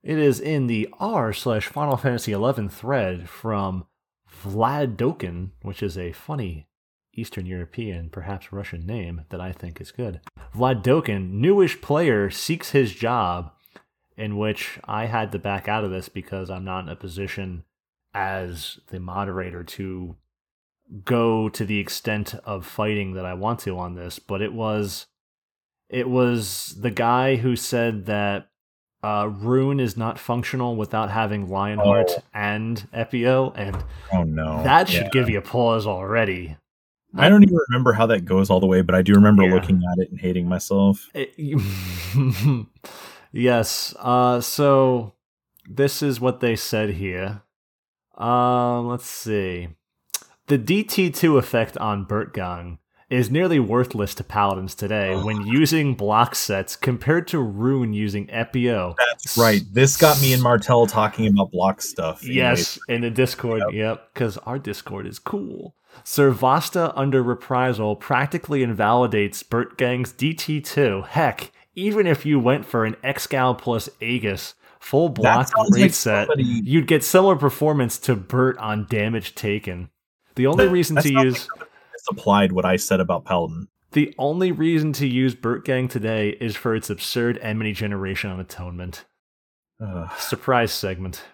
It 0.02 0.18
is 0.18 0.38
in 0.38 0.68
the 0.68 0.88
r 1.00 1.32
slash 1.32 1.66
Final 1.66 1.96
Fantasy 1.96 2.32
XI 2.32 2.68
thread 2.68 3.28
from 3.28 3.86
Vlad 4.44 4.96
Dokin, 4.96 5.50
which 5.62 5.82
is 5.82 5.98
a 5.98 6.12
funny 6.12 6.68
Eastern 7.12 7.46
European, 7.46 8.10
perhaps 8.10 8.52
Russian 8.52 8.86
name 8.86 9.22
that 9.30 9.40
I 9.40 9.50
think 9.50 9.80
is 9.80 9.90
good. 9.90 10.20
Vlad 10.54 10.82
Dokin, 10.82 11.32
newish 11.32 11.80
player, 11.80 12.30
seeks 12.30 12.70
his 12.70 12.92
job, 12.92 13.52
in 14.16 14.36
which 14.36 14.78
I 14.84 15.06
had 15.06 15.32
to 15.32 15.38
back 15.38 15.66
out 15.66 15.82
of 15.82 15.90
this 15.90 16.08
because 16.08 16.50
I'm 16.50 16.64
not 16.64 16.84
in 16.84 16.90
a 16.90 16.96
position 16.96 17.64
as 18.14 18.78
the 18.88 19.00
moderator 19.00 19.64
to 19.64 20.16
go 21.04 21.48
to 21.48 21.64
the 21.64 21.78
extent 21.78 22.34
of 22.44 22.64
fighting 22.66 23.14
that 23.14 23.24
I 23.26 23.34
want 23.34 23.60
to 23.60 23.78
on 23.78 23.94
this, 23.94 24.18
but 24.18 24.40
it 24.42 24.52
was 24.52 25.06
it 25.88 26.08
was 26.08 26.74
the 26.80 26.90
guy 26.90 27.36
who 27.36 27.54
said 27.56 28.06
that 28.06 28.48
uh, 29.02 29.28
Rune 29.32 29.78
is 29.78 29.96
not 29.96 30.18
functional 30.18 30.74
without 30.74 31.10
having 31.10 31.48
Lionheart 31.48 32.10
Oh. 32.18 32.22
and 32.34 32.88
Epio, 32.92 33.52
and 33.56 33.76
Oh 34.12 34.24
no. 34.24 34.62
that 34.64 34.88
should 34.88 35.04
Yeah. 35.04 35.10
give 35.10 35.28
you 35.30 35.38
a 35.38 35.42
pause 35.42 35.86
already. 35.86 36.56
I 37.14 37.28
don't 37.28 37.42
even 37.44 37.56
remember 37.68 37.92
how 37.92 38.06
that 38.06 38.24
goes 38.24 38.50
all 38.50 38.58
the 38.60 38.66
way, 38.66 38.82
but 38.82 38.94
I 38.94 39.02
do 39.02 39.14
remember 39.14 39.44
Yeah. 39.44 39.54
looking 39.54 39.76
at 39.76 39.98
it 40.02 40.10
and 40.10 40.20
hating 40.20 40.48
myself. 40.48 41.08
It- 41.14 41.34
yes. 43.32 43.94
Uh, 43.98 44.40
so 44.40 45.14
this 45.68 46.02
is 46.02 46.20
what 46.20 46.40
they 46.40 46.56
said 46.56 46.90
here. 46.90 47.42
Um, 48.16 48.88
let's 48.88 49.06
see. 49.06 49.68
The 50.48 50.58
DT2 50.58 51.38
effect 51.38 51.76
on 51.78 52.06
Burtgang 52.06 52.78
is 53.10 53.30
nearly 53.30 53.58
worthless 53.58 54.14
to 54.14 54.24
paladins 54.24 54.74
today 54.76 55.14
when 55.16 55.44
using 55.46 55.94
block 55.94 56.34
sets 56.36 56.76
compared 56.76 57.26
to 57.28 57.38
Rune 57.40 57.92
using 57.92 58.26
Epio. 58.28 58.94
That's 58.96 59.36
right. 59.36 59.62
This 59.72 59.96
got 59.96 60.20
me 60.20 60.32
and 60.32 60.42
Martell 60.42 60.86
talking 60.86 61.26
about 61.26 61.50
block 61.50 61.82
stuff. 61.82 62.26
Yes, 62.26 62.78
in 62.88 63.00
the 63.00 63.10
Discord. 63.10 63.62
Yep, 63.72 64.14
because 64.14 64.38
our 64.38 64.58
Discord 64.58 65.06
is 65.06 65.18
cool. 65.18 65.74
Srivatsa 66.04 66.92
under 66.94 67.22
reprisal 67.22 67.96
practically 67.96 68.62
invalidates 68.62 69.42
Burtgang's 69.42 70.12
DT2. 70.12 71.06
Heck, 71.08 71.50
even 71.74 72.06
if 72.06 72.24
you 72.26 72.38
went 72.38 72.64
for 72.66 72.84
an 72.84 72.94
Excal 73.02 73.56
plus 73.58 73.88
Aegis 74.00 74.54
full 74.78 75.08
block 75.08 75.48
raid 75.72 75.82
like 75.82 75.94
set, 75.94 76.28
somebody- 76.28 76.44
you'd 76.64 76.86
get 76.86 77.02
similar 77.02 77.34
performance 77.34 77.98
to 77.98 78.14
Burt 78.14 78.56
on 78.58 78.86
damage 78.88 79.34
taken. 79.34 79.90
The 80.36 80.46
only 80.46 80.68
reason 80.68 80.94
That 80.96 81.02
to 81.02 81.12
sounds 81.12 81.24
use 81.24 81.48
Applied 82.08 82.52
what 82.52 82.64
I 82.64 82.76
said 82.76 83.00
about 83.00 83.24
Paladin. 83.24 83.66
the 83.92 84.14
only 84.16 84.52
reason 84.52 84.92
to 84.92 85.08
use 85.08 85.34
Burtgang 85.34 85.90
today 85.90 86.36
is 86.40 86.54
for 86.54 86.74
its 86.76 86.88
absurd 86.88 87.38
enmity 87.42 87.72
generation 87.72 88.30
on 88.30 88.38
atonement. 88.38 89.06
Ugh. 89.80 90.08
Surprise 90.18 90.72
segment. 90.72 91.24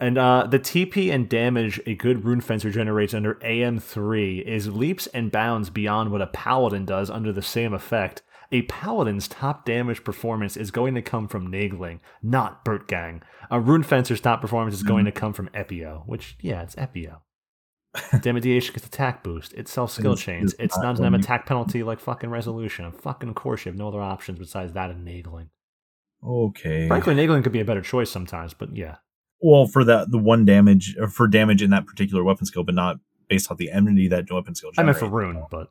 And 0.00 0.16
uh, 0.16 0.46
the 0.46 0.58
TP 0.58 1.12
and 1.12 1.28
damage 1.28 1.80
a 1.86 1.94
good 1.94 2.24
rune 2.24 2.40
fencer 2.40 2.70
generates 2.70 3.12
under 3.12 3.34
AM3 3.36 4.42
is 4.42 4.68
leaps 4.68 5.06
and 5.08 5.30
bounds 5.30 5.68
beyond 5.68 6.10
what 6.10 6.22
a 6.22 6.26
paladin 6.28 6.86
does 6.86 7.10
under 7.10 7.32
the 7.32 7.42
same 7.42 7.74
effect. 7.74 8.22
A 8.52 8.62
paladin's 8.62 9.28
top 9.28 9.64
damage 9.66 10.02
performance 10.04 10.56
is 10.56 10.70
going 10.70 10.94
to 10.94 11.02
come 11.02 11.28
from 11.28 11.50
Naegling, 11.50 12.00
not 12.22 12.64
Burtgang. 12.64 13.20
A 13.50 13.60
rune 13.60 13.82
fencer's 13.82 14.20
top 14.20 14.40
performance 14.40 14.74
is 14.76 14.82
going 14.82 15.04
to 15.04 15.12
come 15.12 15.32
from 15.32 15.48
Epio, 15.48 16.06
which 16.06 16.36
yeah, 16.40 16.62
it's 16.62 16.76
Epio. 16.76 17.18
Dimidiation 18.20 18.72
gets 18.74 18.86
attack 18.86 19.22
boost. 19.22 19.52
It 19.54 19.68
self 19.68 19.90
skill 19.92 20.12
It's- 20.12 20.24
chains. 20.24 20.54
it's 20.58 20.76
It 20.76 20.80
not 20.82 20.96
doesn't 20.96 21.14
attack 21.14 21.46
penalty 21.46 21.82
like 21.82 22.00
fucking 22.00 22.30
resolution. 22.30 22.90
Fucking 22.92 23.34
course 23.34 23.64
you 23.64 23.70
have 23.72 23.78
no 23.78 23.88
other 23.88 24.00
options 24.00 24.38
besides 24.38 24.72
that 24.74 24.90
and 24.90 25.06
Naegling. 25.06 25.48
Okay. 26.24 26.88
Frankly, 26.88 27.14
Naegling 27.14 27.42
could 27.42 27.52
be 27.52 27.60
a 27.60 27.64
better 27.64 27.82
choice 27.82 28.10
sometimes, 28.10 28.54
but 28.54 28.74
yeah. 28.74 28.96
well, 29.40 29.66
for 29.66 29.84
that 29.84 30.10
the 30.10 30.18
one 30.18 30.44
damage 30.44 30.96
or 30.98 31.08
for 31.08 31.28
damage 31.28 31.62
in 31.62 31.70
that 31.70 31.86
particular 31.86 32.24
weapon 32.24 32.46
skill, 32.46 32.64
but 32.64 32.74
not 32.74 32.96
based 33.28 33.50
off 33.50 33.58
the 33.58 33.70
enmity 33.70 34.08
that 34.08 34.30
weapon 34.30 34.54
skill. 34.54 34.70
I 34.78 34.82
meant 34.82 34.98
for 34.98 35.08
rune, 35.08 35.44
but 35.50 35.68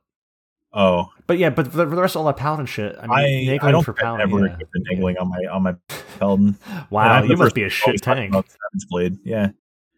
Oh, 0.78 1.06
but 1.26 1.38
yeah, 1.38 1.52
but 1.52 1.68
for 1.72 1.78
the, 1.78 1.88
rest 1.88 2.16
of 2.18 2.20
all 2.20 2.26
that 2.28 2.36
paladin 2.36 2.66
shit, 2.66 2.98
I 3.00 3.04
I, 3.04 3.08
mean, 3.08 3.50
I, 3.50 3.58
Naegling 3.58 3.72
don't 3.72 3.84
for 3.86 3.94
paladin. 3.94 4.28
ever 4.30 4.46
yeah. 4.48 4.58
the 4.74 4.86
Naegling 4.92 5.16
on 5.22 5.30
my 5.30 5.38
on 5.50 5.64
my 5.64 5.76
paladin. 6.20 6.58
Wow, 6.90 7.20
And 7.22 7.30
you 7.30 7.38
must 7.38 7.56
be 7.56 7.64
a 7.64 7.70
shit 7.70 8.02
tank. 8.02 8.34
Blade. 8.90 9.18
Yeah. 9.24 9.52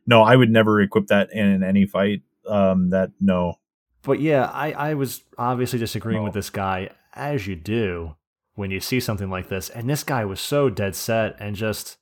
No, 0.08 0.24
I 0.24 0.36
would 0.36 0.50
never 0.50 0.82
equip 0.82 1.08
that 1.08 1.32
in 1.34 1.62
any 1.64 1.86
fight. 1.86 2.22
Um, 2.48 2.90
that 2.92 3.12
no. 3.20 3.56
But 4.04 4.22
yeah, 4.22 4.46
I, 4.46 4.72
I 4.72 4.94
was 4.94 5.22
obviously 5.38 5.80
disagreeing 5.80 6.24
with 6.24 6.34
this 6.34 6.50
guy, 6.50 6.90
as 7.14 7.46
you 7.46 7.56
do 7.58 8.16
when 8.56 8.72
you 8.72 8.80
see 8.80 9.00
something 9.02 9.30
like 9.30 9.50
this. 9.50 9.70
And 9.70 9.90
this 9.90 10.04
guy 10.04 10.24
was 10.24 10.40
so 10.40 10.70
dead 10.70 10.96
set 10.96 11.36
and 11.40 11.56
just 11.56 11.98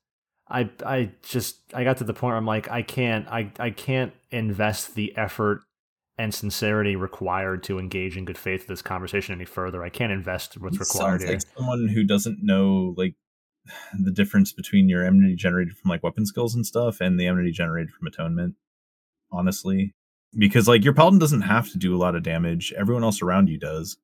I 0.48 0.70
I 0.86 1.12
just 1.24 1.62
I 1.74 1.84
got 1.84 1.98
to 1.98 2.04
the 2.04 2.14
point 2.14 2.32
where 2.32 2.38
I'm 2.38 2.46
like, 2.46 2.70
I 2.70 2.84
can't 2.84 3.28
I, 3.28 3.52
I 3.60 3.72
can't 3.72 4.14
invest 4.30 4.94
the 4.94 5.18
effort 5.18 5.64
and 6.18 6.34
sincerity 6.34 6.96
required 6.96 7.64
to 7.64 7.80
engage 7.80 8.16
in 8.16 8.24
good 8.24 8.38
faith 8.38 8.62
with 8.62 8.68
this 8.68 8.82
conversation 8.82 9.34
any 9.36 9.44
further. 9.46 9.84
I 9.84 9.90
can't 9.90 10.14
invest 10.14 10.58
what's 10.62 10.76
It 10.78 10.82
required 10.82 11.22
sounds 11.22 11.24
here. 11.24 11.32
like 11.34 11.42
someone 11.58 11.88
who 11.88 12.04
doesn't 12.04 12.38
know 12.44 12.94
like 12.96 13.16
the 13.98 14.12
difference 14.12 14.52
between 14.54 14.90
your 14.90 15.04
enmity 15.04 15.36
generated 15.36 15.76
from 15.76 15.90
like 15.90 16.04
weapon 16.04 16.26
skills 16.26 16.56
and 16.56 16.66
stuff 16.66 17.02
and 17.02 17.20
the 17.20 17.28
enmity 17.28 17.52
generated 17.52 17.92
from 17.92 18.08
atonement. 18.08 18.56
Honestly, 19.32 19.94
because 20.38 20.68
like 20.68 20.84
your 20.84 20.94
paladin 20.94 21.20
doesn't 21.20 21.42
have 21.42 21.70
to 21.72 21.78
do 21.78 21.96
a 21.96 21.98
lot 22.00 22.16
of 22.16 22.24
damage. 22.24 22.74
Everyone 22.78 23.04
else 23.04 23.22
around 23.22 23.50
you 23.50 23.58
does. 23.58 23.98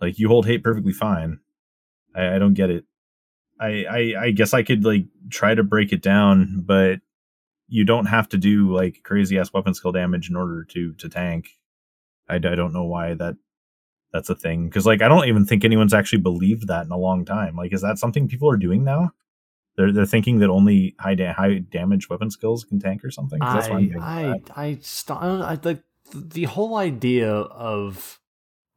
Like 0.00 0.18
you 0.18 0.28
hold 0.28 0.46
hate 0.46 0.62
perfectly 0.62 0.92
fine. 0.92 1.40
I, 2.14 2.36
I 2.36 2.38
don't 2.38 2.54
get 2.54 2.70
it. 2.70 2.84
I, 3.60 3.84
I 3.84 4.14
I 4.22 4.30
guess 4.30 4.54
I 4.54 4.62
could 4.62 4.84
like 4.84 5.06
try 5.30 5.54
to 5.54 5.62
break 5.62 5.92
it 5.92 6.00
down, 6.00 6.62
but 6.64 7.00
you 7.68 7.84
don't 7.84 8.06
have 8.06 8.28
to 8.30 8.38
do 8.38 8.74
like 8.74 9.02
crazy 9.02 9.38
ass 9.38 9.52
weapon 9.52 9.74
skill 9.74 9.92
damage 9.92 10.30
in 10.30 10.36
order 10.36 10.64
to 10.70 10.94
to 10.94 11.08
tank. 11.08 11.58
I, 12.28 12.36
I 12.36 12.38
don't 12.38 12.72
know 12.72 12.84
why 12.84 13.14
that 13.14 13.36
that's 14.12 14.28
a 14.30 14.34
thing 14.34 14.66
because 14.68 14.86
like 14.86 15.02
I 15.02 15.08
don't 15.08 15.26
even 15.28 15.44
think 15.44 15.64
anyone's 15.64 15.94
actually 15.94 16.22
believed 16.22 16.66
that 16.68 16.84
in 16.84 16.90
a 16.92 16.96
long 16.98 17.24
time. 17.24 17.56
Like, 17.56 17.72
is 17.72 17.82
that 17.82 17.98
something 17.98 18.28
people 18.28 18.50
are 18.50 18.56
doing 18.56 18.84
now? 18.84 19.12
They're 19.76 19.92
they're 19.92 20.06
thinking 20.06 20.40
that 20.40 20.50
only 20.50 20.94
high 20.98 21.14
da- 21.14 21.32
high 21.32 21.58
damage 21.58 22.08
weapon 22.10 22.30
skills 22.30 22.64
can 22.64 22.80
tank 22.80 23.04
or 23.04 23.10
something 23.10 23.38
that's 23.38 23.68
what 23.68 23.76
I'm 23.76 23.82
I 23.82 23.86
getting 23.86 24.02
I. 24.02 24.62
I, 24.62 24.78
st- 24.82 25.18
I, 25.18 25.58
like 25.62 25.82
the 26.14 26.44
whole 26.44 26.76
idea 26.76 27.30
of 27.32 28.20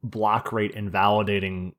block 0.02 0.52
rate 0.52 0.70
invalidating 0.72 1.74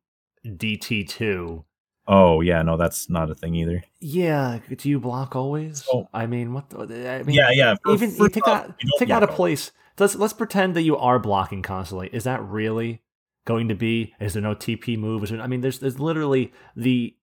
DT 0.45 1.07
two. 1.07 1.63
oh 2.07 2.41
yeah, 2.41 2.61
no, 2.61 2.75
that's 2.77 3.09
not 3.09 3.31
a 3.31 3.35
thing 3.35 3.55
either. 3.55 3.83
Yeah, 3.99 4.59
do 4.75 4.89
you 4.89 4.99
block 4.99 5.35
always? 5.35 5.85
So- 5.85 6.09
I 6.13 6.27
mean, 6.27 6.53
what? 6.53 6.69
The, 6.69 7.09
I 7.09 7.23
mean, 7.23 7.35
yeah, 7.35 7.51
yeah. 7.51 7.75
for- 7.83 7.93
even 7.93 8.11
for 8.11 8.23
you 8.23 8.29
take 8.29 8.43
stuff, 8.43 8.67
that 8.67 8.75
take 8.99 9.09
out 9.09 9.23
a 9.23 9.27
place. 9.27 9.71
Let's 9.97 10.15
let's 10.15 10.33
pretend 10.33 10.75
that 10.75 10.81
you 10.81 10.97
are 10.97 11.19
blocking 11.19 11.61
constantly. 11.61 12.09
Is 12.11 12.25
that 12.25 12.43
really 12.43 13.01
going 13.45 13.67
to 13.69 13.75
be? 13.75 14.13
Is 14.19 14.33
there 14.33 14.43
no 14.43 14.55
TP 14.55 14.97
move? 14.97 15.23
Is 15.23 15.29
there, 15.29 15.41
I 15.41 15.47
mean, 15.47 15.61
there's 15.61 15.79
there's 15.79 15.99
literally 15.99 16.51
the 16.75 17.15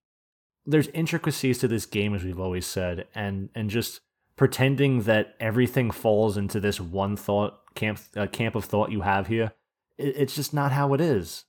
there's 0.65 0.87
intricacies 0.89 1.59
to 1.59 1.67
this 1.67 1.85
game 1.85 2.15
as 2.15 2.23
we've 2.23 2.39
always 2.39 2.65
said, 2.65 3.07
and 3.13 3.49
and 3.53 3.69
just 3.69 4.01
pretending 4.35 5.03
that 5.03 5.35
everything 5.39 5.91
falls 5.91 6.37
into 6.37 6.59
this 6.59 6.79
one 6.79 7.15
thought 7.15 7.59
camp 7.75 7.99
uh, 8.15 8.27
camp 8.27 8.55
of 8.55 8.65
thought 8.65 8.91
you 8.91 9.01
have 9.01 9.27
here. 9.27 9.51
It, 9.97 10.15
it's 10.17 10.35
just 10.35 10.53
not 10.53 10.71
how 10.71 10.93
it 10.93 11.01
is. 11.01 11.45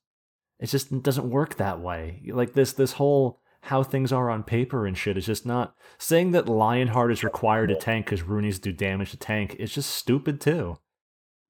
It 0.60 0.66
just 0.66 1.02
doesn't 1.02 1.30
work 1.30 1.56
that 1.56 1.80
way. 1.80 2.22
Like 2.32 2.54
this 2.54 2.72
this 2.72 2.92
whole 2.92 3.40
how 3.62 3.82
things 3.82 4.12
are 4.12 4.28
on 4.28 4.42
paper 4.42 4.86
and 4.86 4.96
shit 4.96 5.16
is 5.16 5.24
just 5.24 5.46
not 5.46 5.74
saying 5.98 6.32
that 6.32 6.48
Lionheart 6.48 7.10
is 7.10 7.24
required 7.24 7.68
to 7.68 7.76
tank 7.76 8.06
because 8.06 8.22
Rooney's 8.22 8.58
do 8.58 8.72
damage 8.72 9.10
to 9.12 9.16
tank. 9.16 9.56
It's 9.58 9.72
just 9.72 9.90
stupid 9.90 10.40
too. 10.40 10.76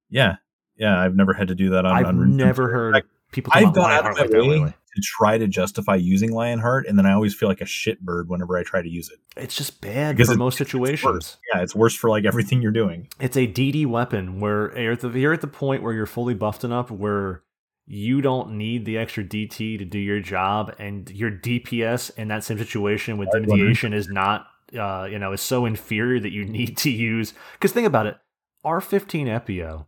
Yeah, 0.09 0.37
yeah. 0.77 1.01
I've 1.01 1.17
never 1.17 1.33
had 1.33 1.49
to 1.49 1.57
do 1.57 1.71
that 1.71 1.85
on. 1.85 1.93
I've 1.93 2.07
on 2.07 2.37
never 2.37 2.71
heard 2.71 3.05
people 3.35 3.51
talk 3.51 3.59
I've 3.62 3.69
about 3.69 3.74
gone 3.74 3.90
out 3.93 4.06
of 4.11 4.16
my 4.16 4.23
like 4.23 4.31
way 4.32 4.40
lately. 4.48 4.70
to 4.70 5.02
try 5.02 5.36
to 5.39 5.47
justify 5.47 5.97
using 5.97 6.32
Lionheart, 6.32 6.86
and 6.86 6.97
then 6.98 7.05
I 7.06 7.12
always 7.12 7.35
feel 7.35 7.48
like 7.48 7.61
a 7.61 7.65
shitbird 7.66 8.28
whenever 8.28 8.56
I 8.56 8.62
try 8.62 8.81
to 8.81 8.89
use 8.89 9.11
it. 9.11 9.19
It's 9.36 9.55
just 9.56 9.81
bad 9.81 10.16
Because 10.16 10.28
for 10.28 10.35
it- 10.35 10.39
most 10.39 10.56
situations. 10.59 11.05
worse. 11.05 11.36
Yeah, 11.52 11.62
it's 11.62 11.74
worse 11.74 11.94
for 11.94 12.09
like 12.11 12.24
everything 12.24 12.62
you're 12.62 12.73
doing. 12.73 13.09
It's 13.20 13.36
a 13.36 13.47
DD 13.47 13.86
weapon 13.86 14.40
where 14.40 14.77
you're 14.78 14.93
at, 14.93 15.01
the, 15.01 15.11
you're 15.11 15.32
at 15.32 15.40
the 15.40 15.47
point 15.47 15.82
where 15.82 15.93
you're 15.93 16.06
fully 16.06 16.35
buffed 16.35 16.65
enough 16.65 16.90
where 16.90 17.43
you 17.86 18.23
don't 18.23 18.52
need 18.52 18.86
the 18.86 18.97
extra 18.97 19.23
DT 19.23 19.77
to 19.78 19.85
do 19.85 19.98
your 19.98 20.20
job, 20.20 20.74
and 20.78 21.11
your 21.11 21.31
DPS 21.31 22.16
in 22.16 22.28
that 22.28 22.43
same 22.43 22.56
situation 22.56 23.19
with 23.19 23.28
I 23.35 23.39
is 23.93 24.09
not, 24.09 24.47
uh, 24.78 25.06
you 25.11 25.19
know, 25.19 25.32
is 25.32 25.43
so 25.43 25.66
inferior 25.66 26.19
that 26.20 26.32
you 26.32 26.44
need 26.59 26.78
to 26.78 26.90
use. 26.90 27.35
Because 27.52 27.73
think 27.73 27.86
about 27.86 28.06
it, 28.06 28.16
R15 28.65 29.27
Epio 29.27 29.85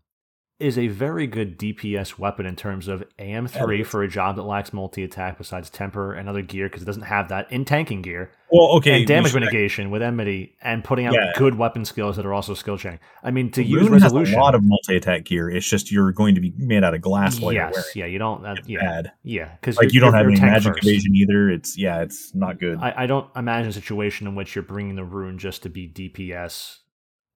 is 0.59 0.78
a 0.78 0.89
very 0.89 1.27
good 1.27 1.59
DPS 1.59 2.19
weapon 2.19 2.47
in 2.47 2.57
terms 2.57 2.89
of 2.89 3.05
AM3 3.19 3.85
for 3.85 4.03
a 4.03 4.09
job 4.09 4.37
that 4.37 4.43
lacks 4.43 4.73
multi 4.73 5.05
attack 5.05 5.37
besides 5.37 5.69
temper 5.69 6.15
and 6.15 6.31
other 6.31 6.41
gear 6.41 6.66
because 6.66 6.81
it 6.81 6.87
doesn't 6.87 7.03
have 7.03 7.28
that 7.28 7.51
in 7.53 7.66
tanking 7.66 8.01
gear 8.01 8.31
Well, 8.51 8.70
okay, 8.77 8.99
and 9.01 9.07
damage 9.07 9.35
mitigation 9.35 9.91
with 9.91 10.01
enmity 10.01 10.57
and 10.62 10.83
putting 10.83 11.05
out 11.05 11.12
Yeah. 11.12 11.33
good 11.37 11.57
weapon 11.57 11.85
skills 11.85 12.16
that 12.16 12.24
are 12.24 12.33
also 12.33 12.55
skill 12.55 12.78
chaining. 12.78 13.01
I 13.23 13.33
mean, 13.33 13.51
to 13.51 13.62
use 13.62 13.87
Rune 13.89 14.01
has 14.01 14.12
a 14.12 14.19
lot 14.19 14.55
of 14.55 14.62
multi 14.65 14.97
attack 14.97 15.24
gear. 15.24 15.51
It's 15.51 15.69
just 15.69 15.93
you're 15.93 16.12
going 16.12 16.35
to 16.37 16.41
be 16.41 16.55
made 16.57 16.83
out 16.85 16.95
of 16.95 17.03
glass 17.03 17.39
yes, 17.39 17.95
yeah, 17.95 18.07
you 18.07 18.19
don't. 18.19 18.45
Uh, 18.45 18.55
that, 18.55 18.69
yeah, 18.69 18.81
bad. 18.81 19.12
yeah, 19.23 19.51
because 19.61 19.77
Like 19.77 19.93
you 19.93 20.01
don't 20.01 20.15
have 20.15 20.27
any 20.27 20.41
magic 20.41 20.78
evasion 20.78 21.15
either. 21.15 21.51
It's 21.51 21.77
yeah, 21.77 22.01
it's 22.01 22.35
not 22.35 22.59
good. 22.59 22.78
I, 22.81 22.95
I 22.97 23.07
don't 23.07 23.28
imagine 23.37 23.69
a 23.69 23.73
situation 23.74 24.27
in 24.27 24.35
which 24.35 24.55
you're 24.55 24.62
bringing 24.62 24.97
the 24.97 25.05
rune 25.05 25.37
just 25.37 25.65
to 25.65 25.69
be 25.69 25.87
DPS. 25.87 26.78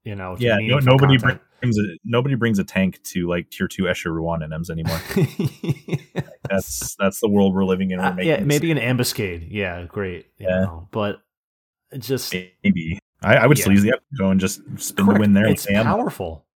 You 0.05 0.15
know, 0.15 0.37
yeah, 0.39 0.57
no, 0.59 0.79
nobody 0.79 1.19
content. 1.19 1.43
Brings 1.61 1.79
a 1.79 1.83
nobody 2.05 2.35
brings 2.35 2.59
a 2.59 2.65
tank 2.65 3.03
to 3.05 3.29
like 3.29 3.51
tier 3.51 3.69
two 3.69 3.85
Escha 3.85 4.07
Ru'Aun 4.07 4.41
NMs 4.49 4.71
anymore. 4.71 4.99
That's 6.49 6.97
that's 6.97 7.21
the 7.21 7.29
world 7.29 7.55
we're 7.55 7.65
living 7.65 7.91
in. 7.91 7.99
We're 7.99 8.05
Uh, 8.07 8.17
yeah, 8.23 8.41
maybe 8.41 8.71
an 8.71 8.79
ambuscade. 8.79 9.49
Yeah, 9.51 9.85
great. 9.87 10.27
You 10.39 10.47
Yeah. 10.49 10.61
know, 10.61 10.89
but 10.91 11.21
just 11.99 12.35
maybe. 12.65 12.99
I, 13.23 13.37
I 13.37 13.47
would 13.47 13.59
Yeah. 13.59 13.69
use 13.69 13.83
the 13.83 13.93
Epio 14.19 14.31
and 14.31 14.41
just 14.41 14.61
spin 14.79 15.05
correct, 15.05 15.19
the 15.19 15.21
win 15.21 15.33
there. 15.35 15.47
It's 15.47 15.67
with 15.67 15.75
Sam. 15.75 15.85
powerful. 15.85 16.47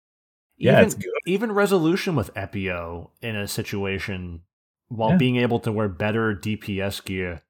Yeah, 0.57 0.73
even, 0.73 0.85
it's 0.85 0.95
good. 0.95 1.13
even 1.27 1.53
resolution 1.53 2.17
with 2.17 2.33
Epio 2.35 3.11
in 3.21 3.37
a 3.37 3.47
situation 3.47 4.43
while 4.89 5.11
Yeah. 5.11 5.17
being 5.19 5.37
able 5.37 5.61
to 5.61 5.71
wear 5.73 5.89
better 5.89 6.35
DPS 6.35 7.05
gear 7.05 7.43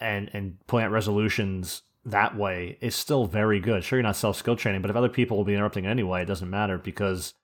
and 0.00 0.30
and 0.32 0.64
point 0.66 0.86
out 0.86 0.90
resolutions 0.92 1.82
that 2.10 2.36
way 2.36 2.78
is 2.80 2.94
still 2.94 3.26
very 3.26 3.60
good. 3.60 3.84
Sure, 3.84 3.98
you're 3.98 4.02
not 4.02 4.16
self 4.16 4.36
skill 4.36 4.56
training, 4.56 4.82
but 4.82 4.90
if 4.90 4.96
other 4.96 5.08
people 5.08 5.36
will 5.36 5.44
be 5.44 5.54
interrupting 5.54 5.86
anyway, 5.86 6.22
it 6.22 6.26
doesn't 6.26 6.50
matter 6.50 6.78
because 6.78 7.34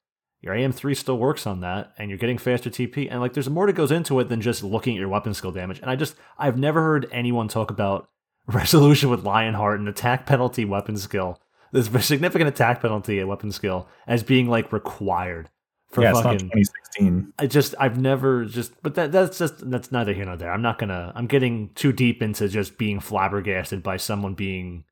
your 0.40 0.54
AM3 0.54 0.96
still 0.96 1.18
works 1.18 1.46
on 1.46 1.60
that 1.60 1.92
and 1.96 2.10
you're 2.10 2.18
getting 2.18 2.38
faster 2.38 2.68
TP. 2.68 3.08
And 3.10 3.20
like 3.20 3.32
there's 3.32 3.48
more 3.48 3.66
that 3.66 3.72
goes 3.72 3.90
into 3.90 4.20
it 4.20 4.28
than 4.28 4.40
just 4.40 4.62
looking 4.62 4.96
at 4.96 5.00
your 5.00 5.08
weapon 5.08 5.32
skill 5.32 5.52
damage. 5.52 5.80
And 5.80 5.90
I 5.90 5.96
just, 5.96 6.16
I've 6.38 6.58
never 6.58 6.82
heard 6.82 7.08
anyone 7.10 7.48
talk 7.48 7.70
about 7.70 8.08
resolution 8.46 9.08
with 9.08 9.24
Lionheart 9.24 9.80
and 9.80 9.88
attack 9.88 10.26
penalty 10.26 10.64
weapon 10.64 10.96
skill. 10.96 11.40
There's 11.72 11.92
a 11.92 12.02
significant 12.02 12.48
attack 12.48 12.82
penalty 12.82 13.20
at 13.20 13.28
weapon 13.28 13.52
skill 13.52 13.88
as 14.06 14.22
being 14.22 14.48
like 14.48 14.72
required 14.72 15.48
for 15.94 16.02
yeah, 16.02 16.10
it's 16.10 16.18
not 16.18 16.34
fucking 16.34 16.50
2016. 16.50 17.32
I 17.38 17.46
just 17.46 17.74
I've 17.78 17.98
never 17.98 18.44
just 18.44 18.72
but 18.82 18.94
that 18.96 19.12
that's 19.12 19.38
just 19.38 19.70
that's 19.70 19.92
neither 19.92 20.12
here 20.12 20.24
nor 20.24 20.36
there. 20.36 20.52
I'm 20.52 20.62
not 20.62 20.78
gonna 20.78 21.12
I'm 21.14 21.26
getting 21.26 21.70
too 21.74 21.92
deep 21.92 22.22
into 22.22 22.48
just 22.48 22.76
being 22.76 23.00
flabbergasted 23.00 23.82
by 23.82 23.96
someone 23.96 24.34
being 24.34 24.84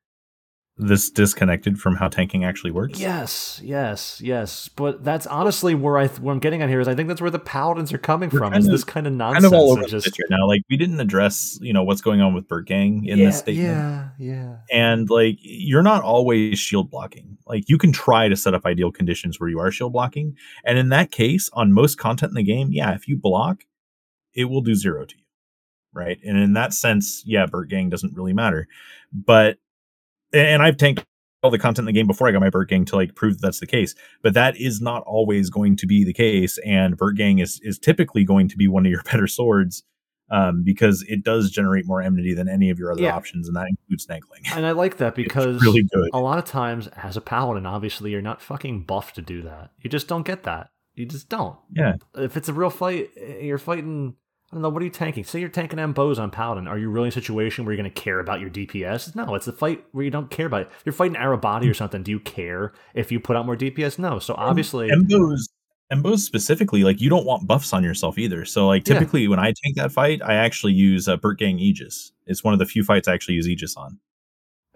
This 0.75 1.11
disconnected 1.11 1.79
from 1.79 1.97
how 1.97 2.07
tanking 2.07 2.43
actually 2.43 2.71
works. 2.71 2.99
yes 2.99 3.61
yes 3.63 4.19
yes. 4.19 4.69
But 4.69 5.03
that's 5.03 5.27
honestly 5.27 5.75
where 5.75 5.99
I 5.99 6.07
where 6.07 6.33
I'm 6.33 6.39
getting 6.39 6.63
at 6.63 6.69
here 6.69 6.79
is 6.79 6.87
I 6.87 6.95
think 6.95 7.07
that's 7.09 7.21
where 7.21 7.29
the 7.29 7.37
paladins 7.37 7.93
are 7.93 7.99
coming 7.99 8.29
We're 8.31 8.39
from 8.39 8.55
is 8.55 8.65
of- 8.65 8.71
this 8.71 8.83
kind 8.83 9.05
of 9.05 9.13
nonsense. 9.13 9.43
kind 9.43 9.53
of 9.53 9.59
all 9.59 9.71
over 9.71 9.83
the 9.83 9.87
just 9.87 10.07
right 10.07 10.29
now. 10.31 10.47
Like 10.47 10.61
we 10.71 10.77
didn't 10.77 10.99
address, 10.99 11.59
you 11.61 11.73
know, 11.73 11.83
what's 11.83 12.01
going 12.01 12.21
on 12.21 12.33
with 12.33 12.47
Burtgang 12.47 13.07
in 13.07 13.19
yeah, 13.19 13.25
this 13.25 13.37
statement. 13.37 13.67
yeah 13.67 14.09
yeah 14.17 14.55
And 14.71 15.07
like 15.11 15.37
you're 15.41 15.83
not 15.83 16.01
always 16.01 16.57
shield 16.57 16.89
blocking. 16.89 17.37
Like 17.45 17.69
you 17.69 17.77
can 17.77 17.91
try 17.91 18.27
to 18.27 18.35
set 18.35 18.55
up 18.55 18.65
ideal 18.65 18.91
conditions 18.91 19.39
where 19.39 19.49
you 19.49 19.59
are 19.59 19.69
shield 19.69 19.93
blocking. 19.93 20.35
And 20.65 20.79
in 20.79 20.89
that 20.89 21.11
case, 21.11 21.51
on 21.53 21.71
most 21.71 21.99
content 21.99 22.31
in 22.31 22.35
the 22.35 22.43
game, 22.43 22.69
yeah, 22.71 22.95
if 22.95 23.07
you 23.07 23.15
block, 23.15 23.65
it 24.33 24.45
will 24.45 24.61
do 24.61 24.73
zero 24.73 25.05
to 25.05 25.15
you. 25.15 25.23
Right. 25.93 26.17
And 26.25 26.39
in 26.39 26.53
that 26.53 26.73
sense, 26.73 27.21
yeah, 27.27 27.45
Burtgang 27.45 27.91
doesn't 27.91 28.15
really 28.15 28.33
matter. 28.33 28.67
But 29.13 29.59
and 30.33 30.61
I've 30.61 30.77
tanked 30.77 31.03
all 31.41 31.51
the 31.51 31.59
content 31.59 31.79
in 31.89 31.93
the 31.93 31.99
game 31.99 32.07
before 32.07 32.27
I 32.27 32.31
got 32.31 32.39
my 32.41 32.49
Burtgang 32.49 32.85
to 32.87 32.95
like 32.95 33.15
prove 33.15 33.33
that 33.39 33.47
that's 33.47 33.59
the 33.59 33.67
case. 33.67 33.95
But 34.21 34.33
that 34.33 34.55
is 34.57 34.79
not 34.81 35.03
always 35.03 35.49
going 35.49 35.75
to 35.77 35.85
be 35.87 36.03
the 36.03 36.13
case, 36.13 36.57
and 36.65 36.97
Burtgang 36.97 37.41
is 37.41 37.59
is 37.63 37.77
typically 37.79 38.23
going 38.23 38.47
to 38.49 38.57
be 38.57 38.67
one 38.67 38.85
of 38.85 38.91
your 38.91 39.03
better 39.11 39.27
swords 39.27 39.83
um, 40.31 40.63
because 40.63 41.03
it 41.09 41.23
does 41.23 41.51
generate 41.51 41.85
more 41.85 42.01
enmity 42.01 42.33
than 42.33 42.47
any 42.49 42.69
of 42.69 42.79
your 42.79 42.91
other 42.91 43.01
Yeah. 43.03 43.15
options, 43.15 43.47
and 43.47 43.55
that 43.57 43.67
includes 43.69 44.07
Snagling. 44.07 44.55
And 44.55 44.65
I 44.65 44.71
like 44.71 44.97
that 44.97 45.15
because 45.23 45.61
really 45.61 45.83
good. 45.83 46.09
a 46.13 46.19
lot 46.19 46.37
of 46.39 46.45
times 46.45 46.87
as 46.87 47.17
a 47.17 47.21
paladin, 47.21 47.65
obviously 47.65 48.11
you're 48.11 48.21
not 48.21 48.41
fucking 48.41 48.83
buffed 48.83 49.15
to 49.15 49.21
do 49.21 49.41
that. 49.43 49.71
You 49.81 49.89
just 49.89 50.07
don't 50.07 50.25
get 50.25 50.43
that. 50.43 50.69
You 50.95 51.05
just 51.05 51.27
don't. 51.27 51.57
Yeah. 51.75 51.95
If 52.15 52.37
it's 52.37 52.49
a 52.49 52.53
real 52.53 52.69
fight, 52.69 53.09
eh, 53.17 53.39
you're 53.41 53.57
fighting. 53.57 54.15
I 54.53 54.55
don't 54.55 54.61
know. 54.61 54.69
What 54.69 54.83
are 54.83 54.85
you 54.85 54.91
tanking? 54.91 55.23
Say 55.23 55.39
you're 55.39 55.49
tanking 55.49 55.79
Mboze 55.79 56.19
on 56.19 56.29
Paladin. 56.29 56.67
Are 56.67 56.77
you 56.77 56.87
really 56.91 57.07
in 57.07 57.09
a 57.09 57.11
situation 57.11 57.65
where 57.65 57.73
you're 57.73 57.81
going 57.81 57.91
to 57.91 58.01
care 58.01 58.19
about 58.19 58.39
your 58.39 58.51
DPS? 58.51 59.15
No, 59.15 59.33
it's 59.33 59.47
a 59.47 59.51
fight 59.51 59.83
where 59.93 60.05
you 60.05 60.11
don't 60.11 60.29
care 60.29 60.45
about 60.45 60.61
it. 60.61 60.67
If 60.77 60.85
you're 60.85 60.93
fighting 60.93 61.15
Arebati 61.17 61.67
or 61.67 61.73
something. 61.73 62.03
Do 62.03 62.11
you 62.11 62.19
care 62.19 62.71
if 62.93 63.11
you 63.11 63.19
put 63.19 63.35
out 63.35 63.47
more 63.47 63.57
DPS? 63.57 63.97
No. 63.97 64.19
So 64.19 64.35
obviously, 64.37 64.89
Mboze, 64.91 65.49
Mboze 65.91 66.19
specifically, 66.19 66.83
like 66.83 67.01
you 67.01 67.09
don't 67.09 67.25
want 67.25 67.47
buffs 67.47 67.73
on 67.73 67.83
yourself 67.83 68.19
either. 68.19 68.45
So 68.45 68.67
like 68.67 68.87
Yeah. 68.87 68.99
typically 68.99 69.27
when 69.27 69.39
I 69.39 69.53
take 69.65 69.73
that 69.77 69.91
fight, 69.91 70.21
I 70.23 70.35
actually 70.35 70.73
use 70.73 71.07
uh, 71.07 71.17
Burtgang 71.17 71.59
Aegis. 71.59 72.11
It's 72.27 72.43
one 72.43 72.53
of 72.53 72.59
the 72.59 72.67
few 72.67 72.83
fights 72.83 73.07
I 73.07 73.15
actually 73.15 73.33
use 73.33 73.49
Aegis 73.49 73.75
on. 73.75 73.97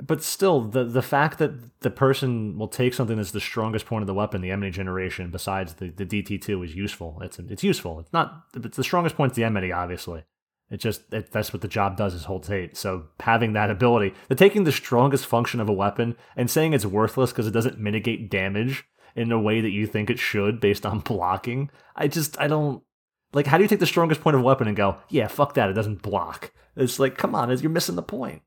But 0.02 0.24
still, 0.24 0.62
the 0.62 0.84
the 0.84 1.02
fact 1.02 1.40
that 1.40 1.80
the 1.82 1.90
person 1.90 2.58
will 2.58 2.68
take 2.68 2.94
something 2.94 3.18
that's 3.18 3.32
the 3.32 3.40
strongest 3.40 3.88
point 3.88 4.04
of 4.04 4.08
the 4.08 4.14
weapon, 4.14 4.42
the 4.42 4.52
enmity 4.52 4.72
generation, 4.72 5.32
besides 5.32 5.76
the, 5.76 5.90
the 5.90 6.06
DT 6.06 6.40
two, 6.42 6.62
is 6.62 6.76
useful. 6.76 7.20
It's 7.22 7.40
it's 7.40 7.64
useful. 7.64 8.00
It's 8.00 8.14
not. 8.14 8.44
It's 8.56 8.78
the 8.78 8.84
strongest 8.84 9.16
point's 9.16 9.36
the 9.36 9.44
enmity, 9.44 9.72
obviously. 9.72 10.24
It 10.70 10.78
just 10.78 11.12
it, 11.12 11.32
that's 11.32 11.52
what 11.52 11.64
the 11.64 11.68
job 11.68 11.98
does 11.98 12.14
is 12.14 12.26
hold 12.26 12.44
Tate. 12.44 12.78
So 12.78 13.06
having 13.22 13.54
that 13.54 13.72
ability, 13.72 14.14
the 14.28 14.36
taking 14.36 14.66
the 14.66 14.72
strongest 14.72 15.26
function 15.26 15.60
of 15.60 15.70
a 15.70 15.74
weapon 15.74 16.16
and 16.36 16.52
saying 16.52 16.74
it's 16.74 16.86
worthless 16.86 17.32
because 17.32 17.48
it 17.48 17.52
doesn't 17.52 17.80
mitigate 17.80 18.30
damage 18.30 18.86
in 19.16 19.32
a 19.32 19.40
way 19.40 19.62
that 19.62 19.72
you 19.72 19.88
think 19.88 20.12
it 20.12 20.20
should 20.20 20.60
based 20.60 20.86
on 20.86 21.00
blocking. 21.06 21.72
I 21.96 22.08
just 22.08 22.40
I 22.40 22.48
don't 22.48 22.84
like. 23.34 23.48
How 23.48 23.58
do 23.58 23.64
you 23.64 23.70
take 23.70 23.80
the 23.80 23.88
strongest 23.88 24.22
point 24.22 24.36
of 24.36 24.42
a 24.42 24.46
weapon 24.46 24.68
and 24.68 24.78
go, 24.78 24.98
yeah, 25.10 25.28
fuck 25.28 25.56
that, 25.56 25.72
it 25.72 25.74
doesn't 25.74 26.04
block? 26.04 26.52
It's 26.76 27.00
like, 27.00 27.18
come 27.18 27.34
on, 27.34 27.50
you're 27.58 27.72
missing 27.72 27.96
the 27.96 28.04
point. 28.04 28.44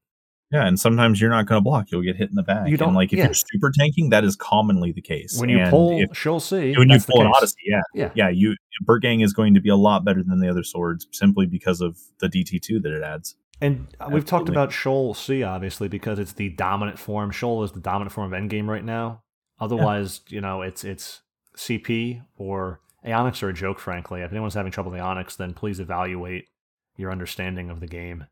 Yeah, 0.53 0.67
and 0.67 0.81
sometimes 0.81 1.21
you're 1.21 1.31
not 1.31 1.47
going 1.47 1.59
to 1.59 1.63
block; 1.63 1.91
you'll 1.93 2.03
get 2.03 2.17
hit 2.17 2.29
in 2.29 2.35
the 2.35 2.43
back. 2.43 2.69
You 2.69 2.77
don't- 2.77 2.89
and 2.89 2.97
like 2.97 3.13
if 3.13 3.19
yeah. 3.19 3.27
you're 3.27 3.35
super 3.35 3.71
tanking, 3.71 4.11
that 4.11 4.25
is 4.25 4.35
commonly 4.35 4.91
the 4.93 5.01
case. 5.01 5.39
When 5.39 5.49
you 5.49 5.59
And 5.61 5.71
pull, 5.71 6.01
if, 6.01 6.17
Sheol 6.17 6.41
C. 6.41 6.75
when 6.77 6.89
you 6.89 6.99
pull 6.99 7.21
an. 7.21 7.29
Odyssey, 7.29 7.57
yeah, 7.65 7.81
Yeah. 7.95 8.11
yeah, 8.15 8.29
you 8.29 8.57
Burtgang 8.85 9.23
is 9.23 9.33
going 9.33 9.55
to 9.55 9.61
be 9.61 9.69
a 9.69 9.77
lot 9.77 10.05
better 10.05 10.23
than 10.23 10.41
the 10.41 10.49
other 10.49 10.65
swords 10.65 11.07
simply 11.13 11.47
because 11.47 11.81
of 11.81 11.99
the 12.19 12.29
DT 12.29 12.61
two 12.61 12.81
that 12.81 12.93
it 12.93 13.03
adds. 13.03 13.37
And 13.61 13.89
uh, 14.01 14.09
we've 14.11 14.25
talked 14.25 14.49
about 14.49 14.73
Sheol 14.73 15.13
C, 15.15 15.43
obviously, 15.43 15.87
because 15.87 16.19
it's 16.19 16.33
the 16.33 16.49
dominant 16.49 16.99
form. 16.99 17.31
Shoal 17.31 17.63
is 17.63 17.73
the 17.73 17.81
dominant 17.81 18.13
form 18.13 18.33
of 18.33 18.41
Endgame 18.41 18.67
right 18.67 18.85
now. 18.85 19.23
Otherwise, 19.61 20.23
you 20.29 20.41
know, 20.41 20.63
it's 20.63 20.83
it's 20.83 21.21
CP 21.57 22.23
or 22.37 22.81
Aeonics 23.07 23.43
are 23.43 23.51
a 23.51 23.55
joke, 23.55 23.79
frankly. 23.79 24.23
If 24.23 24.31
anyone's 24.31 24.55
having 24.55 24.73
trouble 24.73 24.91
with 24.93 25.01
Aeonics, 25.01 25.37
then 25.37 25.53
please 25.53 25.79
evaluate 25.79 26.47
your 26.97 27.13
understanding 27.13 27.71
of 27.71 27.81
the 27.81 27.87
game 27.87 28.27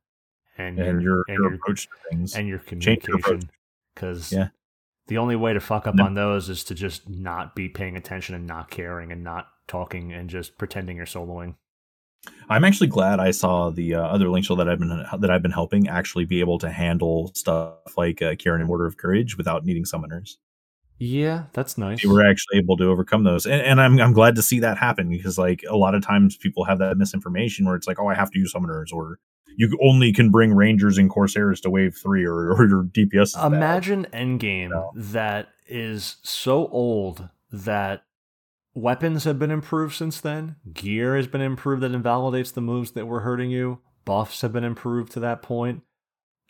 and, 0.58 0.78
And 0.78 1.02
your, 1.02 1.24
and 1.28 1.38
your 1.38 1.44
your 1.50 1.54
approach 1.54 1.84
to 1.84 1.90
things. 2.10 2.34
and 2.34 2.46
your 2.48 2.56
your 2.58 2.64
communication. 2.64 3.50
Because 3.94 4.32
Yeah. 4.32 4.48
the 5.06 5.18
only 5.18 5.36
way 5.36 5.52
to 5.52 5.60
fuck 5.60 5.86
up 5.86 5.94
No. 5.94 6.04
on 6.04 6.14
those 6.14 6.48
is 6.48 6.64
to 6.64 6.74
just 6.74 7.08
not 7.08 7.54
be 7.54 7.68
paying 7.68 7.96
attention 7.96 8.34
and 8.34 8.46
not 8.46 8.70
caring 8.70 9.10
and 9.12 9.22
not 9.24 9.48
talking 9.66 10.12
and 10.12 10.28
just 10.28 10.58
pretending 10.58 10.96
you're 10.96 11.06
soloing. 11.06 11.54
I'm 12.50 12.64
actually 12.64 12.88
glad 12.88 13.20
I 13.20 13.30
saw 13.30 13.70
the 13.70 13.94
uh, 13.94 14.02
other 14.02 14.28
Link 14.28 14.44
Shell 14.44 14.56
that 14.56 14.68
I've 14.68 14.78
been 14.80 14.88
that 15.20 15.30
I've 15.30 15.42
been 15.42 15.52
helping 15.52 15.88
actually 15.88 16.24
be 16.24 16.40
able 16.40 16.58
to 16.58 16.68
handle 16.70 17.30
stuff 17.34 17.96
like 17.96 18.20
uh, 18.20 18.34
Kirin 18.34 18.56
and 18.60 18.68
Warder 18.68 18.86
of 18.86 18.96
Courage 18.96 19.36
without 19.36 19.64
needing 19.64 19.84
summoners. 19.84 20.36
Yeah, 20.98 21.44
that's 21.52 21.78
nice. 21.78 22.02
They 22.02 22.08
were 22.08 22.26
actually 22.26 22.58
able 22.58 22.76
to 22.78 22.84
overcome 22.86 23.22
those, 23.22 23.46
and, 23.46 23.62
and 23.62 23.80
I'm 23.80 24.00
I'm 24.00 24.12
glad 24.12 24.34
to 24.34 24.42
see 24.42 24.58
that 24.60 24.78
happen 24.78 25.08
because 25.08 25.38
like 25.38 25.62
a 25.68 25.76
lot 25.76 25.94
of 25.94 26.02
times 26.02 26.36
people 26.36 26.64
have 26.64 26.78
that 26.80 26.96
misinformation 26.98 27.64
where 27.66 27.76
it's 27.76 27.86
like, 27.86 28.00
oh, 28.00 28.08
I 28.08 28.14
have 28.14 28.30
to 28.32 28.38
use 28.38 28.52
summoners, 28.52 28.92
or 28.92 29.20
you 29.56 29.76
only 29.82 30.12
can 30.12 30.30
bring 30.30 30.54
Rangers 30.54 30.98
and 30.98 31.10
Corsairs 31.10 31.60
to 31.62 31.70
Wave 31.70 31.96
Three, 31.96 32.24
or 32.24 32.52
or 32.52 32.66
your 32.68 32.84
DPS. 32.84 33.22
Is 33.22 33.34
bad. 33.34 33.52
Imagine 33.52 34.06
Endgame 34.12 34.70
No. 34.70 34.90
that 34.94 35.48
is 35.66 36.16
so 36.22 36.68
old 36.68 37.28
that 37.50 38.04
weapons 38.74 39.24
have 39.24 39.38
been 39.38 39.50
improved 39.50 39.94
since 39.94 40.20
then. 40.20 40.56
Gear 40.72 41.16
has 41.16 41.26
been 41.26 41.40
improved 41.40 41.82
that 41.82 41.92
invalidates 41.92 42.50
the 42.52 42.60
moves 42.60 42.92
that 42.92 43.06
were 43.06 43.20
hurting 43.20 43.50
you. 43.50 43.80
Buffs 44.04 44.40
have 44.42 44.52
been 44.52 44.64
improved 44.64 45.12
to 45.12 45.20
that 45.20 45.42
point. 45.42 45.82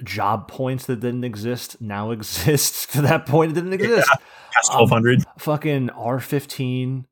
Job 0.05 0.47
points 0.47 0.87
that 0.87 1.01
didn't 1.01 1.25
exist 1.25 1.81
now 1.81 2.11
exist 2.13 2.93
to 2.93 3.03
that 3.03 3.27
point. 3.27 3.53
It 3.53 3.55
didn't 3.55 3.73
exist. 3.73 4.09
past 4.55 4.71
um, 4.73 4.81
1200. 4.89 5.25
Fucking 5.39 5.89
R15, 5.89 7.05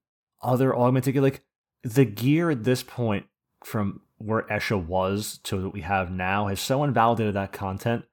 other 0.42 0.76
augmented 0.76 1.14
gear. 1.14 1.22
Like 1.22 1.42
the 1.82 2.04
gear 2.04 2.50
at 2.50 2.62
this 2.64 2.82
point 2.84 3.26
from 3.64 4.02
where 4.18 4.42
Escha 4.42 4.82
was 4.82 5.38
to 5.44 5.64
what 5.64 5.72
we 5.72 5.82
have 5.82 6.10
now 6.10 6.46
has 6.46 6.60
so 6.60 6.84
invalidated 6.84 7.34
that 7.34 7.52
content. 7.52 8.04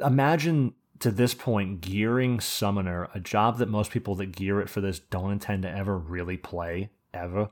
Imagine 0.00 0.74
to 1.00 1.10
this 1.10 1.34
point 1.34 1.80
gearing 1.80 2.40
Summoner, 2.40 3.08
a 3.14 3.20
job 3.20 3.58
that 3.58 3.68
most 3.68 3.90
people 3.90 4.14
that 4.16 4.32
gear 4.34 4.60
it 4.60 4.68
for 4.68 4.80
this 4.80 4.98
don't 4.98 5.32
intend 5.32 5.62
to 5.62 5.70
ever 5.70 5.96
really 5.96 6.36
play, 6.36 6.90
ever. 7.12 7.50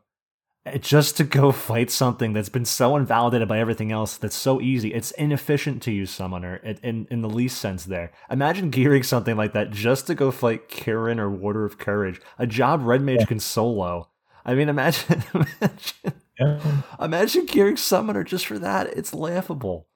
Just 0.80 1.18
to 1.18 1.24
go 1.24 1.52
fight 1.52 1.90
something 1.90 2.32
that's 2.32 2.48
been 2.48 2.64
so 2.64 2.96
invalidated 2.96 3.48
by 3.48 3.58
everything 3.58 3.92
else 3.92 4.16
that's 4.16 4.34
so 4.34 4.60
easy. 4.60 4.94
It's 4.94 5.10
inefficient 5.12 5.82
to 5.82 5.92
use 5.92 6.10
Summoner 6.10 6.56
in, 6.56 6.78
in, 6.82 7.06
in 7.10 7.20
the 7.20 7.28
least 7.28 7.58
sense 7.58 7.84
there. 7.84 8.12
Imagine 8.30 8.70
gearing 8.70 9.02
something 9.02 9.36
like 9.36 9.52
that 9.52 9.70
just 9.70 10.06
to 10.06 10.14
go 10.14 10.30
fight 10.30 10.68
Kirin 10.68 11.18
or 11.18 11.30
Warder 11.30 11.64
of 11.64 11.78
Courage, 11.78 12.20
a 12.38 12.46
job 12.46 12.82
Red 12.82 13.02
Mage 13.02 13.26
can 13.26 13.40
solo. 13.40 14.08
I 14.44 14.54
mean, 14.54 14.68
imagine, 14.68 15.22
imagine 15.34 16.20
Yeah. 16.38 16.82
Imagine 17.00 17.46
gearing 17.46 17.76
summoner 17.76 18.24
just 18.24 18.46
for 18.46 18.58
that. 18.58 18.88
It's 18.96 19.14
laughable. 19.14 19.86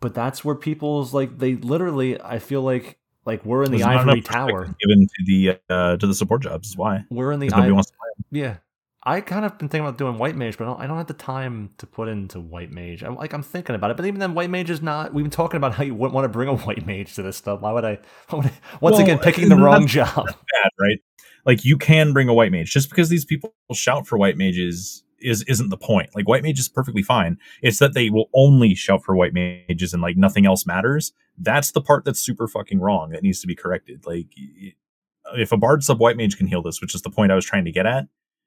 But 0.00 0.14
that's 0.14 0.44
where 0.44 0.54
people's 0.54 1.12
like 1.12 1.38
they 1.38 1.54
literally 1.56 2.20
I 2.20 2.38
feel 2.38 2.62
like 2.62 2.98
like 3.24 3.44
we're 3.44 3.64
in 3.64 3.72
the 3.72 3.78
There's 3.78 3.86
not 3.86 4.08
ivory 4.08 4.20
tower. 4.22 4.74
given 4.80 5.06
to 5.06 5.24
the 5.26 5.58
uh, 5.68 5.96
to 5.96 6.06
the 6.06 6.14
support 6.14 6.42
jobs. 6.42 6.68
Is 6.70 6.76
why 6.76 7.04
We're 7.10 7.32
in 7.32 7.40
the 7.40 7.50
ivory 7.52 7.72
wants 7.72 7.90
to 7.90 7.96
play. 7.96 8.40
Yeah. 8.40 8.56
I 9.04 9.20
kind 9.20 9.44
of 9.46 9.56
been 9.58 9.68
thinking 9.68 9.86
about 9.86 9.96
doing 9.96 10.18
white 10.18 10.36
mage, 10.36 10.58
but 10.58 10.64
I 10.64 10.66
don't, 10.66 10.80
I 10.82 10.86
don't 10.86 10.98
have 10.98 11.06
the 11.06 11.14
time 11.14 11.70
to 11.78 11.86
put 11.86 12.08
into 12.08 12.40
white 12.40 12.70
mage. 12.70 13.02
I'm 13.02 13.14
like 13.16 13.32
I'm 13.32 13.42
thinking 13.44 13.74
about 13.74 13.90
it, 13.90 13.96
but 13.96 14.04
even 14.06 14.18
then, 14.20 14.34
white 14.34 14.50
mage 14.50 14.70
is 14.70 14.82
not. 14.82 15.14
We've 15.14 15.24
been 15.24 15.30
talking 15.30 15.56
about 15.56 15.72
how 15.74 15.84
you 15.84 15.94
wouldn't 15.94 16.14
want 16.14 16.24
to 16.24 16.28
bring 16.28 16.48
a 16.48 16.56
white 16.56 16.84
mage 16.84 17.14
to 17.14 17.22
this 17.22 17.36
stuff. 17.36 17.60
Why 17.60 17.72
would 17.72 17.84
I? 17.84 17.98
Why 18.28 18.38
would 18.38 18.46
I 18.46 18.52
once 18.80 18.94
Well, 18.94 19.00
again, 19.02 19.18
picking 19.18 19.48
the 19.48 19.56
wrong 19.56 19.86
job. 19.86 20.26
bad, 20.26 20.70
right? 20.78 20.98
Like 21.46 21.64
you 21.64 21.78
can 21.78 22.12
bring 22.12 22.28
a 22.28 22.34
white 22.34 22.52
mage 22.52 22.70
just 22.70 22.90
because 22.90 23.08
these 23.08 23.24
people 23.24 23.54
shout 23.72 24.06
for 24.06 24.18
white 24.18 24.36
mages 24.36 25.04
is 25.20 25.42
isn't 25.48 25.70
the 25.70 25.76
point. 25.76 26.10
Like 26.14 26.28
white 26.28 26.42
mage 26.42 26.58
is 26.58 26.68
perfectly 26.68 27.02
fine. 27.02 27.38
It's 27.62 27.78
that 27.78 27.94
they 27.94 28.10
will 28.10 28.30
only 28.34 28.74
shout 28.74 29.04
for 29.04 29.16
white 29.16 29.34
mages 29.34 29.92
and 29.92 30.02
like 30.02 30.16
nothing 30.16 30.46
else 30.46 30.66
matters. 30.66 31.12
That's 31.36 31.72
the 31.72 31.80
part 31.80 32.04
that's 32.04 32.20
super 32.20 32.48
fucking 32.48 32.80
wrong. 32.80 33.10
That 33.10 33.22
needs 33.22 33.40
to 33.40 33.46
be 33.46 33.54
corrected. 33.54 34.06
Like 34.06 34.28
if 35.36 35.52
a 35.52 35.56
bard 35.56 35.84
sub 35.84 36.00
white 36.00 36.16
mage 36.16 36.36
can 36.36 36.46
heal 36.46 36.62
this, 36.62 36.80
which 36.80 36.94
is 36.94 37.02
the 37.02 37.10
point 37.10 37.32
I 37.32 37.36
was 37.36 37.44
trying 37.44 37.64
to 37.64 37.72
get 37.72 37.86
at, 37.86 38.06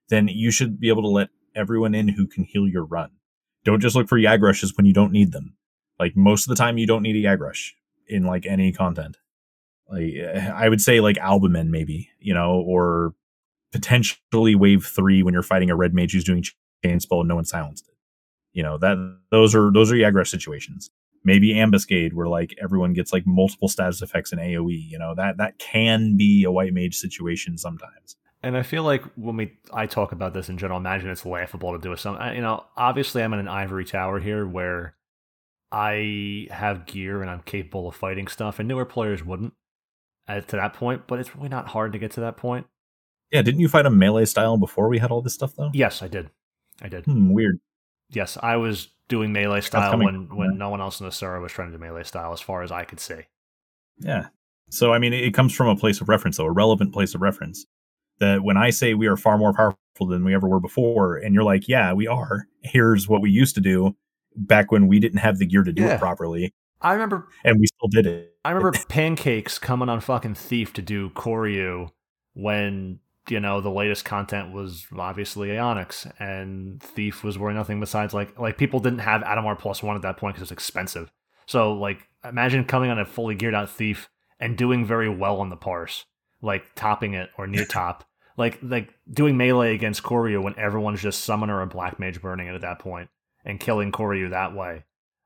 then 0.09 0.27
you 0.27 0.51
should 0.51 0.79
be 0.79 0.89
able 0.89 1.03
to 1.03 1.07
let 1.07 1.29
everyone 1.55 1.95
in 1.95 2.09
who 2.09 2.27
can 2.27 2.43
heal 2.43 2.67
your 2.67 2.85
run. 2.85 3.11
Don't 3.63 3.81
just 3.81 3.95
look 3.95 4.07
for 4.07 4.17
Yagrushes 4.17 4.75
when 4.75 4.85
you 4.85 4.93
don't 4.93 5.11
need 5.11 5.31
them. 5.31 5.55
Like 5.99 6.15
most 6.15 6.45
of 6.45 6.49
the 6.49 6.55
time, 6.55 6.77
you 6.77 6.87
don't 6.87 7.03
need 7.03 7.15
a 7.15 7.27
Yagrush 7.27 7.71
in 8.07 8.23
like 8.23 8.45
any 8.45 8.71
content 8.71 9.17
like 9.91 10.15
I 10.53 10.69
would 10.69 10.81
say 10.81 10.99
like 10.99 11.17
albumin 11.17 11.69
maybe, 11.69 12.09
you 12.19 12.33
know, 12.33 12.63
or 12.65 13.13
potentially 13.71 14.55
wave 14.55 14.85
three 14.85 15.21
when 15.21 15.33
you're 15.33 15.43
fighting 15.43 15.69
a 15.69 15.75
red 15.75 15.93
mage 15.93 16.13
who's 16.13 16.23
doing 16.23 16.43
chain 16.83 16.99
spell 16.99 17.19
and 17.19 17.29
no 17.29 17.35
one 17.35 17.45
silenced 17.45 17.87
it. 17.87 17.95
You 18.53 18.63
know, 18.63 18.77
that 18.79 18.97
those 19.31 19.55
are 19.55 19.71
those 19.71 19.91
are 19.91 19.95
Yagrush 19.95 20.27
situations. 20.27 20.89
Maybe 21.23 21.53
ambuscade 21.53 22.13
where 22.13 22.27
like 22.27 22.55
everyone 22.61 22.93
gets 22.93 23.13
like 23.13 23.25
multiple 23.25 23.67
status 23.67 24.01
effects 24.01 24.33
in 24.33 24.39
AoE, 24.39 24.89
you 24.89 24.97
know, 24.97 25.13
that 25.15 25.37
that 25.37 25.59
can 25.59 26.17
be 26.17 26.43
a 26.43 26.51
white 26.51 26.73
mage 26.73 26.95
situation 26.95 27.57
sometimes. 27.57 28.15
And 28.43 28.57
I 28.57 28.63
feel 28.63 28.83
like 28.83 29.03
when 29.15 29.37
we 29.37 29.57
I 29.71 29.85
talk 29.85 30.11
about 30.11 30.33
this 30.33 30.49
in 30.49 30.57
general, 30.57 30.79
imagine 30.79 31.09
it's 31.09 31.25
laughable 31.25 31.73
to 31.73 31.79
do 31.79 31.91
a 31.91 31.97
some. 31.97 32.17
You 32.33 32.41
know, 32.41 32.65
obviously 32.75 33.23
I'm 33.23 33.33
in 33.33 33.39
an 33.39 33.47
ivory 33.47 33.85
tower 33.85 34.19
here 34.19 34.47
where 34.47 34.95
I 35.71 36.47
have 36.49 36.87
gear 36.87 37.21
and 37.21 37.29
I'm 37.29 37.43
capable 37.43 37.87
of 37.87 37.95
fighting 37.95 38.27
stuff, 38.27 38.59
and 38.59 38.67
newer 38.67 38.85
players 38.85 39.23
wouldn't 39.23 39.53
at 40.27 40.47
to 40.49 40.55
that 40.55 40.73
point. 40.73 41.03
But 41.07 41.19
it's 41.19 41.35
really 41.35 41.49
not 41.49 41.67
hard 41.67 41.93
to 41.93 41.99
get 41.99 42.11
to 42.11 42.21
that 42.21 42.35
point. 42.35 42.65
Yeah, 43.31 43.43
didn't 43.43 43.61
you 43.61 43.69
fight 43.69 43.85
a 43.85 43.91
melee 43.91 44.25
style 44.25 44.57
before 44.57 44.89
we 44.89 44.97
had 44.97 45.11
all 45.11 45.21
this 45.21 45.35
stuff 45.35 45.55
though? 45.55 45.69
Yes, 45.73 46.01
I 46.01 46.07
did. 46.07 46.31
I 46.81 46.89
did. 46.89 47.05
Hmm, 47.05 47.31
weird. 47.31 47.59
Yes, 48.09 48.37
I 48.41 48.57
was 48.57 48.89
doing 49.07 49.31
melee 49.33 49.61
style 49.61 49.97
when 49.97 50.35
when 50.35 50.49
that. 50.51 50.57
no 50.57 50.69
one 50.69 50.81
else 50.81 50.99
in 50.99 51.05
the 51.05 51.11
server 51.11 51.39
was 51.39 51.51
trying 51.51 51.71
to 51.71 51.77
do 51.77 51.81
melee 51.81 52.03
style, 52.03 52.33
as 52.33 52.41
far 52.41 52.63
as 52.63 52.71
I 52.71 52.83
could 52.85 52.99
see. 52.99 53.21
Yeah. 53.99 54.27
So 54.69 54.93
I 54.93 54.99
mean, 54.99 55.13
it 55.13 55.33
comes 55.33 55.53
from 55.53 55.67
a 55.67 55.75
place 55.75 56.01
of 56.01 56.09
reference, 56.09 56.37
though, 56.37 56.45
a 56.45 56.51
relevant 56.51 56.93
place 56.93 57.13
of 57.15 57.21
reference. 57.21 57.65
That 58.19 58.43
when 58.43 58.55
I 58.57 58.69
say 58.69 58.93
we 58.93 59.07
are 59.07 59.17
far 59.17 59.37
more 59.37 59.53
powerful 59.53 60.07
than 60.07 60.23
we 60.23 60.33
ever 60.35 60.47
were 60.47 60.59
before, 60.59 61.17
and 61.17 61.33
you're 61.33 61.43
like, 61.43 61.67
yeah, 61.67 61.91
we 61.93 62.07
are. 62.07 62.47
Here's 62.61 63.07
what 63.09 63.21
we 63.21 63.31
used 63.31 63.55
to 63.55 63.61
do 63.61 63.95
back 64.35 64.71
when 64.71 64.87
we 64.87 64.99
didn't 64.99 65.19
have 65.19 65.39
the 65.39 65.45
gear 65.45 65.63
to 65.63 65.73
do 65.73 65.83
Yeah. 65.83 65.95
it 65.95 65.99
properly. 65.99 66.53
I 66.81 66.93
remember, 66.93 67.27
and 67.43 67.59
we 67.59 67.67
still 67.67 67.89
did 67.89 68.07
it. 68.07 68.35
I 68.45 68.51
remember 68.51 68.77
pancakes 68.89 69.59
coming 69.59 69.89
on 69.89 69.99
fucking 70.01 70.35
Thief 70.35 70.73
to 70.73 70.81
do 70.81 71.09
Kouryu 71.11 71.89
when 72.33 72.99
you 73.31 73.39
know 73.39 73.61
the 73.61 73.71
latest 73.71 74.05
content 74.05 74.53
was 74.53 74.85
obviously 74.95 75.49
Aeonics, 75.49 76.11
and 76.19 76.81
Thief 76.81 77.23
was 77.23 77.39
worth 77.39 77.55
nothing 77.55 77.79
besides 77.79 78.13
like 78.13 78.37
like 78.37 78.57
people 78.57 78.79
didn't 78.79 78.99
have 78.99 79.21
Adhemar 79.21 79.57
plus 79.57 79.81
one 79.81 79.95
at 79.95 80.01
that 80.03 80.17
point 80.17 80.35
because 80.35 80.43
it's 80.43 80.51
expensive. 80.51 81.11
So 81.47 81.73
like 81.73 82.07
imagine 82.23 82.65
coming 82.65 82.91
on 82.91 82.99
a 82.99 83.05
fully 83.05 83.35
geared 83.35 83.55
out 83.55 83.69
Thief 83.69 84.09
and 84.39 84.57
doing 84.57 84.85
very 84.85 85.09
well 85.09 85.39
on 85.39 85.49
the 85.49 85.55
parse, 85.55 86.05
like 86.41 86.75
topping 86.75 87.13
it 87.13 87.29
or 87.37 87.47
near 87.47 87.65
top. 87.69 88.03
like 88.37 88.59
like 88.61 88.93
doing 89.11 89.37
melee 89.37 89.73
against 89.73 90.03
Kouryu 90.03 90.43
when 90.43 90.57
everyone's 90.59 91.01
just 91.01 91.23
summoner 91.23 91.61
or 91.61 91.65
black 91.65 91.99
mage 91.99 92.21
burning 92.21 92.47
it 92.47 92.55
at 92.55 92.61
that 92.61 92.79
point 92.79 93.09
and 93.45 93.59
killing 93.59 93.91
Kouryu 93.91 94.29
that 94.29 94.55
way. 94.55 94.83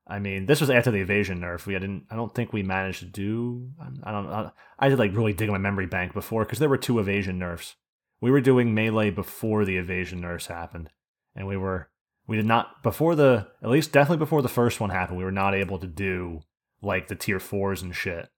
I 0.08 0.20
mean, 0.20 0.46
this 0.46 0.60
was 0.60 0.70
after 0.70 0.92
the 0.92 1.00
evasion 1.00 1.40
nerf. 1.40 1.66
We 1.66 1.74
didn't. 1.74 2.06
I 2.10 2.16
don't 2.16 2.32
think 2.32 2.52
we 2.52 2.62
managed 2.62 3.00
to 3.00 3.06
do. 3.06 3.70
I 4.04 4.12
don't. 4.12 4.26
I, 4.28 4.50
I 4.78 4.88
did 4.88 4.98
like 4.98 5.16
really 5.16 5.32
dig 5.32 5.48
in 5.48 5.52
my 5.52 5.58
memory 5.58 5.86
bank 5.86 6.14
before 6.14 6.44
because 6.44 6.60
there 6.60 6.68
were 6.68 6.76
two 6.76 7.00
evasion 7.00 7.38
nerfs. 7.38 7.74
We 8.20 8.30
were 8.30 8.40
doing 8.40 8.74
melee 8.74 9.10
before 9.10 9.64
the 9.64 9.76
evasion 9.76 10.20
nurse 10.20 10.46
happened, 10.46 10.90
and 11.34 11.46
we 11.46 11.56
were 11.56 11.88
we 12.26 12.36
did 12.36 12.46
not 12.46 12.82
before 12.82 13.14
the 13.14 13.48
at 13.62 13.70
least 13.70 13.92
definitely 13.92 14.18
before 14.18 14.42
the 14.42 14.48
first 14.48 14.80
one 14.80 14.90
happened. 14.90 15.18
We 15.18 15.24
were 15.24 15.32
not 15.32 15.54
able 15.54 15.78
to 15.78 15.86
do 15.86 16.42
like 16.82 17.08
the 17.08 17.14
tier 17.14 17.40
fours 17.40 17.82
and 17.82 17.94
shit. 17.94 18.28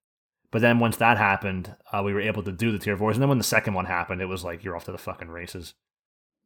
But 0.51 0.63
then 0.63 0.79
once 0.79 0.97
that 0.97 1.19
happened, 1.19 1.75
uh, 1.93 2.03
we 2.03 2.15
were 2.15 2.21
able 2.21 2.43
to 2.43 2.53
do 2.53 2.73
the 2.73 2.79
tier 2.79 2.97
fours. 2.97 3.17
And 3.17 3.23
then 3.23 3.29
when 3.29 3.39
the 3.39 3.45
second 3.45 3.75
one 3.75 3.85
happened, 3.85 4.23
it 4.23 4.27
was 4.27 4.45
like 4.45 4.65
you're 4.65 4.75
off 4.75 4.85
to 4.85 4.93
the 4.93 4.99
fucking 4.99 5.29
races. 5.29 5.75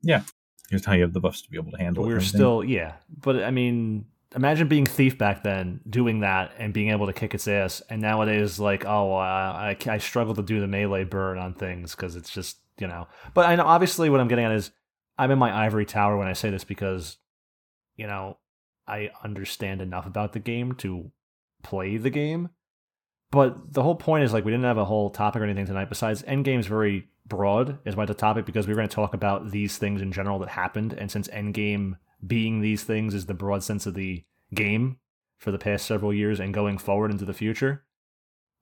Yeah, 0.02 0.22
here's 0.70 0.84
how 0.84 0.94
you 0.94 1.02
have 1.02 1.12
the 1.12 1.20
buffs 1.20 1.42
to 1.42 1.50
be 1.50 1.56
able 1.56 1.70
to 1.70 1.78
handle. 1.78 2.02
But 2.02 2.09
we 2.09 2.14
were 2.14 2.20
still, 2.20 2.64
yeah. 2.64 2.94
But 3.20 3.44
I 3.44 3.52
mean, 3.52 4.06
imagine 4.34 4.66
being 4.66 4.86
thief 4.86 5.16
back 5.18 5.44
then, 5.44 5.80
doing 5.88 6.20
that 6.20 6.52
and 6.59 6.72
being 6.72 6.90
able 6.90 7.06
to 7.06 7.12
kick 7.12 7.32
its 7.34 7.46
ass. 7.46 7.80
And 7.88 8.02
nowadays, 8.02 8.59
like, 8.59 8.84
oh, 8.84 9.12
I, 9.14 9.76
I, 9.86 9.90
I 9.90 9.98
struggle 9.98 10.34
to 10.34 10.42
do 10.42 10.59
the 10.59 10.66
melee 10.66 11.04
burn 11.04 11.38
on 11.38 11.54
things 11.54 11.94
because 11.94 12.16
it's 12.16 12.30
just 12.30 12.59
you 12.78 12.86
know. 12.86 13.09
But 13.35 13.47
I 13.47 13.57
know 13.57 13.65
obviously 13.65 14.11
what 14.11 14.20
I'm 14.20 14.28
getting 14.28 14.44
at 14.44 14.53
is 14.53 14.70
I'm 15.19 15.31
in 15.31 15.39
my 15.39 15.65
ivory 15.65 15.86
tower 15.86 16.16
when 16.16 16.28
I 16.28 16.32
say 16.32 16.51
this 16.51 16.65
because 16.65 17.19
you 17.97 18.07
know 18.07 18.39
I 18.86 19.11
understand 19.23 19.81
enough 19.81 20.07
about 20.07 20.32
the 20.32 20.40
game 20.40 20.74
to 20.77 21.11
play 21.62 21.97
the 21.97 22.11
game. 22.11 22.51
But 23.31 23.73
the 23.73 23.82
whole 23.82 23.94
point 23.94 24.24
is 24.24 24.32
like 24.32 24.44
we 24.44 24.51
didn't 24.51 24.65
have 24.65 24.78
a 24.78 24.85
whole 24.85 25.11
topic 25.11 25.40
or 25.40 25.44
anything 25.44 25.66
tonight. 25.66 25.89
Besides, 25.89 26.23
Endgame's 26.23 26.66
very 26.66 27.09
broad 27.24 27.78
is 27.86 27.97
my 27.97 28.05
topic 28.05 28.44
because 28.44 28.66
we 28.66 28.73
are 28.73 28.77
going 28.77 28.89
to 28.89 28.94
talk 28.94 29.15
about 29.15 29.51
these 29.51 29.78
things 29.78 30.03
in 30.03 30.12
general 30.12 30.39
that 30.40 30.51
happened, 30.51 30.93
and 30.93 31.11
since 31.11 31.28
Endgame 31.28 31.97
being 32.27 32.61
these 32.61 32.85
things 32.85 33.15
is 33.15 33.27
the 33.27 33.35
broad 33.35 33.62
sense 33.62 33.86
of 33.86 33.94
the 33.94 34.24
game 34.55 34.99
for 35.39 35.51
the 35.51 35.59
past 35.59 35.86
several 35.86 36.12
years 36.12 36.39
and 36.39 36.55
going 36.55 36.78
forward 36.78 37.11
into 37.11 37.24
the 37.24 37.32
future. 37.32 37.85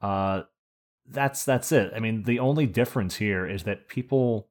Uh, 0.00 0.42
that's 1.10 1.44
that's 1.44 1.72
it. 1.72 1.92
I 1.94 2.00
mean, 2.00 2.22
the 2.24 2.38
only 2.38 2.66
difference 2.66 3.16
here 3.16 3.46
is 3.46 3.64
that 3.64 3.88
people 3.88 4.48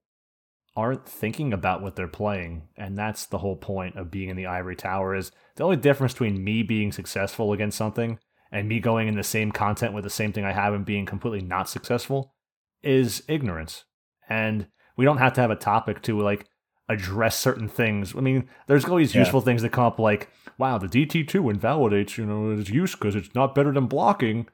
aren't 0.75 1.07
thinking 1.07 1.51
about 1.51 1.81
what 1.81 1.95
they're 1.95 2.07
playing, 2.07 2.69
and 2.77 2.97
that's 2.97 3.25
the 3.25 3.39
whole 3.39 3.55
point 3.55 3.95
of 3.95 4.11
being 4.11 4.29
in 4.29 4.37
the 4.37 4.45
ivory 4.45 4.75
tower. 4.75 5.15
Is 5.15 5.31
the 5.55 5.63
only 5.63 5.77
difference 5.77 6.13
between 6.13 6.43
me 6.43 6.63
being 6.63 6.91
successful 6.91 7.53
against 7.53 7.77
something 7.77 8.19
and 8.51 8.67
me 8.67 8.79
going 8.79 9.07
in 9.07 9.15
the 9.15 9.23
same 9.23 9.51
content 9.51 9.93
with 9.93 10.03
the 10.03 10.09
same 10.09 10.33
thing 10.33 10.45
I 10.45 10.53
have 10.53 10.73
and 10.73 10.85
being 10.85 11.05
completely 11.05 11.41
not 11.41 11.69
successful 11.69 12.33
is 12.81 13.23
ignorance. 13.27 13.85
And 14.27 14.67
we 14.97 15.05
don't 15.05 15.17
have 15.17 15.33
to 15.33 15.41
have 15.41 15.51
a 15.51 15.55
topic 15.55 16.01
to 16.03 16.19
like 16.19 16.47
address 16.87 17.37
certain 17.37 17.67
things. 17.67 18.15
I 18.15 18.21
mean, 18.21 18.49
there's 18.67 18.85
always 18.85 19.13
yeah. 19.13 19.21
useful 19.21 19.41
things 19.41 19.61
that 19.61 19.71
come 19.71 19.85
up 19.85 19.99
like, 19.99 20.29
wow, 20.57 20.77
the 20.77 20.87
DT2 20.87 21.51
invalidates, 21.51 22.17
you 22.17 22.25
know, 22.25 22.51
its 22.51 22.69
use 22.69 22.95
because 22.95 23.15
it's 23.15 23.33
not 23.35 23.53
better 23.53 23.71
than 23.71 23.85
blocking. 23.85 24.47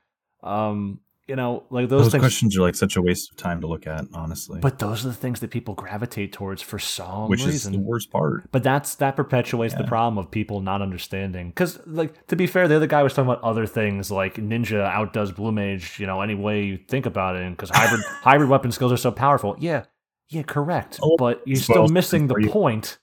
Um, 0.44 1.00
you 1.28 1.36
know, 1.36 1.64
like 1.72 1.90
those, 1.90 2.04
those 2.04 2.12
things, 2.12 2.22
questions 2.22 2.58
are 2.58 2.62
like 2.62 2.76
such 2.76 2.96
a 2.96 3.02
waste 3.02 3.32
of 3.32 3.38
time 3.38 3.60
to 3.62 3.68
look 3.68 3.88
at, 3.88 4.06
honestly. 4.14 4.60
But 4.60 4.78
those 4.78 5.04
are 5.06 5.10
the 5.10 5.16
things 5.16 5.40
that 5.40 5.50
people 5.50 5.74
gravitate 5.74 6.32
towards 6.34 6.62
for 6.62 6.78
some 6.78 7.30
Which 7.30 7.44
reason. 7.46 7.74
is 7.74 7.80
the 7.80 7.84
worst 7.84 8.12
part. 8.12 8.52
But 8.52 8.62
that's 8.62 8.96
that 8.96 9.16
perpetuates 9.16 9.74
yeah. 9.74 9.82
the 9.82 9.88
problem 9.88 10.20
of 10.20 10.30
people 10.30 10.62
not 10.62 10.84
understanding. 10.84 11.50
Because, 11.50 11.80
like, 11.88 12.28
to 12.28 12.36
be 12.36 12.46
fair, 12.46 12.68
the 12.68 12.76
other 12.76 12.86
guy 12.86 13.02
was 13.02 13.14
talking 13.14 13.32
about 13.32 13.44
other 13.44 13.66
things 13.66 14.12
like 14.12 14.36
Ninja 14.36 14.84
outdoes 14.86 15.32
Blue 15.32 15.52
Mage. 15.52 16.00
You 16.00 16.06
know, 16.06 16.22
any 16.22 16.36
way 16.36 16.64
you 16.64 16.78
think 16.78 17.08
about 17.08 17.36
it, 17.38 17.50
because 17.50 17.72
hybrid 17.72 18.02
hybrid 18.06 18.50
weapon 18.50 18.72
skills 18.72 18.92
are 18.92 18.98
so 18.98 19.12
powerful. 19.12 19.56
Yeah, 19.60 19.86
yeah, 20.30 20.44
correct. 20.44 21.00
Oh, 21.02 21.18
but 21.18 21.42
you're 21.46 21.58
still 21.58 21.88
missing 21.88 22.28
the 22.28 22.48
point. 22.52 23.00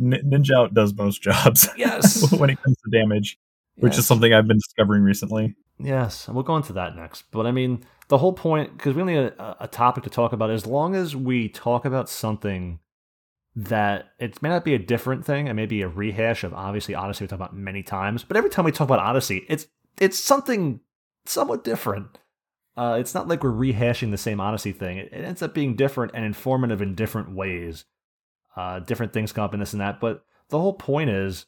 Ninja 0.00 0.56
outdoes 0.56 0.94
most 0.94 1.20
jobs. 1.20 1.68
Yes, 1.76 2.32
when 2.38 2.48
it 2.48 2.62
comes 2.62 2.78
to 2.78 2.90
damage, 2.90 3.38
which 3.76 3.98
is 3.98 4.06
something 4.06 4.32
I've 4.32 4.48
been 4.48 4.56
discovering 4.56 5.02
recently. 5.02 5.56
Yes, 5.82 6.26
and 6.26 6.34
we'll 6.34 6.44
go 6.44 6.56
into 6.56 6.72
that 6.74 6.94
next. 6.94 7.24
But 7.30 7.46
I 7.46 7.52
mean, 7.52 7.84
the 8.08 8.18
whole 8.18 8.32
point, 8.32 8.76
because 8.76 8.94
we 8.94 9.00
only 9.00 9.16
a, 9.16 9.56
a, 9.60 9.68
topic 9.68 10.04
to 10.04 10.10
talk 10.10 10.32
about, 10.32 10.50
as 10.50 10.66
long 10.66 10.94
as 10.94 11.16
we 11.16 11.48
talk 11.48 11.84
about 11.84 12.08
something 12.08 12.80
that 13.56 14.10
it 14.18 14.40
may 14.42 14.48
not 14.48 14.64
be 14.64 14.74
a 14.74 14.78
different 14.78 15.24
thing, 15.24 15.46
it 15.46 15.54
may 15.54 15.66
be 15.66 15.82
a 15.82 15.88
rehash 15.88 16.44
of 16.44 16.52
obviously 16.52 16.94
Odyssey 16.94 17.24
we 17.24 17.28
talk 17.28 17.38
about 17.38 17.56
many 17.56 17.82
times, 17.82 18.24
but 18.24 18.36
every 18.36 18.50
time 18.50 18.64
we 18.64 18.72
talk 18.72 18.88
about 18.88 18.98
Odyssey, 18.98 19.44
it's 19.48 19.66
it's 19.98 20.18
something 20.18 20.80
somewhat 21.24 21.64
different. 21.64 22.18
Uh, 22.76 22.96
it's 23.00 23.14
not 23.14 23.28
like 23.28 23.42
we're 23.42 23.50
rehashing 23.50 24.10
the 24.10 24.18
same 24.18 24.40
Odyssey 24.40 24.72
thing. 24.72 24.98
It, 24.98 25.12
it 25.12 25.24
ends 25.24 25.42
up 25.42 25.54
being 25.54 25.76
different 25.76 26.12
and 26.14 26.24
informative 26.24 26.82
in 26.82 26.94
different 26.94 27.34
ways. 27.34 27.84
Uh, 28.56 28.80
different 28.80 29.12
things 29.12 29.32
come 29.32 29.44
up 29.44 29.54
in 29.54 29.60
this 29.60 29.72
and 29.72 29.80
that, 29.80 30.00
but 30.00 30.24
the 30.48 30.58
whole 30.58 30.74
point 30.74 31.10
is 31.10 31.46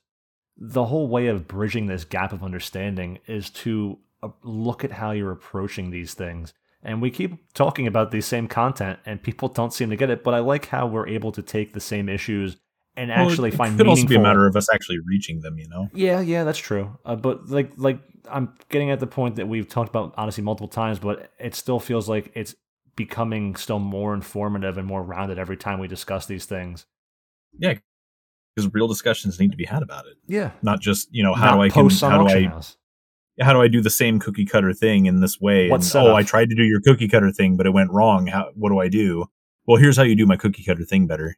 the 0.57 0.85
whole 0.85 1.09
way 1.09 1.27
of 1.27 1.49
bridging 1.49 1.87
this 1.87 2.05
gap 2.05 2.33
of 2.33 2.45
understanding 2.45 3.19
is 3.27 3.51
to 3.51 3.99
look 4.43 4.85
at 4.85 4.93
how 4.93 5.11
you're 5.13 5.33
approaching 5.33 5.91
these 5.91 6.15
things. 6.15 6.55
And 6.85 7.01
we 7.01 7.11
keep 7.11 7.53
talking 7.55 7.87
about 7.87 8.11
the 8.11 8.21
same 8.21 8.49
content, 8.49 8.99
and 9.07 9.23
people 9.23 9.49
don't 9.49 9.73
seem 9.73 9.91
to 9.91 9.97
get 9.97 10.11
it. 10.11 10.25
But 10.25 10.35
I 10.35 10.41
like 10.41 10.67
how 10.67 10.87
we're 10.87 11.07
able 11.07 11.31
to 11.33 11.43
take 11.43 11.73
the 11.73 11.81
same 11.81 12.09
issues 12.09 12.57
and 12.97 13.11
well, 13.11 13.29
actually 13.29 13.51
it 13.51 13.55
find. 13.55 13.75
It 13.75 13.79
could 13.79 13.89
also 13.89 14.07
be 14.07 14.17
a 14.17 14.21
matter 14.21 14.47
of 14.47 14.57
us 14.57 14.69
actually 14.73 14.99
reaching 15.07 15.41
them, 15.41 15.59
you 15.59 15.69
know. 15.69 15.89
Yeah, 15.95 16.21
yeah, 16.21 16.45
that's 16.45 16.59
true. 16.59 16.99
Uh, 17.05 17.17
but 17.17 17.49
like, 17.49 17.73
like 17.77 18.01
I'm 18.29 18.55
getting 18.69 18.91
at 18.91 19.01
the 19.01 19.07
point 19.07 19.37
that 19.37 19.49
we've 19.49 19.69
talked 19.69 19.89
about 19.89 20.15
Odyssey 20.17 20.43
multiple 20.43 20.69
times, 20.69 20.99
but 20.99 21.31
it 21.39 21.55
still 21.55 21.79
feels 21.79 22.09
like 22.09 22.33
it's 22.35 22.55
becoming 22.97 23.57
still 23.57 23.79
more 23.79 24.13
informative 24.13 24.77
and 24.77 24.87
more 24.87 25.03
rounded 25.03 25.39
every 25.39 25.57
time 25.57 25.79
we 25.79 25.89
discuss 25.89 26.27
these 26.27 26.45
things. 26.45 26.85
Yeah, 27.59 27.75
because 28.55 28.73
real 28.75 28.89
discussions 28.89 29.39
need 29.39 29.53
to 29.53 29.57
be 29.57 29.65
had 29.65 29.83
about 29.83 30.07
it. 30.07 30.17
Yeah, 30.27 30.51
not 30.63 30.81
just 30.81 31.09
you 31.13 31.23
know 31.23 31.35
how 31.35 31.53
Not 31.53 31.57
do 31.57 31.63
I 31.63 31.69
can, 31.69 31.91
how 32.11 32.19
do 32.19 32.29
I 32.29 32.43
house 32.49 32.77
how 33.41 33.53
do 33.53 33.61
I 33.61 33.69
do 33.69 33.81
the 33.81 33.91
same 33.91 34.19
cookie 34.19 34.45
cutter 34.45 34.73
thing 34.73 35.07
in 35.07 35.21
this 35.21 35.41
way? 35.41 35.69
and, 35.71 36.11
oh, 36.11 36.15
I 36.15 36.23
tried 36.23 36.51
to 36.51 36.55
do 36.55 36.65
your 36.65 36.81
cookie 36.81 37.09
cutter 37.09 37.31
thing, 37.31 37.57
but 37.57 37.67
it 37.67 37.71
went 37.71 37.91
wrong. 37.91 38.27
How, 38.27 38.51
what 38.55 38.71
do 38.71 38.79
I 38.79 38.89
do? 38.89 39.27
Well, 39.67 39.79
here's 39.79 39.97
how 39.97 40.03
you 40.03 40.17
do 40.17 40.27
my 40.27 40.37
cookie 40.37 40.65
cutter 40.65 40.85
thing 40.85 41.07
better. 41.07 41.37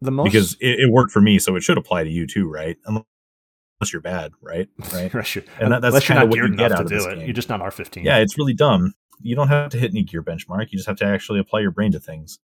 The 0.00 0.10
most 0.10 0.24
because 0.24 0.54
it, 0.54 0.80
it 0.80 0.92
worked 0.92 1.12
for 1.12 1.20
me, 1.20 1.38
so 1.38 1.54
it 1.56 1.62
should 1.62 1.78
apply 1.78 2.04
to 2.04 2.10
you 2.10 2.26
too, 2.26 2.48
right? 2.48 2.76
Unless 2.86 3.92
you're 3.92 4.02
bad, 4.02 4.32
right? 4.40 4.68
Right. 4.92 5.12
and 5.60 5.72
that, 5.72 5.80
that's 5.80 6.06
kind 6.06 6.22
of 6.22 6.28
what 6.28 6.38
you 6.38 6.56
get 6.56 6.72
out 6.72 6.82
of 6.82 6.88
this 6.88 7.04
it. 7.06 7.16
Game. 7.16 7.24
You're 7.26 7.34
just 7.34 7.48
not 7.48 7.60
R15. 7.60 8.04
Yeah, 8.04 8.18
it's 8.18 8.36
really 8.36 8.54
dumb. 8.54 8.94
You 9.20 9.36
don't 9.36 9.48
have 9.48 9.70
to 9.70 9.78
hit 9.78 9.92
any 9.92 10.02
gear 10.02 10.22
benchmark. 10.22 10.68
You 10.70 10.78
just 10.78 10.88
have 10.88 10.96
to 10.96 11.04
actually 11.04 11.38
apply 11.38 11.60
your 11.60 11.70
brain 11.70 11.92
to 11.92 12.00
things. 12.00 12.38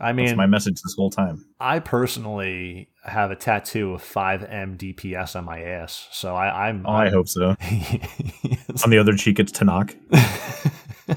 I 0.00 0.12
mean, 0.12 0.26
That's 0.26 0.36
my 0.36 0.46
message 0.46 0.80
this 0.82 0.94
whole 0.96 1.10
time. 1.10 1.44
I 1.60 1.78
personally 1.78 2.88
have 3.04 3.30
a 3.30 3.36
tattoo 3.36 3.92
of 3.92 4.02
5M 4.02 4.76
DPS 4.76 5.36
on 5.36 5.44
my 5.44 5.62
ass, 5.62 6.08
so 6.10 6.34
I, 6.34 6.68
am 6.68 6.84
Oh, 6.84 6.90
I'm, 6.90 7.06
i 7.06 7.10
hope 7.10 7.28
so. 7.28 7.54
yes. 7.60 8.82
On 8.84 8.90
the 8.90 8.98
other 8.98 9.14
cheek, 9.16 9.38
it's 9.38 9.52
Tanakh. 9.52 9.94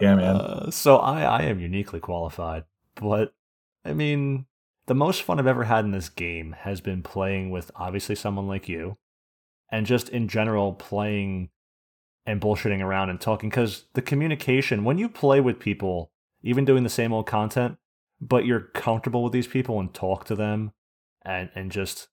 yeah, 0.00 0.14
man. 0.14 0.36
Uh, 0.36 0.70
so 0.70 0.96
I, 0.96 1.22
I 1.22 1.42
am 1.42 1.60
uniquely 1.60 2.00
qualified, 2.00 2.64
but 2.94 3.34
I 3.84 3.92
mean, 3.92 4.46
the 4.86 4.94
most 4.94 5.22
fun 5.22 5.38
I've 5.38 5.46
ever 5.46 5.64
had 5.64 5.84
in 5.84 5.90
this 5.90 6.08
game 6.08 6.56
has 6.60 6.80
been 6.80 7.02
playing 7.02 7.50
with 7.50 7.70
obviously 7.76 8.14
someone 8.14 8.48
like 8.48 8.66
you, 8.66 8.96
and 9.70 9.84
just 9.84 10.08
in 10.08 10.28
general 10.28 10.72
playing 10.72 11.50
and 12.24 12.40
bullshitting 12.40 12.82
around 12.82 13.10
and 13.10 13.20
talking 13.20 13.50
because 13.50 13.84
the 13.92 14.00
communication 14.00 14.82
when 14.84 14.96
you 14.96 15.10
play 15.10 15.40
with 15.40 15.58
people 15.58 16.10
even 16.44 16.64
doing 16.64 16.84
the 16.84 16.90
same 16.90 17.12
old 17.12 17.26
content, 17.26 17.78
but 18.20 18.44
you're 18.44 18.60
comfortable 18.60 19.24
with 19.24 19.32
these 19.32 19.48
people 19.48 19.80
and 19.80 19.92
talk 19.92 20.24
to 20.26 20.36
them 20.36 20.72
and, 21.22 21.50
and 21.54 21.72
just 21.72 22.08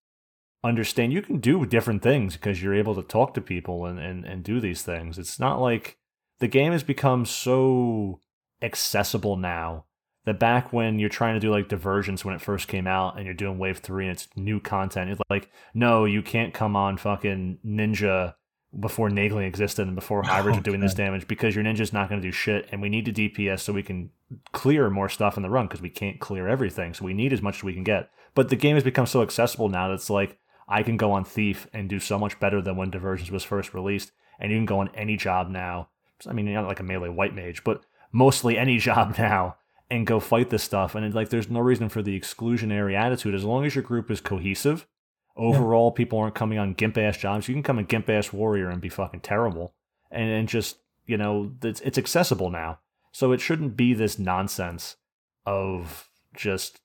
understand 0.64 1.12
you 1.12 1.22
can 1.22 1.40
do 1.40 1.66
different 1.66 2.02
things 2.02 2.36
because 2.36 2.64
you're 2.64 2.74
able 2.74 2.96
to 2.96 3.04
talk 3.04 3.34
to 3.34 3.42
people 3.42 3.86
and, 3.86 4.00
and, 4.00 4.26
and 4.26 4.44
do 4.44 4.60
these 4.60 4.82
things. 4.82 5.20
It's 5.20 5.40
not 5.40 5.60
like 5.60 5.98
the 6.40 6.48
game 6.48 6.72
has 6.72 6.84
become 6.84 7.26
so 7.26 8.22
accessible 8.62 9.36
now 9.36 9.86
that 10.26 10.40
back 10.40 10.72
when 10.72 11.00
you're 11.00 11.10
trying 11.10 11.34
to 11.34 11.40
do 11.40 11.52
like 11.52 11.68
diversions 11.68 12.24
when 12.24 12.36
it 12.36 12.42
first 12.42 12.68
came 12.68 12.88
out 12.88 13.18
and 13.18 13.26
you're 13.26 13.34
doing 13.34 13.58
wave 13.58 13.80
three 13.80 14.08
and 14.08 14.16
it's 14.16 14.28
new 14.36 14.60
content, 14.60 15.10
it's 15.10 15.22
like, 15.30 15.50
no, 15.74 16.06
you 16.06 16.22
can't 16.22 16.54
come 16.54 16.76
on 16.76 16.98
fucking 16.98 17.58
ninja 17.66 18.36
before 18.80 19.10
Naegling 19.10 19.48
existed 19.48 19.86
and 19.86 19.96
before 19.96 20.24
hybrids 20.26 20.58
were 20.58 20.64
doing 20.64 20.80
this 20.80 20.94
damage 20.94 21.28
because 21.28 21.56
your 21.56 21.64
ninja's 21.64 21.94
not 21.94 22.10
going 22.10 22.22
to 22.22 22.28
do 22.28 22.32
shit 22.32 22.68
and 22.72 22.82
we 22.82 22.90
need 22.90 23.06
to 23.06 23.12
DPS 23.14 23.60
so 23.60 23.74
we 23.74 23.84
can 23.84 24.10
clear 24.54 24.90
more 24.90 25.10
stuff 25.10 25.36
in 25.36 25.44
the 25.44 25.50
run 25.50 25.68
because 25.68 25.82
we 25.82 25.90
can't 25.90 26.20
clear 26.20 26.48
everything 26.48 26.94
so 26.94 27.04
we 27.04 27.14
need 27.14 27.34
as 27.34 27.42
much 27.42 27.58
as 27.58 27.64
we 27.64 27.74
can 27.74 27.84
get 27.84 28.10
but 28.34 28.48
the 28.48 28.56
game 28.56 28.76
has 28.76 28.84
become 28.84 29.06
so 29.06 29.22
accessible 29.22 29.68
now 29.68 29.90
that 29.90 29.96
it's 29.96 30.10
like 30.10 30.40
I 30.72 30.84
can 30.84 30.96
go 30.96 31.12
on 31.12 31.26
Thief 31.26 31.68
and 31.74 31.90
do 31.90 32.00
so 32.00 32.18
much 32.18 32.40
better 32.40 32.62
than 32.62 32.78
when 32.78 32.90
Divergence 32.90 33.30
was 33.30 33.44
first 33.44 33.74
released, 33.74 34.14
and 34.40 34.52
you 34.52 34.58
can 34.58 34.66
go 34.66 34.80
on 34.80 34.90
any 34.96 35.18
job 35.18 35.50
now. 35.50 35.90
I 36.26 36.32
mean, 36.32 36.52
not 36.52 36.66
like 36.66 36.80
a 36.80 36.84
melee 36.84 37.10
white 37.10 37.36
mage, 37.36 37.64
but 37.64 37.84
mostly 38.14 38.58
any 38.58 38.78
job 38.90 39.18
now 39.18 39.58
and 39.90 40.08
go 40.08 40.22
fight 40.22 40.50
this 40.50 40.64
stuff. 40.64 40.96
And 40.96 41.14
like, 41.14 41.30
there's 41.30 41.50
no 41.50 41.60
reason 41.60 41.90
for 41.90 42.02
the 42.02 42.18
exclusionary 42.18 42.96
attitude 42.96 43.36
as 43.36 43.44
long 43.44 43.66
as 43.66 43.76
your 43.76 43.84
group 43.84 44.10
is 44.10 44.22
cohesive. 44.22 44.88
Overall, 45.36 45.92
yeah. 45.94 45.98
people 45.98 46.20
aren't 46.20 46.36
coming 46.36 46.60
on 46.60 46.74
gimp 46.74 46.98
ass 46.98 47.18
jobs. 47.18 47.48
You 47.48 47.56
can 47.56 47.64
come 47.64 47.80
in 47.80 47.86
gimp 47.86 48.10
ass 48.10 48.34
warrior 48.34 48.70
and 48.70 48.82
be 48.82 48.90
fucking 48.90 49.22
terrible, 49.22 49.74
and 50.10 50.30
and 50.30 50.48
just 50.48 50.78
you 51.06 51.18
know 51.18 51.52
it's 51.64 51.82
it's 51.82 51.98
accessible 51.98 52.50
now. 52.50 52.80
So 53.12 53.32
it 53.32 53.42
shouldn't 53.42 53.76
be 53.76 53.94
this 53.94 54.20
nonsense 54.20 54.98
of 55.46 56.10
just. 56.36 56.80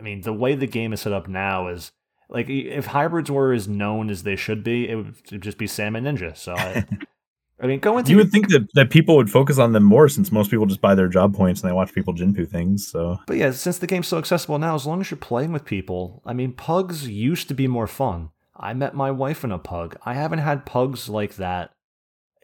I 0.00 0.04
mean, 0.04 0.20
the 0.20 0.32
way 0.32 0.54
the 0.54 0.68
game 0.68 0.92
is 0.92 1.00
set 1.00 1.12
up 1.12 1.26
now 1.26 1.66
is 1.66 1.90
like 2.28 2.48
if 2.48 2.86
hybrids 2.86 3.30
were 3.30 3.52
as 3.52 3.66
known 3.66 4.10
as 4.10 4.22
they 4.22 4.36
should 4.36 4.62
be, 4.62 4.88
it 4.88 4.94
would 4.94 5.42
just 5.42 5.58
be 5.58 5.66
Sam 5.66 5.96
and 5.96 6.06
Ninja. 6.06 6.36
So 6.36 6.54
I, 6.54 6.86
I 7.60 7.66
mean, 7.66 7.80
go 7.80 7.98
into 7.98 8.12
you 8.12 8.18
would 8.18 8.30
think 8.30 8.48
that, 8.50 8.68
that 8.74 8.90
people 8.90 9.16
would 9.16 9.30
focus 9.30 9.58
on 9.58 9.72
them 9.72 9.82
more 9.82 10.08
since 10.08 10.30
most 10.30 10.50
people 10.50 10.66
just 10.66 10.80
buy 10.80 10.94
their 10.94 11.08
job 11.08 11.34
points 11.34 11.60
and 11.60 11.68
they 11.68 11.74
watch 11.74 11.92
people 11.92 12.14
Jinpu 12.14 12.48
things. 12.48 12.86
So, 12.86 13.18
but 13.26 13.36
yeah, 13.36 13.50
since 13.50 13.78
the 13.78 13.86
game's 13.86 14.06
so 14.06 14.18
accessible 14.18 14.58
now, 14.58 14.74
as 14.74 14.86
long 14.86 15.00
as 15.00 15.10
you're 15.10 15.18
playing 15.18 15.52
with 15.52 15.64
people, 15.64 16.22
I 16.24 16.34
mean, 16.34 16.52
pugs 16.52 17.08
used 17.08 17.48
to 17.48 17.54
be 17.54 17.66
more 17.66 17.88
fun. 17.88 18.30
I 18.56 18.74
met 18.74 18.94
my 18.94 19.10
wife 19.10 19.44
in 19.44 19.52
a 19.52 19.58
pug. 19.58 19.96
I 20.04 20.14
haven't 20.14 20.40
had 20.40 20.66
pugs 20.66 21.08
like 21.08 21.36
that 21.36 21.72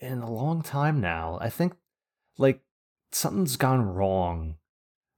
in 0.00 0.18
a 0.18 0.30
long 0.30 0.62
time 0.62 1.00
now. 1.00 1.38
I 1.40 1.48
think 1.48 1.74
like 2.38 2.62
something's 3.12 3.56
gone 3.56 3.82
wrong. 3.82 4.56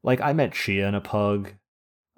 Like 0.03 0.21
I 0.21 0.33
met 0.33 0.53
Chia 0.53 0.89
in 0.89 0.95
a 0.95 1.01
pug. 1.01 1.53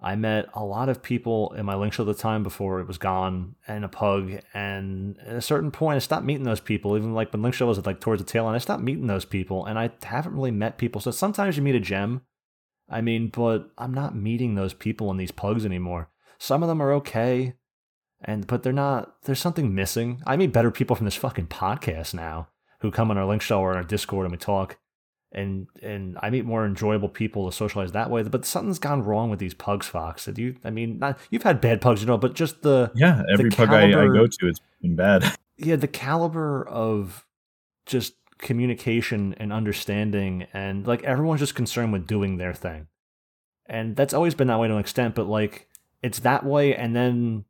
I 0.00 0.14
met 0.14 0.48
a 0.54 0.64
lot 0.64 0.88
of 0.88 1.02
people 1.02 1.52
in 1.54 1.66
my 1.66 1.74
Link 1.74 1.92
Shell 1.92 2.08
at 2.08 2.16
the 2.16 2.22
time 2.22 2.44
before 2.44 2.78
it 2.78 2.86
was 2.86 2.98
gone 2.98 3.56
and 3.66 3.84
a 3.84 3.88
pug. 3.88 4.32
And 4.54 5.18
at 5.26 5.36
a 5.36 5.42
certain 5.42 5.72
point, 5.72 5.96
I 5.96 5.98
stopped 5.98 6.24
meeting 6.24 6.44
those 6.44 6.60
people. 6.60 6.96
Even 6.96 7.14
like 7.14 7.32
when 7.32 7.42
Link 7.42 7.54
Shell 7.54 7.66
was 7.66 7.84
like 7.84 8.00
towards 8.00 8.22
the 8.22 8.30
tail 8.30 8.46
end, 8.46 8.54
I 8.54 8.60
stopped 8.60 8.82
meeting 8.82 9.08
those 9.08 9.24
people. 9.24 9.66
And 9.66 9.76
I 9.76 9.90
haven't 10.04 10.34
really 10.34 10.52
met 10.52 10.78
people. 10.78 11.00
So 11.00 11.10
sometimes 11.10 11.56
you 11.56 11.64
meet 11.64 11.74
a 11.74 11.80
gem. 11.80 12.22
I 12.88 13.00
mean, 13.00 13.28
but 13.28 13.70
I'm 13.76 13.92
not 13.92 14.14
meeting 14.14 14.54
those 14.54 14.72
people 14.72 15.10
in 15.10 15.16
these 15.16 15.32
pugs 15.32 15.66
anymore. 15.66 16.10
Some 16.38 16.62
of 16.62 16.68
them 16.68 16.80
are 16.80 16.92
okay. 16.94 17.54
And 18.20 18.46
but 18.46 18.62
they're 18.62 18.72
not. 18.72 19.22
There's 19.24 19.40
something 19.40 19.74
missing. 19.74 20.22
I 20.26 20.36
meet 20.36 20.52
better 20.52 20.70
people 20.70 20.94
from 20.96 21.06
this 21.06 21.14
fucking 21.16 21.48
podcast 21.48 22.14
now, 22.14 22.48
who 22.80 22.90
come 22.90 23.10
on 23.10 23.18
our 23.18 23.26
Link 23.26 23.42
Shell 23.42 23.58
or 23.58 23.74
our 23.74 23.84
Discord 23.84 24.26
and 24.26 24.32
we 24.32 24.38
talk 24.38 24.78
and 25.32 25.66
and 25.82 26.16
I 26.22 26.30
meet 26.30 26.44
more 26.44 26.64
enjoyable 26.64 27.08
people 27.08 27.50
to 27.50 27.56
socialize 27.56 27.92
that 27.92 28.10
way. 28.10 28.22
But 28.22 28.44
something's 28.44 28.78
gone 28.78 29.02
wrong 29.02 29.30
with 29.30 29.38
these 29.38 29.54
pugs, 29.54 29.86
Fox. 29.86 30.24
Did 30.24 30.38
you? 30.38 30.56
I 30.64 30.70
mean, 30.70 30.98
not, 30.98 31.18
you've 31.30 31.42
had 31.42 31.60
bad 31.60 31.80
pugs, 31.80 32.00
you 32.00 32.06
know, 32.06 32.18
but 32.18 32.34
just 32.34 32.62
the 32.62 32.90
yeah, 32.94 33.22
every 33.32 33.50
the 33.50 33.56
pug 33.56 33.68
caliber, 33.68 33.98
I, 33.98 34.04
I, 34.04 34.06
go 34.06 34.26
to, 34.26 34.48
it's 34.48 34.60
been 34.82 34.96
bad. 34.96 35.24
Yeah, 35.60 35.74
the 35.74 35.88
caliber 35.88 36.64
of 36.68 37.26
just 37.84 38.14
communication 38.38 39.34
and 39.38 39.52
understanding, 39.52 40.46
and 40.52 40.86
like 40.86 41.02
everyone's 41.02 41.40
just 41.40 41.56
concerned 41.56 41.92
with 41.92 42.06
doing 42.06 42.36
their 42.36 42.54
thing, 42.54 42.86
and 43.66 43.96
that's 43.96 44.14
always 44.14 44.36
been 44.36 44.46
that 44.46 44.60
way 44.60 44.68
to 44.68 44.74
an 44.74 44.78
extent. 44.78 45.16
But 45.16 45.26
like, 45.26 45.66
it's 46.00 46.20
that 46.20 46.44
way, 46.44 46.76
and 46.76 46.94
then 46.94 47.44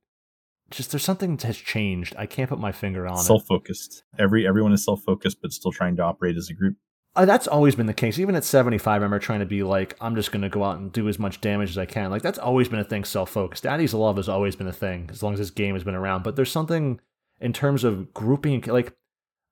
just 0.71 0.91
there's 0.91 1.05
something 1.05 1.37
that 1.37 1.47
has 1.47 1.59
changed. 1.59 2.15
I 2.17 2.25
can't 2.25 2.49
put 2.49 2.59
my 2.59 2.73
finger 2.73 3.07
on 3.07 3.19
self-focused. 3.19 3.93
it. 3.93 3.95
Self-focused. 3.97 4.05
Every 4.19 4.49
everyone 4.49 4.73
is 4.73 4.83
self-focused, 4.85 5.43
but 5.43 5.53
still 5.53 5.73
trying 5.73 5.97
to 5.97 6.03
operate 6.03 6.39
as 6.39 6.49
a 6.49 6.55
group. 6.55 6.77
Uh, 7.17 7.25
that's 7.25 7.49
always 7.49 7.75
been 7.75 7.87
the 7.87 7.95
case. 7.95 8.19
Even 8.19 8.37
at 8.37 8.45
75, 8.45 8.91
I 8.91 8.95
remember 8.95 9.19
trying 9.19 9.41
to 9.41 9.47
be 9.47 9.63
like, 9.63 9.97
I'm 10.01 10.15
just 10.15 10.31
going 10.31 10.43
to 10.43 10.49
go 10.49 10.63
out 10.63 10.79
and 10.79 10.93
do 10.93 11.09
as 11.09 11.19
much 11.19 11.41
damage 11.41 11.71
as 11.71 11.79
I 11.79 11.87
can. 11.87 12.11
Like, 12.11 12.23
that's 12.23 12.39
always 12.39 12.69
been 12.69 12.79
a 12.79 12.85
thing, 12.85 13.05
self 13.05 13.31
focused. 13.31 13.65
Daddy's 13.65 13.95
love 13.95 14.17
has 14.17 14.29
always 14.29 14.55
been 14.55 14.69
a 14.69 14.73
thing, 14.73 15.09
as 15.11 15.23
long 15.23 15.33
as 15.33 15.39
this 15.41 15.51
game 15.51 15.75
has 15.75 15.85
been 15.85 15.95
around. 15.95 16.23
But 16.23 16.37
there's 16.37 16.53
something 16.53 17.01
in 17.41 17.53
terms 17.53 17.83
of 17.83 18.15
grouping, 18.15 18.63
like, 18.67 18.95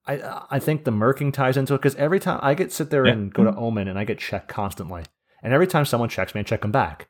I 0.06 0.44
I 0.50 0.58
think 0.60 0.84
the 0.84 0.90
merking 0.90 1.32
ties 1.32 1.56
into 1.56 1.74
it 1.74 1.78
because 1.78 1.96
every 1.96 2.20
time 2.20 2.38
I 2.42 2.54
get 2.54 2.72
sit 2.72 2.90
there 2.90 3.06
yeah. 3.06 3.12
and 3.12 3.32
go 3.32 3.44
to 3.44 3.54
Omen 3.56 3.88
and 3.88 3.98
I 3.98 4.04
get 4.04 4.18
checked 4.18 4.48
constantly. 4.48 5.02
And 5.42 5.52
every 5.52 5.66
time 5.66 5.84
someone 5.84 6.08
checks 6.08 6.34
me, 6.34 6.40
I 6.40 6.44
check 6.44 6.62
them 6.62 6.72
back. 6.72 7.08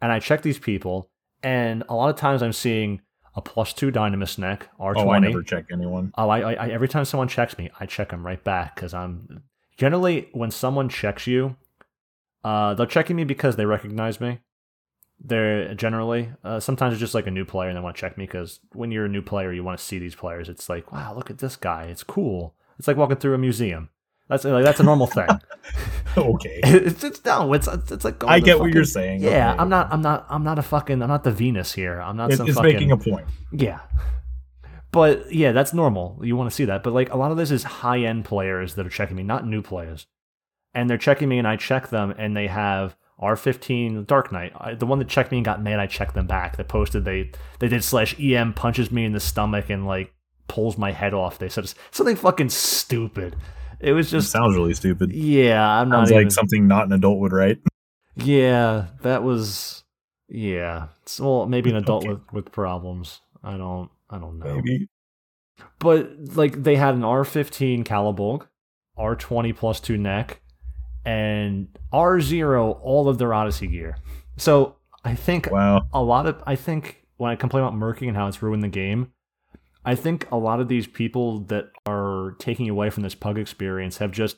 And 0.00 0.12
I 0.12 0.20
check 0.20 0.42
these 0.42 0.58
people, 0.58 1.10
and 1.42 1.82
a 1.88 1.94
lot 1.94 2.08
of 2.08 2.16
times 2.16 2.42
I'm 2.42 2.52
seeing 2.52 3.00
a 3.34 3.42
plus 3.42 3.72
two 3.72 3.90
Dynamis 3.90 4.38
neck, 4.38 4.68
R20. 4.80 4.94
Oh, 4.96 5.10
I 5.10 5.18
never 5.18 5.42
check 5.42 5.66
anyone. 5.72 6.12
Oh, 6.16 6.28
I, 6.28 6.52
I, 6.52 6.68
every 6.68 6.88
time 6.88 7.04
someone 7.04 7.28
checks 7.28 7.58
me, 7.58 7.70
I 7.78 7.86
check 7.86 8.10
them 8.10 8.24
right 8.24 8.42
back 8.42 8.74
because 8.74 8.94
I'm 8.94 9.42
generally 9.78 10.28
when 10.32 10.50
someone 10.50 10.90
checks 10.90 11.26
you, 11.26 11.56
uh, 12.44 12.74
they're 12.74 12.86
checking 12.86 13.16
me 13.16 13.24
because 13.24 13.56
they 13.56 13.64
recognize 13.64 14.20
me. 14.20 14.40
They're 15.20 15.74
generally 15.74 16.30
uh, 16.44 16.60
sometimes 16.60 16.92
it's 16.92 17.00
just 17.00 17.14
like 17.14 17.26
a 17.26 17.30
new 17.30 17.44
player 17.44 17.70
and 17.70 17.76
they 17.76 17.80
want 17.80 17.96
to 17.96 18.00
check 18.00 18.18
me 18.18 18.24
because 18.24 18.60
when 18.72 18.92
you're 18.92 19.06
a 19.06 19.08
new 19.08 19.22
player, 19.22 19.52
you 19.52 19.64
want 19.64 19.78
to 19.78 19.84
see 19.84 19.98
these 19.98 20.14
players. 20.14 20.48
It's 20.48 20.68
like, 20.68 20.92
wow, 20.92 21.14
look 21.14 21.30
at 21.30 21.38
this 21.38 21.56
guy. 21.56 21.84
It's 21.84 22.04
cool. 22.04 22.54
It's 22.78 22.86
like 22.86 22.96
walking 22.96 23.16
through 23.16 23.34
a 23.34 23.38
museum. 23.38 23.88
That's 24.28 24.44
like 24.44 24.62
that's 24.62 24.78
a 24.78 24.84
normal 24.84 25.06
thing. 25.06 25.28
okay. 26.16 26.60
It's, 26.64 27.02
it's 27.02 27.24
no, 27.24 27.52
it's 27.54 27.66
it's 27.66 28.04
like 28.04 28.22
I 28.24 28.40
get 28.40 28.52
fucking, 28.52 28.60
what 28.60 28.74
you're 28.74 28.84
saying. 28.84 29.22
Yeah, 29.22 29.52
okay. 29.52 29.60
I'm 29.60 29.68
not 29.68 29.92
I'm 29.92 30.02
not 30.02 30.26
I'm 30.28 30.44
not 30.44 30.58
a 30.58 30.62
fucking 30.62 31.02
I'm 31.02 31.08
not 31.08 31.24
the 31.24 31.32
Venus 31.32 31.72
here. 31.72 32.00
I'm 32.00 32.16
not. 32.16 32.30
It, 32.30 32.36
some 32.36 32.46
it's 32.46 32.56
fucking, 32.56 32.74
making 32.74 32.92
a 32.92 32.96
point. 32.96 33.26
Yeah, 33.52 33.80
but 34.98 35.32
yeah, 35.32 35.52
that's 35.52 35.72
normal. 35.72 36.18
You 36.24 36.34
want 36.34 36.50
to 36.50 36.54
see 36.54 36.64
that. 36.64 36.82
But 36.82 36.92
like 36.92 37.12
a 37.12 37.16
lot 37.16 37.30
of 37.30 37.36
this 37.36 37.52
is 37.52 37.62
high 37.62 38.00
end 38.00 38.24
players 38.24 38.74
that 38.74 38.84
are 38.84 38.90
checking 38.90 39.16
me, 39.16 39.22
not 39.22 39.46
new 39.46 39.62
players. 39.62 40.08
And 40.74 40.90
they're 40.90 40.98
checking 40.98 41.28
me, 41.28 41.38
and 41.38 41.46
I 41.46 41.54
check 41.54 41.88
them, 41.88 42.12
and 42.18 42.36
they 42.36 42.48
have 42.48 42.96
R15 43.22 44.08
Dark 44.08 44.32
Knight. 44.32 44.52
I, 44.56 44.74
the 44.74 44.86
one 44.86 44.98
that 44.98 45.06
checked 45.06 45.30
me 45.30 45.38
and 45.38 45.44
got 45.44 45.62
mad, 45.62 45.78
I 45.78 45.86
checked 45.86 46.14
them 46.14 46.26
back. 46.26 46.56
They 46.56 46.64
posted 46.64 47.04
they 47.04 47.30
they 47.60 47.68
did 47.68 47.84
slash 47.84 48.18
EM 48.18 48.54
punches 48.54 48.90
me 48.90 49.04
in 49.04 49.12
the 49.12 49.20
stomach 49.20 49.70
and 49.70 49.86
like 49.86 50.12
pulls 50.48 50.76
my 50.76 50.90
head 50.90 51.14
off. 51.14 51.38
They 51.38 51.48
said 51.48 51.72
something 51.92 52.16
fucking 52.16 52.48
stupid. 52.48 53.36
It 53.78 53.92
was 53.92 54.10
just 54.10 54.26
it 54.26 54.30
sounds 54.32 54.56
really 54.56 54.74
stupid. 54.74 55.12
Yeah, 55.12 55.64
I'm 55.64 55.90
sounds 55.90 56.10
not 56.10 56.16
like 56.16 56.22
even, 56.22 56.30
something 56.30 56.66
not 56.66 56.86
an 56.86 56.92
adult 56.92 57.20
would 57.20 57.32
write. 57.32 57.60
Yeah, 58.20 58.86
that 59.02 59.22
was 59.22 59.84
yeah. 60.28 60.88
well, 61.20 61.46
maybe 61.46 61.70
an 61.70 61.76
adult 61.76 62.02
okay. 62.02 62.14
with 62.14 62.32
with 62.32 62.50
problems. 62.50 63.20
I 63.44 63.56
don't 63.56 63.90
I 64.10 64.18
don't 64.18 64.38
know. 64.38 64.56
Maybe. 64.56 64.88
But 65.78 66.36
like 66.36 66.62
they 66.62 66.76
had 66.76 66.94
an 66.94 67.02
R15 67.02 67.84
Caladbolg, 67.84 68.46
R20 68.98 69.56
plus 69.56 69.80
two 69.80 69.96
neck, 69.96 70.40
and 71.04 71.68
R0 71.92 72.78
all 72.82 73.08
of 73.08 73.18
their 73.18 73.34
Odyssey 73.34 73.66
gear. 73.66 73.96
So 74.36 74.76
I 75.04 75.14
think 75.14 75.50
wow. 75.50 75.82
a 75.92 76.02
lot 76.02 76.26
of 76.26 76.42
I 76.46 76.56
think 76.56 77.04
when 77.16 77.30
I 77.30 77.36
complain 77.36 77.64
about 77.64 77.74
merking 77.74 78.08
and 78.08 78.16
how 78.16 78.28
it's 78.28 78.42
ruined 78.42 78.62
the 78.62 78.68
game, 78.68 79.12
I 79.84 79.94
think 79.94 80.30
a 80.30 80.36
lot 80.36 80.60
of 80.60 80.68
these 80.68 80.86
people 80.86 81.40
that 81.46 81.70
are 81.86 82.36
taking 82.38 82.68
away 82.68 82.90
from 82.90 83.02
this 83.02 83.14
pug 83.14 83.38
experience 83.38 83.98
have 83.98 84.12
just 84.12 84.36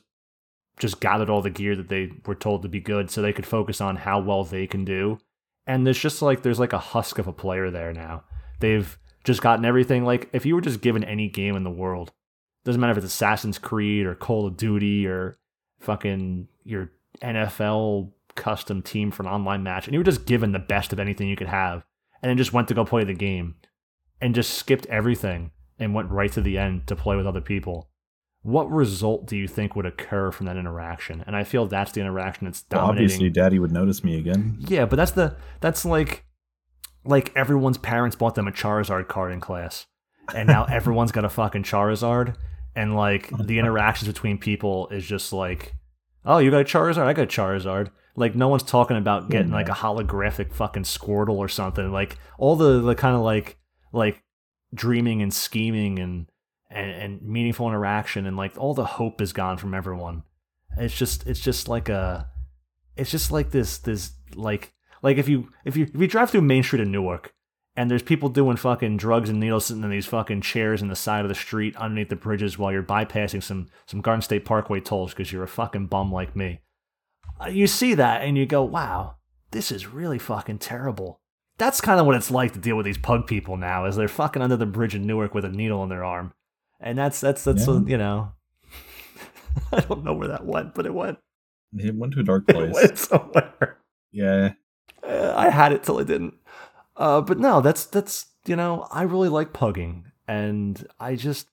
just 0.79 0.99
gathered 0.99 1.29
all 1.29 1.41
the 1.41 1.49
gear 1.49 1.75
that 1.75 1.89
they 1.89 2.11
were 2.25 2.35
told 2.35 2.63
to 2.63 2.69
be 2.69 2.79
good 2.79 3.11
so 3.11 3.21
they 3.21 3.33
could 3.33 3.45
focus 3.45 3.81
on 3.81 3.97
how 3.97 4.19
well 4.19 4.43
they 4.43 4.65
can 4.65 4.83
do. 4.83 5.19
And 5.67 5.85
there's 5.85 5.99
just 5.99 6.21
like 6.21 6.41
there's 6.41 6.59
like 6.59 6.73
a 6.73 6.79
husk 6.79 7.19
of 7.19 7.27
a 7.27 7.33
player 7.33 7.69
there 7.69 7.93
now. 7.93 8.23
They've 8.59 8.97
just 9.23 9.41
gotten 9.41 9.65
everything. 9.65 10.03
Like 10.03 10.29
if 10.33 10.45
you 10.45 10.55
were 10.55 10.61
just 10.61 10.81
given 10.81 11.03
any 11.03 11.27
game 11.27 11.55
in 11.55 11.63
the 11.63 11.69
world, 11.69 12.11
doesn't 12.63 12.79
matter 12.79 12.91
if 12.91 12.97
it's 12.97 13.07
Assassin's 13.07 13.57
Creed 13.57 14.05
or 14.05 14.15
Call 14.15 14.45
of 14.47 14.57
Duty 14.57 15.07
or 15.07 15.37
fucking 15.79 16.47
your 16.63 16.91
NFL 17.21 18.11
custom 18.35 18.81
team 18.81 19.11
for 19.11 19.23
an 19.23 19.29
online 19.29 19.63
match, 19.63 19.87
and 19.87 19.93
you 19.93 19.99
were 19.99 20.05
just 20.05 20.25
given 20.25 20.51
the 20.51 20.59
best 20.59 20.93
of 20.93 20.99
anything 20.99 21.27
you 21.27 21.35
could 21.35 21.47
have, 21.47 21.83
and 22.21 22.29
then 22.29 22.37
just 22.37 22.53
went 22.53 22.67
to 22.67 22.73
go 22.73 22.85
play 22.85 23.03
the 23.03 23.13
game, 23.13 23.55
and 24.21 24.35
just 24.35 24.53
skipped 24.53 24.85
everything 24.87 25.51
and 25.79 25.93
went 25.93 26.09
right 26.09 26.31
to 26.31 26.41
the 26.41 26.57
end 26.57 26.87
to 26.87 26.95
play 26.95 27.15
with 27.15 27.27
other 27.27 27.41
people. 27.41 27.89
What 28.43 28.71
result 28.71 29.27
do 29.27 29.37
you 29.37 29.47
think 29.47 29.75
would 29.75 29.85
occur 29.85 30.31
from 30.31 30.47
that 30.47 30.57
interaction? 30.57 31.23
And 31.27 31.35
I 31.35 31.43
feel 31.43 31.67
that's 31.67 31.91
the 31.91 32.01
interaction 32.01 32.45
that's 32.45 32.63
dominating. 32.63 32.95
Well, 32.95 33.03
obviously, 33.03 33.29
Daddy 33.29 33.59
would 33.59 33.71
notice 33.71 34.03
me 34.03 34.17
again. 34.17 34.57
Yeah, 34.59 34.85
but 34.85 34.95
that's 34.95 35.11
the 35.11 35.35
that's 35.59 35.85
like 35.85 36.25
like 37.03 37.35
everyone's 37.35 37.77
parents 37.77 38.15
bought 38.15 38.35
them 38.35 38.47
a 38.47 38.51
Charizard 38.51 39.07
card 39.07 39.31
in 39.31 39.39
class, 39.39 39.85
and 40.33 40.47
now 40.47 40.65
everyone's 40.69 41.11
got 41.11 41.25
a 41.25 41.29
fucking 41.29 41.63
Charizard, 41.63 42.35
and 42.75 42.95
like 42.95 43.31
oh, 43.33 43.43
the 43.43 43.59
interactions 43.59 44.07
between 44.07 44.37
people 44.37 44.87
is 44.89 45.05
just 45.05 45.33
like, 45.33 45.75
oh, 46.25 46.37
you 46.37 46.51
got 46.51 46.61
a 46.61 46.65
Charizard, 46.65 47.05
I 47.05 47.13
got 47.13 47.23
a 47.23 47.27
Charizard. 47.27 47.89
Like 48.15 48.35
no 48.35 48.49
one's 48.49 48.63
talking 48.63 48.97
about 48.97 49.29
getting 49.29 49.51
like 49.51 49.69
a 49.69 49.73
holographic 49.73 50.53
fucking 50.53 50.83
Squirtle 50.83 51.37
or 51.37 51.47
something. 51.47 51.91
Like 51.91 52.17
all 52.37 52.55
the 52.55 52.81
the 52.81 52.95
kind 52.95 53.15
of 53.15 53.21
like 53.21 53.57
like 53.93 54.21
dreaming 54.73 55.21
and 55.21 55.33
scheming 55.33 55.97
and, 55.99 56.27
and 56.69 56.91
and 56.91 57.21
meaningful 57.21 57.67
interaction 57.67 58.25
and 58.25 58.35
like 58.35 58.57
all 58.57 58.73
the 58.73 58.85
hope 58.85 59.21
is 59.21 59.31
gone 59.31 59.57
from 59.57 59.73
everyone. 59.73 60.23
It's 60.77 60.95
just 60.95 61.25
it's 61.25 61.39
just 61.39 61.69
like 61.69 61.87
a 61.87 62.27
it's 62.97 63.11
just 63.11 63.31
like 63.31 63.51
this 63.51 63.77
this 63.77 64.11
like 64.35 64.73
like 65.01 65.17
if 65.17 65.27
you 65.29 65.49
if 65.65 65.75
you 65.77 65.83
if 65.93 65.99
you 65.99 66.07
drive 66.07 66.29
through 66.29 66.41
Main 66.41 66.63
Street 66.63 66.81
in 66.81 66.91
Newark 66.91 67.33
and 67.75 67.89
there's 67.89 68.03
people 68.03 68.27
doing 68.29 68.57
fucking 68.57 68.97
drugs 68.97 69.29
and 69.29 69.39
needles 69.39 69.65
sitting 69.67 69.83
in 69.83 69.89
these 69.89 70.05
fucking 70.05 70.41
chairs 70.41 70.81
in 70.81 70.87
the 70.89 70.95
side 70.95 71.23
of 71.23 71.29
the 71.29 71.35
street 71.35 71.75
underneath 71.77 72.09
the 72.09 72.15
bridges 72.15 72.57
while 72.57 72.71
you're 72.71 72.83
bypassing 72.83 73.41
some 73.41 73.67
some 73.85 74.01
Garden 74.01 74.21
State 74.21 74.45
Parkway 74.45 74.79
tolls 74.79 75.11
because 75.13 75.31
you're 75.31 75.43
a 75.43 75.47
fucking 75.47 75.87
bum 75.87 76.11
like 76.11 76.35
me. 76.35 76.59
Uh, 77.39 77.47
you 77.47 77.67
see 77.67 77.93
that 77.95 78.21
and 78.21 78.37
you 78.37 78.45
go, 78.45 78.63
wow, 78.63 79.15
this 79.51 79.71
is 79.71 79.87
really 79.87 80.19
fucking 80.19 80.59
terrible. 80.59 81.19
that's 81.57 81.81
kind 81.81 81.99
of 81.99 82.05
what 82.05 82.15
it's 82.15 82.31
like 82.31 82.53
to 82.53 82.59
deal 82.59 82.75
with 82.75 82.85
these 82.85 82.97
pug 82.97 83.25
people 83.27 83.55
now. 83.57 83.85
Is 83.85 83.95
they're 83.95 84.07
fucking 84.07 84.41
under 84.41 84.57
the 84.57 84.65
bridge 84.65 84.95
in 84.95 85.05
Newark 85.07 85.33
with 85.33 85.45
a 85.45 85.49
needle 85.49 85.81
in 85.83 85.89
their 85.89 86.03
arm, 86.03 86.33
and 86.79 86.97
that's 86.97 87.19
that's 87.21 87.43
that's 87.43 87.67
Yeah. 87.67 87.73
uh, 87.75 87.79
you 87.85 87.97
know. 87.97 88.31
I 89.71 89.79
don't 89.81 90.03
know 90.03 90.13
where 90.13 90.27
that 90.29 90.45
went, 90.45 90.73
but 90.75 90.85
it 90.85 90.93
went. 90.93 91.17
It 91.77 91.95
went 91.95 92.13
to 92.13 92.19
a 92.19 92.23
dark 92.23 92.47
place. 92.49 92.69
It 92.69 92.73
went 92.73 92.97
somewhere. 92.97 93.77
yeah. 94.11 94.53
Uh, 95.11 95.33
I 95.35 95.49
had 95.49 95.71
it 95.73 95.83
till 95.83 95.99
I 95.99 96.03
didn't. 96.03 96.35
Uh, 96.97 97.21
but 97.21 97.39
no, 97.39 97.61
that's 97.61 97.85
that's 97.85 98.27
you 98.45 98.55
know 98.55 98.87
I 98.91 99.03
really 99.03 99.29
like 99.29 99.53
pugging, 99.53 100.03
and 100.27 100.85
I 100.99 101.15
just 101.15 101.47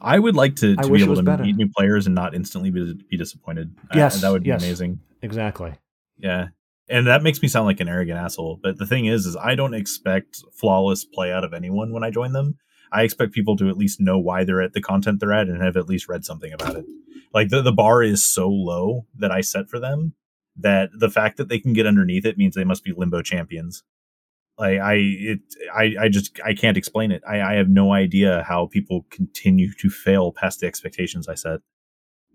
I 0.00 0.18
would 0.18 0.34
like 0.36 0.56
to, 0.56 0.76
to 0.76 0.88
be 0.90 1.02
able 1.02 1.16
to 1.16 1.22
better. 1.22 1.42
meet 1.44 1.56
new 1.56 1.68
players 1.76 2.06
and 2.06 2.14
not 2.14 2.34
instantly 2.34 2.70
be, 2.70 2.94
be 3.10 3.16
disappointed. 3.16 3.74
I- 3.90 3.96
Yes, 3.98 4.20
that 4.20 4.30
would 4.30 4.42
be 4.42 4.48
yes. 4.48 4.62
amazing. 4.62 5.00
exactly. 5.22 5.74
Yeah. 6.18 6.48
And 6.88 7.06
that 7.06 7.22
makes 7.22 7.40
me 7.40 7.46
sound 7.48 7.66
like 7.66 7.78
an 7.80 7.88
arrogant 7.88 8.18
asshole. 8.18 8.58
But 8.62 8.78
the 8.78 8.86
thing 8.86 9.06
is, 9.06 9.24
is 9.24 9.36
I 9.36 9.54
don't 9.54 9.74
expect 9.74 10.42
flawless 10.52 11.04
play 11.04 11.32
out 11.32 11.44
of 11.44 11.52
anyone 11.54 11.92
when 11.92 12.02
I 12.02 12.10
join 12.10 12.32
them. 12.32 12.58
I 12.90 13.02
expect 13.04 13.32
people 13.32 13.56
to 13.58 13.68
at 13.68 13.76
least 13.78 14.00
know 14.00 14.18
why 14.18 14.42
they're 14.42 14.60
at 14.60 14.72
the 14.72 14.80
content 14.82 15.20
they're 15.20 15.32
at 15.32 15.46
and 15.46 15.62
have 15.62 15.76
at 15.76 15.88
least 15.88 16.08
read 16.08 16.24
something 16.24 16.52
about 16.52 16.74
it. 16.76 16.84
Like 17.32 17.50
the, 17.50 17.62
the 17.62 17.70
bar 17.72 18.02
is 18.02 18.24
so 18.26 18.48
low 18.48 19.06
that 19.18 19.30
I 19.30 19.40
set 19.40 19.68
for 19.68 19.78
them 19.78 20.14
that 20.62 20.90
the 20.98 21.10
fact 21.10 21.36
that 21.36 21.48
they 21.48 21.58
can 21.58 21.72
get 21.72 21.86
underneath 21.86 22.24
it 22.24 22.38
means 22.38 22.54
they 22.54 22.64
must 22.64 22.84
be 22.84 22.92
limbo 22.96 23.22
champions. 23.22 23.82
Like 24.58 24.78
I 24.78 24.94
it 24.94 25.40
I, 25.74 25.94
I 26.02 26.08
just 26.08 26.38
I 26.44 26.54
can't 26.54 26.76
explain 26.76 27.12
it. 27.12 27.22
I, 27.28 27.40
I 27.40 27.54
have 27.54 27.68
no 27.68 27.92
idea 27.92 28.44
how 28.46 28.66
people 28.66 29.06
continue 29.10 29.72
to 29.74 29.90
fail 29.90 30.32
past 30.32 30.60
the 30.60 30.66
expectations 30.66 31.28
I 31.28 31.34
set 31.34 31.60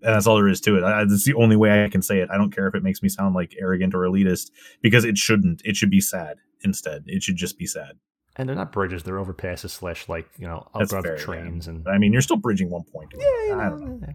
and 0.02 0.14
that's 0.14 0.26
all 0.26 0.36
there 0.36 0.48
is 0.48 0.60
to 0.62 0.76
it. 0.76 0.84
I, 0.84 1.04
that's 1.04 1.24
the 1.24 1.34
only 1.34 1.56
way 1.56 1.84
I 1.84 1.88
can 1.88 2.02
say 2.02 2.18
it. 2.18 2.28
I 2.30 2.36
don't 2.36 2.54
care 2.54 2.66
if 2.66 2.74
it 2.74 2.82
makes 2.82 3.02
me 3.02 3.08
sound 3.08 3.34
like 3.34 3.54
arrogant 3.58 3.94
or 3.94 4.00
elitist 4.00 4.50
because 4.82 5.04
it 5.04 5.16
shouldn't. 5.16 5.62
It 5.64 5.76
should 5.76 5.90
be 5.90 6.00
sad 6.00 6.38
instead. 6.62 7.04
It 7.06 7.22
should 7.22 7.36
just 7.36 7.58
be 7.58 7.66
sad. 7.66 7.98
And 8.36 8.48
they're 8.48 8.56
not 8.56 8.72
bridges; 8.72 9.02
they're 9.02 9.16
overpasses 9.16 9.70
slash 9.70 10.08
like 10.08 10.28
you 10.38 10.46
know 10.46 10.68
above 10.74 11.06
trains 11.16 11.66
and 11.66 11.88
I 11.88 11.96
mean, 11.96 12.12
you're 12.12 12.22
still 12.22 12.36
bridging 12.36 12.68
one 12.68 12.84
point. 12.84 13.14
yeah, 13.16 13.24
you 13.24 13.58
I 13.58 13.68
don't 13.70 14.00
know. 14.00 14.14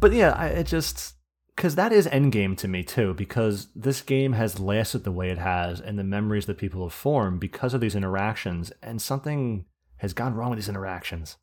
But 0.00 0.12
yeah, 0.12 0.32
I 0.32 0.48
it 0.48 0.66
just 0.66 1.14
because 1.60 1.74
that 1.74 1.92
is 1.92 2.06
endgame 2.06 2.56
to 2.56 2.66
me 2.68 2.82
too. 2.82 3.12
Because 3.12 3.68
this 3.76 4.00
game 4.00 4.32
has 4.32 4.58
lasted 4.58 5.04
the 5.04 5.12
way 5.12 5.28
it 5.28 5.36
has, 5.36 5.78
and 5.78 5.98
the 5.98 6.04
memories 6.04 6.46
that 6.46 6.56
people 6.56 6.82
have 6.84 6.94
formed 6.94 7.38
because 7.38 7.74
of 7.74 7.82
these 7.82 7.94
interactions, 7.94 8.72
and 8.82 9.02
something 9.02 9.66
has 9.98 10.14
gone 10.14 10.32
wrong 10.34 10.48
with 10.48 10.58
these 10.58 10.70
interactions. 10.70 11.36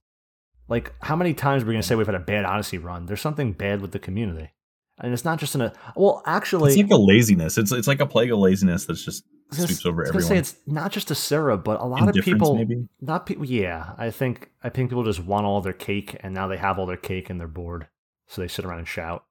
Like, 0.68 0.92
how 1.04 1.16
many 1.16 1.36
times 1.36 1.62
are 1.62 1.68
we 1.68 1.74
going 1.74 1.84
to 1.84 1.88
say 1.88 1.94
we've 1.94 2.08
had 2.08 2.16
a 2.16 2.20
bad 2.20 2.46
Odyssey 2.46 2.80
run? 2.80 3.06
There's 3.06 3.22
something 3.22 3.54
bad 3.54 3.80
with 3.80 3.92
the 3.92 4.00
community, 4.00 4.50
and 4.98 5.14
it's 5.14 5.24
not 5.24 5.38
just 5.38 5.54
in 5.54 5.62
a. 5.62 5.72
Well, 5.96 6.24
actually, 6.26 6.72
It's 6.74 6.82
like 6.82 6.90
a 6.92 6.96
laziness. 7.00 7.60
It's 7.60 7.72
it's 7.72 7.88
like 7.88 8.02
a 8.02 8.08
plague 8.08 8.32
of 8.32 8.40
laziness 8.40 8.86
that's 8.86 9.06
just 9.06 9.24
I 9.24 9.30
was 9.52 9.58
gonna- 9.60 9.68
sweeps 9.68 9.86
over 9.86 10.02
I 10.02 10.02
was 10.02 10.10
everyone. 10.10 10.30
say 10.30 10.38
it's 10.40 10.56
not 10.66 10.92
just 10.92 11.12
a 11.12 11.16
Sarah, 11.16 11.60
but 11.60 11.80
a 11.80 11.86
lot 11.86 12.10
of 12.10 12.26
people. 12.26 12.56
maybe. 12.56 12.88
Not 13.02 13.28
people. 13.28 13.46
Yeah, 13.46 13.92
I 14.00 14.10
think 14.10 14.50
I 14.64 14.70
think 14.70 14.90
people 14.90 15.04
just 15.04 15.24
want 15.24 15.46
all 15.46 15.62
their 15.62 15.74
cake, 15.74 16.18
and 16.22 16.34
now 16.34 16.48
they 16.48 16.58
have 16.58 16.80
all 16.80 16.88
their 16.88 16.98
cake 16.98 17.30
and 17.30 17.40
they're 17.40 17.48
bored, 17.48 17.86
so 18.26 18.42
they 18.42 18.48
sit 18.48 18.66
around 18.66 18.80
and 18.80 18.88
shout. 18.88 19.24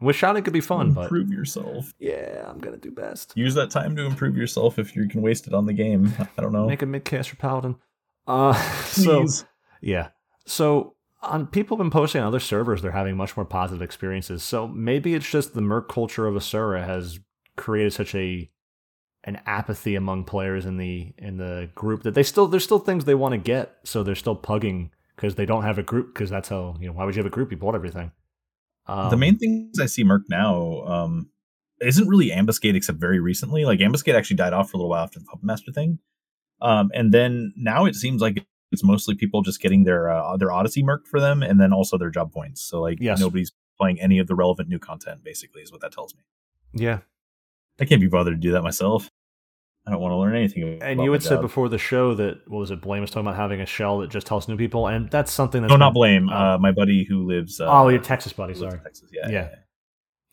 Which 0.00 0.16
shouting 0.16 0.42
could 0.42 0.52
be 0.52 0.60
fun, 0.60 0.92
but 0.92 1.02
improve 1.02 1.30
yourself. 1.30 1.94
yeah, 1.98 2.44
I'm 2.48 2.58
gonna 2.58 2.78
do 2.78 2.90
best. 2.90 3.32
Use 3.36 3.54
that 3.54 3.70
time 3.70 3.94
to 3.96 4.04
improve 4.04 4.36
yourself 4.36 4.78
if 4.78 4.96
you 4.96 5.06
can 5.06 5.22
waste 5.22 5.46
it 5.46 5.54
on 5.54 5.66
the 5.66 5.74
game. 5.74 6.12
I 6.36 6.42
don't 6.42 6.52
know. 6.52 6.66
Make 6.66 6.82
a 6.82 6.86
midcaster 6.86 7.38
paladin. 7.38 7.76
Uh, 8.26 8.54
so 8.84 9.20
Please. 9.20 9.44
yeah, 9.82 10.08
so 10.46 10.94
on 11.22 11.46
people 11.46 11.76
have 11.76 11.84
been 11.84 11.90
posting 11.90 12.20
on 12.20 12.26
other 12.26 12.40
servers, 12.40 12.82
they're 12.82 12.92
having 12.92 13.16
much 13.16 13.36
more 13.36 13.44
positive 13.44 13.82
experiences. 13.82 14.42
So 14.42 14.66
maybe 14.66 15.14
it's 15.14 15.30
just 15.30 15.54
the 15.54 15.60
merc 15.60 15.88
culture 15.88 16.26
of 16.26 16.34
Asura 16.34 16.84
has 16.84 17.20
created 17.56 17.92
such 17.92 18.14
a 18.14 18.50
an 19.24 19.38
apathy 19.44 19.96
among 19.96 20.24
players 20.24 20.64
in 20.64 20.78
the 20.78 21.12
in 21.18 21.36
the 21.36 21.70
group 21.74 22.04
that 22.04 22.14
they 22.14 22.22
still 22.22 22.46
there's 22.46 22.64
still 22.64 22.78
things 22.78 23.04
they 23.04 23.14
want 23.14 23.32
to 23.32 23.38
get, 23.38 23.76
so 23.84 24.02
they're 24.02 24.14
still 24.14 24.36
pugging 24.36 24.90
because 25.14 25.34
they 25.34 25.44
don't 25.44 25.64
have 25.64 25.76
a 25.76 25.82
group 25.82 26.14
because 26.14 26.30
that's 26.30 26.48
how 26.48 26.74
you 26.80 26.86
know 26.86 26.94
why 26.94 27.04
would 27.04 27.14
you 27.14 27.20
have 27.20 27.30
a 27.30 27.34
group? 27.34 27.50
You 27.50 27.58
bought 27.58 27.74
everything. 27.74 28.12
Um, 28.86 29.10
the 29.10 29.16
main 29.16 29.38
things 29.38 29.78
I 29.78 29.86
see 29.86 30.04
Merc 30.04 30.22
now 30.28 30.82
um, 30.86 31.30
isn't 31.80 32.08
really 32.08 32.30
Ambuscade 32.30 32.74
except 32.74 32.98
very 32.98 33.20
recently. 33.20 33.64
Like 33.64 33.80
Ambuscade 33.80 34.14
actually 34.14 34.36
died 34.36 34.52
off 34.52 34.70
for 34.70 34.76
a 34.76 34.78
little 34.78 34.90
while 34.90 35.04
after 35.04 35.18
the 35.18 35.24
Puppet 35.26 35.44
Master 35.44 35.72
thing, 35.72 35.98
um, 36.60 36.90
and 36.94 37.12
then 37.12 37.52
now 37.56 37.84
it 37.86 37.94
seems 37.94 38.20
like 38.20 38.44
it's 38.72 38.84
mostly 38.84 39.14
people 39.14 39.42
just 39.42 39.60
getting 39.60 39.84
their 39.84 40.10
uh, 40.10 40.36
their 40.36 40.50
Odyssey 40.52 40.82
Merc 40.82 41.06
for 41.06 41.20
them, 41.20 41.42
and 41.42 41.60
then 41.60 41.72
also 41.72 41.96
their 41.98 42.10
job 42.10 42.32
points. 42.32 42.62
So 42.62 42.80
like 42.80 42.98
Yes. 43.00 43.20
nobody's 43.20 43.52
playing 43.78 44.00
any 44.00 44.18
of 44.18 44.26
the 44.26 44.34
relevant 44.34 44.68
new 44.68 44.78
content. 44.78 45.22
Basically, 45.24 45.62
is 45.62 45.70
what 45.72 45.80
that 45.82 45.92
tells 45.92 46.14
me. 46.14 46.22
yeah, 46.72 46.98
I 47.78 47.84
can't 47.84 48.00
be 48.00 48.08
bothered 48.08 48.34
to 48.34 48.40
do 48.40 48.52
that 48.52 48.62
myself. 48.62 49.08
I 49.86 49.90
don't 49.92 50.00
want 50.00 50.12
to 50.12 50.16
learn 50.16 50.36
anything. 50.36 50.76
About 50.76 50.88
and 50.88 51.02
you 51.02 51.10
had 51.12 51.22
said 51.22 51.40
before 51.40 51.68
the 51.68 51.78
show 51.78 52.14
that 52.14 52.42
what 52.48 52.58
was 52.58 52.70
it? 52.70 52.80
Blame 52.82 53.00
was 53.00 53.10
talking 53.10 53.26
about 53.26 53.36
having 53.36 53.60
a 53.60 53.66
shell 53.66 53.98
that 53.98 54.10
just 54.10 54.26
tells 54.26 54.46
new 54.46 54.56
people, 54.56 54.86
and 54.86 55.10
that's 55.10 55.32
something 55.32 55.62
that's 55.62 55.70
No, 55.70 55.76
not 55.76 55.94
blame. 55.94 56.28
Oh. 56.30 56.34
Uh, 56.54 56.58
my 56.58 56.70
buddy 56.72 57.04
who 57.04 57.26
lives. 57.26 57.60
Uh, 57.60 57.66
oh, 57.68 57.88
your 57.88 58.00
Texas 58.00 58.32
buddy. 58.32 58.54
Sorry. 58.54 58.78
Texas. 58.82 59.08
Yeah, 59.12 59.28
Yeah. 59.28 59.32
yeah. 59.32 59.54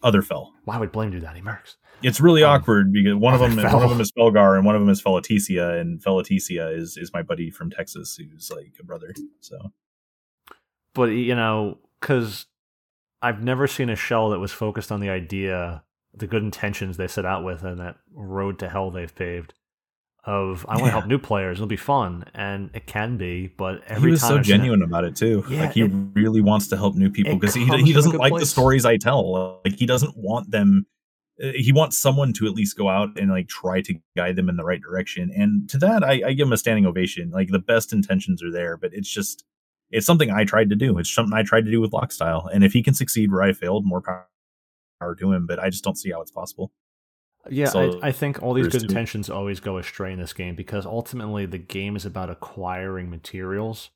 Other 0.03 0.22
fell. 0.22 0.53
Why 0.65 0.78
would 0.78 0.91
Blame 0.91 1.10
do 1.11 1.19
that? 1.22 1.36
He 1.36 1.41
mercs. 1.41 1.76
It's 2.03 2.22
really 2.22 2.44
Um, 2.44 2.52
awkward 2.52 2.94
because 2.94 3.15
one 3.15 3.34
of 3.34 3.40
them, 3.40 3.53
Fel. 3.53 3.74
one 3.74 3.84
of 3.84 3.90
them 3.90 3.99
is 4.02 4.11
Felgar, 4.11 4.56
and 4.56 4.64
one 4.65 4.76
of 4.76 4.82
them 4.82 4.90
is 4.90 5.02
Felaticia, 5.02 5.80
and 5.82 5.99
Felaticia 6.03 6.78
is 6.78 6.98
is 6.98 7.11
my 7.14 7.24
buddy 7.24 7.49
from 7.49 7.72
Texas, 7.72 8.15
who's 8.15 8.52
like 8.56 8.74
a 8.80 8.84
brother. 8.84 9.14
So 9.40 9.57
but 10.94 11.06
you 11.06 11.36
know 11.36 11.78
because 11.99 12.48
i've 13.22 13.41
never 13.44 13.68
seen 13.68 13.90
a 13.90 13.95
shell 13.95 14.30
that 14.32 14.40
was 14.40 14.52
focused 14.52 14.91
on 14.91 14.99
the 14.99 15.10
idea 15.10 15.84
the 16.18 16.27
good 16.27 16.44
intentions 16.44 16.98
they 16.98 17.07
set 17.07 17.26
out 17.26 17.44
with 17.44 17.64
and 17.64 17.80
that 17.80 17.98
road 18.14 18.60
to 18.60 18.69
hell 18.69 18.89
they've 18.91 19.14
paved 19.15 19.53
of 20.26 20.65
i 20.68 20.73
want 20.73 20.80
to 20.81 20.85
Yeah. 20.88 20.91
help 20.91 21.06
new 21.07 21.18
players 21.19 21.57
it'll 21.57 21.68
be 21.68 21.77
fun 21.77 22.26
and 22.34 22.69
it 22.73 22.85
can 22.85 23.15
be 23.18 23.48
but 23.48 23.81
every 23.88 24.10
he 24.10 24.11
was 24.11 24.22
so 24.22 24.27
I've 24.38 24.45
seen 24.45 24.56
it- 24.56 24.57
genuine 24.57 24.81
about 24.81 25.06
it 25.06 25.15
too. 25.15 25.45
Yeah, 25.49 25.61
like 25.61 25.73
he 25.73 25.81
it- 25.84 25.91
really 26.15 26.41
wants 26.41 26.68
to 26.69 26.77
help 26.77 26.95
new 26.95 27.10
people 27.10 27.35
because 27.38 27.56
he 27.56 27.65
he 27.84 27.94
doesn't 27.94 28.18
like 28.18 28.34
the 28.35 28.45
stories 28.45 28.85
I 28.85 28.98
tell. 28.98 29.61
Like 29.64 29.76
he 29.77 29.85
doesn't 29.85 30.18
want 30.18 30.52
them. 30.52 30.85
uh, 31.41 31.52
He 31.56 31.72
wants 31.72 31.98
someone 31.98 32.34
to 32.34 32.45
at 32.48 32.53
least 32.53 32.76
go 32.77 32.89
out 32.89 33.18
and 33.18 33.30
like 33.31 33.48
try 33.48 33.80
to 33.81 33.94
guide 34.18 34.35
them 34.35 34.49
in 34.49 34.57
the 34.57 34.65
right 34.65 34.81
direction. 34.81 35.31
And 35.34 35.69
to 35.69 35.77
that, 35.80 36.03
I, 36.03 36.22
I 36.27 36.34
give 36.34 36.48
him 36.48 36.53
a 36.53 36.57
standing 36.57 36.85
ovation. 36.85 37.30
Like 37.31 37.49
the 37.49 37.60
best 37.60 37.94
intentions 37.94 38.44
are 38.44 38.52
there, 38.52 38.76
but 38.76 38.91
it's 38.94 39.10
just 39.10 39.45
it's 39.91 40.06
something 40.06 40.30
I 40.30 40.44
tried 40.44 40.69
to 40.72 40.76
do. 40.76 40.98
It's 40.98 41.14
something 41.14 41.34
I 41.38 41.44
tried 41.44 41.64
to 41.65 41.72
do 41.72 41.80
with 41.80 41.91
Lockstyle. 41.91 42.49
And 42.53 42.65
if 42.65 42.73
he 42.73 42.84
can 42.84 42.94
succeed 42.94 43.31
where 43.31 43.44
I 43.44 43.53
failed, 43.53 43.85
more 43.85 44.02
power 44.02 44.27
to 45.02 45.32
him. 45.32 45.45
But 45.48 45.60
I 45.60 45.69
just 45.69 45.84
don't 45.84 45.98
see 45.98 46.11
how 46.11 46.22
it's 46.22 46.32
possible. 46.32 46.72
yeah 47.49 47.68
So, 47.68 47.99
I, 48.02 48.07
I 48.07 48.11
think 48.11 48.41
all 48.44 48.53
these 48.53 48.68
good 48.68 48.82
two. 48.82 48.88
intentions 48.88 49.30
always 49.30 49.60
go 49.60 49.78
astray 49.78 50.11
in 50.14 50.19
this 50.19 50.34
game 50.34 50.56
because 50.56 50.86
ultimately 50.86 51.45
the 51.45 51.57
game 51.57 51.95
is 51.95 52.06
about 52.06 52.30
acquiring 52.30 53.10
materials 53.10 53.90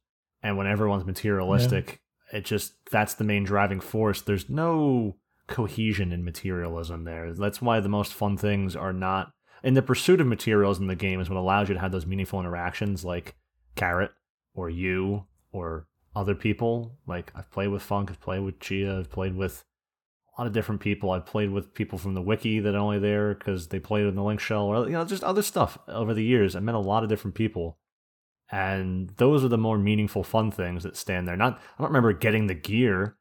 and 0.43 0.57
when 0.57 0.67
everyone's 0.67 1.05
materialistic 1.05 2.01
it 2.31 2.45
just 2.45 2.73
that's 2.91 3.15
the 3.15 3.23
main 3.23 3.43
driving 3.43 3.79
force 3.81 4.21
there's 4.21 4.49
no 4.49 5.15
cohesion 5.47 6.11
in 6.13 6.23
materialism 6.23 7.03
there 7.03 7.33
that's 7.33 7.61
why 7.61 7.79
the 7.81 7.89
most 7.89 8.13
fun 8.13 8.37
things 8.37 8.75
are 8.75 8.93
not 8.93 9.33
in 9.63 9.73
the 9.73 9.81
pursuit 9.81 10.21
of 10.21 10.27
materials 10.27 10.79
in 10.79 10.87
the 10.87 10.95
game 10.95 11.19
is 11.19 11.29
what 11.29 11.37
allows 11.37 11.67
you 11.67 11.73
to 11.75 11.81
have 11.81 11.91
those 11.91 12.05
meaningful 12.05 12.39
interactions 12.39 13.03
like 13.03 13.35
carrot 13.75 14.11
or 14.53 14.69
you 14.69 15.25
or 15.51 15.87
other 16.15 16.35
people 16.35 16.97
like 17.05 17.31
i've 17.35 17.51
played 17.51 17.67
with 17.67 17.81
funk 17.83 18.09
i've 18.09 18.21
played 18.21 18.39
with 18.41 18.59
chia 18.59 18.97
i've 18.99 19.11
played 19.11 19.35
with 19.35 19.65
a 20.37 20.41
lot 20.41 20.47
of 20.47 20.53
different 20.53 20.81
people. 20.81 21.11
I've 21.11 21.25
played 21.25 21.51
with 21.51 21.73
people 21.73 21.97
from 21.97 22.13
the 22.13 22.21
wiki 22.21 22.59
that 22.59 22.73
are 22.75 22.77
only 22.79 22.99
there 22.99 23.33
because 23.33 23.67
they 23.67 23.79
played 23.79 24.05
in 24.05 24.15
the 24.15 24.23
link 24.23 24.39
shell 24.39 24.63
or 24.65 24.85
you 24.85 24.93
know 24.93 25.05
just 25.05 25.23
other 25.23 25.41
stuff 25.41 25.77
over 25.87 26.13
the 26.13 26.23
years. 26.23 26.55
I 26.55 26.59
met 26.59 26.75
a 26.75 26.79
lot 26.79 27.03
of 27.03 27.09
different 27.09 27.35
people. 27.35 27.77
And 28.53 29.11
those 29.17 29.45
are 29.45 29.47
the 29.47 29.57
more 29.57 29.77
meaningful 29.77 30.23
fun 30.23 30.51
things 30.51 30.83
that 30.83 30.97
stand 30.97 31.27
there. 31.27 31.37
Not 31.37 31.53
i 31.55 31.81
don't 31.81 31.87
remember 31.89 32.11
getting 32.13 32.47
the 32.47 32.53
gear. 32.53 33.15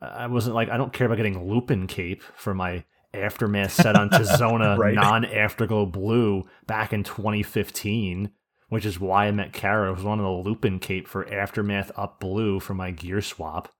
I 0.00 0.26
wasn't 0.26 0.54
like 0.54 0.68
i 0.68 0.76
don't 0.76 0.92
care 0.92 1.06
about 1.06 1.16
getting 1.16 1.48
Lupine 1.48 1.86
Cape 1.86 2.22
for 2.34 2.52
my 2.54 2.84
aftermath 3.14 3.72
set 3.72 3.96
on 3.96 4.10
Tizona 4.10 4.76
Right. 4.76 4.94
non 4.94 5.24
afterglow 5.24 5.86
blue 5.86 6.44
back 6.66 6.92
in 6.92 7.02
2015 7.02 8.30
which 8.68 8.84
is 8.84 9.00
why 9.00 9.26
i 9.26 9.30
met 9.30 9.54
kara 9.54 9.88
it 9.90 9.94
was 9.94 10.04
one 10.04 10.18
of 10.18 10.24
the 10.24 10.30
Lupine 10.50 10.78
Cape 10.78 11.08
for 11.08 11.26
aftermath 11.32 11.90
up 11.96 12.20
blue 12.20 12.60
for 12.60 12.74
my 12.74 12.90
gear 12.90 13.22
swap 13.22 13.70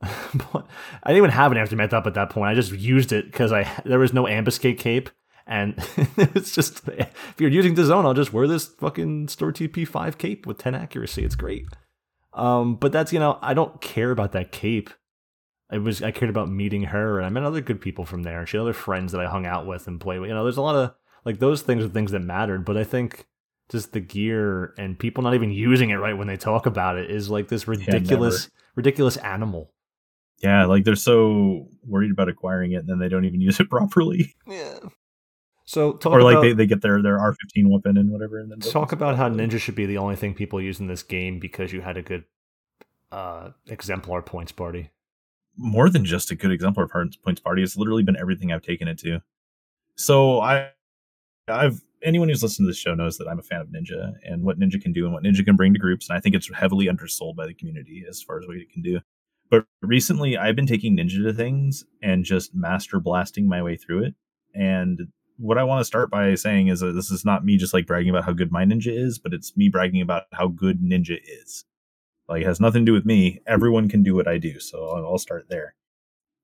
but 0.52 0.66
i 1.02 1.08
didn't 1.08 1.18
even 1.18 1.30
have 1.30 1.50
an 1.50 1.58
aftermath 1.58 1.92
up 1.92 2.06
at 2.06 2.14
that 2.14 2.30
point 2.30 2.50
i 2.50 2.54
just 2.54 2.72
used 2.72 3.12
it 3.12 3.26
because 3.26 3.52
i 3.52 3.68
there 3.84 3.98
was 3.98 4.12
no 4.12 4.26
ambuscade 4.26 4.78
cape 4.78 5.10
and 5.48 5.74
it's 6.16 6.54
just 6.54 6.86
if 6.86 7.34
you're 7.38 7.50
using 7.50 7.74
the 7.74 7.84
zone, 7.84 8.04
I'll 8.04 8.14
just 8.14 8.34
wear 8.34 8.46
this 8.46 8.66
fucking 8.66 9.28
store 9.28 9.50
TP5 9.50 10.18
cape 10.18 10.46
with 10.46 10.58
10 10.58 10.74
accuracy. 10.74 11.24
It's 11.24 11.34
great. 11.34 11.64
Um, 12.34 12.76
but 12.76 12.92
that's 12.92 13.12
you 13.12 13.18
know, 13.18 13.38
I 13.40 13.54
don't 13.54 13.80
care 13.80 14.10
about 14.10 14.32
that 14.32 14.52
cape. 14.52 14.90
It 15.72 15.78
was 15.78 16.02
I 16.02 16.10
cared 16.10 16.30
about 16.30 16.50
meeting 16.50 16.84
her 16.84 17.18
and 17.18 17.26
I 17.26 17.30
met 17.30 17.42
other 17.42 17.62
good 17.62 17.80
people 17.80 18.04
from 18.04 18.22
there. 18.22 18.40
and 18.40 18.48
She 18.48 18.58
had 18.58 18.62
other 18.62 18.74
friends 18.74 19.12
that 19.12 19.22
I 19.22 19.28
hung 19.28 19.46
out 19.46 19.66
with 19.66 19.86
and 19.86 19.98
played 19.98 20.20
with. 20.20 20.28
You 20.28 20.34
know, 20.34 20.44
there's 20.44 20.58
a 20.58 20.62
lot 20.62 20.76
of 20.76 20.94
like 21.24 21.38
those 21.38 21.62
things 21.62 21.82
are 21.82 21.88
things 21.88 22.12
that 22.12 22.20
mattered, 22.20 22.66
but 22.66 22.76
I 22.76 22.84
think 22.84 23.26
just 23.70 23.92
the 23.92 24.00
gear 24.00 24.74
and 24.78 24.98
people 24.98 25.22
not 25.22 25.34
even 25.34 25.50
using 25.50 25.90
it 25.90 25.96
right 25.96 26.16
when 26.16 26.28
they 26.28 26.36
talk 26.36 26.66
about 26.66 26.96
it 26.98 27.10
is 27.10 27.30
like 27.30 27.48
this 27.48 27.66
ridiculous 27.66 28.50
ridiculous 28.76 29.16
animal. 29.16 29.72
Yeah, 30.40 30.66
like 30.66 30.84
they're 30.84 30.96
so 30.96 31.68
worried 31.84 32.10
about 32.12 32.28
acquiring 32.28 32.72
it, 32.72 32.76
and 32.76 32.88
then 32.88 32.98
they 32.98 33.08
don't 33.08 33.24
even 33.24 33.40
use 33.48 33.60
it 33.60 33.70
properly. 33.70 34.34
Yeah. 34.46 34.78
So 35.64 35.92
talk 35.94 36.12
or 36.12 36.22
like 36.22 36.34
about, 36.34 36.42
they, 36.42 36.52
they 36.54 36.66
get 36.66 36.80
their 36.82 37.02
their 37.02 37.18
R 37.18 37.34
fifteen 37.34 37.68
weapon 37.70 37.98
and 37.98 38.10
whatever. 38.10 38.38
And 38.38 38.50
then 38.50 38.60
talk 38.60 38.92
about 38.92 39.16
how 39.16 39.28
ninja 39.28 39.58
should 39.58 39.74
be 39.74 39.86
the 39.86 39.98
only 39.98 40.16
thing 40.16 40.34
people 40.34 40.60
use 40.60 40.80
in 40.80 40.86
this 40.86 41.02
game 41.02 41.38
because 41.38 41.72
you 41.72 41.82
had 41.82 41.96
a 41.96 42.02
good 42.02 42.24
uh, 43.12 43.50
exemplar 43.66 44.22
points 44.22 44.52
party. 44.52 44.90
more 45.56 45.90
than 45.90 46.04
just 46.04 46.30
a 46.30 46.34
good 46.36 46.52
exemplar 46.52 46.88
points 46.88 47.16
points 47.16 47.40
party. 47.40 47.62
It's 47.62 47.76
literally 47.76 48.02
been 48.02 48.16
everything 48.16 48.52
I've 48.52 48.62
taken 48.62 48.88
it 48.88 48.98
to. 49.00 49.20
So 49.96 50.40
I, 50.40 50.70
I've 51.48 51.82
anyone 52.02 52.28
who's 52.28 52.42
listened 52.42 52.66
to 52.66 52.70
this 52.70 52.78
show 52.78 52.94
knows 52.94 53.18
that 53.18 53.28
I'm 53.28 53.40
a 53.40 53.42
fan 53.42 53.60
of 53.60 53.68
Ninja 53.68 54.14
and 54.24 54.44
what 54.44 54.58
Ninja 54.58 54.80
can 54.80 54.92
do 54.92 55.04
and 55.04 55.12
what 55.14 55.24
Ninja 55.24 55.44
can 55.44 55.56
bring 55.56 55.72
to 55.74 55.78
groups. 55.80 56.08
And 56.08 56.16
I 56.16 56.20
think 56.20 56.34
it's 56.34 56.48
heavily 56.54 56.88
undersold 56.88 57.36
by 57.36 57.46
the 57.46 57.54
community 57.54 58.04
as 58.08 58.22
far 58.22 58.38
as 58.40 58.46
what 58.46 58.56
it 58.56 58.70
can 58.72 58.82
do. 58.82 59.00
But 59.50 59.64
recently, 59.82 60.36
I've 60.36 60.56
been 60.56 60.66
taking 60.66 60.96
Ninja 60.96 61.22
to 61.24 61.32
things 61.32 61.84
and 62.02 62.24
just 62.24 62.54
master 62.54 63.00
blasting 63.00 63.48
my 63.48 63.62
way 63.62 63.76
through 63.76 64.04
it. 64.04 64.14
And 64.54 65.08
what 65.38 65.58
I 65.58 65.64
want 65.64 65.80
to 65.80 65.84
start 65.84 66.10
by 66.10 66.34
saying 66.34 66.68
is 66.68 66.80
that 66.80 66.92
this 66.92 67.10
is 67.10 67.24
not 67.24 67.44
me 67.44 67.56
just 67.56 67.72
like 67.72 67.86
bragging 67.86 68.10
about 68.10 68.24
how 68.24 68.32
good 68.32 68.52
my 68.52 68.64
Ninja 68.64 68.92
is, 68.94 69.18
but 69.18 69.32
it's 69.32 69.56
me 69.56 69.68
bragging 69.68 70.02
about 70.02 70.24
how 70.32 70.48
good 70.48 70.82
Ninja 70.82 71.16
is. 71.22 71.64
Like 72.28 72.42
it 72.42 72.46
has 72.46 72.60
nothing 72.60 72.84
to 72.84 72.90
do 72.90 72.92
with 72.92 73.06
me. 73.06 73.40
Everyone 73.46 73.88
can 73.88 74.02
do 74.02 74.14
what 74.14 74.28
I 74.28 74.38
do, 74.38 74.60
so 74.60 74.84
I'll, 74.86 75.18
start 75.18 75.46
there. 75.48 75.74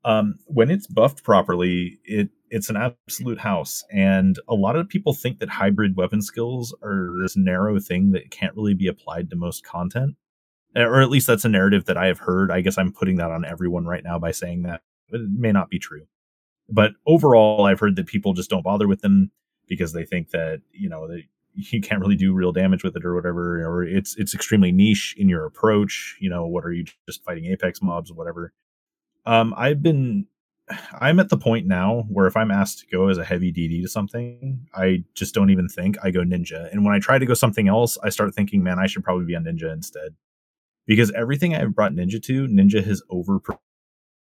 Um, 0.05 0.39
when 0.47 0.71
it's 0.71 0.87
buffed 0.87 1.23
properly, 1.25 1.99
it 2.05 2.31
it's 2.51 2.71
an 2.71 2.77
absolute 2.77 3.41
house, 3.41 3.83
and 3.93 4.39
a 4.49 4.55
lot 4.55 4.77
of 4.77 4.89
people 4.89 5.13
think 5.13 5.41
that 5.41 5.49
hybrid 5.49 5.97
weapon 5.97 6.23
skills 6.23 6.75
are 6.83 7.11
this 7.21 7.37
narrow 7.37 7.79
thing 7.81 8.13
that 8.13 8.31
can't 8.31 8.55
really 8.55 8.75
be 8.75 8.87
applied 8.87 9.29
to 9.31 9.37
most 9.37 9.65
content, 9.65 10.15
or 10.77 11.01
at 11.01 11.11
least 11.11 11.27
that's 11.27 11.45
a 11.45 11.49
narrative 11.49 11.85
that 11.87 11.97
I 11.97 12.07
have 12.07 12.19
heard. 12.19 12.51
I 12.51 12.61
guess 12.61 12.79
I'm 12.79 12.93
putting 12.93 13.17
that 13.17 13.31
on 13.31 13.45
everyone 13.45 13.87
right 13.87 14.05
now 14.05 14.19
by 14.19 14.31
saying 14.31 14.63
that 14.63 14.83
it 15.11 15.21
may 15.31 15.53
not 15.53 15.71
be 15.71 15.79
true. 15.79 16.07
But 16.69 16.93
overall, 17.07 17.67
I've 17.67 17.81
heard 17.81 17.97
that 17.97 18.07
people 18.07 18.33
just 18.33 18.51
don't 18.51 18.65
bother 18.65 18.89
with 18.89 19.03
them 19.03 19.31
because 19.69 19.93
they 19.93 20.05
think 20.05 20.31
that 20.31 20.61
you 20.73 20.89
know 20.89 21.07
that 21.09 21.23
you 21.55 21.81
can't 21.81 22.01
really 22.01 22.17
do 22.17 22.33
real 22.33 22.53
damage 22.53 22.83
with 22.83 22.97
it 22.97 23.05
or 23.05 23.15
whatever, 23.15 23.65
or 23.65 23.85
it's 23.85 24.17
it's 24.17 24.35
extremely 24.35 24.73
niche 24.73 25.15
in 25.19 25.29
your 25.29 25.45
approach. 25.45 26.17
You 26.21 26.31
know, 26.31 26.47
what 26.47 26.65
are 26.65 26.73
you 26.73 26.85
just 27.07 27.25
fighting 27.25 27.47
apex 27.47 27.83
mobs 27.83 28.11
or 28.11 28.15
whatever? 28.15 28.53
Um, 29.27 29.55
I've 29.57 29.83
been 29.83 30.27
I'm 31.01 31.21
at 31.21 31.29
the 31.29 31.37
point 31.37 31.67
now 31.67 32.05
where 32.09 32.27
if 32.27 32.37
I'm 32.37 32.51
asked 32.51 32.81
to 32.81 32.87
go 32.87 33.09
as 33.09 33.19
a 33.19 33.25
heavy 33.25 33.53
DD 33.53 33.83
to 33.83 33.89
something, 33.89 34.67
I 34.75 35.05
just 35.15 35.35
don't 35.35 35.51
even 35.51 35.69
think. 35.69 35.97
I 36.03 36.11
go 36.11 36.21
ninja. 36.21 36.71
And 36.73 36.85
when 36.85 36.95
I 36.95 36.99
try 36.99 37.19
to 37.19 37.27
go 37.27 37.35
something 37.35 37.69
else, 37.69 37.99
I 38.03 38.09
start 38.09 38.35
thinking, 38.35 38.63
man, 38.63 38.79
I 38.79 38.87
should 38.87 39.05
probably 39.05 39.27
be 39.27 39.37
on 39.37 39.45
ninja 39.45 39.73
instead. 39.73 40.15
Because 40.87 41.11
everything 41.13 41.55
I've 41.55 41.75
brought 41.75 41.93
ninja 41.93 42.23
to, 42.23 42.47
ninja 42.47 42.85
has 42.85 43.03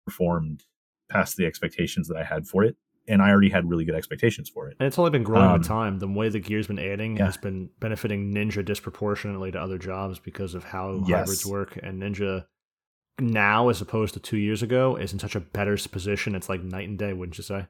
overperformed 0.09 0.61
past 1.09 1.37
the 1.37 1.45
expectations 1.45 2.07
that 2.07 2.17
I 2.17 2.23
had 2.23 2.47
for 2.47 2.63
it. 2.63 2.75
And 3.09 3.21
I 3.21 3.29
already 3.29 3.49
had 3.49 3.69
really 3.69 3.85
good 3.85 3.95
expectations 3.95 4.49
for 4.49 4.67
it. 4.67 4.75
And 4.79 4.87
it's 4.87 4.99
only 4.99 5.11
been 5.11 5.23
growing 5.23 5.45
Um, 5.45 5.53
with 5.59 5.65
time. 5.65 5.99
The 5.99 6.07
way 6.07 6.27
the 6.27 6.39
gear's 6.39 6.67
been 6.67 6.79
adding 6.79 7.15
yeah. 7.15 7.25
has 7.25 7.37
been 7.37 7.69
benefiting 7.79 8.33
Ninja 8.33 8.65
disproportionately 8.65 9.49
to 9.51 9.61
other 9.61 9.77
jobs 9.77 10.19
because 10.19 10.53
of 10.53 10.65
how 10.65 11.03
Yes. 11.07 11.19
hybrids 11.19 11.45
work. 11.45 11.79
And 11.81 12.01
Ninja 12.01 12.47
now, 13.19 13.69
as 13.69 13.81
opposed 13.81 14.13
to 14.15 14.19
two 14.19 14.37
years 14.37 14.61
ago, 14.61 14.97
is 14.97 15.13
in 15.13 15.19
such 15.19 15.35
a 15.35 15.39
better 15.39 15.77
position. 15.89 16.35
It's 16.35 16.49
like 16.49 16.61
night 16.63 16.89
and 16.89 16.99
day, 16.99 17.13
wouldn't 17.13 17.37
you 17.37 17.43
say? 17.45 17.67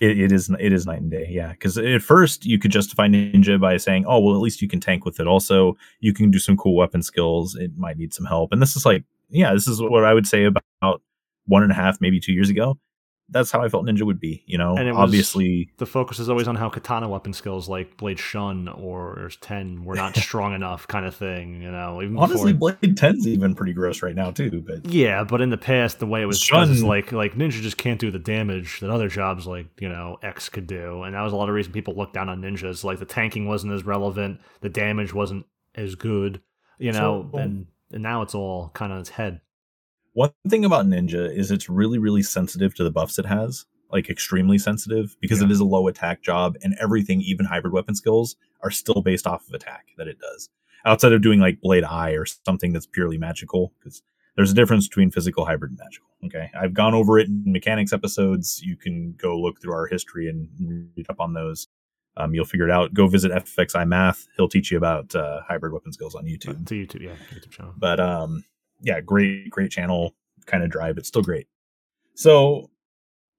It, 0.00 0.18
it 0.18 0.32
is 0.32 0.50
it 0.58 0.72
is 0.72 0.86
night 0.86 1.00
and 1.00 1.10
day, 1.10 1.28
yeah. 1.30 1.52
Because 1.52 1.78
at 1.78 2.02
first 2.02 2.44
you 2.44 2.58
could 2.58 2.72
justify 2.72 3.06
ninja 3.06 3.60
by 3.60 3.76
saying, 3.76 4.04
"Oh, 4.06 4.18
well, 4.20 4.34
at 4.34 4.40
least 4.40 4.60
you 4.60 4.68
can 4.68 4.80
tank 4.80 5.04
with 5.04 5.20
it. 5.20 5.26
Also, 5.26 5.76
you 6.00 6.12
can 6.12 6.30
do 6.30 6.38
some 6.38 6.56
cool 6.56 6.74
weapon 6.74 7.02
skills. 7.02 7.54
It 7.54 7.76
might 7.76 7.96
need 7.96 8.12
some 8.12 8.26
help." 8.26 8.52
And 8.52 8.60
this 8.60 8.76
is 8.76 8.84
like, 8.84 9.04
yeah, 9.30 9.52
this 9.52 9.68
is 9.68 9.80
what 9.80 10.04
I 10.04 10.14
would 10.14 10.26
say 10.26 10.44
about 10.44 11.02
one 11.46 11.62
and 11.62 11.72
a 11.72 11.74
half, 11.74 12.00
maybe 12.00 12.20
two 12.20 12.32
years 12.32 12.50
ago. 12.50 12.78
That's 13.30 13.50
how 13.50 13.62
I 13.62 13.68
felt 13.70 13.86
ninja 13.86 14.02
would 14.02 14.20
be. 14.20 14.44
You 14.46 14.58
know, 14.58 14.76
And 14.76 14.86
it 14.86 14.92
was- 14.92 14.98
obviously, 15.00 15.70
The 15.78 15.86
focus 15.86 16.18
is 16.18 16.28
always 16.28 16.46
on 16.46 16.56
how 16.56 16.68
katana 16.68 17.08
weapon 17.08 17.32
skills 17.32 17.68
like 17.70 17.96
Blade 17.96 18.18
Shun 18.18 18.68
or 18.68 19.30
10 19.40 19.84
were 19.84 19.94
not 19.94 20.14
strong 20.16 20.52
enough, 20.54 20.86
kind 20.86 21.06
of 21.06 21.14
thing. 21.16 21.62
You 21.62 21.70
know, 21.70 22.02
even 22.02 22.18
honestly, 22.18 22.52
before- 22.52 22.72
Blade 22.80 22.96
10's 22.96 23.26
even 23.26 23.54
pretty 23.54 23.72
gross 23.72 24.02
right 24.02 24.14
now 24.14 24.30
too. 24.30 24.62
But 24.66 24.86
Yeah, 24.92 25.24
but 25.24 25.40
in 25.40 25.48
the 25.50 25.56
past, 25.56 26.00
the 26.00 26.06
way 26.06 26.20
it 26.22 26.26
was 26.26 26.46
done 26.46 26.70
is 26.70 26.80
Shun- 26.80 26.88
like 26.88 27.12
like 27.12 27.34
Ninja 27.34 27.62
just 27.62 27.78
can't 27.78 27.98
do 27.98 28.10
the 28.10 28.18
damage 28.18 28.80
that 28.80 28.90
other 28.90 29.08
jobs 29.08 29.46
like 29.46 29.66
you 29.80 29.88
know 29.88 30.18
X 30.22 30.48
could 30.50 30.66
do, 30.66 31.02
and 31.02 31.14
that 31.14 31.22
was 31.22 31.32
a 31.32 31.36
lot 31.36 31.48
of 31.48 31.54
reason 31.54 31.72
people 31.72 31.94
looked 31.96 32.12
down 32.14 32.28
on 32.28 32.42
ninjas. 32.42 32.84
Like 32.84 32.98
the 32.98 33.06
tanking 33.06 33.46
wasn't 33.48 33.72
as 33.72 33.84
relevant, 33.84 34.40
the 34.60 34.68
damage 34.68 35.14
wasn't 35.14 35.46
as 35.74 35.94
good, 35.94 36.40
you 36.78 36.92
know, 36.92 37.30
So- 37.32 37.38
and 37.38 37.66
and 37.92 38.02
now 38.02 38.22
it's 38.22 38.34
all 38.34 38.70
kind 38.74 38.92
of 38.92 38.98
its 38.98 39.10
head. 39.10 39.40
One 40.14 40.30
thing 40.48 40.64
about 40.64 40.86
Ninja 40.86 41.32
is 41.36 41.50
it's 41.50 41.68
really, 41.68 41.98
really 41.98 42.22
sensitive 42.22 42.74
to 42.76 42.84
the 42.84 42.90
buffs 42.90 43.18
it 43.18 43.26
has, 43.26 43.66
like 43.92 44.08
extremely 44.08 44.58
sensitive, 44.58 45.16
because 45.20 45.40
Yeah. 45.40 45.46
it 45.46 45.50
is 45.52 45.60
a 45.60 45.64
low 45.64 45.86
attack 45.88 46.22
job, 46.22 46.56
and 46.62 46.74
everything, 46.80 47.20
even 47.20 47.46
hybrid 47.46 47.72
weapon 47.72 47.94
skills, 47.94 48.36
are 48.62 48.70
still 48.70 49.02
based 49.02 49.26
off 49.26 49.46
of 49.48 49.54
attack 49.54 49.86
that 49.98 50.08
it 50.08 50.18
does. 50.18 50.48
Outside 50.86 51.12
of 51.12 51.22
doing 51.22 51.40
like 51.40 51.60
Blade 51.60 51.84
Ei 51.84 52.16
or 52.16 52.26
something 52.26 52.72
that's 52.72 52.86
purely 52.86 53.18
magical, 53.18 53.72
because 53.78 54.02
there's 54.36 54.50
a 54.50 54.54
difference 54.54 54.88
between 54.88 55.10
physical, 55.10 55.44
hybrid, 55.44 55.72
and 55.72 55.78
magical. 55.78 56.08
Okay, 56.24 56.50
I've 56.58 56.74
gone 56.74 56.94
over 56.94 57.18
it 57.18 57.28
in 57.28 57.42
mechanics 57.46 57.92
episodes. 57.92 58.62
You 58.62 58.76
can 58.76 59.12
go 59.18 59.38
look 59.38 59.60
through 59.60 59.74
our 59.74 59.86
history 59.86 60.28
and 60.28 60.48
read 60.96 61.06
up 61.10 61.20
on 61.20 61.34
those. 61.34 61.68
Um, 62.16 62.34
you'll 62.34 62.44
figure 62.44 62.66
it 62.68 62.70
out. 62.72 62.94
Go 62.94 63.08
visit 63.08 63.32
FXI 63.32 63.84
Math. 63.86 64.26
He'll 64.36 64.48
teach 64.48 64.70
you 64.70 64.78
about 64.78 65.14
uh, 65.14 65.40
hybrid 65.46 65.72
weapon 65.72 65.92
skills 65.92 66.14
on 66.14 66.24
YouTube 66.24 66.64
To 66.66 66.74
YouTube, 66.74 67.02
yeah, 67.02 67.16
YouTube 67.32 67.50
channel. 67.50 67.74
but 67.76 67.98
um 68.00 68.44
yeah 68.84 69.00
great 69.00 69.50
great 69.50 69.70
channel 69.70 70.14
kind 70.46 70.62
of 70.62 70.70
dry 70.70 70.92
but 70.92 71.06
still 71.06 71.22
great. 71.22 71.48
So 72.14 72.70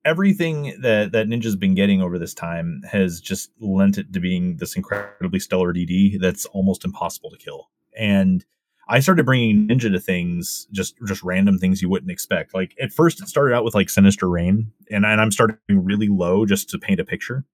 everything 0.04 0.76
that 0.82 1.12
that 1.12 1.28
ninja's 1.28 1.56
been 1.56 1.76
getting 1.76 2.02
over 2.02 2.20
this 2.20 2.34
time 2.34 2.82
has 2.92 3.20
just 3.20 3.52
lent 3.60 3.98
it 3.98 4.12
to 4.14 4.20
being 4.20 4.58
this 4.58 4.76
incredibly 4.76 5.40
stellar 5.40 5.74
dd 5.74 6.20
that's 6.20 6.46
almost 6.48 6.86
impossible 6.86 7.30
to 7.30 7.38
kill. 7.38 7.70
And 7.98 8.46
i 8.88 9.00
started 9.00 9.26
bringing 9.26 9.68
ninja 9.68 9.92
to 9.92 10.00
things 10.00 10.68
just 10.72 10.96
just 11.08 11.24
random 11.24 11.58
things 11.58 11.82
you 11.82 11.90
wouldn't 11.90 12.12
expect. 12.12 12.54
Like 12.54 12.76
at 12.82 12.92
first 12.92 13.22
it 13.22 13.28
started 13.28 13.56
out 13.56 13.64
with 13.64 13.76
like 13.76 13.90
sinister 13.90 14.30
rain 14.30 14.72
and, 14.92 15.06
and 15.06 15.22
i'm 15.22 15.32
starting 15.32 15.58
really 15.68 16.08
low 16.08 16.46
just 16.46 16.70
to 16.70 16.80
paint 16.80 17.00
a 17.00 17.06
picture 17.06 17.46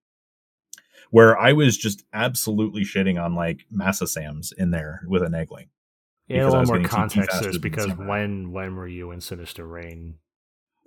where 1.11 1.37
i 1.37 1.53
was 1.53 1.77
just 1.77 2.03
absolutely 2.13 2.83
shitting 2.83 3.21
on 3.21 3.35
like 3.35 3.65
massa 3.69 4.07
sams 4.07 4.51
in 4.57 4.71
there 4.71 5.01
with 5.07 5.21
an 5.23 5.31
Naegling 5.31 5.67
Yeah, 6.35 6.45
a 6.45 6.49
little 6.49 6.65
more 6.65 6.83
context 6.83 7.45
is 7.45 7.57
because 7.57 7.93
when 7.95 8.51
when 8.51 8.75
were 8.75 8.87
you 8.87 9.11
in 9.11 9.21
Sinister 9.21 9.65
Rain? 9.65 10.15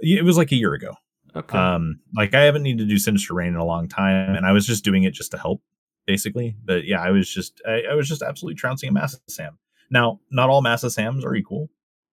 it 0.01 0.25
was 0.25 0.37
like 0.37 0.51
a 0.51 0.57
year 0.57 0.75
ago 0.75 0.97
Okay, 1.37 1.59
Um, 1.59 2.01
like 2.15 2.35
I 2.35 2.43
haven't 2.43 2.62
needed 2.62 2.85
to 2.85 2.89
do 2.89 2.99
Sinister 2.99 3.35
Rain 3.35 3.49
in 3.49 3.57
a 3.57 3.65
long 3.65 3.89
time, 3.89 4.37
and 4.37 4.47
I 4.47 4.53
was 4.53 4.66
just 4.66 4.85
doing 4.85 5.03
it 5.03 5.15
just 5.15 5.33
to 5.33 5.39
help, 5.39 5.62
basically. 6.07 6.57
But 6.65 6.85
yeah, 6.85 7.03
I 7.03 7.11
was 7.11 7.33
just 7.33 7.61
I, 7.66 7.83
I 7.91 7.95
was 7.95 8.09
just 8.09 8.23
absolutely 8.23 8.57
trouncing 8.57 8.91
a 8.91 8.93
Massa 8.93 9.19
Sam. 9.29 9.59
Now, 9.91 10.21
not 10.31 10.49
all 10.49 10.62
Massa 10.62 10.91
Sams 10.91 11.25
are 11.25 11.35
equal. 11.35 11.71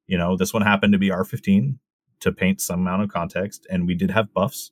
You 0.07 0.17
know, 0.17 0.35
this 0.35 0.53
one 0.53 0.63
happened 0.63 0.93
to 0.93 0.99
be 0.99 1.09
R15 1.09 1.77
to 2.21 2.31
paint 2.31 2.61
some 2.61 2.79
amount 2.79 3.03
of 3.03 3.09
context, 3.09 3.67
and 3.69 3.85
we 3.85 3.93
did 3.93 4.09
have 4.09 4.33
buffs, 4.33 4.71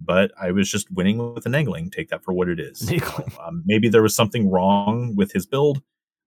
but 0.00 0.32
I 0.40 0.52
was 0.52 0.70
just 0.70 0.90
winning 0.90 1.34
with 1.34 1.44
an 1.44 1.52
Naegling. 1.52 1.92
Take 1.92 2.08
that 2.08 2.24
for 2.24 2.32
what 2.32 2.48
it 2.48 2.58
is. 2.58 2.90
Um, 3.44 3.62
maybe 3.66 3.88
there 3.88 4.02
was 4.02 4.14
something 4.14 4.50
wrong 4.50 5.14
with 5.16 5.32
his 5.32 5.46
build. 5.46 5.82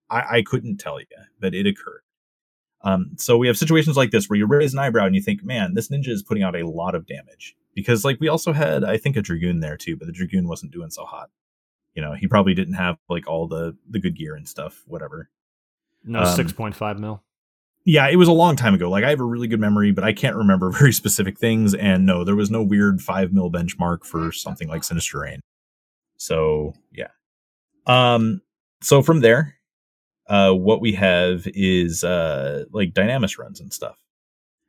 I, 0.09 0.37
I 0.37 0.41
couldn't 0.41 0.77
tell 0.77 0.99
you, 0.99 1.07
but 1.39 1.53
it 1.53 1.67
occurred. 1.67 2.01
Um, 2.85 3.13
so 3.17 3.37
we 3.37 3.47
have 3.47 3.57
situations 3.57 3.97
like 3.97 4.11
this 4.11 4.29
where 4.29 4.37
you 4.37 4.45
raise 4.45 4.73
an 4.73 4.79
eyebrow 4.79 5.05
and 5.05 5.15
you 5.15 5.21
think, 5.21 5.43
man, 5.43 5.73
this 5.73 5.89
ninja 5.89 6.09
is 6.09 6.21
putting 6.21 6.43
out 6.43 6.55
a 6.55 6.67
lot 6.67 6.93
of 6.93 7.07
damage. 7.07 7.55
Because 7.73 8.05
like 8.05 8.19
we 8.19 8.29
also 8.29 8.53
had, 8.53 8.83
I 8.83 8.97
think, 8.97 9.17
a 9.17 9.21
dragoon 9.21 9.59
there 9.59 9.75
too, 9.75 9.97
but 9.97 10.05
the 10.05 10.13
dragoon 10.13 10.47
wasn't 10.47 10.71
doing 10.71 10.91
so 10.91 11.03
hot. 11.03 11.29
You 11.95 12.01
know, 12.01 12.13
he 12.13 12.27
probably 12.27 12.53
didn't 12.53 12.75
have 12.75 12.97
like 13.09 13.27
all 13.27 13.47
the 13.47 13.75
the 13.89 13.99
good 13.99 14.15
gear 14.15 14.35
and 14.35 14.47
stuff, 14.47 14.83
whatever. 14.85 15.29
no 16.03 16.19
um, 16.19 16.35
six 16.35 16.53
point 16.53 16.75
five 16.75 16.99
mil. 16.99 17.23
Yeah, 17.85 18.07
it 18.07 18.15
was 18.15 18.27
a 18.27 18.33
long 18.33 18.55
time 18.55 18.73
ago. 18.73 18.89
Like 18.89 19.03
I 19.03 19.09
have 19.09 19.19
a 19.19 19.25
really 19.25 19.47
good 19.47 19.59
memory, 19.59 19.91
but 19.91 20.03
I 20.03 20.13
can't 20.13 20.35
remember 20.35 20.71
very 20.77 20.93
specific 20.93 21.39
things. 21.39 21.73
And 21.73 22.05
no, 22.05 22.23
there 22.23 22.35
was 22.35 22.51
no 22.51 22.63
weird 22.63 23.01
five 23.01 23.33
mil 23.33 23.51
benchmark 23.51 24.05
for 24.05 24.31
something 24.31 24.67
like 24.67 24.83
Sinister 24.83 25.19
Rain. 25.19 25.41
So 26.17 26.73
yeah. 26.93 27.09
Um. 27.87 28.41
So 28.81 29.01
from 29.01 29.21
there, 29.21 29.55
uh, 30.27 30.51
what 30.51 30.81
we 30.81 30.93
have 30.93 31.47
is 31.53 32.03
uh 32.03 32.65
like 32.71 32.93
dynamis 32.93 33.37
runs 33.37 33.59
and 33.59 33.73
stuff, 33.73 33.97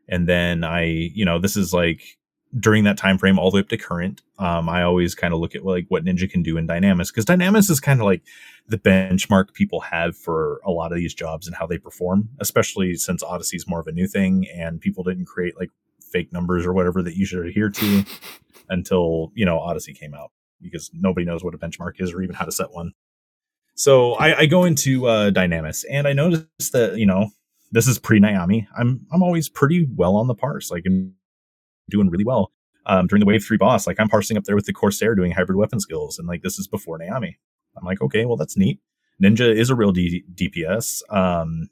and 0.08 0.28
then 0.28 0.64
I, 0.64 0.84
you 0.84 1.24
know, 1.24 1.38
this 1.38 1.56
is 1.56 1.72
like 1.72 2.18
during 2.58 2.84
that 2.84 2.96
time 2.96 3.18
frame 3.18 3.38
all 3.38 3.50
the 3.50 3.56
way 3.56 3.60
up 3.60 3.68
to 3.68 3.76
current. 3.76 4.22
Um, 4.38 4.68
I 4.68 4.82
always 4.82 5.14
kind 5.14 5.34
of 5.34 5.40
look 5.40 5.54
at 5.54 5.64
like 5.64 5.86
what 5.88 6.04
Ninja 6.04 6.30
can 6.30 6.42
do 6.42 6.56
in 6.56 6.66
Dynamis 6.66 7.08
because 7.08 7.24
Dynamis 7.24 7.70
is 7.70 7.80
kind 7.80 8.00
of 8.00 8.06
like 8.06 8.22
the 8.68 8.78
benchmark 8.78 9.52
people 9.52 9.80
have 9.80 10.16
for 10.16 10.60
a 10.64 10.70
lot 10.70 10.92
of 10.92 10.98
these 10.98 11.14
jobs 11.14 11.46
and 11.46 11.56
how 11.56 11.66
they 11.66 11.78
perform, 11.78 12.28
especially 12.40 12.94
since 12.94 13.22
Odyssey 13.22 13.56
is 13.56 13.68
more 13.68 13.80
of 13.80 13.86
a 13.86 13.92
new 13.92 14.06
thing 14.06 14.46
and 14.54 14.80
people 14.80 15.04
didn't 15.04 15.26
create 15.26 15.58
like 15.58 15.70
fake 16.00 16.32
numbers 16.32 16.64
or 16.64 16.72
whatever 16.72 17.02
that 17.02 17.16
you 17.16 17.26
should 17.26 17.44
adhere 17.44 17.68
to 17.68 18.04
until, 18.68 19.32
you 19.34 19.44
know, 19.44 19.58
Odyssey 19.58 19.92
came 19.92 20.14
out 20.14 20.30
because 20.62 20.90
nobody 20.94 21.26
knows 21.26 21.44
what 21.44 21.54
a 21.54 21.58
benchmark 21.58 22.00
is 22.00 22.12
or 22.12 22.22
even 22.22 22.34
how 22.34 22.44
to 22.44 22.52
set 22.52 22.72
one. 22.72 22.92
So 23.76 24.14
I, 24.14 24.40
I 24.40 24.46
go 24.46 24.64
into 24.64 25.06
uh, 25.06 25.30
Dynamis 25.30 25.84
and 25.90 26.08
I 26.08 26.14
notice 26.14 26.70
that, 26.72 26.96
you 26.98 27.06
know, 27.06 27.30
this 27.72 27.86
is 27.86 27.98
pre 27.98 28.20
Nyame. 28.20 28.66
I'm 28.78 29.06
I'm 29.12 29.22
always 29.22 29.48
pretty 29.50 29.86
well 29.94 30.16
on 30.16 30.28
the 30.28 30.34
parse, 30.34 30.70
like 30.70 30.84
I'm 30.86 31.14
doing 31.90 32.10
really 32.10 32.24
well. 32.24 32.52
um, 32.86 33.06
during 33.08 33.20
the 33.20 33.26
wave 33.26 33.44
three 33.44 33.58
boss, 33.58 33.86
like 33.86 34.00
I'm 34.00 34.08
parsing 34.08 34.36
up 34.38 34.44
there 34.44 34.56
with 34.56 34.66
the 34.66 34.72
Corsair 34.72 35.14
doing 35.14 35.32
hybrid 35.32 35.56
weapon 35.58 35.80
skills, 35.80 36.18
and 36.18 36.28
like 36.28 36.42
this 36.42 36.58
is 36.58 36.68
before 36.68 36.98
Nyame. 36.98 37.36
I'm 37.76 37.84
like, 37.84 38.00
okay, 38.00 38.24
well 38.24 38.36
that's 38.36 38.56
neat. 38.56 38.80
Ninja 39.22 39.54
is 39.54 39.70
a 39.70 39.74
real 39.74 39.92
D- 39.92 40.24
DPS. 40.34 41.02
Um, 41.14 41.68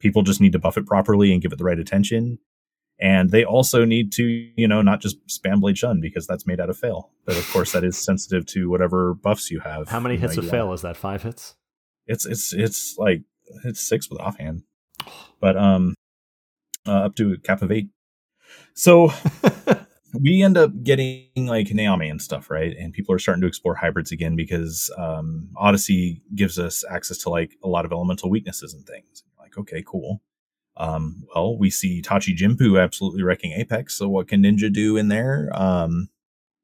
people 0.00 0.22
just 0.22 0.40
need 0.40 0.52
to 0.52 0.58
buff 0.60 0.76
it 0.78 0.86
properly 0.86 1.32
and 1.32 1.42
give 1.42 1.52
it 1.52 1.58
the 1.58 1.64
right 1.64 1.78
attention. 1.78 2.38
And 3.02 3.32
they 3.32 3.44
also 3.44 3.84
need 3.84 4.12
to, 4.12 4.22
you 4.22 4.68
know, 4.68 4.80
not 4.80 5.00
just 5.00 5.16
spam 5.26 5.60
Blade 5.60 5.76
Shun 5.76 6.00
because 6.00 6.24
that's 6.24 6.46
made 6.46 6.60
out 6.60 6.70
of 6.70 6.78
fail. 6.78 7.10
But 7.26 7.36
of 7.36 7.50
course, 7.50 7.72
that 7.72 7.82
is 7.82 7.98
sensitive 7.98 8.46
to 8.46 8.70
whatever 8.70 9.12
buffs 9.12 9.50
you 9.50 9.58
have. 9.58 9.88
How 9.88 9.98
many 9.98 10.16
hits 10.16 10.36
know, 10.36 10.44
of 10.44 10.48
fail 10.48 10.72
is 10.72 10.82
that? 10.82 10.96
Five 10.96 11.24
hits? 11.24 11.56
It's 12.06 12.24
it's 12.24 12.52
it's 12.52 12.96
like 12.98 13.22
it's 13.64 13.80
six 13.80 14.08
with 14.08 14.20
offhand, 14.20 14.62
but 15.40 15.56
um, 15.56 15.96
uh, 16.86 17.06
up 17.06 17.16
to 17.16 17.32
a 17.32 17.38
cap 17.38 17.60
of 17.60 17.72
eight. 17.72 17.88
So 18.74 19.12
we 20.14 20.40
end 20.40 20.56
up 20.56 20.70
getting 20.84 21.26
like 21.34 21.66
Nyame 21.66 22.08
and 22.08 22.22
stuff, 22.22 22.50
right? 22.50 22.76
And 22.76 22.92
people 22.92 23.16
are 23.16 23.18
starting 23.18 23.42
to 23.42 23.48
explore 23.48 23.74
hybrids 23.74 24.12
again 24.12 24.36
because 24.36 24.92
um, 24.96 25.48
Odyssey 25.56 26.22
gives 26.36 26.56
us 26.56 26.84
access 26.88 27.18
to 27.18 27.30
like 27.30 27.56
a 27.64 27.68
lot 27.68 27.84
of 27.84 27.90
elemental 27.90 28.30
weaknesses 28.30 28.74
and 28.74 28.86
things. 28.86 29.24
Like, 29.40 29.58
okay, 29.58 29.82
cool. 29.84 30.22
Um, 30.76 31.24
well, 31.34 31.56
we 31.56 31.70
see 31.70 32.02
Tachi 32.02 32.36
Jinpu 32.36 32.82
absolutely 32.82 33.22
wrecking 33.22 33.52
Apex. 33.52 33.94
So 33.94 34.08
what 34.08 34.28
can 34.28 34.42
Ninja 34.42 34.72
do 34.72 34.96
in 34.96 35.08
there 35.08 35.50
um, 35.52 36.08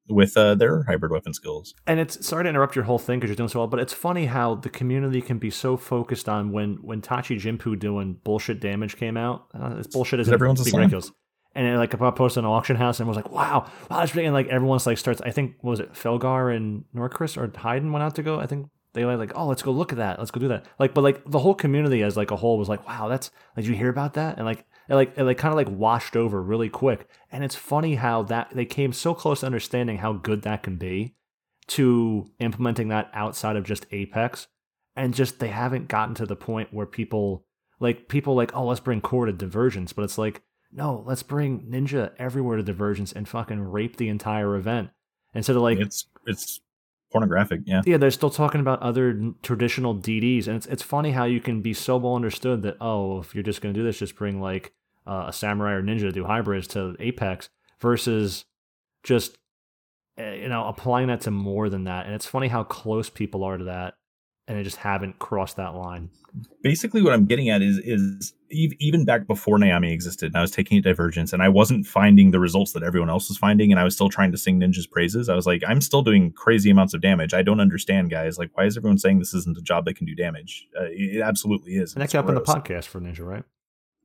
with 0.09 0.37
uh, 0.37 0.55
their 0.55 0.85
hybrid 0.85 1.13
weapon 1.13 1.35
skills? 1.35 1.75
And 1.87 2.01
it's 2.01 2.27
sorry 2.27 2.45
to 2.45 2.51
interrupt 2.51 2.75
your 2.75 2.85
whole 2.85 2.99
thing 2.99 3.19
because 3.19 3.29
you're 3.29 3.37
doing 3.37 3.49
so 3.49 3.61
well, 3.61 3.69
but 3.69 3.81
it's 3.81 3.93
funny 3.93 4.27
how 4.27 4.55
the 4.55 4.71
community 4.71 5.21
can 5.21 5.39
be 5.39 5.51
so 5.51 5.77
focused 5.77 6.29
on 6.29 6.53
when 6.53 6.77
when 6.77 7.03
Tachi 7.03 7.39
Jinpu 7.39 7.79
doing 7.79 8.19
bullshit 8.25 8.61
damage 8.61 8.97
came 8.97 9.17
out. 9.17 9.47
Uh, 9.55 9.75
this 9.75 9.87
bullshit 9.87 10.21
is 10.21 10.29
Everyone's 10.29 10.61
a 10.61 10.65
being 10.65 10.77
ridiculous. 10.77 11.11
And 11.55 11.67
it, 11.67 11.77
like 11.77 12.01
I 12.01 12.11
posted 12.11 12.45
an 12.45 12.51
auction 12.51 12.77
house 12.77 13.01
and 13.01 13.09
was 13.09 13.17
like, 13.17 13.31
wow, 13.31 13.69
wow, 13.91 13.99
that's 13.99 14.13
big. 14.13 14.25
And 14.25 14.35
like 14.35 14.49
everyone's 14.49 14.87
like 14.87 14.99
starts. 14.99 15.21
I 15.23 15.31
think 15.31 15.57
what 15.61 15.73
was 15.73 15.81
it 15.81 15.93
Felgar 15.95 16.55
and 16.55 16.85
Norcris 16.95 17.37
or 17.37 17.51
Hayden 17.63 17.91
went 17.93 18.03
out 18.03 18.15
to 18.15 18.23
go. 18.23 18.39
I 18.39 18.47
think 18.47 18.69
they 18.95 19.05
were 19.05 19.17
like, 19.17 19.33
oh, 19.35 19.47
let's 19.47 19.63
go 19.63 19.71
look 19.71 19.93
at 19.93 19.99
that. 19.99 20.19
Let's 20.19 20.31
go 20.31 20.41
do 20.41 20.49
that. 20.49 20.67
Like, 20.79 20.95
but 20.95 21.03
like 21.03 21.23
the 21.25 21.39
whole 21.39 21.55
community 21.55 22.03
as 22.03 22.17
like 22.17 22.31
a 22.31 22.37
whole 22.37 22.59
was 22.59 22.69
like, 22.69 22.87
wow, 22.87 23.09
that's. 23.09 23.31
Did 23.57 23.67
you 23.67 23.75
hear 23.75 23.89
about 23.91 24.15
that? 24.15 24.37
And 24.37 24.47
like 24.47 24.65
it 24.89 24.95
like 24.95 25.17
it 25.17 25.25
like 25.25 25.39
kind 25.39 25.53
of 25.53 25.57
like 25.57 25.69
washed 25.71 26.17
over 26.17 26.43
really 26.43 26.69
quick. 26.69 27.09
And 27.31 27.45
it's 27.45 27.55
funny 27.55 27.97
how 27.97 28.23
that 28.25 28.51
they 28.53 28.65
came 28.65 28.93
so 28.93 29.15
close 29.15 29.41
to 29.41 29.47
understanding 29.47 29.99
how 29.99 30.15
good 30.15 30.43
that 30.43 30.63
can 30.63 30.77
be 30.77 31.15
to 31.69 32.31
implementing 32.39 32.89
that 32.89 33.11
outside 33.13 33.57
of 33.57 33.65
just 33.65 33.87
Apex. 33.93 34.49
And 34.97 35.15
just 35.15 35.39
they 35.39 35.49
haven't 35.49 35.89
gotten 35.89 36.15
to 36.17 36.27
the 36.27 36.35
point 36.35 36.73
where 36.73 36.87
people 36.87 37.45
like 37.81 38.09
people 38.09 38.35
like, 38.35 38.57
oh, 38.57 38.65
let's 38.65 38.81
bring 38.81 39.01
core 39.01 39.27
to 39.27 39.33
divergence, 39.33 39.93
but 39.93 40.03
it's 40.03 40.19
like, 40.19 40.43
no, 40.73 41.05
let's 41.07 41.23
bring 41.23 41.61
ninja 41.71 42.13
everywhere 42.19 42.57
to 42.57 42.63
divergence 42.63 43.13
and 43.13 43.29
fucking 43.29 43.61
rape 43.61 43.97
the 43.97 44.09
entire 44.09 44.57
event. 44.57 44.91
Instead 45.35 45.57
of 45.57 45.63
like 45.63 45.79
it's 45.79 46.07
it's 46.27 46.61
pornographic, 47.11 47.61
yeah. 47.65 47.83
yeah, 47.87 47.97
they're 47.97 48.11
still 48.11 48.31
talking 48.31 48.61
about 48.61 48.81
other 48.83 49.33
traditional 49.43 49.95
DDs, 49.95 50.47
and 50.47 50.57
it's 50.57 50.67
it's 50.67 50.83
funny 50.83 51.13
how 51.13 51.25
you 51.25 51.41
can 51.41 51.63
be 51.63 51.73
so 51.73 51.97
well 51.97 52.15
understood 52.15 52.63
that 52.63 52.77
oh, 52.81 53.21
if 53.21 53.35
you're 53.35 53.45
just 53.45 53.61
gonna 53.61 53.75
do 53.75 53.85
this, 53.85 53.99
just 53.99 54.17
bring 54.17 54.41
like 54.41 54.73
uh, 55.07 55.27
a 55.29 55.33
samurai 55.33 55.73
or 55.73 55.83
ninja 55.83 56.01
to 56.01 56.13
do 56.13 56.25
hybrids 56.25 56.67
to 56.69 56.95
Apex 57.01 57.49
versus 57.81 58.45
just 59.03 59.39
uh, 60.19 60.31
you 60.31 60.49
know 60.49 60.67
applying 60.67 61.09
that 61.09 61.23
to 61.23 61.31
more 61.31 61.69
than 61.69 61.85
that. 61.85 62.07
And 62.07 62.15
it's 62.15 62.27
funny 62.27 62.49
how 62.49 62.65
close 62.65 63.09
people 63.09 63.45
are 63.45 63.57
to 63.57 63.65
that, 63.65 63.95
and 64.49 64.59
they 64.59 64.63
just 64.63 64.79
haven't 64.79 65.19
crossed 65.19 65.57
that 65.57 65.75
line. 65.75 66.09
basically 66.63 67.03
what 67.03 67.13
I'm 67.13 67.27
getting 67.27 67.51
at 67.51 67.63
is 67.63 67.79
is 67.79 68.33
even 68.51 69.05
back 69.05 69.27
before 69.27 69.59
Nyame 69.59 69.93
existed, 69.93 70.29
and 70.29 70.37
I 70.37 70.41
was 70.41 70.51
taking 70.51 70.79
a 70.79 70.81
Divergence, 70.81 71.35
and 71.35 71.43
I 71.43 71.51
wasn't 71.51 71.87
finding 71.87 72.31
the 72.31 72.41
results 72.41 72.73
that 72.73 72.83
everyone 72.83 73.11
else 73.11 73.29
was 73.29 73.37
finding, 73.37 73.71
and 73.71 73.79
I 73.79 73.85
was 73.85 73.95
still 73.95 74.09
trying 74.09 74.33
to 74.33 74.39
sing 74.39 74.59
Ninja's 74.59 74.87
praises. 74.87 75.29
I 75.29 75.35
was 75.35 75.47
like, 75.47 75.63
I'm 75.69 75.83
still 75.83 76.03
doing 76.03 76.33
crazy 76.33 76.71
amounts 76.71 76.95
of 76.95 77.03
damage. 77.03 77.35
I 77.35 77.43
don't 77.43 77.61
understand, 77.61 78.11
guys. 78.11 78.39
Like, 78.39 78.51
why 78.55 78.65
is 78.65 78.77
everyone 78.77 78.99
saying 78.99 79.19
this 79.19 79.35
isn't 79.35 79.59
a 79.59 79.63
job 79.63 79.85
that 79.85 79.95
can 79.95 80.07
do 80.07 80.15
damage? 80.15 80.67
Uh, 80.79 80.87
it 80.89 81.21
absolutely 81.21 81.77
is. 81.77 81.93
And 81.93 82.01
that 82.01 82.05
It's 82.05 82.13
came 82.13 82.21
up 82.21 82.29
in 82.29 82.35
the 82.35 82.41
podcast 82.41 82.87
for 82.87 83.01
Ninja, 83.01 83.21
right? 83.21 83.45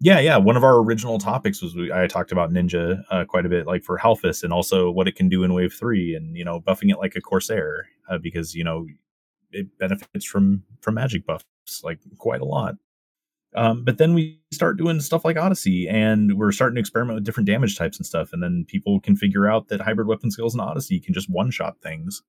Yeah, 0.02 0.20
yeah. 0.20 0.36
One 0.36 0.58
of 0.58 0.66
our 0.66 0.82
original 0.82 1.20
topics 1.20 1.62
was 1.62 1.76
we, 1.76 1.94
I 1.94 2.08
talked 2.08 2.34
about 2.34 2.52
Ninja 2.52 3.02
uh, 3.10 3.24
quite 3.24 3.46
a 3.46 3.50
bit, 3.50 3.66
like 3.66 3.84
for 3.84 3.98
Halphus, 3.98 4.44
and 4.44 4.52
also 4.52 4.92
what 4.92 5.08
it 5.08 5.16
can 5.16 5.30
do 5.30 5.46
in 5.46 5.54
Wave 5.54 5.74
Three, 5.74 6.16
and 6.16 6.36
you 6.36 6.44
know, 6.44 6.60
buffing 6.60 6.92
it 6.92 6.98
like 6.98 7.16
a 7.16 7.22
Corsair 7.22 7.88
uh, 8.10 8.18
because 8.18 8.54
you 8.54 8.66
know 8.66 8.86
it 9.54 9.78
benefits 9.80 10.26
from 10.26 10.64
from 10.82 10.96
magic 10.96 11.26
buffs 11.26 11.46
like 11.84 12.00
quite 12.18 12.42
a 12.42 12.46
lot. 12.46 12.76
Um, 13.56 13.84
but 13.84 14.00
then 14.00 14.16
we 14.16 14.40
start 14.52 14.78
doing 14.78 15.00
stuff 15.00 15.24
like 15.24 15.38
Odyssey, 15.38 15.88
and 15.88 16.38
we're 16.40 16.52
starting 16.52 16.76
to 16.76 16.80
experiment 16.80 17.16
with 17.18 17.24
different 17.24 17.46
damage 17.48 17.78
types 17.78 17.98
and 17.98 18.06
stuff, 18.06 18.34
and 18.34 18.42
then 18.42 18.66
people 18.68 19.00
can 19.00 19.16
figure 19.16 19.48
out 19.48 19.68
that 19.68 19.82
hybrid 19.82 20.08
weapon 20.08 20.32
skills 20.32 20.56
in 20.56 20.60
Odyssey 20.60 21.00
can 21.00 21.14
just 21.14 21.30
one 21.30 21.52
shot 21.52 21.78
things. 21.82 22.24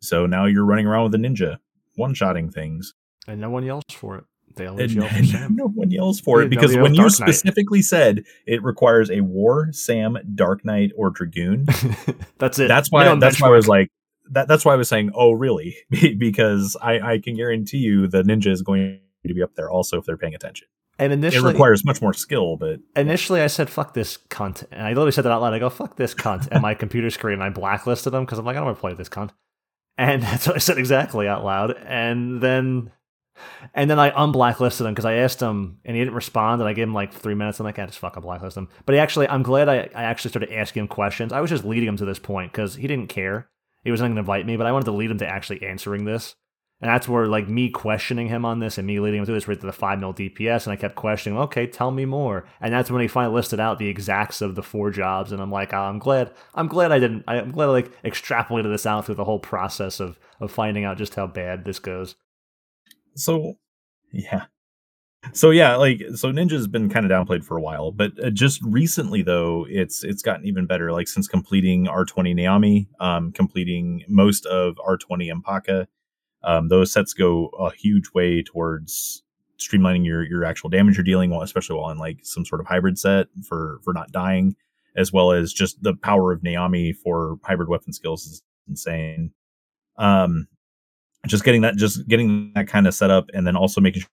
So 0.00 0.26
now 0.26 0.46
you're 0.46 0.64
running 0.64 0.86
around 0.86 1.04
with 1.04 1.14
a 1.14 1.18
ninja, 1.18 1.58
one 1.94 2.12
shotting 2.12 2.50
things. 2.50 2.92
And 3.28 3.40
no 3.40 3.50
one 3.50 3.64
yells 3.64 3.84
for 3.90 4.18
it. 4.18 4.24
They 4.56 4.66
And, 4.66 4.90
yell 4.90 5.08
for 5.08 5.24
Sam. 5.24 5.56
no 5.56 5.66
one 5.68 5.90
yells 5.90 6.20
for 6.20 6.42
it 6.42 6.50
because 6.50 6.76
when 6.76 6.94
you 6.94 7.08
specifically 7.08 7.80
said 7.82 8.24
it 8.46 8.62
requires 8.62 9.10
a 9.10 9.20
War, 9.20 9.68
Sam, 9.72 10.18
Dark 10.34 10.64
Knight, 10.64 10.90
or 10.96 11.10
Dragoon, 11.10 11.66
that's 12.38 12.58
it. 12.58 12.68
that's 12.68 12.90
why 12.90 13.14
that's 13.16 13.40
why 13.40 13.48
I 13.48 13.50
was 13.52 13.66
like 13.68 13.90
that. 14.30 14.48
That's 14.48 14.64
why 14.64 14.72
I 14.72 14.76
was 14.76 14.88
saying, 14.88 15.10
oh, 15.14 15.32
really? 15.32 15.76
because 16.18 16.76
I, 16.80 17.14
I 17.14 17.18
can 17.18 17.36
guarantee 17.36 17.78
you 17.78 18.06
the 18.06 18.22
ninja 18.22 18.48
is 18.48 18.62
going 18.62 19.00
to 19.26 19.34
be 19.34 19.42
up 19.42 19.54
there 19.54 19.70
also 19.70 19.98
if 19.98 20.06
they're 20.06 20.16
paying 20.16 20.34
attention. 20.34 20.68
And 20.98 21.12
initially, 21.12 21.50
It 21.50 21.52
requires 21.52 21.84
much 21.84 22.00
more 22.00 22.14
skill, 22.14 22.56
but 22.56 22.78
initially 22.94 23.40
I 23.40 23.48
said 23.48 23.68
fuck 23.68 23.94
this 23.94 24.18
cunt, 24.30 24.64
and 24.70 24.82
I 24.82 24.90
literally 24.90 25.10
said 25.10 25.24
that 25.24 25.32
out 25.32 25.42
loud. 25.42 25.52
I 25.52 25.58
go 25.58 25.68
fuck 25.68 25.96
this 25.96 26.14
cunt 26.14 26.48
and 26.52 26.62
my 26.62 26.74
computer 26.82 27.10
screen. 27.10 27.34
And 27.34 27.42
I 27.42 27.48
blacklisted 27.48 28.12
them 28.12 28.24
because 28.24 28.38
I'm 28.38 28.44
like 28.44 28.56
I 28.56 28.60
don't 28.60 28.66
want 28.66 28.76
to 28.76 28.80
play 28.80 28.92
with 28.92 28.98
this 28.98 29.08
cunt, 29.08 29.30
and 29.98 30.22
that's 30.24 30.46
what 30.46 30.54
I 30.54 30.60
said 30.60 30.78
exactly 30.78 31.26
out 31.26 31.44
loud. 31.44 31.72
And 31.84 32.40
then, 32.40 32.92
and 33.74 33.90
then 33.90 33.98
I 33.98 34.10
unblacklisted 34.10 34.86
him 34.86 34.92
because 34.92 35.04
I 35.04 35.14
asked 35.14 35.40
him 35.40 35.78
and 35.84 35.96
he 35.96 36.02
didn't 36.02 36.14
respond, 36.14 36.60
and 36.60 36.68
I 36.68 36.74
gave 36.74 36.84
him 36.84 36.94
like 36.94 37.12
three 37.12 37.34
minutes. 37.34 37.58
I'm 37.58 37.66
like, 37.66 37.78
I 37.80 37.86
just 37.86 37.98
fucking 37.98 38.22
blacklist 38.22 38.56
him. 38.56 38.68
But 38.86 38.94
he 38.94 39.00
actually, 39.00 39.28
I'm 39.28 39.42
glad 39.42 39.68
I, 39.68 39.88
I 39.96 40.04
actually 40.04 40.28
started 40.28 40.54
asking 40.54 40.82
him 40.82 40.88
questions. 40.88 41.32
I 41.32 41.40
was 41.40 41.50
just 41.50 41.64
leading 41.64 41.88
him 41.88 41.96
to 41.96 42.04
this 42.04 42.20
point 42.20 42.52
because 42.52 42.76
he 42.76 42.86
didn't 42.86 43.08
care. 43.08 43.48
He 43.84 43.90
wasn't 43.90 44.08
going 44.08 44.16
to 44.16 44.20
invite 44.20 44.46
me, 44.46 44.56
but 44.56 44.66
I 44.66 44.72
wanted 44.72 44.86
to 44.86 44.92
lead 44.92 45.10
him 45.10 45.18
to 45.18 45.28
actually 45.28 45.62
answering 45.62 46.04
this. 46.04 46.34
And 46.80 46.90
that's 46.90 47.08
where 47.08 47.26
like 47.26 47.48
me 47.48 47.70
questioning 47.70 48.28
him 48.28 48.44
on 48.44 48.58
this 48.58 48.76
and 48.76 48.86
me 48.86 48.98
leading 48.98 49.20
him 49.20 49.24
through 49.24 49.36
this 49.36 49.46
right 49.46 49.58
to 49.58 49.66
the 49.66 49.72
five 49.72 50.00
mil 50.00 50.12
DPS, 50.12 50.66
and 50.66 50.72
I 50.72 50.76
kept 50.76 50.96
questioning, 50.96 51.38
okay, 51.38 51.66
tell 51.66 51.90
me 51.90 52.04
more. 52.04 52.46
And 52.60 52.74
that's 52.74 52.90
when 52.90 53.00
he 53.00 53.08
finally 53.08 53.34
listed 53.34 53.60
out 53.60 53.78
the 53.78 53.88
exacts 53.88 54.42
of 54.42 54.54
the 54.54 54.62
four 54.62 54.90
jobs, 54.90 55.32
and 55.32 55.40
I'm 55.40 55.52
like, 55.52 55.72
oh, 55.72 55.78
I'm 55.78 55.98
glad, 55.98 56.32
I'm 56.54 56.68
glad 56.68 56.92
I 56.92 56.98
didn't, 56.98 57.24
I'm 57.28 57.52
glad 57.52 57.66
I 57.66 57.72
like 57.72 58.02
extrapolated 58.02 58.70
this 58.70 58.86
out 58.86 59.06
through 59.06 59.14
the 59.14 59.24
whole 59.24 59.38
process 59.38 60.00
of 60.00 60.18
of 60.40 60.50
finding 60.50 60.84
out 60.84 60.98
just 60.98 61.14
how 61.14 61.26
bad 61.26 61.64
this 61.64 61.78
goes. 61.78 62.16
so 63.14 63.54
yeah. 64.12 64.46
So 65.32 65.50
yeah, 65.50 65.76
like 65.76 66.02
so 66.14 66.30
Ninja's 66.32 66.66
been 66.66 66.88
kind 66.88 67.10
of 67.10 67.12
downplayed 67.12 67.44
for 67.44 67.56
a 67.56 67.60
while, 67.62 67.90
but 67.90 68.12
uh, 68.22 68.30
just 68.30 68.60
recently 68.62 69.22
though, 69.22 69.66
it's 69.68 70.04
it's 70.04 70.22
gotten 70.22 70.46
even 70.46 70.66
better. 70.66 70.92
Like 70.92 71.08
since 71.08 71.26
completing 71.26 71.86
R20 71.86 72.34
Nyame, 72.34 72.86
um, 73.00 73.32
completing 73.32 74.04
most 74.08 74.46
of 74.46 74.76
R20 74.76 75.32
Mpaca, 75.42 75.86
um, 76.42 76.68
those 76.68 76.92
sets 76.92 77.14
go 77.14 77.46
a 77.58 77.72
huge 77.72 78.10
way 78.14 78.42
towards 78.42 79.22
streamlining 79.58 80.04
your 80.04 80.24
your 80.24 80.44
actual 80.44 80.68
damage 80.68 80.96
you're 80.96 81.04
dealing, 81.04 81.32
especially 81.32 81.76
while 81.76 81.90
in 81.90 81.98
like 81.98 82.18
some 82.22 82.44
sort 82.44 82.60
of 82.60 82.66
hybrid 82.66 82.98
set 82.98 83.28
for 83.48 83.80
for 83.82 83.92
not 83.92 84.12
dying, 84.12 84.54
as 84.96 85.12
well 85.12 85.32
as 85.32 85.52
just 85.52 85.82
the 85.82 85.94
power 85.94 86.32
of 86.32 86.42
Nyame 86.42 86.94
for 86.96 87.38
hybrid 87.42 87.68
weapon 87.68 87.92
skills 87.92 88.26
is 88.26 88.42
insane. 88.68 89.32
Um, 89.96 90.48
just 91.26 91.44
getting 91.44 91.62
that, 91.62 91.76
just 91.76 92.06
getting 92.08 92.52
that 92.54 92.68
kind 92.68 92.86
of 92.86 92.94
set 92.94 93.10
up, 93.10 93.30
and 93.32 93.46
then 93.46 93.56
also 93.56 93.80
making 93.80 94.04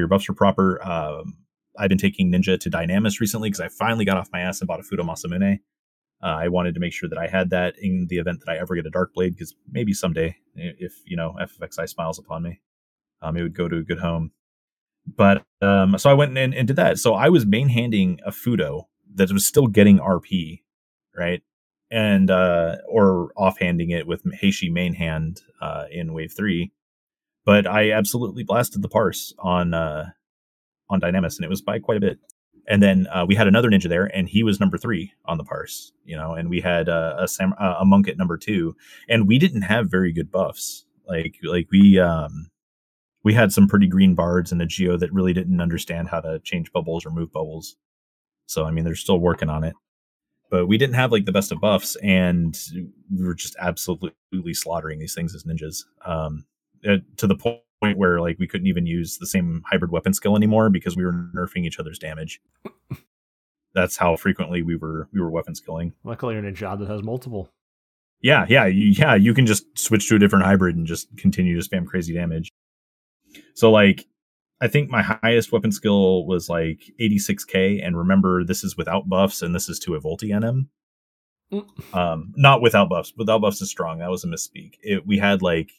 your 0.00 0.08
buffs 0.08 0.28
are 0.28 0.34
proper. 0.34 0.82
Um, 0.86 1.38
I've 1.78 1.88
been 1.88 1.98
taking 1.98 2.32
Ninja 2.32 2.58
to 2.58 2.70
Dynamis 2.70 3.20
recently 3.20 3.50
because 3.50 3.60
I 3.60 3.68
finally 3.68 4.04
got 4.04 4.16
off 4.16 4.30
my 4.32 4.40
ass 4.40 4.60
and 4.60 4.68
bought 4.68 4.80
a 4.80 4.82
Fudo 4.82 5.00
Masamune. 5.00 5.60
Uh, 6.22 6.26
I 6.26 6.48
wanted 6.48 6.74
to 6.74 6.80
make 6.80 6.92
sure 6.92 7.08
that 7.08 7.18
I 7.18 7.26
had 7.26 7.50
that 7.50 7.74
in 7.78 8.06
the 8.08 8.16
event 8.16 8.40
that 8.40 8.50
I 8.50 8.58
ever 8.58 8.74
get 8.74 8.86
a 8.86 8.90
Dark 8.90 9.12
Blade 9.14 9.34
because 9.34 9.54
maybe 9.70 9.92
someday, 9.92 10.36
if 10.54 10.94
you 11.04 11.16
know 11.16 11.36
FFXI 11.40 11.88
smiles 11.88 12.18
upon 12.18 12.42
me, 12.42 12.60
um, 13.20 13.36
it 13.36 13.42
would 13.42 13.54
go 13.54 13.68
to 13.68 13.76
a 13.76 13.82
good 13.82 13.98
home. 13.98 14.32
But 15.06 15.44
um, 15.60 15.98
so 15.98 16.10
I 16.10 16.14
went 16.14 16.36
in 16.36 16.54
and 16.54 16.66
did 16.66 16.76
that. 16.76 16.98
So 16.98 17.14
I 17.14 17.28
was 17.28 17.46
main 17.46 17.68
handing 17.68 18.18
a 18.24 18.30
Fudo 18.30 18.86
that 19.14 19.30
was 19.30 19.46
still 19.46 19.66
getting 19.66 19.98
RP, 19.98 20.62
right? 21.14 21.42
And 21.90 22.30
uh, 22.30 22.76
or 22.88 23.30
offhanding 23.36 23.90
it 23.90 24.06
with 24.06 24.24
Heishi 24.24 24.72
main 24.72 24.94
hand 24.94 25.42
uh, 25.60 25.84
in 25.90 26.14
Wave 26.14 26.32
Three, 26.34 26.72
but 27.46 27.66
I 27.66 27.92
absolutely 27.92 28.44
blasted 28.44 28.82
the 28.82 28.90
parse 28.90 29.34
on 29.38 29.74
uh, 29.74 30.10
on 30.90 31.00
Dynamis, 31.00 31.36
and 31.36 31.44
it 31.46 31.50
was 31.50 31.62
by 31.62 31.78
quite 31.80 31.96
a 31.98 32.00
bit. 32.00 32.18
And 32.68 32.82
then 32.82 33.06
uh, 33.12 33.24
we 33.28 33.36
had 33.36 33.48
another 33.48 33.70
ninja 33.70 33.88
there, 33.88 34.06
and 34.06 34.28
he 34.28 34.42
was 34.42 34.60
number 34.60 34.78
three 34.78 35.12
on 35.26 35.38
the 35.38 35.44
parse, 35.44 35.92
you 36.04 36.16
know. 36.16 36.34
And 36.34 36.50
we 36.50 36.60
had 36.60 36.88
uh, 36.88 37.14
a 37.18 37.28
sam- 37.28 37.54
uh, 37.60 37.76
a 37.80 37.84
monk 37.86 38.08
at 38.08 38.18
number 38.18 38.36
two, 38.36 38.76
and 39.08 39.28
we 39.28 39.38
didn't 39.38 39.62
have 39.62 39.90
very 39.90 40.12
good 40.12 40.30
buffs. 40.32 40.84
Like 41.08 41.36
like 41.44 41.68
we 41.72 42.00
um 42.00 42.48
we 43.24 43.34
had 43.34 43.52
some 43.52 43.68
pretty 43.68 43.88
green 43.88 44.14
bards 44.16 44.52
and 44.52 44.62
a 44.62 44.66
geo 44.66 44.96
that 44.98 45.12
really 45.12 45.32
didn't 45.32 45.60
understand 45.60 46.08
how 46.08 46.20
to 46.20 46.40
change 46.40 46.72
bubbles 46.72 47.06
or 47.06 47.10
move 47.10 47.32
bubbles. 47.32 47.76
So 48.46 48.64
I 48.66 48.72
mean, 48.72 48.84
they're 48.84 48.94
still 48.96 49.20
working 49.20 49.48
on 49.50 49.64
it. 49.64 49.74
but 50.50 50.66
we 50.66 50.78
didn't 50.78 50.94
have 50.96 51.12
like 51.12 51.24
the 51.26 51.32
best 51.32 51.52
of 51.52 51.60
buffs, 51.60 51.96
and 52.02 52.56
we 53.16 53.24
were 53.24 53.34
just 53.34 53.56
absolutely 53.60 54.54
slaughtering 54.54 54.98
these 55.00 55.14
things 55.14 55.34
as 55.34 55.44
ninjas. 55.44 55.84
Um, 56.04 56.46
uh, 56.86 56.96
to 57.16 57.26
the 57.26 57.36
point 57.36 57.98
where 57.98 58.20
like 58.20 58.38
we 58.38 58.46
couldn't 58.46 58.66
even 58.66 58.86
use 58.86 59.18
the 59.18 59.26
same 59.26 59.62
hybrid 59.66 59.90
weapon 59.90 60.14
skill 60.14 60.36
anymore 60.36 60.70
because 60.70 60.96
we 60.96 61.04
were 61.04 61.12
nerfing 61.12 61.64
each 61.64 61.78
other's 61.78 61.98
damage. 61.98 62.40
That's 63.74 63.96
how 63.96 64.16
frequently 64.16 64.62
we 64.62 64.76
were 64.76 65.08
we 65.12 65.20
were 65.20 65.30
weapon 65.30 65.54
skilling. 65.54 65.92
Luckily, 66.04 66.34
you're 66.34 66.42
in 66.42 66.48
a 66.48 66.52
job 66.52 66.80
that 66.80 66.88
has 66.88 67.02
multiple. 67.02 67.50
Yeah, 68.22 68.46
yeah, 68.48 68.66
you, 68.66 68.88
yeah. 68.88 69.14
You 69.14 69.34
can 69.34 69.44
just 69.44 69.66
switch 69.78 70.08
to 70.08 70.16
a 70.16 70.18
different 70.18 70.46
hybrid 70.46 70.76
and 70.76 70.86
just 70.86 71.14
continue 71.18 71.60
to 71.60 71.68
spam 71.68 71.86
crazy 71.86 72.14
damage. 72.14 72.50
So 73.54 73.70
like, 73.70 74.06
I 74.62 74.68
think 74.68 74.88
my 74.88 75.02
highest 75.02 75.52
weapon 75.52 75.70
skill 75.70 76.24
was 76.24 76.48
like 76.48 76.90
86k, 76.98 77.86
and 77.86 77.96
remember 77.96 78.42
this 78.42 78.64
is 78.64 78.76
without 78.76 79.08
buffs, 79.08 79.42
and 79.42 79.54
this 79.54 79.68
is 79.68 79.78
to 79.80 79.94
a 79.94 80.00
Volti 80.00 80.30
NM. 80.30 80.68
Mm. 81.52 81.94
Um, 81.94 82.32
not 82.36 82.62
without 82.62 82.88
buffs. 82.88 83.12
Without 83.16 83.42
buffs 83.42 83.60
is 83.60 83.70
strong. 83.70 83.98
That 83.98 84.10
was 84.10 84.24
a 84.24 84.28
misspeak. 84.28 84.76
It, 84.82 85.06
we 85.06 85.18
had 85.18 85.42
like 85.42 85.70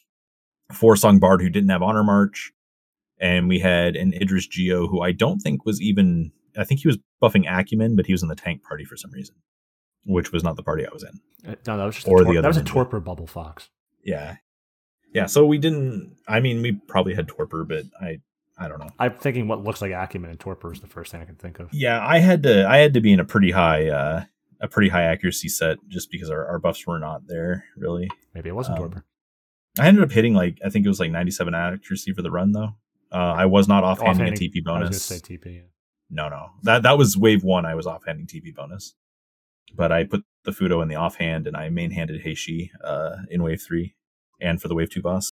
four 0.71 0.95
song 0.95 1.19
bard 1.19 1.41
who 1.41 1.49
didn't 1.49 1.69
have 1.69 1.81
honor 1.81 2.03
march, 2.03 2.51
and 3.19 3.47
we 3.47 3.59
had 3.59 3.95
an 3.95 4.13
Idris 4.13 4.47
Geo 4.47 4.87
who 4.87 5.01
I 5.01 5.11
don't 5.11 5.39
think 5.39 5.65
was 5.65 5.81
even. 5.81 6.31
I 6.57 6.63
think 6.63 6.81
he 6.81 6.87
was 6.87 6.97
buffing 7.21 7.45
acumen, 7.47 7.95
but 7.95 8.07
he 8.07 8.13
was 8.13 8.23
in 8.23 8.29
the 8.29 8.35
tank 8.35 8.63
party 8.63 8.83
for 8.83 8.97
some 8.97 9.11
reason, 9.11 9.35
which 10.05 10.31
was 10.31 10.43
not 10.43 10.55
the 10.55 10.63
party 10.63 10.85
I 10.87 10.89
was 10.91 11.03
in. 11.03 11.51
Uh, 11.51 11.55
No, 11.67 11.77
that 11.77 11.85
was 11.85 11.95
just 11.95 12.07
Or 12.07 12.21
a 12.21 12.25
the 12.25 12.31
other 12.31 12.41
that 12.41 12.47
was 12.47 12.57
a 12.57 12.63
torpor 12.63 12.99
bubble 12.99 13.27
fox. 13.27 13.69
Yeah, 14.03 14.37
yeah. 15.13 15.27
So 15.27 15.45
we 15.45 15.57
didn't. 15.59 16.15
I 16.27 16.39
mean, 16.39 16.61
we 16.61 16.71
probably 16.73 17.13
had 17.13 17.27
torpor, 17.27 17.63
but 17.63 17.83
I, 18.01 18.19
I 18.57 18.67
don't 18.67 18.79
know. 18.79 18.89
I'm 18.97 19.13
thinking 19.13 19.47
what 19.47 19.63
looks 19.63 19.81
like 19.81 19.91
acumen 19.91 20.31
and 20.31 20.39
torpor 20.39 20.73
is 20.73 20.79
the 20.81 20.87
first 20.87 21.11
thing 21.11 21.21
I 21.21 21.25
can 21.25 21.35
think 21.35 21.59
of. 21.59 21.69
Yeah, 21.71 22.03
I 22.05 22.17
had 22.19 22.41
to. 22.43 22.67
I 22.67 22.77
had 22.77 22.95
to 22.95 23.01
be 23.01 23.13
in 23.13 23.19
a 23.19 23.25
pretty 23.25 23.51
high, 23.51 23.87
uh 23.89 24.23
a 24.59 24.67
pretty 24.67 24.89
high 24.89 25.03
accuracy 25.03 25.47
set 25.49 25.77
just 25.87 26.09
because 26.09 26.31
our, 26.31 26.43
our 26.47 26.57
buffs 26.57 26.87
were 26.87 26.97
not 26.97 27.27
there 27.27 27.65
really. 27.77 28.09
Maybe 28.33 28.49
it 28.49 28.55
wasn't 28.55 28.79
Um, 28.79 28.83
torpor. 28.85 29.05
I 29.79 29.87
ended 29.87 30.03
up 30.03 30.11
hitting 30.11 30.33
like 30.33 30.59
I 30.65 30.69
think 30.69 30.85
it 30.85 30.89
was 30.89 30.99
like 30.99 31.11
97 31.11 31.53
accuracy 31.53 32.13
for 32.13 32.21
the 32.21 32.31
run 32.31 32.51
though. 32.51 32.75
Uh, 33.11 33.33
I 33.37 33.45
was 33.45 33.67
not 33.67 33.83
offhanding 33.83 34.27
a 34.27 34.31
Offhanding- 34.31 34.51
TP 34.51 34.63
I 34.67 34.79
was 34.79 34.81
bonus. 34.89 35.03
say 35.03 35.15
TP. 35.19 35.55
Yeah. 35.55 35.61
No, 36.09 36.29
no. 36.29 36.51
That 36.63 36.83
that 36.83 36.97
was 36.97 37.17
wave 37.17 37.43
one. 37.43 37.65
I 37.65 37.75
was 37.75 37.85
offhanding 37.87 38.27
TP 38.27 38.53
bonus, 38.55 38.95
but 39.75 39.91
I 39.91 40.03
put 40.05 40.23
the 40.45 40.51
Fudo 40.51 40.81
in 40.81 40.87
the 40.87 40.95
offhand 40.95 41.47
and 41.47 41.55
I 41.57 41.69
main 41.69 41.91
handed 41.91 42.23
Heishi 42.23 42.69
uh, 42.83 43.17
in 43.29 43.43
wave 43.43 43.61
three 43.61 43.95
and 44.41 44.61
for 44.61 44.67
the 44.67 44.75
wave 44.75 44.89
two 44.89 45.01
boss. 45.01 45.31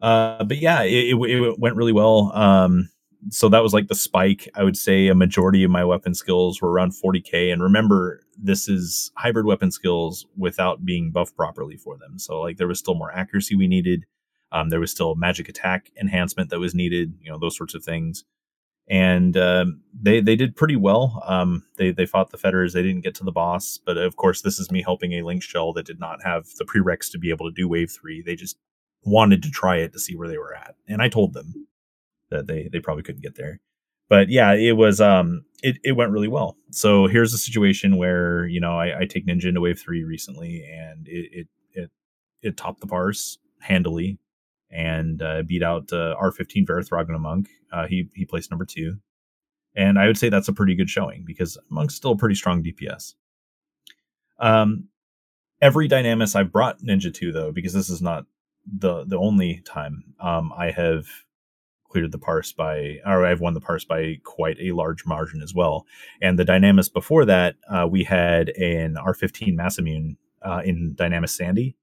Uh, 0.00 0.42
but 0.44 0.56
yeah, 0.58 0.82
it, 0.82 1.14
it, 1.14 1.30
it 1.30 1.58
went 1.58 1.76
really 1.76 1.92
well. 1.92 2.32
Um, 2.34 2.88
so 3.28 3.48
that 3.48 3.62
was 3.62 3.74
like 3.74 3.88
the 3.88 3.94
spike. 3.94 4.48
I 4.54 4.64
would 4.64 4.76
say 4.76 5.08
a 5.08 5.14
majority 5.14 5.62
of 5.62 5.70
my 5.70 5.84
weapon 5.84 6.14
skills 6.14 6.62
were 6.62 6.70
around 6.70 6.92
40k. 6.92 7.52
And 7.52 7.62
remember, 7.62 8.22
this 8.38 8.68
is 8.68 9.12
hybrid 9.16 9.46
weapon 9.46 9.70
skills 9.70 10.26
without 10.36 10.84
being 10.84 11.10
buffed 11.10 11.36
properly 11.36 11.76
for 11.76 11.98
them. 11.98 12.18
So 12.18 12.40
like 12.40 12.56
there 12.56 12.68
was 12.68 12.78
still 12.78 12.94
more 12.94 13.12
accuracy 13.12 13.54
we 13.54 13.68
needed. 13.68 14.06
Um, 14.52 14.70
there 14.70 14.80
was 14.80 14.90
still 14.90 15.14
magic 15.14 15.48
attack 15.48 15.90
enhancement 16.00 16.50
that 16.50 16.58
was 16.58 16.74
needed. 16.74 17.14
You 17.20 17.30
know 17.30 17.38
those 17.38 17.56
sorts 17.56 17.74
of 17.74 17.84
things 17.84 18.24
and 18.90 19.36
um, 19.36 19.80
they 19.94 20.20
they 20.20 20.34
did 20.34 20.56
pretty 20.56 20.74
well. 20.76 21.22
Um, 21.24 21.64
they 21.78 21.92
they 21.92 22.06
fought 22.06 22.30
the 22.30 22.38
fetters. 22.38 22.72
They 22.72 22.82
didn't 22.82 23.04
get 23.04 23.14
to 23.16 23.24
the 23.24 23.32
boss, 23.32 23.78
but 23.78 23.96
of 23.96 24.16
course, 24.16 24.42
this 24.42 24.58
is 24.58 24.72
me 24.72 24.82
helping 24.82 25.12
a 25.12 25.22
link 25.22 25.44
shell 25.44 25.72
that 25.74 25.86
did 25.86 26.00
not 26.00 26.22
have 26.24 26.46
the 26.58 26.64
prereqs 26.64 27.10
to 27.12 27.18
be 27.18 27.30
able 27.30 27.48
to 27.48 27.54
do 27.54 27.68
wave 27.68 27.92
three. 27.92 28.20
They 28.20 28.34
just 28.34 28.58
wanted 29.04 29.44
to 29.44 29.50
try 29.50 29.76
it 29.76 29.92
to 29.92 30.00
see 30.00 30.16
where 30.16 30.28
they 30.28 30.38
were 30.38 30.54
at, 30.54 30.74
and 30.88 31.00
I 31.00 31.08
told 31.08 31.34
them 31.34 31.68
that 32.30 32.46
they 32.46 32.68
they 32.72 32.80
probably 32.80 33.02
couldn't 33.02 33.22
get 33.22 33.36
there. 33.36 33.60
But 34.08 34.28
yeah, 34.28 34.54
it 34.54 34.76
was 34.76 35.00
um 35.00 35.44
it 35.62 35.78
it 35.84 35.92
went 35.92 36.12
really 36.12 36.28
well. 36.28 36.56
So 36.70 37.06
here's 37.06 37.32
a 37.32 37.38
situation 37.38 37.96
where 37.96 38.46
you 38.46 38.60
know 38.60 38.78
I, 38.78 39.00
I 39.00 39.04
take 39.06 39.26
Ninja 39.26 39.46
into 39.46 39.60
wave 39.60 39.78
three 39.78 40.04
recently, 40.04 40.64
and 40.64 41.06
it 41.08 41.28
it 41.32 41.48
it, 41.72 41.90
it 42.42 42.56
topped 42.56 42.80
the 42.80 42.86
parse 42.86 43.38
handily 43.60 44.18
and 44.70 45.22
uh, 45.22 45.42
beat 45.42 45.62
out 45.62 45.92
uh, 45.92 46.14
R15 46.20 46.66
Verethragna 46.66 47.20
Monk. 47.20 47.48
Uh, 47.72 47.86
he 47.86 48.08
he 48.14 48.24
placed 48.24 48.50
number 48.50 48.64
two, 48.64 48.98
and 49.74 49.98
I 49.98 50.06
would 50.06 50.18
say 50.18 50.28
that's 50.28 50.48
a 50.48 50.52
pretty 50.52 50.74
good 50.74 50.90
showing 50.90 51.24
because 51.24 51.58
Monk's 51.68 51.94
still 51.94 52.12
a 52.12 52.16
pretty 52.16 52.34
strong 52.34 52.62
DPS. 52.62 53.14
Um, 54.38 54.88
every 55.60 55.88
Dynamis 55.88 56.34
I've 56.34 56.52
brought 56.52 56.82
Ninja 56.82 57.12
to 57.14 57.32
though, 57.32 57.52
because 57.52 57.72
this 57.72 57.90
is 57.90 58.02
not 58.02 58.26
the 58.66 59.04
the 59.04 59.18
only 59.18 59.62
time 59.64 60.14
um, 60.20 60.52
I 60.56 60.70
have 60.70 61.06
cleared 61.90 62.12
the 62.12 62.18
parse 62.18 62.52
by, 62.52 62.98
or 63.04 63.26
I've 63.26 63.40
won 63.40 63.54
the 63.54 63.60
parse 63.60 63.84
by 63.84 64.16
quite 64.24 64.56
a 64.60 64.72
large 64.72 65.04
margin 65.04 65.42
as 65.42 65.52
well. 65.54 65.86
And 66.22 66.38
the 66.38 66.44
Dynamis 66.44 66.92
before 66.92 67.24
that, 67.26 67.56
uh, 67.68 67.86
we 67.90 68.04
had 68.04 68.50
an 68.50 68.94
R15 68.94 69.54
Masamune 69.54 70.16
uh, 70.42 70.62
in 70.64 70.94
Dynamis 70.94 71.30
Sandy 71.30 71.76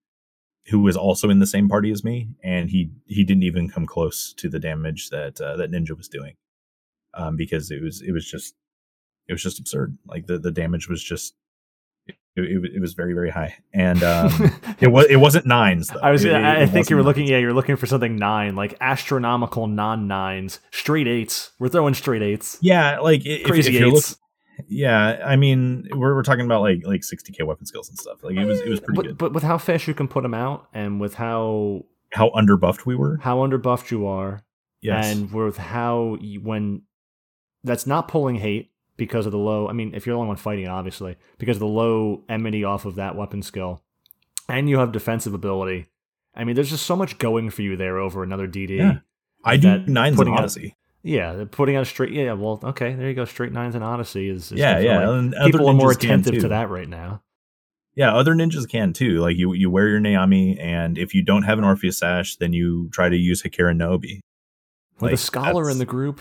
who 0.68 0.80
was 0.80 0.98
also 0.98 1.30
in 1.30 1.40
the 1.40 1.48
same 1.48 1.70
party 1.70 1.92
as 1.92 2.04
me, 2.04 2.30
and 2.44 2.70
he 2.70 2.92
he 3.06 3.24
didn't 3.24 3.44
even 3.44 3.70
come 3.70 3.86
close 3.86 4.34
to 4.34 4.50
the 4.50 4.60
damage 4.60 5.10
that 5.10 5.40
uh, 5.40 5.56
that 5.56 5.72
Ninja 5.72 5.96
was 5.96 6.10
doing, 6.10 6.36
um, 7.14 7.36
because 7.36 7.72
it 7.72 7.82
was 7.82 8.02
it 8.02 8.12
was 8.12 8.30
just 8.30 8.56
it 9.28 9.34
was 9.34 9.42
just 9.42 9.60
absurd. 9.60 9.98
Like 10.06 10.28
the 10.28 10.38
the 10.38 10.52
damage 10.52 10.90
was 10.90 11.04
just 11.04 11.36
it, 12.36 12.72
it, 12.76 12.82
was 12.82 12.94
very 12.94 13.14
very 13.14 13.30
high, 13.30 13.56
and 13.74 14.04
um, 14.14 14.32
it 14.80 14.88
was 14.90 15.06
it 15.10 15.18
wasn't 15.18 15.46
nines. 15.46 15.88
Though. 15.88 16.00
I 16.02 16.12
was. 16.12 16.24
It- 16.26 16.34
I, 16.34 16.62
it 16.64 16.68
think 16.70 16.90
you 16.90 16.96
were 16.96 17.00
wasn't 17.02 17.08
looking. 17.08 17.24
nines. 17.24 17.32
Yeah, 17.32 17.38
you're 17.40 17.54
looking 17.54 17.76
for 17.76 17.86
something 17.88 18.16
nine, 18.16 18.56
like 18.56 18.76
astronomical 18.82 19.68
non 19.68 20.08
nines, 20.08 20.60
straight 20.72 21.08
eights. 21.08 21.52
We're 21.60 21.70
throwing 21.70 21.94
straight 21.94 22.22
eights. 22.22 22.58
Yeah, 22.62 23.00
like 23.00 23.22
i- 23.26 23.30
if, 23.30 23.44
Crazy 23.46 23.76
if 23.78 23.84
eights. 23.84 24.18
yeah, 24.68 25.20
I 25.26 25.36
mean 25.36 25.88
we're 25.92 26.14
we're 26.16 26.24
talking 26.24 26.46
about 26.46 26.62
like 26.62 26.82
like 26.86 27.02
60k 27.02 27.44
weapon 27.46 27.66
skills 27.66 27.90
and 27.90 27.98
stuff. 27.98 28.24
Like 28.24 28.36
it 28.38 28.46
was 28.46 28.60
it 28.62 28.70
was 28.70 28.80
pretty 28.80 28.96
but, 28.98 29.06
good. 29.08 29.18
but 29.18 29.34
with 29.34 29.44
how 29.44 29.58
fast 29.58 29.88
you 29.88 29.94
can 29.94 30.08
put 30.08 30.24
them 30.24 30.34
out, 30.34 30.68
and 30.74 31.00
with 31.02 31.16
how 31.16 31.86
How 32.14 32.30
underbuffed 32.32 32.86
we 32.86 32.96
were. 32.96 33.18
how 33.22 33.38
underbuffed 33.38 33.90
you 33.92 34.06
are, 34.08 34.44
Yes. 34.82 35.12
and 35.12 35.32
with 35.32 35.58
how 35.58 36.18
you, 36.22 36.40
when 36.42 36.84
that's 37.64 37.88
not 37.88 38.08
pulling 38.08 38.36
hate 38.36 38.72
because 38.98 39.26
of 39.26 39.32
the 39.32 39.38
low. 39.38 39.68
I 39.70 39.74
mean, 39.74 39.94
if 39.94 40.06
you're 40.06 40.16
the 40.16 40.18
only 40.20 40.28
one 40.28 40.38
fighting, 40.38 40.66
it, 40.66 40.70
obviously 40.70 41.16
because 41.38 41.58
of 41.58 41.62
the 41.62 41.68
low 41.68 42.24
enmity 42.28 42.64
off 42.64 42.86
of 42.86 42.96
that 42.96 43.16
weapon 43.16 43.42
skill, 43.42 43.82
and 44.50 44.70
you 44.70 44.80
have 44.80 44.92
defensive 44.92 45.34
ability. 45.34 45.88
I 46.36 46.44
mean, 46.44 46.56
there's 46.56 46.70
just 46.70 46.86
so 46.86 46.96
much 46.96 47.18
going 47.18 47.50
for 47.50 47.62
you 47.62 47.78
there 47.78 47.98
over 47.98 48.24
another 48.24 48.48
DD. 48.48 48.78
Yeah. 48.78 49.00
I 49.44 49.58
do 49.58 49.80
nines 49.88 50.14
in 50.14 50.18
putting 50.18 50.34
out- 50.34 50.40
Odyssey. 50.40 50.76
Yeah, 51.04 51.46
putting 51.50 51.78
out 51.78 51.84
a 51.84 51.86
straight. 51.86 52.12
Yeah, 52.12 52.34
well, 52.34 52.60
okay, 52.62 52.94
there 52.94 53.08
you 53.08 53.14
go. 53.14 53.24
Straight 53.24 53.54
nines 53.54 53.76
and 53.76 53.84
Odyssey 53.84 54.28
is, 54.30 54.52
is 54.52 54.60
Yeah, 54.60 54.80
yeah. 54.80 55.10
and 55.10 55.34
other 55.36 55.52
People 55.52 55.70
are 55.70 55.74
more 55.74 55.92
attentive 55.92 56.40
to 56.42 56.50
that 56.50 56.70
right 56.70 56.90
now. 56.90 57.22
Yeah, 57.96 58.14
other 58.14 58.36
ninjas 58.36 58.70
can 58.70 58.94
too. 58.94 59.20
Like 59.20 59.38
you, 59.38 59.54
you 59.54 59.70
wear 59.70 59.88
your 59.88 60.00
Nyame, 60.02 60.62
and 60.62 60.98
if 60.98 61.14
you 61.16 61.24
don't 61.24 61.44
have 61.44 61.58
an 61.60 61.64
Orpheus 61.64 61.98
sash, 62.00 62.36
then 62.36 62.52
you 62.52 62.90
try 62.92 63.10
to 63.10 63.16
use 63.16 63.42
Hachirin-no-Obi 63.42 64.22
With 64.96 65.02
Like, 65.02 65.14
a 65.14 65.18
scholar 65.18 65.70
in 65.70 65.78
the 65.78 65.86
group, 65.86 66.20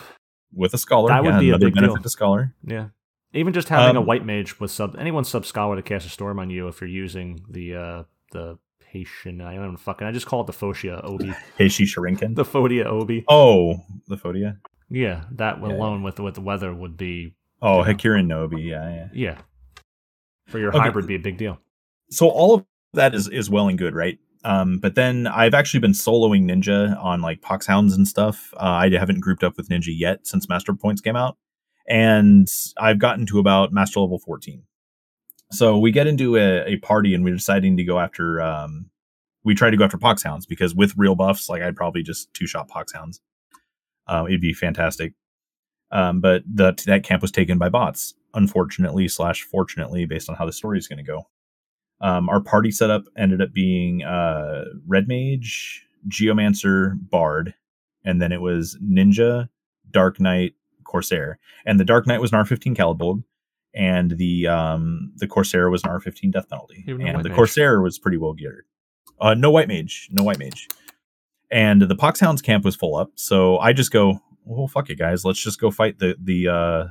with 0.56 0.74
a 0.74 0.78
scholar. 0.78 1.08
That 1.08 1.22
would 1.22 1.34
yeah, 1.34 1.40
be 1.40 1.46
a 1.50 1.54
another 1.54 1.66
big 1.66 1.74
benefit 1.74 1.94
deal. 1.96 2.02
to 2.02 2.08
scholar. 2.08 2.54
yeah. 2.64 2.88
Even 3.32 3.52
just 3.52 3.68
having 3.68 3.96
a 3.96 4.00
Um, 4.00 4.06
white 4.06 4.24
mage 4.24 4.58
with 4.60 4.70
sub 4.70 4.96
anyone 4.98 5.24
sub 5.24 5.44
scholar 5.44 5.76
to 5.76 5.82
cast 5.82 6.06
a 6.06 6.08
storm 6.08 6.38
on 6.38 6.48
you 6.48 6.68
if 6.68 6.80
you're 6.80 6.88
using 6.88 7.44
the 7.50 7.74
uh 7.76 8.02
the 8.32 8.58
Haitian. 8.88 9.40
I 9.42 9.54
don't 9.54 9.64
even 9.64 9.76
fucking. 9.76 10.06
I 10.06 10.12
just 10.12 10.26
call 10.26 10.40
it 10.40 10.46
the 10.46 10.52
Focia 10.54 11.04
Obi, 11.04 11.34
Heishi 11.58 11.84
Shuriken. 11.84 12.34
the 12.34 12.44
Fodia 12.44 12.86
Obi. 12.86 13.24
oh, 13.28 13.76
the 14.08 14.16
Phodia. 14.16 14.58
Yeah, 14.88 15.24
that 15.32 15.60
Yeah, 15.60 15.66
alone 15.68 16.02
with 16.02 16.18
with 16.20 16.34
the 16.34 16.40
weather 16.40 16.72
would 16.72 16.96
be 16.96 17.34
Oh, 17.60 17.84
Yeah. 17.84 17.92
Nobi. 18.22 18.64
Yeah, 18.64 18.88
yeah. 18.94 19.08
yeah. 19.12 19.38
For 20.46 20.58
your 20.58 20.70
Okay. 20.70 20.78
hybrid, 20.78 21.06
be 21.06 21.16
a 21.16 21.18
big 21.18 21.36
deal. 21.36 21.58
So 22.10 22.28
all 22.28 22.54
of 22.54 22.64
that 22.94 23.14
is 23.14 23.28
is 23.28 23.50
well 23.50 23.68
and 23.68 23.76
good, 23.76 23.94
right? 23.94 24.18
Um, 24.46 24.78
but 24.78 24.94
then 24.94 25.26
I've 25.26 25.54
actually 25.54 25.80
been 25.80 25.90
soloing 25.90 26.44
Ninja 26.44 26.96
on 27.02 27.20
like 27.20 27.42
Pox 27.42 27.66
Hounds 27.66 27.94
and 27.94 28.06
stuff. 28.06 28.54
Uh, 28.56 28.78
I 28.80 28.90
haven't 28.90 29.18
grouped 29.18 29.42
up 29.42 29.56
with 29.56 29.68
Ninja 29.68 29.88
yet 29.88 30.24
since 30.24 30.48
Master 30.48 30.72
Points 30.72 31.00
came 31.00 31.16
out, 31.16 31.36
and 31.88 32.48
I've 32.78 33.00
gotten 33.00 33.26
to 33.26 33.40
about 33.40 33.72
Master 33.72 33.98
Level 33.98 34.20
14. 34.20 34.62
So 35.50 35.76
we 35.78 35.90
get 35.90 36.06
into 36.06 36.36
a, 36.36 36.64
a 36.64 36.76
party 36.76 37.12
and 37.12 37.24
we're 37.24 37.34
deciding 37.34 37.76
to 37.78 37.84
go 37.84 37.98
after. 37.98 38.40
Um, 38.40 38.90
we 39.42 39.56
try 39.56 39.68
to 39.68 39.76
go 39.76 39.82
after 39.82 39.98
Pox 39.98 40.22
Hounds 40.22 40.46
because 40.46 40.76
with 40.76 40.94
real 40.96 41.16
buffs, 41.16 41.48
like 41.48 41.62
I'd 41.62 41.74
probably 41.74 42.04
just 42.04 42.32
two 42.32 42.46
shot 42.46 42.68
Pox 42.68 42.92
Hounds. 42.92 43.20
Uh, 44.06 44.26
it'd 44.28 44.40
be 44.40 44.52
fantastic. 44.52 45.14
Um, 45.90 46.20
but 46.20 46.44
that 46.54 46.78
that 46.86 47.02
camp 47.02 47.20
was 47.20 47.32
taken 47.32 47.58
by 47.58 47.68
bots, 47.68 48.14
unfortunately 48.32 49.08
slash 49.08 49.42
fortunately, 49.42 50.04
based 50.04 50.30
on 50.30 50.36
how 50.36 50.46
the 50.46 50.52
story 50.52 50.78
is 50.78 50.86
going 50.86 50.98
to 50.98 51.04
go. 51.04 51.26
Um, 52.00 52.28
our 52.28 52.40
party 52.40 52.70
setup 52.70 53.04
ended 53.16 53.40
up 53.40 53.52
being 53.52 54.02
uh, 54.04 54.64
Red 54.86 55.08
Mage, 55.08 55.86
Geomancer, 56.08 56.98
Bard, 57.10 57.54
and 58.04 58.20
then 58.20 58.32
it 58.32 58.40
was 58.40 58.78
Ninja, 58.82 59.48
Dark 59.90 60.20
Knight, 60.20 60.54
Corsair. 60.84 61.38
And 61.64 61.80
the 61.80 61.84
Dark 61.84 62.06
Knight 62.06 62.20
was 62.20 62.32
an 62.32 62.38
R15 62.38 62.76
Caladbolg, 62.76 63.24
and 63.74 64.12
the 64.12 64.46
um, 64.46 65.12
the 65.16 65.26
Corsair 65.26 65.70
was 65.70 65.82
an 65.84 65.90
R15 65.90 66.32
Death 66.32 66.48
Penalty. 66.48 66.84
No 66.86 66.94
and 66.94 67.24
the 67.24 67.28
Mage. 67.28 67.36
Corsair 67.36 67.80
was 67.80 67.98
pretty 67.98 68.18
well 68.18 68.32
geared. 68.34 68.64
Uh, 69.20 69.34
no 69.34 69.50
White 69.50 69.68
Mage, 69.68 70.08
no 70.12 70.22
White 70.22 70.38
Mage. 70.38 70.68
And 71.50 71.82
the 71.82 71.96
Poxhounds 71.96 72.42
camp 72.42 72.64
was 72.64 72.76
full 72.76 72.96
up, 72.96 73.12
so 73.14 73.58
I 73.58 73.72
just 73.72 73.92
go, 73.92 74.20
well, 74.44 74.66
fuck 74.66 74.90
it, 74.90 74.98
guys. 74.98 75.24
Let's 75.24 75.42
just 75.42 75.60
go 75.60 75.70
fight 75.70 75.98
the 75.98 76.16
the 76.20 76.48
uh, 76.48 76.84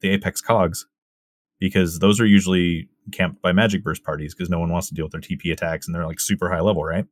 the 0.00 0.10
Apex 0.10 0.40
Cogs 0.40 0.86
because 1.58 1.98
those 1.98 2.20
are 2.20 2.26
usually 2.26 2.88
camped 3.12 3.40
by 3.42 3.52
magic 3.52 3.82
burst 3.84 4.04
parties 4.04 4.34
because 4.34 4.50
no 4.50 4.58
one 4.58 4.70
wants 4.70 4.88
to 4.88 4.94
deal 4.94 5.04
with 5.04 5.12
their 5.12 5.20
TP 5.20 5.52
attacks 5.52 5.86
and 5.86 5.94
they're 5.94 6.06
like 6.06 6.20
super 6.20 6.50
high 6.50 6.60
level, 6.60 6.84
right? 6.84 7.06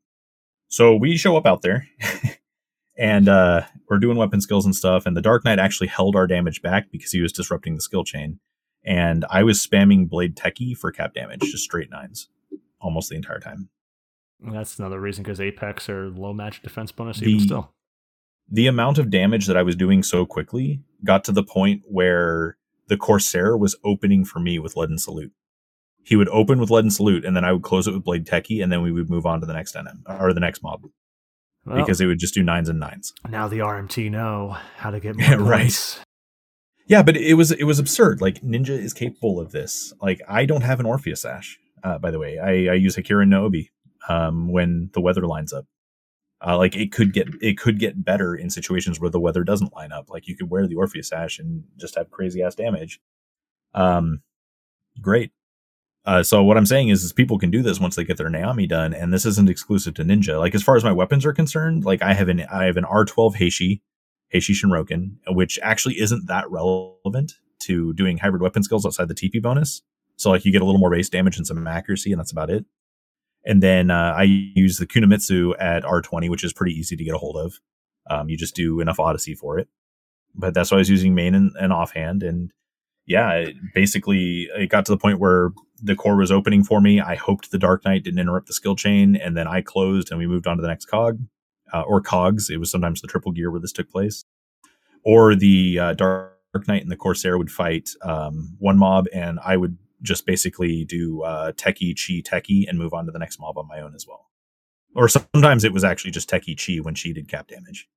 So 0.68 0.96
we 0.96 1.16
show 1.16 1.36
up 1.36 1.46
out 1.46 1.62
there 1.62 1.86
and 2.98 3.28
uh, 3.28 3.62
we're 3.88 3.98
doing 3.98 4.16
weapon 4.16 4.40
skills 4.40 4.64
and 4.64 4.74
stuff. 4.74 5.06
And 5.06 5.16
the 5.16 5.22
Dark 5.22 5.44
Knight 5.44 5.58
actually 5.58 5.88
held 5.88 6.16
our 6.16 6.26
damage 6.26 6.62
back 6.62 6.90
because 6.90 7.12
he 7.12 7.20
was 7.20 7.32
disrupting 7.32 7.74
the 7.74 7.80
skill 7.80 8.04
chain. 8.04 8.40
And 8.84 9.24
I 9.30 9.42
was 9.44 9.64
spamming 9.66 10.08
Blade 10.08 10.36
Teki 10.36 10.76
for 10.76 10.90
cap 10.92 11.14
damage, 11.14 11.40
just 11.40 11.64
straight 11.64 11.90
nines 11.90 12.28
almost 12.80 13.08
the 13.08 13.16
entire 13.16 13.40
time. 13.40 13.68
That's 14.40 14.78
another 14.78 15.00
reason 15.00 15.22
because 15.22 15.40
Apex 15.40 15.88
are 15.88 16.10
low 16.10 16.32
match 16.34 16.60
defense 16.62 16.92
bonus 16.92 17.18
The- 17.18 17.30
even 17.30 17.46
still. 17.46 17.72
the 18.50 18.66
amount 18.66 18.98
of 18.98 19.10
damage 19.10 19.46
that 19.46 19.56
I 19.56 19.62
was 19.62 19.74
doing 19.76 20.02
so 20.02 20.26
quickly 20.26 20.82
got 21.02 21.24
to 21.24 21.32
the 21.32 21.42
point 21.42 21.82
where 21.86 22.58
the 22.88 22.98
Corsair 22.98 23.56
was 23.56 23.74
opening 23.84 24.24
for 24.26 24.38
me 24.40 24.58
with 24.58 24.76
Leaden 24.76 24.98
Salute. 24.98 25.32
He 26.04 26.16
would 26.16 26.28
open 26.28 26.60
with 26.60 26.70
Leaden 26.70 26.90
Salute, 26.90 27.24
and 27.24 27.34
then 27.34 27.44
I 27.44 27.52
would 27.52 27.62
close 27.62 27.86
it 27.86 27.94
with 27.94 28.04
Blade 28.04 28.26
Teki, 28.26 28.62
and 28.62 28.70
then 28.70 28.82
we 28.82 28.92
would 28.92 29.08
move 29.10 29.26
on 29.26 29.40
to 29.40 29.46
the 29.46 29.54
next 29.54 29.74
NM 29.74 30.02
or 30.20 30.32
the 30.32 30.40
next 30.40 30.62
mob 30.62 30.86
Well, 31.64 31.76
because 31.78 32.00
it 32.00 32.06
would 32.06 32.18
just 32.18 32.34
do 32.34 32.42
nines 32.42 32.68
and 32.68 32.78
nines. 32.78 33.12
now 33.28 33.48
the 33.48 33.58
RMT 33.58 34.10
know 34.10 34.56
how 34.76 34.90
to 34.90 35.00
get 35.00 35.16
more 35.18 35.26
Yeah, 35.26 35.36
right. 35.36 36.00
Yeah, 36.86 37.02
but 37.02 37.16
it 37.16 37.34
was 37.34 37.50
it 37.50 37.64
was 37.64 37.78
absurd. 37.78 38.20
Like 38.20 38.42
Ninja 38.42 38.70
is 38.70 38.92
capable 38.92 39.40
of 39.40 39.52
this. 39.52 39.92
Like 40.02 40.20
I 40.28 40.44
don't 40.44 40.60
have 40.62 40.80
an 40.80 40.86
Orpheus 40.86 41.22
Sash. 41.22 41.58
Uh, 41.82 41.98
by 41.98 42.10
the 42.10 42.18
way, 42.18 42.38
I, 42.38 42.72
I 42.72 42.74
use 42.74 42.96
Hachirin-no-Obi 42.96 43.70
um, 44.08 44.48
when 44.50 44.90
the 44.94 45.00
weather 45.00 45.26
lines 45.26 45.52
up. 45.52 45.66
Uh, 46.46 46.58
like 46.58 46.76
it 46.76 46.92
could 46.92 47.14
get 47.14 47.28
it 47.40 47.56
could 47.56 47.78
get 47.78 48.04
better 48.04 48.34
in 48.34 48.50
situations 48.50 49.00
where 49.00 49.08
the 49.08 49.20
weather 49.20 49.44
doesn't 49.44 49.74
line 49.74 49.92
up. 49.92 50.10
Like 50.10 50.28
you 50.28 50.36
could 50.36 50.50
wear 50.50 50.66
the 50.66 50.74
Orpheus 50.74 51.08
Sash 51.08 51.38
and 51.38 51.64
just 51.78 51.94
have 51.94 52.10
crazy 52.10 52.42
ass 52.42 52.54
damage. 52.54 53.00
Um, 53.72 54.20
great. 55.00 55.30
Uh, 56.06 56.22
so 56.22 56.42
what 56.42 56.56
I'm 56.56 56.66
saying 56.66 56.88
is, 56.88 57.02
is 57.02 57.12
people 57.12 57.38
can 57.38 57.50
do 57.50 57.62
this 57.62 57.80
once 57.80 57.96
they 57.96 58.04
get 58.04 58.18
their 58.18 58.28
Nyame 58.28 58.68
done, 58.68 58.92
and 58.92 59.12
this 59.12 59.24
isn't 59.24 59.48
exclusive 59.48 59.94
to 59.94 60.04
Ninja. 60.04 60.38
Like 60.38 60.54
as 60.54 60.62
far 60.62 60.76
as 60.76 60.84
my 60.84 60.92
weapons 60.92 61.24
are 61.24 61.32
concerned, 61.32 61.84
like 61.84 62.02
I 62.02 62.12
have 62.12 62.28
an 62.28 62.42
I 62.52 62.64
have 62.64 62.76
an 62.76 62.84
R12 62.84 63.36
Heishi, 63.36 63.80
Heishi 64.34 64.54
Shorinken, 64.54 65.18
which 65.28 65.58
actually 65.62 65.98
isn't 66.00 66.26
that 66.26 66.50
relevant 66.50 67.32
to 67.60 67.94
doing 67.94 68.18
hybrid 68.18 68.42
weapon 68.42 68.62
skills 68.62 68.84
outside 68.84 69.08
the 69.08 69.14
TP 69.14 69.40
bonus. 69.40 69.82
So 70.16 70.30
like 70.30 70.44
you 70.44 70.52
get 70.52 70.62
a 70.62 70.66
little 70.66 70.80
more 70.80 70.90
base 70.90 71.08
damage 71.08 71.38
and 71.38 71.46
some 71.46 71.66
accuracy, 71.66 72.12
and 72.12 72.20
that's 72.20 72.32
about 72.32 72.50
it. 72.50 72.66
And 73.46 73.62
then 73.62 73.90
uh, 73.90 74.14
I 74.16 74.22
use 74.22 74.78
the 74.78 74.86
Kunimitsu 74.86 75.54
at 75.58 75.84
R20, 75.84 76.30
which 76.30 76.44
is 76.44 76.52
pretty 76.52 76.74
easy 76.74 76.96
to 76.96 77.04
get 77.04 77.14
a 77.14 77.18
hold 77.18 77.36
of. 77.36 77.60
Um, 78.08 78.28
you 78.28 78.36
just 78.36 78.54
do 78.54 78.80
enough 78.80 79.00
Odyssey 79.00 79.34
for 79.34 79.58
it. 79.58 79.68
But 80.34 80.54
that's 80.54 80.70
why 80.70 80.76
I 80.76 80.80
was 80.80 80.90
using 80.90 81.14
main 81.14 81.34
and, 81.34 81.52
and 81.58 81.72
offhand. 81.72 82.22
And 82.22 82.50
yeah, 83.06 83.32
it 83.32 83.56
basically 83.74 84.48
it 84.54 84.70
got 84.70 84.86
to 84.86 84.92
the 84.92 84.98
point 84.98 85.20
where 85.20 85.50
the 85.82 85.96
core 85.96 86.16
was 86.16 86.30
opening 86.30 86.64
for 86.64 86.80
me. 86.80 87.00
I 87.00 87.14
hoped 87.14 87.50
the 87.50 87.58
Dark 87.58 87.84
Knight 87.84 88.04
didn't 88.04 88.20
interrupt 88.20 88.46
the 88.46 88.52
skill 88.52 88.76
chain, 88.76 89.16
and 89.16 89.36
then 89.36 89.46
I 89.46 89.60
closed 89.60 90.10
and 90.10 90.18
we 90.18 90.26
moved 90.26 90.46
on 90.46 90.56
to 90.56 90.62
the 90.62 90.68
next 90.68 90.86
cog 90.86 91.20
uh, 91.72 91.82
or 91.82 92.00
cogs. 92.00 92.50
It 92.50 92.58
was 92.58 92.70
sometimes 92.70 93.00
the 93.00 93.08
triple 93.08 93.32
gear 93.32 93.50
where 93.50 93.60
this 93.60 93.72
took 93.72 93.90
place, 93.90 94.24
or 95.04 95.34
the 95.34 95.78
uh, 95.78 95.92
Dark 95.94 96.32
Knight 96.68 96.82
and 96.82 96.90
the 96.90 96.96
Corsair 96.96 97.36
would 97.38 97.50
fight 97.50 97.90
um, 98.02 98.56
one 98.58 98.78
mob, 98.78 99.06
and 99.12 99.40
I 99.44 99.56
would 99.56 99.76
just 100.02 100.26
basically 100.26 100.84
do 100.84 101.22
uh, 101.22 101.52
Teki 101.52 101.94
chi 101.94 102.22
Teki 102.22 102.68
and 102.68 102.78
move 102.78 102.94
on 102.94 103.06
to 103.06 103.12
the 103.12 103.18
next 103.18 103.40
mob 103.40 103.58
on 103.58 103.66
my 103.66 103.80
own 103.80 103.94
as 103.94 104.06
well. 104.06 104.28
Or 104.94 105.08
sometimes 105.08 105.64
it 105.64 105.72
was 105.72 105.82
actually 105.82 106.12
just 106.12 106.30
Teki 106.30 106.54
chi 106.56 106.80
when 106.82 106.94
she 106.94 107.12
did 107.12 107.28
cap 107.28 107.48
damage. 107.48 107.88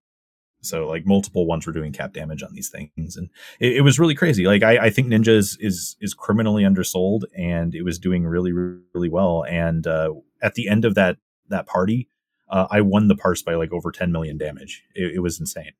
So 0.61 0.87
like 0.87 1.05
multiple 1.05 1.45
ones 1.45 1.65
were 1.65 1.73
doing 1.73 1.91
cap 1.93 2.13
damage 2.13 2.43
on 2.43 2.53
these 2.53 2.69
things, 2.69 3.15
and 3.15 3.29
it, 3.59 3.77
it 3.77 3.81
was 3.81 3.99
really 3.99 4.15
crazy. 4.15 4.45
Like 4.45 4.63
I, 4.63 4.85
I 4.85 4.89
think 4.89 5.07
Ninja 5.07 5.29
is, 5.29 5.57
is 5.59 5.95
is 6.01 6.13
criminally 6.13 6.63
undersold, 6.63 7.25
and 7.37 7.75
it 7.75 7.83
was 7.83 7.99
doing 7.99 8.25
really 8.25 8.51
really 8.51 9.09
well. 9.09 9.45
And 9.47 9.85
uh, 9.85 10.13
at 10.41 10.55
the 10.55 10.67
end 10.67 10.85
of 10.85 10.95
that 10.95 11.17
that 11.49 11.67
party, 11.67 12.09
uh, 12.49 12.67
I 12.69 12.81
won 12.81 13.07
the 13.07 13.15
parse 13.15 13.41
by 13.41 13.55
like 13.55 13.71
over 13.71 13.91
10 13.91 14.11
million 14.11 14.37
damage. 14.37 14.83
It, 14.95 15.15
it 15.15 15.19
was 15.19 15.39
insane. 15.39 15.71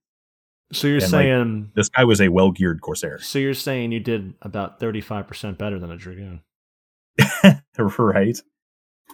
So 0.71 0.87
you're 0.87 0.97
And, 0.97 1.03
like, 1.03 1.21
saying 1.23 1.71
This 1.75 1.89
guy 1.89 2.03
was 2.03 2.19
a 2.19 2.29
well 2.29 2.51
geared 2.51 2.81
Corsair, 2.81 3.19
so 3.19 3.39
you're 3.39 3.53
saying 3.53 3.91
you 3.91 3.99
did 3.99 4.33
about 4.41 4.79
35% 4.79 5.57
better 5.57 5.79
than 5.79 5.91
a 5.91 5.97
Dragoon. 5.97 6.41
right? 7.97 8.37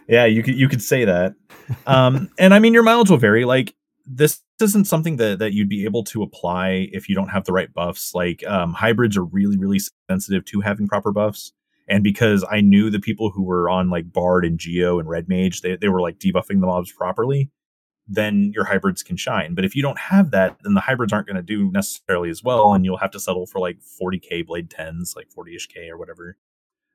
Yeah, 0.07 0.25
you 0.25 0.43
could 0.43 0.55
you 0.55 0.67
could 0.67 0.81
say 0.81 1.05
that. 1.05 1.35
Um, 1.87 2.29
and 2.37 2.53
I 2.53 2.59
mean, 2.59 2.73
your 2.73 2.83
mileage 2.83 3.09
will 3.09 3.17
vary. 3.17 3.45
Like 3.45 3.73
this 4.05 4.41
isn't 4.61 4.85
something 4.85 5.17
that 5.17 5.39
that 5.39 5.53
you'd 5.53 5.69
be 5.69 5.85
able 5.85 6.03
to 6.05 6.23
apply 6.23 6.89
if 6.91 7.07
you 7.07 7.15
don't 7.15 7.29
have 7.29 7.45
the 7.45 7.53
right 7.53 7.73
buffs. 7.73 8.13
Like 8.13 8.45
um, 8.47 8.73
hybrids 8.73 9.17
are 9.17 9.23
really 9.23 9.57
really 9.57 9.79
sensitive 10.09 10.45
to 10.45 10.61
having 10.61 10.87
proper 10.87 11.11
buffs. 11.11 11.53
And 11.87 12.03
because 12.03 12.45
I 12.49 12.61
knew 12.61 12.89
the 12.89 12.99
people 12.99 13.31
who 13.31 13.43
were 13.43 13.69
on 13.69 13.89
like 13.89 14.11
Bard 14.11 14.45
and 14.45 14.57
Geo 14.57 14.99
and 14.99 15.09
Red 15.09 15.27
Mage, 15.27 15.61
they, 15.61 15.75
they 15.75 15.89
were 15.89 16.01
like 16.01 16.17
debuffing 16.17 16.61
the 16.61 16.67
mobs 16.67 16.91
properly, 16.93 17.51
then 18.07 18.51
your 18.53 18.65
hybrids 18.65 19.03
can 19.03 19.17
shine. 19.17 19.53
But 19.53 19.65
if 19.65 19.75
you 19.75 19.81
don't 19.81 19.99
have 19.99 20.31
that, 20.31 20.57
then 20.63 20.75
the 20.75 20.81
hybrids 20.81 21.11
aren't 21.11 21.27
going 21.27 21.37
to 21.37 21.43
do 21.43 21.71
necessarily 21.71 22.29
as 22.29 22.43
well, 22.43 22.73
and 22.73 22.85
you'll 22.85 22.97
have 22.97 23.11
to 23.11 23.19
settle 23.19 23.45
for 23.45 23.59
like 23.59 23.79
40k 24.01 24.45
blade 24.45 24.69
10s, 24.69 25.15
like 25.15 25.27
40ish 25.37 25.67
k 25.67 25.89
or 25.89 25.97
whatever, 25.97 26.37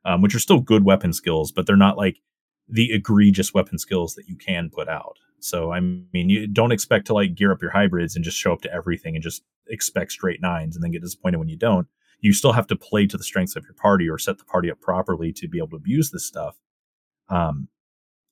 um, 0.04 0.22
which 0.22 0.34
are 0.34 0.40
still 0.40 0.60
good 0.60 0.84
weapon 0.84 1.12
skills, 1.12 1.52
but 1.52 1.66
they're 1.66 1.76
not 1.76 1.98
like 1.98 2.20
the 2.68 2.92
egregious 2.92 3.54
weapon 3.54 3.78
skills 3.78 4.14
that 4.14 4.28
you 4.28 4.36
can 4.36 4.70
put 4.70 4.88
out. 4.88 5.18
So 5.40 5.72
I 5.72 5.80
mean, 5.80 6.28
you 6.30 6.46
don't 6.46 6.72
expect 6.72 7.06
to 7.06 7.14
like 7.14 7.34
gear 7.34 7.52
up 7.52 7.62
your 7.62 7.70
hybrids 7.70 8.16
and 8.16 8.24
just 8.24 8.38
show 8.38 8.52
up 8.52 8.62
to 8.62 8.72
everything 8.72 9.14
and 9.14 9.22
just 9.22 9.42
expect 9.68 10.12
straight 10.12 10.40
nines 10.40 10.76
and 10.76 10.82
then 10.82 10.90
get 10.90 11.02
disappointed 11.02 11.38
when 11.38 11.48
you 11.48 11.56
don't. 11.56 11.86
You 12.20 12.32
still 12.32 12.52
have 12.52 12.66
to 12.68 12.76
play 12.76 13.06
to 13.06 13.16
the 13.16 13.22
strengths 13.22 13.54
of 13.54 13.64
your 13.64 13.74
party 13.74 14.08
or 14.08 14.18
set 14.18 14.38
the 14.38 14.44
party 14.44 14.70
up 14.70 14.80
properly 14.80 15.32
to 15.34 15.48
be 15.48 15.58
able 15.58 15.68
to 15.68 15.76
abuse 15.76 16.10
this 16.10 16.26
stuff. 16.26 16.56
Um, 17.28 17.68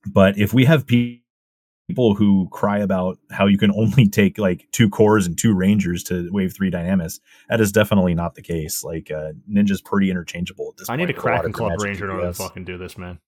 but 0.05 0.39
if 0.39 0.53
we 0.53 0.65
have 0.65 0.87
people 0.87 2.15
who 2.15 2.49
cry 2.51 2.79
about 2.79 3.19
how 3.31 3.47
you 3.47 3.59
can 3.59 3.71
only 3.73 4.09
take 4.11 4.39
like 4.39 4.67
two 4.73 4.89
cores 4.89 5.27
and 5.27 5.39
two 5.39 5.55
rangers 5.55 6.03
to 6.05 6.29
wave 6.33 6.53
three 6.53 6.71
dynamis, 6.71 7.21
that 7.49 7.61
is 7.61 7.71
definitely 7.71 8.15
not 8.15 8.35
the 8.35 8.43
case. 8.43 8.83
Like 8.83 9.11
uh, 9.11 9.33
Ninja's 9.49 9.81
pretty 9.81 10.11
interchangeable 10.11 10.71
at 10.71 10.79
this 10.79 10.89
I 10.89 10.97
point. 10.97 11.09
need 11.09 11.17
a 11.17 11.21
lot 11.21 11.23
Kraken 11.23 11.53
Club 11.53 11.81
Ranger 11.81 12.07
in 12.07 12.11
order 12.11 12.27
to 12.27 12.35
fucking 12.35 12.65
do 12.65 12.79
this, 12.79 12.99
man. 12.99 13.21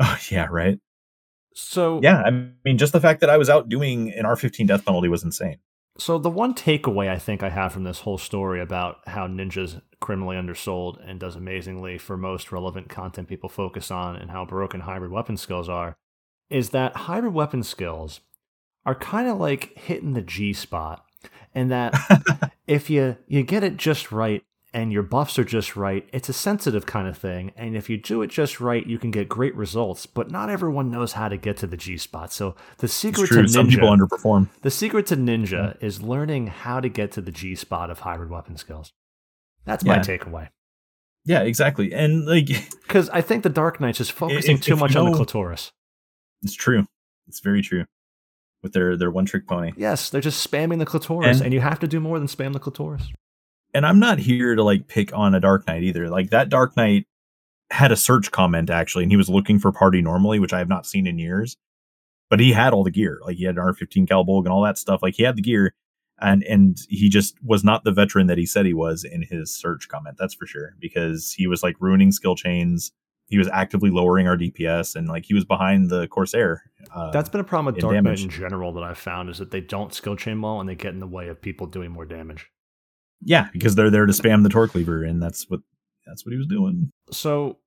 Oh 0.00 0.18
yeah, 0.30 0.46
right. 0.50 0.78
So 1.54 2.00
Yeah, 2.02 2.22
I 2.22 2.30
mean, 2.64 2.78
just 2.78 2.92
the 2.92 3.00
fact 3.00 3.20
that 3.20 3.30
I 3.30 3.36
was 3.36 3.50
out 3.50 3.68
doing 3.68 4.12
an 4.12 4.24
R15 4.24 4.66
death 4.66 4.84
penalty 4.84 5.08
was 5.08 5.22
insane. 5.22 5.58
So 5.98 6.18
the 6.18 6.30
one 6.30 6.54
takeaway 6.54 7.08
I 7.08 7.18
think 7.18 7.42
I 7.42 7.50
have 7.50 7.72
from 7.72 7.84
this 7.84 8.00
whole 8.00 8.18
story 8.18 8.60
about 8.60 9.06
how 9.06 9.26
Ninja's 9.26 9.76
criminally 10.00 10.36
undersold 10.36 10.98
and 11.06 11.20
does 11.20 11.36
amazingly 11.36 11.98
for 11.98 12.16
most 12.16 12.50
relevant 12.50 12.88
content 12.88 13.28
people 13.28 13.48
focus 13.48 13.90
on 13.90 14.16
and 14.16 14.30
how 14.30 14.44
broken 14.44 14.80
hybrid 14.80 15.12
weapon 15.12 15.36
skills 15.36 15.68
are 15.68 15.96
is 16.50 16.70
that 16.70 16.96
hybrid 16.96 17.32
weapon 17.32 17.62
skills 17.62 18.20
are 18.84 18.94
kind 18.94 19.28
of 19.28 19.38
like 19.38 19.76
hitting 19.78 20.14
the 20.14 20.22
G 20.22 20.52
spot 20.52 21.04
and 21.54 21.70
that 21.70 21.94
if 22.66 22.90
you 22.90 23.16
you 23.28 23.42
get 23.42 23.62
it 23.62 23.76
just 23.76 24.10
right 24.10 24.42
and 24.74 24.92
your 24.92 25.02
buffs 25.02 25.38
are 25.38 25.44
just 25.44 25.76
right, 25.76 26.08
it's 26.12 26.28
a 26.28 26.32
sensitive 26.32 26.86
kind 26.86 27.06
of 27.06 27.16
thing. 27.18 27.52
And 27.56 27.76
if 27.76 27.90
you 27.90 27.96
do 27.98 28.22
it 28.22 28.28
just 28.28 28.60
right, 28.60 28.86
you 28.86 28.98
can 28.98 29.10
get 29.10 29.28
great 29.28 29.54
results. 29.54 30.06
But 30.06 30.30
not 30.30 30.48
everyone 30.48 30.90
knows 30.90 31.12
how 31.12 31.28
to 31.28 31.36
get 31.36 31.56
to 31.58 31.66
the 31.66 31.76
G 31.76 31.98
spot. 31.98 32.32
So 32.32 32.54
the 32.78 32.88
secret 32.88 33.28
to 33.28 33.46
Some 33.48 33.66
Ninja, 33.66 33.70
people 33.70 33.90
underperform. 33.90 34.48
the 34.62 34.70
secret 34.70 35.06
to 35.06 35.16
Ninja 35.16 35.76
is 35.82 36.00
learning 36.02 36.46
how 36.46 36.80
to 36.80 36.88
get 36.88 37.12
to 37.12 37.20
the 37.20 37.32
G 37.32 37.54
spot 37.54 37.90
of 37.90 38.00
hybrid 38.00 38.30
weapon 38.30 38.56
skills. 38.56 38.92
That's 39.64 39.84
my 39.84 39.96
Yeah. 39.96 40.00
takeaway. 40.02 40.48
Yeah, 41.24 41.42
exactly. 41.42 41.92
And 41.92 42.24
like, 42.26 42.46
Because 42.82 43.08
I 43.10 43.20
think 43.20 43.42
the 43.44 43.48
Dark 43.50 43.80
Knights 43.80 44.00
is 44.00 44.10
focusing 44.10 44.56
if 44.56 44.62
too 44.62 44.72
you 44.72 44.76
much 44.80 44.96
on 44.96 45.10
the 45.10 45.16
clitoris. 45.16 45.70
it's 46.42 46.54
true. 46.54 46.86
It's 47.28 47.40
very 47.40 47.62
true. 47.62 47.84
With 48.62 48.72
their 48.72 48.96
their 48.96 49.10
one 49.10 49.26
trick 49.26 49.46
pony. 49.46 49.72
Yes, 49.76 50.08
they're 50.10 50.20
just 50.20 50.48
spamming 50.48 50.78
the 50.78 50.86
clitoris, 50.86 51.36
and, 51.38 51.46
And- 51.46 51.54
you 51.54 51.60
have 51.60 51.78
to 51.80 51.86
do 51.88 52.00
more 52.00 52.18
than 52.18 52.26
spam 52.28 52.52
the 52.52 52.58
clitoris. 52.60 53.08
And 53.74 53.86
I'm 53.86 53.98
not 53.98 54.18
here 54.18 54.54
to 54.54 54.62
like 54.62 54.88
pick 54.88 55.16
on 55.16 55.34
a 55.34 55.40
Dark 55.40 55.66
Knight 55.66 55.82
either. 55.82 56.08
Like 56.08 56.30
that 56.30 56.48
Dark 56.48 56.76
Knight 56.76 57.06
had 57.70 57.90
a 57.90 57.96
search 57.96 58.30
comment 58.30 58.70
actually, 58.70 59.04
and 59.04 59.12
he 59.12 59.16
was 59.16 59.30
looking 59.30 59.58
for 59.58 59.72
party 59.72 60.02
normally, 60.02 60.38
which 60.38 60.52
I 60.52 60.58
have 60.58 60.68
not 60.68 60.86
seen 60.86 61.06
in 61.06 61.18
years. 61.18 61.56
But 62.28 62.40
he 62.40 62.52
had 62.52 62.72
all 62.72 62.84
the 62.84 62.90
gear. 62.90 63.20
Like 63.24 63.36
he 63.36 63.44
had 63.44 63.56
an 63.56 63.62
R15 63.62 64.06
Caladbolg 64.06 64.44
and 64.44 64.48
all 64.48 64.62
that 64.62 64.78
stuff. 64.78 65.02
Like 65.02 65.14
he 65.14 65.22
had 65.22 65.36
the 65.36 65.42
gear. 65.42 65.74
And 66.20 66.44
and 66.44 66.78
he 66.88 67.08
just 67.08 67.34
was 67.42 67.64
not 67.64 67.82
the 67.82 67.90
veteran 67.90 68.28
that 68.28 68.38
he 68.38 68.46
said 68.46 68.64
he 68.64 68.74
was 68.74 69.02
in 69.02 69.22
his 69.22 69.52
search 69.52 69.88
comment, 69.88 70.16
that's 70.18 70.34
for 70.34 70.46
sure. 70.46 70.76
Because 70.78 71.32
he 71.32 71.46
was 71.46 71.62
like 71.62 71.74
ruining 71.80 72.12
skill 72.12 72.36
chains. 72.36 72.92
He 73.26 73.38
was 73.38 73.48
actively 73.48 73.90
lowering 73.90 74.28
our 74.28 74.36
DPS 74.36 74.94
and 74.94 75.08
like 75.08 75.24
he 75.24 75.32
was 75.34 75.44
behind 75.44 75.88
the 75.88 76.06
Corsair. 76.08 76.64
Uh, 76.94 77.10
That's 77.12 77.30
been 77.30 77.40
a 77.40 77.44
problem 77.44 77.74
with 77.74 77.80
Dark 77.80 77.94
Knight 78.02 78.20
in 78.20 78.28
general 78.28 78.74
that 78.74 78.82
I've 78.82 78.98
found 78.98 79.30
is 79.30 79.38
that 79.38 79.50
they 79.50 79.62
don't 79.62 79.94
skill 79.94 80.16
chain 80.16 80.42
well 80.42 80.60
and 80.60 80.68
they 80.68 80.74
get 80.74 80.92
in 80.92 81.00
the 81.00 81.06
way 81.06 81.28
of 81.28 81.40
people 81.40 81.66
doing 81.66 81.90
more 81.90 82.04
damage. 82.04 82.51
Yeah, 83.24 83.48
because 83.52 83.74
they're 83.74 83.90
there 83.90 84.06
to 84.06 84.12
spam 84.12 84.42
the 84.42 84.48
Torcleaver, 84.48 85.02
and 85.04 85.22
that's 85.22 85.48
what 85.48 85.60
that's 86.06 86.24
what 86.26 86.32
he 86.32 86.38
was 86.38 86.46
doing. 86.46 86.90
So 87.10 87.58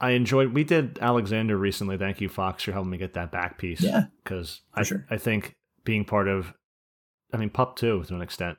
I 0.00 0.10
enjoyed. 0.10 0.52
We 0.54 0.64
did 0.64 0.98
Alexander 1.00 1.56
recently. 1.56 1.96
Thank 1.98 2.20
you, 2.20 2.28
Fox, 2.28 2.62
for 2.62 2.72
helping 2.72 2.90
me 2.90 2.98
get 2.98 3.14
that 3.14 3.30
back 3.32 3.58
piece. 3.58 3.80
Yeah, 3.80 4.04
because 4.22 4.60
I 4.74 4.82
sure. 4.82 5.06
I 5.10 5.16
think 5.18 5.54
being 5.84 6.04
part 6.04 6.28
of, 6.28 6.52
I 7.32 7.36
mean, 7.36 7.50
Pup 7.50 7.76
too 7.76 8.02
to 8.04 8.14
an 8.14 8.22
extent, 8.22 8.58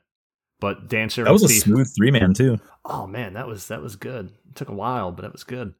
but 0.60 0.88
Dancer 0.88 1.24
That 1.24 1.32
was 1.32 1.42
a 1.44 1.48
Thief- 1.48 1.62
smooth 1.62 1.88
three 1.96 2.10
man 2.10 2.34
too. 2.34 2.58
Oh 2.84 3.06
man, 3.06 3.34
that 3.34 3.46
was 3.46 3.68
that 3.68 3.82
was 3.82 3.96
good. 3.96 4.32
It 4.48 4.54
took 4.54 4.68
a 4.68 4.74
while, 4.74 5.12
but 5.12 5.24
it 5.24 5.32
was 5.32 5.44
good. 5.44 5.74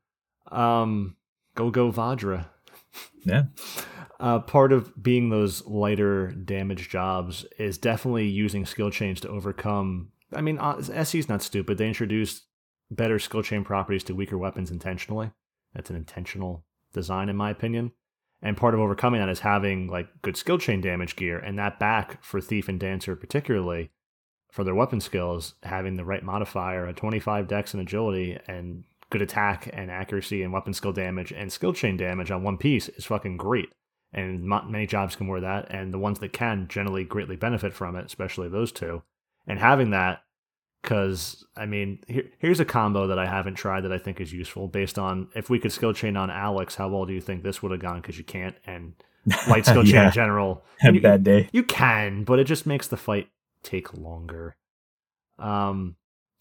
Um, 0.50 1.16
go 1.54 1.70
go 1.70 1.90
Vajra. 1.92 2.46
Yeah. 3.24 3.44
Uh, 4.18 4.38
part 4.38 4.72
of 4.72 4.90
being 5.02 5.28
those 5.28 5.62
lighter 5.66 6.28
damage 6.28 6.88
jobs 6.88 7.44
is 7.58 7.76
definitely 7.76 8.26
using 8.26 8.64
skill 8.64 8.90
change 8.90 9.20
to 9.20 9.28
overcome. 9.28 10.08
I 10.32 10.40
mean, 10.40 10.58
uh, 10.58 10.80
SE's 11.04 11.28
not 11.28 11.42
stupid. 11.42 11.78
They 11.78 11.88
introduced 11.88 12.46
better 12.90 13.18
skill 13.18 13.42
chain 13.42 13.64
properties 13.64 14.04
to 14.04 14.14
weaker 14.14 14.38
weapons 14.38 14.70
intentionally. 14.70 15.32
That's 15.74 15.90
an 15.90 15.96
intentional 15.96 16.64
design, 16.92 17.28
in 17.28 17.36
my 17.36 17.50
opinion. 17.50 17.92
And 18.42 18.56
part 18.56 18.74
of 18.74 18.80
overcoming 18.80 19.20
that 19.20 19.28
is 19.28 19.40
having 19.40 19.88
like 19.88 20.08
good 20.22 20.36
skill 20.36 20.58
chain 20.58 20.80
damage 20.80 21.16
gear, 21.16 21.38
and 21.38 21.58
that 21.58 21.78
back 21.78 22.22
for 22.22 22.40
Thief 22.40 22.68
and 22.68 22.78
Dancer 22.78 23.16
particularly 23.16 23.90
for 24.50 24.62
their 24.64 24.74
weapon 24.74 25.00
skills, 25.00 25.54
having 25.62 25.96
the 25.96 26.04
right 26.04 26.22
modifier, 26.22 26.86
a 26.86 26.92
25 26.92 27.48
dex 27.48 27.74
and 27.74 27.80
agility, 27.80 28.38
and 28.46 28.84
good 29.10 29.22
attack 29.22 29.70
and 29.72 29.90
accuracy 29.90 30.42
and 30.42 30.52
weapon 30.52 30.72
skill 30.72 30.92
damage 30.92 31.32
and 31.32 31.52
skill 31.52 31.72
chain 31.72 31.96
damage 31.96 32.30
on 32.30 32.42
one 32.42 32.58
piece 32.58 32.88
is 32.90 33.04
fucking 33.04 33.36
great. 33.36 33.68
And 34.12 34.44
many 34.44 34.86
jobs 34.86 35.16
can 35.16 35.26
wear 35.26 35.40
that, 35.40 35.70
and 35.70 35.92
the 35.92 35.98
ones 35.98 36.20
that 36.20 36.32
can 36.32 36.68
generally 36.68 37.04
greatly 37.04 37.36
benefit 37.36 37.74
from 37.74 37.96
it, 37.96 38.06
especially 38.06 38.48
those 38.48 38.72
two. 38.72 39.02
And 39.46 39.58
having 39.58 39.90
that, 39.90 40.22
because 40.82 41.44
I 41.56 41.66
mean, 41.66 42.00
here, 42.06 42.24
here's 42.38 42.60
a 42.60 42.64
combo 42.64 43.06
that 43.08 43.18
I 43.18 43.26
haven't 43.26 43.54
tried 43.54 43.82
that 43.82 43.92
I 43.92 43.98
think 43.98 44.20
is 44.20 44.32
useful 44.32 44.68
based 44.68 44.98
on 44.98 45.28
if 45.34 45.50
we 45.50 45.58
could 45.58 45.72
skill 45.72 45.92
chain 45.92 46.16
on 46.16 46.30
Alex, 46.30 46.74
how 46.76 46.88
well 46.88 47.06
do 47.06 47.12
you 47.12 47.20
think 47.20 47.42
this 47.42 47.62
would 47.62 47.72
have 47.72 47.80
gone? 47.80 48.00
Because 48.00 48.18
you 48.18 48.24
can't, 48.24 48.56
and 48.66 48.94
light 49.48 49.66
skill 49.66 49.84
chain 49.84 50.04
in 50.04 50.12
general. 50.12 50.64
Have 50.78 50.92
a 50.92 50.96
you, 50.96 51.02
bad 51.02 51.24
day. 51.24 51.48
you 51.52 51.62
can, 51.62 52.24
but 52.24 52.38
it 52.38 52.44
just 52.44 52.66
makes 52.66 52.86
the 52.88 52.96
fight 52.96 53.28
take 53.62 53.94
longer. 53.94 54.56
Um, 55.38 55.96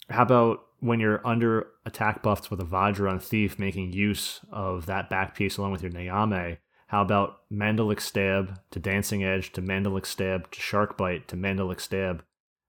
how 0.08 0.22
about 0.22 0.60
when 0.80 1.00
you're 1.00 1.26
under 1.26 1.68
attack 1.84 2.22
buffs 2.22 2.50
with 2.50 2.60
a 2.60 2.64
Vajra 2.64 3.10
on 3.10 3.18
Thief, 3.18 3.58
making 3.58 3.92
use 3.92 4.40
of 4.52 4.86
that 4.86 5.10
back 5.10 5.34
piece 5.34 5.56
along 5.56 5.72
with 5.72 5.82
your 5.82 5.90
Nyame? 5.90 6.58
How 6.88 7.02
about 7.02 7.40
Mandalic 7.50 8.00
Stab 8.00 8.60
to 8.70 8.78
Dancing 8.78 9.24
Edge 9.24 9.52
to 9.52 9.62
Mandalic 9.62 10.06
Stab 10.06 10.50
to 10.52 10.60
Shark 10.60 10.96
Bite 10.96 11.26
to 11.28 11.36
Mandalic 11.36 11.80
Stab 11.80 12.22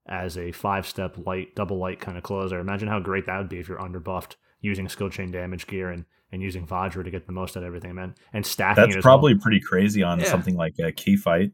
as 0.08 0.38
a 0.38 0.52
five 0.52 0.88
step 0.88 1.18
light, 1.26 1.56
double 1.56 1.78
light 1.78 2.00
kind 2.00 2.18
of 2.18 2.24
closer? 2.24 2.60
Imagine 2.60 2.88
how 2.88 3.00
great 3.00 3.26
that 3.26 3.38
would 3.38 3.50
be 3.50 3.60
if 3.60 3.68
you're 3.68 3.78
underbuffed 3.80 4.36
using 4.62 4.88
skill 4.90 5.10
chain 5.10 5.32
damage 5.32 5.68
gear 5.68 5.90
and, 5.92 6.06
and 6.32 6.42
using 6.42 6.66
Vajra 6.66 7.04
to 7.04 7.12
get 7.12 7.26
the 7.28 7.32
most 7.34 7.56
out 7.56 7.64
of 7.64 7.68
everything, 7.68 7.94
man. 7.96 8.16
And 8.34 8.46
stacking 8.46 8.90
That's 8.90 9.02
probably 9.04 9.34
well. 9.34 9.42
pretty 9.42 9.60
crazy 9.60 10.02
on 10.04 10.20
Yeah. 10.20 10.26
something 10.26 10.56
like 10.56 10.74
a 10.80 10.92
key 10.92 11.16
fight 11.16 11.52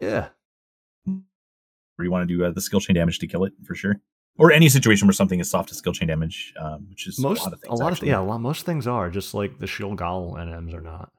Yeah. 0.00 0.28
where 1.04 2.04
you 2.04 2.10
want 2.10 2.28
to 2.28 2.34
do 2.36 2.44
uh, 2.44 2.50
the 2.50 2.60
skill 2.60 2.80
chain 2.80 2.94
damage 2.96 3.18
to 3.20 3.26
kill 3.26 3.44
it 3.44 3.52
for 3.64 3.74
sure. 3.74 3.96
Or 4.38 4.52
any 4.52 4.68
situation 4.68 5.06
where 5.06 5.14
something 5.14 5.40
is 5.40 5.48
soft 5.48 5.70
to 5.70 5.74
skill 5.74 5.92
chain 5.94 6.08
damage, 6.08 6.52
um, 6.60 6.86
which 6.90 7.06
is 7.06 7.18
most 7.18 7.40
a 7.40 7.44
lot 7.44 7.52
of 7.54 7.60
things. 7.60 7.80
of 7.80 7.86
actually. 7.90 8.08
yeah, 8.08 8.20
a 8.20 8.22
lot, 8.22 8.40
most 8.40 8.66
things 8.66 8.86
are 8.86 9.08
just 9.10 9.32
like 9.32 9.58
the 9.60 9.66
shield 9.66 9.96
gall 9.96 10.34
NMs 10.34 10.74
are 10.74 10.82
not. 10.82 11.10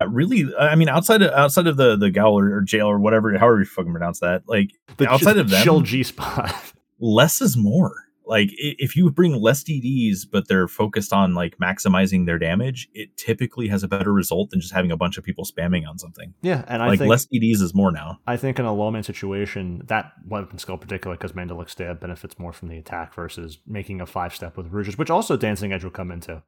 Uh, 0.00 0.08
really 0.08 0.44
i 0.58 0.74
mean 0.74 0.88
outside 0.88 1.22
of 1.22 1.30
outside 1.32 1.66
of 1.66 1.76
the 1.76 1.96
the 1.96 2.10
gal 2.10 2.32
or, 2.32 2.56
or 2.56 2.60
jail 2.60 2.86
or 2.86 2.98
whatever 2.98 3.36
however 3.38 3.60
you 3.60 3.64
fucking 3.64 3.92
pronounce 3.92 4.20
that 4.20 4.42
like 4.46 4.72
The 4.98 5.08
outside 5.08 5.38
of 5.38 5.48
them 5.48 5.62
shield 5.62 5.86
G 5.86 6.02
spot. 6.02 6.54
less 7.00 7.40
is 7.40 7.56
more 7.56 7.94
like 8.26 8.50
if 8.52 8.96
you 8.96 9.10
bring 9.10 9.40
less 9.40 9.62
dd's 9.62 10.24
but 10.24 10.48
they're 10.48 10.66
focused 10.68 11.12
on 11.12 11.32
like 11.34 11.56
maximizing 11.58 12.26
their 12.26 12.38
damage 12.38 12.88
it 12.92 13.16
typically 13.16 13.68
has 13.68 13.82
a 13.82 13.88
better 13.88 14.12
result 14.12 14.50
than 14.50 14.60
just 14.60 14.74
having 14.74 14.90
a 14.90 14.96
bunch 14.96 15.16
of 15.16 15.24
people 15.24 15.44
spamming 15.44 15.88
on 15.88 15.96
something 15.98 16.34
yeah, 16.42 16.64
and 16.66 16.82
I 16.82 16.88
like 16.88 16.98
think 16.98 17.08
less 17.08 17.26
dd's 17.26 17.60
is 17.62 17.72
more 17.72 17.92
now 17.92 18.18
I 18.26 18.36
think 18.36 18.58
in 18.58 18.64
a 18.64 18.74
low 18.74 18.90
man 18.90 19.02
situation, 19.02 19.82
that 19.86 20.12
weapon 20.26 20.58
skill 20.58 20.76
particular 20.76 21.16
because 21.16 21.32
Mandalic 21.32 21.70
stab 21.70 22.00
benefits 22.00 22.38
more 22.38 22.52
from 22.52 22.68
the 22.68 22.76
attack 22.76 23.14
versus 23.14 23.58
making 23.66 24.00
a 24.00 24.06
five 24.06 24.34
step 24.34 24.56
with 24.56 24.66
Rouges, 24.72 24.98
which 24.98 25.10
also 25.10 25.36
Dancing 25.36 25.72
Edge 25.72 25.84
will 25.84 25.90
come 25.90 26.10
into 26.10 26.42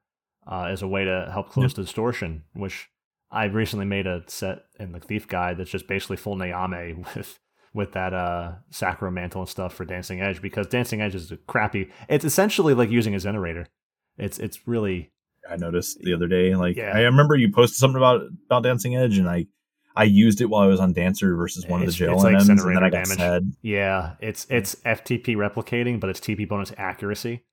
uh, 0.51 0.65
as 0.65 0.83
a 0.83 0.89
way 0.89 1.05
to 1.05 1.31
help 1.33 1.51
close 1.51 1.75
the 1.75 1.83
distortion. 1.83 2.43
Which 2.55 2.89
I 3.31 3.45
recently 3.45 3.85
made 3.85 4.07
a 4.07 4.23
set 4.27 4.65
in 4.81 4.93
the 4.93 5.01
Thief 5.01 5.29
Guide 5.29 5.59
that's 5.59 5.71
just 5.71 5.87
basically 5.89 6.17
full 6.17 6.37
Nyame 6.37 6.99
with 7.17 7.39
with 7.75 7.93
that 7.93 8.15
uh 8.15 8.53
Sacro 8.71 9.11
Mantle 9.11 9.43
and 9.43 9.49
stuff 9.49 9.75
for 9.75 9.85
Dancing 9.85 10.21
Edge 10.21 10.41
because 10.43 10.67
Dancing 10.67 11.01
Edge 11.01 11.15
is 11.15 11.31
a 11.31 11.37
crappy. 11.37 11.91
It's 12.09 12.25
essentially 12.25 12.75
like 12.75 12.91
using 12.91 13.15
a 13.15 13.19
Generator. 13.19 13.67
It's 14.17 14.39
it's 14.39 14.67
really 14.67 15.11
i 15.49 15.57
noticed 15.57 15.99
the 16.03 16.13
other 16.13 16.27
day 16.27 16.55
like 16.57 16.77
Yeah. 16.77 16.91
i 16.95 17.01
remember 17.03 17.35
you 17.37 17.51
posted 17.51 17.79
something 17.79 17.97
about 17.97 18.21
about 18.47 18.65
dancing 18.65 18.97
edge 18.97 19.17
and 19.17 19.27
i 19.31 19.47
i 19.97 20.03
used 20.05 20.43
it 20.43 20.47
while 20.47 20.63
i 20.63 20.67
was 20.67 20.79
on 20.81 20.93
dancer 20.93 21.35
versus 21.37 21.65
one 21.67 21.81
It's- 21.81 21.95
of 21.95 21.99
the 22.01 22.05
jail 22.07 22.19
like 22.19 22.35
and 22.35 22.59
then 22.59 22.77
i 22.77 22.91
got 22.91 22.91
damage. 22.91 23.17
sad 23.17 23.53
Yeah, 23.63 24.15
it's 24.21 24.47
it's 24.51 24.75
FTP 24.85 25.37
replicating, 25.37 26.01
but 26.01 26.11
it's 26.11 26.21
TP 26.21 26.47
bonus 26.47 26.73
accuracy, 26.77 27.45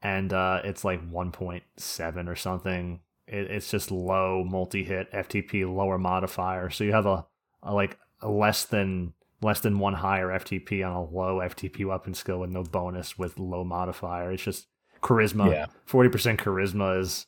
and 0.00 0.32
uh, 0.32 0.60
it's 0.64 0.82
like 0.84 1.02
1.7 1.10 2.28
or 2.28 2.36
something. 2.36 3.00
It, 3.26 3.50
it's 3.50 3.70
just 3.70 3.90
low 3.90 4.44
multi 4.44 4.84
hit 4.84 5.10
FTP, 5.12 5.72
lower 5.72 5.98
modifier. 5.98 6.70
So 6.70 6.84
you 6.84 6.92
have 6.92 7.06
a, 7.06 7.26
a 7.62 7.74
like 7.74 7.98
a 8.20 8.28
less 8.28 8.64
than 8.64 9.12
less 9.42 9.60
than 9.60 9.78
one 9.78 9.94
higher 9.94 10.28
FTP 10.28 10.86
on 10.86 10.92
a 10.92 11.04
low 11.04 11.38
FTP 11.38 11.86
weapon 11.86 12.14
skill 12.14 12.40
with 12.40 12.50
no 12.50 12.62
bonus 12.62 13.18
with 13.18 13.38
low 13.38 13.64
modifier. 13.64 14.32
It's 14.32 14.42
just 14.42 14.66
charisma. 15.02 15.50
Yeah. 15.50 15.66
40% 15.88 16.38
charisma 16.38 17.00
is 17.00 17.26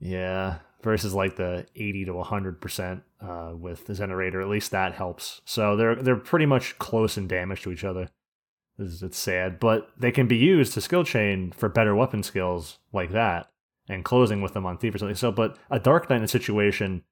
yeah 0.00 0.58
versus 0.82 1.14
like 1.14 1.36
the 1.36 1.66
80 1.76 2.06
to 2.06 2.12
100% 2.12 3.02
uh, 3.20 3.52
with 3.54 3.86
the 3.86 3.94
generator 3.94 4.40
at 4.40 4.48
least 4.48 4.70
that 4.70 4.94
helps 4.94 5.42
so 5.44 5.76
they're 5.76 5.94
they're 5.94 6.16
pretty 6.16 6.46
much 6.46 6.78
close 6.78 7.18
in 7.18 7.28
damage 7.28 7.62
to 7.62 7.70
each 7.70 7.84
other 7.84 8.08
it's, 8.78 9.02
it's 9.02 9.18
sad 9.18 9.60
but 9.60 9.90
they 9.98 10.10
can 10.10 10.26
be 10.26 10.38
used 10.38 10.72
to 10.72 10.80
skill 10.80 11.04
chain 11.04 11.52
for 11.52 11.68
better 11.68 11.94
weapon 11.94 12.22
skills 12.22 12.78
like 12.94 13.12
that 13.12 13.50
and 13.90 14.04
closing 14.04 14.40
with 14.40 14.52
them 14.54 14.64
on 14.64 14.78
thief 14.78 14.94
or 14.94 14.98
something. 14.98 15.16
So 15.16 15.32
but 15.32 15.58
a 15.70 15.78
dark 15.80 16.08
knight 16.08 16.16
in 16.18 16.22
a 16.24 16.28
situation 16.28 17.02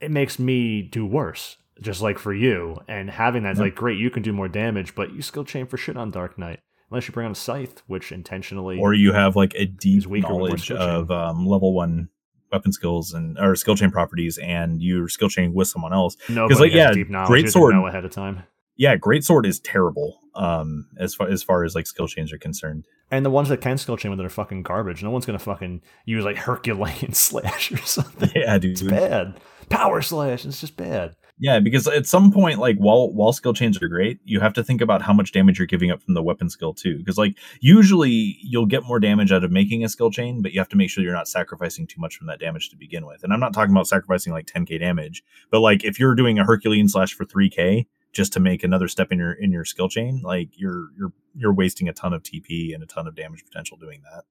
it 0.00 0.10
makes 0.10 0.38
me 0.38 0.82
do 0.82 1.04
worse 1.06 1.56
just 1.80 2.00
like 2.02 2.18
for 2.18 2.32
you. 2.32 2.76
And 2.88 3.10
having 3.10 3.42
that's 3.42 3.58
Yeah. 3.58 3.64
like 3.64 3.74
great 3.74 3.98
you 3.98 4.10
can 4.10 4.22
do 4.22 4.32
more 4.32 4.48
damage 4.48 4.94
but 4.94 5.12
you 5.12 5.22
skill 5.22 5.44
chain 5.44 5.66
for 5.66 5.76
shit 5.76 5.96
on 5.96 6.10
dark 6.10 6.38
knight. 6.38 6.60
Unless 6.90 7.08
you 7.08 7.12
bring 7.14 7.26
on 7.26 7.32
a 7.32 7.34
scythe 7.34 7.82
which 7.86 8.12
intentionally 8.12 8.78
or 8.78 8.94
you 8.94 9.12
have 9.12 9.34
like 9.36 9.52
a 9.56 9.66
deep 9.66 10.06
knowledge 10.08 10.70
of 10.70 11.10
um, 11.10 11.46
level 11.46 11.74
one 11.74 12.08
weapon 12.52 12.70
skills 12.72 13.12
and 13.12 13.36
or 13.38 13.56
skill 13.56 13.74
chain 13.74 13.90
properties 13.90 14.38
and 14.38 14.80
you're 14.80 15.08
skill 15.08 15.28
chaining 15.28 15.52
with 15.54 15.66
someone 15.66 15.92
else. 15.92 16.16
Nobody 16.28 16.54
like, 16.60 16.72
has 16.72 16.76
yeah, 16.78 16.92
deep 16.92 17.10
knowledge. 17.10 17.28
great 17.28 17.38
you 17.40 17.44
have 17.46 17.52
to 17.52 17.58
sword. 17.58 17.74
know 17.74 17.86
ahead 17.88 18.04
of 18.04 18.12
time 18.12 18.44
yeah 18.76 18.96
great 18.96 19.24
sword 19.24 19.46
is 19.46 19.60
terrible 19.60 20.20
um 20.34 20.88
as 20.98 21.14
far 21.14 21.28
as 21.28 21.42
far 21.42 21.64
as 21.64 21.74
like 21.74 21.86
skill 21.86 22.08
chains 22.08 22.32
are 22.32 22.38
concerned 22.38 22.84
And 23.10 23.24
the 23.24 23.30
ones 23.30 23.48
that 23.50 23.60
can 23.60 23.78
skill 23.78 23.96
chain 23.96 24.10
with 24.10 24.18
it 24.20 24.26
are 24.26 24.30
fucking 24.30 24.62
garbage. 24.64 25.02
No 25.02 25.10
one's 25.10 25.26
gonna 25.26 25.38
fucking 25.38 25.82
use 26.06 26.24
like 26.24 26.36
Herculean 26.38 27.12
slash 27.26 27.70
or 27.70 27.76
something. 27.78 28.30
yeah 28.34 28.58
dude 28.58 28.72
It's 28.72 28.82
bad. 28.82 29.38
Power 29.68 30.02
slash. 30.02 30.44
It's 30.44 30.60
just 30.60 30.76
bad. 30.76 31.14
yeah 31.38 31.60
because 31.60 31.86
at 31.86 32.06
some 32.06 32.32
point 32.32 32.58
like 32.58 32.76
while 32.78 33.12
while 33.12 33.32
skill 33.32 33.52
chains 33.54 33.80
are 33.82 33.88
great 33.88 34.18
you 34.24 34.40
have 34.40 34.52
to 34.54 34.62
think 34.64 34.80
about 34.80 35.02
how 35.02 35.12
much 35.12 35.30
damage 35.32 35.58
you're 35.58 35.66
giving 35.74 35.90
up 35.92 36.00
from 36.02 36.14
the 36.14 36.22
weapon 36.22 36.48
skill 36.50 36.72
too 36.74 36.98
because 36.98 37.18
like 37.18 37.36
usually 37.60 38.36
you'll 38.42 38.66
get 38.66 38.82
more 38.84 39.00
damage 39.00 39.32
out 39.32 39.42
of 39.44 39.50
making 39.50 39.84
a 39.84 39.88
skill 39.88 40.10
chain 40.10 40.42
but 40.42 40.52
you 40.52 40.60
have 40.60 40.68
to 40.68 40.76
make 40.76 40.90
sure 40.90 41.02
you're 41.04 41.12
not 41.12 41.28
sacrificing 41.28 41.86
too 41.86 42.00
much 42.00 42.16
from 42.16 42.26
that 42.28 42.38
damage 42.40 42.68
to 42.70 42.76
begin 42.76 43.04
with 43.06 43.22
and 43.24 43.32
i'm 43.32 43.40
not 43.40 43.52
talking 43.54 43.72
about 43.72 43.86
sacrificing 43.88 44.32
like 44.32 44.46
10k 44.46 44.78
damage 44.80 45.24
but 45.50 45.60
like 45.60 45.82
if 45.84 45.98
you're 45.98 46.14
doing 46.14 46.38
a 46.38 46.44
herculean 46.44 46.88
slash 46.88 47.12
for 47.14 47.24
3k 47.24 47.86
just 48.14 48.32
to 48.32 48.40
make 48.40 48.62
another 48.64 48.88
step 48.88 49.12
in 49.12 49.18
your 49.18 49.32
in 49.32 49.50
your 49.52 49.64
skill 49.64 49.88
chain 49.88 50.20
like 50.22 50.48
you're 50.56 50.88
you're 50.96 51.12
you're 51.34 51.52
wasting 51.52 51.88
a 51.88 51.92
ton 51.92 52.12
of 52.12 52.22
tp 52.22 52.72
and 52.74 52.82
a 52.82 52.86
ton 52.86 53.06
of 53.06 53.14
damage 53.14 53.44
potential 53.44 53.76
doing 53.76 54.00
that 54.12 54.24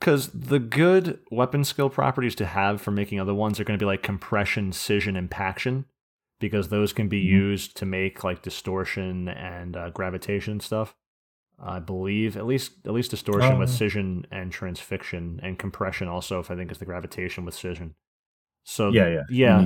Because 0.00 0.28
the 0.28 0.58
good 0.58 1.20
weapon 1.30 1.64
skill 1.64 1.88
properties 1.88 2.34
to 2.36 2.46
have 2.46 2.80
for 2.82 2.90
making 2.90 3.20
other 3.20 3.34
ones 3.34 3.58
are 3.60 3.64
going 3.64 3.78
to 3.78 3.82
be 3.82 3.86
like 3.86 4.02
compression, 4.02 4.72
scission, 4.72 5.14
impaction, 5.16 5.84
because 6.40 6.68
those 6.70 6.92
can 6.92 7.08
be 7.08 7.22
Mhm. 7.24 7.28
used 7.30 7.76
to 7.76 7.86
make 7.86 8.24
like 8.24 8.42
distortion 8.42 9.28
and 9.28 9.76
uh, 9.76 9.90
gravitation 9.90 10.58
stuff. 10.58 10.96
I 11.64 11.78
believe 11.78 12.36
at 12.36 12.46
least 12.46 12.72
at 12.84 12.92
least 12.92 13.12
distortion 13.12 13.52
Oh, 13.54 13.58
with 13.60 13.68
yeah. 13.70 13.76
scission 13.76 14.26
and 14.32 14.52
transfixion, 14.52 15.38
and 15.44 15.56
compression 15.56 16.08
also. 16.08 16.40
If 16.40 16.50
I 16.50 16.56
think 16.56 16.72
is 16.72 16.78
the 16.78 16.84
gravitation 16.84 17.44
with 17.44 17.54
scission. 17.54 17.94
So 18.64 18.90
yeah 18.90 19.08
yeah 19.08 19.22
yeah. 19.30 19.60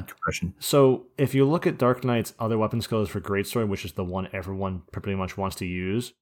So 0.59 1.07
if 1.19 1.35
you 1.35 1.45
look 1.45 1.67
at 1.67 1.79
Dark 1.79 2.05
Knight's 2.05 2.33
other 2.39 2.57
weapon 2.57 2.81
skills 2.81 3.09
for 3.09 3.21
Greatsword, 3.21 3.69
which 3.69 3.85
is 3.85 3.93
the 3.93 4.05
one 4.05 4.29
everyone 4.33 4.83
pretty 4.91 5.15
much 5.15 5.37
wants 5.37 5.57
to 5.57 5.67
use, 5.67 6.15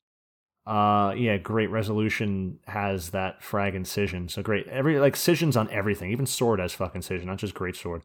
uh 0.67 1.15
yeah, 1.17 1.37
Great 1.37 1.71
Resolution 1.71 2.59
has 2.67 3.11
that 3.11 3.43
frag 3.43 3.75
incision. 3.75 4.29
So 4.29 4.43
great 4.43 4.67
every 4.67 4.99
like 4.99 5.17
scissions 5.17 5.57
on 5.57 5.71
everything. 5.71 6.11
Even 6.11 6.27
sword 6.27 6.59
has 6.59 6.73
fucking 6.73 7.03
scission, 7.03 7.27
not 7.27 7.39
just 7.39 7.55
Greatsword. 7.55 8.03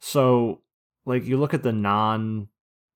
So 0.00 0.60
like 1.06 1.24
you 1.24 1.38
look 1.38 1.54
at 1.54 1.62
the 1.62 1.72
non 1.72 2.48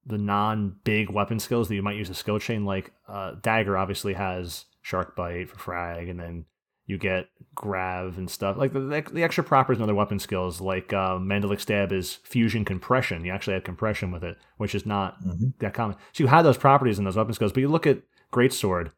the 0.05 0.19
non 0.19 0.77
big 0.85 1.11
weapon 1.11 1.39
skills 1.41 1.69
that 1.69 1.75
you 1.75 1.83
might 1.83 1.97
use 1.97 2.11
a 2.11 2.15
skill 2.15 2.39
chain, 2.39 2.65
like 2.65 2.93
uh 3.09 3.33
Dagger 3.43 3.77
obviously 3.79 4.13
has 4.15 4.67
Shark 4.83 5.17
Bite 5.17 5.49
for 5.49 5.59
frag, 5.59 6.09
and 6.09 6.21
then 6.21 6.45
you 6.87 6.97
get 6.99 7.29
grav 7.55 8.17
and 8.19 8.31
stuff 8.31 8.57
like 8.57 8.73
the, 8.73 8.81
the, 8.81 9.03
the 9.13 9.23
extra 9.25 9.43
properties 9.43 9.79
and 9.79 9.83
other 9.85 9.95
weapon 9.95 10.19
skills 10.19 10.61
like 10.61 10.93
uh, 10.93 11.17
mandalic 11.19 11.61
stab 11.61 11.93
is 11.93 12.15
fusion 12.23 12.65
compression 12.65 13.25
you 13.25 13.33
actually 13.33 13.55
have 13.55 13.65
compression 13.65 14.11
with 14.13 14.23
it 14.23 14.37
which 14.59 14.75
is 14.75 14.85
not 14.87 15.23
Mhm. 15.25 15.53
that 15.59 15.75
common 15.75 15.97
so 16.13 16.23
you 16.25 16.29
have 16.29 16.45
those 16.45 16.59
properties 16.59 16.99
in 16.99 17.05
those 17.05 17.17
weapon 17.17 17.33
skills 17.35 17.53
but 17.53 17.61
you 17.61 17.69
look 17.69 17.87
at 17.87 18.03
greatsword 18.33 18.93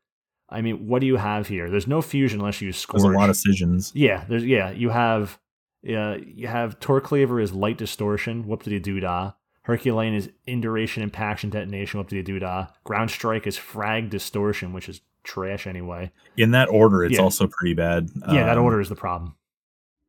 I 0.50 0.62
mean, 0.62 0.88
what 0.88 1.00
do 1.00 1.06
you 1.06 1.16
have 1.16 1.46
here? 1.48 1.68
There's 1.68 1.86
no 1.86 2.00
fusion 2.00 2.40
unless 2.40 2.62
you 2.62 2.68
use 2.68 2.78
Scourge. 2.78 3.02
There's 3.02 3.14
a 3.14 3.18
lot 3.18 3.28
of 3.28 3.36
Scissions. 3.36 3.92
Yeah, 3.94 4.24
there's 4.30 4.46
yeah. 4.46 4.70
You 4.70 4.88
have 4.88 5.38
uh, 5.86 6.16
you 6.24 6.46
have 6.46 6.80
Torcleaver 6.80 7.38
is 7.38 7.52
light 7.52 7.76
distortion, 7.76 8.46
whoop 8.46 8.62
de 8.62 8.80
doo 8.80 8.98
dah. 8.98 9.32
Herculean 9.64 10.14
is 10.14 10.30
induration, 10.46 11.02
impaction, 11.02 11.50
detonation, 11.50 12.00
whoop 12.00 12.08
de 12.08 12.22
doo 12.22 12.38
dah. 12.38 12.68
Ground 12.84 13.10
Strike 13.10 13.46
is 13.46 13.58
frag 13.58 14.08
distortion, 14.08 14.72
which 14.72 14.88
is 14.88 15.02
trash 15.28 15.66
anyway. 15.66 16.10
In 16.36 16.50
that 16.52 16.68
order, 16.68 17.04
it's 17.04 17.16
Yeah. 17.16 17.22
also 17.22 17.46
pretty 17.46 17.74
bad. 17.74 18.08
Yeah, 18.32 18.44
that 18.46 18.58
Um, 18.58 18.64
order 18.64 18.80
is 18.80 18.88
the 18.88 18.96
problem. 18.96 19.34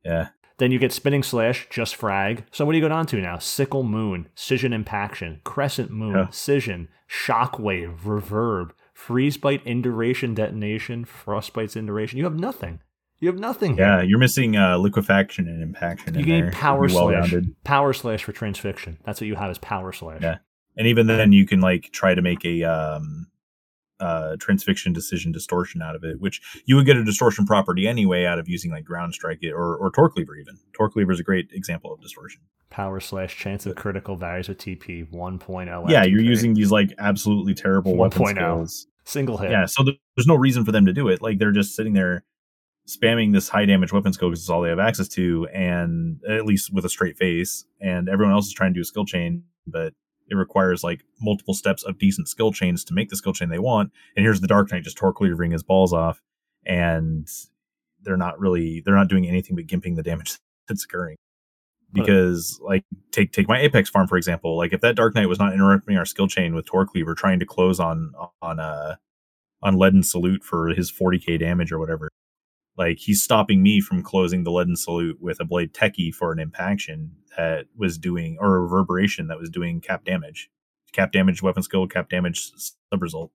Yeah. 0.04 0.28
Then 0.58 0.72
you 0.72 0.78
get 0.78 0.92
Spinning 0.92 1.22
Slash, 1.22 1.66
just 1.70 1.94
frag. 1.96 2.44
So 2.50 2.64
what 2.66 2.72
do 2.72 2.78
you 2.78 2.82
go 2.84 2.88
down 2.88 3.06
to 3.06 3.16
now? 3.20 3.38
Sickle 3.38 3.82
Moon, 3.82 4.28
Scission 4.34 4.72
Impaction, 4.74 5.40
Crescent 5.44 5.90
Moon, 5.90 6.14
Yeah. 6.14 6.26
Scission, 6.30 6.88
Shockwave, 7.08 8.00
Reverb, 8.00 8.70
Freeze 8.92 9.36
Bite, 9.38 9.62
Induration, 9.66 10.34
Detonation, 10.34 11.04
Frostbite's 11.04 11.76
Induration. 11.76 12.18
You 12.18 12.24
have 12.24 12.38
nothing. 12.38 12.80
You 13.20 13.28
have 13.28 13.38
nothing. 13.38 13.76
here. 13.76 13.84
Yeah, 13.86 14.02
you're 14.02 14.18
missing 14.18 14.56
uh, 14.56 14.76
liquefaction 14.78 15.46
and 15.46 15.62
impaction. 15.62 16.18
You 16.18 16.24
need. 16.24 16.52
Power 16.52 16.88
Slash. 16.88 17.34
Power 17.64 17.92
Slash 17.92 18.24
for 18.24 18.32
Transfixion. 18.32 18.96
That's 19.04 19.20
what 19.20 19.28
you 19.28 19.34
have 19.36 19.50
is 19.50 19.58
Power 19.58 19.92
Slash. 19.92 20.22
Yeah. 20.22 20.38
And 20.76 20.86
even 20.86 21.06
then, 21.06 21.32
you 21.32 21.46
can 21.46 21.60
like 21.60 21.90
try 21.92 22.14
to 22.14 22.22
make 22.22 22.44
a 22.46 22.64
um, 22.64 23.26
uh, 24.00 24.36
transfixion 24.38 24.92
decision 24.92 25.30
distortion 25.32 25.82
out 25.82 25.94
of 25.94 26.02
it, 26.04 26.20
which 26.20 26.40
you 26.64 26.76
would 26.76 26.86
get 26.86 26.96
a 26.96 27.04
distortion 27.04 27.46
property 27.46 27.86
anyway 27.86 28.24
out 28.24 28.38
of 28.38 28.48
using 28.48 28.70
like 28.70 28.84
ground 28.84 29.14
strike 29.14 29.38
it 29.42 29.52
or 29.52 29.76
or 29.76 29.90
Torcleaver 29.90 30.36
even. 30.36 30.58
Torcleaver 30.72 31.12
is 31.12 31.20
a 31.20 31.22
great 31.22 31.50
example 31.52 31.92
of 31.92 32.00
distortion. 32.00 32.40
Power 32.70 33.00
Slash, 33.00 33.36
chance 33.36 33.66
of 33.66 33.74
critical 33.74 34.16
values 34.16 34.48
with 34.48 34.58
TP 34.58 35.10
1.0. 35.10 35.90
yeah, 35.90 36.04
you're 36.04 36.22
using 36.22 36.54
these 36.54 36.70
like 36.70 36.92
absolutely 36.98 37.52
terrible 37.52 37.96
weapon 37.96 38.22
1.0. 38.22 38.30
skills. 38.30 38.86
single 39.04 39.36
hit. 39.38 39.50
Yeah, 39.50 39.66
so 39.66 39.82
th- 39.84 39.98
there's 40.16 40.28
no 40.28 40.36
reason 40.36 40.64
for 40.64 40.72
them 40.72 40.86
to 40.86 40.92
do 40.92 41.08
it. 41.08 41.20
Like 41.20 41.38
they're 41.38 41.52
just 41.52 41.74
sitting 41.74 41.94
there 41.94 42.24
spamming 42.88 43.32
this 43.32 43.48
high 43.48 43.66
damage 43.66 43.92
weapon 43.92 44.12
skill 44.12 44.30
because 44.30 44.40
it's 44.40 44.48
all 44.50 44.62
they 44.62 44.70
have 44.70 44.78
access 44.78 45.08
to, 45.08 45.46
and 45.52 46.20
at 46.28 46.46
least 46.46 46.72
with 46.72 46.84
a 46.84 46.88
straight 46.88 47.16
face. 47.16 47.64
And 47.80 48.08
everyone 48.08 48.34
else 48.34 48.46
is 48.46 48.52
trying 48.52 48.72
to 48.72 48.78
do 48.78 48.82
a 48.82 48.84
skill 48.84 49.04
chain, 49.04 49.44
but 49.66 49.92
it 50.30 50.36
requires 50.36 50.84
like 50.84 51.02
multiple 51.20 51.54
steps 51.54 51.82
of 51.84 51.98
decent 51.98 52.28
skill 52.28 52.52
chains 52.52 52.84
to 52.84 52.94
make 52.94 53.08
the 53.08 53.16
skill 53.16 53.32
chain 53.32 53.48
they 53.48 53.58
want. 53.58 53.92
And 54.16 54.24
here's 54.24 54.40
the 54.40 54.46
Dark 54.46 54.70
Knight 54.70 54.84
just 54.84 54.96
Torcleavering 54.96 55.52
his 55.52 55.62
balls 55.62 55.92
off, 55.92 56.22
and 56.64 57.28
they're 58.02 58.16
not 58.16 58.38
really 58.38 58.82
they're 58.84 58.94
not 58.94 59.08
doing 59.08 59.26
anything 59.26 59.56
but 59.56 59.66
gimping 59.66 59.96
the 59.96 60.02
damage 60.02 60.38
that's 60.68 60.84
occurring. 60.84 61.16
Because 61.92 62.60
like 62.62 62.84
take 63.10 63.32
take 63.32 63.48
my 63.48 63.58
Apex 63.58 63.90
farm 63.90 64.06
for 64.06 64.16
example, 64.16 64.56
like 64.56 64.72
if 64.72 64.80
that 64.80 64.94
Dark 64.94 65.16
Knight 65.16 65.28
was 65.28 65.40
not 65.40 65.52
interrupting 65.52 65.96
our 65.96 66.04
skill 66.04 66.28
chain 66.28 66.54
with 66.54 66.64
Torcleaver 66.66 67.16
trying 67.16 67.40
to 67.40 67.46
close 67.46 67.80
on 67.80 68.12
on 68.40 68.60
uh 68.60 68.94
on 69.60 69.76
leaden 69.76 70.04
salute 70.04 70.44
for 70.44 70.68
his 70.68 70.90
40k 70.90 71.40
damage 71.40 71.72
or 71.72 71.80
whatever. 71.80 72.08
Like 72.80 72.98
he's 72.98 73.22
stopping 73.22 73.62
me 73.62 73.80
from 73.82 74.02
closing 74.02 74.42
the 74.44 74.50
leaden 74.50 74.74
salute 74.74 75.18
with 75.20 75.38
a 75.38 75.44
Blade 75.44 75.74
Teki 75.74 76.14
for 76.14 76.32
an 76.32 76.38
impaction 76.38 77.12
that 77.36 77.66
was 77.76 77.98
doing 77.98 78.38
or 78.40 78.56
a 78.56 78.60
reverberation 78.62 79.26
that 79.28 79.38
was 79.38 79.50
doing 79.50 79.82
cap 79.82 80.02
damage. 80.04 80.50
Cap 80.92 81.12
damage 81.12 81.42
weapon 81.42 81.62
skill, 81.62 81.86
cap 81.86 82.08
damage 82.08 82.50
sub 82.56 83.02
result. 83.02 83.32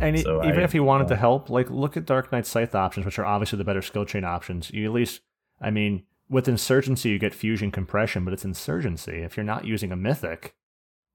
And 0.00 0.18
So 0.18 0.44
even 0.44 0.58
I- 0.60 0.64
if 0.64 0.72
he 0.72 0.80
wanted 0.80 1.06
to 1.08 1.16
help, 1.16 1.48
like 1.48 1.70
look 1.70 1.96
at 1.96 2.06
Dark 2.06 2.32
Knight 2.32 2.44
Scythe 2.44 2.74
options, 2.74 3.06
which 3.06 3.20
are 3.20 3.24
obviously 3.24 3.56
the 3.56 3.64
better 3.64 3.82
skill 3.82 4.04
chain 4.04 4.24
options. 4.24 4.70
You 4.72 4.84
at 4.86 4.92
least, 4.92 5.20
I 5.60 5.70
mean, 5.70 6.02
with 6.28 6.48
Insurgency, 6.48 7.10
you 7.10 7.20
get 7.20 7.34
fusion 7.34 7.70
compression, 7.70 8.24
but 8.24 8.34
it's 8.34 8.44
Insurgency. 8.44 9.18
If 9.18 9.36
you're 9.36 9.44
not 9.44 9.64
using 9.64 9.92
a 9.92 9.96
Mythic, 9.96 10.56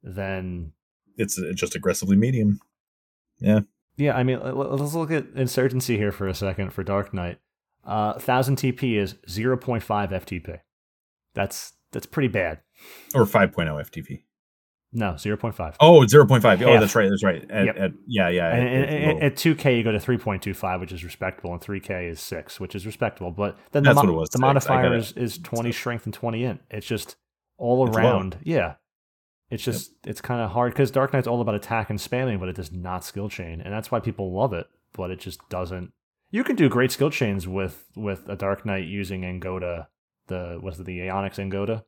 then 0.02 0.72
It's 1.18 1.38
uh, 1.38 1.52
just 1.54 1.76
aggressively 1.76 2.16
medium. 2.16 2.60
yeah, 3.40 3.62
Yeah, 3.98 4.16
I 4.16 4.24
mean, 4.24 4.40
let's 4.42 4.94
look 4.94 5.12
at 5.12 5.26
Insurgency 5.36 5.98
here 5.98 6.14
for 6.14 6.28
a 6.30 6.34
second 6.34 6.72
for 6.72 6.84
Dark 6.84 7.14
Knight. 7.14 7.40
Uh, 7.88 8.12
1000 8.14 8.58
TP 8.58 8.98
is 8.98 9.14
0.5 9.28 9.82
FTP. 10.12 10.60
That's 11.34 11.74
that's 11.94 12.06
pretty 12.06 12.28
bad. 12.28 12.60
Or 13.16 13.24
5.0 13.26 13.54
FTP. 13.56 14.24
No, 14.94 15.14
0.5. 15.14 15.76
Oh, 15.80 16.02
it's 16.02 16.14
0.5. 16.14 16.62
Oh, 16.66 16.80
that's 16.80 16.96
right. 16.96 17.10
That's 17.10 17.24
right. 17.24 17.50
At, 17.52 17.66
Yep. 17.66 17.78
at- 17.78 17.92
yeah, 18.08 18.30
yeah. 18.30 18.54
and, 18.56 18.68
it- 18.68 18.90
and- 18.90 19.24
it's 19.24 19.46
at 19.46 19.58
2K, 19.58 19.78
you 19.78 19.84
go 19.84 19.92
to 19.92 20.00
3.25, 20.00 20.80
which 20.80 20.92
is 20.92 21.04
respectable, 21.04 21.52
and 21.54 21.62
3K 21.62 22.10
is 22.10 22.20
6, 22.20 22.60
which 22.60 22.74
is 22.76 22.86
respectable. 22.86 23.32
But 23.32 23.58
then 23.72 23.84
That's 23.84 23.96
the, 24.00 24.04
mo- 24.04 24.12
what 24.14 24.18
it 24.18 24.20
was, 24.20 24.30
the 24.30 24.40
modifier 24.40 24.94
is, 24.96 25.12
is 25.14 25.38
20 25.38 25.72
strength 25.72 26.06
and 26.06 26.14
20 26.14 26.44
int. 26.44 26.62
It's 26.72 26.88
just 26.88 27.16
all 27.58 27.86
It's 27.88 27.96
low. 27.96 28.02
around. 28.04 28.38
Yeah. 28.44 28.76
It's 29.50 29.64
just, 29.64 29.92
it's 30.06 30.20
kind 30.22 30.42
of 30.42 30.52
hard 30.52 30.74
because 30.74 30.92
Dark 30.92 31.14
Knight's 31.14 31.28
all 31.28 31.42
about 31.42 31.56
attack 31.56 31.90
and 31.90 32.00
spamming, 32.00 32.40
but 32.40 32.50
it 32.50 32.56
does 32.56 32.72
not 32.72 33.04
skill 33.06 33.30
chain. 33.30 33.62
And 33.62 33.74
that's 33.74 33.92
why 33.92 34.00
people 34.02 34.34
love 34.34 34.52
it, 34.54 34.68
but 34.94 35.10
it 35.12 35.20
just 35.20 35.40
doesn't. 35.50 35.92
You 36.30 36.44
can 36.44 36.56
do 36.56 36.68
great 36.70 36.92
skill 36.92 37.10
chains 37.10 37.48
with 37.48 37.86
with 37.96 38.28
a 38.28 38.36
Dark 38.36 38.66
Knight 38.66 38.88
using 38.88 39.22
Anguta, 39.22 39.88
the, 40.28 40.60
was 40.62 40.80
it 40.80 40.86
the 40.86 41.00
Aeonics 41.00 41.36
Anguta? 41.40 41.84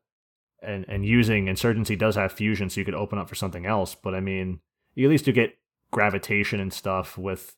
And, 0.61 0.85
and 0.89 1.05
using 1.05 1.47
Insurgency 1.47 1.95
does 1.95 2.15
have 2.15 2.33
fusion, 2.33 2.69
so 2.69 2.81
you 2.81 2.85
could 2.85 2.93
open 2.93 3.17
up 3.17 3.29
for 3.29 3.35
something 3.35 3.65
else. 3.65 3.95
But 3.95 4.13
I 4.13 4.19
mean, 4.19 4.59
you 4.95 5.07
at 5.07 5.11
least 5.11 5.25
do 5.25 5.31
get 5.31 5.57
gravitation 5.91 6.59
and 6.59 6.73
stuff 6.73 7.17
with 7.17 7.55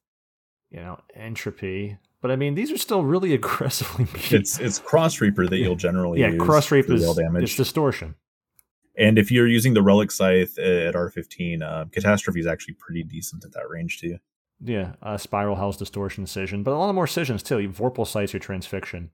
you 0.69 0.79
know 0.79 0.97
entropy 1.15 1.97
but 2.21 2.31
i 2.31 2.35
mean 2.37 2.55
these 2.55 2.71
are 2.71 2.77
still 2.77 3.03
really 3.03 3.33
aggressively 3.39 4.05
beat. 4.05 4.31
it's 4.31 4.57
it's 4.59 4.79
cross 4.79 5.19
reaper 5.19 5.47
that 5.47 5.57
you'll 5.57 5.75
generally 5.75 6.21
yeah 6.21 6.29
use 6.29 6.41
cross 6.41 6.71
reaper 6.71 6.93
is 6.93 7.13
damage. 7.15 7.43
it's 7.43 7.55
distortion 7.57 8.15
And 8.97 9.17
if 9.17 9.31
you're 9.31 9.47
using 9.47 9.73
the 9.73 9.81
relic 9.81 10.11
scythe 10.11 10.59
at 10.59 10.95
R15, 10.95 11.61
uh, 11.61 11.85
catastrophe 11.91 12.41
is 12.41 12.45
actually 12.45 12.75
pretty 12.75 13.03
decent 13.03 13.45
at 13.45 13.53
that 13.53 13.69
range 13.69 13.99
too. 13.99 14.17
Yeah 14.63 14.93
uh, 15.01 15.17
spiral 15.17 15.55
hell's 15.55 15.77
distortion 15.77 16.25
scission 16.25 16.63
but 16.63 16.71
a 16.71 16.77
lot 16.77 16.89
of 16.89 16.95
more 16.95 17.07
scissions 17.07 17.41
too. 17.43 17.59
You 17.59 17.69
Vorpal 17.69 18.05
Scythe's 18.05 18.33
your 18.33 18.39
transfixion 18.39 19.09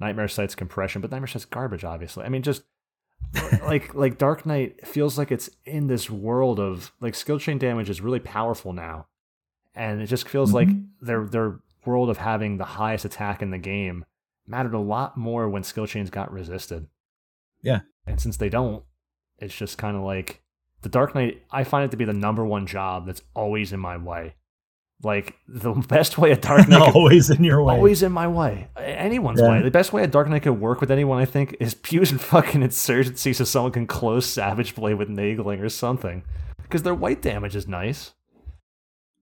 Nightmare 0.00 0.26
Scythe's 0.28 0.54
compression 0.54 1.00
but 1.00 1.10
Nightmare 1.10 1.28
Scythe's 1.28 1.44
garbage 1.44 1.84
obviously. 1.84 2.24
I 2.24 2.28
mean 2.28 2.42
just 2.42 2.62
like 3.62 3.94
like 4.02 4.18
dark 4.18 4.44
knight 4.46 4.86
feels 4.86 5.18
like 5.18 5.30
it's 5.30 5.50
in 5.64 5.86
this 5.86 6.08
world 6.10 6.58
of 6.60 6.92
like 7.00 7.14
skill 7.14 7.38
chain 7.38 7.58
damage 7.58 7.90
is 7.90 8.00
really 8.00 8.20
powerful 8.20 8.72
now. 8.72 9.06
And 9.74 10.00
it 10.02 10.06
just 10.06 10.28
feels 10.28 10.52
like 10.52 10.68
Mhm. 10.68 10.88
their 11.00 11.24
their 11.26 11.60
world 11.86 12.10
of 12.10 12.18
having 12.18 12.58
the 12.58 12.64
highest 12.64 13.04
attack 13.04 13.40
in 13.42 13.50
the 13.50 13.58
game 13.58 14.04
mattered 14.46 14.74
a 14.74 14.78
lot 14.80 15.16
more 15.16 15.48
when 15.48 15.62
skill 15.62 15.86
chains 15.86 16.10
got 16.10 16.32
resisted. 16.32 16.86
Yeah. 17.62 17.80
and 18.06 18.20
since 18.20 18.36
they 18.36 18.48
don't 18.48 18.84
it's 19.38 19.54
just 19.54 19.76
kind 19.78 19.96
of 19.96 20.02
like 20.02 20.42
the 20.82 20.88
dark 20.88 21.14
knight 21.14 21.42
i 21.50 21.64
find 21.64 21.84
it 21.84 21.90
to 21.90 21.96
be 21.96 22.04
the 22.06 22.12
number 22.12 22.44
one 22.44 22.66
job 22.66 23.04
that's 23.06 23.22
always 23.34 23.72
in 23.72 23.80
my 23.80 23.96
way 23.96 24.34
like 25.02 25.36
the 25.46 25.72
best 25.88 26.18
way 26.18 26.32
a 26.32 26.36
dark 26.36 26.68
knight 26.68 26.84
could- 26.86 26.94
Always 26.96 27.30
in 27.30 27.44
your 27.44 27.62
way. 27.62 27.74
always 27.74 28.02
in 28.02 28.12
my 28.12 28.26
way. 28.26 28.68
Anyone's 28.76 29.40
Yeah. 29.40 29.50
way. 29.50 29.62
The 29.62 29.70
best 29.70 29.92
way 29.92 30.02
a 30.02 30.06
Dark 30.06 30.28
Knight 30.28 30.42
could 30.42 30.60
work 30.60 30.80
with 30.80 30.90
anyone, 30.90 31.20
I 31.20 31.24
think, 31.24 31.56
is 31.60 31.76
using 31.90 32.18
fucking 32.32 32.62
insurgency 32.62 33.32
so 33.32 33.44
someone 33.44 33.72
can 33.72 33.86
close 33.86 34.26
Savage 34.26 34.74
Blade 34.74 34.94
with 34.94 35.08
Naegling 35.08 35.60
or 35.62 35.68
something. 35.68 36.22
Because 36.62 36.82
their 36.82 36.94
white 36.94 37.22
damage 37.22 37.54
is 37.56 37.66
nice. 37.68 38.12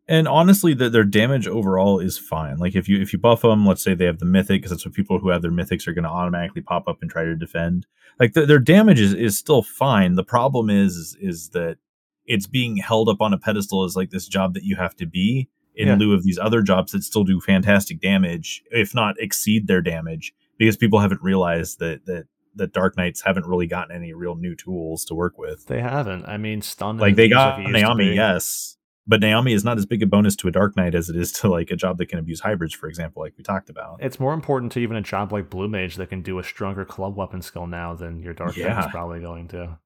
and 0.08 0.26
honestly, 0.28 0.72
the, 0.74 0.88
their 0.88 1.04
damage 1.04 1.46
overall 1.48 1.98
is 1.98 2.16
fine. 2.18 2.56
Like 2.58 2.74
if 2.76 2.88
you 2.88 3.00
if 3.02 3.12
you 3.12 3.18
buff 3.18 3.42
them, 3.42 3.66
let's 3.66 3.82
say 3.82 3.94
they 3.94 4.04
have 4.06 4.18
the 4.18 4.24
mythic, 4.24 4.62
because 4.62 4.70
that's 4.70 4.84
what 4.86 4.94
people 4.94 5.18
who 5.18 5.28
have 5.30 5.42
their 5.42 5.50
mythics 5.50 5.86
are 5.86 5.92
going 5.92 6.04
to 6.04 6.10
automatically 6.10 6.62
pop 6.62 6.88
up 6.88 6.98
and 7.02 7.10
try 7.10 7.24
to 7.24 7.34
defend. 7.36 7.86
Like 8.18 8.32
the, 8.32 8.46
their 8.46 8.58
damage 8.60 8.98
is, 9.00 9.12
is 9.14 9.36
still 9.36 9.62
fine. 9.62 10.14
The 10.14 10.24
problem 10.24 10.70
is, 10.70 10.96
is 10.96 11.16
is 11.20 11.48
that 11.50 11.78
it's 12.24 12.46
being 12.46 12.76
held 12.78 13.08
up 13.08 13.20
on 13.20 13.32
a 13.32 13.38
pedestal 13.38 13.84
as 13.84 13.94
like 13.94 14.10
this 14.10 14.26
job 14.26 14.54
that 14.54 14.64
you 14.64 14.76
have 14.76 14.96
to 14.96 15.06
be 15.06 15.48
in 15.76 15.88
Yeah. 15.88 15.94
lieu 15.96 16.12
of 16.14 16.24
these 16.24 16.38
other 16.38 16.62
jobs 16.62 16.92
that 16.92 17.02
still 17.04 17.22
do 17.24 17.40
fantastic 17.40 18.00
damage, 18.00 18.62
if 18.70 18.94
not 18.94 19.14
exceed 19.20 19.66
their 19.66 19.82
damage, 19.82 20.32
because 20.58 20.76
people 20.76 20.98
haven't 21.00 21.22
realized 21.22 21.78
that 21.78 22.06
that 22.06 22.24
that 22.54 22.72
Dark 22.72 22.96
Knights 22.96 23.20
haven't 23.22 23.44
really 23.44 23.66
gotten 23.66 23.94
any 23.94 24.14
real 24.14 24.34
new 24.34 24.54
tools 24.56 25.04
to 25.04 25.14
work 25.14 25.36
with. 25.36 25.66
They 25.66 25.82
haven't. 25.82 26.24
I 26.24 26.38
mean, 26.38 26.62
stun. 26.62 26.96
Like 26.96 27.14
they 27.14 27.28
got 27.28 27.58
Nyame, 27.60 28.14
yes, 28.14 28.78
but 29.06 29.20
Nyame 29.20 29.52
is 29.54 29.62
not 29.62 29.76
as 29.76 29.84
big 29.84 30.02
a 30.02 30.06
bonus 30.06 30.34
to 30.36 30.48
a 30.48 30.50
Dark 30.50 30.74
Knight 30.74 30.94
as 30.94 31.10
it 31.10 31.16
is 31.16 31.32
to 31.32 31.48
like 31.48 31.70
a 31.70 31.76
job 31.76 31.98
that 31.98 32.06
can 32.06 32.18
abuse 32.18 32.40
hybrids, 32.40 32.72
for 32.72 32.88
example, 32.88 33.22
like 33.22 33.34
we 33.36 33.44
talked 33.44 33.68
about. 33.68 33.98
It's 34.00 34.18
more 34.18 34.32
important 34.32 34.72
to 34.72 34.80
even 34.80 34.96
a 34.96 35.02
job 35.02 35.32
like 35.32 35.50
Blue 35.50 35.68
Mage 35.68 35.96
that 35.96 36.08
can 36.08 36.22
do 36.22 36.38
a 36.38 36.42
stronger 36.44 36.86
club 36.86 37.14
weapon 37.14 37.42
skill 37.42 37.66
now 37.66 37.94
than 37.94 38.22
your 38.22 38.32
Dark 38.32 38.56
Knight 38.56 38.78
is 38.86 38.90
probably 38.90 39.20
going 39.20 39.48
to. 39.48 39.78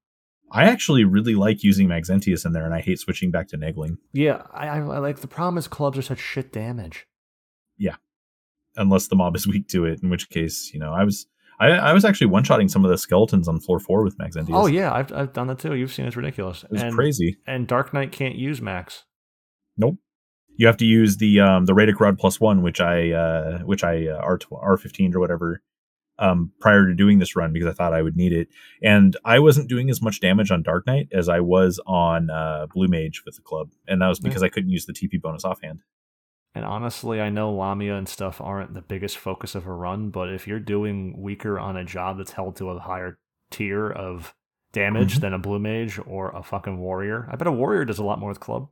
I 0.51 0.65
actually 0.65 1.05
really 1.05 1.35
like 1.35 1.63
using 1.63 1.87
Maxentius 1.87 2.45
in 2.45 2.51
there, 2.51 2.65
and 2.65 2.73
I 2.73 2.81
hate 2.81 2.99
switching 2.99 3.31
back 3.31 3.47
to 3.49 3.57
Naegling, 3.57 3.97
Yeah, 4.11 4.43
I, 4.51 4.67
I, 4.67 4.77
I 4.79 4.97
like 4.99 5.19
the 5.19 5.27
problem 5.27 5.57
is 5.57 5.67
clubs 5.67 5.97
are 5.97 6.01
such 6.01 6.19
shit 6.19 6.51
damage. 6.51 7.07
Yeah, 7.77 7.95
unless 8.75 9.07
the 9.07 9.15
mob 9.15 9.35
is 9.35 9.47
weak 9.47 9.67
to 9.69 9.85
it. 9.85 10.03
In 10.03 10.09
which 10.09 10.29
case, 10.29 10.71
you 10.73 10.79
know, 10.79 10.91
I 10.93 11.03
was 11.03 11.25
I, 11.59 11.69
I 11.69 11.93
was 11.93 12.03
actually 12.03 12.27
one 12.27 12.43
shotting 12.43 12.67
some 12.67 12.83
of 12.83 12.91
the 12.91 12.97
skeletons 12.97 13.47
on 13.47 13.59
floor 13.59 13.79
four 13.79 14.03
with 14.03 14.17
Maxentius. 14.17 14.55
Oh 14.55 14.67
yeah, 14.67 14.93
I've 14.93 15.13
I've 15.13 15.33
done 15.33 15.47
that 15.47 15.59
too. 15.59 15.75
You've 15.75 15.93
seen 15.93 16.05
it's 16.05 16.15
ridiculous. 16.15 16.65
It's 16.69 16.81
and, 16.81 16.93
crazy. 16.93 17.37
And 17.47 17.67
Dark 17.67 17.93
Knight 17.93 18.11
can't 18.11 18.35
use 18.35 18.61
Max. 18.61 19.05
Nope. 19.77 19.97
You 20.57 20.67
have 20.67 20.77
to 20.77 20.85
use 20.85 21.17
the 21.17 21.39
um 21.39 21.65
the 21.65 21.73
Radic 21.73 21.99
Rod 21.99 22.19
plus 22.19 22.41
one, 22.41 22.61
which 22.61 22.81
I 22.81 23.11
uh 23.11 23.59
which 23.59 23.83
I 23.83 24.07
uh, 24.07 24.19
R 24.21 24.39
R 24.51 24.77
fifteen 24.77 25.15
or 25.15 25.19
whatever 25.19 25.61
um 26.21 26.51
prior 26.61 26.85
to 26.87 26.93
doing 26.93 27.19
this 27.19 27.35
run 27.35 27.51
because 27.51 27.67
I 27.67 27.73
thought 27.73 27.93
I 27.93 28.01
would 28.01 28.15
need 28.15 28.31
it. 28.31 28.47
And 28.81 29.17
I 29.25 29.39
wasn't 29.39 29.67
doing 29.67 29.89
as 29.89 30.01
much 30.01 30.21
damage 30.21 30.51
on 30.51 30.63
Dark 30.63 30.87
Knight 30.87 31.09
as 31.11 31.27
I 31.27 31.41
was 31.41 31.79
on 31.85 32.29
uh 32.29 32.67
Blue 32.73 32.87
Mage 32.87 33.23
with 33.25 33.35
the 33.35 33.41
club. 33.41 33.69
And 33.87 34.01
that 34.01 34.07
was 34.07 34.19
Yeah. 34.21 34.29
because 34.29 34.43
I 34.43 34.49
couldn't 34.49 34.69
use 34.69 34.85
the 34.85 34.93
TP 34.93 35.19
bonus 35.21 35.43
offhand. 35.43 35.81
And 36.53 36.65
honestly, 36.65 37.21
I 37.21 37.29
know 37.29 37.51
Lamia 37.53 37.95
and 37.95 38.07
stuff 38.09 38.39
aren't 38.41 38.73
the 38.73 38.81
biggest 38.81 39.17
focus 39.17 39.55
of 39.55 39.65
a 39.65 39.73
run, 39.73 40.09
but 40.09 40.29
if 40.33 40.47
you're 40.47 40.59
doing 40.59 41.15
weaker 41.21 41.57
on 41.57 41.77
a 41.77 41.83
job 41.85 42.17
that's 42.17 42.33
held 42.33 42.55
to 42.57 42.69
a 42.71 42.79
higher 42.79 43.19
tier 43.51 43.89
of 43.89 44.35
damage 44.73 45.15
Mhm. 45.17 45.21
than 45.21 45.33
a 45.33 45.39
blue 45.39 45.59
mage 45.59 45.99
or 46.05 46.29
a 46.31 46.43
fucking 46.43 46.77
warrior, 46.77 47.27
I 47.31 47.35
bet 47.37 47.47
a 47.47 47.51
warrior 47.51 47.85
does 47.85 47.99
a 47.99 48.03
lot 48.03 48.19
more 48.19 48.29
with 48.29 48.39
club. 48.41 48.67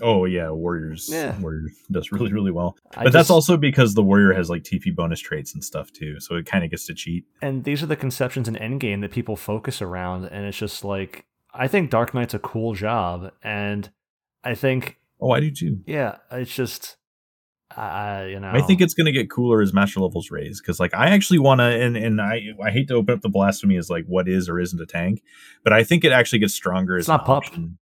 Oh 0.00 0.24
yeah, 0.24 0.50
warriors. 0.50 1.08
Yeah. 1.10 1.38
Warrior 1.40 1.68
does 1.90 2.10
really 2.10 2.32
really 2.32 2.50
well. 2.50 2.76
I 2.96 3.04
But 3.04 3.12
that's 3.12 3.24
just- 3.28 3.30
also 3.30 3.56
because 3.56 3.94
the 3.94 4.02
warrior 4.02 4.32
has 4.32 4.50
like 4.50 4.62
TP 4.64 4.94
bonus 4.94 5.20
traits 5.20 5.54
and 5.54 5.62
stuff 5.62 5.92
too, 5.92 6.18
so 6.20 6.34
it 6.36 6.46
kind 6.46 6.64
of 6.64 6.70
gets 6.70 6.86
to 6.86 6.94
cheat. 6.94 7.24
and 7.42 7.64
these 7.64 7.82
are 7.82 7.86
the 7.86 7.96
conceptions 7.96 8.48
in 8.48 8.54
endgame 8.56 9.00
that 9.02 9.12
people 9.12 9.36
focus 9.36 9.80
around, 9.82 10.24
and 10.26 10.46
it's 10.46 10.58
just 10.58 10.84
like 10.84 11.26
I 11.52 11.68
think 11.68 11.90
Dark 11.90 12.12
Knight's 12.14 12.34
a 12.34 12.38
cool 12.40 12.74
job, 12.74 13.30
and 13.42 13.90
I 14.42 14.54
think 14.54 14.98
Oh, 15.20 15.30
I 15.30 15.40
do 15.40 15.50
too. 15.52 15.80
yeah, 15.86 16.16
it's 16.32 16.54
just 16.54 16.96
I 17.76 18.26
you 18.26 18.40
know 18.40 18.50
I 18.52 18.62
think 18.62 18.80
it's 18.80 18.94
going 18.94 19.06
to 19.06 19.12
get 19.12 19.30
cooler 19.30 19.60
as 19.62 19.72
master 19.72 20.00
levels 20.00 20.30
raise 20.30 20.60
because 20.60 20.78
like 20.80 20.94
I 20.94 21.08
actually 21.10 21.38
want 21.38 21.60
to 21.60 21.64
and 21.64 21.96
and 21.96 22.20
I 22.20 22.48
I 22.64 22.70
hate 22.70 22.88
to 22.88 22.94
open 22.94 23.14
up 23.14 23.20
the 23.20 23.28
blasphemy 23.28 23.76
as 23.76 23.90
like 23.90 24.04
what 24.06 24.28
is 24.28 24.48
or 24.48 24.58
isn't 24.60 24.80
a 24.80 24.86
tank, 24.86 25.22
but 25.62 25.72
I 25.72 25.84
think 25.84 26.04
it 26.04 26.12
actually 26.12 26.40
gets 26.40 26.54
stronger 26.54 26.96
It's 26.96 27.04
as 27.04 27.08
not 27.08 27.24
pup. 27.26 27.36
option. 27.38 27.78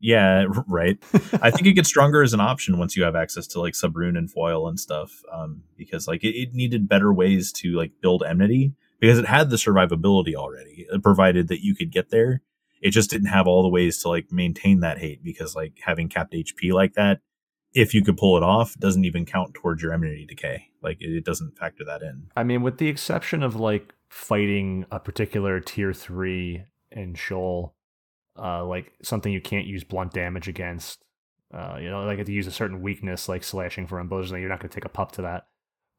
Yeah, 0.00 0.46
right. 0.66 0.98
I 1.42 1.50
think 1.50 1.66
it 1.66 1.72
gets 1.72 1.88
stronger 1.88 2.22
as 2.22 2.32
an 2.32 2.40
option 2.40 2.78
once 2.78 2.96
you 2.96 3.02
have 3.02 3.16
access 3.16 3.46
to 3.48 3.60
like 3.60 3.74
subrune 3.74 4.16
and 4.16 4.30
foil 4.30 4.68
and 4.68 4.78
stuff, 4.78 5.22
um, 5.32 5.62
because 5.76 6.06
like 6.06 6.22
it, 6.22 6.36
it 6.36 6.54
needed 6.54 6.88
better 6.88 7.12
ways 7.12 7.52
to 7.52 7.72
like 7.72 7.92
build 8.00 8.22
enmity 8.22 8.74
because 9.00 9.18
it 9.18 9.26
had 9.26 9.50
the 9.50 9.56
survivability 9.56 10.34
already, 10.34 10.86
uh, 10.92 10.98
provided 10.98 11.48
that 11.48 11.64
you 11.64 11.74
could 11.74 11.90
get 11.90 12.10
there. 12.10 12.42
It 12.80 12.90
just 12.90 13.10
didn't 13.10 13.28
have 13.28 13.48
all 13.48 13.62
the 13.62 13.68
ways 13.68 14.00
to 14.02 14.08
like 14.08 14.30
maintain 14.30 14.80
that 14.80 14.98
hate 14.98 15.24
because 15.24 15.56
like 15.56 15.74
having 15.82 16.08
capped 16.08 16.32
HP 16.32 16.72
like 16.72 16.94
that, 16.94 17.20
if 17.74 17.92
you 17.92 18.02
could 18.04 18.16
pull 18.16 18.36
it 18.36 18.42
off, 18.42 18.76
doesn't 18.78 19.04
even 19.04 19.26
count 19.26 19.54
towards 19.54 19.82
your 19.82 19.92
enmity 19.92 20.26
decay. 20.26 20.68
Like 20.80 21.00
it, 21.00 21.10
it 21.10 21.24
doesn't 21.24 21.58
factor 21.58 21.84
that 21.84 22.02
in. 22.02 22.28
I 22.36 22.44
mean, 22.44 22.62
with 22.62 22.78
the 22.78 22.88
exception 22.88 23.42
of 23.42 23.56
like 23.56 23.94
fighting 24.08 24.86
a 24.90 25.00
particular 25.00 25.60
tier 25.60 25.92
three 25.92 26.64
in 26.92 27.14
Sheol, 27.14 27.74
uh, 28.38 28.64
like 28.64 28.92
something 29.02 29.32
you 29.32 29.40
can't 29.40 29.66
use 29.66 29.84
blunt 29.84 30.12
damage 30.12 30.48
against. 30.48 31.04
Uh, 31.52 31.78
you 31.80 31.88
know, 31.90 32.04
like 32.04 32.18
if 32.18 32.28
you 32.28 32.34
use 32.34 32.46
a 32.46 32.52
certain 32.52 32.82
weakness 32.82 33.28
like 33.28 33.42
slashing 33.42 33.86
for 33.86 34.00
emboldening, 34.00 34.42
you're 34.42 34.50
not 34.50 34.60
going 34.60 34.68
to 34.68 34.74
take 34.74 34.84
a 34.84 34.90
pup 34.90 35.12
to 35.12 35.22
that. 35.22 35.46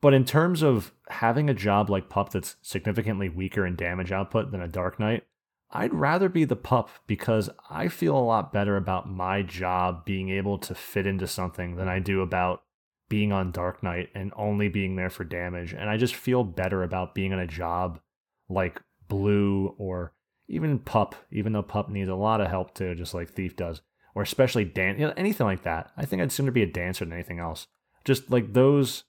But 0.02 0.14
in 0.14 0.24
terms 0.24 0.62
of 0.62 0.94
having 1.10 1.50
a 1.50 1.54
job 1.54 1.90
like 1.90 2.10
pup 2.10 2.32
that's 2.32 2.56
significantly 2.62 3.28
weaker 3.28 3.66
in 3.66 3.76
damage 3.76 4.12
output 4.12 4.52
than 4.52 4.62
a 4.62 4.68
Dark 4.68 5.00
Knight, 5.00 5.24
I'd 5.72 5.94
rather 5.94 6.30
be 6.30 6.46
the 6.46 6.56
pup 6.56 6.90
because 7.06 7.50
I 7.70 7.90
feel 7.90 8.18
a 8.18 8.20
lot 8.20 8.54
better 8.54 8.78
about 8.78 9.10
my 9.10 9.42
job 9.42 10.06
being 10.06 10.30
able 10.30 10.58
to 10.60 10.74
fit 10.74 11.06
into 11.06 11.28
something 11.28 11.76
than 11.76 11.88
I 11.88 12.00
do 12.00 12.22
about 12.22 12.64
being 13.10 13.32
on 13.32 13.52
Dark 13.52 13.84
Knight 13.84 14.10
and 14.16 14.32
only 14.36 14.70
being 14.70 14.96
there 14.96 15.10
for 15.10 15.24
damage. 15.24 15.74
And 15.74 15.90
I 15.90 15.98
just 15.98 16.16
feel 16.16 16.44
better 16.44 16.84
about 16.84 17.14
being 17.14 17.34
on 17.34 17.40
a 17.40 17.48
job 17.48 18.00
like 18.48 18.82
Blue 19.08 19.76
or 19.78 20.14
even 20.50 20.80
Pup, 20.80 21.16
even 21.32 21.54
though 21.54 21.64
Pup 21.64 21.90
needs 21.90 22.10
a 22.10 22.16
lot 22.16 22.42
of 22.42 22.50
help 22.50 22.74
too, 22.74 22.96
just 22.96 23.14
like 23.14 23.30
Thief 23.30 23.56
does, 23.56 23.82
or 24.16 24.24
especially 24.24 24.66
Dan, 24.66 25.00
you 25.00 25.08
know, 25.08 25.14
anything 25.16 25.46
like 25.46 25.64
that. 25.64 25.92
I 25.96 26.06
think 26.06 26.22
I'd 26.22 26.32
sooner 26.32 26.52
be 26.52 26.64
a 26.64 26.68
dancer 26.68 27.06
than 27.06 27.14
anything 27.14 27.40
else. 27.40 27.68
Just 28.04 28.30
like 28.32 28.54
those, 28.54 29.04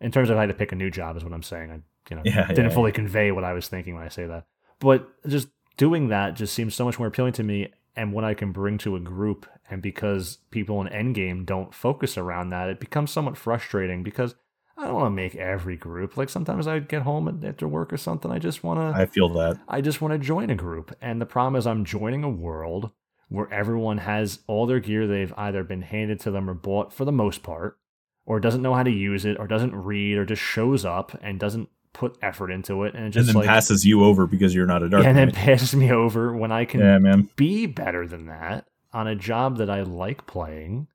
in 0.00 0.12
terms 0.12 0.30
of 0.30 0.36
how 0.36 0.46
to 0.46 0.54
pick 0.54 0.72
a 0.72 0.76
new 0.76 0.90
job, 0.90 1.16
is 1.16 1.24
what 1.24 1.32
I'm 1.32 1.42
saying. 1.42 1.70
I, 1.70 1.80
you 2.08 2.16
know, 2.16 2.22
Yeah, 2.24 2.46
didn't 2.46 2.66
yeah, 2.70 2.74
fully 2.74 2.92
convey 2.92 3.32
what 3.32 3.44
I 3.44 3.52
was 3.52 3.68
thinking 3.68 3.94
when 3.94 4.04
I 4.04 4.08
say 4.08 4.26
that. 4.26 4.44
But 4.78 5.08
just 5.26 5.48
doing 5.76 6.08
that 6.08 6.36
just 6.36 6.54
seems 6.54 6.74
so 6.74 6.84
much 6.84 6.98
more 6.98 7.08
appealing 7.08 7.32
to 7.34 7.42
me 7.42 7.72
and 7.96 8.12
what 8.12 8.24
I 8.24 8.34
can 8.34 8.52
bring 8.52 8.78
to 8.78 8.94
a 8.94 9.00
group. 9.00 9.46
And 9.68 9.82
because 9.82 10.38
people 10.50 10.80
in 10.80 10.88
Endgame 10.88 11.44
don't 11.44 11.74
focus 11.74 12.16
around 12.16 12.50
that, 12.50 12.68
it 12.68 12.78
becomes 12.78 13.10
somewhat 13.10 13.36
frustrating 13.36 14.02
because 14.04 14.36
I 14.78 14.84
don't 14.84 14.94
want 14.94 15.06
to 15.06 15.10
make 15.10 15.34
every 15.36 15.76
group. 15.76 16.16
Like 16.16 16.28
sometimes 16.28 16.66
I 16.66 16.78
get 16.80 17.02
home 17.02 17.42
after 17.44 17.66
work 17.66 17.92
or 17.92 17.96
something. 17.96 18.30
I 18.30 18.38
just 18.38 18.62
want 18.62 18.78
to 18.94 19.00
I 19.00 19.06
feel 19.06 19.28
that. 19.30 19.58
I 19.68 19.80
just 19.80 20.00
want 20.02 20.12
to 20.12 20.18
join 20.18 20.50
a 20.50 20.54
group. 20.54 20.94
And 21.00 21.20
the 21.20 21.26
problem 21.26 21.56
is, 21.56 21.66
I'm 21.66 21.84
joining 21.84 22.22
a 22.24 22.28
world 22.30 22.90
where 23.28 23.52
everyone 23.52 23.98
has 23.98 24.40
all 24.46 24.66
their 24.66 24.78
gear 24.80 25.06
they've 25.06 25.32
either 25.36 25.64
been 25.64 25.82
handed 25.82 26.20
to 26.20 26.30
them 26.30 26.48
or 26.48 26.54
bought 26.54 26.92
for 26.92 27.04
the 27.04 27.12
most 27.12 27.42
part, 27.42 27.78
or 28.26 28.38
doesn't 28.38 28.62
know 28.62 28.74
how 28.74 28.82
to 28.82 28.90
use 28.90 29.24
it, 29.24 29.38
or 29.38 29.46
doesn't 29.46 29.74
read, 29.74 30.18
or 30.18 30.24
just 30.24 30.42
shows 30.42 30.84
up 30.84 31.18
and 31.22 31.40
doesn't 31.40 31.68
put 31.92 32.16
effort 32.20 32.50
into 32.50 32.84
it. 32.84 32.94
And 32.94 33.02
it 33.02 33.04
And 33.06 33.12
just 33.14 33.26
then 33.28 33.36
like, 33.36 33.46
passes 33.46 33.84
you 33.86 34.04
over 34.04 34.26
because 34.26 34.54
you're 34.54 34.66
not 34.66 34.82
a 34.82 34.88
dark. 34.90 35.04
and 35.06 35.16
then 35.16 35.30
passes 35.32 35.74
me 35.74 35.90
over 35.90 36.36
when 36.36 36.52
I 36.52 36.66
can 36.66 36.80
yeah, 36.80 36.98
man. 36.98 37.30
be 37.36 37.64
better 37.66 38.06
than 38.06 38.26
that 38.26 38.66
on 38.92 39.08
a 39.08 39.16
job 39.16 39.56
that 39.56 39.70
I 39.70 39.82
like 39.82 40.26
playing. 40.26 40.86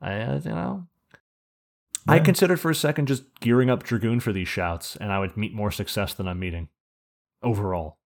I, 0.00 0.36
you 0.36 0.40
know, 0.50 0.86
I 2.08 2.18
considered 2.20 2.60
for 2.60 2.70
a 2.70 2.74
second 2.74 3.06
just 3.08 3.24
gearing 3.40 3.70
up 3.70 3.82
Dragoon 3.82 4.20
for 4.20 4.32
these 4.32 4.48
shouts, 4.48 4.96
and 4.96 5.12
I 5.12 5.18
would 5.18 5.36
meet 5.36 5.52
more 5.54 5.70
success 5.70 6.14
than 6.14 6.28
I'm 6.28 6.38
meeting 6.38 6.68
overall. 7.42 7.98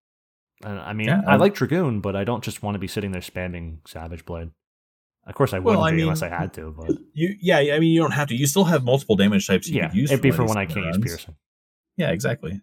And 0.65 0.79
I 0.79 0.93
mean, 0.93 1.09
Yeah, 1.09 1.23
I 1.27 1.37
like 1.37 1.55
Dragoon, 1.55 2.01
but 2.01 2.15
I 2.17 2.25
don't 2.25 2.45
just 2.45 2.63
want 2.63 2.75
to 2.75 2.79
be 2.79 2.87
sitting 2.87 3.13
there 3.13 3.23
spamming 3.23 3.79
Savage 3.87 4.25
Blade. 4.25 4.51
Of 5.27 5.35
course, 5.35 5.53
I 5.53 5.59
Well, 5.59 5.77
wouldn't 5.77 5.87
I 5.87 5.91
be 5.91 5.97
mean, 5.97 6.03
unless 6.05 6.23
I 6.23 6.29
had 6.29 6.53
to, 6.55 6.75
but 6.77 6.97
You, 7.13 7.35
yeah, 7.41 7.59
I 7.59 7.79
mean, 7.79 7.93
you 7.93 8.01
don't 8.01 8.13
have 8.13 8.29
to. 8.29 8.35
You 8.35 8.47
still 8.47 8.65
have 8.65 8.85
multiple 8.85 9.17
damage 9.17 9.47
types 9.47 9.69
you 9.69 9.77
yeah, 9.77 9.89
could 9.89 9.97
use. 9.97 10.11
it'd 10.11 10.23
be 10.23 10.31
for 10.31 10.45
when 10.45 10.57
I 10.57 10.67
can't 10.67 10.87
use 10.87 10.99
piercing. 10.99 11.37
Yeah, 11.97 12.11
exactly. 12.11 12.61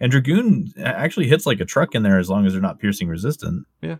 And 0.00 0.10
Dragoon 0.10 0.72
actually 0.78 1.28
hits 1.28 1.46
like 1.46 1.60
a 1.60 1.64
truck 1.64 1.94
in 1.94 2.02
there 2.02 2.18
as 2.18 2.28
long 2.28 2.44
as 2.46 2.52
they're 2.52 2.62
not 2.62 2.80
piercing 2.80 3.08
resistant. 3.08 3.66
Yeah. 3.80 3.96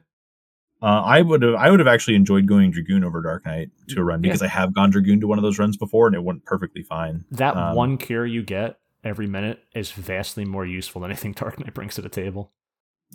Uh, 0.83 1.01
I 1.05 1.23
would 1.23 1.43
have 1.43 1.55
I 1.55 1.71
would 1.71 1.79
have 1.81 1.87
actually 1.87 2.17
enjoyed 2.17 2.47
going 2.47 2.71
Dragoon 2.73 3.05
over 3.05 3.23
Dark 3.23 3.47
Knight 3.47 3.71
to 3.89 4.01
a 4.01 4.05
run 4.05 4.19
Yeah. 4.23 4.29
because 4.31 4.43
I 4.43 4.49
have 4.49 4.75
gone 4.75 4.91
Dragoon 4.91 5.21
to 5.21 5.27
one 5.29 5.39
of 5.39 5.43
those 5.43 5.59
runs 5.59 5.77
before 5.77 6.09
and 6.09 6.17
it 6.17 6.25
went 6.25 6.45
perfectly 6.45 6.83
fine. 6.83 7.25
That 7.31 7.57
Um, 7.57 7.77
one 7.77 7.99
cure 7.99 8.27
you 8.27 8.43
get 8.43 8.79
every 9.05 9.27
minute 9.29 9.61
is 9.75 9.93
vastly 9.93 10.45
more 10.45 10.67
useful 10.67 11.01
than 11.03 11.11
anything 11.13 11.33
Dark 11.37 11.59
Knight 11.61 11.73
brings 11.75 11.95
to 11.95 12.03
the 12.03 12.09
table. 12.09 12.53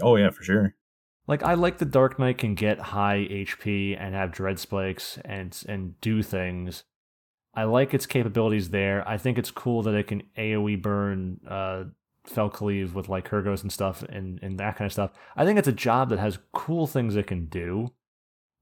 Oh 0.02 0.15
yeah, 0.15 0.30
for 0.30 0.44
sure. 0.44 0.76
Like 1.27 1.44
I 1.44 1.56
like 1.56 1.77
the 1.80 1.85
Dark 1.85 2.18
Knight 2.19 2.38
can 2.38 2.56
get 2.56 2.80
high 2.80 3.27
HP 3.30 3.98
and 3.99 4.15
have 4.15 4.31
dread 4.31 4.60
spikes 4.60 5.19
and 5.26 5.61
and 5.68 5.99
do 5.99 6.23
things. 6.23 6.85
I 7.53 7.64
like 7.64 7.94
its 7.94 8.06
capabilities 8.06 8.69
there. 8.69 9.06
I 9.07 9.18
think 9.18 9.38
it's 9.38 9.52
cool 9.52 9.81
that 9.84 9.94
it 9.95 10.07
can 10.07 10.23
AoE 10.38 10.81
burn 10.81 11.41
uh 11.45 11.84
Fell 12.30 12.49
Cleave 12.49 12.94
with 12.94 13.10
like 13.10 13.30
Hergos 13.30 13.62
and 13.62 13.72
stuff 13.72 14.04
and, 14.04 14.40
and 14.41 14.60
that 14.60 14.76
kind 14.76 14.86
of 14.86 14.94
stuff. 14.94 15.12
I 15.36 15.45
think 15.45 15.58
it's 15.60 15.68
a 15.68 15.74
job 15.74 16.10
that 16.10 16.20
has 16.20 16.40
cool 16.54 16.88
things 16.88 17.16
it 17.16 17.28
can 17.28 17.45
do. 17.45 17.94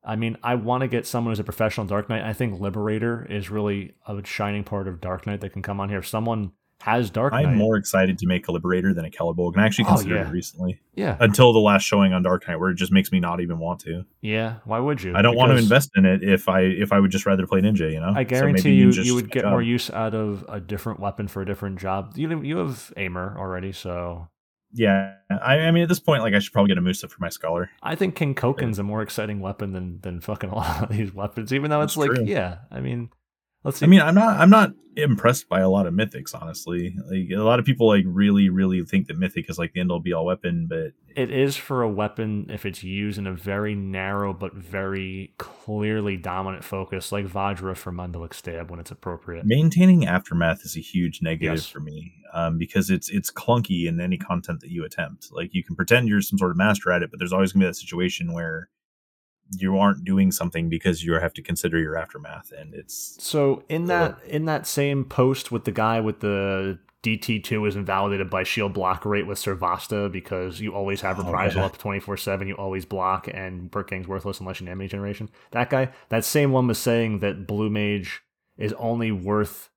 I 0.04 0.16
mean, 0.16 0.38
I 0.44 0.56
want 0.56 0.82
to 0.82 0.88
get 0.88 1.08
someone 1.08 1.32
who's 1.32 1.40
a 1.40 1.44
professional 1.44 1.88
Dark 1.88 2.10
Knight. 2.10 2.24
I 2.24 2.34
think 2.34 2.60
Liberator 2.60 3.26
is 3.28 3.50
really 3.50 3.96
a 4.08 4.24
shining 4.24 4.64
part 4.64 4.88
of 4.88 5.02
Dark 5.02 5.26
Knight 5.26 5.42
that 5.42 5.54
can 5.54 5.64
come 5.64 5.80
on 5.80 5.90
here. 5.90 6.00
If 6.00 6.08
someone 6.08 6.52
has 6.81 7.10
Dark 7.10 7.34
Knight, 7.34 7.45
I'm 7.47 7.57
more 7.57 7.77
excited 7.77 8.18
to 8.19 8.27
make 8.27 8.47
a 8.47 8.52
Liberator 8.52 8.93
than 8.93 9.06
a 9.06 9.10
Caladbolg, 9.10 9.53
and 9.53 9.61
I 9.61 9.65
actually 9.65 9.85
Oh, 9.85 9.95
considered 9.95 10.15
yeah. 10.15 10.27
it 10.27 10.31
recently 10.31 10.80
yeah, 10.93 11.18
until 11.19 11.52
the 11.53 11.60
last 11.60 11.84
showing 11.84 12.14
on 12.14 12.22
Dark 12.22 12.47
Knight, 12.47 12.57
where 12.60 12.69
it 12.69 12.76
just 12.76 12.91
makes 12.91 13.11
me 13.11 13.19
not 13.19 13.41
even 13.41 13.57
want 13.60 13.80
to. 13.81 14.03
yeah. 14.22 14.56
Why 14.65 14.80
would 14.80 15.02
you? 15.02 15.15
I 15.15 15.22
don't 15.22 15.35
want 15.35 15.52
to 15.52 15.57
invest 15.57 15.89
in 15.95 16.06
it 16.06 16.22
if 16.23 16.47
I 16.47 16.61
if 16.61 16.91
I 16.93 16.99
would 16.99 17.11
just 17.11 17.26
rather 17.26 17.47
play 17.47 17.61
Ninja. 17.61 17.91
You 17.91 17.99
know, 18.02 18.14
I 18.15 18.23
So 18.23 18.30
guarantee 18.30 18.69
maybe 18.69 18.97
you, 18.97 19.03
you 19.03 19.15
would 19.15 19.31
get 19.31 19.41
job. 19.43 19.52
more 19.52 19.61
use 19.61 19.89
out 19.89 20.14
of 20.14 20.45
a 20.47 20.60
different 20.60 20.99
weapon 20.99 21.27
for 21.27 21.41
a 21.41 21.45
different 21.45 21.80
job. 21.80 22.14
You 22.15 22.41
you 22.43 22.57
have 22.57 22.93
aimer 22.97 23.35
already, 23.39 23.72
so 23.72 24.27
Yeah, 24.73 25.14
I, 25.31 25.60
I 25.60 25.72
mean 25.72 25.84
at 25.84 25.89
this 25.89 25.99
point, 25.99 26.22
like 26.22 26.34
I 26.35 26.39
should 26.39 26.53
probably 26.53 26.69
get 26.69 26.77
a 26.77 26.81
Musa 26.81 27.07
for 27.07 27.18
my 27.19 27.30
scholar. 27.30 27.69
I 27.81 27.95
think 27.95 28.15
Kenkonken's 28.15 28.77
a 28.77 28.84
more 28.84 29.02
exciting 29.02 29.39
weapon 29.39 29.72
than 29.73 30.02
than 30.02 30.19
fucking 30.22 30.49
a 30.49 30.56
lot 30.56 30.84
of 30.84 30.89
these 30.95 31.14
weapons. 31.14 31.52
Even 31.53 31.72
though 31.72 31.81
it's 31.81 31.97
like, 31.97 32.11
true. 32.11 32.26
yeah, 32.26 32.57
I 32.69 32.80
mean, 32.81 33.10
let's 33.66 33.80
see. 33.80 33.86
I 33.86 33.90
mean, 33.90 34.02
I'm 34.02 34.16
not 34.16 34.40
I'm 34.40 34.50
not 34.50 34.72
impressed 34.98 35.50
by 35.50 35.60
a 35.60 35.68
lot 35.70 35.88
of 35.88 35.94
mythics, 35.94 36.34
honestly. 36.34 36.96
Like 37.12 37.30
a 37.38 37.44
lot 37.44 37.60
of 37.60 37.66
people 37.66 37.88
like 37.88 38.06
really 38.08 38.48
really 38.50 38.82
think 38.86 39.08
that 39.08 39.18
mythic 39.18 39.50
is 39.50 39.60
like 39.60 39.74
the 39.74 39.82
end 39.82 39.92
all 39.92 40.00
be 40.00 40.14
all 40.14 40.26
weapon, 40.26 40.68
but 40.70 40.94
it 41.16 41.32
is 41.32 41.56
for 41.58 41.82
a 41.82 41.90
weapon 41.90 42.48
if 42.50 42.66
it's 42.66 42.84
used 42.84 43.18
in 43.18 43.28
a 43.28 43.34
very 43.34 43.76
narrow 43.76 44.34
but 44.34 44.54
very 44.54 45.34
clearly 45.38 46.16
dominant 46.18 46.64
focus, 46.64 47.12
like 47.12 47.26
Vajra 47.26 47.76
for 47.76 47.92
Mandalic 47.92 48.34
Stab 48.34 48.70
when 48.72 48.80
it's 48.80 48.92
appropriate. 48.92 49.46
maintaining 49.46 50.06
aftermath 50.06 50.64
is 50.64 50.78
a 50.78 50.82
huge 50.82 51.22
negative 51.22 51.56
Yes. 51.56 51.68
for 51.68 51.80
me 51.82 52.14
um, 52.34 52.58
because 52.58 52.90
it's 52.90 53.10
it's 53.10 53.32
clunky 53.32 53.88
in 53.88 54.00
any 54.00 54.18
content 54.18 54.62
that 54.62 54.70
you 54.72 54.86
attempt. 54.86 55.28
Like 55.32 55.54
you 55.54 55.64
can 55.64 55.76
pretend 55.76 56.08
you're 56.08 56.22
some 56.22 56.38
sort 56.40 56.52
of 56.52 56.58
master 56.58 56.92
at 56.92 57.02
it, 57.04 57.12
but 57.12 57.20
there's 57.20 57.34
always 57.34 57.52
gonna 57.52 57.66
be 57.66 57.68
that 57.70 57.76
situation 57.76 58.32
where 58.34 58.70
you 59.51 59.77
aren't 59.77 60.03
doing 60.03 60.31
something 60.31 60.69
because 60.69 61.03
you 61.03 61.13
have 61.13 61.34
to 61.34 61.41
consider 61.41 61.80
your 61.80 61.97
aftermath, 61.97 62.51
and 62.51 62.73
it's 62.73 63.17
So 63.23 63.63
in 63.69 63.85
that 63.85 64.17
in 64.27 64.45
that 64.45 64.65
same 64.67 65.03
post 65.05 65.51
with 65.51 65.65
the 65.65 65.72
guy 65.72 65.99
with 65.99 66.19
the 66.22 66.80
DT 67.03 67.43
two 67.43 67.65
is 67.65 67.76
invalidated 67.76 68.31
by 68.31 68.41
shield 68.41 68.73
block 68.73 69.05
rate 69.05 69.27
with 69.27 69.38
Srivatsa 69.38 70.11
because 70.11 70.59
you 70.59 70.73
always 70.73 71.01
have 71.01 71.19
Oh, 71.19 71.23
reprisal 71.23 71.59
yeah. 71.59 71.65
up 71.67 71.77
twenty 71.77 71.99
four 71.99 72.17
seven, 72.17 72.47
you 72.47 72.55
always 72.55 72.85
block, 72.85 73.27
and 73.31 73.69
Burtgang's 73.69 74.07
worthless 74.07 74.39
unless 74.39 74.59
you 74.59 74.65
enemy 74.67 74.88
generation. 74.88 75.30
That 75.51 75.69
guy, 75.69 75.91
that 76.09 76.26
same 76.26 76.51
one 76.51 76.65
was 76.67 76.80
saying 76.80 77.19
that 77.19 77.45
Blue 77.45 77.69
Mage 77.69 78.22
is 78.57 78.73
only 78.73 79.11
worth 79.11 79.69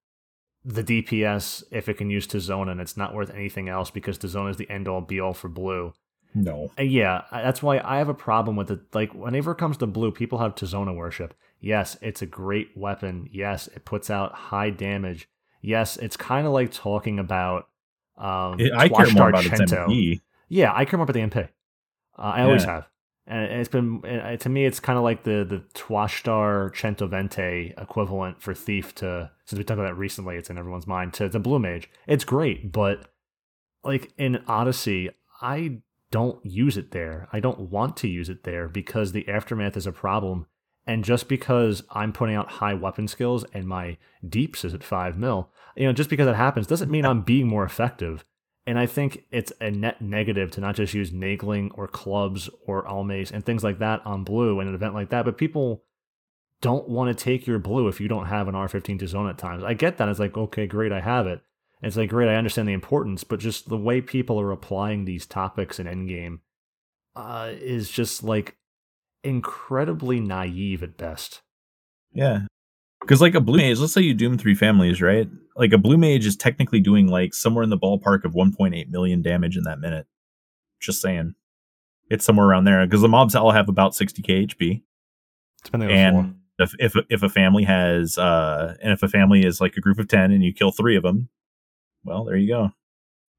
the 0.64 0.82
DPS 0.82 1.62
if 1.70 1.88
it 1.88 1.94
can 1.98 2.08
use 2.10 2.26
Tizona, 2.26 2.70
and 2.72 2.80
it's 2.80 2.96
not 2.96 3.14
worth 3.14 3.30
anything 3.30 3.68
else 3.68 3.90
because 3.90 4.18
Tizona 4.18 4.50
is 4.50 4.56
the 4.56 4.68
end 4.70 4.88
all 4.88 5.00
be 5.02 5.20
all 5.20 5.34
for 5.34 5.48
blue. 5.48 5.92
No. 6.34 6.70
Uh, 6.78 6.82
Yeah, 6.82 7.22
that's 7.32 7.62
why 7.62 7.80
I 7.84 7.98
have 7.98 8.08
a 8.08 8.14
problem 8.14 8.56
with 8.56 8.70
it. 8.70 8.80
Like, 8.94 9.12
whenever 9.14 9.52
it 9.52 9.58
comes 9.58 9.76
to 9.78 9.86
blue, 9.86 10.10
people 10.12 10.38
have 10.38 10.54
Tizona 10.54 10.94
worship. 10.94 11.34
Yes, 11.60 11.96
it's 12.02 12.22
a 12.22 12.26
great 12.26 12.70
weapon. 12.76 13.28
Yes, 13.32 13.66
it 13.68 13.84
puts 13.84 14.10
out 14.10 14.32
high 14.32 14.70
damage. 14.70 15.28
Yes, 15.60 15.96
it's 15.96 16.16
kind 16.16 16.46
of 16.46 16.52
like 16.52 16.70
talking 16.72 17.18
about 17.18 17.68
um, 18.16 18.58
It- 18.60 18.72
I 18.74 18.88
care 18.88 19.06
more 19.12 19.28
about. 19.30 19.44
MP. 19.44 20.20
Yeah, 20.48 20.72
I 20.74 20.84
care 20.84 20.96
more 20.98 21.04
about 21.04 21.14
the 21.14 21.20
MP. 21.20 21.48
Uh, 22.18 22.22
I 22.22 22.42
always 22.42 22.64
have, 22.64 22.88
and 23.26 23.44
it's 23.60 23.68
been 23.68 24.04
uh, 24.04 24.36
to 24.38 24.48
me. 24.48 24.64
It's 24.66 24.80
kind 24.80 24.96
of 24.96 25.04
like 25.04 25.22
the 25.24 25.44
the 25.44 25.62
Twashtar 25.74 26.72
Centovente 26.74 27.80
equivalent 27.80 28.40
for 28.42 28.54
Thief. 28.54 28.94
To 28.96 29.30
since 29.44 29.58
we 29.58 29.64
talked 29.64 29.78
about 29.78 29.88
that 29.88 29.96
recently, 29.96 30.36
it's 30.36 30.50
in 30.50 30.58
everyone's 30.58 30.86
mind. 30.86 31.12
To 31.14 31.28
the 31.28 31.38
Blue 31.38 31.58
Mage, 31.58 31.88
it's 32.06 32.24
great, 32.24 32.72
but 32.72 33.06
like 33.84 34.12
in 34.18 34.42
Odyssey, 34.48 35.10
I 35.40 35.78
don't 36.10 36.44
use 36.44 36.76
it 36.76 36.92
there. 36.92 37.28
I 37.32 37.40
don't 37.40 37.70
want 37.70 37.96
to 37.98 38.08
use 38.08 38.28
it 38.28 38.44
there 38.44 38.68
because 38.68 39.12
the 39.12 39.28
aftermath 39.28 39.76
is 39.76 39.86
a 39.86 39.92
problem. 39.92 40.46
And 40.86 41.04
just 41.04 41.28
because 41.28 41.82
I'm 41.90 42.12
putting 42.12 42.34
out 42.34 42.52
high 42.52 42.74
weapon 42.74 43.08
skills 43.08 43.44
and 43.52 43.66
my 43.66 43.98
deeps 44.26 44.64
is 44.64 44.72
at 44.72 44.82
five 44.82 45.18
mil, 45.18 45.50
you 45.76 45.86
know, 45.86 45.92
just 45.92 46.10
because 46.10 46.26
that 46.26 46.36
happens 46.36 46.66
doesn't 46.66 46.90
mean 46.90 47.04
I'm 47.04 47.22
being 47.22 47.46
more 47.46 47.64
effective. 47.64 48.24
And 48.66 48.78
I 48.78 48.86
think 48.86 49.24
it's 49.30 49.52
a 49.60 49.70
net 49.70 50.02
negative 50.02 50.50
to 50.52 50.60
not 50.60 50.76
just 50.76 50.94
use 50.94 51.10
Naegling 51.10 51.70
or 51.74 51.88
clubs 51.88 52.50
or 52.66 52.84
almays 52.84 53.30
and 53.30 53.44
things 53.44 53.64
like 53.64 53.78
that 53.78 54.04
on 54.04 54.24
blue 54.24 54.60
in 54.60 54.68
an 54.68 54.74
event 54.74 54.94
like 54.94 55.10
that. 55.10 55.24
But 55.24 55.38
people 55.38 55.84
don't 56.60 56.88
want 56.88 57.16
to 57.16 57.24
take 57.24 57.46
your 57.46 57.58
blue 57.58 57.88
if 57.88 58.00
you 58.00 58.08
don't 58.08 58.26
have 58.26 58.48
an 58.48 58.54
R15 58.54 59.00
Tizona 59.00 59.30
at 59.30 59.38
times. 59.38 59.62
I 59.62 59.74
get 59.74 59.96
that. 59.98 60.08
It's 60.08 60.18
like, 60.18 60.36
okay, 60.36 60.66
great, 60.66 60.92
I 60.92 61.00
have 61.00 61.26
it. 61.26 61.40
It's 61.82 61.96
like, 61.96 62.10
great, 62.10 62.28
I 62.28 62.34
understand 62.34 62.68
the 62.68 62.72
importance, 62.72 63.22
but 63.24 63.38
just 63.38 63.68
the 63.68 63.76
way 63.76 64.00
people 64.00 64.40
are 64.40 64.50
applying 64.50 65.04
these 65.04 65.26
topics 65.26 65.78
in 65.78 65.86
Endgame 65.86 66.40
uh, 67.14 67.52
is 67.52 67.90
just 67.90 68.24
like 68.24 68.56
incredibly 69.22 70.20
naive 70.20 70.82
at 70.82 70.96
best. 70.96 71.42
Yeah. 72.12 72.40
Because 73.00 73.20
like 73.20 73.34
a 73.34 73.40
blue 73.40 73.58
mage, 73.58 73.78
let's 73.78 73.92
say 73.92 74.00
you 74.00 74.14
doom 74.14 74.38
three 74.38 74.56
families, 74.56 75.00
right? 75.00 75.28
Like 75.56 75.72
a 75.72 75.78
blue 75.78 75.96
mage 75.96 76.26
is 76.26 76.36
technically 76.36 76.80
doing 76.80 77.06
like 77.06 77.32
somewhere 77.32 77.62
in 77.62 77.70
the 77.70 77.78
ballpark 77.78 78.24
of 78.24 78.32
1.8 78.32 78.88
million 78.90 79.22
damage 79.22 79.56
in 79.56 79.62
that 79.64 79.78
minute. 79.78 80.06
Just 80.80 81.00
saying, 81.00 81.34
it's 82.10 82.24
somewhere 82.24 82.46
around 82.46 82.64
there. 82.64 82.84
Because 82.84 83.02
the 83.02 83.08
mobs 83.08 83.34
all 83.34 83.52
have 83.52 83.68
about 83.68 83.92
60k 83.92 84.48
HP, 84.48 84.82
Depending 85.64 85.90
on 85.90 85.94
the 85.94 86.10
floor. 86.10 86.22
and 86.22 86.34
if 86.58 86.74
if 86.78 87.04
if 87.08 87.22
a 87.22 87.28
family 87.28 87.62
has 87.64 88.18
uh 88.18 88.74
and 88.82 88.92
if 88.92 89.02
a 89.02 89.08
family 89.08 89.44
is 89.44 89.60
like 89.60 89.76
a 89.76 89.80
group 89.80 89.98
of 89.98 90.08
10 90.08 90.32
and 90.32 90.42
you 90.42 90.52
kill 90.52 90.72
three 90.72 90.96
of 90.96 91.02
them, 91.04 91.28
well, 92.08 92.24
there 92.24 92.36
you 92.36 92.48
go. 92.48 92.70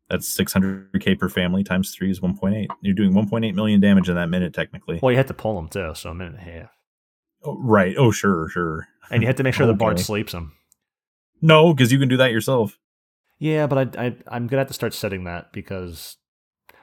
That's 0.10 0.36
600k 0.36 1.20
per 1.20 1.30
family 1.30 1.64
times 1.64 1.92
three 1.94 2.10
is 2.10 2.20
1.8. 2.20 2.68
You're 2.82 2.96
doing 2.96 3.14
1.8 3.14 3.54
million 3.54 3.80
damage 3.80 4.10
in 4.10 4.16
that 4.16 4.28
minute 4.30 4.54
technically. 4.54 5.00
Well, 5.02 5.12
you 5.12 5.18
had 5.18 5.28
to 5.28 5.34
pull 5.34 5.56
them 5.56 5.68
too, 5.68 5.94
so 5.94 6.10
a 6.10 6.16
minute 6.16 6.40
and 6.40 6.48
a 6.48 6.52
half. 6.52 6.72
Oh, 7.44 7.58
right. 7.60 7.96
Oh, 7.98 8.12
sure, 8.12 8.50
sure. 8.50 8.88
And 9.12 9.22
you 9.22 9.28
had 9.28 9.38
to 9.38 9.44
make 9.44 9.54
sure 9.54 9.68
the 9.68 9.74
bard 9.74 10.00
sleeps 10.00 10.32
them. 10.32 10.54
No, 11.42 11.74
because 11.74 11.92
you 11.92 12.00
can 12.00 12.10
do 12.10 12.18
that 12.18 12.32
yourself. 12.32 12.78
Yeah, 13.38 13.68
but 13.68 13.98
I, 13.98 14.06
I 14.06 14.16
I'm 14.28 14.48
gonna 14.48 14.62
have 14.62 14.68
to 14.68 14.74
start 14.74 14.94
setting 14.94 15.24
that 15.24 15.54
because, 15.54 16.18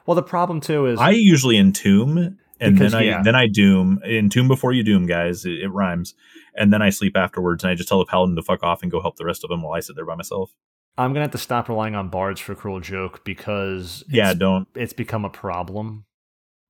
well, 0.07 0.15
the 0.15 0.23
problem 0.23 0.61
too 0.61 0.87
is 0.87 0.99
I 0.99 1.11
usually 1.11 1.59
entomb 1.59 2.39
and 2.61 2.75
Because, 2.75 2.93
then 2.93 3.01
I 3.01 3.05
yeah. 3.05 3.23
then 3.23 3.35
I 3.35 3.49
doom 3.49 4.01
entomb 4.05 4.49
before 4.49 4.73
you 4.73 4.83
doom, 4.83 5.07
guys. 5.07 5.45
It, 5.45 5.61
it 5.63 5.69
rhymes, 5.69 6.15
and 6.57 6.73
then 6.73 6.81
I 6.81 6.91
sleep 6.91 7.17
afterwards, 7.17 7.63
and 7.63 7.71
I 7.71 7.75
just 7.75 7.89
tell 7.89 7.99
the 7.99 8.07
paladin 8.07 8.37
to 8.37 8.43
fuck 8.43 8.63
off 8.63 8.83
and 8.83 8.91
go 8.91 9.03
help 9.03 9.17
the 9.17 9.27
rest 9.27 9.45
of 9.45 9.51
them 9.51 9.63
while 9.63 9.75
I 9.75 9.81
sit 9.81 9.97
there 9.97 10.07
by 10.07 10.15
myself. 10.15 10.55
I'm 10.99 11.13
gonna 11.13 11.23
have 11.25 11.31
to 11.33 11.39
stop 11.39 11.69
relying 11.69 11.95
on 11.95 12.09
bards 12.09 12.41
for 12.41 12.55
cruel 12.55 12.81
joke 12.81 13.25
because 13.25 14.03
Yeah, 14.09 14.31
it's, 14.31 14.39
don't. 14.39 14.67
it's 14.75 14.93
become 14.93 15.25
a 15.25 15.31
problem 15.31 16.05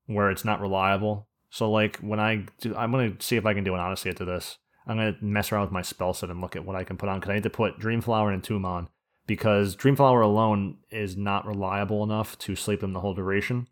where 0.06 0.30
it's 0.30 0.44
not 0.44 0.60
reliable. 0.60 1.28
So 1.50 1.70
like 1.70 1.98
when 1.98 2.18
I 2.20 2.46
do, 2.60 2.74
I'm 2.76 2.90
gonna 2.90 3.14
see 3.20 3.36
if 3.36 3.46
I 3.46 3.54
can 3.54 3.64
do 3.64 3.74
an 3.74 3.80
honesty 3.80 4.12
to 4.12 4.24
this. 4.24 4.58
I'm 4.86 4.96
gonna 4.96 5.16
mess 5.20 5.50
around 5.52 5.62
with 5.62 5.72
my 5.72 5.82
spell 5.82 6.12
set 6.14 6.30
and 6.30 6.40
look 6.40 6.56
at 6.56 6.64
what 6.64 6.76
I 6.76 6.84
can 6.84 6.96
put 6.96 7.08
on 7.08 7.18
because 7.20 7.30
I 7.30 7.34
need 7.34 7.42
to 7.44 7.50
put 7.50 7.78
Dreamflower 7.78 8.32
and 8.32 8.42
Entomb 8.42 8.64
on 8.64 8.88
because 9.26 9.76
Dreamflower 9.76 10.22
alone 10.22 10.78
is 10.90 11.16
not 11.16 11.46
reliable 11.46 12.02
enough 12.04 12.36
to 12.38 12.54
sleep 12.56 12.80
them 12.80 12.92
the 12.92 13.00
whole 13.00 13.14
duration. 13.14 13.68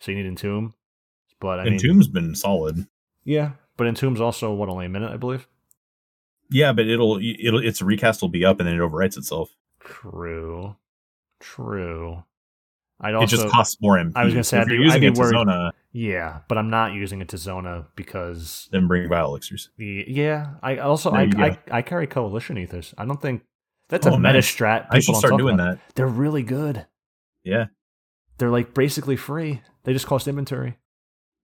So 0.00 0.10
you 0.12 0.18
need 0.22 0.26
Entomb. 0.26 0.74
But 1.40 1.60
I 1.60 1.64
mean, 1.64 1.78
Entomb's 1.78 2.08
been 2.08 2.34
solid. 2.34 2.86
yeah, 3.24 3.52
but 3.76 3.86
Entomb's 3.86 4.20
also 4.20 4.52
what 4.52 4.68
only 4.68 4.86
a 4.86 4.88
minute, 4.88 5.12
I 5.12 5.16
believe. 5.16 5.46
Yeah, 6.50 6.72
but 6.72 6.86
it'll 6.86 7.18
it'll 7.20 7.62
its 7.64 7.82
recast 7.82 8.22
will 8.22 8.28
be 8.28 8.44
up 8.44 8.58
and 8.58 8.66
then 8.68 8.74
it 8.74 8.80
overwrites 8.80 9.16
itself. 9.18 9.50
True, 9.88 10.76
true. 11.40 12.22
I'd 13.00 13.14
also, 13.14 13.36
it 13.36 13.40
just 13.40 13.52
costs 13.52 13.76
more 13.80 13.96
MP. 13.96 14.12
I 14.16 14.24
was 14.24 14.34
gonna 14.34 14.42
say, 14.44 14.58
if 14.58 14.62
I'd 14.66 14.70
you're 14.70 14.78
be- 14.80 14.84
using 14.84 15.04
I'd 15.04 15.08
be 15.10 15.14
to 15.14 15.20
worried- 15.20 15.30
Zona, 15.34 15.72
yeah, 15.92 16.40
but 16.48 16.58
I'm 16.58 16.68
not 16.70 16.92
using 16.94 17.20
it 17.20 17.28
to 17.28 17.38
Zona 17.38 17.86
because 17.96 18.68
then 18.72 18.88
bring 18.88 19.08
Vile 19.08 19.26
Elixirs. 19.26 19.70
yeah. 19.78 20.54
I 20.62 20.78
also 20.78 21.10
I. 21.12 21.30
I 21.36 21.58
I 21.70 21.82
carry 21.82 22.06
coalition 22.08 22.58
ethers. 22.58 22.94
I 22.98 23.04
don't 23.04 23.22
think 23.22 23.42
that's 23.88 24.06
a 24.06 24.10
Oh, 24.12 24.16
meta 24.18 24.34
nice. 24.34 24.52
strat. 24.52 24.86
I 24.90 24.98
should 24.98 25.06
people 25.12 25.20
start 25.20 25.38
doing 25.38 25.54
about. 25.54 25.78
that. 25.78 25.94
They're 25.94 26.06
really 26.08 26.42
good. 26.42 26.86
Yeah, 27.44 27.66
They're 28.38 28.50
like 28.50 28.74
basically 28.74 29.16
free. 29.16 29.62
They 29.84 29.92
just 29.92 30.06
cost 30.06 30.26
inventory. 30.28 30.76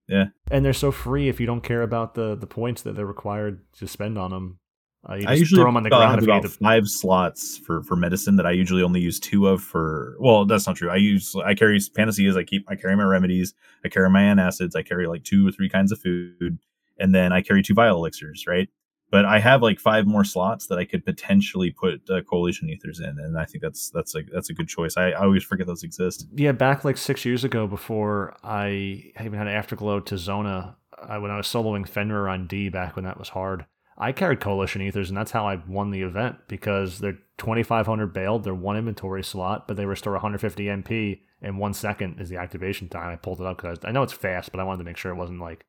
Yeah. 0.07 0.25
and 0.51 0.63
they're 0.63 0.71
so 0.73 0.91
free 0.91 1.29
if 1.29 1.39
you 1.39 1.47
don't 1.47 1.61
care 1.63 1.81
about 1.81 2.13
the 2.13 2.35
the 2.35 2.45
points 2.45 2.83
that 2.83 2.95
they're 2.95 3.07
required 3.07 3.61
to 3.79 3.87
spend 3.87 4.17
on 4.19 4.29
them. 4.29 4.59
Uh, 5.07 5.19
I 5.27 5.33
usually 5.33 5.59
throw 5.59 5.67
them 5.67 5.77
on 5.77 5.83
the 5.83 5.93
uh, 5.93 5.97
ground 5.97 6.11
have 6.11 6.19
if 6.19 6.27
you 6.27 6.33
need 6.33 6.39
about 6.39 6.51
to. 6.51 6.57
five 6.57 6.87
slots 6.87 7.57
for 7.57 7.83
for 7.83 7.95
medicine 7.95 8.37
that 8.37 8.45
I 8.45 8.51
usually 8.51 8.81
only 8.81 9.01
use 9.01 9.19
two 9.19 9.47
of 9.47 9.61
for. 9.61 10.15
Well, 10.19 10.45
that's 10.45 10.65
not 10.65 10.75
true. 10.75 10.89
I 10.89 10.95
use 10.95 11.35
I 11.35 11.53
carry 11.53 11.79
panaceas. 11.95 12.35
I 12.35 12.43
keep 12.43 12.65
I 12.67 12.75
carry 12.75 12.95
my 12.95 13.03
remedies. 13.03 13.53
I 13.83 13.89
carry 13.89 14.09
my 14.09 14.21
antacids. 14.21 14.75
I 14.75 14.81
carry 14.81 15.07
like 15.07 15.23
two 15.23 15.47
or 15.47 15.51
three 15.51 15.69
kinds 15.69 15.91
of 15.91 15.99
food, 15.99 16.59
and 16.97 17.13
then 17.13 17.31
I 17.31 17.41
carry 17.41 17.61
two 17.61 17.75
vile 17.75 17.97
elixirs. 17.97 18.45
Right, 18.47 18.69
but 19.11 19.25
I 19.25 19.39
have 19.39 19.61
like 19.61 19.79
five 19.79 20.07
more 20.07 20.23
slots 20.23 20.67
that 20.67 20.79
I 20.79 20.85
could 20.85 21.05
potentially 21.05 21.71
put 21.71 22.09
uh, 22.09 22.21
coalition 22.21 22.69
ethers 22.69 22.99
in, 22.99 23.19
and 23.19 23.37
I 23.37 23.45
think 23.45 23.61
that's 23.61 23.91
that's 23.91 24.15
a 24.15 24.23
that's 24.33 24.49
a 24.49 24.53
good 24.53 24.67
choice. 24.67 24.97
I, 24.97 25.11
I 25.11 25.23
always 25.23 25.43
forget 25.43 25.67
those 25.67 25.83
exist. 25.83 26.27
Yeah, 26.33 26.51
back 26.51 26.83
like 26.83 26.97
six 26.97 27.25
years 27.25 27.43
ago, 27.43 27.67
before 27.67 28.35
I 28.43 29.11
even 29.19 29.33
had 29.33 29.47
an 29.47 29.53
Afterglow 29.53 30.01
Tizona, 30.01 30.75
I, 30.97 31.19
when 31.19 31.29
I 31.29 31.37
was 31.37 31.47
soloing 31.47 31.87
Fenrir 31.87 32.27
on 32.27 32.47
D 32.47 32.69
back 32.69 32.95
when 32.95 33.05
that 33.05 33.19
was 33.19 33.29
hard, 33.29 33.65
I 33.97 34.11
carried 34.11 34.41
Coalition 34.41 34.81
Ethers, 34.81 35.09
and 35.09 35.17
that's 35.17 35.31
how 35.31 35.47
I 35.47 35.61
won 35.67 35.91
the 35.91 36.01
event 36.01 36.35
because 36.49 36.99
they're 36.99 37.17
2,500 37.37 38.07
bailed, 38.13 38.43
they're 38.43 38.53
one 38.53 38.75
inventory 38.77 39.23
slot, 39.23 39.67
but 39.67 39.77
they 39.77 39.85
restore 39.85 40.13
150 40.13 40.65
MP, 40.65 41.21
and 41.41 41.57
one 41.59 41.73
second 41.73 42.19
is 42.19 42.27
the 42.29 42.37
activation 42.37 42.89
time. 42.89 43.09
I 43.09 43.15
pulled 43.15 43.39
it 43.39 43.47
up 43.47 43.57
because 43.57 43.79
I 43.85 43.91
know 43.91 44.03
it's 44.03 44.11
fast, 44.13 44.51
but 44.51 44.59
I 44.59 44.63
wanted 44.65 44.79
to 44.79 44.83
make 44.83 44.97
sure 44.97 45.11
it 45.11 45.17
wasn't 45.17 45.39
like 45.39 45.65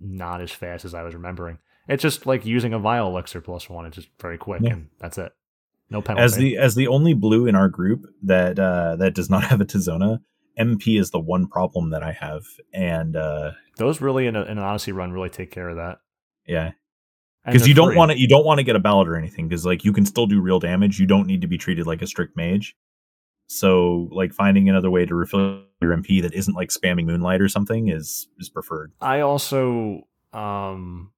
not 0.00 0.40
as 0.40 0.50
fast 0.50 0.84
as 0.84 0.94
I 0.94 1.02
was 1.02 1.14
remembering. 1.14 1.58
It's 1.88 2.02
just 2.02 2.26
like 2.26 2.46
using 2.46 2.72
a 2.72 2.78
Vile 2.78 3.08
Elixir 3.08 3.40
plus 3.40 3.68
one, 3.68 3.84
it's 3.86 3.96
just 3.96 4.08
very 4.20 4.38
quick, 4.38 4.62
Yeah. 4.62 4.72
and 4.72 4.88
that's 4.98 5.18
it. 5.18 5.32
No 5.90 6.00
penalty. 6.00 6.24
As 6.24 6.36
the 6.36 6.56
as 6.56 6.74
the 6.74 6.86
only 6.88 7.12
blue 7.12 7.46
in 7.46 7.54
our 7.54 7.68
group 7.68 8.06
that 8.22 8.58
uh, 8.58 8.96
that 8.96 9.14
does 9.14 9.28
not 9.28 9.44
have 9.50 9.60
a 9.60 9.66
Tizona, 9.66 10.20
MP 10.58 10.98
is 10.98 11.10
the 11.10 11.20
one 11.20 11.46
problem 11.48 11.90
that 11.90 12.02
I 12.02 12.12
have, 12.12 12.44
and 12.72 13.14
uh, 13.14 13.52
Those 13.76 14.00
really 14.00 14.26
in, 14.26 14.36
a, 14.36 14.42
in 14.42 14.52
an 14.56 14.58
Odyssey 14.60 14.92
run 14.92 15.12
really 15.12 15.28
take 15.28 15.50
care 15.50 15.68
of 15.68 15.76
that. 15.76 15.98
yeah. 16.46 16.72
Because 17.44 17.66
you 17.66 17.74
don't 17.74 17.96
want 17.96 18.12
to 18.12 18.18
you 18.18 18.28
don't 18.28 18.44
want 18.44 18.58
to 18.58 18.64
get 18.64 18.76
a 18.76 18.78
ballot 18.78 19.08
or 19.08 19.16
anything 19.16 19.48
because 19.48 19.66
like 19.66 19.84
you 19.84 19.92
can 19.92 20.06
still 20.06 20.26
do 20.26 20.40
real 20.40 20.60
damage. 20.60 21.00
You 21.00 21.06
don't 21.06 21.26
need 21.26 21.40
to 21.40 21.48
be 21.48 21.58
treated 21.58 21.86
like 21.86 22.00
a 22.02 22.06
strict 22.06 22.36
mage. 22.36 22.76
So 23.48 24.08
like 24.12 24.32
finding 24.32 24.68
another 24.68 24.90
way 24.90 25.04
to 25.04 25.14
refill 25.14 25.64
your 25.80 25.96
mp 25.96 26.22
that 26.22 26.32
isn't 26.32 26.54
like 26.54 26.68
spamming 26.68 27.04
moonlight 27.04 27.40
or 27.40 27.48
something 27.48 27.88
is 27.88 28.28
is 28.38 28.48
preferred. 28.48 28.92
I 29.00 29.20
also 29.20 30.06
um 30.32 31.10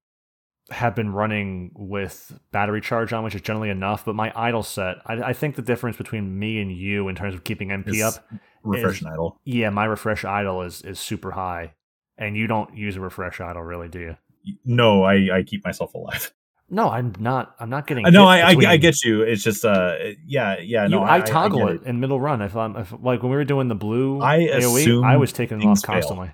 have 0.70 0.94
been 0.94 1.12
running 1.12 1.70
with 1.74 2.32
battery 2.50 2.80
charge 2.80 3.12
on, 3.12 3.22
which 3.22 3.34
is 3.34 3.42
generally 3.42 3.68
enough. 3.68 4.04
But 4.04 4.14
my 4.14 4.32
idle 4.34 4.62
set, 4.62 4.96
I, 5.04 5.22
I 5.22 5.32
think 5.34 5.56
the 5.56 5.62
difference 5.62 5.96
between 5.96 6.38
me 6.38 6.58
and 6.60 6.72
you 6.72 7.08
in 7.08 7.14
terms 7.14 7.34
of 7.34 7.44
keeping 7.44 7.68
MP 7.68 7.96
Is 7.96 8.02
up, 8.02 8.26
refresh 8.62 9.02
is- 9.02 9.06
idle. 9.06 9.40
Yeah, 9.44 9.70
my 9.70 9.84
refresh 9.84 10.24
idle 10.24 10.62
is 10.62 10.80
is 10.82 10.98
super 10.98 11.32
high, 11.32 11.74
and 12.16 12.36
you 12.36 12.46
don't 12.46 12.74
use 12.74 12.96
a 12.96 13.00
refresh 13.00 13.40
idle, 13.40 13.62
really, 13.62 13.88
do 13.88 14.00
you? 14.00 14.16
No 14.64 15.02
i 15.02 15.38
i 15.38 15.42
keep 15.42 15.64
myself 15.64 15.94
alive 15.94 16.32
No, 16.70 16.88
I'm 16.88 17.14
not. 17.20 17.54
I'm 17.60 17.68
not 17.68 17.86
getting. 17.86 18.06
i 18.06 18.10
know 18.10 18.28
hit 18.28 18.42
I, 18.42 18.68
I 18.68 18.72
i 18.72 18.76
get 18.78 19.04
you 19.04 19.20
it's 19.20 19.42
just 19.42 19.66
uh 19.66 19.96
yeah 20.24 20.58
yeah 20.58 20.86
no 20.86 21.00
you, 21.00 21.04
I, 21.04 21.16
I 21.16 21.20
toggle 21.20 21.66
get 21.66 21.74
it, 21.76 21.82
in 21.82 22.00
middle 22.00 22.18
run. 22.18 22.40
If 22.40 22.56
I'm 22.56 22.74
if, 22.76 22.90
like 22.90 23.22
when 23.22 23.30
we 23.30 23.36
were 23.36 23.44
doing 23.44 23.68
the 23.68 23.74
blue 23.74 24.22
I 24.22 24.38
AOE, 24.40 24.78
assume 24.80 25.04
I 25.04 25.18
was 25.18 25.30
taking 25.30 25.58
them 25.58 25.68
off 25.68 25.82
constantly. 25.82 26.28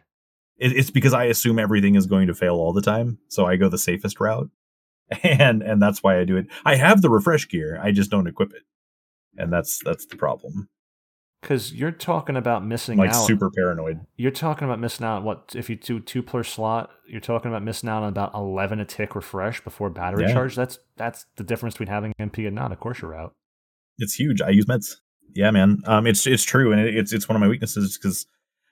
It- 0.57 0.73
it's 0.77 0.91
because 0.91 1.15
i 1.15 1.25
assume 1.25 1.59
everything 1.59 1.95
is 1.95 2.07
going 2.07 2.27
to 2.29 2.35
fail 2.35 2.55
all 2.55 2.73
the 2.73 2.83
time 2.83 3.19
so 3.29 3.47
i 3.47 3.57
go 3.57 3.69
the 3.69 3.79
safest 3.79 4.21
route 4.21 4.51
and 5.25 5.63
and 5.63 5.81
that's 5.83 6.03
why 6.03 6.19
i 6.21 6.25
do 6.25 6.37
it 6.37 6.47
i 6.67 6.77
have 6.77 7.01
the 7.03 7.09
refresh 7.11 7.49
gear 7.49 7.81
i 7.83 7.91
just 7.91 8.11
don't 8.11 8.27
equip 8.27 8.53
it 8.53 8.63
and 9.39 9.51
that's 9.53 9.81
that's 9.83 10.05
the 10.07 10.17
problem 10.17 10.69
Because 11.41 11.73
you're 11.73 11.91
talking 11.91 12.37
about 12.37 12.65
missing 12.65 12.99
like 12.99 13.11
out. 13.11 13.27
super 13.27 13.51
paranoid 13.51 14.01
You're 14.17 14.31
talking 14.31 14.67
about 14.67 14.79
missing 14.79 15.07
out. 15.07 15.23
What 15.23 15.55
if 15.57 15.71
you 15.71 15.77
do 15.77 15.99
two 16.01 16.23
per 16.23 16.43
slot? 16.43 16.91
You're 17.09 17.21
talking 17.21 17.51
about 17.51 17.63
missing 17.63 17.89
out 17.89 18.03
on 18.03 18.11
about 18.11 18.35
eleven 18.35 18.79
a 18.81 18.85
tick 18.85 19.15
refresh 19.15 19.63
before 19.65 19.89
battery 19.91 20.25
Yeah. 20.25 20.35
charge. 20.35 20.55
That's 20.55 20.79
that's 20.97 21.27
the 21.37 21.45
difference 21.45 21.75
between 21.75 21.89
having 21.89 22.13
MP 22.21 22.47
and 22.47 22.55
not. 22.55 22.73
Of 22.73 22.81
course, 22.81 23.01
you're 23.01 23.15
out. 23.15 23.35
it's 23.99 24.15
huge. 24.15 24.41
I 24.41 24.51
use 24.51 24.67
meds. 24.67 24.97
Yeah, 25.35 25.51
man. 25.51 25.79
Um, 25.87 26.07
it's 26.07 26.27
it's 26.27 26.43
true, 26.45 26.73
and 26.73 26.81
it, 26.81 26.95
it's 26.97 27.13
it's 27.13 27.29
one 27.29 27.37
of 27.37 27.41
my 27.41 27.49
weaknesses 27.49 27.97
because 27.97 28.27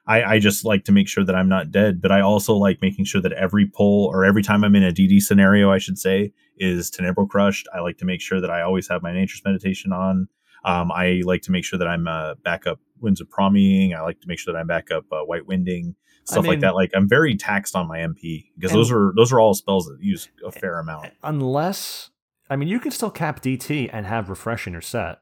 I, 0.06 0.22
I 0.22 0.38
just 0.38 0.64
like 0.64 0.84
to 0.84 0.92
make 0.92 1.06
sure 1.08 1.22
that 1.24 1.34
I'm 1.36 1.48
not 1.50 1.70
dead, 1.70 2.00
but 2.00 2.10
I 2.10 2.20
also 2.20 2.54
like 2.54 2.80
making 2.82 3.04
sure 3.04 3.20
that 3.20 3.32
every 3.32 3.66
pull 3.66 4.06
or 4.06 4.24
every 4.24 4.42
time 4.42 4.64
I'm 4.64 4.74
in 4.74 4.82
a 4.82 4.90
DD 4.90 5.20
scenario, 5.20 5.70
I 5.70 5.76
should 5.78 5.98
say, 5.98 6.32
is 6.56 6.90
Tenebral 6.90 7.28
crushed. 7.28 7.68
I 7.74 7.80
like 7.80 7.98
to 7.98 8.04
make 8.06 8.20
sure 8.22 8.40
that 8.40 8.50
I 8.50 8.62
always 8.62 8.88
have 8.88 9.02
my 9.02 9.12
Nature's 9.12 9.42
Meditation 9.44 9.92
on. 9.92 10.28
Um, 10.64 10.90
I 10.92 11.22
like 11.24 11.42
to 11.42 11.52
make 11.52 11.64
sure 11.64 11.78
that 11.78 11.88
I'm 11.88 12.06
uh, 12.08 12.34
backup 12.44 12.80
Winds 13.00 13.20
of 13.20 13.28
Promyvion. 13.28 13.94
I 13.96 14.02
like 14.02 14.20
to 14.20 14.28
make 14.28 14.38
sure 14.38 14.52
that 14.52 14.58
I'm 14.58 14.66
backup 14.66 15.04
uh, 15.12 15.20
White 15.22 15.46
Winding, 15.46 15.94
stuff 16.24 16.42
mean- 16.42 16.52
like 16.52 16.60
that. 16.60 16.74
Like 16.74 16.90
I'm 16.94 17.08
very 17.08 17.36
taxed 17.36 17.76
on 17.76 17.86
my 17.88 17.98
MP 17.98 18.46
because 18.56 18.72
those 18.72 18.90
are 18.90 19.12
those 19.16 19.32
are 19.32 19.40
all 19.40 19.54
spells 19.54 19.86
that 19.86 19.98
use 20.00 20.28
a 20.44 20.50
fair 20.52 20.78
amount. 20.78 21.10
Unless, 21.22 22.10
I 22.50 22.56
mean, 22.56 22.68
you 22.68 22.80
can 22.80 22.90
still 22.90 23.10
cap 23.10 23.40
DT 23.42 23.88
and 23.92 24.06
have 24.06 24.28
refresh 24.28 24.66
in 24.66 24.72
your 24.72 24.82
set. 24.82 25.18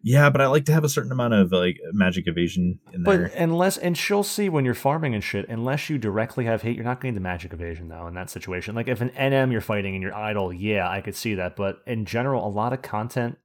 Yeah, 0.00 0.30
but 0.30 0.40
I 0.40 0.46
like 0.46 0.64
to 0.66 0.72
have 0.72 0.84
a 0.84 0.88
certain 0.88 1.10
amount 1.10 1.34
of 1.34 1.50
like 1.50 1.78
magic 1.92 2.28
evasion 2.28 2.78
in 2.92 3.02
But 3.02 3.16
there. 3.16 3.32
unless, 3.36 3.76
and 3.76 3.98
she'll 3.98 4.22
see 4.22 4.48
when 4.48 4.64
you're 4.64 4.72
farming 4.74 5.12
and 5.12 5.24
shit, 5.24 5.48
unless 5.48 5.90
you 5.90 5.98
directly 5.98 6.44
have 6.44 6.62
hate, 6.62 6.76
you're 6.76 6.84
not 6.84 7.00
going 7.00 7.14
to 7.14 7.20
magic 7.20 7.52
evasion 7.52 7.88
though 7.88 8.06
in 8.06 8.14
that 8.14 8.30
situation. 8.30 8.76
Like 8.76 8.86
if 8.86 9.00
an 9.00 9.10
NM 9.10 9.50
you're 9.50 9.60
fighting 9.60 9.94
and 9.94 10.02
you're 10.02 10.14
idle, 10.14 10.52
yeah, 10.52 10.88
I 10.88 11.00
could 11.00 11.16
see 11.16 11.34
that. 11.34 11.56
But 11.56 11.80
in 11.84 12.04
general, 12.04 12.46
a 12.46 12.48
lot 12.48 12.72
of 12.72 12.80
content, 12.80 13.38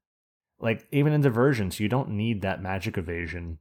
like 0.63 0.87
even 0.91 1.13
in 1.13 1.21
diversions, 1.21 1.79
you 1.79 1.89
don't 1.89 2.09
need 2.09 2.41
that 2.41 2.61
magic 2.61 2.97
evasion. 2.97 3.59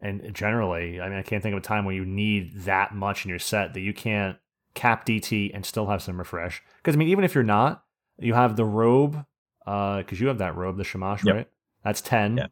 And 0.00 0.34
generally, 0.34 1.00
I 1.00 1.08
mean, 1.08 1.18
I 1.18 1.22
can't 1.22 1.42
think 1.42 1.52
of 1.54 1.58
a 1.58 1.62
time 1.64 1.84
where 1.84 1.94
you 1.94 2.04
need 2.04 2.62
that 2.62 2.94
much 2.94 3.24
in 3.24 3.28
your 3.28 3.38
set 3.38 3.74
that 3.74 3.80
you 3.80 3.94
can't 3.94 4.36
cap 4.74 5.06
DT 5.06 5.50
and 5.54 5.64
still 5.64 5.86
have 5.86 6.02
some 6.02 6.18
refresh. 6.18 6.62
Because 6.78 6.94
I 6.94 6.98
mean, 6.98 7.08
even 7.08 7.24
if 7.24 7.34
you're 7.34 7.44
not, 7.44 7.84
you 8.18 8.34
have 8.34 8.56
the 8.56 8.64
robe, 8.64 9.24
because 9.64 10.20
you 10.20 10.28
have 10.28 10.38
that 10.38 10.56
robe, 10.56 10.76
the 10.76 10.84
Shamash, 10.84 11.24
Yep. 11.24 11.34
right? 11.34 11.48
That's 11.84 12.00
ten. 12.00 12.36
Yeah. 12.38 12.46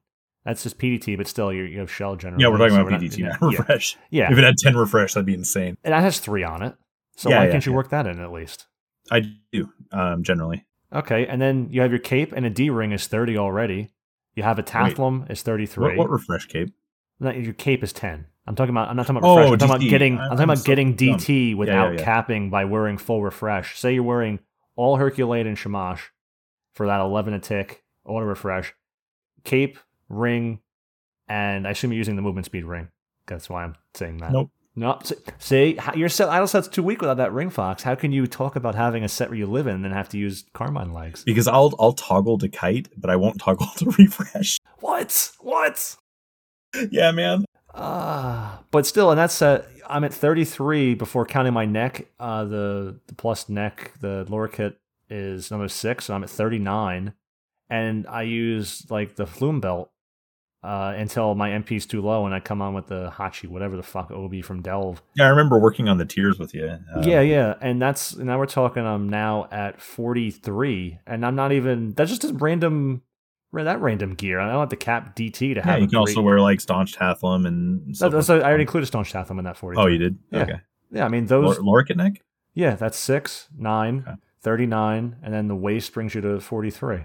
That's 0.44 0.62
just 0.64 0.78
PDT, 0.78 1.16
but 1.16 1.28
still, 1.28 1.52
you 1.52 1.62
you 1.64 1.78
have 1.80 1.90
shell 1.90 2.16
generally. 2.16 2.42
yeah, 2.42 2.48
we're 2.48 2.58
talking 2.58 2.74
so 2.74 2.80
about 2.80 2.90
not- 2.92 3.00
PDT, 3.00 3.18
yeah, 3.18 3.36
not 3.40 3.52
yeah. 3.52 3.58
refresh. 3.58 3.96
Yeah, 4.10 4.32
If 4.32 4.38
it 4.38 4.44
had 4.44 4.56
ten 4.58 4.76
refresh, 4.76 5.14
that'd 5.14 5.26
be 5.26 5.34
insane. 5.34 5.76
and 5.84 5.92
that 5.94 6.00
has 6.02 6.18
three 6.20 6.42
on 6.44 6.62
it. 6.62 6.74
So 7.16 7.28
Yeah, 7.30 7.38
why 7.38 7.46
yeah, 7.46 7.52
can't 7.52 7.66
you 7.66 7.72
work 7.72 7.90
that 7.90 8.06
in 8.06 8.18
at 8.20 8.32
least? 8.32 8.66
I 9.10 9.20
do 9.52 9.68
um, 9.92 10.22
generally. 10.24 10.64
Okay, 10.92 11.26
and 11.26 11.40
then 11.40 11.68
you 11.70 11.80
have 11.80 11.90
your 11.90 12.00
cape 12.00 12.32
and 12.32 12.44
a 12.44 12.50
D 12.50 12.70
ring 12.70 12.92
is 12.92 13.06
thirty 13.06 13.36
already. 13.36 13.92
You 14.34 14.42
have 14.42 14.58
a 14.58 14.62
Tathlum 14.62 15.30
is 15.30 15.42
thirty 15.42 15.66
three. 15.66 15.96
What, 15.96 16.08
what 16.08 16.10
refresh 16.10 16.46
cape? 16.46 16.72
Your 17.20 17.52
cape 17.52 17.82
is 17.82 17.92
ten. 17.92 18.26
I'm 18.46 18.56
talking 18.56 18.70
about. 18.70 18.88
I'm 18.88 18.96
not 18.96 19.06
talking 19.06 19.18
about 19.18 19.28
Oh, 19.28 19.36
refresh. 19.36 19.52
I'm 19.52 19.58
talking 19.58 19.74
about 19.74 19.90
getting. 19.90 20.18
I'm, 20.18 20.22
I'm 20.22 20.30
talking 20.30 20.44
about 20.44 20.64
getting 20.64 20.94
dumb. 20.94 21.18
DT 21.18 21.56
without 21.56 21.98
yeah. 21.98 22.04
capping 22.04 22.50
by 22.50 22.64
wearing 22.64 22.98
full 22.98 23.22
refresh. 23.22 23.78
Say 23.78 23.94
you're 23.94 24.02
wearing 24.02 24.40
all 24.76 24.98
Herculate 24.98 25.46
and 25.46 25.56
Shamash 25.56 26.10
for 26.74 26.86
that 26.86 27.00
eleven 27.00 27.34
a 27.34 27.38
tick 27.38 27.82
auto 28.04 28.24
refresh, 28.26 28.74
cape, 29.44 29.78
ring, 30.08 30.60
and 31.28 31.66
I 31.66 31.70
assume 31.70 31.92
you're 31.92 31.98
using 31.98 32.16
the 32.16 32.22
movement 32.22 32.46
speed 32.46 32.64
ring. 32.64 32.88
That's 33.26 33.48
why 33.48 33.64
I'm 33.64 33.76
saying 33.94 34.18
that. 34.18 34.32
Nope. 34.32 34.50
No, 34.74 34.98
see- 35.38 35.78
your 35.94 36.08
set 36.08 36.30
idle 36.30 36.46
set's 36.46 36.66
too 36.68 36.82
weak 36.82 37.02
without 37.02 37.18
that 37.18 37.32
ring 37.32 37.50
fox. 37.50 37.82
How 37.82 37.94
can 37.94 38.10
you 38.10 38.26
talk 38.26 38.56
about 38.56 38.74
having 38.74 39.04
a 39.04 39.08
set 39.08 39.28
where 39.28 39.38
you 39.38 39.46
live 39.46 39.66
in 39.66 39.74
and 39.74 39.84
then 39.84 39.92
have 39.92 40.08
to 40.10 40.18
use 40.18 40.44
Carmine 40.54 40.94
legs? 40.94 41.24
Because 41.24 41.46
I'll 41.46 41.74
I'll 41.78 41.92
toggle 41.92 42.38
to 42.38 42.48
kite, 42.48 42.88
but 42.96 43.10
I 43.10 43.16
won't 43.16 43.38
toggle 43.40 43.66
to 43.76 43.90
refresh. 43.98 44.58
What? 44.80 45.32
What? 45.40 45.96
yeah, 46.90 47.10
man. 47.12 47.44
Ah, 47.74 48.62
but 48.70 48.86
still, 48.86 49.10
in 49.10 49.16
that 49.16 49.30
set, 49.30 49.66
I'm 49.88 50.04
at 50.04 50.12
33 50.12 50.94
before 50.94 51.24
counting 51.26 51.52
my 51.54 51.64
neck. 51.64 52.06
Uh, 52.18 52.44
the 52.44 52.98
the 53.06 53.14
plus 53.14 53.48
neck, 53.48 53.92
the 54.00 54.26
lower 54.28 54.48
kit 54.48 54.78
is 55.10 55.50
number 55.50 55.68
six, 55.68 56.06
so 56.06 56.14
I'm 56.14 56.22
at 56.24 56.30
39, 56.30 57.12
and 57.68 58.06
I 58.06 58.22
use 58.22 58.86
like 58.90 59.16
the 59.16 59.26
flume 59.26 59.60
belt 59.60 59.90
uh, 60.64 60.94
until 60.96 61.34
my 61.34 61.50
MP's 61.50 61.86
too 61.86 62.00
low, 62.02 62.24
and 62.26 62.34
I 62.34 62.40
come 62.40 62.62
on 62.62 62.72
with 62.74 62.86
the 62.86 63.10
Hachi, 63.10 63.48
whatever 63.48 63.76
the 63.76 63.82
fuck 63.82 64.10
Obi 64.10 64.42
from 64.42 64.62
Delve. 64.62 65.02
Yeah, 65.16 65.24
I 65.26 65.28
remember 65.28 65.58
working 65.58 65.88
on 65.88 65.98
the 65.98 66.04
tiers 66.04 66.38
with 66.38 66.54
you. 66.54 66.66
Uh, 66.94 67.02
yeah, 67.04 67.20
yeah, 67.20 67.54
and 67.60 67.82
that's 67.82 68.16
now 68.16 68.38
we're 68.38 68.46
talking. 68.46 68.86
I'm 68.86 69.08
now 69.08 69.48
at 69.50 69.80
43, 69.80 70.98
and 71.06 71.26
I'm 71.26 71.34
not 71.34 71.52
even. 71.52 71.92
That's 71.94 72.10
just 72.10 72.24
a 72.24 72.32
random. 72.32 73.02
That 73.54 73.80
random 73.82 74.14
gear. 74.14 74.40
I 74.40 74.50
don't 74.50 74.60
have 74.60 74.70
to 74.70 74.76
cap 74.76 75.14
DT 75.14 75.32
to 75.38 75.46
Yeah, 75.56 75.62
have. 75.64 75.78
you 75.80 75.84
a 75.84 75.88
can 75.88 75.98
also 75.98 76.22
wear 76.22 76.40
like 76.40 76.58
staunch 76.58 76.96
Tathlum 76.96 77.46
and 77.46 77.86
No, 77.88 77.92
stuff. 77.92 78.12
that's- 78.12 78.30
I 78.30 78.40
already 78.40 78.62
included 78.62 78.86
Staunch 78.86 79.12
Tathlum 79.12 79.38
in 79.38 79.44
that 79.44 79.58
43. 79.58 79.82
oh, 79.84 79.86
you 79.88 79.98
did? 79.98 80.18
Yeah. 80.30 80.42
Okay. 80.42 80.60
Yeah, 80.90 81.04
I 81.04 81.08
mean 81.08 81.26
those. 81.26 81.58
Lorikit 81.58 81.96
neck? 81.96 82.22
Yeah, 82.54 82.76
that's 82.76 82.96
six, 82.96 83.48
nine, 83.54 84.04
Okay. 84.08 84.16
39, 84.40 85.16
and 85.22 85.34
then 85.34 85.48
the 85.48 85.54
waist 85.56 85.92
brings 85.92 86.14
you 86.14 86.22
to 86.22 86.40
43. 86.40 87.04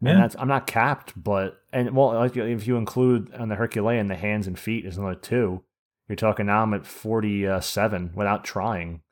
Yeah. 0.00 0.12
And 0.12 0.22
that's 0.22 0.36
I'm 0.38 0.48
not 0.48 0.66
capped, 0.66 1.12
but 1.20 1.60
and 1.72 1.94
well, 1.96 2.14
like 2.14 2.36
if 2.36 2.66
you 2.66 2.76
include 2.76 3.34
on 3.34 3.48
the 3.48 3.56
Herculean 3.56 4.06
the 4.06 4.14
hands 4.16 4.46
and 4.46 4.58
feet 4.58 4.84
is 4.86 4.96
another 4.96 5.14
two, 5.16 5.62
you're 6.08 6.16
talking 6.16 6.46
now 6.46 6.62
I'm 6.62 6.72
at 6.74 6.86
47 6.86 8.12
without 8.14 8.44
trying. 8.44 9.02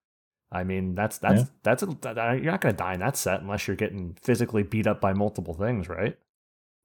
I 0.52 0.62
mean 0.62 0.94
that's 0.94 1.18
that's 1.18 1.40
Yeah. 1.40 1.46
that's 1.64 1.82
a, 1.82 1.86
that, 2.02 2.16
you're 2.42 2.52
not 2.52 2.60
going 2.60 2.74
to 2.74 2.78
die 2.78 2.94
in 2.94 3.00
that 3.00 3.16
set 3.16 3.40
unless 3.40 3.66
you're 3.66 3.76
getting 3.76 4.16
physically 4.22 4.62
beat 4.62 4.86
up 4.86 5.00
by 5.00 5.12
multiple 5.12 5.54
things, 5.54 5.88
right? 5.88 6.16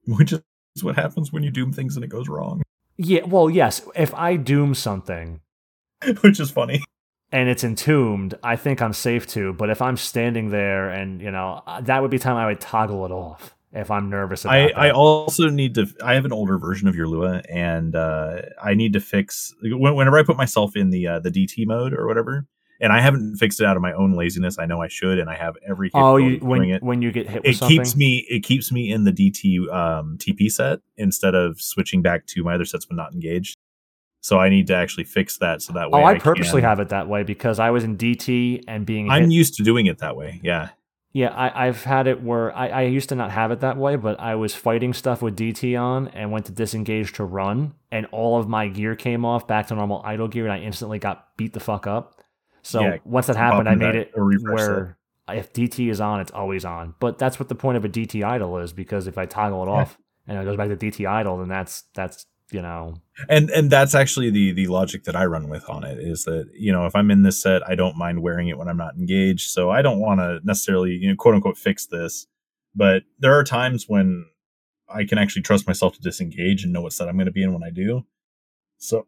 Which 0.06 0.32
is 0.32 0.42
what 0.82 0.96
happens 0.96 1.32
when 1.32 1.44
you 1.44 1.50
doom 1.50 1.72
things 1.72 1.94
and 1.94 2.04
it 2.04 2.08
goes 2.08 2.28
wrong. 2.28 2.62
Yeah, 2.96 3.22
well, 3.24 3.48
yes. 3.48 3.82
If 3.94 4.12
I 4.14 4.36
doom 4.36 4.74
something 4.74 5.40
Which 6.22 6.40
is 6.40 6.50
funny. 6.50 6.82
and 7.30 7.48
it's 7.48 7.62
entombed, 7.62 8.34
I 8.42 8.56
think 8.56 8.82
I'm 8.82 8.92
safe 8.92 9.28
to. 9.28 9.52
But 9.52 9.70
if 9.70 9.80
I'm 9.80 9.96
standing 9.96 10.50
there 10.50 10.90
and 10.90 11.22
you 11.22 11.30
know 11.30 11.62
that 11.82 12.02
would 12.02 12.10
be 12.10 12.18
time 12.18 12.36
I 12.36 12.46
would 12.46 12.60
toggle 12.60 13.04
it 13.06 13.12
off 13.12 13.54
if 13.72 13.90
I'm 13.90 14.10
nervous 14.10 14.44
about 14.44 14.54
I, 14.56 14.66
that. 14.66 14.78
I 14.78 14.90
also 14.90 15.48
need 15.48 15.74
to. 15.76 15.86
I 16.04 16.14
have 16.14 16.24
an 16.24 16.32
older 16.32 16.58
version 16.58 16.88
of 16.88 16.94
your 16.94 17.06
Lua, 17.06 17.42
and 17.48 17.94
uh, 17.94 18.42
I 18.62 18.74
need 18.74 18.92
to 18.94 19.00
fix 19.00 19.54
whenever 19.62 20.18
I 20.18 20.22
put 20.22 20.36
myself 20.36 20.76
in 20.76 20.90
the 20.90 21.06
uh, 21.06 21.18
the 21.20 21.30
DT 21.30 21.66
mode 21.66 21.92
or 21.92 22.06
whatever. 22.06 22.46
And 22.80 22.92
I 22.92 23.00
haven't 23.00 23.36
fixed 23.36 23.60
it 23.60 23.64
out 23.64 23.76
of 23.76 23.82
my 23.82 23.92
own 23.92 24.14
laziness. 24.14 24.58
I 24.58 24.66
know 24.66 24.82
I 24.82 24.88
should, 24.88 25.20
and 25.20 25.30
I 25.30 25.36
have 25.36 25.56
every. 25.68 25.90
oh, 25.94 26.16
you, 26.16 26.38
when 26.38 26.64
it. 26.64 26.82
when 26.82 27.00
you 27.00 27.12
get 27.12 27.28
hit 27.28 27.42
with 27.44 27.50
It 27.54 27.56
something. 27.58 27.78
keeps 27.78 27.94
me. 27.94 28.26
It 28.28 28.40
keeps 28.40 28.72
me 28.72 28.90
in 28.90 29.04
the 29.04 29.12
DT 29.12 29.72
um, 29.72 30.18
TP 30.18 30.50
set 30.50 30.80
instead 30.96 31.36
of 31.36 31.60
switching 31.60 32.02
back 32.02 32.26
to 32.26 32.42
my 32.42 32.54
other 32.54 32.64
sets 32.64 32.88
when 32.88 32.96
not 32.96 33.12
engaged. 33.14 33.56
So 34.20 34.38
I 34.38 34.48
need 34.48 34.66
to 34.68 34.74
actually 34.74 35.04
fix 35.04 35.38
that 35.38 35.62
so 35.62 35.72
that 35.74 35.90
way. 35.90 36.00
oh, 36.00 36.04
I 36.04 36.18
purposely 36.18 36.60
can- 36.60 36.68
have 36.70 36.80
it 36.80 36.88
that 36.90 37.08
way 37.08 37.22
because 37.22 37.58
I 37.60 37.70
was 37.70 37.84
in 37.84 37.96
DT 37.96 38.64
and 38.68 38.84
being 38.84 39.10
I'm 39.10 39.22
hit. 39.24 39.32
used 39.32 39.54
to 39.56 39.62
doing 39.62 39.86
it 39.86 39.98
that 39.98 40.16
way. 40.16 40.40
Yeah. 40.42 40.70
Yeah, 41.14 41.28
I, 41.28 41.66
I've 41.66 41.84
had 41.84 42.06
it 42.06 42.22
where 42.22 42.56
I, 42.56 42.68
I 42.68 42.82
used 42.82 43.10
to 43.10 43.14
not 43.14 43.30
have 43.30 43.50
it 43.50 43.60
that 43.60 43.76
way, 43.76 43.96
but 43.96 44.18
I 44.18 44.34
was 44.34 44.54
fighting 44.54 44.94
stuff 44.94 45.20
with 45.20 45.36
DT 45.36 45.78
on 45.78 46.08
and 46.08 46.32
went 46.32 46.46
to 46.46 46.52
disengage 46.52 47.12
to 47.14 47.24
run, 47.24 47.74
and 47.90 48.06
all 48.12 48.38
of 48.38 48.48
my 48.48 48.68
gear 48.68 48.96
came 48.96 49.24
off 49.24 49.46
back 49.46 49.66
to 49.66 49.74
normal 49.74 50.00
idle 50.04 50.28
gear, 50.28 50.44
and 50.44 50.52
I 50.52 50.60
instantly 50.60 50.98
got 50.98 51.36
beat 51.36 51.52
the 51.52 51.60
fuck 51.60 51.86
up. 51.86 52.22
So 52.62 52.80
Yeah, 52.80 52.96
once 53.04 53.26
that 53.26 53.36
happened, 53.36 53.68
I 53.68 53.74
made 53.74 53.94
it 53.94 54.12
where 54.14 54.96
if 55.28 55.52
DT 55.52 55.90
is 55.90 56.00
on, 56.00 56.20
it's 56.20 56.32
always 56.32 56.64
on. 56.64 56.94
But 56.98 57.18
that's 57.18 57.38
what 57.38 57.48
the 57.48 57.54
point 57.54 57.76
of 57.76 57.84
a 57.84 57.88
DT 57.88 58.24
idle 58.24 58.58
is, 58.58 58.72
because 58.72 59.06
if 59.06 59.18
I 59.18 59.26
toggle 59.26 59.62
it 59.62 59.68
off 59.68 59.98
and 60.26 60.38
it 60.38 60.44
goes 60.44 60.56
back 60.56 60.68
to 60.68 60.76
DT 60.76 61.06
idle, 61.06 61.38
then 61.38 61.48
that's 61.48 61.84
that's 61.94 62.26
you 62.52 62.62
know. 62.62 62.94
And 63.28 63.50
and 63.50 63.70
that's 63.70 63.94
actually 63.94 64.30
the 64.30 64.52
the 64.52 64.66
logic 64.66 65.04
that 65.04 65.16
I 65.16 65.24
run 65.26 65.48
with 65.48 65.68
on 65.68 65.84
it 65.84 65.98
is 65.98 66.24
that 66.24 66.50
you 66.54 66.72
know 66.72 66.86
if 66.86 66.94
I'm 66.94 67.10
in 67.10 67.22
this 67.22 67.40
set 67.40 67.66
I 67.68 67.74
don't 67.74 67.96
mind 67.96 68.22
wearing 68.22 68.48
it 68.48 68.58
when 68.58 68.68
I'm 68.68 68.76
not 68.76 68.96
engaged. 68.96 69.50
So 69.50 69.70
I 69.70 69.82
don't 69.82 70.00
want 70.00 70.20
to 70.20 70.40
necessarily 70.44 70.92
you 70.92 71.08
know 71.08 71.16
quote 71.16 71.34
unquote 71.34 71.58
fix 71.58 71.86
this. 71.86 72.26
But 72.74 73.02
there 73.18 73.34
are 73.38 73.44
times 73.44 73.86
when 73.88 74.26
I 74.88 75.04
can 75.04 75.18
actually 75.18 75.42
trust 75.42 75.66
myself 75.66 75.94
to 75.94 76.00
disengage 76.00 76.64
and 76.64 76.72
know 76.72 76.82
what 76.82 76.92
set 76.92 77.08
I'm 77.08 77.16
going 77.16 77.26
to 77.26 77.32
be 77.32 77.42
in 77.42 77.52
when 77.52 77.62
I 77.62 77.70
do. 77.70 78.04
So 78.78 79.06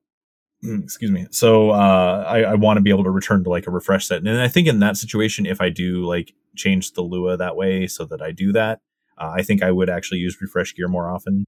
mm, 0.65 0.83
excuse 0.83 1.11
me. 1.11 1.27
So 1.31 1.71
uh 1.71 2.25
I, 2.29 2.43
I 2.43 2.55
want 2.55 2.77
to 2.79 2.83
be 2.83 2.91
able 2.91 3.05
to 3.05 3.11
return 3.11 3.45
to 3.45 3.51
like 3.51 3.67
a 3.67 3.71
refresh 3.71 4.07
set. 4.07 4.19
And 4.19 4.41
I 4.41 4.49
think 4.49 4.69
in 4.69 4.81
that 4.81 4.97
situation 4.97 5.47
if 5.47 5.61
I 5.61 5.71
do 5.71 6.05
like 6.05 6.33
change 6.57 6.93
the 6.93 7.03
Lua 7.03 7.37
that 7.37 7.57
way 7.57 7.87
so 7.87 8.05
that 8.05 8.23
I 8.23 8.33
do 8.33 8.53
that 8.53 8.81
uh, 9.19 9.33
I 9.37 9.43
think 9.43 9.63
I 9.63 9.71
would 9.71 9.91
actually 9.91 10.19
use 10.19 10.41
refresh 10.41 10.75
gear 10.75 10.89
more 10.89 11.09
often 11.09 11.45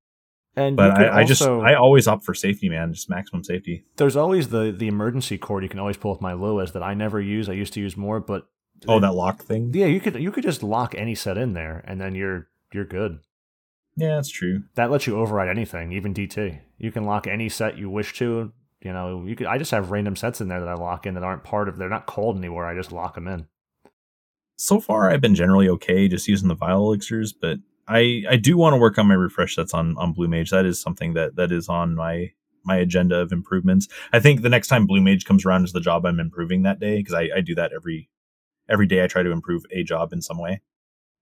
and 0.56 0.72
you 0.72 0.76
but 0.76 0.98
I, 0.98 1.20
I 1.20 1.24
just 1.24 1.42
I 1.42 1.74
always 1.74 2.08
opt 2.08 2.24
for 2.24 2.34
safety 2.34 2.68
man 2.68 2.92
just 2.92 3.10
maximum 3.10 3.44
safety 3.44 3.84
there's 3.96 4.16
always 4.16 4.48
the 4.48 4.74
the 4.76 4.88
emergency 4.88 5.38
cord 5.38 5.62
you 5.62 5.68
can 5.68 5.78
always 5.78 5.96
pull 5.96 6.12
with 6.12 6.20
my 6.20 6.32
Lewis 6.32 6.70
that 6.72 6.82
I 6.82 6.94
never 6.94 7.20
use. 7.20 7.48
I 7.48 7.52
used 7.52 7.72
to 7.74 7.80
use 7.80 7.96
more, 7.96 8.20
but 8.20 8.48
Oh, 8.86 9.00
that 9.00 9.14
lock 9.14 9.42
thing. 9.42 9.72
Yeah, 9.74 9.86
you 9.86 10.00
could 10.00 10.16
you 10.16 10.30
could 10.30 10.44
just 10.44 10.62
lock 10.62 10.94
any 10.94 11.14
set 11.14 11.38
in 11.38 11.54
there, 11.54 11.82
and 11.86 12.00
then 12.00 12.14
you're 12.14 12.48
you're 12.72 12.84
good. 12.84 13.20
Yeah, 13.96 14.16
that's 14.16 14.28
true. 14.28 14.64
That 14.74 14.90
lets 14.90 15.06
you 15.06 15.18
override 15.18 15.48
anything, 15.48 15.92
even 15.92 16.12
DT. 16.12 16.60
You 16.78 16.92
can 16.92 17.04
lock 17.04 17.26
any 17.26 17.48
set 17.48 17.78
you 17.78 17.88
wish 17.88 18.12
to. 18.18 18.52
You 18.82 18.92
know, 18.92 19.24
you 19.26 19.34
could. 19.34 19.46
I 19.46 19.58
just 19.58 19.70
have 19.70 19.90
random 19.90 20.16
sets 20.16 20.40
in 20.40 20.48
there 20.48 20.60
that 20.60 20.68
I 20.68 20.74
lock 20.74 21.06
in 21.06 21.14
that 21.14 21.22
aren't 21.22 21.44
part 21.44 21.68
of. 21.68 21.78
They're 21.78 21.88
not 21.88 22.06
called 22.06 22.36
anywhere. 22.36 22.66
I 22.66 22.74
just 22.74 22.92
lock 22.92 23.14
them 23.14 23.26
in. 23.26 23.46
So 24.58 24.80
far, 24.80 25.10
I've 25.10 25.20
been 25.20 25.34
generally 25.34 25.68
okay 25.70 26.08
just 26.08 26.28
using 26.28 26.48
the 26.48 26.54
vial 26.54 26.86
elixirs, 26.86 27.32
but 27.32 27.58
I 27.88 28.24
I 28.28 28.36
do 28.36 28.56
want 28.56 28.74
to 28.74 28.78
work 28.78 28.98
on 28.98 29.06
my 29.06 29.14
refresh 29.14 29.54
sets 29.54 29.74
on 29.74 29.96
on 29.98 30.12
Blue 30.12 30.28
Mage. 30.28 30.50
That 30.50 30.66
is 30.66 30.80
something 30.80 31.14
that 31.14 31.36
that 31.36 31.52
is 31.52 31.68
on 31.68 31.94
my 31.94 32.32
my 32.64 32.76
agenda 32.76 33.16
of 33.20 33.32
improvements. 33.32 33.88
I 34.12 34.20
think 34.20 34.42
the 34.42 34.48
next 34.48 34.68
time 34.68 34.86
Blue 34.86 35.00
Mage 35.00 35.24
comes 35.24 35.44
around 35.44 35.64
is 35.64 35.72
the 35.72 35.80
job 35.80 36.04
I'm 36.04 36.20
improving 36.20 36.62
that 36.62 36.80
day 36.80 36.96
because 36.98 37.14
I, 37.14 37.28
I 37.36 37.40
do 37.40 37.54
that 37.54 37.72
every 37.72 38.10
every 38.68 38.86
day. 38.86 39.04
I 39.04 39.06
try 39.06 39.22
to 39.22 39.30
improve 39.30 39.62
a 39.70 39.84
job 39.84 40.12
in 40.12 40.20
some 40.20 40.38
way. 40.38 40.60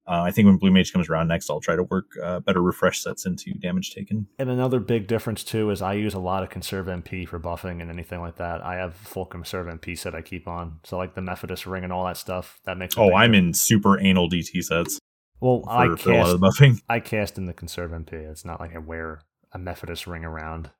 uh, 0.07 0.23
I 0.23 0.31
think 0.31 0.47
when 0.47 0.57
Blue 0.57 0.70
Mage 0.70 0.93
comes 0.93 1.09
around 1.09 1.28
next, 1.28 1.51
I'll 1.51 1.60
try 1.60 1.76
to 1.76 1.83
work 1.83 2.07
uh, 2.23 2.41
better 2.41 2.62
refresh 2.62 3.01
sets 3.01 3.26
into 3.26 3.52
damage 3.55 3.94
taken. 3.94 4.26
And 4.39 4.49
another 4.49 4.81
big 4.81 5.07
difference 5.07 5.44
too 5.44 5.70
is 5.70 5.83
I 5.83 5.94
use 5.94 6.15
a 6.15 6.18
lot 6.18 6.43
of 6.43 6.49
conserve 6.51 6.86
MP 6.86 7.28
for 7.28 7.39
buffing 7.39 7.83
and 7.83 7.91
anything 7.91 8.20
like 8.20 8.36
that. 8.36 8.65
I 8.65 8.76
have 8.76 8.94
full 8.94 9.26
conserve 9.26 9.67
MP 9.67 9.99
set 9.99 10.15
I 10.15 10.23
keep 10.23 10.49
on, 10.49 10.81
so 10.83 10.97
like 10.97 11.15
the 11.15 11.23
Mephitas's 11.23 11.67
ring 11.67 11.84
and 11.84 11.93
all 11.93 12.07
that 12.07 12.17
stuff. 12.17 12.60
That 12.65 12.78
makes. 12.78 12.97
Oh, 12.97 13.15
I'm 13.15 13.33
difference. 13.33 13.49
in 13.49 13.55
super 13.55 14.01
anal 14.01 14.31
DT 14.31 14.65
sets. 14.65 14.99
Well, 15.41 15.63
for, 15.63 15.71
I 15.71 15.89
cast. 15.89 16.07
a 16.07 16.13
lot 16.13 16.31
of 16.31 16.41
the 16.41 16.47
buffing. 16.47 16.81
I 16.89 17.01
cast 17.01 17.39
in 17.39 17.47
the 17.47 17.53
conserve 17.53 17.91
MP. 17.91 18.13
It's 18.13 18.45
not 18.45 18.61
like 18.61 18.75
I 18.75 18.79
wear 18.79 19.21
a 19.53 19.59
Mephitas's 19.59 20.07
ring 20.07 20.25
around. 20.25 20.71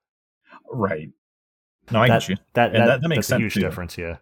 Right. 0.71 1.11
No, 1.91 2.01
I 2.01 2.09
that, 2.09 2.21
get 2.21 2.29
you. 2.29 2.37
That 2.55 2.73
that, 2.73 2.87
that, 2.87 3.03
that 3.03 3.09
makes 3.09 3.29
that's 3.29 3.39
a 3.39 3.43
huge 3.43 3.55
too. 3.55 3.61
difference. 3.61 3.99
Yeah. 3.99 4.17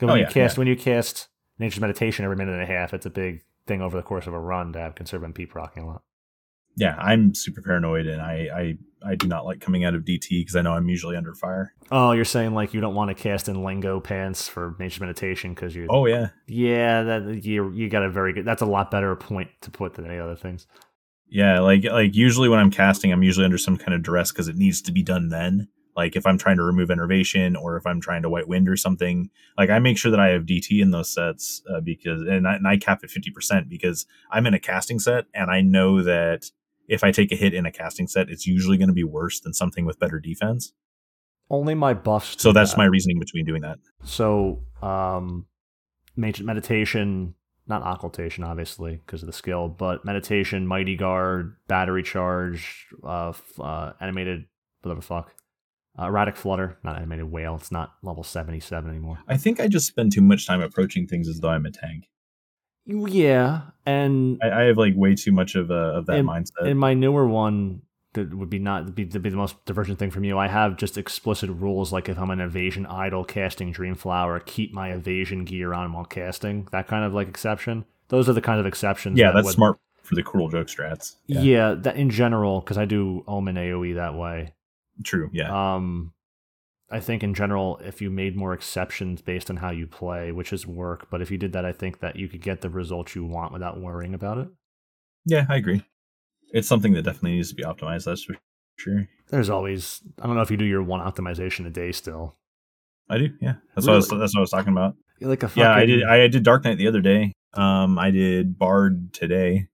Oh, 0.00 0.06
when 0.06 0.10
oh, 0.10 0.14
you 0.14 0.20
yeah, 0.22 0.30
cast 0.30 0.56
yeah. 0.56 0.60
when 0.60 0.68
you 0.68 0.76
cast 0.76 1.28
Nature's 1.58 1.80
Meditation 1.80 2.24
every 2.24 2.36
minute 2.36 2.52
and 2.52 2.62
a 2.62 2.66
half, 2.66 2.94
it's 2.94 3.06
a 3.06 3.10
big 3.10 3.42
thing 3.66 3.82
over 3.82 3.96
the 3.96 4.02
course 4.02 4.26
of 4.26 4.32
a 4.32 4.40
run 4.40 4.72
to 4.72 4.78
have 4.78 4.94
conserve 4.94 5.22
MP 5.22 5.48
procking 5.48 5.82
a 5.82 5.86
lot. 5.86 6.02
Yeah, 6.78 6.94
I'm 6.96 7.34
super 7.34 7.60
paranoid, 7.60 8.06
and 8.06 8.22
I 8.22 8.76
I, 9.02 9.10
I 9.10 9.14
do 9.16 9.26
not 9.26 9.44
like 9.44 9.60
coming 9.60 9.84
out 9.84 9.96
of 9.96 10.02
DT 10.02 10.28
because 10.30 10.54
I 10.54 10.62
know 10.62 10.72
I'm 10.72 10.88
usually 10.88 11.16
under 11.16 11.34
fire. 11.34 11.74
Oh, 11.90 12.12
you're 12.12 12.24
saying 12.24 12.54
like 12.54 12.72
you 12.72 12.80
don't 12.80 12.94
want 12.94 13.08
to 13.08 13.20
cast 13.20 13.48
in 13.48 13.64
Lingo 13.64 13.98
pants 13.98 14.46
for 14.48 14.76
Nature's 14.78 15.00
Meditation 15.00 15.54
because 15.54 15.74
you. 15.74 15.88
Oh 15.90 16.06
yeah. 16.06 16.28
Yeah, 16.46 17.02
that 17.02 17.44
you 17.44 17.72
you 17.72 17.88
got 17.88 18.04
a 18.04 18.08
very 18.08 18.32
good. 18.32 18.44
That's 18.44 18.62
a 18.62 18.66
lot 18.66 18.92
better 18.92 19.14
point 19.16 19.50
to 19.62 19.70
put 19.72 19.94
than 19.94 20.06
any 20.06 20.20
other 20.20 20.36
things. 20.36 20.68
Yeah, 21.28 21.58
like 21.58 21.82
like 21.84 22.14
usually 22.14 22.48
when 22.48 22.60
I'm 22.60 22.70
casting, 22.70 23.12
I'm 23.12 23.24
usually 23.24 23.44
under 23.44 23.58
some 23.58 23.76
kind 23.76 23.92
of 23.92 24.02
duress 24.04 24.30
because 24.30 24.46
it 24.46 24.56
needs 24.56 24.80
to 24.82 24.92
be 24.92 25.02
done 25.02 25.30
then. 25.30 25.68
Like 25.96 26.14
if 26.14 26.26
I'm 26.28 26.38
trying 26.38 26.58
to 26.58 26.62
remove 26.62 26.92
enervation 26.92 27.56
or 27.56 27.76
if 27.76 27.84
I'm 27.84 28.00
trying 28.00 28.22
to 28.22 28.30
white 28.30 28.46
wind 28.46 28.68
or 28.68 28.76
something, 28.76 29.30
like 29.56 29.68
I 29.68 29.80
make 29.80 29.98
sure 29.98 30.12
that 30.12 30.20
I 30.20 30.28
have 30.28 30.46
DT 30.46 30.80
in 30.80 30.92
those 30.92 31.12
sets 31.12 31.60
uh, 31.68 31.80
because 31.80 32.22
and 32.22 32.46
I, 32.46 32.54
and 32.54 32.68
I 32.68 32.76
cap 32.76 33.02
it 33.02 33.10
50% 33.10 33.68
because 33.68 34.06
I'm 34.30 34.46
in 34.46 34.54
a 34.54 34.60
casting 34.60 35.00
set 35.00 35.24
and 35.34 35.50
I 35.50 35.60
know 35.60 36.04
that 36.04 36.52
if 36.88 37.04
I 37.04 37.12
take 37.12 37.30
a 37.30 37.36
hit 37.36 37.54
in 37.54 37.66
a 37.66 37.70
casting 37.70 38.08
set, 38.08 38.30
it's 38.30 38.46
usually 38.46 38.78
going 38.78 38.88
to 38.88 38.94
be 38.94 39.04
worse 39.04 39.40
than 39.40 39.52
something 39.52 39.84
with 39.84 39.98
better 40.00 40.18
defense. 40.18 40.72
Only 41.50 41.74
my 41.74 41.94
buffs. 41.94 42.40
So 42.40 42.52
that's 42.52 42.72
that. 42.72 42.78
my 42.78 42.84
reasoning 42.86 43.18
between 43.18 43.44
doing 43.44 43.62
that. 43.62 43.78
So, 44.04 44.62
um, 44.82 45.46
meditation, 46.16 47.34
not 47.66 47.82
occultation, 47.82 48.44
obviously, 48.44 48.96
because 48.96 49.22
of 49.22 49.26
the 49.26 49.32
skill, 49.32 49.68
but 49.68 50.04
meditation, 50.04 50.66
mighty 50.66 50.96
guard, 50.96 51.56
battery 51.68 52.02
charge, 52.02 52.86
uh, 53.04 53.32
uh 53.60 53.92
animated, 54.00 54.44
whatever 54.82 55.00
the 55.00 55.06
fuck, 55.06 55.34
uh, 55.98 56.06
erratic 56.06 56.36
flutter, 56.36 56.78
not 56.82 56.96
animated 56.96 57.30
whale. 57.30 57.56
It's 57.56 57.72
not 57.72 57.92
level 58.02 58.22
77 58.22 58.88
anymore. 58.88 59.18
I 59.26 59.36
think 59.36 59.60
I 59.60 59.68
just 59.68 59.86
spend 59.86 60.12
too 60.12 60.22
much 60.22 60.46
time 60.46 60.60
approaching 60.60 61.06
things 61.06 61.28
as 61.28 61.40
though 61.40 61.50
I'm 61.50 61.66
a 61.66 61.70
tank. 61.70 62.08
Yeah, 62.88 63.60
and 63.84 64.40
I, 64.42 64.50
I 64.50 64.62
have 64.64 64.78
like 64.78 64.94
way 64.96 65.14
too 65.14 65.30
much 65.30 65.54
of 65.54 65.70
a, 65.70 65.74
of 65.74 66.06
that 66.06 66.16
in, 66.16 66.26
mindset. 66.26 66.66
In 66.66 66.78
my 66.78 66.94
newer 66.94 67.26
one, 67.26 67.82
that 68.14 68.34
would 68.34 68.48
be 68.48 68.58
not 68.58 68.94
be, 68.94 69.04
be 69.04 69.30
the 69.30 69.36
most 69.36 69.62
divergent 69.66 69.98
thing 69.98 70.10
from 70.10 70.24
you. 70.24 70.38
I 70.38 70.48
have 70.48 70.76
just 70.76 70.96
explicit 70.96 71.50
rules 71.50 71.92
like 71.92 72.08
if 72.08 72.18
I'm 72.18 72.30
an 72.30 72.40
evasion 72.40 72.86
idol 72.86 73.24
casting 73.24 73.72
Dreamflower, 73.72 74.44
keep 74.46 74.72
my 74.72 74.92
evasion 74.92 75.44
gear 75.44 75.74
on 75.74 75.92
while 75.92 76.06
casting. 76.06 76.66
That 76.72 76.88
kind 76.88 77.04
of 77.04 77.12
like 77.12 77.28
exception. 77.28 77.84
Those 78.08 78.28
are 78.28 78.32
the 78.32 78.40
kind 78.40 78.58
of 78.58 78.66
exceptions. 78.66 79.18
Yeah, 79.18 79.28
that 79.28 79.34
that's 79.34 79.46
would, 79.46 79.54
smart 79.54 79.78
for 80.02 80.14
the 80.14 80.22
cruel 80.22 80.48
joke 80.48 80.68
strats. 80.68 81.16
Yeah, 81.26 81.40
yeah 81.40 81.74
that 81.74 81.96
in 81.96 82.08
general 82.08 82.60
because 82.60 82.78
I 82.78 82.86
do 82.86 83.22
Omen 83.28 83.56
AOE 83.56 83.96
that 83.96 84.14
way. 84.14 84.54
True. 85.04 85.28
Yeah. 85.32 85.74
Um, 85.74 86.12
I 86.90 87.00
think 87.00 87.22
in 87.22 87.34
general, 87.34 87.78
if 87.84 88.00
you 88.00 88.10
made 88.10 88.34
more 88.34 88.54
exceptions 88.54 89.20
based 89.20 89.50
on 89.50 89.58
how 89.58 89.70
you 89.70 89.86
play, 89.86 90.32
which 90.32 90.52
is 90.52 90.66
work, 90.66 91.08
but 91.10 91.20
if 91.20 91.30
you 91.30 91.36
did 91.36 91.52
that, 91.52 91.64
I 91.64 91.72
think 91.72 92.00
that 92.00 92.16
you 92.16 92.28
could 92.28 92.40
get 92.40 92.62
the 92.62 92.70
results 92.70 93.14
you 93.14 93.24
want 93.24 93.52
without 93.52 93.78
worrying 93.80 94.14
about 94.14 94.38
it. 94.38 94.48
Yeah, 95.26 95.44
I 95.48 95.56
agree. 95.56 95.84
It's 96.50 96.66
something 96.66 96.94
that 96.94 97.02
definitely 97.02 97.32
needs 97.32 97.50
to 97.50 97.54
be 97.54 97.62
optimized. 97.62 98.04
That's 98.04 98.24
for 98.24 98.36
sure. 98.76 99.06
There's 99.28 99.50
always. 99.50 100.00
I 100.22 100.26
don't 100.26 100.34
know 100.34 100.40
if 100.40 100.50
you 100.50 100.56
do 100.56 100.64
your 100.64 100.82
one 100.82 101.00
optimization 101.00 101.66
a 101.66 101.70
day 101.70 101.92
still. 101.92 102.36
I 103.10 103.18
do. 103.18 103.30
Yeah, 103.40 103.56
that's 103.74 103.86
really? 103.86 103.98
what 103.98 104.10
I 104.10 104.14
was, 104.14 104.20
that's 104.20 104.34
what 104.34 104.40
I 104.40 104.40
was 104.40 104.50
talking 104.50 104.72
about. 104.72 104.94
You're 105.18 105.28
like 105.28 105.42
a 105.42 105.48
fucking... 105.48 105.62
yeah. 105.62 105.74
I 105.74 105.84
did. 105.84 106.04
I 106.04 106.28
did 106.28 106.42
Dark 106.42 106.64
Knight 106.64 106.78
the 106.78 106.88
other 106.88 107.02
day. 107.02 107.32
Um, 107.52 107.98
I 107.98 108.10
did 108.10 108.58
Bard 108.58 109.12
today. 109.12 109.68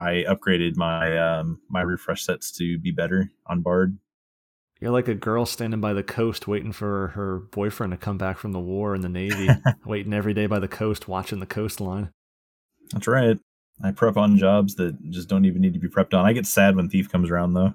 I 0.00 0.24
upgraded 0.28 0.76
my 0.76 1.18
um 1.18 1.60
my 1.68 1.82
refresh 1.82 2.22
sets 2.24 2.52
to 2.52 2.78
be 2.78 2.90
better 2.90 3.30
on 3.46 3.60
Bard. 3.60 3.98
You're 4.82 4.90
like 4.90 5.06
a 5.06 5.14
girl 5.14 5.46
standing 5.46 5.80
by 5.80 5.92
the 5.92 6.02
coast 6.02 6.48
waiting 6.48 6.72
for 6.72 7.08
her 7.14 7.38
boyfriend 7.52 7.92
to 7.92 7.96
come 7.96 8.18
back 8.18 8.36
from 8.36 8.50
the 8.50 8.58
war 8.58 8.96
in 8.96 9.00
the 9.00 9.08
Navy, 9.08 9.48
waiting 9.84 10.12
every 10.12 10.34
day 10.34 10.46
by 10.46 10.58
the 10.58 10.66
coast, 10.66 11.06
watching 11.06 11.38
the 11.38 11.46
coastline. 11.46 12.10
That's 12.90 13.06
right. 13.06 13.38
I 13.84 13.92
prep 13.92 14.16
on 14.16 14.38
jobs 14.38 14.74
that 14.74 14.98
just 15.08 15.28
don't 15.28 15.44
even 15.44 15.62
need 15.62 15.74
to 15.74 15.78
be 15.78 15.86
prepped 15.86 16.14
on. 16.14 16.26
I 16.26 16.32
get 16.32 16.46
sad 16.46 16.74
when 16.74 16.88
Thief 16.88 17.08
comes 17.08 17.30
around, 17.30 17.54
though. 17.54 17.74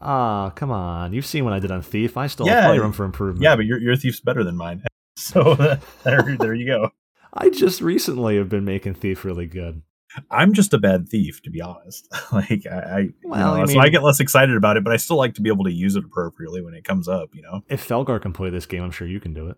Ah, 0.00 0.46
oh, 0.46 0.50
come 0.50 0.70
on. 0.70 1.12
You've 1.12 1.26
seen 1.26 1.42
what 1.42 1.54
I 1.54 1.58
did 1.58 1.72
on 1.72 1.82
Thief. 1.82 2.16
I 2.16 2.28
still 2.28 2.46
yeah, 2.46 2.60
have 2.60 2.64
plenty 2.66 2.78
room 2.78 2.92
for 2.92 3.04
improvement. 3.04 3.42
Yeah, 3.42 3.56
but 3.56 3.64
your, 3.64 3.80
your 3.80 3.96
Thief's 3.96 4.20
better 4.20 4.44
than 4.44 4.56
mine. 4.56 4.84
So 5.16 5.54
there, 6.04 6.36
there 6.38 6.54
you 6.54 6.66
go. 6.66 6.90
I 7.32 7.48
just 7.48 7.80
recently 7.80 8.36
have 8.36 8.48
been 8.48 8.64
making 8.64 8.94
Thief 8.94 9.24
really 9.24 9.46
good. 9.46 9.82
I'm 10.30 10.52
just 10.52 10.72
a 10.74 10.78
bad 10.78 11.08
thief, 11.08 11.42
to 11.42 11.50
be 11.50 11.60
honest. 11.60 12.08
like 12.32 12.66
I, 12.66 12.76
I 12.76 13.08
well, 13.24 13.58
you 13.58 13.66
know, 13.66 13.72
so 13.72 13.80
I 13.80 13.88
get 13.88 14.02
less 14.02 14.20
excited 14.20 14.56
about 14.56 14.76
it, 14.76 14.84
but 14.84 14.92
I 14.92 14.96
still 14.96 15.16
like 15.16 15.34
to 15.34 15.42
be 15.42 15.50
able 15.50 15.64
to 15.64 15.72
use 15.72 15.96
it 15.96 16.04
appropriately 16.04 16.62
when 16.62 16.74
it 16.74 16.84
comes 16.84 17.08
up. 17.08 17.34
You 17.34 17.42
know, 17.42 17.62
if 17.68 17.86
Felgar 17.86 18.20
can 18.20 18.32
play 18.32 18.50
this 18.50 18.66
game, 18.66 18.82
I'm 18.82 18.90
sure 18.90 19.06
you 19.06 19.20
can 19.20 19.34
do 19.34 19.48
it. 19.48 19.56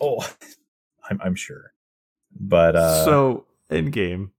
Oh, 0.00 0.26
I'm, 1.10 1.20
I'm 1.22 1.34
sure. 1.34 1.72
But 2.38 2.76
uh 2.76 3.04
so 3.04 3.46
in 3.70 3.90
game, 3.90 4.32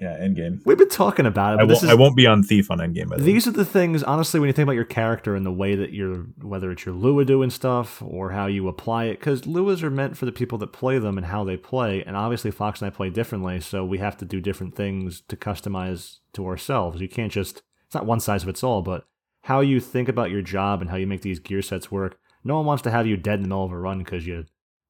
yeah, 0.00 0.18
Endgame. 0.18 0.60
We've 0.64 0.76
been 0.76 0.88
talking 0.88 1.24
about 1.24 1.54
it. 1.54 1.60
I, 1.60 1.64
won't, 1.64 1.82
is, 1.82 1.88
I 1.88 1.94
won't 1.94 2.16
be 2.16 2.26
on 2.26 2.42
Thief 2.42 2.70
on 2.70 2.78
Endgame. 2.78 3.16
These 3.16 3.46
are 3.46 3.52
the 3.52 3.64
things, 3.64 4.02
honestly, 4.02 4.40
when 4.40 4.48
you 4.48 4.52
think 4.52 4.64
about 4.64 4.74
your 4.74 4.84
character 4.84 5.36
and 5.36 5.46
the 5.46 5.52
way 5.52 5.76
that 5.76 5.92
you're, 5.92 6.26
whether 6.42 6.70
it's 6.72 6.84
your 6.84 6.94
Lua 6.94 7.24
doing 7.24 7.50
stuff 7.50 8.02
or 8.02 8.32
how 8.32 8.46
you 8.46 8.66
apply 8.66 9.04
it, 9.04 9.20
because 9.20 9.42
Luas 9.42 9.82
are 9.82 9.90
meant 9.90 10.16
for 10.16 10.24
the 10.24 10.32
people 10.32 10.58
that 10.58 10.72
play 10.72 10.98
them 10.98 11.16
and 11.16 11.28
how 11.28 11.44
they 11.44 11.56
play. 11.56 12.02
And 12.02 12.16
obviously, 12.16 12.50
Fox 12.50 12.80
and 12.80 12.88
I 12.88 12.90
play 12.90 13.08
differently, 13.08 13.60
so 13.60 13.84
we 13.84 13.98
have 13.98 14.16
to 14.18 14.24
do 14.24 14.40
different 14.40 14.74
things 14.74 15.22
to 15.28 15.36
customize 15.36 16.18
to 16.32 16.46
ourselves. 16.46 17.00
You 17.00 17.08
can't 17.08 17.32
just, 17.32 17.62
it's 17.86 17.94
not 17.94 18.06
one 18.06 18.20
size 18.20 18.42
fits 18.42 18.64
all, 18.64 18.82
but 18.82 19.06
how 19.42 19.60
you 19.60 19.78
think 19.78 20.08
about 20.08 20.30
your 20.30 20.42
job 20.42 20.80
and 20.80 20.90
how 20.90 20.96
you 20.96 21.06
make 21.06 21.22
these 21.22 21.38
gear 21.38 21.62
sets 21.62 21.92
work. 21.92 22.18
No 22.42 22.56
one 22.56 22.66
wants 22.66 22.82
to 22.82 22.90
have 22.90 23.06
you 23.06 23.16
dead 23.16 23.34
in 23.34 23.42
the 23.42 23.48
middle 23.48 23.64
of 23.64 23.72
a 23.72 23.78
run 23.78 24.00
because 24.00 24.26
you 24.26 24.46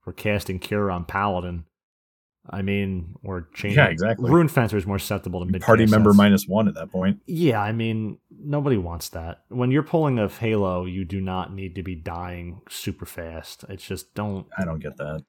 were 0.07 0.13
casting 0.13 0.59
Cure 0.59 0.91
on 0.91 1.05
Paladin 1.05 1.67
I 2.51 2.63
mean, 2.63 3.15
or 3.23 3.49
changing. 3.55 3.79
Yeah, 3.79 3.91
exactly. 3.91 4.31
Rune 4.31 4.49
Fencer 4.49 4.77
is 4.77 4.87
more 4.87 4.99
susceptible 4.99 5.45
to 5.45 5.51
mid 5.51 5.63
party 5.63 5.87
member 5.87 6.13
minus 6.13 6.47
one 6.47 6.69
at 6.69 6.75
that 6.75 6.91
point. 6.91 7.21
Yeah, 7.27 7.61
I 7.61 7.73
mean, 7.73 8.19
nobody 8.31 8.77
wants 8.77 9.09
that. 9.11 9.45
When 9.49 9.71
you're 9.71 9.83
pulling 9.83 10.19
a 10.19 10.29
Halo, 10.29 10.85
you 10.85 11.05
do 11.05 11.21
not 11.21 11.55
need 11.55 11.75
to 11.77 11.83
be 11.83 11.95
dying 11.95 12.61
super 12.69 13.07
fast. 13.07 13.65
It's 13.69 13.87
just 13.87 14.15
don't. 14.15 14.47
I 14.59 14.65
don't 14.65 14.81
get 14.81 14.99
that. 14.99 15.25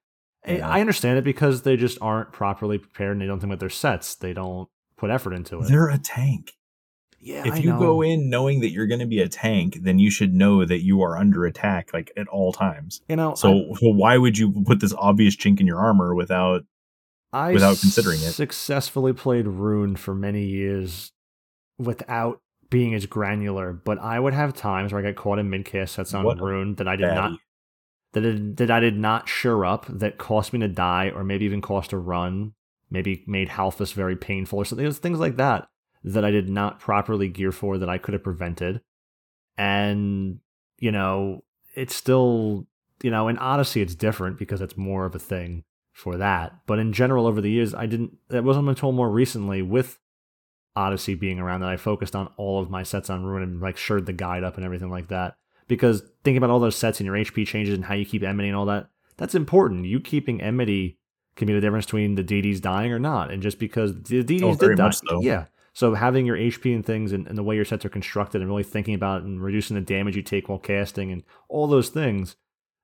Yeah. 0.45 0.69
I 0.69 0.81
understand 0.81 1.17
it 1.17 1.23
because 1.23 1.63
they 1.63 1.75
just 1.77 1.97
aren't 2.01 2.31
properly 2.31 2.77
prepared 2.77 3.13
and 3.13 3.21
they 3.21 3.25
don't 3.25 3.39
think 3.39 3.49
about 3.49 3.59
their 3.59 3.69
sets. 3.69 4.15
They 4.15 4.33
don't 4.33 4.69
put 4.97 5.09
effort 5.09 5.33
into 5.33 5.59
it. 5.61 5.67
They're 5.67 5.89
a 5.89 5.97
tank. 5.97 6.53
Yeah, 7.19 7.47
if 7.47 7.53
I 7.53 7.57
you 7.57 7.71
know. 7.71 7.79
go 7.79 8.01
in 8.03 8.29
knowing 8.29 8.59
that 8.59 8.69
you're 8.69 8.85
going 8.85 8.99
to 8.99 9.07
be 9.07 9.19
a 9.19 9.27
tank, 9.27 9.79
then 9.81 9.97
you 9.97 10.11
should 10.11 10.35
know 10.35 10.63
that 10.63 10.83
you 10.83 11.01
are 11.01 11.17
under 11.17 11.45
attack 11.45 11.91
like 11.91 12.11
at 12.15 12.27
all 12.27 12.53
times. 12.53 13.01
You 13.09 13.15
know, 13.15 13.33
so, 13.33 13.49
I, 13.49 13.73
so 13.79 13.89
why 13.89 14.17
would 14.17 14.37
you 14.37 14.51
put 14.51 14.79
this 14.79 14.93
obvious 14.95 15.35
chink 15.35 15.59
in 15.59 15.65
your 15.65 15.79
armor 15.79 16.13
without 16.13 16.65
I 17.35 17.51
without 17.51 17.77
considering 17.77 18.21
it. 18.21 18.31
Successfully 18.31 19.11
played 19.11 19.45
Rune 19.45 19.97
for 19.97 20.15
many 20.15 20.45
years 20.45 21.11
without 21.77 22.41
being 22.69 22.93
as 22.93 23.05
granular, 23.05 23.73
but 23.73 23.99
I 23.99 24.17
would 24.19 24.33
have 24.33 24.53
times 24.53 24.93
where 24.93 25.01
I 25.01 25.11
got 25.11 25.21
caught 25.21 25.37
in 25.37 25.49
midcast 25.49 25.89
sets 25.89 26.13
on 26.13 26.23
what 26.23 26.39
Rune 26.39 26.75
that 26.75 26.87
I 26.87 26.95
did 26.95 27.13
not 27.13 27.37
that 28.13 28.23
it, 28.23 28.55
that 28.55 28.71
I 28.71 28.79
did 28.79 28.97
not 28.97 29.27
sure 29.27 29.65
up 29.65 29.85
that 29.89 30.17
cost 30.17 30.53
me 30.53 30.59
to 30.59 30.69
die 30.69 31.11
or 31.13 31.25
maybe 31.25 31.43
even 31.43 31.61
cost 31.61 31.91
a 31.91 31.97
run, 31.97 32.53
maybe 32.89 33.25
made 33.27 33.49
Halphas 33.49 33.93
very 33.93 34.15
painful 34.15 34.59
or 34.59 34.63
something. 34.63 34.85
It 34.85 34.87
was 34.87 34.99
things 34.99 35.19
like 35.19 35.35
that 35.35 35.67
that 36.05 36.23
I 36.23 36.31
did 36.31 36.47
not 36.47 36.79
properly 36.79 37.27
gear 37.27 37.51
for 37.51 37.77
that 37.77 37.89
I 37.89 37.97
could 37.97 38.13
have 38.13 38.23
prevented. 38.23 38.79
And 39.57 40.39
you 40.79 40.93
know, 40.93 41.43
it's 41.75 41.93
still 41.93 42.65
you 43.03 43.11
know, 43.11 43.27
in 43.27 43.37
Odyssey 43.39 43.81
it's 43.81 43.93
different 43.93 44.39
because 44.39 44.61
it's 44.61 44.77
more 44.77 45.05
of 45.05 45.13
a 45.13 45.19
thing 45.19 45.64
for 45.95 46.17
that. 46.17 46.53
But 46.67 46.77
in 46.77 46.91
general, 46.91 47.25
over 47.25 47.39
the 47.39 47.49
years, 47.49 47.73
I 47.73 47.85
didn't. 47.85 48.17
That 48.27 48.43
wasn't 48.43 48.67
until 48.67 48.91
more 48.91 49.09
recently 49.09 49.61
with 49.61 49.97
Odyssey 50.75 51.15
being 51.15 51.39
around 51.39 51.61
that 51.61 51.69
I 51.69 51.77
focused 51.77 52.17
on 52.17 52.29
all 52.35 52.61
of 52.61 52.69
my 52.69 52.83
sets 52.83 53.09
on 53.09 53.23
Rune 53.23 53.41
and 53.41 53.61
like 53.61 53.77
shored 53.77 54.05
the 54.05 54.13
guide 54.13 54.43
up 54.43 54.57
and 54.57 54.65
everything 54.65 54.91
like 54.91 55.07
that. 55.07 55.37
Because 55.69 56.03
thinking 56.25 56.37
about 56.37 56.49
all 56.49 56.59
those 56.59 56.75
sets 56.75 56.99
and 56.99 57.07
your 57.07 57.15
HP 57.15 57.47
changes 57.47 57.73
and 57.73 57.85
how 57.85 57.93
you 57.93 58.05
keep 58.05 58.23
enmity 58.23 58.49
and 58.49 58.57
all 58.57 58.65
that, 58.65 58.89
that's 59.15 59.35
important. 59.35 59.85
You 59.85 60.01
keeping 60.01 60.41
enmity 60.41 60.99
can 61.37 61.47
be 61.47 61.53
the 61.53 61.61
difference 61.61 61.85
between 61.85 62.15
the 62.15 62.23
DDs 62.23 62.59
dying 62.59 62.91
or 62.91 62.99
not. 62.99 63.31
And 63.31 63.41
just 63.41 63.57
because 63.57 63.95
the 63.95 64.21
DDs 64.21 64.43
oh, 64.43 64.55
did 64.55 64.75
die, 64.75 64.89
so. 64.89 65.21
yeah. 65.21 65.45
So 65.71 65.93
having 65.93 66.25
your 66.25 66.37
HP 66.37 66.75
and 66.75 66.85
things 66.85 67.13
and, 67.13 67.25
and 67.25 67.37
the 67.37 67.43
way 67.43 67.55
your 67.55 67.65
sets 67.65 67.85
are 67.85 67.89
constructed 67.89 68.41
and 68.41 68.49
really 68.49 68.63
thinking 68.63 68.95
about 68.95 69.23
and 69.23 69.41
reducing 69.41 69.75
the 69.75 69.81
damage 69.81 70.17
you 70.17 70.21
take 70.21 70.49
while 70.49 70.59
casting 70.59 71.11
and 71.11 71.23
all 71.47 71.67
those 71.67 71.87
things, 71.87 72.35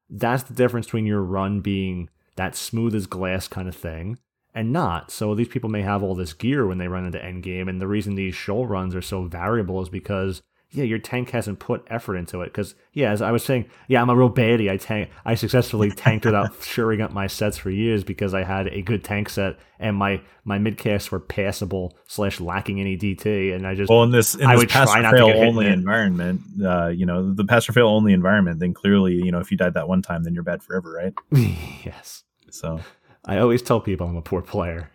that's 0.09 0.43
the 0.43 0.53
difference 0.53 0.87
between 0.87 1.05
your 1.05 1.21
run 1.21 1.59
being 1.59 2.09
that 2.41 2.55
smooth 2.55 2.95
as 2.95 3.05
glass 3.05 3.47
kind 3.47 3.67
of 3.67 3.75
thing 3.75 4.17
and 4.55 4.73
not. 4.73 5.11
So 5.11 5.35
these 5.35 5.47
people 5.47 5.69
may 5.69 5.83
have 5.83 6.01
all 6.01 6.15
this 6.15 6.33
gear 6.33 6.65
when 6.65 6.79
they 6.79 6.87
run 6.87 7.05
into 7.05 7.19
endgame, 7.19 7.69
and 7.69 7.79
the 7.79 7.87
reason 7.87 8.15
these 8.15 8.33
shoal 8.33 8.65
runs 8.65 8.95
are 8.95 9.01
so 9.01 9.25
variable 9.25 9.79
is 9.79 9.89
because 9.89 10.41
yeah, 10.73 10.85
your 10.85 10.99
tank 10.99 11.31
hasn't 11.31 11.59
put 11.59 11.85
effort 11.87 12.15
into 12.15 12.41
it. 12.41 12.45
Because 12.45 12.75
yeah, 12.93 13.11
as 13.11 13.21
I 13.21 13.31
was 13.31 13.43
saying, 13.43 13.69
yeah, 13.87 14.01
I'm 14.01 14.09
a 14.09 14.15
real 14.15 14.29
baddie. 14.29 14.71
I 14.71 14.77
tank, 14.77 15.09
I 15.23 15.35
successfully 15.35 15.91
tanked 15.95 16.25
without 16.25 16.63
shoring 16.63 17.01
up 17.01 17.11
my 17.11 17.27
sets 17.27 17.57
for 17.57 17.69
years 17.69 18.03
because 18.03 18.33
I 18.33 18.43
had 18.43 18.67
a 18.69 18.81
good 18.81 19.03
tank 19.03 19.29
set 19.29 19.59
and 19.79 19.95
my 19.95 20.21
my 20.43 20.57
midcasts 20.57 21.11
were 21.11 21.19
passable 21.19 21.95
slash 22.07 22.39
lacking 22.39 22.79
any 22.79 22.97
DT, 22.97 23.53
and 23.53 23.67
I 23.67 23.75
just 23.75 23.89
well 23.89 24.03
in 24.03 24.11
this 24.11 24.33
in 24.33 24.45
I 24.45 24.53
this 24.53 24.61
would 24.61 24.69
pass 24.69 24.89
try 24.89 24.99
or 24.99 25.03
not 25.03 25.11
to 25.11 25.17
fail 25.17 25.43
only 25.43 25.67
environment, 25.67 26.41
uh, 26.65 26.87
you 26.87 27.05
know, 27.05 27.33
the 27.33 27.45
pass 27.45 27.69
or 27.69 27.73
fail 27.73 27.87
only 27.87 28.13
environment, 28.13 28.59
then 28.59 28.73
clearly, 28.73 29.13
you 29.13 29.31
know, 29.31 29.39
if 29.39 29.51
you 29.51 29.57
died 29.57 29.73
that 29.73 29.87
one 29.87 30.01
time, 30.01 30.23
then 30.23 30.33
you're 30.33 30.43
bad 30.43 30.63
forever, 30.63 30.91
right? 30.91 31.13
yes. 31.85 32.23
So 32.53 32.79
I 33.25 33.37
always 33.37 33.61
tell 33.61 33.79
people 33.81 34.07
I'm 34.07 34.17
a 34.17 34.21
poor 34.21 34.41
player. 34.41 34.91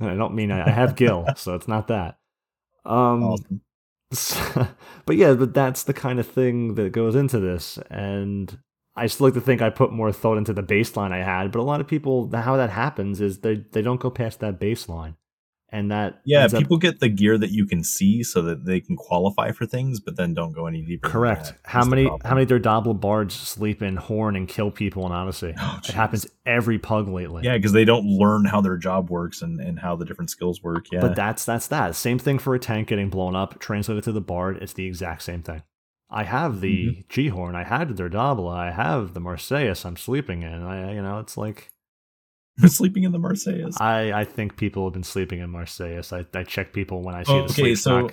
I 0.00 0.14
don't 0.14 0.34
mean 0.34 0.50
I, 0.50 0.66
I 0.66 0.70
have 0.70 0.96
Gil, 0.96 1.26
so 1.36 1.54
it's 1.54 1.68
not 1.68 1.88
that. 1.88 2.18
Um, 2.84 3.22
awesome. 3.24 3.60
but 5.06 5.16
yeah, 5.16 5.34
but 5.34 5.54
that's 5.54 5.84
the 5.84 5.92
kind 5.92 6.18
of 6.18 6.26
thing 6.26 6.74
that 6.74 6.92
goes 6.92 7.14
into 7.14 7.38
this, 7.38 7.78
and 7.90 8.58
I 8.96 9.04
just 9.06 9.20
like 9.20 9.34
to 9.34 9.40
think 9.40 9.62
I 9.62 9.70
put 9.70 9.92
more 9.92 10.12
thought 10.12 10.38
into 10.38 10.52
the 10.52 10.62
baseline 10.62 11.12
I 11.12 11.22
had. 11.22 11.52
But 11.52 11.60
a 11.60 11.62
lot 11.62 11.80
of 11.80 11.86
people, 11.86 12.28
how 12.34 12.56
that 12.56 12.70
happens 12.70 13.20
is 13.20 13.40
they 13.40 13.56
they 13.72 13.82
don't 13.82 14.00
go 14.00 14.10
past 14.10 14.40
that 14.40 14.58
baseline, 14.58 15.14
and 15.72 15.90
that 15.90 16.20
Yeah, 16.24 16.42
ends 16.42 16.54
up- 16.54 16.60
people 16.60 16.76
get 16.78 17.00
the 17.00 17.08
gear 17.08 17.38
that 17.38 17.50
you 17.50 17.64
can 17.66 17.84
see 17.84 18.22
so 18.22 18.42
that 18.42 18.64
they 18.64 18.80
can 18.80 18.96
qualify 18.96 19.52
for 19.52 19.66
things, 19.66 20.00
but 20.00 20.16
then 20.16 20.34
don't 20.34 20.52
go 20.52 20.66
any 20.66 20.82
deeper. 20.82 21.08
correct. 21.08 21.54
How 21.64 21.84
many 21.84 22.06
how 22.24 22.34
many 22.34 22.44
their 22.44 22.58
Daurdabla 22.58 23.00
bards 23.00 23.34
sleep 23.34 23.82
in 23.82 23.96
Horn 23.96 24.34
and 24.36 24.48
kill 24.48 24.70
people 24.70 25.06
in 25.06 25.12
Odyssey? 25.12 25.54
Oh, 25.60 25.78
it 25.88 25.92
happens 25.94 26.26
every 26.46 26.78
pug 26.78 27.08
lately. 27.08 27.42
Yeah, 27.44 27.56
because 27.56 27.72
they 27.72 27.84
don't 27.84 28.04
learn 28.06 28.44
how 28.44 28.60
their 28.60 28.76
job 28.76 29.10
works 29.10 29.42
and, 29.42 29.60
and 29.60 29.78
how 29.78 29.94
the 29.96 30.04
different 30.04 30.30
skills 30.30 30.62
work. 30.62 30.86
Yeah, 30.90 31.00
But 31.00 31.14
that's 31.16 31.44
that's 31.44 31.68
that. 31.68 31.94
Same 31.94 32.18
thing 32.18 32.38
for 32.38 32.54
a 32.54 32.58
tank 32.58 32.88
getting 32.88 33.08
blown 33.08 33.36
up. 33.36 33.58
Translated 33.60 34.04
to 34.04 34.12
the 34.12 34.20
bard, 34.20 34.58
it's 34.60 34.72
the 34.72 34.86
exact 34.86 35.22
same 35.22 35.42
thing. 35.42 35.62
I 36.10 36.24
have 36.24 36.60
the 36.60 36.86
Mm-hmm. 36.88 37.00
G 37.08 37.28
horn. 37.28 37.54
I 37.54 37.62
had 37.62 37.88
the 37.94 38.02
Daurdabla. 38.02 38.52
I 38.52 38.70
have 38.72 39.14
the 39.14 39.20
Marsyas. 39.20 39.84
I'm 39.86 39.96
sleeping 39.96 40.42
in. 40.42 40.62
I 40.64 40.94
you 40.94 41.02
know 41.02 41.20
it's 41.20 41.36
like 41.36 41.70
sleeping 42.66 43.04
in 43.04 43.12
the 43.12 43.18
Marsyas. 43.18 43.80
I 43.80 44.12
I 44.12 44.24
think 44.24 44.56
people 44.56 44.86
have 44.86 44.92
been 44.92 45.02
sleeping 45.02 45.40
in 45.40 45.50
Marsyas. 45.50 46.12
I 46.12 46.26
I 46.38 46.44
check 46.44 46.72
people 46.72 47.02
when 47.02 47.14
I 47.14 47.22
see 47.22 47.32
the 47.32 47.44
Okay, 47.44 47.74
sleep 47.74 47.78
so 47.78 48.10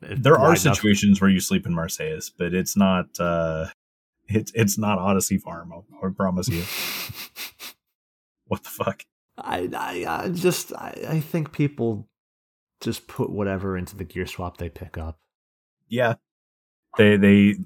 there 0.00 0.38
are 0.38 0.56
situations 0.56 1.20
where 1.20 1.30
you 1.30 1.40
sleep 1.40 1.66
in 1.66 1.74
Marsyas, 1.74 2.30
but 2.36 2.54
it's 2.54 2.76
not. 2.76 3.18
uh 3.20 3.66
it's 4.28 4.52
it's 4.54 4.78
not 4.78 4.98
Odyssey 4.98 5.38
Farm. 5.38 5.72
I 6.02 6.08
promise 6.16 6.48
you. 6.48 6.62
what 8.46 8.62
the 8.62 8.70
fuck? 8.70 9.04
I, 9.38 9.68
I, 9.74 10.24
I 10.24 10.28
just 10.28 10.72
I, 10.74 11.04
I 11.08 11.20
think 11.20 11.52
people 11.52 12.08
just 12.80 13.06
put 13.06 13.30
whatever 13.30 13.76
into 13.76 13.96
the 13.96 14.04
gear 14.04 14.26
swap 14.26 14.58
they 14.58 14.68
pick 14.68 14.98
up. 14.98 15.18
Yeah, 15.88 16.14
they 16.96 17.16
they 17.16 17.56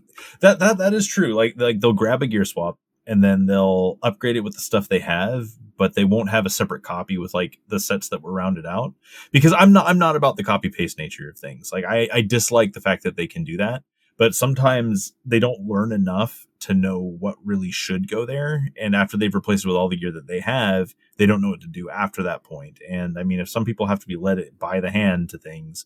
that 0.41 0.59
that 0.59 0.79
that 0.79 0.95
is 0.95 1.07
true. 1.07 1.35
Like 1.35 1.55
like 1.57 1.81
they'll 1.81 1.93
grab 1.93 2.23
a 2.23 2.27
gear 2.27 2.45
swap 2.45 2.79
and 3.07 3.23
then 3.23 3.47
they'll 3.47 3.99
upgrade 4.03 4.37
it 4.37 4.41
with 4.41 4.55
the 4.55 4.61
stuff 4.61 4.89
they 4.89 5.01
have, 5.01 5.47
but 5.77 5.95
they 5.95 6.05
won't 6.05 6.31
have 6.31 6.47
a 6.47 6.51
separate 6.51 6.83
copy 6.83 7.19
with 7.19 7.35
like 7.35 7.59
the 7.69 7.81
sets 7.81 8.09
that 8.09 8.23
were 8.23 8.33
rounded 8.33 8.67
out. 8.67 8.95
Because 9.33 9.53
I'm 9.53 9.73
not 9.73 9.87
I'm 9.87 9.99
not 9.99 10.17
about 10.17 10.37
the 10.37 10.45
copy 10.45 10.69
paste 10.69 10.99
nature 10.99 11.29
of 11.29 11.39
things. 11.39 11.71
Like 11.73 11.85
I 11.85 12.09
I 12.13 12.21
dislike 12.23 12.73
the 12.73 12.81
fact 12.81 13.03
that 13.05 13.17
they 13.17 13.27
can 13.27 13.45
do 13.45 13.57
that. 13.57 13.83
But 14.19 14.35
sometimes 14.35 15.13
they 15.27 15.39
don't 15.39 15.67
learn 15.67 15.93
enough 15.93 16.47
to 16.61 16.73
know 16.73 16.99
what 16.99 17.37
really 17.45 17.71
should 17.71 18.09
go 18.09 18.25
there. 18.25 18.69
And 18.81 18.97
after 18.97 19.17
they've 19.17 19.35
replaced 19.35 19.65
it 19.65 19.69
with 19.69 19.77
all 19.77 19.91
the 19.91 19.97
gear 19.97 20.11
that 20.13 20.27
they 20.27 20.41
have, 20.41 20.95
they 21.19 21.27
don't 21.27 21.43
know 21.43 21.51
what 21.51 21.61
to 21.61 21.69
do 21.69 21.91
after 21.91 22.23
that 22.23 22.43
point. 22.43 22.79
And 22.89 23.19
I 23.19 23.25
mean, 23.25 23.41
if 23.41 23.49
some 23.51 23.65
people 23.65 23.87
have 23.87 24.01
to 24.01 24.07
be 24.07 24.17
led 24.17 24.43
by 24.59 24.81
the 24.81 24.91
hand 24.91 25.29
to 25.31 25.39
things, 25.39 25.85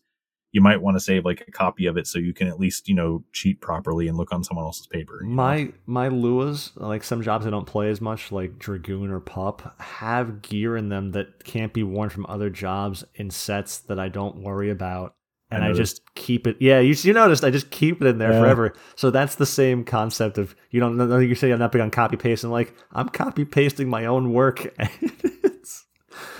you 0.53 0.61
might 0.61 0.81
want 0.81 0.95
to 0.97 0.99
save 0.99 1.23
like 1.23 1.45
a 1.47 1.51
copy 1.51 1.85
of 1.85 1.95
it 1.97 2.05
so 2.07 2.19
you 2.19 2.33
can 2.33 2.47
at 2.47 2.59
least 2.59 2.89
you 2.89 2.95
know 2.95 3.23
cheat 3.31 3.61
properly 3.61 4.07
and 4.07 4.17
look 4.17 4.31
on 4.33 4.43
someone 4.43 4.65
else's 4.65 4.87
paper. 4.87 5.19
you 5.23 5.29
know? 5.29 5.35
My 5.35 5.71
my 5.85 6.09
Luas, 6.09 6.71
like 6.75 7.03
some 7.03 7.21
jobs 7.21 7.45
I 7.47 7.49
don't 7.49 7.65
play 7.67 7.89
as 7.89 8.01
much, 8.01 8.31
like 8.31 8.59
Dragoon 8.59 9.11
or 9.11 9.19
Pup, 9.19 9.75
have 9.79 10.41
gear 10.41 10.75
in 10.77 10.89
them 10.89 11.11
that 11.11 11.43
can't 11.43 11.71
be 11.73 11.83
worn 11.83 12.09
from 12.09 12.25
other 12.27 12.49
jobs 12.49 13.03
in 13.15 13.29
sets 13.29 13.77
that 13.79 13.99
I 13.99 14.09
don't 14.09 14.37
worry 14.43 14.69
about. 14.69 15.15
And 15.53 15.65
I, 15.65 15.67
noticed. 15.67 15.97
just 15.97 16.15
keep 16.15 16.47
it. 16.47 16.55
Yeah, 16.61 16.79
you, 16.79 16.95
you 16.97 17.11
noticed 17.11 17.43
I 17.43 17.49
just 17.49 17.71
keep 17.71 18.01
it 18.01 18.07
in 18.07 18.19
there 18.19 18.31
Yeah. 18.31 18.39
forever. 18.39 18.73
So 18.95 19.11
that's 19.11 19.35
the 19.35 19.45
same 19.45 19.83
concept 19.83 20.37
of 20.37 20.55
you 20.69 20.79
don't 20.79 20.95
know. 20.95 21.17
You 21.19 21.35
say 21.35 21.51
I'm 21.51 21.59
not 21.59 21.73
big 21.73 21.81
on 21.81 21.91
copy 21.91 22.15
paste, 22.15 22.45
and 22.45 22.53
like 22.53 22.73
I'm 22.93 23.09
copy 23.09 23.43
pasting 23.43 23.89
my 23.89 24.05
own 24.05 24.31
work. 24.31 24.73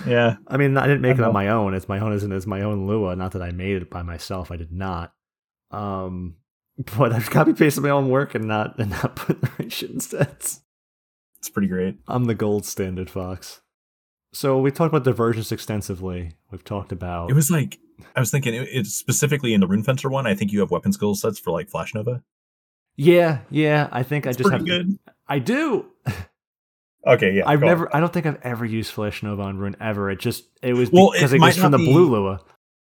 It's- 0.00 0.06
yeah, 0.06 0.36
I 0.48 0.56
mean, 0.56 0.76
I 0.76 0.86
didn't 0.86 1.02
make 1.02 1.16
I 1.16 1.22
it 1.22 1.24
on 1.24 1.32
my 1.32 1.48
own. 1.48 1.74
It's 1.74 1.88
my 1.88 1.98
own 2.00 2.12
as 2.12 2.24
in 2.24 2.32
it's 2.32 2.46
my 2.46 2.62
own 2.62 2.86
Lua. 2.86 3.14
Not 3.16 3.32
that 3.32 3.42
I 3.42 3.50
made 3.52 3.76
it 3.82 3.90
by 3.90 4.02
myself. 4.02 4.50
I 4.50 4.56
did 4.56 4.72
not. 4.72 5.12
Um, 5.70 6.36
but 6.96 7.12
I've 7.12 7.30
copy 7.30 7.52
pasted 7.52 7.82
my 7.82 7.90
own 7.90 8.08
work 8.08 8.34
and 8.34 8.46
not 8.46 8.78
and 8.78 8.90
not 8.90 9.16
put 9.16 9.40
the 9.40 9.50
right 9.58 9.72
shit 9.72 9.90
in 9.90 10.00
sets. 10.00 10.60
it's 11.38 11.48
pretty 11.48 11.68
great. 11.68 11.96
I'm 12.08 12.24
the 12.24 12.34
gold 12.34 12.64
standard 12.66 13.10
fox. 13.10 13.60
So 14.34 14.58
we 14.58 14.70
talked 14.70 14.92
about 14.94 15.04
divergence 15.04 15.52
extensively. 15.52 16.32
We've 16.50 16.64
talked 16.64 16.90
about 16.92 17.30
It 17.30 17.34
was 17.34 17.50
like 17.50 17.78
I 18.16 18.20
was 18.20 18.30
thinking 18.30 18.54
it, 18.54 18.68
it's 18.72 18.94
specifically 18.94 19.52
in 19.54 19.60
the 19.60 19.66
Rune 19.66 19.82
Fencer 19.84 20.08
one. 20.08 20.26
I 20.26 20.34
think 20.34 20.52
you 20.52 20.60
have 20.60 20.70
weapon 20.70 20.92
skill 20.92 21.14
sets 21.14 21.38
for 21.38 21.50
like 21.50 21.68
Flash 21.68 21.94
Nova. 21.94 22.22
yeah, 22.96 23.40
yeah. 23.50 23.88
I 23.92 24.02
think 24.02 24.26
It's 24.26 24.36
I 24.38 24.42
just 24.42 24.50
have 24.52 24.64
good. 24.66 24.98
I 25.28 25.38
do. 25.38 25.86
Okay, 27.06 27.32
yeah. 27.32 27.42
I've 27.46 27.60
go 27.60 27.66
on. 27.66 27.70
never. 27.70 27.96
I 27.96 28.00
don't 28.00 28.12
think 28.12 28.26
I've 28.26 28.40
ever 28.42 28.64
used 28.64 28.92
Flash 28.92 29.22
Nova 29.22 29.42
on 29.42 29.58
Rune 29.58 29.76
ever. 29.80 30.10
It 30.10 30.20
just 30.20 30.44
it 30.62 30.74
was 30.74 30.90
Well, 30.90 31.10
because 31.12 31.32
it 31.32 31.36
it, 31.36 31.40
was 31.40 31.56
from 31.56 31.72
the 31.72 31.78
not 31.78 31.84
blue 31.84 32.10
Lua. 32.10 32.40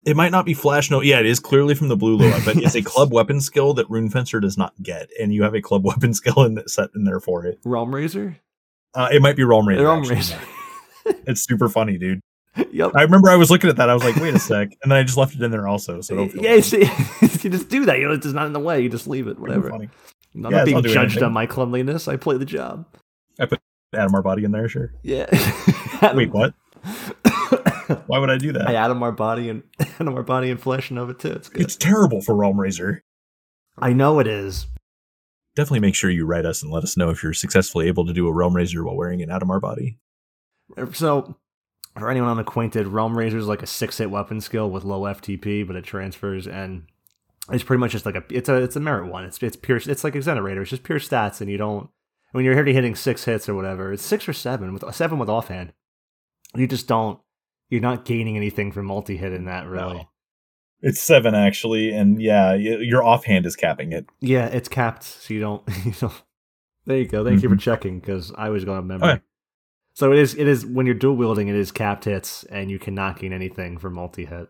It 0.04 0.18
might 0.18 0.32
not 0.32 0.46
be 0.46 0.54
Flash 0.54 0.90
Nova. 0.90 1.06
Yeah, 1.06 1.20
it 1.20 1.28
is 1.28 1.40
clearly 1.40 1.76
from 1.76 1.88
the 1.88 1.96
Blue 1.96 2.18
Lua, 2.18 2.40
but 2.44 2.58
it's 2.58 2.76
a 2.76 2.82
club 2.84 3.14
weapon 3.14 3.40
skill 3.40 3.76
that 3.76 3.88
Rune 3.90 4.10
Fencer 4.10 4.40
does 4.40 4.58
not 4.58 4.74
get, 4.82 5.10
and 5.20 5.32
you 5.34 5.44
have 5.44 5.54
a 5.54 5.62
club 5.62 5.86
weapon 5.86 6.14
skill 6.14 6.44
in 6.44 6.62
set 6.68 6.90
in 6.96 7.04
there 7.04 7.20
for 7.20 7.46
it. 7.46 7.60
Realm 7.64 7.94
Razor. 7.94 8.38
Uh, 8.94 9.10
it 9.12 9.22
might 9.22 9.36
be 9.36 9.44
Realm 9.44 9.68
Razor. 9.68 9.84
Realm 9.84 10.00
actually. 10.00 10.16
Razor. 10.16 10.40
It's 11.28 11.44
super 11.44 11.70
funny, 11.70 11.98
dude. 11.98 12.20
yep. 12.72 12.92
I 12.96 13.04
remember 13.04 13.30
I 13.30 13.36
was 13.38 13.50
looking 13.50 13.70
at 13.70 13.78
that. 13.78 13.90
I 13.90 13.94
was 13.94 14.04
like, 14.04 14.16
wait 14.18 14.34
a 14.34 14.40
sec, 14.40 14.76
and 14.84 14.92
then 14.92 14.98
I 15.00 15.04
just 15.04 15.18
left 15.18 15.36
it 15.36 15.42
in 15.42 15.52
there 15.52 15.68
also. 15.68 16.02
So 16.02 16.16
don't 16.16 16.36
yeah, 16.36 16.56
bad. 16.56 16.66
see, 16.66 16.82
you 16.82 17.50
just 17.50 17.70
do 17.70 17.86
that. 17.86 18.00
You 18.00 18.08
know, 18.08 18.14
it's 18.14 18.24
just 18.24 18.36
not 18.36 18.46
in 18.48 18.54
the 18.54 18.60
way. 18.60 18.82
You 18.82 18.90
just 18.90 19.08
leave 19.08 19.28
it. 19.28 19.40
Whatever. 19.40 19.70
funny. 19.70 19.90
I'm 20.36 20.42
not 20.42 20.54
it's 20.54 20.66
being 20.66 20.84
judged 20.84 20.98
anything. 20.98 21.24
on 21.24 21.34
my 21.34 21.46
cleanliness. 21.46 22.08
I 22.08 22.18
play 22.18 22.38
the 22.38 22.46
job. 22.46 22.86
Adam 23.40 23.58
our 23.94 24.22
body 24.22 24.44
in 24.44 24.52
there, 24.52 24.70
sure. 24.70 24.94
Yeah. 25.04 25.28
Wait, 26.14 26.32
what? 26.32 26.54
Why 28.08 28.20
would 28.20 28.30
I 28.30 28.38
do 28.38 28.52
that? 28.54 28.68
I 28.68 28.76
add 28.76 28.92
our 28.92 29.12
body 29.12 29.50
and 29.50 29.64
add 29.80 30.08
our 30.08 30.24
body 30.24 30.50
and 30.50 30.60
Flash 30.60 30.92
Nova 30.92 31.14
too. 31.14 31.32
It's 31.32 31.50
good. 31.50 31.62
It's 31.62 31.76
terrible 31.76 32.22
for 32.22 32.36
Realm 32.36 32.60
Razor. 32.60 33.04
I 33.78 33.94
know 33.94 34.20
it 34.20 34.28
is. 34.28 34.68
Definitely 35.56 35.82
make 35.82 35.96
sure 35.96 36.10
you 36.10 36.26
write 36.26 36.46
us 36.46 36.64
and 36.64 36.72
let 36.72 36.84
us 36.84 36.96
know 36.96 37.10
if 37.10 37.22
you're 37.22 37.34
successfully 37.34 37.88
able 37.88 38.06
to 38.06 38.14
do 38.14 38.28
a 38.28 38.34
Realm 38.34 38.56
Razor 38.56 38.84
while 38.84 38.96
wearing 38.96 39.22
an 39.22 39.30
Adhemar 39.30 39.60
body. 39.60 40.00
Er, 40.78 40.90
so, 40.94 41.38
for 41.98 42.10
anyone 42.10 42.30
unacquainted, 42.30 42.88
Realm 42.88 43.18
Razor 43.18 43.38
is 43.38 43.48
like 43.48 43.62
a 43.62 43.68
six 43.68 43.98
hit 43.98 44.10
weapon 44.10 44.40
skill 44.40 44.70
with 44.70 44.86
low 44.86 45.02
FTP, 45.02 45.68
but 45.68 45.76
it 45.76 45.84
transfers 45.84 46.48
and 46.48 46.84
it's 47.50 47.64
pretty 47.64 47.80
much 47.80 47.92
just 47.92 48.06
like 48.06 48.16
a 48.16 48.24
it's 48.30 48.48
a 48.48 48.56
it's 48.56 48.76
a 48.76 48.80
merit 48.80 49.12
one. 49.12 49.26
It's 49.26 49.42
it's 49.44 49.58
pure. 49.58 49.78
It's 49.78 50.04
like 50.04 50.16
Exenterator. 50.16 50.62
It's 50.62 50.70
just 50.70 50.84
pure 50.84 51.00
stats, 51.00 51.42
and 51.42 51.50
you 51.50 51.58
don't 51.58 51.90
when 52.32 52.44
you're 52.46 52.54
already 52.56 52.74
hitting 52.74 52.96
six 52.96 53.26
hits 53.26 53.48
or 53.50 53.56
whatever. 53.56 53.92
It's 53.94 54.04
six 54.06 54.28
or 54.28 54.34
seven 54.34 54.74
with 54.74 54.84
seven 54.96 55.20
with 55.20 55.30
offhand. 55.30 55.74
You 56.56 56.68
just 56.68 56.88
don't. 56.88 57.20
You're 57.70 57.82
not 57.82 58.04
gaining 58.06 58.36
anything 58.36 58.72
from 58.72 58.86
multi 58.88 59.16
hit 59.18 59.32
in 59.34 59.46
that 59.46 59.66
really. 59.68 59.98
No. 59.98 60.10
It's 60.82 61.00
seven 61.00 61.36
actually, 61.36 61.92
and 61.92 62.22
yeah, 62.22 62.54
your 62.54 63.04
offhand 63.04 63.46
is 63.46 63.56
capping 63.56 63.92
it. 63.94 64.08
Yeah, 64.20 64.48
it's 64.48 64.68
capped, 64.68 65.04
so 65.04 65.34
you 65.34 65.40
don't. 65.40 65.64
You 65.86 65.92
don't 66.00 66.24
there 66.88 66.98
you 66.98 67.08
go. 67.08 67.24
Thank 67.24 67.44
you 67.44 67.50
for 67.50 67.56
Mhm. 67.56 67.60
checking 67.62 68.00
because 68.00 68.32
I 68.36 68.50
was 68.50 68.66
going 68.66 68.80
to 68.80 68.86
memory. 68.86 69.10
Okay. 69.12 69.22
So 69.94 70.12
it 70.12 70.18
is. 70.18 70.34
It 70.34 70.48
is 70.48 70.66
when 70.66 70.88
you're 70.88 70.96
dual 70.96 71.16
wielding. 71.16 71.48
It 71.48 71.56
is 71.56 71.72
capped 71.72 72.06
hits, 72.06 72.44
and 72.46 72.72
you 72.72 72.80
cannot 72.80 73.20
gain 73.20 73.32
anything 73.34 73.78
for 73.78 73.92
multi 73.92 74.26
hit. 74.26 74.50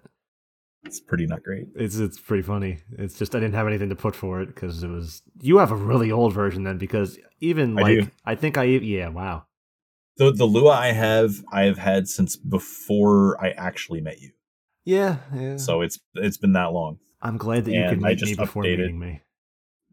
It's 0.83 0.99
pretty 0.99 1.27
not 1.27 1.43
great. 1.43 1.67
It's 1.75 1.97
it's 1.97 2.19
pretty 2.19 2.43
funny. 2.43 2.79
It's 2.97 3.17
just 3.17 3.35
I 3.35 3.39
didn't 3.39 3.53
have 3.55 3.67
anything 3.67 3.89
to 3.89 3.95
put 3.95 4.15
for 4.15 4.41
it 4.41 4.47
because 4.47 4.83
it 4.83 4.89
was. 4.89 5.21
You 5.39 5.57
have 5.59 5.71
a 5.71 5.75
really 5.75 6.11
old 6.11 6.33
version 6.33 6.63
then 6.63 6.77
because 6.77 7.19
even 7.39 7.77
I 7.77 7.81
like 7.81 7.99
do. 7.99 8.11
I 8.25 8.35
think 8.35 8.57
I 8.57 8.63
yeah 8.63 9.09
wow 9.09 9.45
The 10.17 10.31
the 10.31 10.45
Lua 10.45 10.71
I 10.71 10.91
have 10.91 11.43
I 11.51 11.63
have 11.63 11.77
had 11.77 12.07
since 12.07 12.35
before 12.35 13.41
I 13.43 13.51
actually 13.51 14.01
met 14.01 14.19
you. 14.21 14.31
yeah 14.83 15.17
yeah. 15.35 15.57
So 15.57 15.81
it's 15.81 15.99
it's 16.15 16.37
been 16.37 16.53
that 16.53 16.73
long. 16.73 16.97
I'm 17.21 17.37
glad 17.37 17.65
that 17.65 17.71
you 17.71 17.81
and 17.81 17.89
could 17.89 18.01
meet 18.01 18.21
me 18.21 18.35
before 18.35 18.63
updated. 18.63 18.77
meeting 18.79 18.99
me. 18.99 19.21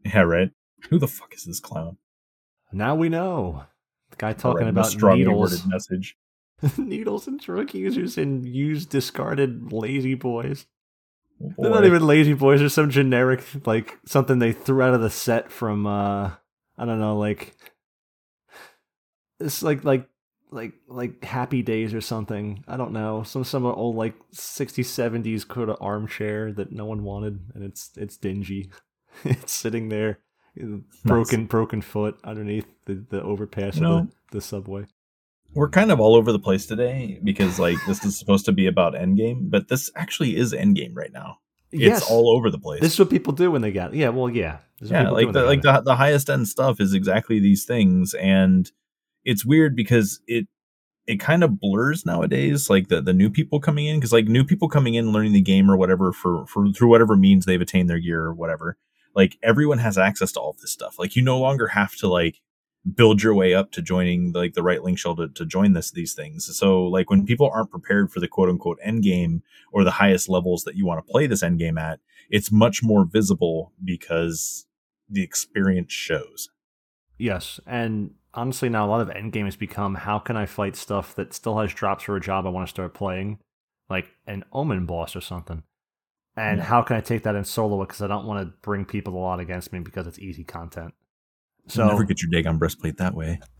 Yeah, 0.04 0.20
right. 0.22 0.50
Who 0.88 0.98
the 0.98 1.08
fuck 1.08 1.34
is 1.34 1.44
this 1.44 1.60
clown? 1.60 1.98
Now 2.72 2.94
we 2.94 3.08
know. 3.08 3.64
The 4.10 4.16
guy 4.16 4.32
talking 4.32 4.66
Alright, 4.66 4.94
about 4.96 5.16
needles, 5.16 5.66
message. 5.66 6.16
needles 6.78 7.26
and 7.26 7.38
drug 7.38 7.74
users 7.74 8.16
and 8.16 8.46
used 8.46 8.88
discarded 8.88 9.72
lazy 9.72 10.14
boys. 10.14 10.66
Oh, 11.42 11.52
They're 11.58 11.70
not 11.70 11.84
even 11.84 12.06
lazy 12.06 12.32
boys. 12.32 12.60
They're 12.60 12.68
some 12.68 12.90
generic, 12.90 13.44
like 13.66 13.98
something 14.06 14.38
they 14.38 14.52
threw 14.52 14.82
out 14.82 14.94
of 14.94 15.00
the 15.00 15.10
set 15.10 15.50
from, 15.50 15.86
uh 15.86 16.30
I 16.76 16.84
don't 16.84 17.00
know, 17.00 17.16
like 17.18 17.56
it's 19.40 19.62
like 19.62 19.84
like 19.84 20.08
like 20.50 20.72
like 20.88 21.24
Happy 21.24 21.62
Days 21.62 21.94
or 21.94 22.00
something. 22.00 22.64
I 22.66 22.76
don't 22.76 22.92
know. 22.92 23.22
Some 23.22 23.44
some 23.44 23.66
old 23.66 23.96
like 23.96 24.14
60s 24.32 24.84
70s 24.84 25.46
kind 25.46 25.70
of 25.70 25.76
armchair 25.80 26.52
that 26.52 26.72
no 26.72 26.84
one 26.86 27.04
wanted 27.04 27.40
and 27.54 27.64
it's 27.64 27.90
it's 27.96 28.16
dingy. 28.16 28.70
it's 29.24 29.52
sitting 29.52 29.88
there 29.88 30.20
broken 31.04 31.46
broken 31.46 31.80
foot 31.80 32.18
underneath 32.24 32.66
the, 32.86 33.04
the 33.10 33.22
overpass 33.22 33.76
you 33.76 33.82
know, 33.82 33.98
of 33.98 34.08
the, 34.08 34.12
the 34.32 34.40
subway. 34.40 34.86
We're 35.58 35.68
kind 35.68 35.90
of 35.90 35.98
all 35.98 36.14
over 36.14 36.30
the 36.30 36.38
place 36.38 36.66
today 36.66 37.18
because 37.24 37.58
like 37.58 37.78
this 37.88 38.04
is 38.04 38.16
supposed 38.16 38.44
to 38.44 38.52
be 38.52 38.68
about 38.68 38.94
Endgame, 38.94 39.50
but 39.50 39.66
this 39.66 39.90
actually 39.96 40.36
is 40.36 40.52
Endgame 40.52 40.94
right 40.94 41.12
now. 41.12 41.38
Yes. 41.72 41.98
It's 41.98 42.10
all 42.10 42.30
over 42.30 42.48
the 42.48 42.60
place. 42.60 42.80
This 42.80 42.92
is 42.92 42.98
what 43.00 43.10
people 43.10 43.32
do 43.32 43.50
when 43.50 43.60
they 43.62 43.72
get 43.72 43.92
yeah, 43.92 44.10
well 44.10 44.30
yeah. 44.30 44.58
Yeah, 44.80 45.10
like 45.10 45.32
the 45.32 45.42
like 45.42 45.62
the, 45.62 45.80
the 45.80 45.96
highest 45.96 46.30
end 46.30 46.46
stuff 46.46 46.80
is 46.80 46.94
exactly 46.94 47.40
these 47.40 47.64
things 47.64 48.14
and 48.14 48.70
it's 49.24 49.44
weird 49.44 49.74
because 49.74 50.20
it 50.28 50.46
it 51.08 51.18
kind 51.18 51.42
of 51.42 51.58
blurs 51.58 52.06
nowadays 52.06 52.70
like 52.70 52.86
the 52.86 53.00
the 53.00 53.12
new 53.12 53.28
people 53.28 53.58
coming 53.58 53.86
in 53.86 53.96
because 53.96 54.12
like 54.12 54.26
new 54.26 54.44
people 54.44 54.68
coming 54.68 54.94
in 54.94 55.10
learning 55.10 55.32
the 55.32 55.40
game 55.40 55.68
or 55.68 55.76
whatever 55.76 56.12
for 56.12 56.46
for 56.46 56.70
through 56.70 56.88
whatever 56.88 57.16
means 57.16 57.44
they've 57.44 57.60
attained 57.60 57.90
their 57.90 57.98
gear 57.98 58.26
or 58.26 58.32
whatever 58.32 58.76
like 59.16 59.36
everyone 59.42 59.78
has 59.78 59.98
access 59.98 60.30
to 60.30 60.38
all 60.38 60.54
this 60.60 60.70
stuff 60.70 61.00
like 61.00 61.16
you 61.16 61.22
no 61.22 61.40
longer 61.40 61.66
have 61.66 61.96
to 61.96 62.06
like 62.06 62.40
build 62.94 63.22
your 63.22 63.34
way 63.34 63.54
up 63.54 63.72
to 63.72 63.82
joining 63.82 64.32
like 64.32 64.54
the 64.54 64.62
right 64.62 64.82
link 64.82 64.98
shell 64.98 65.16
to, 65.16 65.28
to 65.28 65.44
join 65.44 65.72
this 65.72 65.90
these 65.90 66.14
things 66.14 66.56
so 66.56 66.84
like 66.84 67.10
when 67.10 67.26
people 67.26 67.50
aren't 67.52 67.70
prepared 67.70 68.10
for 68.10 68.20
the 68.20 68.28
quote 68.28 68.48
unquote 68.48 68.78
end 68.82 69.02
game 69.02 69.42
or 69.72 69.84
the 69.84 69.92
highest 69.92 70.28
levels 70.28 70.62
that 70.64 70.76
you 70.76 70.86
want 70.86 71.04
to 71.04 71.12
play 71.12 71.26
this 71.26 71.42
end 71.42 71.58
game 71.58 71.76
at 71.78 72.00
it's 72.30 72.52
much 72.52 72.82
more 72.82 73.04
visible 73.04 73.72
because 73.84 74.66
the 75.08 75.22
experience 75.22 75.92
shows 75.92 76.50
yes 77.18 77.58
and 77.66 78.12
honestly 78.38 78.68
now 78.68 78.86
a 78.86 78.88
lot 78.88 79.00
of 79.00 79.10
end 79.10 79.32
game 79.32 79.46
has 79.46 79.56
become 79.56 79.94
how 79.94 80.18
can 80.18 80.36
I 80.36 80.46
fight 80.46 80.76
stuff 80.76 81.14
that 81.16 81.32
still 81.32 81.58
has 81.58 81.72
drops 81.72 82.04
for 82.04 82.16
a 82.16 82.20
job 82.20 82.46
I 82.46 82.50
want 82.50 82.66
to 82.66 82.70
start 82.70 82.94
playing, 82.94 83.38
like 83.88 84.06
an 84.26 84.44
Omen 84.52 84.86
boss 84.86 85.16
or 85.16 85.20
something. 85.20 85.62
And 86.36 86.58
yeah. 86.58 86.64
how 86.64 86.82
can 86.82 86.96
I 86.96 87.00
take 87.00 87.24
that 87.24 87.34
and 87.34 87.46
solo 87.46 87.82
it 87.82 87.86
because 87.86 88.02
I 88.02 88.06
don't 88.06 88.26
want 88.26 88.46
to 88.46 88.54
bring 88.62 88.84
people 88.84 89.14
a 89.14 89.18
lot 89.18 89.40
against 89.40 89.72
me 89.72 89.80
because 89.80 90.06
it's 90.06 90.20
easy 90.20 90.44
content. 90.44 90.94
So 91.68 91.82
You'll 91.82 91.92
never 91.92 92.04
get 92.04 92.22
your 92.22 92.30
Dagon 92.30 92.56
breastplate 92.56 92.96
that 92.96 93.14
way. 93.14 93.40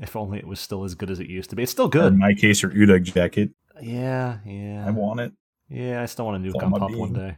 if 0.00 0.14
only 0.14 0.38
it 0.38 0.46
was 0.46 0.60
still 0.60 0.84
as 0.84 0.94
good 0.94 1.10
as 1.10 1.18
it 1.18 1.26
used 1.26 1.50
to 1.50 1.56
be. 1.56 1.64
It's 1.64 1.72
still 1.72 1.88
good. 1.88 2.12
in 2.12 2.18
my 2.18 2.34
case, 2.34 2.62
your 2.62 2.70
Udug 2.70 3.02
jacket. 3.02 3.50
Yeah, 3.82 4.38
yeah. 4.46 4.84
I 4.86 4.90
want 4.90 5.20
it. 5.20 5.32
Yeah, 5.68 6.02
I 6.02 6.06
still 6.06 6.26
want 6.26 6.44
a 6.44 6.48
nuke 6.48 6.62
on 6.62 6.70
pop 6.70 6.90
one 6.92 7.12
day. 7.12 7.36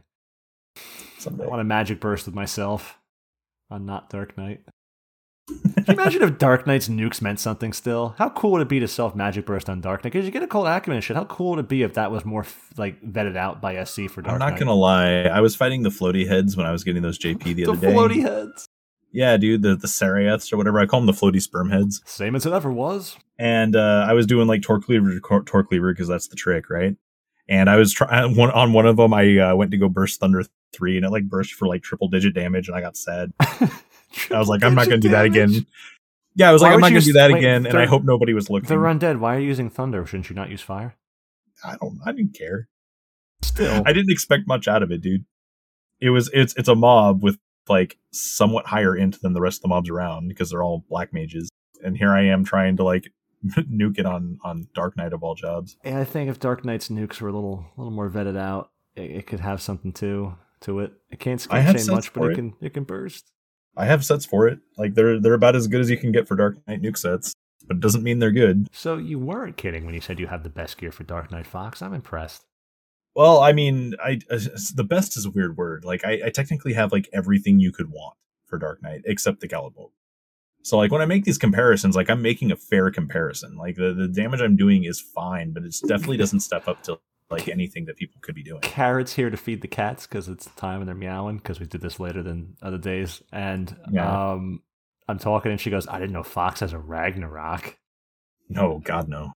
Someday. 1.17 1.45
I 1.45 1.47
want 1.47 1.61
a 1.61 1.65
magic 1.65 1.99
burst 1.99 2.25
with 2.25 2.35
myself 2.35 2.99
on 3.69 3.85
not 3.85 4.09
Dark 4.09 4.37
Knight. 4.37 4.61
Can 5.47 5.85
you 5.87 5.93
imagine 5.93 6.21
if 6.21 6.37
Dark 6.37 6.65
Knight's 6.67 6.87
nukes 6.87 7.21
meant 7.21 7.39
something 7.39 7.73
still? 7.73 8.15
How 8.17 8.29
cool 8.29 8.51
would 8.53 8.61
it 8.61 8.69
be 8.69 8.79
to 8.79 8.87
self 8.87 9.15
magic 9.15 9.45
burst 9.45 9.69
on 9.69 9.81
Dark 9.81 10.03
Knight? 10.03 10.13
Because 10.13 10.25
you 10.25 10.31
get 10.31 10.43
a 10.43 10.47
cold 10.47 10.67
acumen 10.67 10.97
and 10.97 11.03
shit. 11.03 11.15
How 11.17 11.25
cool 11.25 11.51
would 11.51 11.59
it 11.59 11.67
be 11.67 11.83
if 11.83 11.95
that 11.95 12.11
was 12.11 12.25
more 12.25 12.45
like 12.77 13.01
vetted 13.03 13.35
out 13.35 13.61
by 13.61 13.83
SC 13.83 14.09
for 14.09 14.21
Dark 14.21 14.27
Knight? 14.27 14.33
I'm 14.33 14.39
not 14.39 14.49
Knight? 14.51 14.59
gonna 14.59 14.73
lie. 14.73 15.23
I 15.23 15.41
was 15.41 15.55
fighting 15.55 15.83
the 15.83 15.89
floaty 15.89 16.27
heads 16.27 16.55
when 16.55 16.65
I 16.65 16.71
was 16.71 16.83
getting 16.83 17.01
those 17.01 17.17
JP 17.19 17.43
the, 17.43 17.53
the 17.53 17.65
other 17.71 17.79
day. 17.81 17.93
floaty 17.93 18.21
heads. 18.21 18.67
Yeah, 19.13 19.37
dude, 19.37 19.61
the 19.61 19.75
the 19.75 19.87
Saraths 19.87 20.51
or 20.51 20.57
whatever. 20.57 20.79
I 20.79 20.87
call 20.87 20.99
them 20.99 21.05
the 21.05 21.13
floaty 21.13 21.39
sperm 21.39 21.69
heads. 21.69 22.01
Same 22.05 22.35
as 22.35 22.47
it 22.47 22.51
ever 22.51 22.71
was. 22.71 23.15
And 23.37 23.75
uh, 23.75 24.05
I 24.09 24.13
was 24.13 24.25
doing 24.25 24.47
like 24.47 24.63
Torcleaver, 24.63 25.19
torque 25.19 25.69
cleaver 25.69 25.93
because 25.93 26.07
that's 26.07 26.27
the 26.27 26.35
trick, 26.35 26.69
right? 26.69 26.95
And 27.47 27.69
I 27.69 27.75
was 27.75 27.93
trying 27.93 28.35
one 28.35 28.49
on 28.51 28.73
one 28.73 28.87
of 28.87 28.97
them. 28.97 29.13
I 29.13 29.37
uh, 29.37 29.55
went 29.55 29.69
to 29.71 29.77
go 29.77 29.87
burst 29.87 30.19
Thunder 30.19 30.43
three, 30.73 30.97
and 30.97 31.05
it 31.05 31.11
like 31.11 31.29
burst 31.29 31.53
for 31.53 31.67
like 31.67 31.83
triple 31.83 32.07
digit 32.07 32.33
damage, 32.33 32.67
and 32.67 32.75
I 32.75 32.81
got 32.81 32.97
sad. 32.97 33.31
I 33.39 34.39
was 34.39 34.47
like, 34.47 34.63
I'm 34.63 34.73
not 34.73 34.87
going 34.87 34.99
to 34.99 35.07
do 35.07 35.13
that 35.13 35.25
again. 35.25 35.67
Yeah, 36.35 36.49
I 36.49 36.53
was 36.53 36.63
Why 36.63 36.69
like, 36.69 36.75
I'm 36.75 36.81
not 36.81 36.89
going 36.89 37.01
to 37.01 37.05
do 37.05 37.13
that 37.13 37.31
wait, 37.31 37.37
again, 37.39 37.67
and 37.67 37.77
I 37.77 37.85
hope 37.85 38.03
nobody 38.03 38.33
was 38.33 38.49
looking. 38.49 38.67
They're 38.67 38.79
undead. 38.79 39.19
Why 39.19 39.35
are 39.35 39.39
you 39.39 39.47
using 39.47 39.69
thunder? 39.69 40.03
Shouldn't 40.07 40.29
you 40.29 40.35
not 40.35 40.49
use 40.49 40.61
fire? 40.61 40.95
I 41.63 41.75
don't. 41.79 41.99
I 42.03 42.11
didn't 42.11 42.33
care. 42.33 42.67
Still, 43.43 43.83
I 43.85 43.93
didn't 43.93 44.11
expect 44.11 44.47
much 44.47 44.67
out 44.67 44.81
of 44.81 44.91
it, 44.91 45.01
dude. 45.01 45.25
It 45.99 46.09
was 46.09 46.31
it's 46.33 46.55
it's 46.55 46.67
a 46.67 46.75
mob 46.75 47.21
with 47.21 47.37
like 47.67 47.97
somewhat 48.11 48.65
higher 48.65 48.95
int 48.95 49.21
than 49.21 49.33
the 49.33 49.41
rest 49.41 49.59
of 49.59 49.61
the 49.63 49.67
mobs 49.69 49.89
around 49.89 50.27
because 50.27 50.49
they're 50.49 50.63
all 50.63 50.85
black 50.89 51.13
mages, 51.13 51.49
and 51.83 51.97
here 51.97 52.11
I 52.11 52.23
am 52.25 52.43
trying 52.43 52.77
to 52.77 52.83
like 52.83 53.11
nuke 53.45 53.99
it 53.99 54.05
on 54.05 54.39
on 54.43 54.67
Dark 54.73 54.97
Knight 54.97 55.13
of 55.13 55.23
all 55.23 55.35
jobs. 55.35 55.77
Yeah, 55.83 55.99
I 55.99 56.05
think 56.05 56.29
if 56.29 56.39
Dark 56.39 56.65
Knight's 56.65 56.89
nukes 56.89 57.21
were 57.21 57.29
a 57.29 57.33
little 57.33 57.65
a 57.75 57.79
little 57.79 57.93
more 57.93 58.09
vetted 58.09 58.37
out, 58.37 58.71
it, 58.95 59.11
it 59.11 59.27
could 59.27 59.39
have 59.39 59.61
something 59.61 59.93
too 59.93 60.35
to 60.61 60.79
it. 60.79 60.93
It 61.09 61.19
can't 61.19 61.39
scale 61.39 61.73
chain 61.73 61.87
much, 61.87 62.13
but 62.13 62.25
it, 62.25 62.31
it 62.31 62.35
can 62.35 62.53
it 62.61 62.73
can 62.73 62.83
burst. 62.83 63.31
I 63.75 63.85
have 63.85 64.05
sets 64.05 64.25
for 64.25 64.47
it. 64.47 64.59
Like 64.77 64.93
they're 64.95 65.19
they're 65.19 65.33
about 65.33 65.55
as 65.55 65.67
good 65.67 65.81
as 65.81 65.89
you 65.89 65.97
can 65.97 66.11
get 66.11 66.27
for 66.27 66.35
Dark 66.35 66.57
Knight 66.67 66.81
nuke 66.81 66.97
sets, 66.97 67.33
but 67.67 67.77
it 67.77 67.79
doesn't 67.81 68.03
mean 68.03 68.19
they're 68.19 68.31
good. 68.31 68.67
So 68.71 68.97
you 68.97 69.19
weren't 69.19 69.57
kidding 69.57 69.85
when 69.85 69.95
you 69.95 70.01
said 70.01 70.19
you 70.19 70.27
have 70.27 70.43
the 70.43 70.49
best 70.49 70.77
gear 70.77 70.91
for 70.91 71.03
Dark 71.03 71.31
Knight 71.31 71.47
Fox. 71.47 71.81
I'm 71.81 71.93
impressed. 71.93 72.45
Well, 73.15 73.41
I 73.41 73.53
mean, 73.53 73.93
I 74.03 74.19
uh, 74.29 74.39
the 74.75 74.83
best 74.83 75.17
is 75.17 75.25
a 75.25 75.29
weird 75.29 75.57
word. 75.57 75.85
Like 75.85 76.03
I, 76.05 76.21
I 76.25 76.29
technically 76.29 76.73
have 76.73 76.91
like 76.91 77.09
everything 77.13 77.59
you 77.59 77.71
could 77.71 77.91
want 77.91 78.15
for 78.45 78.57
Dark 78.57 78.81
Knight 78.81 79.01
except 79.05 79.39
the 79.39 79.47
Gallic 79.47 79.73
So 80.63 80.77
like 80.77 80.91
when 80.91 81.01
I 81.01 81.05
make 81.05 81.23
these 81.23 81.37
comparisons, 81.37 81.95
like 81.95 82.09
I'm 82.09 82.21
making 82.21 82.51
a 82.51 82.55
fair 82.55 82.89
comparison. 82.91 83.55
Like 83.55 83.75
the, 83.75 83.93
the 83.93 84.07
damage 84.07 84.41
I'm 84.41 84.55
doing 84.55 84.83
is 84.83 84.99
fine, 84.99 85.53
but 85.53 85.63
it 85.63 85.75
definitely 85.87 86.17
doesn't 86.17 86.41
step 86.41 86.67
up 86.67 86.81
to 86.83 86.99
like 87.29 87.47
anything 87.47 87.85
that 87.85 87.97
people 87.97 88.19
could 88.21 88.35
be 88.35 88.43
doing. 88.43 88.61
Carrot's 88.61 89.13
here 89.13 89.29
to 89.29 89.37
feed 89.37 89.61
the 89.61 89.67
cats 89.67 90.07
because 90.07 90.27
it's 90.27 90.45
time 90.55 90.79
and 90.79 90.87
they're 90.87 90.95
meowing 90.95 91.37
because 91.37 91.59
we 91.59 91.65
did 91.65 91.81
this 91.81 91.99
later 91.99 92.23
than 92.23 92.55
other 92.61 92.77
days. 92.77 93.21
And 93.31 93.75
yeah. 93.91 94.31
um, 94.31 94.61
I'm 95.07 95.19
talking 95.19 95.51
and 95.51 95.59
she 95.59 95.69
goes, 95.69 95.87
"I 95.87 95.99
didn't 95.99 96.13
know 96.13 96.23
Fox 96.23 96.61
has 96.61 96.73
a 96.73 96.79
Ragnarok." 96.79 97.77
No, 98.49 98.81
God 98.83 99.07
no, 99.07 99.33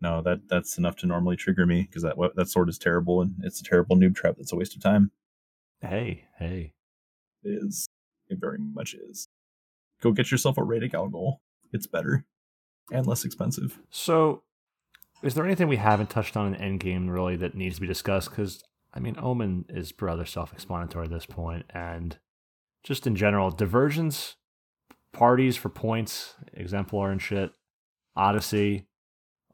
no. 0.00 0.22
That 0.22 0.48
that's 0.48 0.78
enough 0.78 0.96
to 0.96 1.06
normally 1.06 1.36
trigger 1.36 1.66
me 1.66 1.82
because 1.82 2.02
that 2.02 2.16
that 2.36 2.48
sword 2.48 2.68
is 2.68 2.78
terrible 2.78 3.20
and 3.20 3.34
it's 3.42 3.60
a 3.60 3.64
terrible 3.64 3.96
noob 3.96 4.14
trap. 4.14 4.36
That's 4.36 4.52
a 4.52 4.56
waste 4.56 4.76
of 4.76 4.82
time. 4.82 5.10
Hey, 5.80 6.24
hey, 6.38 6.72
it 7.42 7.62
is. 7.62 7.86
It 8.28 8.38
very 8.40 8.58
much 8.58 8.94
is. 8.94 9.28
Go 10.00 10.12
get 10.12 10.30
yourself 10.30 10.58
a 10.58 10.62
Raetic 10.62 10.94
Algol. 10.94 11.40
It's 11.72 11.86
better 11.86 12.24
and 12.92 13.06
less 13.06 13.24
expensive. 13.24 13.80
So 13.90 14.42
is 15.22 15.34
there 15.34 15.44
anything 15.44 15.68
we 15.68 15.76
haven't 15.76 16.10
touched 16.10 16.36
on 16.36 16.54
in 16.54 16.78
the 16.78 16.84
Endgame 16.84 17.10
really 17.10 17.36
that 17.36 17.54
needs 17.54 17.76
to 17.76 17.80
be 17.80 17.86
discussed? 17.86 18.30
Because 18.30 18.62
I 18.92 19.00
mean, 19.00 19.16
Omen 19.18 19.64
is 19.68 19.92
rather 20.00 20.24
self-explanatory 20.24 21.06
at 21.06 21.10
this 21.10 21.26
point, 21.26 21.66
and 21.70 22.16
just 22.84 23.06
in 23.06 23.16
general, 23.16 23.50
diversions, 23.50 24.36
parties 25.12 25.56
for 25.56 25.68
points, 25.68 26.34
exemplar 26.52 27.10
and 27.10 27.20
shit, 27.20 27.52
Odyssey, 28.14 28.86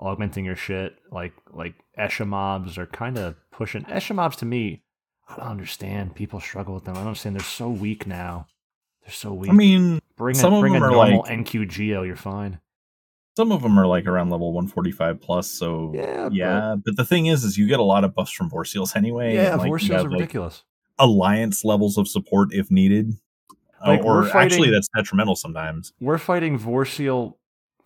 augmenting 0.00 0.44
your 0.44 0.56
shit, 0.56 0.96
like 1.12 1.32
like 1.52 1.74
Escha 1.96 2.26
mobs 2.26 2.76
are 2.76 2.86
kind 2.86 3.16
of 3.16 3.36
pushing 3.52 3.84
Escha 3.84 4.14
mobs 4.14 4.36
to 4.38 4.46
me. 4.46 4.82
I 5.28 5.36
don't 5.36 5.46
understand. 5.46 6.16
People 6.16 6.40
struggle 6.40 6.74
with 6.74 6.84
them. 6.84 6.94
I 6.94 6.98
don't 6.98 7.08
understand. 7.08 7.36
They're 7.36 7.44
so 7.44 7.68
weak 7.68 8.06
now. 8.06 8.48
They're 9.02 9.12
so 9.12 9.32
weak. 9.32 9.50
I 9.50 9.54
mean, 9.54 10.00
bring 10.16 10.34
some 10.34 10.54
a, 10.54 10.60
bring 10.60 10.74
of 10.74 10.80
them 10.80 10.90
a 10.90 10.92
normal 10.92 11.20
like, 11.20 11.30
NQ 11.30 11.68
Geo, 11.68 12.02
you're 12.02 12.16
fine 12.16 12.58
some 13.36 13.52
of 13.52 13.62
them 13.62 13.78
are 13.78 13.86
like 13.86 14.06
around 14.06 14.30
level 14.30 14.52
145 14.52 15.20
plus 15.20 15.50
so 15.50 15.92
yeah 15.94 16.28
yeah 16.30 16.74
but, 16.74 16.84
but 16.84 16.96
the 16.96 17.04
thing 17.04 17.26
is 17.26 17.44
is 17.44 17.56
you 17.56 17.66
get 17.66 17.80
a 17.80 17.84
lot 17.84 18.04
of 18.04 18.14
buffs 18.14 18.32
from 18.32 18.50
vorseals 18.50 18.94
anyway 18.94 19.34
yeah 19.34 19.54
like, 19.54 19.70
vorseals 19.70 19.98
have, 19.98 20.06
are 20.06 20.10
ridiculous 20.10 20.64
alliance 20.98 21.64
levels 21.64 21.96
of 21.96 22.06
support 22.06 22.52
if 22.52 22.70
needed 22.70 23.14
uh, 23.82 23.88
like, 23.88 24.00
uh, 24.00 24.04
or 24.04 24.24
fighting, 24.24 24.40
actually 24.40 24.70
that's 24.70 24.88
detrimental 24.94 25.36
sometimes 25.36 25.92
we're 26.00 26.18
fighting 26.18 26.58
vorseal 26.58 27.34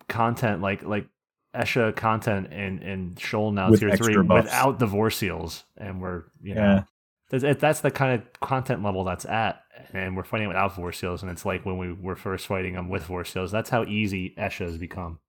content 0.09 0.61
like 0.61 0.83
like 0.83 1.07
escha 1.55 1.95
content 1.95 2.51
in 2.51 2.79
in 2.79 3.15
Sheol 3.17 3.51
now 3.51 3.71
With 3.71 3.79
tier 3.79 3.95
3 3.95 4.23
buffs. 4.23 4.45
without 4.45 4.79
the 4.79 4.87
vorseals 4.87 5.63
and 5.77 6.01
we're 6.01 6.23
you 6.41 6.55
know 6.55 6.61
yeah. 6.61 6.83
That's, 7.29 7.59
that's 7.59 7.81
the 7.81 7.91
kind 7.91 8.13
of 8.13 8.39
content 8.39 8.83
level 8.83 9.03
that's 9.03 9.25
at, 9.25 9.61
and 9.93 10.15
we're 10.15 10.23
fighting 10.23 10.47
without 10.47 10.75
Vorseals, 10.75 11.21
and 11.21 11.31
it's 11.31 11.43
like 11.43 11.65
when 11.65 11.77
we 11.77 11.91
were 11.91 12.15
first 12.15 12.45
fighting 12.45 12.73
them 12.73 12.87
with 12.89 13.03
Vorseals. 13.07 13.51
That's 13.51 13.69
how 13.69 13.83
easy 13.83 14.35
Escha 14.37 14.65
has 14.65 14.77
become. 14.77 15.19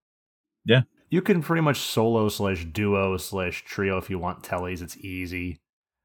Yeah. 0.63 0.81
You 1.09 1.21
can 1.21 1.41
pretty 1.41 1.61
much 1.61 1.77
solo 1.77 2.29
slash 2.29 2.65
duo 2.65 3.17
slash 3.17 3.63
trio 3.65 3.97
if 3.97 4.09
you 4.09 4.19
want 4.19 4.43
tellies. 4.43 4.81
It's 4.81 4.97
easy. 4.97 5.61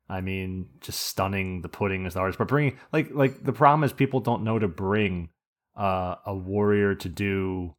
I 0.09 0.21
mean, 0.21 0.69
just 0.81 1.01
stunning 1.01 1.63
the 1.63 1.69
pudding 1.69 2.07
is 2.07 2.15
the 2.15 2.21
hardest. 2.21 2.39
But 2.39 2.49
bringing 2.49 2.79
like 2.93 3.11
like 3.13 3.45
the 3.45 3.53
problem 3.53 3.85
is 3.85 3.93
people 3.93 4.21
don't 4.21 4.45
know 4.45 4.59
to 4.59 4.69
bring 4.69 5.31
uh, 5.77 6.17
a 6.25 6.35
warrior 6.35 6.95
to 6.95 7.09
do 7.09 7.75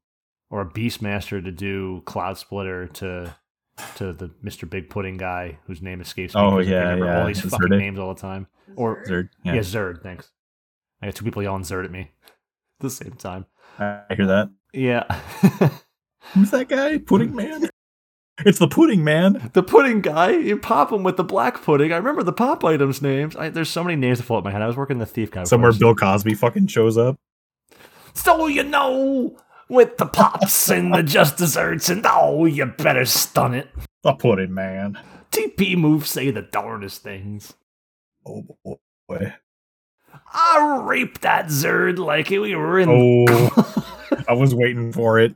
or 0.53 0.61
a 0.61 0.65
beastmaster 0.65 1.43
to 1.43 1.51
do 1.51 2.03
Cloudsplitter 2.05 2.93
to 2.93 3.35
to 3.95 4.13
the 4.13 4.29
Mr. 4.45 4.69
Big 4.69 4.87
Pudding 4.87 5.17
guy 5.17 5.57
whose 5.65 5.81
name 5.81 5.99
escapes 5.99 6.35
me. 6.35 6.41
Oh 6.41 6.59
yeah, 6.59 6.95
yeah. 6.95 7.21
All 7.21 7.25
these 7.25 7.41
fucking 7.41 7.69
Zerd. 7.69 7.79
names 7.79 7.97
all 7.97 8.13
the 8.13 8.21
time. 8.21 8.45
Or 8.75 9.03
Zerd. 9.03 9.29
Yeah. 9.43 9.55
yeah, 9.55 9.61
Zerd. 9.61 10.03
Thanks. 10.03 10.29
I 11.01 11.07
got 11.07 11.15
two 11.15 11.25
people 11.25 11.41
yelling 11.41 11.63
Zerd 11.63 11.85
at 11.85 11.91
me 11.91 12.01
at 12.27 12.81
the 12.81 12.91
same 12.91 13.13
time. 13.13 13.47
I 13.79 14.03
hear 14.15 14.27
that. 14.27 14.51
Yeah. 14.73 15.05
Who's 16.33 16.51
that 16.51 16.69
guy? 16.69 16.99
Pudding 16.99 17.35
Man? 17.35 17.69
It's 18.45 18.59
the 18.59 18.67
pudding 18.67 19.03
man. 19.03 19.51
The 19.53 19.61
pudding 19.61 20.01
guy. 20.01 20.31
You 20.31 20.57
pop 20.57 20.91
him 20.91 21.03
with 21.03 21.17
the 21.17 21.23
black 21.23 21.63
pudding. 21.63 21.93
I 21.93 21.97
remember 21.97 22.23
the 22.23 22.33
pop 22.33 22.63
items 22.63 22.99
names. 22.99 23.35
I, 23.35 23.49
there's 23.49 23.69
so 23.69 23.83
many 23.83 23.95
names 23.95 24.17
to 24.19 24.23
float 24.23 24.39
in 24.39 24.45
my 24.45 24.51
head. 24.51 24.61
I 24.63 24.67
was 24.67 24.75
working 24.75 24.97
the 24.97 25.05
thief 25.05 25.29
guy. 25.29 25.43
Somewhere 25.43 25.71
Bill 25.71 25.93
Cosby 25.93 26.33
fucking 26.33 26.67
shows 26.67 26.97
up. 26.97 27.19
So 28.13 28.47
you 28.47 28.63
know, 28.63 29.35
with 29.69 29.97
the 29.97 30.05
pops 30.05 30.69
and 30.69 30.93
the 30.93 31.03
just 31.03 31.37
desserts, 31.37 31.89
and 31.89 32.05
oh, 32.05 32.45
you 32.45 32.65
better 32.65 33.05
stun 33.05 33.53
it. 33.53 33.69
The 34.03 34.13
pudding 34.13 34.53
man. 34.53 34.97
TP 35.31 35.75
moves 35.77 36.09
say 36.09 36.29
the 36.31 36.41
darndest 36.41 37.01
things. 37.03 37.53
Oh 38.25 38.45
boy. 39.07 39.33
I 40.31 40.81
raped 40.83 41.21
that 41.21 41.47
Zerd 41.47 41.97
like 41.97 42.29
we 42.29 42.55
were 42.55 42.79
in. 42.79 42.89
Oh, 42.89 44.23
I 44.27 44.33
was 44.33 44.53
waiting 44.55 44.91
for 44.93 45.19
it. 45.19 45.35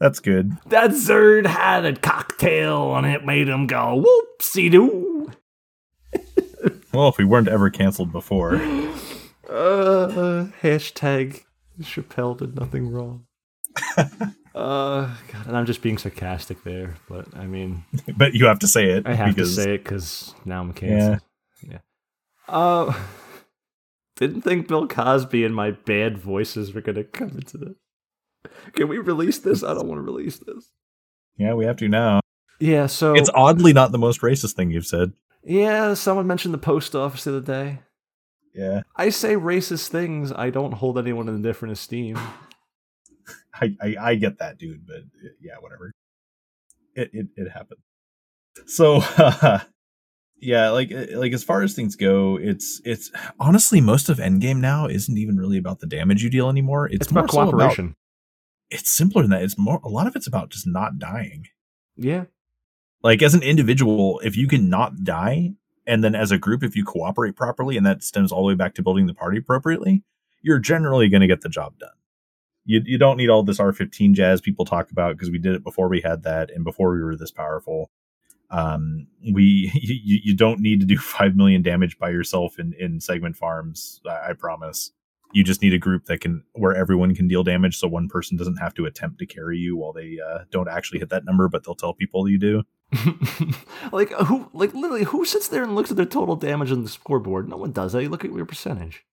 That's 0.00 0.18
good. 0.18 0.56
that 0.66 0.90
Zerd 0.90 1.46
had 1.46 1.84
a 1.84 1.94
cocktail 1.94 2.96
and 2.96 3.06
it 3.06 3.24
made 3.24 3.48
him 3.48 3.68
go 3.68 4.04
whoopsie 4.04 4.70
doo. 4.70 5.30
Well, 6.92 7.08
if 7.08 7.16
we 7.18 7.24
weren't 7.24 7.48
ever 7.48 7.70
canceled 7.70 8.12
before. 8.12 8.60
Uh, 9.48 10.46
hashtag 10.62 11.42
Chappelle 11.82 12.38
did 12.38 12.56
nothing 12.56 12.88
wrong. 12.90 13.26
uh, 13.96 14.26
God, 14.54 15.46
and 15.46 15.56
I'm 15.56 15.66
just 15.66 15.82
being 15.82 15.98
sarcastic 15.98 16.62
there, 16.64 16.96
but 17.08 17.26
I 17.36 17.46
mean, 17.46 17.84
But 18.16 18.34
you 18.34 18.46
have 18.46 18.58
to 18.60 18.68
say 18.68 18.90
it. 18.90 19.06
I 19.06 19.14
have 19.14 19.34
because, 19.34 19.54
to 19.56 19.62
say 19.62 19.74
it 19.74 19.84
because 19.84 20.34
now 20.44 20.60
I'm 20.60 20.72
canceled. 20.72 21.20
Yeah. 21.62 21.78
Uh, 22.48 22.92
didn't 24.16 24.42
think 24.42 24.68
Bill 24.68 24.86
Cosby 24.88 25.44
and 25.44 25.54
my 25.54 25.70
bad 25.70 26.18
voices 26.18 26.74
were 26.74 26.80
gonna 26.80 27.04
come 27.04 27.30
into 27.30 27.58
this. 27.58 27.74
Can 28.74 28.88
we 28.88 28.98
release 28.98 29.38
this? 29.38 29.62
I 29.62 29.74
don't 29.74 29.86
want 29.88 29.98
to 29.98 30.02
release 30.02 30.38
this. 30.38 30.70
Yeah, 31.36 31.54
we 31.54 31.64
have 31.64 31.76
to 31.76 31.88
now. 31.88 32.20
Yeah. 32.60 32.86
So 32.86 33.14
It's 33.14 33.30
oddly 33.34 33.72
not 33.72 33.92
the 33.92 33.98
most 33.98 34.20
racist 34.20 34.54
thing 34.54 34.70
you've 34.70 34.86
said. 34.86 35.12
yeah. 35.44 35.94
Someone 35.94 36.26
mentioned 36.26 36.52
the 36.52 36.58
post 36.58 36.94
office 36.94 37.24
the 37.24 37.36
other 37.36 37.40
day. 37.40 37.80
Yeah. 38.54 38.82
I 38.96 39.08
say 39.08 39.34
racist 39.34 39.88
things. 39.88 40.30
I 40.32 40.50
don't 40.50 40.72
hold 40.72 40.98
anyone 40.98 41.28
in 41.28 41.36
a 41.36 41.42
different 41.42 41.72
esteem. 41.72 42.18
I, 43.62 43.76
I, 43.80 43.96
I 44.10 44.14
get 44.16 44.38
that, 44.38 44.58
dude, 44.58 44.86
but 44.86 44.96
uh, 44.96 45.28
yeah, 45.40 45.54
whatever. 45.60 45.92
It 46.94 47.10
it, 47.12 47.26
it 47.36 47.50
happened. 47.50 47.80
So 48.66 49.02
yeah, 50.40 50.70
like 50.70 50.92
uh, 50.92 51.06
like 51.18 51.32
as 51.32 51.44
far 51.44 51.62
as 51.62 51.74
things 51.74 51.96
go, 51.96 52.36
it's 52.36 52.80
it's 52.84 53.10
honestly 53.38 53.80
most 53.80 54.08
of 54.08 54.18
Endgame 54.18 54.58
now 54.58 54.86
isn't 54.86 55.16
even 55.16 55.36
really 55.36 55.58
about 55.58 55.80
the 55.80 55.86
damage 55.86 56.22
you 56.22 56.30
deal 56.30 56.48
anymore. 56.48 56.86
It's, 56.86 56.96
It's, 56.96 57.10
about 57.10 57.32
more 57.32 57.46
so 57.46 57.50
cooperation. 57.50 57.96
it's 58.70 58.90
simpler 58.90 59.22
than 59.22 59.30
that. 59.30 59.42
It's 59.42 59.58
more 59.58 59.80
a 59.84 59.88
lot 59.88 60.06
of 60.06 60.16
it's 60.16 60.26
about 60.26 60.50
just 60.50 60.66
not 60.66 60.98
dying. 60.98 61.46
yeah. 61.96 62.24
Like 63.04 63.20
as 63.20 63.34
an 63.34 63.42
individual, 63.42 64.20
if 64.22 64.36
you 64.36 64.46
can 64.46 64.68
not 64.70 65.02
die, 65.02 65.54
and 65.88 66.04
then 66.04 66.14
as 66.14 66.30
a 66.30 66.38
group, 66.38 66.62
if 66.62 66.76
you 66.76 66.84
cooperate 66.84 67.34
properly, 67.34 67.76
and 67.76 67.84
that 67.84 68.04
stems 68.04 68.30
all 68.30 68.42
the 68.42 68.46
way 68.46 68.54
back 68.54 68.74
to 68.74 68.82
building 68.82 69.06
the 69.08 69.14
party 69.14 69.38
appropriately, 69.38 70.04
you're 70.40 70.60
generally 70.60 71.08
going 71.08 71.20
to 71.20 71.26
get 71.26 71.40
the 71.40 71.48
job 71.48 71.76
done. 71.80 71.90
You 72.64 72.80
you 72.84 72.98
don't 72.98 73.16
need 73.16 73.28
all 73.30 73.42
this 73.42 73.58
R15 73.58 74.12
jazz 74.14 74.40
people 74.40 74.64
talk 74.64 74.90
about 74.90 75.16
because 75.16 75.30
we 75.30 75.38
did 75.38 75.54
it 75.54 75.64
before 75.64 75.88
we 75.88 76.00
had 76.00 76.22
that 76.22 76.50
and 76.50 76.64
before 76.64 76.92
we 76.94 77.02
were 77.02 77.16
this 77.16 77.30
powerful. 77.32 77.90
Um, 78.50 79.06
we 79.32 79.70
you, 79.74 80.20
you 80.22 80.36
don't 80.36 80.60
need 80.60 80.80
to 80.80 80.86
do 80.86 80.98
five 80.98 81.34
million 81.36 81.62
damage 81.62 81.98
by 81.98 82.10
yourself 82.10 82.58
in 82.58 82.74
in 82.78 83.00
segment 83.00 83.36
farms. 83.36 84.00
I, 84.08 84.30
I 84.30 84.32
promise. 84.34 84.92
You 85.34 85.42
just 85.42 85.62
need 85.62 85.72
a 85.72 85.78
group 85.78 86.04
that 86.04 86.20
can 86.20 86.44
where 86.52 86.76
everyone 86.76 87.14
can 87.14 87.26
deal 87.26 87.42
damage, 87.42 87.78
so 87.78 87.88
one 87.88 88.06
person 88.06 88.36
doesn't 88.36 88.58
have 88.58 88.74
to 88.74 88.84
attempt 88.84 89.18
to 89.20 89.26
carry 89.26 89.56
you 89.56 89.78
while 89.78 89.94
they 89.94 90.18
uh, 90.20 90.40
don't 90.50 90.68
actually 90.68 90.98
hit 90.98 91.08
that 91.08 91.24
number, 91.24 91.48
but 91.48 91.64
they'll 91.64 91.74
tell 91.74 91.94
people 91.94 92.28
you 92.28 92.36
do. 92.38 92.62
like 93.92 94.10
who? 94.10 94.50
Like 94.52 94.74
literally, 94.74 95.04
who 95.04 95.24
sits 95.24 95.48
there 95.48 95.62
and 95.62 95.74
looks 95.74 95.90
at 95.90 95.96
their 95.96 96.04
total 96.04 96.36
damage 96.36 96.70
on 96.70 96.82
the 96.82 96.88
scoreboard? 96.90 97.48
No 97.48 97.56
one 97.56 97.72
does 97.72 97.92
that. 97.94 98.02
You 98.02 98.10
look 98.10 98.26
at 98.26 98.32
your 98.32 98.44
percentage. 98.44 99.06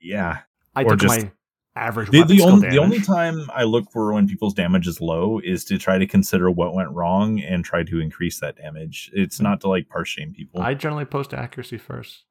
Yeah, 0.00 0.38
I 0.74 0.84
Or 0.84 0.92
took 0.92 1.00
just- 1.00 1.20
my 1.24 1.30
average. 1.76 2.10
the, 2.10 2.24
the, 2.24 2.38
skill 2.38 2.48
only, 2.48 2.68
the 2.68 2.78
only 2.78 3.00
time 3.00 3.48
I 3.54 3.64
look 3.64 3.90
for 3.90 4.12
when 4.12 4.28
people's 4.28 4.54
damage 4.54 4.86
is 4.86 5.00
low 5.00 5.38
is 5.40 5.64
to 5.66 5.78
try 5.78 5.98
to 5.98 6.06
consider 6.06 6.50
what 6.50 6.74
went 6.74 6.90
wrong 6.90 7.40
and 7.40 7.64
try 7.64 7.82
to 7.84 8.00
increase 8.00 8.40
that 8.40 8.56
damage. 8.56 9.10
It's 9.12 9.38
hmm. 9.38 9.44
not 9.44 9.60
to 9.62 9.68
like 9.68 9.88
parse 9.88 10.08
shame 10.08 10.32
people. 10.32 10.60
I 10.60 10.74
generally 10.74 11.04
post 11.04 11.34
accuracy 11.34 11.78
first, 11.78 12.24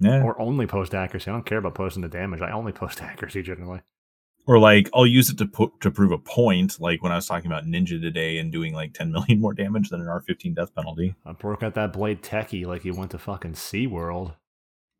yeah. 0.00 0.22
or 0.22 0.40
only 0.40 0.66
post 0.66 0.94
accuracy. 0.94 1.30
I 1.30 1.34
don't 1.34 1.46
care 1.46 1.58
about 1.58 1.74
posting 1.74 2.02
the 2.02 2.08
damage. 2.08 2.40
I 2.40 2.50
only 2.50 2.72
post 2.72 3.02
accuracy 3.02 3.42
generally. 3.42 3.80
or 4.46 4.58
like 4.58 4.88
I'll 4.94 5.06
use 5.06 5.30
it 5.30 5.38
to 5.38 5.46
put 5.46 5.80
to 5.80 5.90
prove 5.90 6.12
a 6.12 6.18
point. 6.18 6.80
Like 6.80 7.02
when 7.02 7.12
I 7.12 7.16
was 7.16 7.26
talking 7.26 7.50
about 7.50 7.64
Ninja 7.64 8.00
today 8.00 8.38
and 8.38 8.52
doing 8.52 8.74
like 8.74 8.94
10 8.94 9.10
million 9.12 9.40
more 9.40 9.54
damage 9.54 9.88
than 9.88 10.00
an 10.00 10.06
R15 10.06 10.54
death 10.54 10.74
penalty. 10.74 11.14
I 11.24 11.32
broke 11.32 11.62
out 11.62 11.74
that 11.74 11.92
Blade 11.92 12.22
Teki 12.22 12.66
like 12.66 12.82
he 12.82 12.90
went 12.90 13.10
to 13.12 13.18
fucking 13.18 13.54
SeaWorld. 13.54 14.34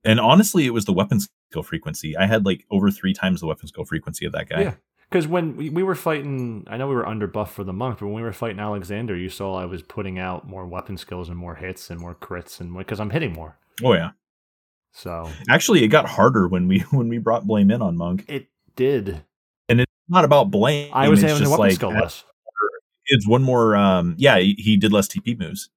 And 0.06 0.18
honestly, 0.20 0.64
it 0.66 0.70
was 0.70 0.84
the 0.86 0.92
weapon 0.94 1.20
skill 1.20 1.62
frequency. 1.62 2.16
I 2.16 2.26
had 2.26 2.46
like 2.46 2.64
over 2.70 2.90
three 2.90 3.12
times 3.12 3.40
the 3.40 3.46
weapon 3.46 3.66
skill 3.68 3.84
frequency 3.84 4.24
of 4.24 4.32
that 4.32 4.48
guy. 4.48 4.60
Yeah. 4.62 4.74
Because 5.10 5.28
when 5.28 5.56
we, 5.56 5.70
we 5.70 5.82
were 5.82 5.94
fighting, 5.94 6.64
I 6.68 6.76
know 6.76 6.88
we 6.88 6.94
were 6.94 7.06
under 7.06 7.26
buff 7.28 7.52
for 7.52 7.62
the 7.62 7.72
monk, 7.72 7.98
but 8.00 8.06
when 8.06 8.16
we 8.16 8.22
were 8.22 8.32
fighting 8.32 8.58
Alexander, 8.58 9.14
you 9.16 9.28
saw 9.28 9.54
I 9.56 9.64
was 9.64 9.82
putting 9.82 10.18
out 10.18 10.48
more 10.48 10.66
weapon 10.66 10.96
skills 10.96 11.28
and 11.28 11.36
more 11.38 11.54
hits 11.54 11.90
and 11.90 12.00
more 12.00 12.14
crits 12.14 12.58
and 12.60 12.76
because 12.76 12.98
I'm 12.98 13.10
hitting 13.10 13.32
more. 13.32 13.56
Oh 13.84 13.92
yeah. 13.92 14.10
So 14.92 15.30
Actually, 15.48 15.84
it 15.84 15.88
got 15.88 16.06
harder 16.06 16.48
when 16.48 16.68
we 16.68 16.80
when 16.90 17.08
we 17.08 17.18
brought 17.18 17.46
blame 17.46 17.70
in 17.70 17.82
on 17.82 17.96
Monk. 17.96 18.24
it 18.28 18.48
did. 18.74 19.22
And 19.68 19.80
it's 19.80 19.92
not 20.08 20.24
about 20.24 20.50
blame. 20.50 20.90
I 20.92 21.08
was 21.08 21.20
having 21.20 21.36
just 21.38 21.50
weapon 21.50 21.60
like 21.66 21.72
skill 21.74 21.90
less. 21.90 22.24
it's 23.06 23.26
one 23.28 23.42
more 23.42 23.76
um 23.76 24.14
yeah 24.18 24.38
he, 24.38 24.54
he 24.58 24.76
did 24.76 24.92
less 24.92 25.06
tp 25.08 25.38
moves 25.38 25.70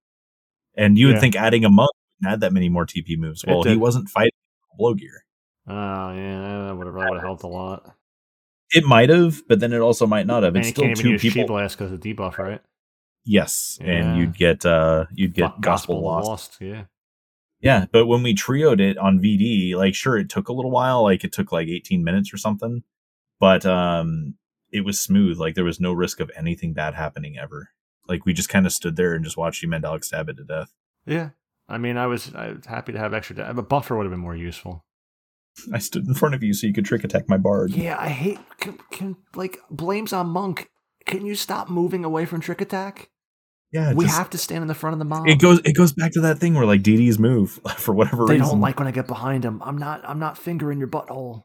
and 0.76 0.98
you 0.98 1.06
would 1.08 1.16
Yeah. 1.16 1.20
think 1.22 1.36
adding 1.36 1.66
a 1.66 1.70
monk 1.70 1.92
wouldn't 2.22 2.42
that 2.42 2.54
many 2.54 2.70
more 2.70 2.86
tp 2.86 3.18
moves 3.18 3.44
well 3.46 3.64
he 3.64 3.76
wasn't 3.78 4.10
fighting 4.10 4.32
blow 4.78 4.94
gear 4.94 5.24
Oh 5.68 5.72
yeah, 6.16 6.66
that 6.68 6.76
would 6.78 6.88
have 6.88 6.96
that 6.96 7.10
would 7.10 7.18
have 7.18 7.22
helped 7.24 7.44
a 7.44 7.48
lot. 7.48 7.96
it 8.74 8.84
might 8.86 9.10
have 9.10 9.42
but 9.48 9.60
then 9.60 9.72
it 9.74 9.80
also 9.80 10.08
might 10.08 10.26
not 10.28 10.44
have 10.44 10.56
And 10.56 10.60
it's 10.66 10.68
he 10.70 10.72
still 10.74 10.86
can't 10.86 11.00
even 11.00 11.04
two 11.04 11.12
use 11.12 11.22
chi 11.22 11.30
people 11.42 11.56
blast 11.56 11.78
because 11.78 11.92
of 11.92 12.00
debuff, 12.00 12.38
right? 12.38 12.62
yes 13.26 13.78
Yeah. 13.82 13.92
and 13.94 14.18
you'd 14.20 14.36
get 14.38 14.66
uh 14.66 15.06
you'd 15.14 15.34
get 15.34 15.52
Go- 15.56 15.58
gospel, 15.62 16.02
lost. 16.02 16.58
Yeah. 16.60 16.86
yeah 17.60 17.86
but 17.92 18.08
when 18.08 18.24
we 18.24 18.34
trioed 18.34 18.80
it 18.80 18.98
on 18.98 19.20
vd 19.20 19.76
like 19.76 19.94
sure 19.94 20.18
it 20.18 20.30
took 20.30 20.48
a 20.50 20.54
little 20.54 20.72
while 20.72 21.04
like 21.04 21.24
it 21.24 21.32
took 21.34 21.52
like 21.52 21.68
18 21.68 22.04
minutes 22.04 22.34
or 22.34 22.38
something 22.38 22.84
but 23.40 23.66
um 23.66 24.36
it 24.72 24.82
was 24.86 25.00
smooth 25.00 25.38
like 25.38 25.54
there 25.56 25.64
was 25.66 25.80
no 25.80 25.92
risk 25.94 26.20
of 26.20 26.32
anything 26.36 26.74
bad 26.74 26.94
happening 26.96 27.38
ever 27.38 27.70
like 28.08 28.26
we 28.26 28.34
just 28.34 28.50
kind 28.50 28.66
of 28.66 28.72
stood 28.72 28.96
there 28.96 29.14
and 29.14 29.24
just 29.26 29.38
watched 29.38 29.62
you 29.62 29.72
Alex 29.86 30.08
stab 30.08 30.30
it 30.30 30.38
to 30.38 30.44
death 30.44 30.74
Yeah. 31.06 31.30
I 31.70 31.78
mean, 31.78 31.98
I 31.98 32.08
was 32.08 32.34
I 32.34 32.54
was 32.54 32.66
happy 32.66 32.92
to 32.94 33.00
have 33.00 33.14
extra. 33.14 33.36
Da- 33.38 33.50
a 33.50 33.62
buffer 33.62 33.96
would 33.96 34.04
have 34.04 34.12
been 34.12 34.20
more 34.20 34.36
useful. 34.36 34.86
I 35.74 35.80
stood 35.80 36.08
in 36.08 36.14
front 36.14 36.36
of 36.36 36.44
you 36.44 36.54
so 36.54 36.68
you 36.68 36.74
could 36.74 36.86
trick 36.86 37.04
attack 37.04 37.28
my 37.28 37.38
bard. 37.38 37.72
Yeah, 37.72 37.98
I 38.00 38.10
hate 38.10 38.40
can, 38.60 38.78
can 38.92 39.18
like 39.36 39.60
blames 39.70 40.14
on 40.14 40.28
monk. 40.28 40.70
Can 41.06 41.26
you 41.26 41.36
stop 41.36 41.70
moving 41.70 42.04
away 42.06 42.26
from 42.26 42.40
trick 42.42 42.62
attack? 42.62 43.10
Yeah, 43.72 43.94
we 43.94 44.06
just- 44.06 44.18
have 44.18 44.30
to 44.32 44.38
stand 44.38 44.62
in 44.64 44.68
the 44.68 44.74
front 44.74 44.94
of 44.94 45.00
the 45.00 45.06
mob. 45.06 45.28
It 45.28 45.40
goes. 45.40 45.60
It 45.64 45.76
goes 45.76 45.94
back 45.94 46.12
to 46.14 46.22
that 46.22 46.40
thing 46.40 46.56
where 46.56 46.66
like 46.66 46.82
DDs 46.82 47.20
move 47.20 47.60
for 47.78 47.94
whatever 47.94 48.26
they 48.26 48.34
reason. 48.34 48.46
They 48.46 48.52
don't 48.52 48.62
like 48.62 48.80
when 48.80 48.88
I 48.88 48.92
get 48.92 49.08
behind 49.08 49.44
them. 49.44 49.62
I'm 49.64 49.78
not. 49.78 50.02
I'm 50.08 50.20
not 50.20 50.38
fingering 50.38 50.80
your 50.80 50.88
butthole. 50.88 51.44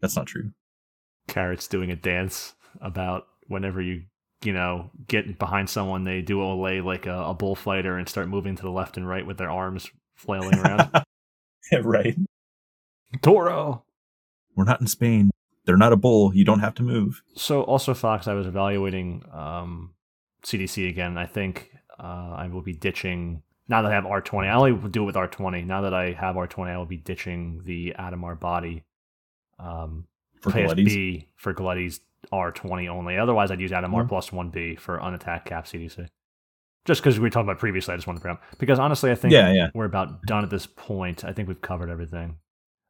That's 0.00 0.16
not 0.16 0.26
true. 0.26 0.50
Carrot's 1.28 1.68
doing 1.68 1.90
a 1.90 1.96
dance 1.96 2.54
about 2.80 3.26
whenever 3.48 3.80
you 3.80 4.02
you 4.42 4.52
know 4.52 4.90
get 5.08 5.38
behind 5.38 5.70
someone, 5.70 6.04
they 6.04 6.22
do 6.22 6.42
a 6.42 6.54
lay 6.54 6.80
like 6.80 7.06
a, 7.06 7.24
a 7.24 7.34
bullfighter 7.34 7.96
and 7.96 8.08
start 8.08 8.28
moving 8.28 8.56
to 8.56 8.62
the 8.62 8.70
left 8.70 8.96
and 8.96 9.08
right 9.08 9.26
with 9.26 9.38
their 9.38 9.50
arms 9.50 9.90
flailing 10.14 10.58
around. 10.58 10.90
right. 11.82 12.16
Toro. 13.22 13.84
We're 14.54 14.64
not 14.64 14.80
in 14.80 14.86
Spain. 14.86 15.30
They're 15.64 15.76
not 15.76 15.92
a 15.92 15.96
bull. 15.96 16.34
You 16.34 16.44
don't 16.44 16.60
have 16.60 16.74
to 16.76 16.82
move. 16.82 17.22
So 17.34 17.62
also 17.62 17.92
Fox, 17.92 18.28
I 18.28 18.34
was 18.34 18.46
evaluating 18.46 19.24
um, 19.32 19.94
CDC 20.44 20.88
again. 20.88 21.18
I 21.18 21.26
think 21.26 21.72
uh, 21.98 22.34
I 22.36 22.48
will 22.48 22.62
be 22.62 22.72
ditching 22.72 23.42
now 23.68 23.82
that 23.82 23.90
I 23.90 23.94
have 23.94 24.04
R20. 24.04 24.48
I 24.48 24.54
only 24.54 24.88
do 24.90 25.02
it 25.02 25.06
with 25.06 25.16
R20. 25.16 25.66
Now 25.66 25.82
that 25.82 25.92
I 25.92 26.12
have 26.12 26.36
R20, 26.36 26.70
I 26.70 26.78
will 26.78 26.86
be 26.86 26.96
ditching 26.96 27.62
the 27.64 27.94
Adhemar 27.98 28.38
body 28.38 28.84
um, 29.58 30.06
For 30.40 30.50
PSB 30.50 30.86
Gleti's. 30.86 31.24
for 31.34 31.54
Gleti's 31.54 32.00
R20 32.32 32.88
only. 32.88 33.16
Otherwise, 33.18 33.50
I'd 33.50 33.60
use 33.60 33.70
Adhemar 33.70 34.04
Mhm. 34.04 34.08
plus 34.08 34.30
1B 34.30 34.76
for 34.78 35.00
unattacked 35.02 35.46
cap 35.46 35.66
CDC. 35.66 36.08
Just 36.84 37.02
because 37.02 37.18
we 37.18 37.24
were 37.24 37.30
talking 37.30 37.48
about 37.48 37.58
previously, 37.58 37.94
I 37.94 37.96
just 37.96 38.06
wanted 38.06 38.20
to 38.20 38.22
bring 38.22 38.34
up. 38.34 38.42
Because 38.58 38.78
honestly, 38.78 39.10
I 39.10 39.14
think 39.16 39.32
Yeah, 39.32 39.52
yeah. 39.52 39.70
we're 39.74 39.84
about 39.86 40.22
done 40.22 40.44
at 40.44 40.50
this 40.50 40.66
point. 40.66 41.24
I 41.24 41.32
think 41.32 41.48
we've 41.48 41.60
covered 41.60 41.90
everything. 41.90 42.36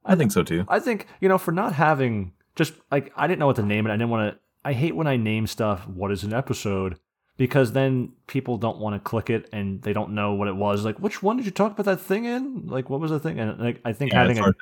I 0.04 0.14
think 0.14 0.32
so 0.32 0.42
too. 0.42 0.64
I 0.68 0.78
think 0.80 1.06
you 1.20 1.28
know 1.28 1.38
for 1.38 1.50
not 1.52 1.72
having 1.72 2.32
just 2.54 2.74
like 2.90 3.12
I 3.16 3.26
didn't 3.26 3.38
know 3.40 3.46
what 3.46 3.56
to 3.56 3.62
name 3.62 3.86
it. 3.86 3.90
I 3.90 3.94
didn't 3.94 4.10
want 4.10 4.32
to. 4.34 4.38
I 4.64 4.72
hate 4.72 4.94
when 4.96 5.06
I 5.06 5.16
name 5.16 5.46
stuff. 5.46 5.86
What 5.88 6.12
is 6.12 6.24
an 6.24 6.32
episode? 6.32 6.98
Because 7.36 7.72
then 7.72 8.12
people 8.26 8.56
don't 8.56 8.78
want 8.78 8.94
to 8.94 9.00
click 9.00 9.28
it 9.30 9.48
and 9.52 9.82
they 9.82 9.92
don't 9.92 10.12
know 10.12 10.32
what 10.34 10.48
it 10.48 10.56
was. 10.56 10.84
Like, 10.84 10.98
which 10.98 11.22
one 11.22 11.36
did 11.36 11.44
you 11.44 11.52
talk 11.52 11.72
about 11.72 11.84
that 11.86 12.00
thing 12.00 12.24
in? 12.24 12.66
Like, 12.66 12.88
what 12.88 12.98
was 13.00 13.10
the 13.10 13.20
thing? 13.20 13.38
And 13.38 13.58
like, 13.60 13.80
I 13.84 13.92
think 13.92 14.12
Yeah, 14.12 14.20
having 14.20 14.38
a 14.38 14.42
to, 14.42 14.54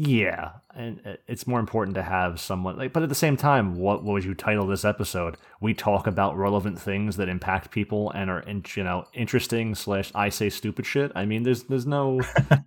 yeah, 0.00 0.52
and 0.76 1.00
uh, 1.04 1.14
it's 1.26 1.48
more 1.48 1.58
important 1.58 1.96
to 1.96 2.04
have 2.04 2.38
someone 2.38 2.78
like. 2.78 2.92
But 2.92 3.02
at 3.02 3.08
the 3.08 3.16
same 3.16 3.36
time, 3.36 3.74
what, 3.74 4.04
what 4.04 4.12
would 4.12 4.24
you 4.24 4.32
title 4.32 4.64
this 4.64 4.84
episode? 4.84 5.36
We 5.60 5.74
talk 5.74 6.06
about 6.06 6.38
relevant 6.38 6.80
things 6.80 7.16
that 7.16 7.28
impact 7.28 7.72
people 7.72 8.12
and 8.12 8.30
are 8.30 8.38
in, 8.38 8.62
you 8.76 8.84
know 8.84 9.06
interesting 9.12 9.74
slash 9.74 10.12
I 10.14 10.28
say 10.28 10.50
stupid 10.50 10.86
shit. 10.86 11.10
I 11.16 11.24
mean, 11.24 11.42
there's 11.42 11.64
there's 11.64 11.84
no 11.84 12.20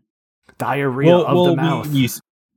diarrhea 0.58 1.10
well, 1.10 1.26
of 1.26 1.35
well, 1.35 1.45
the 1.45 1.51
we- 1.51 1.56
mouth. 1.56 1.88
We, 1.88 2.10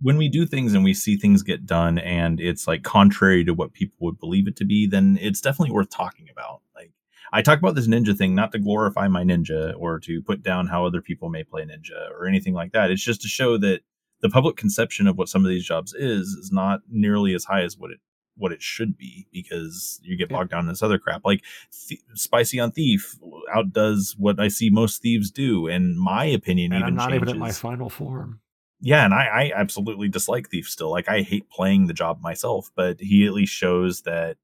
when 0.03 0.17
we 0.17 0.29
do 0.29 0.45
things 0.45 0.75
and 0.75 0.83
we 0.83 0.93
see 0.93 1.17
things 1.17 1.45
get 1.45 1.67
done 1.67 1.99
and 1.99 2.41
it's 2.41 2.67
like 2.67 2.83
contrary 2.83 3.45
to 3.45 3.55
what 3.55 3.75
people 3.75 3.97
would 4.01 4.19
believe 4.19 4.49
it 4.49 4.57
to 4.57 4.65
be, 4.65 4.89
then 4.89 5.17
it's 5.21 5.41
definitely 5.41 5.73
worth 5.73 5.89
talking 5.89 6.27
about. 6.29 6.63
Like 6.75 6.91
I 7.33 7.43
talk 7.43 7.61
about 7.61 7.77
this 7.77 7.87
ninja 7.87 8.17
thing 8.17 8.35
not 8.35 8.51
to 8.53 8.59
glorify 8.59 9.07
my 9.07 9.23
ninja 9.23 9.73
or 9.79 10.01
to 10.01 10.21
put 10.21 10.43
down 10.43 10.67
how 10.67 10.85
other 10.85 11.01
people 11.01 11.29
may 11.29 11.45
play 11.45 11.63
ninja 11.63 12.11
or 12.11 12.27
anything 12.27 12.55
like 12.55 12.73
that. 12.73 12.91
It's 12.91 13.05
just 13.05 13.23
to 13.23 13.29
show 13.29 13.57
that 13.59 13.83
the 14.25 14.31
public 14.31 14.57
conception 14.57 15.07
of 15.07 15.19
what 15.19 15.29
some 15.29 15.45
of 15.45 15.51
these 15.51 15.67
jobs 15.67 15.93
is 15.93 16.29
is 16.29 16.51
not 16.51 16.81
nearly 16.89 17.35
as 17.35 17.45
high 17.45 17.61
as 17.61 17.77
what 17.77 17.91
it 17.91 17.99
what 18.37 18.53
it 18.53 18.63
should 18.63 18.97
be 18.97 19.27
because 19.31 20.01
you 20.03 20.17
get 20.17 20.31
bogged 20.31 20.51
down 20.51 20.61
in 20.61 20.69
this 20.69 20.83
other 20.83 20.99
crap. 20.99 21.21
Like 21.27 21.45
th- 21.89 22.01
spicy 22.15 22.59
on 22.59 22.73
thief 22.73 23.19
outdoes 23.55 24.15
what 24.17 24.41
I 24.41 24.49
see 24.49 24.71
most 24.71 25.03
thieves 25.03 25.31
do, 25.31 25.67
in 25.67 25.99
my 25.99 26.25
opinion. 26.25 26.73
And 26.73 26.81
even 26.81 26.89
I'm 26.89 26.95
not 26.95 27.11
changes. 27.11 27.29
even 27.29 27.35
at 27.37 27.39
my 27.39 27.53
final 27.53 27.91
form. 27.91 28.41
yeah, 28.81 29.05
and 29.05 29.13
I, 29.13 29.27
I 29.27 29.53
absolutely 29.55 30.09
dislike 30.09 30.49
thief 30.49 30.69
still. 30.71 30.91
Like 30.91 31.07
I 31.07 31.21
hate 31.21 31.51
playing 31.51 31.87
the 31.87 31.93
job 31.93 32.23
myself, 32.23 32.71
but 32.75 33.01
he 33.01 33.27
at 33.27 33.35
least 33.35 33.53
shows 33.53 34.03
that 34.03 34.39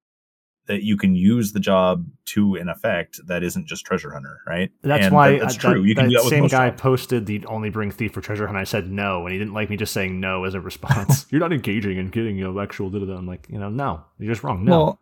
that 0.71 0.85
you 0.85 0.97
can 0.97 1.17
use 1.17 1.53
the 1.53 1.59
job 1.61 2.07
to 2.27 2.55
an 2.55 2.69
effect 2.69 3.19
that 3.27 3.43
isn't 3.43 3.67
just 3.67 3.85
treasure 3.85 4.13
hunter, 4.13 4.39
right? 4.47 4.71
That's 4.83 5.07
And 5.07 5.15
why 5.15 5.33
that- 5.33 5.41
that's 5.41 5.57
uh, 5.57 5.73
true. 5.73 5.83
You 5.83 5.95
can 5.97 6.07
that 6.09 6.23
that 6.23 6.29
same 6.31 6.47
guy 6.47 6.71
jobs. 6.71 6.81
posted 6.81 7.27
the 7.27 7.45
only 7.47 7.71
bring 7.71 7.91
thief 7.91 8.13
for 8.13 8.21
treasure 8.21 8.47
hunt. 8.47 8.57
I 8.57 8.65
said 8.65 8.91
no, 8.91 9.25
and 9.25 9.33
he 9.33 9.39
didn't 9.39 9.53
like 9.53 9.69
me 9.69 9.77
just 9.77 9.93
saying 9.93 10.21
no 10.21 10.45
as 10.45 10.55
a 10.55 10.61
response. 10.61 11.27
You're 11.31 11.41
not 11.41 11.53
engaging 11.53 11.99
in 11.99 12.11
getting 12.11 12.37
you 12.39 12.45
know 12.45 12.61
actual 12.61 12.89
da 12.89 13.01
da 13.01 13.07
da. 13.07 13.17
I'm 13.17 13.27
like, 13.27 13.47
you 13.51 13.59
know, 13.59 13.69
no, 13.69 14.05
you're 14.19 14.33
just 14.33 14.45
wrong. 14.45 14.65
No, 14.65 14.71
Well, 14.79 15.01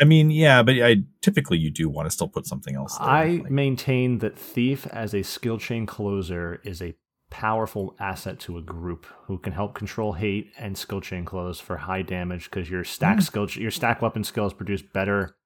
I 0.00 0.04
mean, 0.04 0.30
yeah, 0.30 0.62
but 0.62 0.76
I 0.76 0.98
typically 1.20 1.58
you 1.58 1.70
do 1.70 1.88
want 1.88 2.06
to 2.06 2.10
still 2.10 2.28
put 2.28 2.46
something 2.46 2.74
else. 2.76 2.96
There. 2.96 3.06
I 3.06 3.24
Like, 3.42 3.50
maintain 3.50 4.18
that 4.18 4.38
thief 4.38 4.86
as 4.86 5.12
a 5.14 5.22
skill 5.22 5.58
chain 5.58 5.84
closer 5.86 6.60
is 6.64 6.80
a 6.80 6.94
powerful 7.30 7.94
asset 7.98 8.38
to 8.40 8.58
a 8.58 8.62
group 8.62 9.06
who 9.26 9.38
can 9.38 9.52
help 9.52 9.74
control 9.74 10.14
hate 10.14 10.50
and 10.58 10.76
skill 10.76 11.00
chain 11.00 11.24
close 11.24 11.60
for 11.60 11.76
high 11.76 12.02
damage 12.02 12.50
because 12.50 12.68
your 12.68 12.84
stack 12.84 13.18
Mm. 13.18 13.22
skill 13.22 13.48
your 13.50 13.70
stack 13.70 14.02
weapon 14.02 14.24
skills 14.24 14.52
produce 14.52 14.82
better 14.82 15.36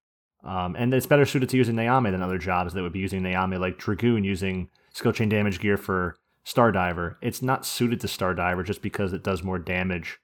um, 0.42 0.76
and 0.76 0.92
it's 0.92 1.06
better 1.06 1.24
suited 1.24 1.48
to 1.48 1.56
using 1.56 1.74
Nyame 1.74 2.10
than 2.10 2.22
other 2.22 2.38
jobs 2.38 2.74
that 2.74 2.82
would 2.82 2.92
be 2.92 2.98
using 2.98 3.22
Nyame 3.22 3.58
like 3.58 3.78
Dragoon 3.78 4.24
using 4.24 4.68
skill 4.92 5.12
chain 5.12 5.28
damage 5.28 5.58
gear 5.58 5.76
for 5.78 6.16
Stardiver. 6.44 7.16
It's 7.22 7.40
not 7.40 7.64
suited 7.64 8.00
to 8.02 8.06
Stardiver 8.06 8.64
just 8.64 8.82
because 8.82 9.14
it 9.14 9.22
does 9.24 9.42
more 9.42 9.58
damage 9.58 10.18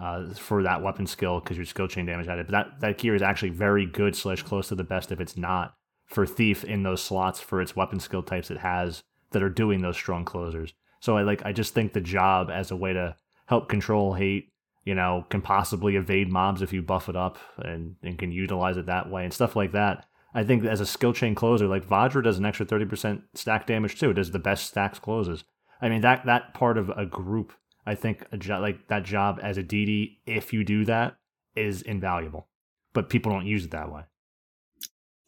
uh, 0.00 0.32
for 0.34 0.62
that 0.62 0.82
weapon 0.82 1.06
skill 1.06 1.40
because 1.40 1.58
your 1.58 1.66
skill 1.66 1.88
chain 1.88 2.06
damage 2.06 2.26
added. 2.26 2.46
But 2.46 2.52
that, 2.52 2.80
that 2.80 2.98
gear 2.98 3.14
is 3.14 3.20
actually 3.22 3.50
very 3.50 3.84
good 3.84 4.16
slash 4.16 4.42
close 4.42 4.68
to 4.68 4.74
the 4.74 4.82
best 4.84 5.12
if 5.12 5.20
it's 5.20 5.36
not 5.36 5.74
for 6.06 6.26
Thief 6.26 6.64
in 6.64 6.82
those 6.82 7.02
slots 7.02 7.40
for 7.40 7.60
its 7.60 7.76
weapon 7.76 8.00
skill 8.00 8.22
types 8.22 8.50
it 8.50 8.58
has 8.58 9.02
that 9.34 9.42
are 9.42 9.50
doing 9.50 9.82
those 9.82 9.96
strong 9.96 10.24
closers. 10.24 10.72
So 11.00 11.18
I 11.18 11.22
like 11.22 11.44
I 11.44 11.52
just 11.52 11.74
think 11.74 11.92
the 11.92 12.00
job 12.00 12.50
as 12.50 12.70
a 12.70 12.76
way 12.76 12.94
to 12.94 13.16
help 13.46 13.68
control 13.68 14.14
hate, 14.14 14.52
you 14.84 14.94
know, 14.94 15.26
can 15.28 15.42
possibly 15.42 15.96
evade 15.96 16.32
mobs 16.32 16.62
if 16.62 16.72
you 16.72 16.80
buff 16.80 17.10
it 17.10 17.16
up 17.16 17.38
and, 17.58 17.96
and 18.02 18.18
can 18.18 18.32
utilize 18.32 18.78
it 18.78 18.86
that 18.86 19.10
way 19.10 19.24
and 19.24 19.32
stuff 19.32 19.54
like 19.54 19.72
that. 19.72 20.06
I 20.32 20.42
think 20.42 20.64
as 20.64 20.80
a 20.80 20.86
skill 20.86 21.12
chain 21.12 21.34
closer, 21.34 21.68
like 21.68 21.86
Vajra 21.86 22.24
does 22.24 22.38
an 22.38 22.46
extra 22.46 22.66
30% 22.66 23.22
stack 23.34 23.66
damage 23.66 24.00
too. 24.00 24.10
It 24.10 24.14
does 24.14 24.30
the 24.30 24.38
best 24.38 24.66
stacks 24.66 24.98
closes. 24.98 25.44
I 25.80 25.88
mean 25.88 26.00
that 26.00 26.24
that 26.26 26.54
part 26.54 26.78
of 26.78 26.88
a 26.90 27.04
group, 27.04 27.52
I 27.86 27.94
think 27.94 28.24
a 28.32 28.38
job 28.38 28.62
like 28.62 28.88
that 28.88 29.04
job 29.04 29.38
as 29.42 29.58
a 29.58 29.62
DD, 29.62 30.16
if 30.26 30.52
you 30.52 30.64
do 30.64 30.84
that, 30.86 31.16
is 31.54 31.82
invaluable. 31.82 32.48
But 32.94 33.10
people 33.10 33.32
don't 33.32 33.46
use 33.46 33.64
it 33.64 33.70
that 33.72 33.92
way. 33.92 34.02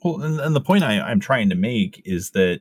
Well, 0.03 0.23
and, 0.23 0.41
and 0.41 0.55
the 0.55 0.61
point 0.61 0.85
I, 0.85 1.01
I'm 1.01 1.21
trying 1.21 1.49
to 1.51 1.55
make 1.55 2.03
is 2.05 2.31
that 2.31 2.61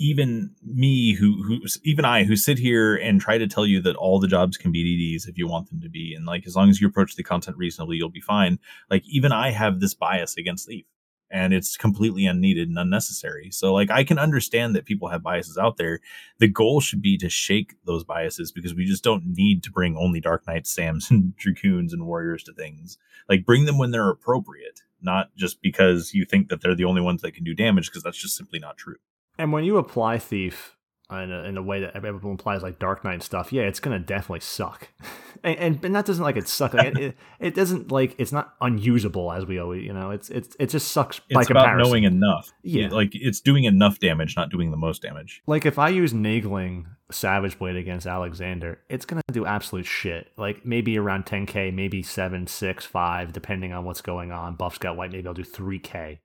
even 0.00 0.50
me, 0.64 1.12
who 1.12 1.42
who 1.42 1.60
even 1.84 2.06
I, 2.06 2.24
who 2.24 2.34
sit 2.34 2.58
here 2.58 2.96
and 2.96 3.20
try 3.20 3.36
to 3.36 3.46
tell 3.46 3.66
you 3.66 3.82
that 3.82 3.96
all 3.96 4.18
the 4.18 4.26
jobs 4.26 4.56
can 4.56 4.72
be 4.72 4.82
DDs 4.82 5.28
if 5.28 5.36
you 5.36 5.46
want 5.46 5.68
them 5.68 5.80
to 5.82 5.90
be, 5.90 6.14
and 6.14 6.24
like 6.24 6.46
as 6.46 6.56
long 6.56 6.70
as 6.70 6.80
you 6.80 6.88
approach 6.88 7.16
the 7.16 7.22
content 7.22 7.58
reasonably, 7.58 7.98
you'll 7.98 8.08
be 8.08 8.20
fine. 8.20 8.58
Like 8.90 9.04
even 9.06 9.30
I 9.30 9.50
have 9.50 9.78
this 9.78 9.92
bias 9.92 10.38
against 10.38 10.66
Thief, 10.66 10.86
and 11.30 11.52
it's 11.52 11.76
completely 11.76 12.24
unneeded 12.24 12.70
and 12.70 12.78
unnecessary. 12.78 13.50
So 13.50 13.74
like 13.74 13.90
I 13.90 14.02
can 14.02 14.18
understand 14.18 14.74
that 14.74 14.86
people 14.86 15.08
have 15.08 15.22
biases 15.22 15.58
out 15.58 15.76
there. 15.76 16.00
The 16.38 16.48
goal 16.48 16.80
should 16.80 17.02
be 17.02 17.18
to 17.18 17.28
shake 17.28 17.74
those 17.84 18.02
biases 18.02 18.50
because 18.50 18.74
we 18.74 18.86
just 18.86 19.04
don't 19.04 19.26
need 19.26 19.62
to 19.64 19.70
bring 19.70 19.98
only 19.98 20.20
Dark 20.20 20.46
Knights, 20.46 20.70
Sams, 20.70 21.10
and 21.10 21.36
Dragoons 21.36 21.92
and 21.92 22.06
Warriors 22.06 22.42
to 22.44 22.54
things. 22.54 22.96
Like 23.28 23.44
bring 23.44 23.66
them 23.66 23.76
when 23.76 23.90
they're 23.90 24.08
appropriate, 24.08 24.80
not 25.02 25.28
just 25.36 25.60
because 25.60 26.14
you 26.14 26.24
think 26.24 26.48
that 26.48 26.62
they're 26.62 26.74
the 26.74 26.86
only 26.86 27.02
ones 27.02 27.20
that 27.20 27.34
can 27.34 27.44
do 27.44 27.54
damage, 27.54 27.90
because 27.90 28.02
that's 28.02 28.18
just 28.20 28.36
simply 28.36 28.58
not 28.58 28.78
true. 28.78 28.96
And 29.40 29.52
when 29.52 29.64
you 29.64 29.78
apply 29.78 30.18
Thief 30.18 30.76
in 31.10 31.32
a, 31.32 31.42
in 31.44 31.56
a 31.56 31.62
way 31.62 31.80
that 31.80 31.96
everyone 31.96 32.34
applies 32.34 32.62
like 32.62 32.78
Dark 32.78 33.04
Knight 33.04 33.22
stuff, 33.22 33.54
yeah, 33.54 33.62
it's 33.62 33.80
gonna 33.80 33.98
definitely 33.98 34.40
suck. 34.40 34.88
and, 35.42 35.56
and 35.58 35.84
and 35.86 35.94
that 35.96 36.04
doesn't 36.04 36.22
like 36.22 36.36
it 36.36 36.46
suck. 36.46 36.74
Like, 36.74 36.88
it, 36.88 36.98
it, 36.98 37.16
it 37.40 37.54
doesn't 37.54 37.90
like 37.90 38.14
it's 38.18 38.32
not 38.32 38.54
unusable 38.60 39.32
as 39.32 39.46
we 39.46 39.58
always 39.58 39.82
you 39.82 39.94
know. 39.94 40.10
It's 40.10 40.28
it's 40.28 40.54
it 40.60 40.68
just 40.68 40.92
sucks 40.92 41.20
by 41.20 41.40
It's 41.40 41.50
about 41.50 41.64
comparison. 41.64 41.90
knowing 41.90 42.04
enough. 42.04 42.52
Yeah. 42.62 42.88
like 42.90 43.14
it's 43.14 43.40
doing 43.40 43.64
enough 43.64 43.98
damage, 43.98 44.36
not 44.36 44.50
doing 44.50 44.70
the 44.72 44.76
most 44.76 45.00
damage. 45.00 45.42
like 45.46 45.64
if 45.64 45.78
I 45.78 45.88
use 45.88 46.12
Naegling 46.12 46.84
Savage 47.10 47.58
Blade 47.58 47.76
against 47.76 48.06
Alexander, 48.06 48.78
it's 48.90 49.06
gonna 49.06 49.22
do 49.32 49.46
absolute 49.46 49.86
shit. 49.86 50.30
Like 50.36 50.66
maybe 50.66 50.98
around 50.98 51.24
10k, 51.24 51.72
maybe 51.72 52.02
7, 52.02 52.46
6, 52.46 52.84
5, 52.84 53.32
depending 53.32 53.72
on 53.72 53.86
what's 53.86 54.02
going 54.02 54.32
on. 54.32 54.54
Buff's 54.54 54.76
got 54.76 54.98
white, 54.98 55.12
maybe 55.12 55.26
I'll 55.26 55.32
do 55.32 55.44
3k 55.44 56.18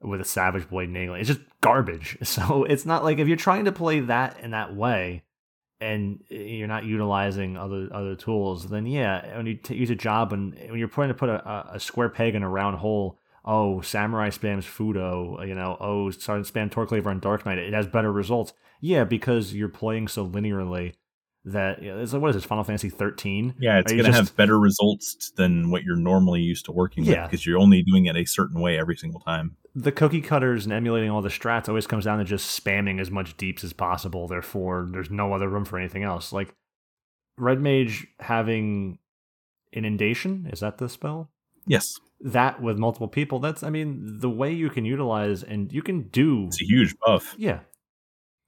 with 0.00 0.20
a 0.20 0.24
Savage 0.24 0.68
Blade 0.68 0.90
Naegling. 0.90 1.20
It's 1.20 1.28
just 1.28 1.40
garbage. 1.60 2.18
So 2.24 2.64
it's 2.64 2.86
not 2.86 3.04
like 3.04 3.18
if 3.18 3.28
you're 3.28 3.36
trying 3.36 3.64
to 3.64 3.72
play 3.72 4.00
that 4.00 4.38
in 4.40 4.50
that 4.50 4.74
way 4.74 5.22
and 5.80 6.22
you're 6.28 6.68
not 6.68 6.84
utilizing 6.84 7.56
other 7.56 7.88
other 7.92 8.14
tools, 8.14 8.68
then 8.68 8.86
yeah, 8.86 9.36
when 9.36 9.46
you 9.46 9.54
t- 9.54 9.74
use 9.74 9.90
a 9.90 9.94
job 9.94 10.32
and 10.32 10.54
when 10.54 10.78
you're 10.78 10.88
trying 10.88 11.08
to 11.08 11.14
put 11.14 11.28
a, 11.28 11.72
a- 11.74 11.80
square 11.80 12.08
peg 12.08 12.34
in 12.34 12.42
a 12.42 12.48
round 12.48 12.78
hole, 12.78 13.18
oh, 13.44 13.80
Samurai 13.80 14.30
spams 14.30 14.64
Fudo, 14.64 15.46
you 15.46 15.54
know, 15.54 15.76
oh, 15.80 16.10
Sergeant 16.10 16.52
spam 16.52 16.70
Torcleaver 16.70 17.10
on 17.10 17.20
Dark 17.20 17.46
Knight, 17.46 17.58
it 17.58 17.72
has 17.72 17.86
better 17.86 18.12
results. 18.12 18.52
Yeah, 18.80 19.04
because 19.04 19.54
you're 19.54 19.68
playing 19.68 20.08
so 20.08 20.26
linearly 20.26 20.94
that 21.46 21.80
you 21.82 21.90
know, 21.92 22.00
it's 22.00 22.12
like 22.12 22.20
what 22.20 22.30
is 22.30 22.36
this 22.36 22.44
Final 22.44 22.64
Fantasy 22.64 22.90
13? 22.90 23.54
Yeah, 23.58 23.78
it's 23.78 23.92
going 23.92 24.04
to 24.04 24.12
have 24.12 24.34
better 24.36 24.58
results 24.58 25.30
than 25.36 25.70
what 25.70 25.84
you're 25.84 25.96
normally 25.96 26.40
used 26.42 26.64
to 26.66 26.72
working 26.72 27.04
Yeah. 27.04 27.22
with 27.22 27.30
because 27.30 27.46
you're 27.46 27.58
only 27.58 27.82
doing 27.82 28.06
it 28.06 28.16
a 28.16 28.24
certain 28.24 28.60
way 28.60 28.78
every 28.78 28.96
single 28.96 29.20
time. 29.20 29.56
The 29.74 29.92
cookie 29.92 30.20
cutters 30.20 30.64
and 30.64 30.72
emulating 30.72 31.10
all 31.10 31.22
the 31.22 31.28
strats 31.28 31.68
always 31.68 31.86
comes 31.86 32.04
down 32.04 32.18
to 32.18 32.24
just 32.24 32.62
spamming 32.62 33.00
as 33.00 33.10
much 33.10 33.36
deeps 33.36 33.62
as 33.62 33.72
possible. 33.72 34.26
Therefore, 34.26 34.88
there's 34.90 35.10
no 35.10 35.32
other 35.32 35.48
room 35.48 35.64
for 35.64 35.78
anything 35.78 36.02
else. 36.02 36.32
Like 36.32 36.54
Red 37.38 37.60
Mage 37.60 38.06
having 38.20 38.98
inundation 39.72 40.48
is 40.52 40.60
that 40.60 40.78
the 40.78 40.88
spell? 40.88 41.30
Yes, 41.66 41.94
That 42.20 42.62
with 42.62 42.78
multiple 42.78 43.08
people. 43.08 43.38
That's 43.40 43.62
I 43.62 43.70
mean 43.70 44.18
the 44.20 44.30
way 44.30 44.52
you 44.52 44.70
can 44.70 44.84
utilize 44.84 45.42
and 45.42 45.72
you 45.72 45.82
can 45.82 46.08
do 46.08 46.46
it's 46.46 46.62
a 46.62 46.64
huge 46.64 46.94
buff. 47.04 47.34
Yeah. 47.38 47.60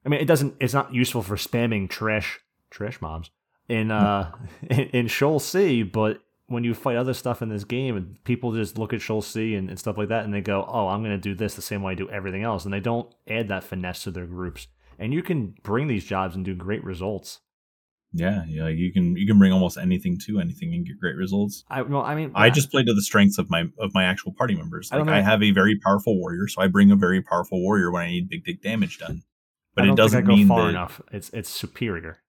I 0.05 0.09
mean, 0.09 0.21
it 0.21 0.27
doesn't. 0.27 0.55
It's 0.61 0.73
not 0.75 0.95
useful 0.95 1.23
for 1.23 1.37
spamming 1.37 1.91
trash 1.91 2.41
trash 2.71 3.01
mobs 3.01 3.31
in 3.69 3.91
uh 3.91 4.33
in, 4.71 4.81
in 4.91 5.07
Sheol 5.09 5.39
C, 5.41 5.83
but 5.83 6.21
when 6.47 6.65
you 6.65 6.73
fight 6.75 6.97
other 6.97 7.13
stuff 7.13 7.43
in 7.43 7.51
this 7.51 7.65
game, 7.65 7.95
and 7.97 8.23
people 8.25 8.53
just 8.53 8.79
look 8.79 8.95
at 8.95 9.03
Sheol 9.03 9.21
C 9.21 9.55
and, 9.55 9.69
and 9.69 9.79
stuff 9.79 9.99
like 9.99 10.09
that, 10.09 10.25
and 10.25 10.33
they 10.33 10.41
go, 10.41 10.65
"Oh, 10.67 10.89
I'm 10.89 11.01
going 11.03 11.13
to 11.15 11.19
do 11.19 11.35
this 11.35 11.55
the 11.55 11.63
same 11.63 11.83
way 11.83 11.93
I 11.93 11.95
do 11.95 12.09
everything 12.11 12.43
else," 12.43 12.65
and 12.65 12.73
they 12.73 12.81
don't 12.81 13.13
add 13.29 13.49
that 13.49 13.65
finesse 13.65 14.05
to 14.05 14.11
their 14.11 14.27
groups. 14.27 14.67
And 14.99 15.13
you 15.13 15.23
can 15.23 15.55
bring 15.63 15.87
these 15.89 16.05
jobs 16.05 16.35
and 16.35 16.45
do 16.45 16.55
great 16.55 16.83
results. 16.83 17.41
Yeah, 18.13 18.45
yeah, 18.49 18.69
you 18.69 18.91
can 18.93 19.15
you 19.17 19.27
can 19.27 19.39
bring 19.39 19.53
almost 19.53 19.77
anything 19.77 20.19
to 20.25 20.41
anything 20.41 20.73
and 20.73 20.87
get 20.87 20.99
great 20.99 21.17
results. 21.17 21.65
I 21.69 21.83
well, 21.83 22.03
I 22.03 22.15
mean, 22.15 22.33
I 22.35 22.49
just 22.49 22.71
play 22.71 22.83
to 22.83 22.95
the 22.95 23.03
strengths 23.03 23.37
of 23.37 23.51
my 23.51 23.65
of 23.79 23.93
my 23.93 24.05
actual 24.05 24.33
party 24.33 24.55
members. 24.57 24.89
I 24.91 24.97
Like 24.97 25.05
don't 25.07 25.15
I, 25.15 25.21
have 25.21 25.43
a 25.43 25.51
very 25.51 25.79
powerful 25.79 26.19
warrior, 26.19 26.49
so 26.49 26.63
I 26.63 26.69
bring 26.69 26.91
a 26.91 26.97
very 26.97 27.21
powerful 27.21 27.61
warrior 27.61 27.91
when 27.91 28.03
I 28.03 28.09
need 28.09 28.31
big 28.31 28.45
dick 28.45 28.63
damage 28.63 28.99
done. 28.99 29.23
But 29.75 29.85
I 29.85 29.93
it 29.93 29.97
doesn't 29.97 30.25
I 30.25 30.27
mean 30.27 30.49
far 30.49 30.63
that. 30.63 30.69
enough. 30.71 31.03
It's 31.13 31.29
it's 31.35 31.51
superior. 31.51 32.21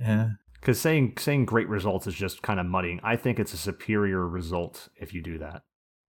Yeah, 0.00 0.30
Because 0.60 0.80
saying 0.80 1.14
saying 1.18 1.46
great 1.46 1.68
results 1.68 2.06
is 2.06 2.14
just 2.14 2.42
kind 2.42 2.60
of 2.60 2.66
muddying. 2.66 3.00
I 3.02 3.16
think 3.16 3.38
it's 3.38 3.54
a 3.54 3.58
superior 3.58 4.26
result 4.26 4.88
if 4.96 5.14
you 5.14 5.22
do 5.22 5.38
that. 5.38 5.62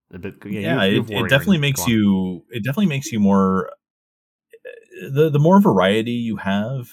But, 0.10 0.36
yeah, 0.46 0.60
yeah, 0.62 0.84
you- 0.86 1.02
it, 1.02 1.10
it 1.12 1.30
definitely 1.30 1.58
makes 1.58 1.88
you 1.88 2.46
it 2.50 2.64
definitely 2.64 2.88
makes 2.88 3.12
you 3.12 3.20
more 3.20 3.72
eh, 4.66 5.10
the 5.12 5.30
the 5.30 5.40
more 5.40 5.60
variety 5.62 6.12
you 6.12 6.38
have 6.38 6.90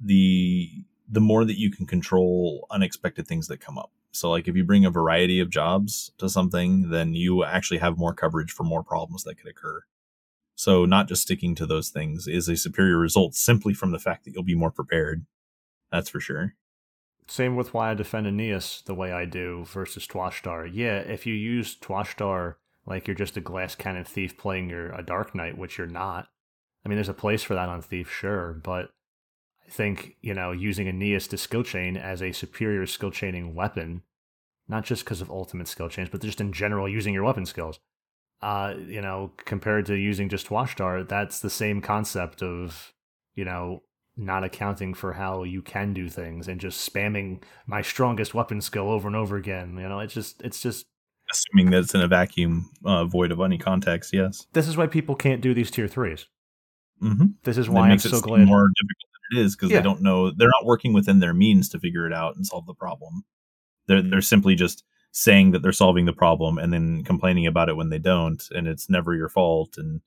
the 0.00 0.68
the 1.08 1.20
more 1.20 1.44
that 1.44 1.58
you 1.58 1.70
can 1.70 1.86
control 1.86 2.66
unexpected 2.70 3.26
things 3.26 3.46
that 3.48 3.60
come 3.60 3.78
up. 3.78 3.92
So 4.10 4.30
like 4.30 4.48
if 4.48 4.56
you 4.56 4.64
bring 4.64 4.84
a 4.84 4.90
variety 4.90 5.40
of 5.40 5.50
jobs 5.50 6.10
to 6.18 6.28
something 6.28 6.90
then 6.90 7.14
you 7.14 7.44
actually 7.44 7.78
have 7.78 7.96
more 7.98 8.14
coverage 8.14 8.50
for 8.52 8.64
more 8.64 8.82
problems 8.82 9.22
that 9.24 9.36
could 9.36 9.48
occur. 9.48 9.82
So 10.56 10.84
not 10.86 11.06
just 11.06 11.22
sticking 11.22 11.54
to 11.56 11.66
those 11.66 11.90
things 11.90 12.26
is 12.26 12.48
a 12.48 12.56
superior 12.56 12.98
result 12.98 13.34
simply 13.34 13.74
from 13.74 13.90
the 13.92 13.98
fact 13.98 14.24
that 14.24 14.32
you'll 14.34 14.42
be 14.42 14.54
more 14.54 14.70
prepared 14.70 15.24
that's 15.90 16.08
for 16.08 16.20
sure 16.20 16.54
Same 17.28 17.56
with 17.56 17.74
why 17.74 17.90
I 17.90 17.94
defend 17.94 18.26
Aeneas 18.26 18.82
the 18.86 18.94
way 18.94 19.12
I 19.12 19.24
do 19.24 19.64
versus 19.64 20.06
Twashtar. 20.06 20.70
Yeah, 20.72 20.98
if 20.98 21.26
you 21.26 21.34
use 21.34 21.76
Twashtar 21.76 22.56
like 22.86 23.06
you're 23.06 23.16
just 23.16 23.36
a 23.36 23.40
glass 23.40 23.74
cannon 23.74 24.04
thief 24.04 24.38
playing 24.38 24.70
your 24.70 24.92
a 24.92 25.02
Dark 25.02 25.34
Knight, 25.34 25.58
which 25.58 25.76
you're 25.76 25.86
not. 25.88 26.28
I 26.84 26.88
mean, 26.88 26.96
there's 26.96 27.08
a 27.08 27.14
place 27.14 27.42
for 27.42 27.54
that 27.54 27.68
on 27.68 27.82
Thief, 27.82 28.08
sure, 28.08 28.52
but 28.52 28.90
I 29.66 29.70
think, 29.70 30.16
you 30.22 30.34
know, 30.34 30.52
using 30.52 30.86
Aeneas 30.86 31.26
to 31.28 31.36
skill 31.36 31.64
chain 31.64 31.96
as 31.96 32.22
a 32.22 32.30
superior 32.30 32.86
skill 32.86 33.10
chaining 33.10 33.56
weapon, 33.56 34.02
not 34.68 34.84
just 34.84 35.04
because 35.04 35.20
of 35.20 35.28
ultimate 35.28 35.66
skill 35.66 35.88
chains, 35.88 36.10
but 36.10 36.22
just 36.22 36.40
in 36.40 36.52
general 36.52 36.88
using 36.88 37.12
your 37.12 37.24
weapon 37.24 37.44
skills. 37.44 37.80
Uh, 38.40 38.74
you 38.86 39.00
know, 39.00 39.32
compared 39.38 39.86
to 39.86 39.96
using 39.96 40.28
just 40.28 40.46
Twashtar, 40.46 41.08
that's 41.08 41.40
the 41.40 41.50
same 41.50 41.80
concept 41.80 42.40
of, 42.40 42.92
you 43.34 43.44
know, 43.44 43.82
not 44.16 44.44
accounting 44.44 44.94
for 44.94 45.12
how 45.12 45.42
you 45.42 45.60
can 45.60 45.92
do 45.92 46.08
things 46.08 46.48
and 46.48 46.60
just 46.60 46.92
spamming 46.92 47.42
my 47.66 47.82
strongest 47.82 48.34
weapon 48.34 48.60
skill 48.60 48.90
over 48.90 49.06
and 49.06 49.16
over 49.16 49.36
again. 49.36 49.76
You 49.76 49.88
know, 49.88 50.00
it's 50.00 50.14
just 50.14 50.42
it's 50.42 50.60
just 50.60 50.86
assuming 51.30 51.70
that 51.70 51.80
it's 51.80 51.94
in 51.94 52.00
a 52.00 52.08
vacuum 52.08 52.70
uh, 52.84 53.04
void 53.04 53.30
of 53.30 53.40
any 53.40 53.58
context. 53.58 54.12
Yes, 54.12 54.46
this 54.52 54.68
is 54.68 54.76
why 54.76 54.86
people 54.86 55.14
can't 55.14 55.40
do 55.40 55.52
these 55.52 55.70
tier 55.70 55.88
3s 55.88 56.26
mm-hmm. 57.02 57.26
This 57.44 57.58
is 57.58 57.68
why 57.68 57.90
I'm 57.90 57.98
so 57.98 58.20
glad 58.20 58.46
more 58.46 58.68
difficult 58.68 59.10
than 59.30 59.38
it 59.38 59.44
is 59.44 59.56
because 59.56 59.70
yeah. 59.70 59.78
they 59.78 59.84
don't 59.84 60.02
know 60.02 60.30
they're 60.30 60.48
not 60.48 60.66
working 60.66 60.92
within 60.92 61.20
their 61.20 61.34
means 61.34 61.68
to 61.70 61.78
figure 61.78 62.06
it 62.06 62.12
out 62.12 62.36
and 62.36 62.46
solve 62.46 62.66
the 62.66 62.74
problem. 62.74 63.24
They're 63.86 64.02
they're 64.02 64.22
simply 64.22 64.54
just 64.54 64.82
saying 65.12 65.50
that 65.52 65.62
they're 65.62 65.72
solving 65.72 66.04
the 66.04 66.12
problem 66.12 66.58
and 66.58 66.72
then 66.72 67.02
complaining 67.02 67.46
about 67.46 67.70
it 67.70 67.76
when 67.76 67.88
they 67.88 67.98
don't, 67.98 68.42
and 68.50 68.66
it's 68.68 68.90
never 68.90 69.14
your 69.14 69.30
fault. 69.30 69.76
And 69.78 70.00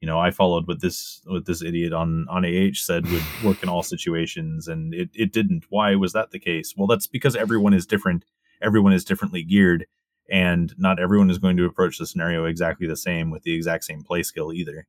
you 0.00 0.06
know, 0.06 0.18
I 0.18 0.30
followed 0.30 0.68
what 0.68 0.80
this 0.80 1.22
what 1.26 1.46
this 1.46 1.62
idiot 1.62 1.92
on 1.92 2.26
on 2.28 2.44
AH 2.44 2.74
said 2.74 3.10
would 3.10 3.22
work 3.44 3.62
in 3.62 3.68
all 3.68 3.82
situations, 3.82 4.68
and 4.68 4.94
it 4.94 5.10
it 5.14 5.32
didn't. 5.32 5.64
Why 5.70 5.94
was 5.94 6.12
that 6.12 6.30
the 6.30 6.38
case? 6.38 6.74
Well, 6.76 6.86
that's 6.86 7.06
because 7.06 7.34
everyone 7.34 7.74
is 7.74 7.86
different. 7.86 8.24
Everyone 8.62 8.92
is 8.92 9.04
differently 9.04 9.42
geared, 9.42 9.86
and 10.30 10.74
not 10.78 11.00
everyone 11.00 11.30
is 11.30 11.38
going 11.38 11.56
to 11.56 11.64
approach 11.64 11.98
the 11.98 12.06
scenario 12.06 12.44
exactly 12.44 12.86
the 12.86 12.96
same 12.96 13.30
with 13.30 13.42
the 13.42 13.54
exact 13.54 13.84
same 13.84 14.02
play 14.02 14.22
skill 14.22 14.52
either. 14.52 14.86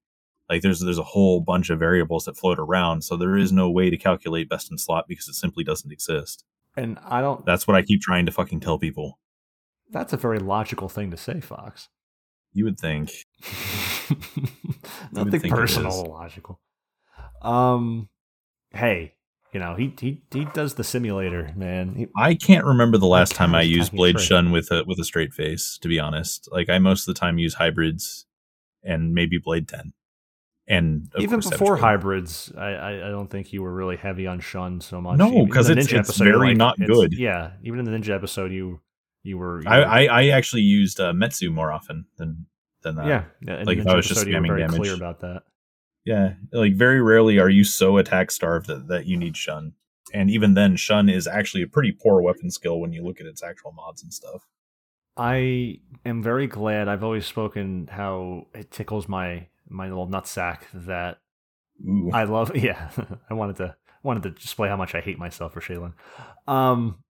Like 0.50 0.62
there's 0.62 0.80
there's 0.80 0.98
a 0.98 1.04
whole 1.04 1.42
bunch 1.42 1.70
of 1.70 1.80
variables 1.80 2.26
that 2.26 2.38
float 2.38 2.60
around, 2.60 3.04
so 3.04 3.16
there 3.16 3.38
is 3.38 3.52
no 3.52 3.70
way 3.70 3.90
to 3.90 3.98
calculate 3.98 4.50
best 4.50 4.72
in 4.72 4.78
slot 4.78 5.06
because 5.08 5.28
it 5.28 5.36
simply 5.36 5.64
doesn't 5.64 5.92
exist. 5.92 6.44
And 6.76 7.00
I 7.06 7.22
don't. 7.22 7.46
That's 7.46 7.68
what 7.68 7.76
I 7.76 7.82
keep 7.82 8.02
trying 8.02 8.26
to 8.26 8.32
fucking 8.32 8.60
tell 8.60 8.78
people. 8.78 9.20
That's 9.90 10.14
a 10.14 10.18
very 10.18 10.40
logical 10.40 10.90
thing 10.90 11.12
to 11.12 11.18
say, 11.18 11.40
Fox. 11.40 11.90
You 12.54 12.66
would 12.66 12.80
think. 12.80 13.12
Nothing 15.12 15.50
personal, 15.50 16.06
logical. 16.06 16.60
Um, 17.42 18.10
hey, 18.72 19.14
you 19.54 19.60
know 19.60 19.76
he 19.76 19.94
he 20.00 20.24
he 20.32 20.46
does 20.46 20.76
the 20.76 20.84
simulator, 20.84 21.54
man. 21.56 21.96
He, 21.96 22.08
I 22.16 22.36
can't 22.36 22.66
remember 22.66 22.98
the 22.98 23.08
last 23.08 23.34
time 23.34 23.56
I 23.56 23.62
used 23.62 23.92
Blade 23.92 24.20
Shun 24.20 24.52
with 24.52 24.72
a 24.72 24.84
with 24.86 25.00
a 25.00 25.04
straight 25.04 25.34
face. 25.34 25.78
To 25.82 25.88
be 25.88 26.00
honest, 26.00 26.48
like 26.52 26.70
I 26.70 26.80
most 26.80 27.08
of 27.08 27.14
the 27.14 27.20
time 27.20 27.38
use 27.38 27.54
hybrids 27.54 28.26
and 28.84 29.14
maybe 29.14 29.38
Blade 29.38 29.68
Ten. 29.68 29.94
And 30.70 31.10
even 31.18 31.40
before 31.40 31.78
hybrids, 31.78 32.52
I, 32.58 32.72
I, 32.72 33.08
I 33.08 33.10
don't 33.10 33.30
think 33.30 33.54
you 33.54 33.62
were 33.62 33.74
really 33.74 33.96
heavy 33.96 34.28
on 34.28 34.42
Shun 34.42 34.82
so 34.82 35.00
much. 35.00 35.18
No, 35.18 35.46
because 35.46 35.70
it's, 35.70 35.86
it's 35.86 35.94
episode, 35.94 36.26
very 36.26 36.50
like, 36.50 36.58
not 36.58 36.78
good. 36.78 37.14
Yeah, 37.18 37.52
even 37.64 37.80
in 37.80 37.86
the 37.86 37.92
Ninja 37.92 38.14
episode, 38.14 38.52
you 38.52 38.82
you 39.24 39.38
were. 39.38 39.62
You 39.62 39.70
I, 39.70 39.80
I, 39.80 40.04
I 40.04 40.28
actually 40.28 40.64
used 40.64 41.00
uh, 41.00 41.14
Metsu 41.14 41.54
more 41.54 41.72
often 41.72 42.08
than 42.18 42.48
than 42.88 42.96
that. 42.96 43.08
Yeah, 43.08 43.24
yeah 43.42 43.64
like 43.64 43.78
if 43.78 43.88
I 43.88 43.96
was 43.96 44.08
just 44.08 44.26
spamming 44.26 44.48
very 44.48 44.62
damage. 44.62 44.78
Clear 44.78 44.96
about 44.96 45.22
that. 45.22 45.44
Yeah, 46.06 46.34
like 46.54 46.76
very 46.76 47.02
rarely 47.02 47.38
are 47.38 47.50
you 47.50 47.64
so 47.64 47.98
attack 47.98 48.32
starved 48.32 48.68
that, 48.68 48.88
that 48.88 49.06
you 49.06 49.18
need 49.18 49.36
Shun, 49.36 49.74
and 50.14 50.30
even 50.30 50.54
then, 50.54 50.76
Shun 50.76 51.10
is 51.10 51.28
actually 51.28 51.64
a 51.64 51.68
pretty 51.68 51.92
poor 51.92 52.22
weapon 52.22 52.50
skill 52.50 52.80
when 52.80 52.94
you 52.94 53.04
look 53.04 53.20
at 53.20 53.28
its 53.28 53.44
actual 53.44 53.74
mods 53.74 54.04
and 54.04 54.14
stuff. 54.14 54.48
I 55.18 55.80
am 56.06 56.22
very 56.22 56.48
glad. 56.48 56.88
I've 56.88 57.04
always 57.04 57.26
spoken 57.26 57.90
how 57.92 58.48
it 58.54 58.72
tickles 58.72 59.10
my 59.10 59.48
my 59.68 59.90
little 59.90 60.08
nutsack 60.08 60.62
that 60.74 61.18
Ooh. 61.86 62.12
I 62.14 62.24
love. 62.24 62.52
Yeah, 62.56 62.90
I 63.30 63.34
wanted 63.34 63.58
to 63.58 63.76
wanted 64.04 64.24
to 64.24 64.30
display 64.32 64.70
how 64.70 64.78
much 64.78 64.96
I 64.96 65.02
hate 65.02 65.20
myself 65.20 65.54
for 65.54 65.62
Shaylin. 65.62 65.94
Um, 66.48 67.04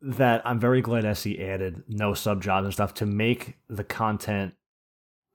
that 0.00 0.42
I'm 0.44 0.60
very 0.60 0.80
glad 0.82 1.04
SE 1.04 1.38
added 1.42 1.84
no 1.88 2.14
sub 2.14 2.42
jobs 2.42 2.64
and 2.64 2.72
stuff 2.72 2.94
to 2.94 3.06
make 3.06 3.58
the 3.68 3.84
content. 3.84 4.54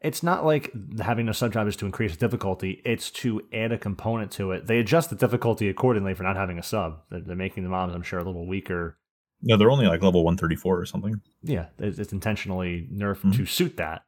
It's 0.02 0.24
not 0.24 0.46
like 0.46 0.72
having 1.00 1.28
no 1.28 1.32
sub 1.32 1.54
job 1.54 1.68
is 1.68 1.76
to 1.78 1.86
increase 1.86 2.12
the 2.12 2.18
difficulty. 2.18 2.82
It's 2.84 3.12
to 3.12 3.42
add 3.54 3.72
a 3.72 3.78
component 3.78 4.32
to 4.34 4.52
it. 4.52 4.68
They 4.68 4.80
adjust 4.80 5.10
the 5.10 5.16
difficulty 5.16 5.70
accordingly 5.70 6.14
for 6.14 6.24
not 6.24 6.36
having 6.36 6.58
a 6.58 6.64
sub. 6.64 7.02
They're, 7.10 7.22
they're 7.22 7.36
making 7.36 7.64
the 7.64 7.70
mobs, 7.70 7.94
I'm 7.94 8.02
sure, 8.02 8.20
a 8.20 8.24
little 8.24 8.48
weaker. 8.48 8.98
No, 9.44 9.58
they're 9.58 9.72
only 9.72 9.88
like 9.88 10.02
level 10.02 10.24
134 10.24 10.80
or 10.80 10.86
something. 10.86 11.22
Yeah, 11.44 11.68
it's, 11.78 12.00
it's 12.00 12.14
intentionally 12.14 12.88
nerfed 12.92 13.18
mm-hmm. 13.18 13.32
to 13.32 13.46
suit 13.46 13.78
that. 13.78 14.04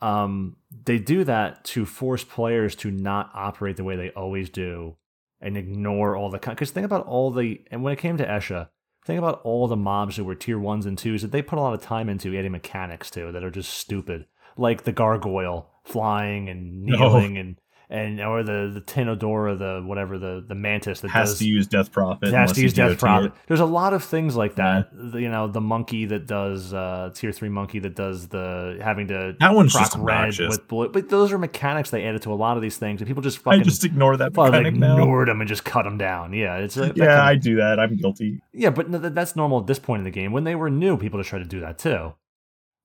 Um, 0.00 0.56
they 0.84 0.98
do 0.98 1.24
that 1.24 1.64
to 1.64 1.86
force 1.86 2.24
players 2.24 2.74
to 2.76 2.90
not 2.90 3.30
operate 3.34 3.76
the 3.76 3.84
way 3.84 3.96
they 3.96 4.10
always 4.10 4.50
do 4.50 4.96
and 5.40 5.56
ignore 5.56 6.16
all 6.16 6.30
the 6.30 6.38
because 6.38 6.70
think 6.70 6.84
about 6.84 7.06
all 7.06 7.30
the 7.30 7.60
and 7.70 7.82
when 7.82 7.92
it 7.92 7.98
came 7.98 8.16
to 8.16 8.26
Escha, 8.26 8.68
think 9.04 9.18
about 9.18 9.40
all 9.44 9.68
the 9.68 9.76
mobs 9.76 10.16
that 10.16 10.24
were 10.24 10.34
tier 10.34 10.58
ones 10.58 10.86
and 10.86 10.96
twos 10.96 11.22
that 11.22 11.30
they 11.30 11.42
put 11.42 11.58
a 11.58 11.62
lot 11.62 11.74
of 11.74 11.82
time 11.82 12.08
into 12.08 12.36
adding 12.36 12.52
mechanics 12.52 13.10
to 13.10 13.30
that 13.32 13.44
are 13.44 13.50
just 13.50 13.72
stupid, 13.72 14.26
like 14.56 14.84
the 14.84 14.92
gargoyle 14.92 15.70
flying 15.84 16.48
and 16.48 16.84
kneeling 16.84 17.34
no. 17.34 17.40
and 17.40 17.56
and 17.94 18.20
or 18.20 18.42
the 18.42 18.70
the 18.74 18.80
Tinodora, 18.80 19.56
the 19.56 19.86
whatever 19.86 20.18
the 20.18 20.44
the 20.46 20.54
mantis 20.54 21.00
that 21.00 21.12
has 21.12 21.30
does, 21.30 21.38
to 21.38 21.44
use 21.46 21.68
Death 21.68 21.92
Prophet. 21.92 22.32
Has 22.32 22.52
to 22.52 22.60
use 22.60 22.72
Death 22.72 22.98
Prophet. 22.98 23.32
There's 23.46 23.60
a 23.60 23.64
lot 23.64 23.92
of 23.94 24.02
things 24.02 24.34
like 24.34 24.56
that. 24.56 24.88
Yeah. 24.92 25.10
The, 25.10 25.22
you 25.22 25.30
know, 25.30 25.46
the 25.46 25.60
monkey 25.60 26.04
that 26.06 26.26
does 26.26 26.74
uh 26.74 27.12
tier 27.14 27.30
three 27.30 27.48
monkey 27.48 27.78
that 27.78 27.94
does 27.94 28.28
the 28.28 28.80
having 28.82 29.06
to 29.08 29.36
that 29.38 29.54
one's 29.54 29.72
just 29.72 29.96
red 29.96 30.36
with 30.38 30.66
blue. 30.66 30.88
But 30.88 31.08
those 31.08 31.32
are 31.32 31.38
mechanics 31.38 31.90
they 31.90 32.04
added 32.04 32.22
to 32.22 32.32
a 32.32 32.34
lot 32.34 32.56
of 32.56 32.62
these 32.62 32.76
things, 32.76 33.00
and 33.00 33.06
people 33.06 33.22
just 33.22 33.38
fucking 33.38 33.60
I 33.60 33.62
just 33.62 33.84
ignore 33.84 34.16
that 34.16 34.34
mechanic 34.34 34.74
ignored 34.74 35.28
now. 35.28 35.32
them 35.32 35.40
and 35.40 35.48
just 35.48 35.64
cut 35.64 35.84
them 35.84 35.96
down. 35.96 36.32
Yeah, 36.32 36.56
it's 36.56 36.76
yeah, 36.76 36.88
kind 36.88 37.00
of, 37.00 37.08
I 37.08 37.36
do 37.36 37.56
that. 37.56 37.78
I'm 37.78 37.96
guilty. 37.96 38.40
Yeah, 38.52 38.70
but 38.70 39.14
that's 39.14 39.36
normal 39.36 39.60
at 39.60 39.68
this 39.68 39.78
point 39.78 40.00
in 40.00 40.04
the 40.04 40.10
game. 40.10 40.32
When 40.32 40.42
they 40.42 40.56
were 40.56 40.68
new, 40.68 40.96
people 40.96 41.20
just 41.20 41.30
tried 41.30 41.40
to 41.40 41.44
do 41.44 41.60
that 41.60 41.78
too. 41.78 42.14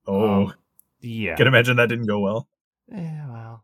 Oh, 0.06 0.44
um, 0.44 0.54
yeah. 1.02 1.36
Can 1.36 1.48
imagine 1.48 1.78
that 1.78 1.90
didn't 1.90 2.08
go 2.08 2.20
well. 2.20 2.48
Yeah, 2.92 3.28
well 3.32 3.64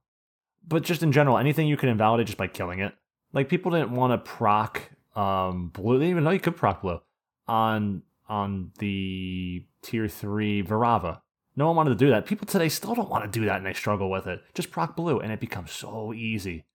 but 0.68 0.84
just 0.84 1.03
in 1.03 1.11
general, 1.11 1.38
anything 1.38 1.68
you 1.68 1.77
can 1.77 1.90
invalidate 1.90 2.27
just 2.27 2.38
by 2.38 2.48
killing 2.48 2.80
it. 2.80 2.94
Like 3.34 3.50
people 3.50 3.72
didn't 3.72 3.92
want 3.92 4.14
to 4.14 4.30
proc 4.30 4.82
um 5.16 5.69
blue. 5.69 5.98
They 5.98 6.06
didn't 6.06 6.11
even 6.11 6.24
know 6.24 6.32
you 6.32 6.40
could 6.40 6.56
proc 6.56 6.82
blue 6.82 7.00
on 7.48 8.03
on 8.27 8.72
the 8.80 9.66
tier 9.82 10.08
three 10.08 10.64
Virava. 10.64 11.22
No 11.56 11.68
one 11.68 11.76
wanted 11.76 11.92
to 11.92 11.95
do 11.95 12.10
that. 12.10 12.26
People 12.26 12.48
today 12.48 12.69
still 12.69 12.95
don't 12.95 13.10
want 13.10 13.24
to 13.24 13.40
do 13.40 13.45
that 13.45 13.58
and 13.58 13.66
they 13.66 13.74
struggle 13.74 14.10
with 14.10 14.27
it. 14.27 14.42
Just 14.53 14.72
proc 14.72 14.95
blue 14.95 15.19
and 15.19 15.32
it 15.32 15.40
becomes 15.40 15.72
so 15.72 16.14
easy. 16.14 16.66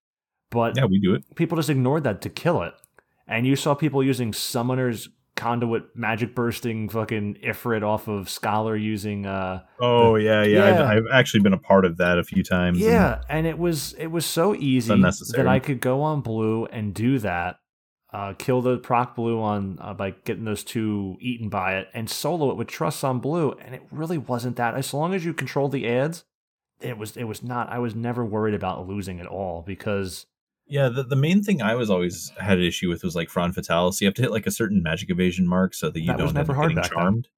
But 0.51 0.77
yeah, 0.77 0.86
we 0.86 0.99
do 0.99 1.15
it. 1.15 1.35
People 1.36 1.57
just 1.57 1.70
ignored 1.70 2.05
that 2.05 2.23
to 2.23 2.31
kill 2.31 2.62
it. 2.62 2.75
And 3.27 3.47
you 3.47 3.57
saw 3.57 3.75
people 3.75 4.02
using 4.02 4.33
summoners 4.33 5.09
conduit 5.41 5.97
magic 5.97 6.35
bursting 6.35 6.91
fucking 6.91 7.39
Ifrit 7.43 7.83
off 7.83 8.09
of 8.09 8.28
Scholar 8.28 8.77
using 8.77 9.25
uh 9.25 9.62
Oh 9.81 10.15
the, 10.15 10.23
yeah, 10.23 10.43
yeah. 10.43 10.59
yeah. 10.59 10.85
I've, 10.85 10.99
I've, 10.99 11.07
actually 11.12 11.41
been 11.41 11.55
a 11.55 11.59
part 11.59 11.86
of 11.86 11.97
that 11.97 12.19
a 12.19 12.25
few 12.25 12.43
times. 12.44 12.78
Yeah, 12.78 13.23
and, 13.28 13.39
and 13.39 13.47
it 13.47 13.59
was 13.59 13.94
it 13.94 14.09
was 14.09 14.27
so 14.27 14.55
easy 14.55 14.94
that 15.01 15.47
I 15.47 15.59
could 15.59 15.81
go 15.81 16.02
on 16.02 16.20
blue 16.20 16.67
and 16.67 16.93
do 16.94 17.19
that. 17.20 17.57
Uh, 18.12 18.35
kill 18.35 18.60
the 18.60 18.77
proc 18.77 19.15
blue 19.15 19.41
on 19.41 19.78
uh, 19.81 19.94
by 19.94 20.10
getting 20.10 20.44
those 20.44 20.65
two 20.65 21.17
eaten 21.20 21.49
by 21.49 21.77
it 21.77 21.89
and 21.94 22.10
solo 22.10 22.51
it 22.51 22.57
with 22.57 22.67
trust 22.67 23.05
on 23.05 23.20
blue 23.20 23.52
and 23.65 23.73
it 23.73 23.83
really 23.93 24.19
wasn't 24.19 24.57
that 24.57 24.75
as 24.75 24.93
long 24.93 25.15
as 25.15 25.25
you 25.25 25.33
control 25.33 25.69
the 25.69 25.89
ads 25.89 26.25
it 26.81 26.99
was 26.99 27.17
it 27.17 27.23
was 27.23 27.41
not 27.41 27.69
i 27.69 27.78
was 27.78 27.94
never 27.94 28.25
worried 28.25 28.52
about 28.52 28.89
losing 28.89 29.20
at 29.20 29.28
all 29.28 29.62
because 29.65 30.27
yeah, 30.70 30.89
the, 30.89 31.02
the 31.02 31.16
main 31.16 31.42
thing 31.42 31.60
I 31.60 31.74
was 31.74 31.90
always 31.90 32.32
had 32.39 32.58
an 32.58 32.65
issue 32.65 32.89
with 32.89 33.02
was 33.02 33.16
like 33.16 33.28
Fron 33.28 33.52
Fatalis. 33.52 34.00
You 34.00 34.07
have 34.07 34.15
to 34.15 34.23
hit 34.23 34.31
like 34.31 34.47
a 34.47 34.52
certain 34.52 34.82
magic 34.82 35.10
evasion 35.10 35.47
mark 35.47 35.74
so 35.74 35.90
that 35.90 36.00
you 36.00 36.07
that 36.07 36.18
don't 36.18 36.36
end 36.36 36.49
up 36.49 36.57
getting 36.57 36.82
charmed. 36.82 37.24
Then. 37.24 37.31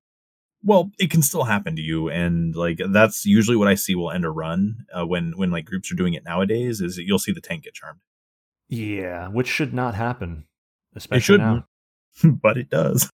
Well, 0.64 0.90
it 0.98 1.10
can 1.10 1.22
still 1.22 1.44
happen 1.44 1.74
to 1.76 1.82
you, 1.82 2.08
and 2.08 2.54
like 2.54 2.78
that's 2.90 3.24
usually 3.24 3.56
what 3.56 3.68
I 3.68 3.74
see 3.74 3.94
will 3.94 4.10
end 4.10 4.24
a 4.24 4.30
run 4.30 4.84
uh, 4.94 5.06
when 5.06 5.32
when 5.36 5.50
like 5.50 5.64
groups 5.64 5.90
are 5.90 5.96
doing 5.96 6.14
it 6.14 6.24
nowadays. 6.24 6.80
Is 6.80 6.98
you'll 6.98 7.18
see 7.18 7.32
the 7.32 7.40
tank 7.40 7.64
get 7.64 7.74
charmed. 7.74 8.00
Yeah, 8.68 9.28
which 9.28 9.48
should 9.48 9.72
not 9.72 9.94
happen, 9.94 10.44
especially 10.94 11.18
it 11.18 11.22
shouldn't, 11.22 11.64
now. 12.22 12.30
but 12.42 12.58
it 12.58 12.68
does. 12.68 13.10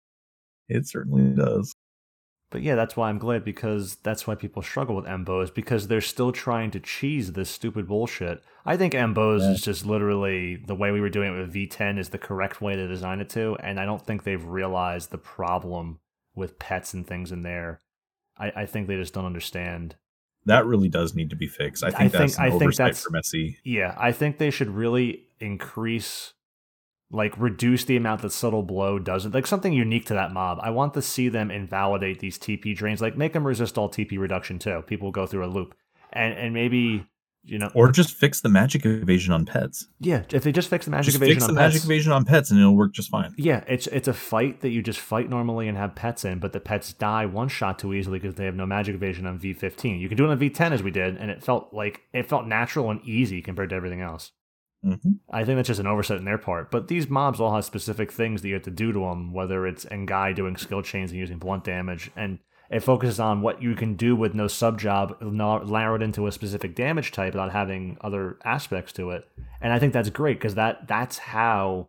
It 0.69 0.87
certainly 0.87 1.35
does. 1.35 1.75
But 2.55 2.63
yeah, 2.63 2.77
that's 2.77 2.97
why 2.97 3.09
I'm 3.09 3.19
glad 3.19 3.45
because 3.45 3.97
that's 4.05 4.29
why 4.29 4.37
people 4.37 4.63
struggle 4.63 4.95
with 4.95 5.09
Embos 5.09 5.51
because 5.51 5.89
they're 5.89 6.01
still 6.01 6.31
trying 6.31 6.71
to 6.71 6.79
cheese 6.79 7.33
this 7.33 7.51
stupid 7.51 7.89
bullshit. 7.89 8.45
I 8.65 8.77
think 8.77 8.95
Embos 8.95 9.43
yeah. 9.43 9.51
is 9.51 9.61
just 9.61 9.85
literally 9.85 10.63
the 10.65 10.77
way 10.77 10.93
we 10.93 11.01
were 11.01 11.09
doing 11.09 11.35
it 11.35 11.37
with 11.37 11.53
V10 11.53 11.99
is 11.99 12.11
the 12.11 12.19
correct 12.19 12.63
way 12.63 12.77
to 12.77 12.87
design 12.87 13.21
it 13.21 13.29
to, 13.31 13.57
and 13.57 13.81
I 13.81 13.85
don't 13.85 14.07
think 14.07 14.23
they've 14.23 14.45
realized 14.45 15.11
the 15.11 15.19
problem 15.19 15.99
with 16.37 16.61
pets 16.61 16.95
and 16.95 17.05
things 17.05 17.33
in 17.33 17.43
there. 17.43 17.81
I, 18.39 18.53
I 18.55 18.67
think 18.67 18.87
they 18.87 18.95
just 18.95 19.15
don't 19.15 19.27
understand. 19.27 19.97
That 20.47 20.65
really 20.65 20.89
does 20.89 21.13
need 21.13 21.31
to 21.31 21.37
be 21.37 21.49
fixed. 21.49 21.83
I 21.83 21.91
think 21.91 22.15
I 22.15 22.19
that's 22.19 22.37
think, 22.37 22.55
I 22.55 22.57
think 22.57 22.77
that's 22.77 23.03
for 23.03 23.11
Messi. 23.11 23.57
Yeah, 23.65 23.97
I 23.99 24.13
think 24.13 24.39
they 24.39 24.51
should 24.51 24.71
really 24.71 25.25
increase 25.41 26.35
like 27.15 27.39
reduce 27.39 27.85
the 27.85 27.97
amount 27.97 28.23
that 28.23 28.31
subtle 28.31 28.63
blow 28.63 28.99
does 28.99 29.25
it 29.25 29.33
like 29.33 29.47
something 29.47 29.73
unique 29.73 30.07
to 30.07 30.15
that 30.15 30.33
mob 30.33 30.59
i 30.63 30.71
want 30.71 30.95
to 30.95 31.03
see 31.03 31.29
them 31.29 31.51
invalidate 31.51 32.19
these 32.21 32.39
tp 32.39 32.75
drains 32.77 33.01
like 33.01 33.17
make 33.17 33.33
them 33.33 33.47
resist 33.47 33.79
all 33.79 33.89
tp 33.89 34.19
reduction 34.19 34.59
too 34.59 34.83
people 34.87 35.11
go 35.11 35.27
through 35.27 35.45
a 35.45 35.47
loop 35.47 35.75
and 36.13 36.35
and 36.35 36.53
maybe 36.53 37.07
you 37.47 37.59
know, 37.59 37.71
or 37.75 37.93
just 37.93 38.15
fix 38.15 38.41
the 38.41 38.49
magic 38.49 38.87
evasion 38.87 39.33
on 39.33 39.45
pets. 39.45 39.87
yeah, 40.01 40.23
if 40.33 40.45
they 40.45 40.53
just 40.53 40.71
fix 40.71 40.87
the 40.87 40.91
magic 40.91 41.13
Just 41.13 41.17
evasion 41.17 41.35
fix 41.35 41.45
on 41.45 41.55
the 41.55 41.61
pets, 41.61 41.75
magic 41.75 41.85
evasion 41.85 42.13
on 42.13 42.25
pets, 42.25 42.51
and 42.51 42.59
it'll 42.59 42.75
work 42.75 42.95
just 42.95 43.11
fine. 43.11 43.35
Yeah, 43.37 43.63
it's 43.69 43.87
it's 43.89 44.09
a 44.09 44.15
fight 44.15 44.63
that 44.63 44.71
you 44.71 44.83
just 44.83 44.99
fight 44.99 45.29
normally 45.29 45.69
and 45.69 45.77
have 45.77 45.95
pets 45.95 46.25
in, 46.25 46.39
but 46.39 46.53
the 46.55 46.61
pets 46.61 46.93
die 46.95 47.27
one 47.27 47.49
shot 47.49 47.79
too 47.79 47.93
easily 47.93 48.19
because 48.19 48.37
they 48.37 48.47
have 48.47 48.55
no 48.55 48.65
magic 48.65 48.95
evasion 48.95 49.27
on 49.27 49.39
V15. 49.39 50.01
You 50.01 50.09
can 50.09 50.17
do 50.17 50.25
it 50.25 50.31
on 50.31 50.39
V10 50.39 50.73
as 50.73 50.83
we 50.83 50.91
did, 50.91 51.17
and 51.17 51.31
it 51.31 51.43
felt 51.43 51.73
like 51.73 52.03
it 52.15 52.27
felt 52.27 52.47
natural 52.47 52.91
and 52.91 53.03
easy 53.05 53.43
compared 53.43 53.71
to 53.71 53.77
everything 53.77 54.01
else. 54.01 54.33
Hmm 54.85 55.13
I 55.31 55.45
think 55.45 55.57
that's 55.57 55.69
just 55.69 55.81
an 55.81 55.87
oversight 55.87 56.19
on 56.19 56.25
their 56.25 56.39
part. 56.39 56.71
But 56.71 56.89
these 56.89 57.09
mobs 57.09 57.41
all 57.41 57.55
have 57.55 57.65
specific 57.65 58.13
things 58.13 58.43
that 58.43 58.49
you 58.49 58.55
have 58.55 58.63
to 58.65 58.71
do 58.71 58.93
to 58.93 59.01
them, 59.01 59.33
whether 59.33 59.67
it's 59.67 59.85
Ngai 59.87 60.35
doing 60.35 60.57
skill 60.57 60.83
chains 60.83 61.11
and 61.11 61.19
using 61.19 61.39
blunt 61.39 61.65
damage, 61.65 62.11
and 62.15 62.39
it 62.71 62.81
focuses 62.81 63.21
on 63.21 63.43
what 63.43 63.63
you 63.63 63.75
can 63.75 63.95
do 63.95 64.17
with 64.17 64.35
no 64.35 64.47
sub 64.49 64.79
job, 64.79 65.17
narrowed 65.21 66.03
into 66.03 66.27
a 66.27 66.33
specific 66.33 66.75
damage 66.75 67.13
type 67.13 67.35
without 67.35 67.53
having 67.53 67.97
other 68.01 68.39
aspects 68.45 68.93
to 68.95 69.11
it. 69.11 69.29
And 69.61 69.73
I 69.73 69.79
think 69.79 69.93
that's 69.93 70.11
great 70.11 70.39
because 70.39 70.55
that 70.55 70.87
that's 70.89 71.19
how 71.19 71.89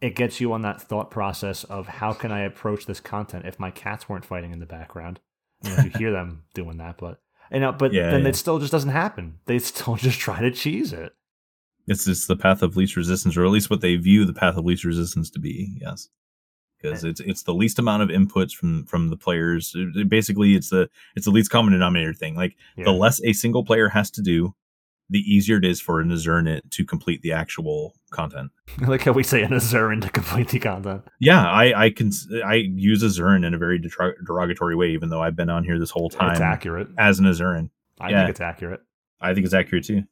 it 0.00 0.14
gets 0.14 0.40
you 0.40 0.52
on 0.52 0.62
that 0.62 0.82
thought 0.82 1.10
process 1.10 1.64
of 1.64 1.86
how 1.86 2.12
can 2.12 2.30
I 2.32 2.40
approach 2.40 2.86
this 2.86 3.00
content 3.00 3.46
if 3.46 3.58
my 3.58 3.70
cats 3.70 4.08
weren't 4.08 4.24
fighting 4.24 4.52
in 4.52 4.58
the 4.60 4.66
background. 4.66 5.20
You, 5.62 5.70
know, 5.70 5.84
you 5.84 5.90
hear 5.90 6.12
them 6.12 6.44
doing 6.54 6.76
that, 6.78 6.98
but 6.98 7.20
you 7.50 7.60
know, 7.60 7.72
but 7.72 7.92
Yeah, 7.92 8.10
then 8.10 8.22
yeah. 8.22 8.28
it 8.28 8.36
still 8.36 8.58
just 8.58 8.72
doesn't 8.72 8.90
happen. 8.90 9.38
They 9.46 9.58
still 9.58 9.96
just 10.08 10.18
try 10.18 10.40
to 10.40 10.50
cheese 10.50 10.92
it. 10.92 11.14
It's 11.86 12.04
just 12.06 12.28
the 12.28 12.36
path 12.36 12.62
of 12.62 12.76
least 12.76 12.96
resistance, 12.96 13.36
or 13.36 13.44
at 13.44 13.50
least 13.50 13.70
what 13.70 13.80
they 13.82 13.96
view 13.96 14.24
the 14.24 14.32
path 14.32 14.56
of 14.56 14.64
least 14.64 14.84
resistance 14.84 15.28
to 15.30 15.38
be. 15.38 15.76
Yes, 15.80 16.08
because 16.80 17.04
it's 17.04 17.20
it's 17.20 17.42
the 17.42 17.54
least 17.54 17.78
amount 17.78 18.02
of 18.02 18.08
inputs 18.08 18.52
from 18.52 18.84
from 18.86 19.10
the 19.10 19.16
players. 19.16 19.72
It- 19.74 19.96
it- 19.96 20.08
basically, 20.08 20.54
it's 20.54 20.70
the 20.70 20.88
it's 21.14 21.26
the 21.26 21.30
least 21.32 21.50
common 21.50 21.72
denominator 21.72 22.14
thing. 22.14 22.34
Like 22.36 22.56
Yeah. 22.76 22.84
the 22.84 22.92
less 22.92 23.20
a 23.24 23.32
single 23.34 23.64
player 23.64 23.88
has 23.90 24.10
to 24.12 24.22
do, 24.22 24.54
the 25.10 25.18
easier 25.20 25.58
it 25.58 25.64
is 25.66 25.80
for 25.82 26.00
an 26.00 26.08
Azernit 26.08 26.70
to 26.70 26.84
complete 26.86 27.20
the 27.20 27.32
actual 27.32 27.94
content. 28.10 28.50
like 28.88 29.02
how 29.02 29.12
we 29.12 29.22
say 29.22 29.42
in 29.42 29.52
a 29.52 29.56
Zurin 29.56 30.00
to 30.00 30.08
complete 30.08 30.48
the 30.48 30.58
content. 30.60 31.02
Yeah, 31.20 31.46
I 31.46 31.84
I 31.84 31.90
can 31.90 32.10
I 32.46 32.54
use 32.54 33.02
Azurin 33.04 33.44
in 33.44 33.52
a 33.52 33.58
very 33.58 33.78
detro- 33.78 34.14
derogatory 34.26 34.74
way, 34.74 34.90
even 34.92 35.10
though 35.10 35.20
I've 35.22 35.36
been 35.36 35.50
on 35.50 35.64
here 35.64 35.78
this 35.78 35.90
whole 35.90 36.08
time 36.08 36.30
It's 36.30 36.40
accurate. 36.40 36.88
as 36.96 37.18
an 37.18 37.26
Azurin. 37.26 37.68
I 38.00 38.08
yeah. 38.10 38.20
think 38.20 38.30
it's 38.30 38.40
accurate. 38.40 38.80
I 39.20 39.34
think 39.34 39.44
it's 39.44 39.54
accurate 39.54 39.84
too. 39.84 40.04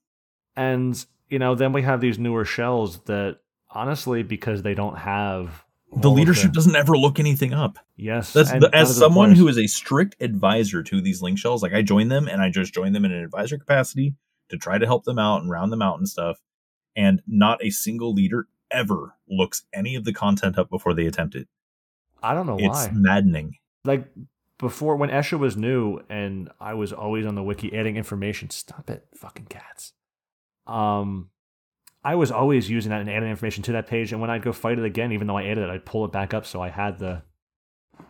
And 0.55 1.05
you 1.33 1.39
know, 1.39 1.55
then 1.55 1.73
we 1.73 1.83
have 1.83 2.01
these 2.01 2.19
newer 2.19 2.45
shells 2.45 2.99
that 3.05 3.39
honestly, 3.71 4.23
because 4.23 4.63
they 4.63 4.75
don't 4.75 4.99
have 4.99 5.65
The 5.97 6.11
leadership 6.11 6.53
doesn't 6.53 6.77
ever 6.77 6.97
look 6.97 7.19
anything 7.19 7.53
up. 7.55 7.79
yes, 7.97 8.33
That's 8.33 8.51
the, 8.53 8.71
as 8.73 8.97
someone 8.97 9.29
players- 9.31 9.39
who 9.39 9.49
is 9.49 9.59
a 9.59 9.67
strict 9.67 10.17
advisor 10.21 10.83
to 10.83 11.01
these 11.01 11.23
link 11.23 11.39
shells. 11.39 11.63
Like 11.63 11.73
I 11.73 11.83
join 11.83 12.09
them 12.09 12.29
and 12.29 12.41
I 12.43 12.51
just 12.51 12.73
join 12.75 12.93
them 12.93 13.05
in 13.05 13.13
an 13.13 13.25
advisor 13.25 13.57
capacity 13.59 14.15
to 14.51 14.57
try 14.59 14.77
to 14.79 14.87
help 14.87 15.05
them 15.05 15.19
out 15.19 15.41
and 15.43 15.51
round 15.51 15.73
them 15.73 15.83
out 15.83 15.99
and 15.99 16.09
stuff. 16.09 16.41
And 16.95 17.23
not 17.27 17.65
a 17.65 17.71
single 17.71 18.13
leader 18.13 18.47
ever 18.71 19.15
looks 19.29 19.65
any 19.73 19.95
of 19.97 20.05
the 20.05 20.13
content 20.13 20.59
up 20.59 20.69
before 20.69 20.93
they 20.95 21.07
attempt 21.07 21.35
it. 21.35 21.49
I 22.23 22.35
don't 22.35 22.47
know 22.47 22.57
It's 22.59 22.69
why. 22.87 22.91
maddening. 22.93 23.57
Like 23.85 24.07
before, 24.59 24.97
when 24.97 25.09
Escha 25.11 25.39
was 25.39 25.57
new, 25.57 26.01
and 26.09 26.51
I 26.61 26.75
was 26.75 26.93
always 26.93 27.27
on 27.27 27.35
the 27.35 27.43
wiki 27.43 27.75
adding 27.77 27.97
information. 27.97 28.49
Stop 28.51 28.89
it, 28.91 29.07
fucking 29.15 29.47
cats. 29.47 29.93
Um, 30.67 31.31
I 32.05 32.15
was 32.17 32.31
always 32.33 32.69
using 32.69 32.91
that 32.91 33.01
and 33.01 33.11
adding 33.11 33.29
information 33.31 33.63
to 33.65 33.73
that 33.73 33.87
page. 33.87 34.13
And 34.13 34.21
when 34.21 34.31
I'd 34.31 34.43
go 34.43 34.53
fight 34.53 34.79
it 34.79 34.85
again, 34.85 35.13
even 35.13 35.27
though 35.27 35.37
I 35.37 35.45
added 35.45 35.65
it, 35.65 35.71
I'd 35.71 35.85
pull 35.87 36.05
it 36.05 36.13
back 36.13 36.35
up 36.35 36.47
so 36.47 36.61
I 36.61 36.69
had 36.69 36.99
the 36.99 37.23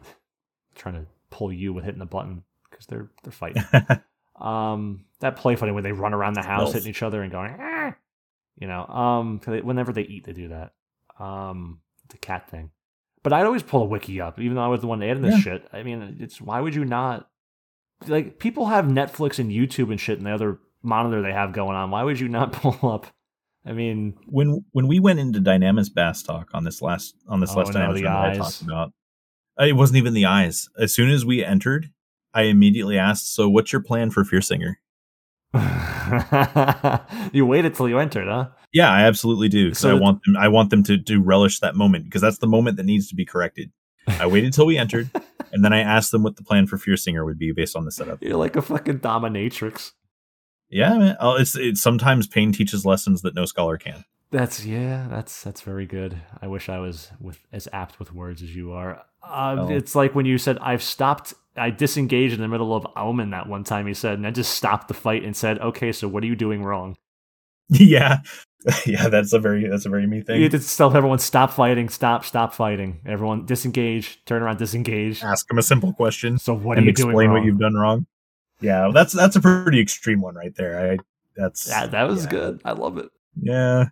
trying 0.74 0.94
to 0.94 1.06
pull 1.30 1.52
you 1.52 1.72
with 1.72 1.84
hitting 1.84 1.98
the 2.00 2.06
button 2.06 2.42
because 2.70 2.86
they're 2.86 3.10
they're 3.22 3.32
fighting. 3.32 3.62
um, 4.40 5.04
that 5.20 5.36
play 5.36 5.56
fighting 5.56 5.74
where 5.74 5.82
they 5.82 5.92
run 5.92 6.14
around 6.14 6.34
the 6.34 6.42
house 6.42 6.72
hitting 6.72 6.88
each 6.90 7.02
other 7.02 7.22
and 7.22 7.30
going, 7.30 7.54
"Ah," 7.58 7.94
you 8.58 8.66
know, 8.66 8.84
um, 8.86 9.40
they- 9.46 9.60
whenever 9.60 9.92
they 9.92 10.02
eat, 10.02 10.24
they 10.24 10.32
do 10.32 10.48
that. 10.48 10.72
Um, 11.18 11.80
the 12.08 12.18
cat 12.18 12.48
thing. 12.50 12.70
But 13.22 13.32
I'd 13.32 13.46
always 13.46 13.62
pull 13.62 13.82
a 13.82 13.86
wiki 13.86 14.20
up, 14.20 14.40
even 14.40 14.56
though 14.56 14.64
I 14.64 14.68
was 14.68 14.80
the 14.80 14.88
one 14.88 15.02
adding 15.02 15.22
this 15.22 15.34
Yeah. 15.34 15.40
shit. 15.40 15.68
I 15.72 15.82
mean, 15.84 16.16
it's 16.18 16.40
why 16.40 16.60
would 16.60 16.74
you 16.74 16.84
not? 16.84 17.28
Like, 18.08 18.40
people 18.40 18.66
have 18.66 18.86
Netflix 18.86 19.38
and 19.38 19.50
YouTube 19.52 19.90
and 19.92 20.00
shit, 20.00 20.18
and 20.18 20.26
the 20.26 20.32
other 20.32 20.58
monitor 20.82 21.22
they 21.22 21.32
have 21.32 21.52
going 21.52 21.76
on. 21.76 21.90
Why 21.90 22.02
would 22.02 22.18
you 22.20 22.28
not 22.28 22.52
pull 22.62 22.90
up? 22.90 23.06
I 23.64 23.72
mean, 23.72 24.14
when 24.26 24.64
when 24.72 24.88
we 24.88 24.98
went 24.98 25.20
into 25.20 25.40
Dynamis 25.40 25.88
Bastok 25.88 26.46
on 26.52 26.64
this 26.64 26.82
last 26.82 27.14
on 27.28 27.40
this 27.40 27.52
Oh, 27.54 27.58
last 27.58 27.74
no, 27.74 27.80
Dynamis 27.92 28.08
I 28.08 28.34
talked 28.34 28.60
about, 28.62 28.92
uh, 29.60 29.64
it 29.64 29.74
wasn't 29.74 29.98
even 29.98 30.14
the 30.14 30.26
eyes. 30.26 30.68
As 30.78 30.92
soon 30.92 31.10
as 31.10 31.24
we 31.24 31.44
entered, 31.44 31.90
I 32.34 32.42
immediately 32.42 32.98
asked, 32.98 33.32
"So, 33.32 33.48
what's 33.48 33.72
your 33.72 33.82
plan 33.82 34.10
for 34.10 34.24
Fear 34.24 34.40
Singer?" 34.40 34.80
you 37.32 37.46
waited 37.46 37.74
till 37.74 37.88
you 37.88 37.98
entered, 37.98 38.26
huh? 38.26 38.48
Yeah, 38.72 38.90
I 38.90 39.02
absolutely 39.02 39.48
do. 39.48 39.74
So- 39.74 39.90
I 39.90 40.00
want 40.00 40.22
them. 40.24 40.36
I 40.36 40.48
want 40.48 40.70
them 40.70 40.82
to 40.84 40.98
to 40.98 41.20
relish 41.22 41.60
that 41.60 41.76
moment 41.76 42.04
because 42.04 42.22
that's 42.22 42.38
the 42.38 42.46
moment 42.46 42.76
that 42.78 42.84
needs 42.86 43.08
to 43.08 43.14
be 43.14 43.24
corrected. 43.24 43.70
I 44.08 44.26
waited 44.26 44.52
till 44.52 44.66
we 44.66 44.76
entered, 44.76 45.10
and 45.52 45.64
then 45.64 45.72
I 45.72 45.80
asked 45.80 46.10
them 46.10 46.24
what 46.24 46.34
the 46.36 46.42
plan 46.42 46.66
for 46.66 46.78
Fear 46.78 46.96
Singer 46.96 47.24
would 47.24 47.38
be 47.38 47.52
based 47.52 47.76
on 47.76 47.84
the 47.84 47.92
setup. 47.92 48.22
You're 48.22 48.36
like 48.36 48.56
a 48.56 48.62
fucking 48.62 48.98
dominatrix. 48.98 49.92
Yeah, 50.72 50.96
man. 50.98 51.16
Oh, 51.20 51.36
it's 51.36 51.54
it's 51.54 51.80
sometimes 51.82 52.26
pain 52.26 52.50
teaches 52.50 52.84
lessons 52.86 53.22
that 53.22 53.34
no 53.34 53.44
scholar 53.44 53.76
can. 53.76 54.04
That's 54.30 54.64
yeah, 54.64 55.06
that's 55.10 55.42
that's 55.42 55.60
very 55.60 55.86
good. 55.86 56.16
I 56.40 56.46
wish 56.46 56.70
I 56.70 56.78
was 56.78 57.10
with 57.20 57.38
as 57.52 57.68
apt 57.72 57.98
with 57.98 58.14
words 58.14 58.42
as 58.42 58.56
you 58.56 58.72
are. 58.72 59.02
Uh, 59.22 59.56
Oh. 59.58 59.68
It's 59.68 59.94
like 59.94 60.14
when 60.14 60.26
you 60.26 60.38
said 60.38 60.58
I've 60.58 60.82
stopped. 60.82 61.34
I 61.54 61.68
disengaged 61.68 62.34
in 62.34 62.40
the 62.40 62.48
middle 62.48 62.74
of 62.74 62.86
Omen 62.96 63.30
that 63.30 63.46
one 63.46 63.62
time. 63.62 63.86
You 63.86 63.92
said, 63.92 64.14
and 64.14 64.26
I 64.26 64.30
just 64.30 64.54
stopped 64.54 64.88
the 64.88 64.94
fight 64.94 65.22
and 65.22 65.36
said, 65.36 65.58
"Okay, 65.58 65.92
so 65.92 66.08
what 66.08 66.22
are 66.24 66.26
you 66.26 66.34
doing 66.34 66.64
wrong?" 66.64 66.96
yeah, 67.68 68.20
yeah. 68.86 69.08
That's 69.08 69.34
a 69.34 69.38
very 69.38 69.68
that's 69.68 69.84
a 69.84 69.90
very 69.90 70.06
me 70.06 70.22
thing. 70.22 70.40
You 70.40 70.48
just 70.48 70.76
tell 70.78 70.96
everyone, 70.96 71.18
"Stop 71.18 71.52
fighting! 71.52 71.90
Stop! 71.90 72.24
Stop 72.24 72.54
fighting!" 72.54 73.00
Everyone 73.04 73.44
disengage. 73.44 74.24
Turn 74.24 74.42
around, 74.42 74.58
disengage. 74.58 75.22
Ask 75.22 75.46
them 75.48 75.58
a 75.58 75.62
simple 75.62 75.92
question. 75.92 76.38
So 76.38 76.54
what 76.54 76.78
are 76.78 76.80
you 76.80 76.92
doing 76.92 77.10
explain 77.10 77.32
what 77.32 77.44
you've 77.44 77.60
done 77.60 77.74
wrong. 77.74 78.06
Yeah, 78.62 78.82
well, 78.82 78.92
that's 78.92 79.12
that's 79.12 79.36
a 79.36 79.40
pretty 79.40 79.80
extreme 79.80 80.20
one 80.20 80.34
right 80.34 80.54
there. 80.54 80.92
I 80.92 80.98
that's 81.36 81.64
That, 81.64 81.90
that 81.92 82.08
was 82.08 82.24
yeah. 82.24 82.30
good. 82.30 82.60
I 82.64 82.72
love 82.72 82.98
it. 82.98 83.10
Yeah, 83.40 83.86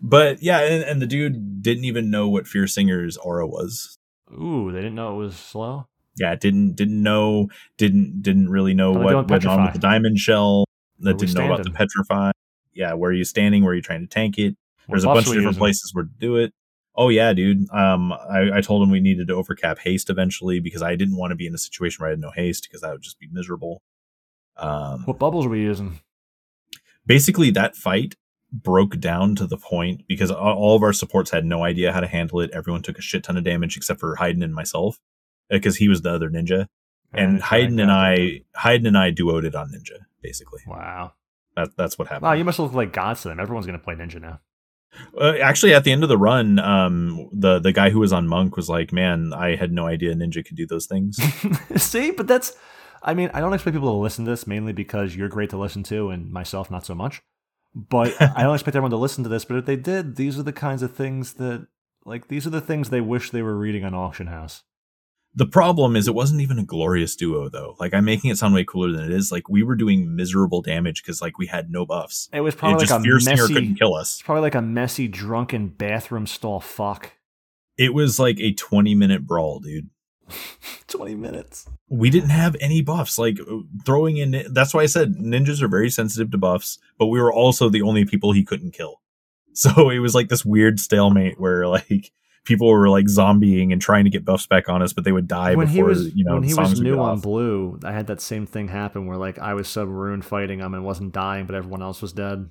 but 0.00 0.42
yeah, 0.42 0.60
and, 0.60 0.84
and 0.84 1.02
the 1.02 1.06
dude 1.06 1.62
didn't 1.62 1.84
even 1.84 2.10
know 2.10 2.28
what 2.28 2.46
Fear 2.46 2.66
Singer's 2.66 3.16
aura 3.16 3.46
was. 3.46 3.98
Ooh, 4.32 4.70
they 4.72 4.78
didn't 4.78 4.94
know 4.94 5.14
it 5.14 5.24
was 5.24 5.36
slow. 5.36 5.86
Yeah, 6.16 6.34
didn't 6.34 6.74
didn't 6.74 7.02
know 7.02 7.48
didn't 7.76 8.22
didn't 8.22 8.48
really 8.50 8.74
know 8.74 8.92
what 8.92 9.28
went 9.28 9.46
on 9.46 9.64
with 9.64 9.74
the 9.74 9.78
diamond 9.78 10.18
shell. 10.18 10.64
That 11.00 11.18
didn't 11.18 11.34
know 11.34 11.46
about 11.46 11.64
the 11.64 11.70
petrify. 11.70 12.32
Yeah, 12.74 12.94
where 12.94 13.10
are 13.10 13.14
you 13.14 13.24
standing? 13.24 13.62
Where 13.62 13.72
are 13.72 13.76
you 13.76 13.82
trying 13.82 14.00
to 14.00 14.06
tank 14.06 14.38
it? 14.38 14.56
What 14.86 14.94
There's 14.94 15.04
a 15.04 15.08
bunch 15.08 15.26
of 15.26 15.32
different 15.32 15.46
using? 15.46 15.58
places 15.58 15.90
where 15.94 16.04
to 16.04 16.10
do 16.18 16.36
it. 16.36 16.52
Oh 17.00 17.10
yeah, 17.10 17.32
dude. 17.32 17.70
Um, 17.72 18.12
I, 18.12 18.50
I 18.56 18.60
told 18.60 18.82
him 18.82 18.90
we 18.90 18.98
needed 18.98 19.28
to 19.28 19.34
overcap 19.34 19.78
haste 19.78 20.10
eventually 20.10 20.58
because 20.58 20.82
I 20.82 20.96
didn't 20.96 21.16
want 21.16 21.30
to 21.30 21.36
be 21.36 21.46
in 21.46 21.54
a 21.54 21.58
situation 21.58 22.02
where 22.02 22.08
I 22.08 22.10
had 22.12 22.18
no 22.20 22.32
haste 22.32 22.66
because 22.68 22.80
that 22.80 22.90
would 22.90 23.02
just 23.02 23.20
be 23.20 23.28
miserable. 23.30 23.82
Um, 24.56 25.02
What 25.04 25.18
bubbles 25.20 25.46
are 25.46 25.50
we 25.50 25.60
using? 25.62 26.00
basically 27.06 27.50
that 27.52 27.74
fight 27.76 28.16
broke 28.52 28.98
down 28.98 29.34
to 29.36 29.46
the 29.46 29.56
point 29.56 30.02
because 30.08 30.30
all- 30.30 30.74
of 30.76 30.82
our 30.82 30.92
supports 30.92 31.30
had 31.30 31.44
no 31.44 31.62
idea 31.64 31.92
how 31.92 32.00
to 32.00 32.06
handle 32.06 32.40
it. 32.40 32.50
Everyone 32.50 32.82
took 32.82 32.98
a 32.98 33.02
shit 33.02 33.22
ton 33.22 33.36
of 33.36 33.44
damage 33.44 33.76
except 33.76 34.00
for 34.00 34.16
Hayden 34.16 34.42
and 34.42 34.54
myself 34.54 34.98
because 35.48 35.76
he 35.76 35.88
was 35.88 36.02
the 36.02 36.10
other 36.12 36.28
ninja. 36.30 36.66
And 37.12 37.42
Hayden 37.42 37.78
and 37.80 37.90
I. 37.90 38.42
Hayden 38.62 38.86
and 38.86 38.98
I 38.98 39.12
duoed 39.12 39.44
it 39.44 39.54
on 39.54 39.70
ninja. 39.72 40.00
Basically, 40.22 40.60
Wow. 40.66 41.12
that 41.56 41.70
that's 41.76 41.98
what 41.98 42.08
happened. 42.08 42.24
Wow, 42.24 42.32
you 42.32 42.44
must 42.44 42.58
look 42.58 42.72
like 42.74 42.92
gods 42.92 43.22
to 43.22 43.28
them. 43.28 43.40
Everyone's 43.40 43.64
gonna 43.66 43.78
play 43.78 43.94
ninja 43.94 44.20
now. 44.20 44.40
Uh, 45.20 45.34
actually, 45.42 45.74
at 45.74 45.84
the 45.84 45.92
end 45.92 46.02
of 46.02 46.08
the 46.08 46.18
run, 46.18 46.58
um, 46.58 47.28
the 47.32 47.58
the 47.58 47.72
guy 47.72 47.90
who 47.90 48.00
was 48.00 48.12
on 48.12 48.28
monk 48.28 48.56
was 48.56 48.68
like, 48.68 48.92
"Man, 48.92 49.32
I 49.32 49.56
had 49.56 49.72
no 49.72 49.86
idea 49.86 50.14
ninja 50.14 50.44
could 50.44 50.56
do 50.56 50.66
those 50.66 50.86
things." 50.86 51.18
See, 51.76 52.10
but 52.10 52.26
that's. 52.26 52.56
I 53.02 53.14
mean, 53.14 53.30
I 53.32 53.40
don't 53.40 53.54
expect 53.54 53.76
people 53.76 53.92
to 53.92 53.98
listen 53.98 54.24
to 54.24 54.30
this 54.30 54.46
mainly 54.46 54.72
because 54.72 55.14
you're 55.14 55.28
great 55.28 55.50
to 55.50 55.58
listen 55.58 55.82
to, 55.84 56.10
and 56.10 56.30
myself 56.32 56.70
not 56.70 56.84
so 56.84 56.94
much. 56.94 57.22
But 57.74 58.20
I 58.36 58.42
don't 58.42 58.54
expect 58.54 58.76
everyone 58.76 58.90
to 58.90 58.96
listen 58.96 59.24
to 59.24 59.30
this. 59.30 59.44
But 59.44 59.58
if 59.58 59.66
they 59.66 59.76
did, 59.76 60.16
these 60.16 60.38
are 60.38 60.42
the 60.42 60.52
kinds 60.52 60.82
of 60.82 60.94
things 60.94 61.34
that, 61.34 61.66
like, 62.04 62.28
these 62.28 62.46
are 62.46 62.50
the 62.50 62.60
things 62.60 62.90
they 62.90 63.00
wish 63.00 63.30
they 63.30 63.42
were 63.42 63.56
reading 63.56 63.84
on 63.84 63.94
Auction 63.94 64.26
House. 64.26 64.64
The 65.34 65.46
problem 65.46 65.94
is, 65.94 66.08
it 66.08 66.14
wasn't 66.14 66.40
even 66.40 66.58
a 66.58 66.64
glorious 66.64 67.14
duo 67.14 67.48
though. 67.48 67.76
Like 67.78 67.94
I'm 67.94 68.04
making 68.04 68.30
it 68.30 68.38
sound 68.38 68.54
way 68.54 68.64
cooler 68.64 68.90
than 68.92 69.04
it 69.04 69.12
is. 69.12 69.30
Like 69.30 69.48
we 69.48 69.62
were 69.62 69.76
doing 69.76 70.16
miserable 70.16 70.62
damage 70.62 71.02
because 71.02 71.20
like 71.22 71.38
we 71.38 71.46
had 71.46 71.70
no 71.70 71.86
buffs. 71.86 72.28
It 72.32 72.40
was 72.40 72.54
probably 72.54 72.80
just 72.80 72.92
like 72.92 73.00
a 73.00 73.04
Fear 73.04 73.20
Singer 73.20 73.42
messy. 73.42 73.54
couldn't 73.54 73.74
kill 73.76 73.94
us. 73.94 74.14
It's 74.14 74.22
probably 74.22 74.42
like 74.42 74.54
a 74.54 74.62
messy, 74.62 75.06
drunken 75.08 75.68
bathroom 75.68 76.26
stall 76.26 76.60
fuck. 76.60 77.12
It 77.76 77.94
was 77.94 78.18
like 78.18 78.40
a 78.40 78.52
20 78.52 78.94
minute 78.94 79.26
brawl, 79.26 79.60
dude. 79.60 79.90
Twenty 80.88 81.14
minutes. 81.14 81.66
we 81.88 82.10
didn't 82.10 82.30
have 82.30 82.54
any 82.60 82.82
buffs. 82.82 83.18
Like 83.18 83.38
uh, 83.40 83.60
throwing 83.86 84.18
in, 84.18 84.44
that's 84.50 84.74
why 84.74 84.82
I 84.82 84.86
said 84.86 85.14
ninjas 85.14 85.62
are 85.62 85.68
very 85.68 85.88
sensitive 85.90 86.30
to 86.32 86.38
buffs, 86.38 86.78
but 86.98 87.06
we 87.06 87.20
were 87.20 87.32
also 87.32 87.68
the 87.68 87.82
only 87.82 88.04
people 88.04 88.32
he 88.32 88.44
couldn't 88.44 88.72
kill. 88.72 89.00
So 89.54 89.90
it 89.90 89.98
was 89.98 90.14
like 90.14 90.28
this 90.28 90.44
weird 90.44 90.78
stalemate 90.78 91.40
where 91.40 91.66
like 91.66 92.12
people 92.48 92.68
were 92.68 92.88
like 92.88 93.04
zombieing 93.04 93.72
and 93.72 93.80
trying 93.80 94.04
to 94.04 94.10
get 94.10 94.24
buffs 94.24 94.46
back 94.46 94.68
on 94.68 94.82
us, 94.82 94.94
but 94.94 95.04
they 95.04 95.12
would 95.12 95.28
die 95.28 95.54
when 95.54 95.66
before 95.66 95.76
he 95.76 95.82
was 95.82 96.14
you 96.16 96.24
know 96.24 96.34
when 96.34 96.42
he 96.42 96.54
was 96.54 96.80
new 96.80 96.98
on 96.98 97.20
blue, 97.20 97.78
I 97.84 97.92
had 97.92 98.06
that 98.08 98.20
same 98.20 98.46
thing 98.46 98.68
happen 98.68 99.06
where 99.06 99.18
like 99.18 99.38
I 99.38 99.54
was 99.54 99.68
Submaroon 99.68 100.24
fighting 100.24 100.58
him 100.58 100.74
and 100.74 100.84
wasn't 100.84 101.12
dying, 101.12 101.46
but 101.46 101.54
everyone 101.54 101.82
else 101.82 102.02
was 102.02 102.12
dead. 102.12 102.50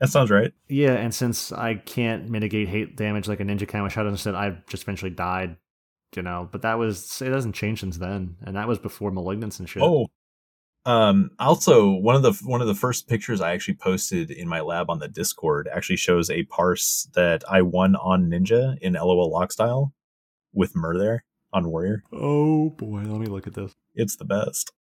That 0.00 0.08
sounds 0.08 0.30
right. 0.30 0.52
Yeah, 0.68 0.94
and 0.94 1.14
since 1.14 1.52
I 1.52 1.74
can't 1.74 2.28
mitigate 2.28 2.68
hate 2.68 2.96
damage 2.96 3.28
like 3.28 3.38
a 3.38 3.44
ninja 3.44 3.68
can 3.68 3.84
with 3.84 3.92
Shadow 3.92 4.08
instead, 4.08 4.34
I 4.34 4.58
just 4.68 4.82
eventually 4.82 5.12
died. 5.12 5.56
You 6.16 6.22
know, 6.22 6.48
but 6.50 6.62
that 6.62 6.78
was 6.78 7.22
it 7.22 7.30
doesn't 7.30 7.54
change 7.54 7.80
since 7.80 7.96
then, 7.96 8.36
and 8.42 8.56
that 8.56 8.68
was 8.68 8.78
before 8.78 9.12
malignance 9.12 9.60
and 9.60 9.68
shit. 9.68 9.82
Oh, 9.82 10.08
um, 10.84 11.30
also 11.38 11.90
one 11.90 12.16
of 12.16 12.22
the 12.22 12.32
one 12.44 12.60
of 12.60 12.66
the 12.66 12.74
first 12.74 13.08
pictures 13.08 13.40
I 13.40 13.52
actually 13.52 13.74
posted 13.74 14.30
in 14.30 14.48
my 14.48 14.60
lab 14.60 14.90
on 14.90 14.98
the 14.98 15.08
Discord 15.08 15.68
actually 15.72 15.96
shows 15.96 16.28
a 16.30 16.44
parse 16.44 17.08
that 17.14 17.44
I 17.48 17.62
won 17.62 17.94
on 17.96 18.28
Ninja 18.28 18.76
in 18.80 18.94
LOL 18.94 19.30
lock 19.30 19.52
style 19.52 19.92
with 20.52 20.74
Mur 20.74 20.98
there 20.98 21.24
on 21.52 21.68
Warrior. 21.70 22.02
oh 22.12 22.70
boy, 22.70 23.00
let 23.02 23.20
me 23.20 23.26
look 23.26 23.46
at 23.46 23.54
this. 23.54 23.72
It's 23.94 24.16
the 24.16 24.24
best. 24.24 24.72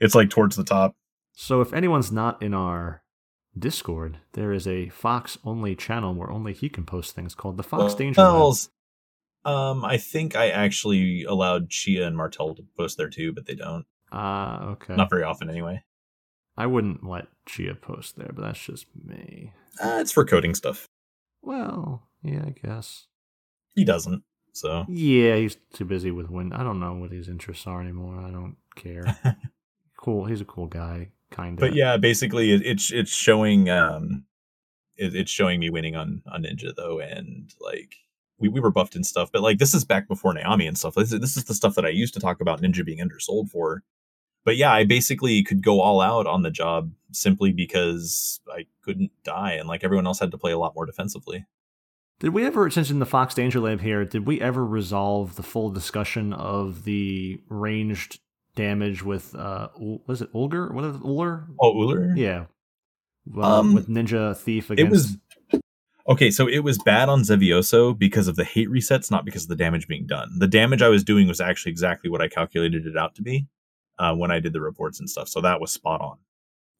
It's 0.00 0.14
like 0.14 0.30
towards 0.30 0.56
the 0.56 0.64
top. 0.64 0.94
So 1.32 1.60
if 1.60 1.72
anyone's 1.72 2.12
not 2.12 2.42
in 2.42 2.54
our 2.54 3.02
Discord, 3.58 4.18
there 4.34 4.52
is 4.52 4.66
a 4.68 4.88
Fox 4.90 5.38
only 5.44 5.74
channel 5.74 6.14
where 6.14 6.30
only 6.30 6.52
he 6.52 6.68
can 6.68 6.84
post 6.84 7.14
things 7.14 7.34
called 7.34 7.56
the 7.56 7.62
Fox 7.62 7.94
Danger 7.94 8.20
Lab. 8.20 8.34
Wells, 8.34 8.70
Um, 9.44 9.84
I 9.84 9.96
think 9.96 10.36
I 10.36 10.50
actually 10.50 11.24
allowed 11.24 11.70
Chia 11.70 12.06
and 12.06 12.16
Martel 12.16 12.54
to 12.54 12.64
post 12.76 12.96
there 12.98 13.08
too, 13.10 13.32
but 13.32 13.46
they 13.46 13.54
don't. 13.54 13.86
Ah, 14.12 14.64
okay. 14.70 14.96
Not 14.96 15.10
very 15.10 15.22
often 15.22 15.50
anyway. 15.50 15.82
I 16.56 16.66
wouldn't 16.66 17.04
let 17.04 17.28
Chia 17.46 17.74
post 17.74 18.16
there, 18.16 18.30
but 18.34 18.42
that's 18.42 18.58
just 18.64 18.86
me. 19.04 19.52
Uh, 19.82 19.98
it's 20.00 20.12
for 20.12 20.24
coding 20.24 20.54
stuff. 20.54 20.88
Well, 21.42 22.08
yeah, 22.22 22.42
I 22.46 22.50
guess. 22.50 23.06
He 23.76 23.84
doesn't. 23.84 24.24
So 24.52 24.86
Yeah, 24.88 25.36
he's 25.36 25.56
too 25.72 25.84
busy 25.84 26.10
with 26.10 26.30
Win. 26.30 26.52
I 26.52 26.64
don't 26.64 26.80
know 26.80 26.94
what 26.94 27.12
his 27.12 27.28
interests 27.28 27.66
are 27.66 27.80
anymore. 27.80 28.18
I 28.18 28.30
don't 28.30 28.56
care. 28.74 29.16
cool. 29.96 30.24
He's 30.24 30.40
a 30.40 30.44
cool 30.44 30.66
guy, 30.66 31.10
kind 31.30 31.54
of. 31.54 31.60
but 31.60 31.74
yeah, 31.74 31.96
basically 31.96 32.52
it, 32.52 32.66
it's 32.66 32.90
it's 32.90 33.12
showing 33.12 33.70
um 33.70 34.24
it, 34.96 35.14
it's 35.14 35.30
showing 35.30 35.60
me 35.60 35.70
winning 35.70 35.94
on 35.94 36.22
on 36.26 36.42
Ninja 36.42 36.74
though, 36.74 36.98
and 36.98 37.52
like 37.60 37.94
we, 38.38 38.48
we 38.48 38.58
were 38.60 38.72
buffed 38.72 38.96
and 38.96 39.06
stuff, 39.06 39.30
but 39.32 39.42
like 39.42 39.58
this 39.58 39.74
is 39.74 39.84
back 39.84 40.08
before 40.08 40.34
Nyame 40.34 40.66
and 40.66 40.76
stuff. 40.76 40.94
This 40.96 41.12
is, 41.12 41.20
this 41.20 41.36
is 41.36 41.44
the 41.44 41.54
stuff 41.54 41.76
that 41.76 41.86
I 41.86 41.90
used 41.90 42.14
to 42.14 42.20
talk 42.20 42.40
about 42.40 42.60
Ninja 42.60 42.84
being 42.84 43.00
undersold 43.00 43.50
for. 43.50 43.84
But 44.48 44.56
yeah, 44.56 44.72
I 44.72 44.84
basically 44.84 45.42
could 45.42 45.62
go 45.62 45.82
all 45.82 46.00
out 46.00 46.26
on 46.26 46.40
the 46.40 46.50
job 46.50 46.90
simply 47.12 47.52
because 47.52 48.40
I 48.50 48.64
couldn't 48.80 49.10
die, 49.22 49.52
and 49.52 49.68
like 49.68 49.84
everyone 49.84 50.06
else 50.06 50.20
had 50.20 50.30
to 50.30 50.38
play 50.38 50.52
a 50.52 50.58
lot 50.58 50.74
more 50.74 50.86
defensively. 50.86 51.44
Did 52.18 52.30
we 52.30 52.46
ever, 52.46 52.70
since 52.70 52.88
in 52.88 52.98
the 52.98 53.04
Fox 53.04 53.34
Danger 53.34 53.60
Lab 53.60 53.82
here, 53.82 54.06
did 54.06 54.26
we 54.26 54.40
ever 54.40 54.64
resolve 54.64 55.36
the 55.36 55.42
full 55.42 55.68
discussion 55.68 56.32
of 56.32 56.84
the 56.84 57.42
ranged 57.50 58.20
damage 58.54 59.02
with, 59.02 59.34
uh, 59.34 59.68
was 59.76 60.22
it 60.22 60.32
Ulger? 60.32 60.72
What 60.72 60.86
is 60.86 60.96
it, 60.96 61.02
Uller? 61.04 61.44
Oh, 61.60 61.82
Uller? 61.82 62.14
Yeah. 62.16 62.46
Uh, 63.36 63.58
Um, 63.60 63.74
with 63.74 63.86
Ninja 63.90 64.34
Thief 64.34 64.70
It 64.70 64.88
was 64.88 65.18
okay. 66.08 66.30
So 66.30 66.48
it 66.48 66.60
was 66.60 66.78
bad 66.78 67.10
on 67.10 67.20
Xevioso 67.20 67.98
because 67.98 68.28
of 68.28 68.36
the 68.36 68.44
hate 68.44 68.70
resets, 68.70 69.10
not 69.10 69.26
because 69.26 69.42
of 69.42 69.50
the 69.50 69.56
damage 69.56 69.86
being 69.88 70.06
done. 70.06 70.30
The 70.38 70.48
damage 70.48 70.80
I 70.80 70.88
was 70.88 71.04
doing 71.04 71.28
was 71.28 71.38
actually 71.38 71.72
exactly 71.72 72.08
what 72.08 72.22
I 72.22 72.28
calculated 72.28 72.86
it 72.86 72.96
out 72.96 73.14
to 73.16 73.22
be 73.22 73.46
uh, 73.98 74.14
when 74.14 74.30
I 74.30 74.40
did 74.40 74.52
the 74.52 74.60
reports 74.60 75.00
and 75.00 75.08
stuff. 75.08 75.28
So 75.28 75.40
that 75.40 75.60
was 75.60 75.72
spot 75.72 76.00
on. 76.00 76.18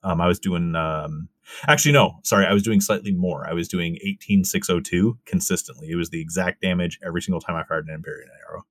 Um, 0.05 0.20
I 0.20 0.28
was 0.28 0.38
doing, 0.38 0.76
um, 0.76 1.28
actually, 1.66 1.92
no, 1.92 2.20
sorry, 2.22 2.47
I 2.47 2.52
was 2.52 2.62
doing 2.62 2.80
slightly 2.80 3.12
more. 3.12 3.48
I 3.48 3.52
was 3.52 3.68
doing 3.68 3.98
18602 4.02 5.18
consistently. 5.26 5.90
It 5.90 5.97
was 5.97 6.10
the 6.10 6.20
exact 6.20 6.60
damage 6.62 6.98
every 7.05 7.20
single 7.20 7.40
time 7.40 7.56
I 7.56 7.64
fired 7.64 7.88
an 7.88 7.94
Empyrean 7.94 8.28
arrow. 8.48 8.62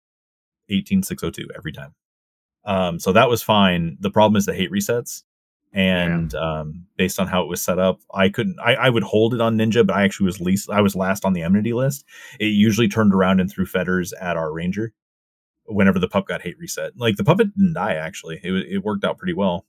18602 0.70 1.50
every 1.56 1.72
time. 1.72 1.94
Um, 2.66 3.00
so 3.00 3.14
that 3.14 3.30
was 3.30 3.42
fine. 3.44 3.98
The 4.00 4.12
problem 4.12 4.38
is 4.38 4.46
the 4.46 4.54
hate 4.54 4.72
resets. 4.72 5.24
And 5.74 6.34
um, 6.34 6.86
based 6.98 7.20
on 7.20 7.28
how 7.28 7.44
it 7.44 7.50
was 7.50 7.62
set 7.62 7.78
up, 7.78 8.00
I 8.14 8.30
couldn't. 8.30 8.58
I, 8.60 8.76
I 8.76 8.90
would 8.90 9.04
hold 9.04 9.34
it 9.34 9.42
on 9.42 9.58
Ninja, 9.58 9.86
but 9.86 9.96
I 9.96 10.06
actually 10.06 10.26
was 10.26 10.42
least. 10.42 10.70
I 10.70 10.82
was 10.82 10.96
last 10.96 11.26
on 11.26 11.34
the 11.34 11.44
enmity 11.44 11.74
list. 11.74 12.06
It 12.40 12.48
usually 12.48 12.88
turned 12.88 13.14
around 13.14 13.42
and 13.42 13.52
threw 13.52 13.66
fetters 13.66 14.14
at 14.14 14.38
our 14.38 14.52
ranger 14.52 14.94
whenever 15.68 16.00
the 16.00 16.08
pup 16.08 16.28
got 16.28 16.42
hate 16.42 16.58
reset. 16.58 16.94
Like 16.98 17.18
the 17.18 17.24
puppet 17.24 17.56
didn't 17.56 17.74
die. 17.74 17.94
Actually, 17.94 18.40
it 18.44 18.52
it 18.54 18.84
worked 18.84 19.04
out 19.04 19.18
pretty 19.18 19.34
well. 19.34 19.66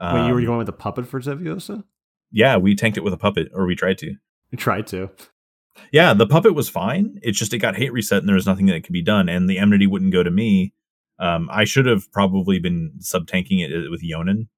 Wait, 0.00 0.26
you 0.26 0.32
were 0.34 0.38
Um, 0.40 0.44
going 0.46 0.58
with 0.58 0.66
the 0.66 0.72
puppet 0.72 1.06
for 1.06 1.20
Xevioso? 1.20 1.84
yeah, 2.30 2.56
we 2.56 2.74
tanked 2.74 2.96
it 2.96 3.04
with 3.04 3.12
a 3.12 3.18
puppet, 3.18 3.48
or 3.54 3.66
we 3.66 3.74
tried 3.74 3.98
to. 3.98 4.14
We 4.52 4.56
tried 4.58 4.86
to. 4.88 5.10
Yeah, 5.92 6.12
the 6.14 6.26
puppet 6.26 6.54
was 6.54 6.68
fine. 6.68 7.18
It's 7.22 7.38
just 7.38 7.52
it 7.54 7.58
got 7.58 7.76
hate 7.76 7.92
reset, 7.92 8.18
and 8.18 8.28
there 8.28 8.34
was 8.34 8.46
nothing 8.46 8.66
that 8.66 8.82
could 8.84 8.92
be 8.92 9.02
done, 9.02 9.28
and 9.28 9.48
the 9.48 9.58
enmity 9.58 9.86
wouldn't 9.86 10.12
go 10.12 10.22
to 10.22 10.30
me. 10.30 10.72
Um, 11.20 11.48
I 11.52 11.64
should 11.64 11.86
have 11.86 12.10
probably 12.12 12.58
been 12.58 12.92
sub 13.00 13.26
tanking 13.26 13.58
it 13.60 13.70
with 13.90 14.02
Yonin, 14.02 14.48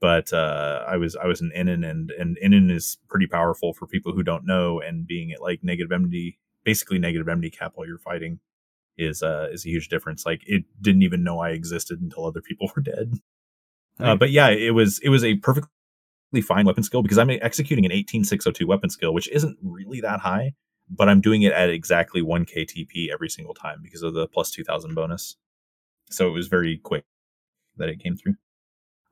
but 0.00 0.32
uh, 0.32 0.84
I 0.88 0.96
was 0.96 1.14
I 1.16 1.26
was 1.26 1.40
an 1.40 1.50
Innin, 1.56 1.84
and 1.88 2.10
and 2.12 2.38
Innin 2.42 2.70
is 2.70 2.98
pretty 3.08 3.26
powerful 3.26 3.72
for 3.74 3.86
people 3.86 4.12
who 4.12 4.22
don't 4.22 4.46
know, 4.46 4.80
and 4.80 5.06
being 5.06 5.30
at 5.32 5.42
like 5.42 5.62
negative 5.62 5.92
enmity, 5.92 6.38
basically 6.64 6.98
negative 6.98 7.28
enmity 7.28 7.50
cap 7.50 7.72
while 7.74 7.86
you're 7.86 7.98
fighting, 7.98 8.40
is 9.00 9.22
uh 9.22 9.48
is 9.52 9.64
a 9.64 9.68
huge 9.68 9.88
difference. 9.88 10.26
Like 10.26 10.42
it 10.46 10.64
didn't 10.80 11.02
even 11.02 11.22
know 11.24 11.40
I 11.40 11.50
existed 11.50 12.00
until 12.00 12.26
other 12.26 12.40
people 12.40 12.70
were 12.76 12.82
dead. 12.82 13.14
Uh, 13.98 14.16
but 14.16 14.30
yeah, 14.30 14.48
it 14.48 14.74
was 14.74 14.98
it 15.00 15.10
was 15.10 15.24
a 15.24 15.36
perfectly 15.36 15.68
fine 16.42 16.64
weapon 16.64 16.82
skill 16.82 17.02
because 17.02 17.18
I'm 17.18 17.30
executing 17.30 17.84
an 17.84 17.92
18602 17.92 18.66
weapon 18.66 18.88
skill, 18.88 19.12
which 19.12 19.28
isn't 19.28 19.58
really 19.62 20.00
that 20.00 20.20
high, 20.20 20.54
but 20.88 21.08
I'm 21.08 21.20
doing 21.20 21.42
it 21.42 21.52
at 21.52 21.68
exactly 21.68 22.22
1 22.22 22.46
KTP 22.46 23.10
every 23.12 23.28
single 23.28 23.54
time 23.54 23.80
because 23.82 24.02
of 24.02 24.14
the 24.14 24.26
plus 24.26 24.50
2000 24.50 24.94
bonus. 24.94 25.36
So 26.10 26.26
it 26.26 26.32
was 26.32 26.48
very 26.48 26.78
quick 26.78 27.04
that 27.76 27.88
it 27.88 28.02
came 28.02 28.16
through. 28.16 28.36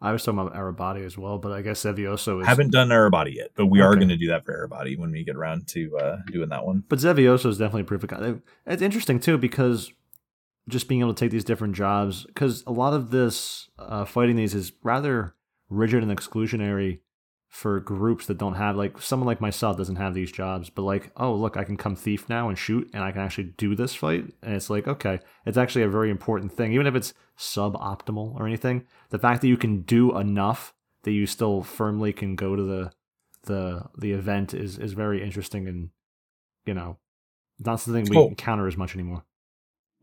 I 0.01 0.13
was 0.13 0.23
talking 0.23 0.39
about 0.39 0.55
Arebati 0.55 1.05
as 1.05 1.19
well, 1.19 1.39
but 1.39 1.51
I 1.51 1.61
guess 1.61 1.83
Xevioso 1.83 2.41
is. 2.41 2.47
Haven't 2.47 2.71
done 2.71 2.89
Arebati 2.91 3.35
yet, 3.35 3.51
but 3.57 3.67
we 3.67 3.81
are 3.81 3.97
going 3.97 4.09
to 4.09 4.17
do 4.17 4.29
that 4.29 4.45
for 4.45 4.69
Arebati 4.69 4.97
when 4.97 5.11
we 5.11 5.25
get 5.25 5.35
around 5.35 5.67
to 5.69 5.99
uh, 5.99 6.17
doing 6.31 6.51
that 6.51 6.65
one. 6.65 6.85
But 6.89 7.01
Xevioso 7.01 7.47
is 7.47 7.59
definitely 7.59 7.83
proof 7.83 8.05
of 8.05 8.11
concept. 8.11 8.47
It's 8.67 8.83
interesting 8.83 9.19
too 9.19 9.39
because 9.39 9.93
just 10.69 10.87
being 10.87 11.01
able 11.01 11.15
to 11.15 11.19
take 11.19 11.33
these 11.33 11.45
different 11.45 11.75
jobs, 11.75 12.25
because 12.27 12.63
a 12.67 12.73
lot 12.73 12.93
of 12.93 13.11
this 13.11 13.71
uh, 13.79 14.05
fighting 14.05 14.37
these 14.37 14.55
is 14.55 14.73
rather 14.85 15.35
rigid 15.69 16.03
and 16.03 16.17
exclusionary 16.17 17.01
for 17.49 17.81
groups 17.81 18.27
that 18.27 18.37
don't 18.37 18.55
have 18.55 18.77
like 18.77 19.01
someone 19.01 19.27
like 19.27 19.41
myself 19.41 19.77
doesn't 19.77 19.97
have 19.97 20.13
these 20.13 20.31
jobs 20.31 20.69
but 20.69 20.83
like 20.83 21.11
oh 21.17 21.35
look 21.35 21.57
i 21.57 21.65
can 21.65 21.79
come 21.79 21.97
thief 21.97 22.29
now 22.29 22.49
and 22.49 22.59
shoot 22.59 22.89
and 22.93 23.03
i 23.03 23.11
can 23.11 23.23
actually 23.23 23.55
do 23.57 23.75
this 23.75 23.95
fight 23.95 24.23
and 24.43 24.55
it's 24.55 24.69
like 24.69 24.87
okay 24.87 25.19
it's 25.47 25.57
actually 25.57 25.83
a 25.83 25.89
very 25.89 26.11
important 26.11 26.53
thing 26.53 26.75
even 26.75 26.87
if 26.87 26.95
it's 26.95 27.15
suboptimal 27.39 28.35
or 28.35 28.47
anything. 28.47 28.85
The 29.11 29.19
fact 29.19 29.41
that 29.43 29.49
you 29.49 29.57
can 29.57 29.83
do 29.83 30.17
enough 30.19 30.75
that 31.05 31.13
you 31.13 31.27
still 31.27 31.63
firmly 31.63 32.13
can 32.13 32.35
go 32.35 32.57
to 32.57 32.63
the 32.63 32.93
the 33.45 33.85
the 33.97 34.13
event 34.13 34.53
is 34.53 34.79
is 34.79 34.93
very 34.93 35.23
interesting 35.23 35.67
and 35.69 35.91
you 36.67 36.75
know 36.75 36.99
not 37.61 37.81
something 37.81 38.05
we 38.05 38.17
encounter 38.17 38.67
as 38.67 38.77
much 38.77 38.95
anymore. 38.95 39.25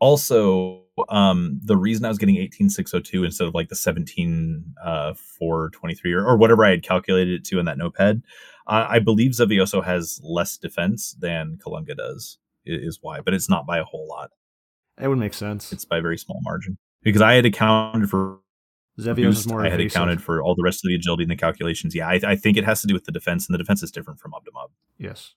Also 0.00 0.82
um 1.10 1.60
the 1.62 1.76
reason 1.76 2.06
i 2.06 2.08
was 2.08 2.16
getting 2.16 2.38
18602 2.38 3.24
instead 3.24 3.46
of 3.46 3.52
like 3.52 3.68
the 3.68 3.76
17 3.76 4.64
uh 4.82 5.12
423 5.12 6.14
or, 6.14 6.24
or 6.24 6.38
whatever 6.38 6.64
i 6.64 6.70
had 6.70 6.82
calculated 6.82 7.34
it 7.34 7.44
to 7.44 7.58
in 7.58 7.66
that 7.66 7.76
notepad 7.76 8.22
uh, 8.66 8.86
i 8.88 8.98
believe 8.98 9.32
Xevioso 9.32 9.84
has 9.84 10.18
less 10.24 10.56
defense 10.56 11.14
than 11.20 11.58
kalunga 11.58 11.94
does 11.94 12.38
is 12.64 13.00
why 13.02 13.20
but 13.20 13.34
it's 13.34 13.50
not 13.50 13.66
by 13.66 13.76
a 13.76 13.84
whole 13.84 14.08
lot. 14.08 14.30
It 14.98 15.08
would 15.08 15.18
make 15.18 15.34
sense. 15.34 15.70
It's 15.70 15.84
by 15.84 15.98
a 15.98 16.00
very 16.00 16.16
small 16.16 16.40
margin 16.42 16.78
because 17.02 17.22
i 17.22 17.34
had 17.34 17.46
accounted 17.46 18.08
for 18.08 18.40
Xevioso 18.98 19.28
is 19.28 19.46
more 19.46 19.64
i 19.64 19.68
had 19.68 19.80
accounted 19.80 20.22
for 20.22 20.42
all 20.42 20.54
the 20.54 20.62
rest 20.62 20.84
of 20.84 20.88
the 20.88 20.94
agility 20.94 21.24
and 21.24 21.30
the 21.30 21.36
calculations 21.36 21.94
yeah 21.94 22.08
I, 22.08 22.20
I 22.24 22.36
think 22.36 22.56
it 22.56 22.64
has 22.64 22.80
to 22.80 22.86
do 22.86 22.94
with 22.94 23.04
the 23.04 23.12
defense 23.12 23.46
and 23.46 23.54
the 23.54 23.58
defense 23.58 23.82
is 23.82 23.90
different 23.90 24.20
from 24.20 24.30
mob 24.30 24.44
to 24.44 24.50
mob 24.52 24.70
yes 24.98 25.34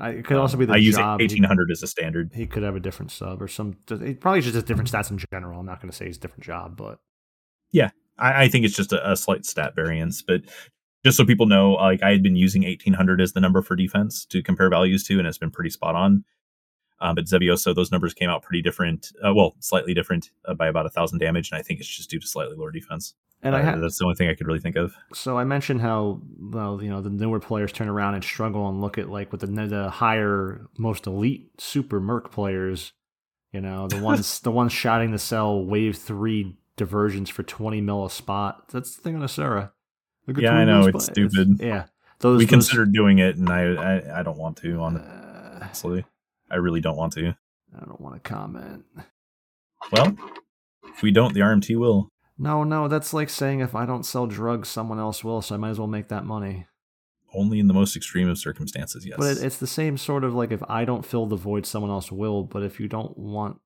I, 0.00 0.10
it 0.10 0.24
could 0.24 0.36
also 0.36 0.56
be 0.56 0.64
the 0.64 0.72
Um, 0.72 0.76
i 0.76 0.78
use 0.78 0.96
1800 0.96 1.70
as 1.72 1.82
a 1.82 1.86
standard 1.86 2.30
he 2.34 2.46
could 2.46 2.62
have 2.62 2.76
a 2.76 2.80
different 2.80 3.10
sub 3.10 3.42
or 3.42 3.48
some. 3.48 3.76
It 3.90 4.20
probably 4.20 4.42
just 4.42 4.54
has 4.54 4.62
different 4.62 4.90
stats 4.90 5.10
in 5.10 5.18
general. 5.32 5.58
I'm 5.58 5.66
not 5.66 5.82
going 5.82 5.90
to 5.90 5.96
say 5.96 6.06
he's 6.06 6.18
a 6.18 6.20
different 6.20 6.44
job, 6.44 6.76
but 6.76 7.00
I, 8.18 8.44
I 8.44 8.48
think 8.48 8.64
it's 8.64 8.76
just 8.76 8.92
a, 8.92 9.12
a 9.12 9.16
slight 9.16 9.46
stat 9.46 9.74
variance, 9.74 10.22
but 10.22 10.42
just 11.04 11.16
so 11.16 11.24
people 11.24 11.46
know, 11.46 11.72
like 11.72 12.02
I 12.02 12.10
had 12.10 12.22
been 12.22 12.36
using 12.36 12.62
1800 12.62 13.20
as 13.20 13.32
the 13.32 13.40
number 13.40 13.62
for 13.62 13.76
defense 13.76 14.24
to 14.26 14.42
compare 14.42 14.68
values 14.68 15.04
to, 15.04 15.18
and 15.18 15.26
it's 15.26 15.38
been 15.38 15.50
pretty 15.50 15.70
spot 15.70 15.94
on. 15.94 16.24
Um, 17.00 17.14
but 17.14 17.26
Xevioso, 17.26 17.74
those 17.74 17.92
numbers 17.92 18.12
came 18.14 18.28
out 18.28 18.42
pretty 18.42 18.60
different. 18.62 19.12
Uh, 19.24 19.32
well, 19.34 19.54
slightly 19.60 19.94
different 19.94 20.30
uh, 20.46 20.54
by 20.54 20.66
about 20.66 20.84
a 20.86 20.90
thousand 20.90 21.18
damage, 21.18 21.50
and 21.52 21.58
I 21.58 21.62
think 21.62 21.78
it's 21.80 21.88
just 21.88 22.10
due 22.10 22.18
to 22.18 22.26
slightly 22.26 22.56
lower 22.56 22.72
defense. 22.72 23.14
and 23.42 23.54
I 23.54 23.60
Uh, 23.60 23.64
had 23.64 23.80
that's 23.80 23.98
the 23.98 24.04
only 24.04 24.16
thing 24.16 24.28
I 24.28 24.34
could 24.34 24.46
really 24.48 24.58
think 24.58 24.74
of. 24.76 24.94
so 25.14 25.38
I 25.38 25.44
mentioned 25.44 25.80
how 25.80 26.20
well 26.40 26.82
you 26.82 26.90
know 26.90 27.00
the 27.00 27.10
newer 27.10 27.38
players 27.38 27.70
turn 27.72 27.88
around 27.88 28.14
and 28.14 28.24
struggle 28.24 28.68
and 28.68 28.80
look 28.80 28.98
at 28.98 29.08
like 29.08 29.30
with 29.30 29.42
the 29.42 29.46
the 29.46 29.90
higher 29.90 30.66
most 30.76 31.06
elite 31.06 31.50
super 31.58 32.00
merc 32.00 32.32
players, 32.32 32.92
you 33.52 33.60
know 33.60 33.86
the 33.86 34.02
ones 34.10 34.40
the 34.40 34.50
ones 34.50 34.72
shotting 34.72 35.12
the 35.12 35.18
sell 35.18 35.64
wave 35.64 35.96
three 35.96 36.56
diversions 36.76 37.30
for 37.30 37.44
20 37.44 37.80
mil 37.80 38.04
a 38.06 38.10
spot. 38.10 38.68
That's 38.70 38.96
the 38.96 39.02
thing 39.02 39.14
on 39.14 39.22
Asura. 39.22 39.72
Look 40.26 40.38
at 40.38 40.42
Yeah, 40.42 40.54
I 40.54 40.64
know, 40.64 40.86
it's 40.86 41.04
stupid. 41.06 41.60
yeah, 41.60 41.84
those 42.18 42.38
we 42.38 42.44
those- 42.44 42.50
considered 42.50 42.92
doing 42.92 43.18
it, 43.20 43.36
and 43.36 43.48
I, 43.48 43.62
I 43.74 44.20
I 44.20 44.22
don't 44.24 44.36
want 44.38 44.56
to. 44.58 44.80
Honestly, 44.80 46.04
I 46.50 46.56
really 46.56 46.80
don't 46.80 46.96
want 46.96 47.12
to. 47.14 47.36
I 47.76 47.84
don't 47.84 48.00
want 48.00 48.14
to 48.14 48.28
comment. 48.28 48.84
Well, 49.92 50.16
if 50.84 51.02
we 51.02 51.10
don't, 51.10 51.34
the 51.34 51.40
RMT 51.40 51.78
will. 51.78 52.10
No, 52.38 52.62
no, 52.64 52.88
that's 52.88 53.12
like 53.12 53.30
saying 53.30 53.60
if 53.60 53.74
I 53.74 53.84
don't 53.84 54.06
sell 54.06 54.26
drugs, 54.26 54.68
someone 54.68 54.98
else 54.98 55.24
will, 55.24 55.42
so 55.42 55.54
I 55.54 55.58
might 55.58 55.70
as 55.70 55.78
well 55.78 55.88
make 55.88 56.08
that 56.08 56.24
money. 56.24 56.66
Only 57.34 57.58
in 57.58 57.66
the 57.66 57.74
most 57.74 57.96
extreme 57.96 58.28
of 58.28 58.38
circumstances, 58.38 59.04
yes. 59.04 59.16
But 59.18 59.36
it, 59.36 59.44
it's 59.44 59.58
the 59.58 59.66
same 59.66 59.98
sort 59.98 60.24
of 60.24 60.34
like 60.34 60.52
if 60.52 60.62
I 60.68 60.84
don't 60.84 61.04
fill 61.04 61.26
the 61.26 61.36
void, 61.36 61.66
someone 61.66 61.90
else 61.90 62.10
will. 62.10 62.44
But 62.44 62.62
if 62.62 62.80
you 62.80 62.88
don't 62.88 63.18
want 63.18 63.60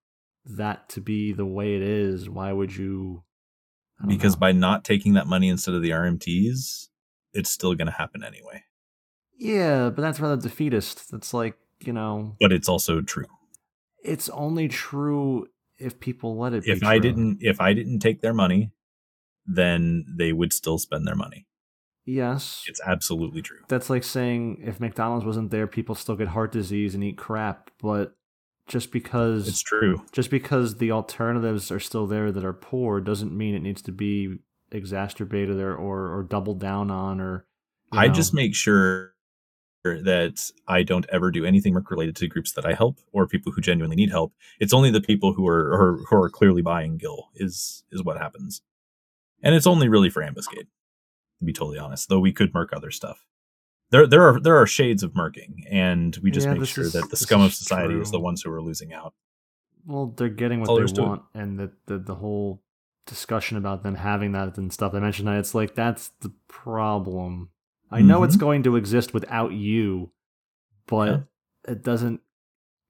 that 0.44 0.88
to 0.90 1.00
be 1.00 1.32
the 1.32 1.46
way 1.46 1.76
it 1.76 1.82
is, 1.82 2.28
why 2.28 2.52
would 2.52 2.74
you? 2.74 3.22
Because 4.06 4.34
know. 4.34 4.40
by 4.40 4.52
not 4.52 4.84
taking 4.84 5.12
that 5.14 5.28
money 5.28 5.48
instead 5.48 5.74
of 5.74 5.82
the 5.82 5.90
RMTs, 5.90 6.88
it's 7.34 7.50
still 7.50 7.74
going 7.74 7.86
to 7.86 7.92
happen 7.92 8.24
anyway. 8.24 8.64
yeah, 9.38 9.90
but 9.90 10.02
that's 10.02 10.18
rather 10.18 10.40
defeatist. 10.40 11.10
That's 11.10 11.32
like 11.32 11.56
you 11.86 11.92
know, 11.92 12.36
But 12.40 12.52
it's 12.52 12.68
also 12.68 13.00
true. 13.00 13.26
it's 14.04 14.28
only 14.30 14.68
true 14.68 15.46
if 15.78 15.98
people 16.00 16.36
let 16.38 16.52
it. 16.52 16.66
If 16.66 16.80
be 16.80 16.86
I 16.86 16.98
didn't, 16.98 17.38
if 17.40 17.60
I 17.60 17.72
didn't 17.74 18.00
take 18.00 18.20
their 18.20 18.34
money, 18.34 18.70
then 19.46 20.04
they 20.16 20.32
would 20.32 20.52
still 20.52 20.78
spend 20.78 21.06
their 21.06 21.16
money. 21.16 21.46
yes, 22.04 22.64
It's 22.68 22.80
absolutely 22.86 23.42
true. 23.42 23.60
that's 23.68 23.90
like 23.90 24.04
saying 24.04 24.62
if 24.64 24.80
McDonald's 24.80 25.24
wasn't 25.24 25.50
there, 25.50 25.66
people 25.66 25.94
still 25.94 26.16
get 26.16 26.28
heart 26.28 26.52
disease 26.52 26.94
and 26.94 27.02
eat 27.04 27.16
crap. 27.18 27.70
But 27.80 28.14
just 28.68 28.92
because 28.92 29.48
It's 29.48 29.62
true. 29.62 30.02
just 30.12 30.30
because 30.30 30.76
the 30.76 30.92
alternatives 30.92 31.70
are 31.72 31.80
still 31.80 32.06
there 32.06 32.30
that 32.32 32.44
are 32.44 32.52
poor 32.52 33.00
doesn't 33.00 33.36
mean 33.36 33.54
it 33.54 33.62
needs 33.62 33.82
to 33.82 33.92
be 33.92 34.38
exacerbated 34.70 35.56
or 35.60 35.74
or, 35.76 36.16
or 36.16 36.22
doubled 36.22 36.60
down 36.60 36.90
on 36.90 37.20
or 37.20 37.46
I 37.90 38.06
know. 38.08 38.14
just 38.14 38.32
make 38.32 38.54
sure 38.54 39.11
that 39.84 40.50
I 40.68 40.82
don't 40.82 41.06
ever 41.10 41.30
do 41.30 41.44
anything 41.44 41.74
work 41.74 41.90
related 41.90 42.16
to 42.16 42.28
groups 42.28 42.52
that 42.52 42.64
I 42.64 42.72
help 42.74 42.98
or 43.12 43.26
people 43.26 43.52
who 43.52 43.60
genuinely 43.60 43.96
need 43.96 44.10
help. 44.10 44.32
It's 44.60 44.72
only 44.72 44.90
the 44.90 45.00
people 45.00 45.32
who 45.32 45.46
are, 45.46 45.72
are 45.72 45.96
who 46.08 46.16
are 46.16 46.30
clearly 46.30 46.62
buying 46.62 46.96
Gil 46.98 47.28
is 47.34 47.84
is 47.90 48.02
what 48.02 48.18
happens, 48.18 48.62
and 49.42 49.54
it's 49.54 49.66
only 49.66 49.88
really 49.88 50.10
for 50.10 50.22
ambuscade. 50.22 50.66
To 51.40 51.44
be 51.44 51.52
totally 51.52 51.78
honest, 51.78 52.08
though, 52.08 52.20
we 52.20 52.32
could 52.32 52.54
murk 52.54 52.72
other 52.72 52.90
stuff. 52.90 53.24
There 53.90 54.06
there 54.06 54.22
are 54.22 54.40
there 54.40 54.56
are 54.56 54.66
shades 54.66 55.02
of 55.02 55.12
murking, 55.14 55.64
and 55.68 56.16
we 56.22 56.30
just 56.30 56.46
Yeah, 56.46 56.54
make 56.54 56.68
sure 56.68 56.84
is- 56.84 56.92
that 56.92 57.10
the 57.10 57.16
scum 57.16 57.40
of 57.42 57.52
society 57.52 57.98
is 57.98 58.10
the 58.10 58.20
ones 58.20 58.42
who 58.42 58.52
are 58.52 58.62
losing 58.62 58.92
out. 58.92 59.14
well 59.84 60.06
they're 60.16 60.28
getting 60.28 60.60
what 60.60 60.68
all 60.68 60.76
they 60.76 60.80
there 60.80 60.84
is 60.86 60.92
it. 60.92 61.00
want 61.02 61.22
and 61.34 61.58
the, 61.58 61.72
the 61.86 61.98
the 61.98 62.14
whole 62.14 62.62
discussion 63.04 63.56
about 63.56 63.82
them 63.82 63.96
having 63.96 64.30
that 64.32 64.56
and 64.56 64.72
stuff. 64.72 64.94
I 64.94 65.00
mentioned 65.00 65.26
that 65.26 65.38
it's 65.40 65.56
like 65.56 65.74
that's 65.74 66.12
the 66.20 66.32
problem. 66.46 67.50
I 67.92 68.00
know 68.02 68.22
it's 68.24 68.36
Mhm. 68.36 68.40
going 68.40 68.62
to 68.64 68.76
exist 68.76 69.12
without 69.14 69.52
you, 69.52 70.12
but 70.86 71.24
it 71.68 71.82
doesn't 71.82 72.20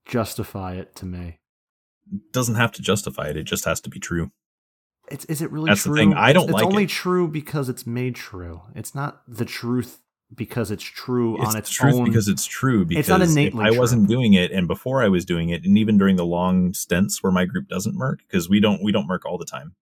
justify 0.05 0.73
it 0.75 0.95
to 0.97 1.05
me. 1.05 1.39
doesn't 2.31 2.55
have 2.55 2.71
to 2.73 2.81
justify 2.81 3.27
it; 3.29 3.37
it 3.37 3.43
just 3.43 3.65
has 3.65 3.79
to 3.81 3.89
be 3.89 3.99
true. 3.99 4.31
It's 5.09 5.25
is 5.25 5.41
it 5.41 5.51
really 5.51 5.69
That's 5.69 5.83
the 5.83 5.93
thing, 5.93 6.13
I 6.13 6.31
don't 6.33 6.43
it's 6.45 6.53
like 6.53 6.63
it's 6.63 6.67
only 6.71 6.83
it. 6.83 6.89
true 6.89 7.27
because 7.27 7.69
it's 7.69 7.85
made 7.87 8.15
true. 8.15 8.61
It's 8.75 8.93
not 8.93 9.21
the 9.27 9.45
truth 9.45 9.99
because 10.35 10.71
it's 10.71 10.83
true 10.83 11.35
it's 11.39 11.45
on 11.49 11.55
its 11.57 11.69
truth 11.69 11.95
own. 11.95 12.05
because 12.05 12.27
it's 12.27 12.45
true 12.45 12.85
because 12.85 13.01
It's 13.01 13.09
not 13.09 13.21
innately 13.21 13.65
I 13.65 13.71
wasn't 13.71 14.07
doing 14.07 14.33
it 14.33 14.51
and 14.51 14.67
before 14.67 15.03
I 15.03 15.07
was 15.07 15.25
doing 15.25 15.49
it 15.49 15.63
and 15.63 15.77
even 15.77 15.97
during 15.97 16.15
the 16.15 16.25
long 16.25 16.73
stints 16.73 17.21
where 17.21 17.31
my 17.31 17.45
group 17.45 17.67
doesn't 17.67 17.95
murk 17.95 18.19
because 18.27 18.49
we 18.49 18.59
don't 18.59 18.81
we 18.83 18.91
don't 18.91 19.05
murk 19.07 19.25
all 19.25 19.37
the 19.37 19.45
time 19.45 19.75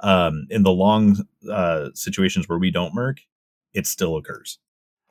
um 0.00 0.46
in 0.50 0.64
the 0.64 0.72
long 0.72 1.24
uh 1.50 1.90
situations 1.94 2.48
where 2.48 2.58
we 2.58 2.70
don't 2.72 2.92
murk 2.94 3.20
it 3.74 3.86
still 3.86 4.16
occurs. 4.16 4.58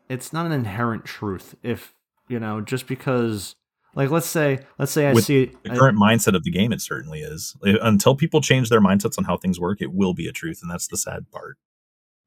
It's 0.10 0.34
not 0.34 0.46
an 0.46 0.52
inherent 0.52 1.06
truth. 1.06 1.56
If 1.64 1.94
you 2.28 2.40
know, 2.40 2.62
just 2.62 2.88
because, 2.88 3.56
like, 3.96 4.10
let's 4.10 4.26
say, 4.28 4.60
let's 4.80 4.92
say 4.92 5.08
I 5.08 5.14
With 5.14 5.26
see 5.26 5.52
the 5.64 5.72
I- 5.74 5.78
current 5.78 5.98
mindset 6.00 6.36
of 6.36 6.44
the 6.44 6.52
game 6.52 6.72
it 6.72 6.82
certainly 6.82 7.20
is. 7.22 7.56
Until 7.64 8.16
people 8.16 8.42
change 8.42 8.70
their 8.70 8.82
mindsets 8.82 9.18
on 9.18 9.26
how 9.26 9.38
things 9.38 9.60
work 9.60 9.82
it 9.82 9.94
will 9.94 10.14
be 10.14 10.28
a 10.28 10.32
truth 10.32 10.60
and 10.62 10.72
that's 10.72 10.88
the 10.88 10.98
sad 10.98 11.30
part. 11.32 11.58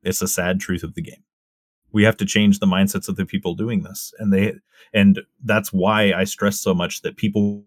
It's 0.02 0.22
a 0.22 0.28
sad 0.28 0.60
truth 0.60 0.82
of 0.82 0.94
the 0.94 1.02
game. 1.02 1.24
We 1.92 2.04
have 2.04 2.16
to 2.18 2.26
change 2.26 2.58
the 2.58 2.66
mindsets 2.66 3.08
of 3.08 3.16
the 3.16 3.24
people 3.24 3.54
doing 3.54 3.82
this 3.82 4.12
and 4.18 4.32
they 4.32 4.54
and 4.92 5.20
that's 5.42 5.72
why 5.72 6.12
i 6.12 6.24
stress 6.24 6.60
so 6.60 6.74
much 6.74 7.00
that 7.02 7.16
people 7.16 7.64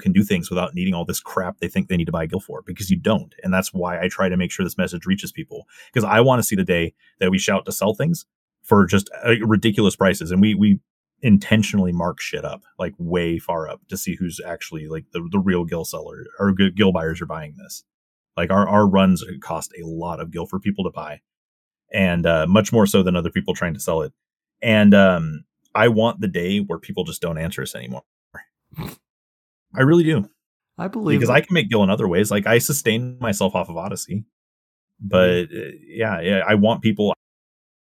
can 0.00 0.12
do 0.12 0.22
things 0.22 0.48
without 0.48 0.74
needing 0.74 0.94
all 0.94 1.04
this 1.04 1.20
crap 1.20 1.58
they 1.58 1.68
think 1.68 1.88
they 1.88 1.96
need 1.96 2.06
to 2.06 2.12
buy 2.12 2.24
a 2.24 2.26
gil 2.26 2.40
for 2.40 2.62
because 2.62 2.90
you 2.90 2.96
don't. 2.96 3.34
And 3.42 3.52
that's 3.52 3.74
why 3.74 4.00
i 4.00 4.08
try 4.08 4.28
to 4.28 4.36
make 4.36 4.50
sure 4.50 4.64
this 4.64 4.78
message 4.78 5.06
reaches 5.06 5.32
people 5.32 5.66
because 5.92 6.08
i 6.08 6.20
want 6.20 6.38
to 6.38 6.42
see 6.42 6.56
the 6.56 6.64
day 6.64 6.94
that 7.20 7.30
we 7.30 7.38
shout 7.38 7.66
to 7.66 7.72
sell 7.72 7.94
things 7.94 8.24
for 8.62 8.86
just 8.86 9.10
uh, 9.24 9.34
ridiculous 9.44 9.96
prices. 9.96 10.30
And 10.30 10.40
we 10.40 10.54
we 10.54 10.80
intentionally 11.20 11.92
mark 11.92 12.20
shit 12.20 12.44
up 12.44 12.62
like 12.80 12.94
way 12.98 13.38
far 13.38 13.68
up 13.68 13.80
to 13.88 13.96
see 13.96 14.16
who's 14.16 14.40
actually 14.44 14.88
like 14.88 15.04
the, 15.12 15.26
the 15.30 15.38
real 15.38 15.64
gil 15.64 15.84
seller 15.84 16.26
or 16.40 16.52
gil 16.52 16.92
buyers 16.92 17.20
are 17.20 17.26
buying 17.26 17.56
this. 17.58 17.84
Like 18.36 18.50
our 18.50 18.68
our 18.68 18.88
runs 18.88 19.24
cost 19.40 19.72
a 19.78 19.86
lot 19.86 20.20
of 20.20 20.30
gil 20.30 20.46
for 20.46 20.58
people 20.58 20.84
to 20.84 20.90
buy 20.90 21.20
and 21.92 22.24
uh, 22.24 22.46
much 22.48 22.72
more 22.72 22.86
so 22.86 23.02
than 23.02 23.14
other 23.14 23.30
people 23.30 23.54
trying 23.54 23.74
to 23.74 23.80
sell 23.80 24.02
it. 24.02 24.12
And 24.60 24.94
um 24.94 25.44
i 25.74 25.88
want 25.88 26.20
the 26.20 26.28
day 26.28 26.58
where 26.58 26.78
people 26.78 27.04
just 27.04 27.22
don't 27.22 27.38
answer 27.38 27.62
us 27.62 27.74
anymore 27.74 28.02
i 29.74 29.82
really 29.82 30.04
do 30.04 30.28
I 30.78 30.88
believe 30.88 31.20
because 31.20 31.30
it. 31.30 31.34
I 31.34 31.40
can 31.40 31.54
make 31.54 31.68
Gil 31.68 31.82
in 31.82 31.90
other 31.90 32.08
ways. 32.08 32.30
Like 32.30 32.46
I 32.46 32.58
sustain 32.58 33.18
myself 33.20 33.54
off 33.54 33.68
of 33.68 33.76
Odyssey, 33.76 34.24
but 35.00 35.44
uh, 35.44 35.70
yeah, 35.86 36.20
yeah, 36.20 36.42
I 36.46 36.54
want 36.54 36.82
people. 36.82 37.14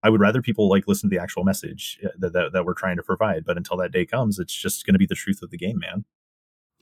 I 0.03 0.11
would 0.11 0.21
rather 0.21 0.43
people 0.43 0.69
like 0.69 0.89
listen 0.89 1.09
to 1.09 1.17
the 1.17 1.23
actual 1.23 1.45
message 1.45 2.01
uh, 2.05 2.09
that 2.19 2.33
that, 2.33 2.53
that 2.53 2.65
we're 2.65 2.75
trying 2.75 2.97
to 2.97 3.03
provide. 3.03 3.45
But 3.45 3.57
until 3.57 3.77
that 3.79 3.93
day 3.93 4.05
comes, 4.05 4.39
it's 4.39 4.55
just 4.55 4.85
going 4.85 4.95
to 4.95 4.99
be 4.99 5.07
the 5.07 5.15
truth 5.15 5.43
of 5.43 5.51
the 5.51 5.57
game, 5.57 5.79
man. 5.79 6.05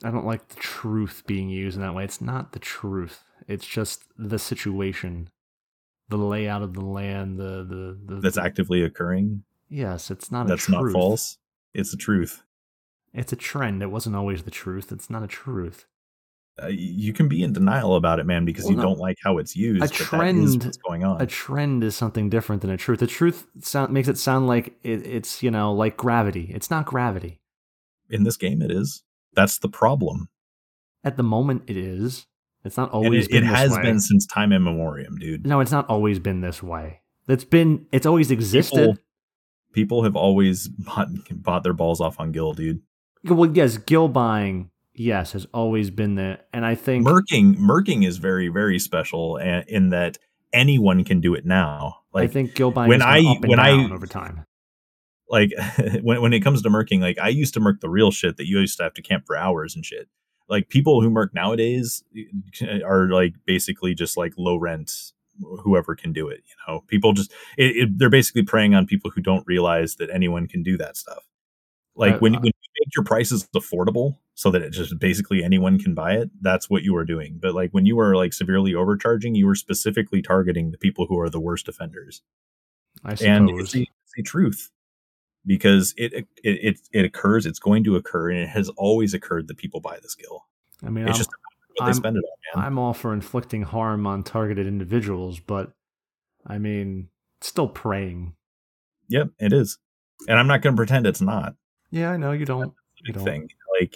I 0.03 0.09
don't 0.09 0.25
like 0.25 0.47
the 0.47 0.55
truth 0.55 1.23
being 1.27 1.49
used 1.49 1.77
in 1.77 1.83
that 1.83 1.93
way. 1.93 2.03
It's 2.03 2.21
not 2.21 2.53
the 2.53 2.59
truth. 2.59 3.23
It's 3.47 3.67
just 3.67 4.03
the 4.17 4.39
situation, 4.39 5.29
the 6.09 6.17
layout 6.17 6.63
of 6.63 6.73
the 6.73 6.85
land, 6.85 7.37
the 7.37 7.63
the, 7.63 8.15
the 8.15 8.21
That's 8.21 8.37
actively 8.37 8.81
occurring. 8.81 9.43
Yes, 9.69 10.09
it's 10.09 10.31
not. 10.31 10.47
That's 10.47 10.67
not 10.67 10.91
false. 10.91 11.37
It's 11.75 11.91
the 11.91 11.97
truth. 11.97 12.43
It's 13.13 13.33
a 13.33 13.35
trend. 13.35 13.81
It 13.81 13.91
wasn't 13.91 14.15
always 14.15 14.43
the 14.43 14.51
truth. 14.51 14.91
It's 14.91 15.09
not 15.09 15.23
a 15.23 15.27
truth. 15.27 15.85
Uh, 16.61 16.67
you 16.67 17.13
can 17.13 17.27
be 17.27 17.43
in 17.43 17.53
denial 17.53 17.95
about 17.95 18.19
it, 18.19 18.25
man, 18.25 18.45
because 18.45 18.65
Well, 18.65 18.71
you 18.71 18.77
no. 18.77 18.83
don't 18.83 18.99
like 18.99 19.17
how 19.23 19.37
it's 19.37 19.55
used. 19.55 19.77
A 19.77 19.87
but 19.87 19.89
that 19.89 19.99
is 20.01 20.07
trend- 20.07 20.63
what's 20.65 20.77
going 20.77 21.03
on. 21.03 21.21
A 21.21 21.25
trend 21.25 21.83
is 21.83 21.95
something 21.95 22.29
different 22.29 22.61
than 22.61 22.69
a 22.71 22.77
truth. 22.77 22.99
The 22.99 23.07
truth 23.07 23.47
sound, 23.61 23.91
makes 23.93 24.07
it 24.07 24.17
sound 24.17 24.47
like 24.47 24.75
it, 24.83 25.05
it's 25.07 25.41
you 25.41 25.49
know 25.51 25.73
like 25.73 25.97
gravity. 25.97 26.51
It's 26.53 26.69
not 26.69 26.85
gravity. 26.85 27.39
in 28.09 28.23
this 28.23 28.35
game, 28.37 28.61
it 28.61 28.69
is. 28.71 29.03
That's 29.33 29.57
the 29.59 29.69
problem. 29.69 30.27
At 31.03 31.15
the 31.17 31.23
moment, 31.23 31.63
it 31.67 31.77
is. 31.77 32.27
It's 32.63 32.77
not 32.77 32.91
always. 32.91 33.27
it, 33.27 33.35
it 33.37 33.43
has 33.43 33.71
way. 33.71 33.81
been 33.81 33.99
since 33.99 34.25
time 34.27 34.51
immemorial, 34.51 35.15
dude. 35.17 35.47
No, 35.47 35.61
it's 35.61 35.71
not 35.71 35.89
always 35.89 36.19
been 36.19 36.41
this 36.41 36.61
way. 36.61 36.99
It's 37.27 37.45
been. 37.45 37.87
It's 37.91 38.05
always 38.05 38.29
existed. 38.29 38.99
People 39.73 40.03
have 40.03 40.17
always 40.17 40.67
bought, 40.67 41.07
bought 41.31 41.63
their 41.63 41.73
balls 41.73 42.01
off 42.01 42.19
on 42.19 42.33
Gil, 42.33 42.53
dude. 42.53 42.81
Well, 43.23 43.51
yes, 43.51 43.77
gil 43.77 44.07
buying, 44.07 44.71
yes, 44.93 45.33
has 45.33 45.45
always 45.53 45.89
been 45.91 46.15
there, 46.15 46.39
and 46.53 46.65
I 46.65 46.75
think 46.75 47.03
Merking, 47.05 47.55
merking 47.57 48.03
is 48.03 48.17
very, 48.17 48.47
very 48.47 48.79
special 48.79 49.37
in 49.37 49.89
that 49.89 50.17
anyone 50.53 51.03
can 51.03 51.21
do 51.21 51.33
it 51.35 51.45
now. 51.45 51.97
Like 52.13 52.29
I 52.29 52.33
think 52.33 52.55
gil 52.55 52.71
buying 52.71 52.89
when 52.89 53.01
I- 53.01 53.37
when 53.45 53.59
I- 53.59 53.89
over 53.91 54.07
time. 54.07 54.45
like 55.29 55.51
when 56.01 56.21
when 56.21 56.33
it 56.33 56.41
comes 56.41 56.61
to 56.63 56.69
merking, 56.69 56.99
like 57.01 57.19
I 57.19 57.29
used 57.29 57.53
to 57.53 57.59
merk 57.59 57.79
the 57.79 57.89
real 57.89 58.11
shit 58.11 58.37
that 58.37 58.47
you 58.47 58.59
used 58.59 58.77
to 58.77 58.83
have 58.83 58.93
to 58.95 59.01
camp 59.01 59.25
for 59.27 59.37
hours 59.37 59.75
and 59.75 59.85
shit. 59.85 60.09
Like 60.49 60.67
people 60.67 61.01
who 61.01 61.09
merk 61.09 61.33
nowadays 61.33 62.03
are 62.83 63.07
like 63.09 63.35
basically 63.45 63.93
just 63.95 64.17
like 64.17 64.33
low 64.37 64.57
rent, 64.57 64.91
whoever 65.63 65.95
can 65.95 66.11
do 66.11 66.27
it. 66.27 66.41
You 66.45 66.55
know, 66.73 66.81
people 66.87 67.13
just 67.13 67.31
it, 67.57 67.77
it, 67.77 67.97
they're 67.97 68.09
basically 68.09 68.43
preying 68.43 68.75
on 68.75 68.85
people 68.85 69.11
who 69.11 69.21
don't 69.21 69.45
realize 69.47 69.95
that 69.95 70.09
anyone 70.09 70.47
can 70.47 70.63
do 70.63 70.75
that 70.77 70.97
stuff. 70.97 71.23
Like 72.01 72.15
Uh, 72.15 72.19
when 72.19 72.33
when 72.33 72.43
you 72.45 72.51
make 72.79 72.95
your 72.95 73.05
prices 73.05 73.47
affordable 73.55 74.17
so 74.33 74.49
that 74.51 74.61
it 74.61 74.71
just 74.71 74.97
basically 74.99 75.43
anyone 75.43 75.77
can 75.79 75.93
buy 75.93 76.13
it, 76.15 76.29
that's 76.41 76.69
what 76.69 76.81
you 76.83 76.95
are 76.95 77.05
doing. 77.05 77.37
But 77.41 77.53
like 77.53 77.71
when 77.71 77.85
you 77.85 77.99
are 77.99 78.15
like 78.15 78.33
severely 78.33 78.73
overcharging, 78.75 79.35
you 79.35 79.47
are 79.47 79.55
specifically 79.55 80.21
targeting 80.21 80.71
the 80.71 80.77
people 80.79 81.05
who 81.05 81.19
are 81.19 81.29
the 81.29 81.39
worst 81.39 81.69
offenders 81.69 82.21
I 83.05 83.11
and 83.11 83.17
suppose. 83.47 83.59
it's 83.61 83.75
a, 83.75 83.79
it's 83.81 84.13
a 84.17 84.23
truth 84.23 84.71
because 85.45 85.93
it, 85.97 86.11
it 86.13 86.27
it 86.43 86.79
it 86.91 87.05
occurs 87.05 87.45
it's 87.45 87.59
going 87.59 87.83
to 87.83 87.95
occur 87.95 88.29
and 88.31 88.39
it 88.39 88.49
has 88.49 88.69
always 88.69 89.13
occurred 89.13 89.47
that 89.47 89.57
people 89.57 89.79
buy 89.79 89.97
the 90.01 90.09
skill 90.09 90.45
I 90.83 90.89
mean, 90.89 91.07
it's 91.07 91.13
I'm, 91.15 91.17
just 91.17 91.29
what 91.75 91.85
I'm- 91.85 91.91
they 91.91 91.97
spend 91.97 92.17
it 92.17 92.23
on 92.23 92.59
man 92.61 92.65
I'm 92.65 92.77
all 92.79 92.93
for 92.93 93.13
inflicting 93.13 93.61
harm 93.63 94.05
on 94.05 94.23
targeted 94.23 94.67
individuals, 94.67 95.39
but 95.39 95.71
I 96.45 96.57
mean, 96.57 97.09
still 97.41 97.67
praying. 97.67 98.35
yep 99.07 99.29
it 99.39 99.53
is 99.53 99.77
and 100.27 100.37
i'm 100.37 100.47
not 100.47 100.61
going 100.61 100.75
to 100.75 100.77
pretend 100.77 101.05
it's 101.07 101.21
not 101.21 101.55
Yeah, 101.91 102.11
I 102.11 102.17
know 102.17 102.31
you 102.31 102.45
don't. 102.45 102.69
a 102.69 102.73
big 103.05 103.15
don't. 103.15 103.23
thing 103.25 103.49
like 103.79 103.95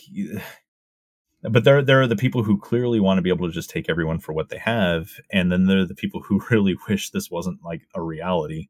but 1.43 1.63
there 1.63 1.81
there 1.83 2.01
are 2.01 2.07
the 2.07 2.15
people 2.15 2.43
who 2.43 2.57
clearly 2.59 2.99
want 2.99 3.17
to 3.17 3.21
be 3.21 3.29
able 3.29 3.47
to 3.47 3.53
just 3.53 3.69
take 3.69 3.89
everyone 3.89 4.19
for 4.19 4.33
what 4.33 4.49
they 4.49 4.57
have 4.57 5.09
and 5.31 5.51
then 5.51 5.65
there 5.65 5.79
are 5.79 5.85
the 5.85 5.95
people 5.95 6.21
who 6.21 6.41
really 6.51 6.75
wish 6.89 7.09
this 7.09 7.31
wasn't 7.31 7.63
like 7.63 7.81
a 7.95 8.01
reality 8.01 8.67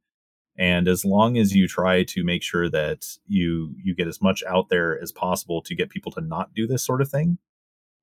And 0.58 0.88
as 0.88 1.04
long 1.04 1.38
as 1.38 1.54
you 1.54 1.68
try 1.68 2.04
to 2.04 2.24
make 2.24 2.44
sure 2.44 2.70
that 2.70 3.06
you 3.28 3.76
you 3.84 3.95
get 3.95 4.08
as 4.08 4.22
much 4.22 4.44
out 4.48 4.70
there 4.70 5.00
as 5.02 5.12
possible 5.12 5.62
to 5.64 5.76
get 5.76 5.90
people 5.90 6.12
to 6.14 6.22
not 6.22 6.54
do 6.54 6.68
this 6.68 6.86
sort 6.86 7.02
of 7.02 7.10
thing, 7.10 7.38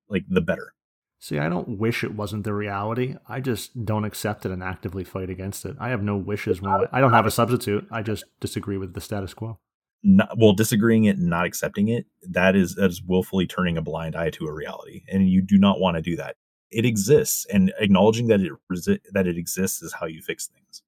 like 0.09 0.25
the 0.29 0.41
better. 0.43 0.75
See, 1.19 1.39
I 1.39 1.49
don't 1.49 1.79
wish 1.79 2.03
it 2.05 2.15
wasn't 2.15 2.45
the 2.45 2.53
reality. 2.53 3.15
I 3.29 3.41
just 3.41 3.85
don't 3.85 4.05
accept 4.05 4.45
it 4.45 4.51
and 4.53 4.63
actively 4.63 5.05
fight 5.05 5.31
against 5.31 5.65
it. 5.65 5.77
I 5.79 5.91
have 5.91 6.03
no 6.03 6.17
wishes. 6.17 6.61
When 6.61 6.73
I, 6.73 6.87
I 6.93 7.01
don't 7.01 7.13
have 7.13 7.27
a 7.27 7.31
substitute. 7.31 7.87
I 7.91 8.03
just 8.03 8.25
disagree 8.41 8.77
with 8.77 8.95
the 8.95 9.01
status 9.01 9.33
quo. 9.33 9.59
Not, 10.05 10.37
well, 10.37 10.53
disagreeing 10.53 11.05
it 11.05 11.17
and 11.17 11.29
not 11.29 11.47
accepting 11.47 11.87
it, 11.89 12.07
that 12.29 12.57
is 12.57 12.75
that 12.75 12.91
is 12.91 13.03
willfully 13.03 13.47
turning 13.47 13.77
a 13.77 13.83
blind 13.83 14.17
eye 14.17 14.31
to 14.31 14.47
a 14.47 14.53
reality, 14.53 15.05
and 15.09 15.29
you 15.29 15.43
do 15.43 15.59
not 15.59 15.79
want 15.79 15.97
to 15.97 16.03
do 16.03 16.17
that. 16.17 16.37
It 16.73 16.85
exists, 16.85 17.47
and 17.53 17.73
acknowledging 17.79 18.27
that 18.27 18.41
it 18.41 18.51
resi- 18.73 19.01
that 19.13 19.29
it 19.29 19.39
exists 19.39 19.81
is 19.81 19.93
how 19.93 20.07
you 20.07 20.21
fix 20.21 20.49
things. 20.49 20.83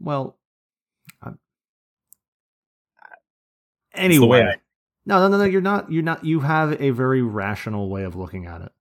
Well, 0.00 0.38
uh, 1.20 1.30
I'm... 1.30 1.38
anyway, 3.94 4.42
I... 4.42 4.54
no, 5.06 5.18
no, 5.20 5.28
no, 5.28 5.38
no. 5.38 5.44
You're 5.44 5.60
not. 5.60 5.90
You're 5.90 6.04
not. 6.04 6.24
You 6.24 6.40
have 6.40 6.80
a 6.80 6.90
very 6.90 7.22
rational 7.22 7.88
way 7.88 8.04
of 8.04 8.14
looking 8.14 8.46
at 8.46 8.60
it. 8.60 8.72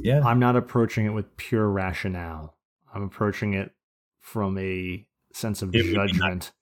Yeah. 0.00 0.22
I'm 0.24 0.38
not 0.38 0.56
approaching 0.56 1.06
it 1.06 1.10
with 1.10 1.36
pure 1.36 1.68
rationale. 1.68 2.56
I'm 2.94 3.02
approaching 3.02 3.54
it 3.54 3.72
from 4.20 4.56
a 4.58 5.06
sense 5.32 5.62
of 5.62 5.74
it 5.74 5.94
judgment, 5.94 6.52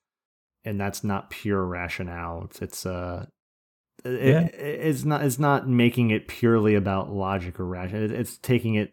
and 0.66 0.80
that's 0.80 1.02
not 1.04 1.30
pure 1.30 1.64
rationale. 1.64 2.42
It's 2.44 2.60
it's 2.60 2.86
uh 2.86 3.26
it, 4.04 4.12
yeah. 4.12 4.40
it, 4.40 4.54
it's 4.54 5.04
not 5.04 5.24
it's 5.24 5.38
not 5.38 5.68
making 5.68 6.10
it 6.10 6.28
purely 6.28 6.74
about 6.74 7.10
logic 7.10 7.58
or 7.58 7.66
rational. 7.66 8.02
It, 8.02 8.12
it's 8.12 8.36
taking 8.36 8.74
it 8.74 8.92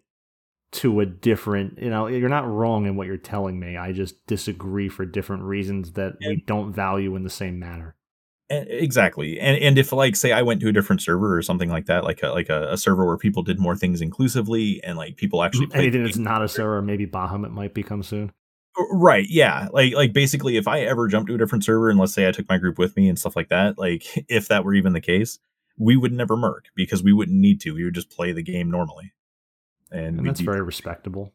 to 0.73 0.99
a 0.99 1.05
different 1.05 1.77
you 1.79 1.89
know 1.89 2.07
you're 2.07 2.29
not 2.29 2.47
wrong 2.47 2.85
in 2.87 2.95
what 2.95 3.05
you're 3.05 3.15
telling 3.15 3.59
me 3.59 3.77
i 3.77 3.91
just 3.91 4.25
disagree 4.25 4.89
for 4.89 5.05
different 5.05 5.43
reasons 5.43 5.91
that 5.91 6.13
yeah. 6.19 6.29
we 6.29 6.43
don't 6.47 6.73
value 6.73 7.15
in 7.15 7.23
the 7.23 7.29
same 7.29 7.59
manner 7.59 7.95
exactly 8.49 9.39
and 9.39 9.55
and 9.61 9.77
if 9.77 9.91
like 9.91 10.15
say 10.15 10.31
i 10.31 10.41
went 10.41 10.59
to 10.59 10.67
a 10.67 10.71
different 10.71 10.99
server 10.99 11.37
or 11.37 11.43
something 11.43 11.69
like 11.69 11.85
that 11.85 12.03
like 12.03 12.23
a 12.23 12.29
like 12.29 12.49
a, 12.49 12.71
a 12.71 12.77
server 12.77 13.05
where 13.05 13.17
people 13.17 13.43
did 13.43 13.59
more 13.59 13.75
things 13.75 14.01
inclusively 14.01 14.83
and 14.83 14.97
like 14.97 15.15
people 15.15 15.43
actually 15.43 15.67
anything 15.75 16.03
that's 16.03 16.17
not 16.17 16.43
a 16.43 16.47
server 16.47 16.81
maybe 16.81 17.05
bahamut 17.05 17.51
might 17.51 17.75
become 17.75 18.01
soon 18.01 18.31
right 18.91 19.27
yeah 19.29 19.67
like 19.71 19.93
like 19.93 20.13
basically 20.13 20.57
if 20.57 20.67
i 20.67 20.79
ever 20.79 21.07
jumped 21.07 21.27
to 21.27 21.35
a 21.35 21.37
different 21.37 21.63
server 21.63 21.89
and 21.89 21.99
let's 21.99 22.13
say 22.13 22.27
i 22.27 22.31
took 22.31 22.49
my 22.49 22.57
group 22.57 22.77
with 22.77 22.95
me 22.95 23.07
and 23.07 23.19
stuff 23.19 23.35
like 23.35 23.49
that 23.49 23.77
like 23.77 24.03
if 24.29 24.47
that 24.47 24.65
were 24.65 24.73
even 24.73 24.93
the 24.93 25.01
case 25.01 25.39
we 25.77 25.95
would 25.95 26.11
never 26.11 26.35
merc 26.35 26.65
because 26.75 27.03
we 27.03 27.13
wouldn't 27.13 27.37
need 27.37 27.61
to 27.61 27.71
we 27.71 27.83
would 27.83 27.95
just 27.95 28.09
play 28.09 28.31
the 28.31 28.43
game 28.43 28.69
normally 28.69 29.13
and, 29.91 30.19
and 30.19 30.27
that's 30.27 30.39
very 30.39 30.61
respectable 30.61 31.33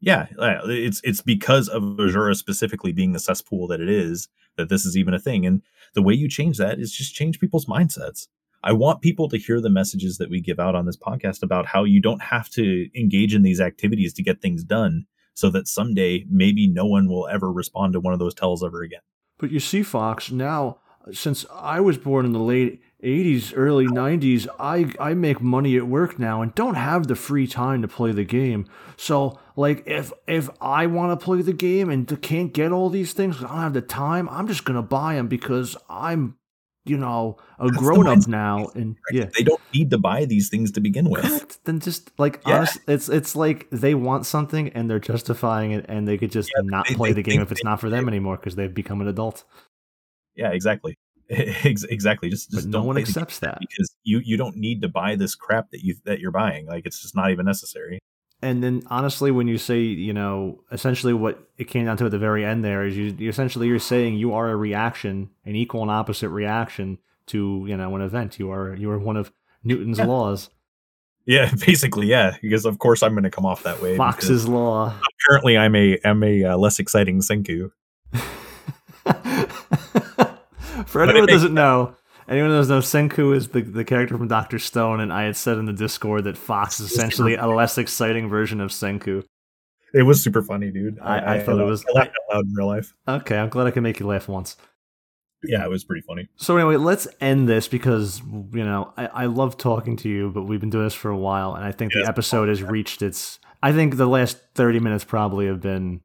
yeah, 0.00 0.26
it's 0.64 1.00
it's 1.02 1.22
because 1.22 1.68
of 1.68 1.98
Asura 1.98 2.34
specifically 2.34 2.92
being 2.92 3.12
the 3.12 3.18
cesspool 3.18 3.66
that 3.68 3.80
it 3.80 3.88
is 3.88 4.28
that 4.56 4.68
this 4.68 4.84
is 4.84 4.96
even 4.96 5.14
a 5.14 5.18
thing. 5.18 5.44
And 5.44 5.62
the 5.94 6.02
way 6.02 6.14
you 6.14 6.28
change 6.28 6.58
that 6.58 6.78
is 6.78 6.92
just 6.92 7.14
change 7.14 7.40
people's 7.40 7.66
mindsets. 7.66 8.28
I 8.62 8.72
want 8.72 9.02
people 9.02 9.28
to 9.28 9.38
hear 9.38 9.60
the 9.60 9.70
messages 9.70 10.18
that 10.18 10.30
we 10.30 10.40
give 10.40 10.58
out 10.58 10.74
on 10.74 10.86
this 10.86 10.96
podcast 10.96 11.42
about 11.42 11.66
how 11.66 11.84
you 11.84 12.00
don't 12.00 12.22
have 12.22 12.48
to 12.50 12.88
engage 12.98 13.34
in 13.34 13.42
these 13.42 13.60
activities 13.60 14.12
to 14.14 14.22
get 14.22 14.40
things 14.40 14.64
done 14.64 15.06
so 15.38 15.50
that 15.50 15.68
someday 15.68 16.24
maybe 16.28 16.66
no 16.66 16.84
one 16.84 17.08
will 17.08 17.28
ever 17.28 17.52
respond 17.52 17.92
to 17.92 18.00
one 18.00 18.12
of 18.12 18.18
those 18.18 18.34
tells 18.34 18.64
ever 18.64 18.82
again. 18.82 19.02
But 19.38 19.52
you 19.52 19.60
see, 19.60 19.84
Fox, 19.84 20.32
now 20.32 20.78
since 21.12 21.46
I 21.54 21.78
was 21.78 21.96
born 21.96 22.26
in 22.26 22.32
the 22.32 22.40
late 22.40 22.82
80s, 23.04 23.52
early 23.54 23.86
90s, 23.86 24.48
I, 24.58 24.92
I 24.98 25.14
make 25.14 25.40
money 25.40 25.76
at 25.76 25.86
work 25.86 26.18
now 26.18 26.42
and 26.42 26.52
don't 26.56 26.74
have 26.74 27.06
the 27.06 27.14
free 27.14 27.46
time 27.46 27.82
to 27.82 27.88
play 27.88 28.10
the 28.10 28.24
game. 28.24 28.66
So, 28.96 29.38
like, 29.54 29.84
if 29.86 30.12
if 30.26 30.50
I 30.60 30.86
want 30.86 31.18
to 31.18 31.24
play 31.24 31.42
the 31.42 31.52
game 31.52 31.88
and 31.88 32.20
can't 32.20 32.52
get 32.52 32.72
all 32.72 32.90
these 32.90 33.12
things, 33.12 33.36
I 33.38 33.48
don't 33.48 33.58
have 33.58 33.72
the 33.74 33.80
time, 33.80 34.28
I'm 34.28 34.48
just 34.48 34.64
going 34.64 34.76
to 34.76 34.82
buy 34.82 35.14
them 35.14 35.28
because 35.28 35.76
I'm, 35.88 36.36
you 36.88 36.96
know, 36.96 37.36
a 37.58 37.70
grown 37.70 38.06
up 38.06 38.26
now. 38.26 38.68
And 38.74 38.96
yeah. 39.12 39.26
They 39.36 39.44
don't 39.44 39.60
need 39.74 39.90
to 39.90 39.98
buy 39.98 40.24
these 40.24 40.48
things 40.48 40.72
to 40.72 40.80
begin 40.80 41.10
with. 41.10 41.22
Correct. 41.22 41.58
Then 41.64 41.80
just, 41.80 42.10
like, 42.18 42.42
yeah. 42.46 42.66
it's, 42.86 43.08
it's 43.08 43.36
like 43.36 43.68
they 43.70 43.94
want 43.94 44.26
something 44.26 44.68
and 44.70 44.90
they're 44.90 44.98
justifying 44.98 45.72
it 45.72 45.86
and 45.88 46.06
they 46.06 46.18
could 46.18 46.32
just 46.32 46.50
yeah, 46.56 46.62
not 46.64 46.88
they, 46.88 46.94
play 46.94 47.10
they, 47.10 47.14
the 47.14 47.22
game 47.22 47.36
they, 47.38 47.42
if 47.42 47.52
it's 47.52 47.64
not 47.64 47.80
for 47.80 47.90
them 47.90 48.08
anymore 48.08 48.36
because 48.36 48.56
they've 48.56 48.74
become 48.74 49.00
an 49.00 49.08
adult. 49.08 49.44
Yeah, 50.34 50.50
exactly. 50.50 50.96
exactly. 51.28 52.30
Just, 52.30 52.50
just 52.50 52.66
no 52.66 52.82
one 52.82 52.96
accepts 52.96 53.40
that 53.40 53.58
because 53.60 53.94
you 54.02 54.20
you 54.24 54.38
don't 54.38 54.56
need 54.56 54.80
to 54.80 54.88
buy 54.88 55.14
this 55.14 55.34
crap 55.34 55.70
that 55.72 55.84
you 55.84 55.94
that 56.06 56.20
you're 56.20 56.30
buying. 56.30 56.64
Like 56.64 56.86
it's 56.86 57.02
just 57.02 57.14
not 57.14 57.30
even 57.30 57.44
necessary. 57.44 57.98
And 58.40 58.62
then 58.62 58.82
honestly, 58.86 59.30
when 59.30 59.48
you 59.48 59.58
say 59.58 59.80
you 59.80 60.12
know 60.12 60.60
essentially 60.70 61.12
what 61.12 61.42
it 61.56 61.64
came 61.64 61.86
down 61.86 61.96
to 61.98 62.04
at 62.04 62.10
the 62.10 62.18
very 62.18 62.44
end 62.44 62.64
there 62.64 62.86
is 62.86 62.96
you, 62.96 63.14
you 63.18 63.28
essentially 63.28 63.66
you're 63.66 63.78
saying 63.78 64.14
you 64.16 64.32
are 64.34 64.48
a 64.48 64.56
reaction, 64.56 65.30
an 65.44 65.56
equal 65.56 65.82
and 65.82 65.90
opposite 65.90 66.28
reaction 66.28 66.98
to 67.26 67.64
you 67.68 67.76
know 67.76 67.94
an 67.96 68.02
event. 68.02 68.38
You 68.38 68.50
are 68.52 68.74
you 68.74 68.90
are 68.90 68.98
one 68.98 69.16
of 69.16 69.32
Newton's 69.64 69.98
yeah. 69.98 70.06
laws. 70.06 70.50
Yeah, 71.26 71.52
basically, 71.66 72.06
yeah. 72.06 72.36
Because 72.40 72.64
of 72.64 72.78
course 72.78 73.02
I'm 73.02 73.12
going 73.12 73.24
to 73.24 73.30
come 73.30 73.44
off 73.44 73.62
that 73.64 73.82
way. 73.82 73.96
Fox's 73.96 74.48
law. 74.48 74.94
Apparently, 75.26 75.58
I'm 75.58 75.76
a 75.76 75.98
I'm 76.04 76.22
a 76.22 76.44
uh, 76.44 76.56
less 76.56 76.78
exciting 76.78 77.20
Senku. 77.20 77.70
For 80.86 81.02
anyone 81.02 81.26
that 81.26 81.32
doesn't 81.32 81.54
know, 81.54 81.94
anyone 82.28 82.50
that 82.50 82.56
doesn't 82.56 82.74
know, 82.74 82.80
Senku 82.80 83.34
is 83.34 83.48
the, 83.48 83.62
the 83.62 83.84
character 83.84 84.16
from 84.16 84.28
Doctor 84.28 84.58
Stone, 84.58 85.00
and 85.00 85.12
I 85.12 85.24
had 85.24 85.36
said 85.36 85.58
in 85.58 85.66
the 85.66 85.72
Discord 85.72 86.24
that 86.24 86.36
Fox 86.36 86.80
is 86.80 86.90
essentially 86.90 87.34
a 87.34 87.46
less 87.46 87.78
exciting 87.78 88.28
version 88.28 88.60
of 88.60 88.70
Senku. 88.70 89.24
It 89.94 90.02
was 90.02 90.22
super 90.22 90.42
funny, 90.42 90.70
dude. 90.70 90.98
I, 91.00 91.18
I, 91.18 91.34
I 91.34 91.42
thought 91.42 91.58
I, 91.60 91.62
it 91.62 91.66
was. 91.66 91.84
I 91.88 91.98
laughed 91.98 92.10
out 92.10 92.34
loud 92.34 92.44
in 92.44 92.54
real 92.54 92.66
life. 92.66 92.94
Okay, 93.06 93.38
I'm 93.38 93.48
glad 93.48 93.66
I 93.66 93.70
can 93.70 93.82
make 93.82 93.98
you 93.98 94.06
laugh 94.06 94.28
once. 94.28 94.56
Yeah, 95.44 95.64
it 95.64 95.70
was 95.70 95.84
pretty 95.84 96.02
funny. 96.02 96.28
So 96.36 96.56
anyway, 96.56 96.76
let's 96.76 97.06
end 97.20 97.48
this 97.48 97.68
because 97.68 98.20
you 98.20 98.64
know 98.64 98.92
I, 98.96 99.06
I 99.06 99.26
love 99.26 99.56
talking 99.56 99.96
to 99.98 100.08
you, 100.08 100.30
but 100.30 100.42
we've 100.42 100.60
been 100.60 100.70
doing 100.70 100.84
this 100.84 100.94
for 100.94 101.10
a 101.10 101.16
while, 101.16 101.54
and 101.54 101.64
I 101.64 101.72
think 101.72 101.94
yeah, 101.94 102.02
the 102.02 102.08
episode 102.08 102.48
has 102.48 102.62
reached 102.62 103.02
its. 103.02 103.38
I 103.62 103.72
think 103.72 103.96
the 103.96 104.06
last 104.06 104.38
thirty 104.54 104.80
minutes 104.80 105.04
probably 105.04 105.46
have 105.46 105.60
been, 105.60 106.00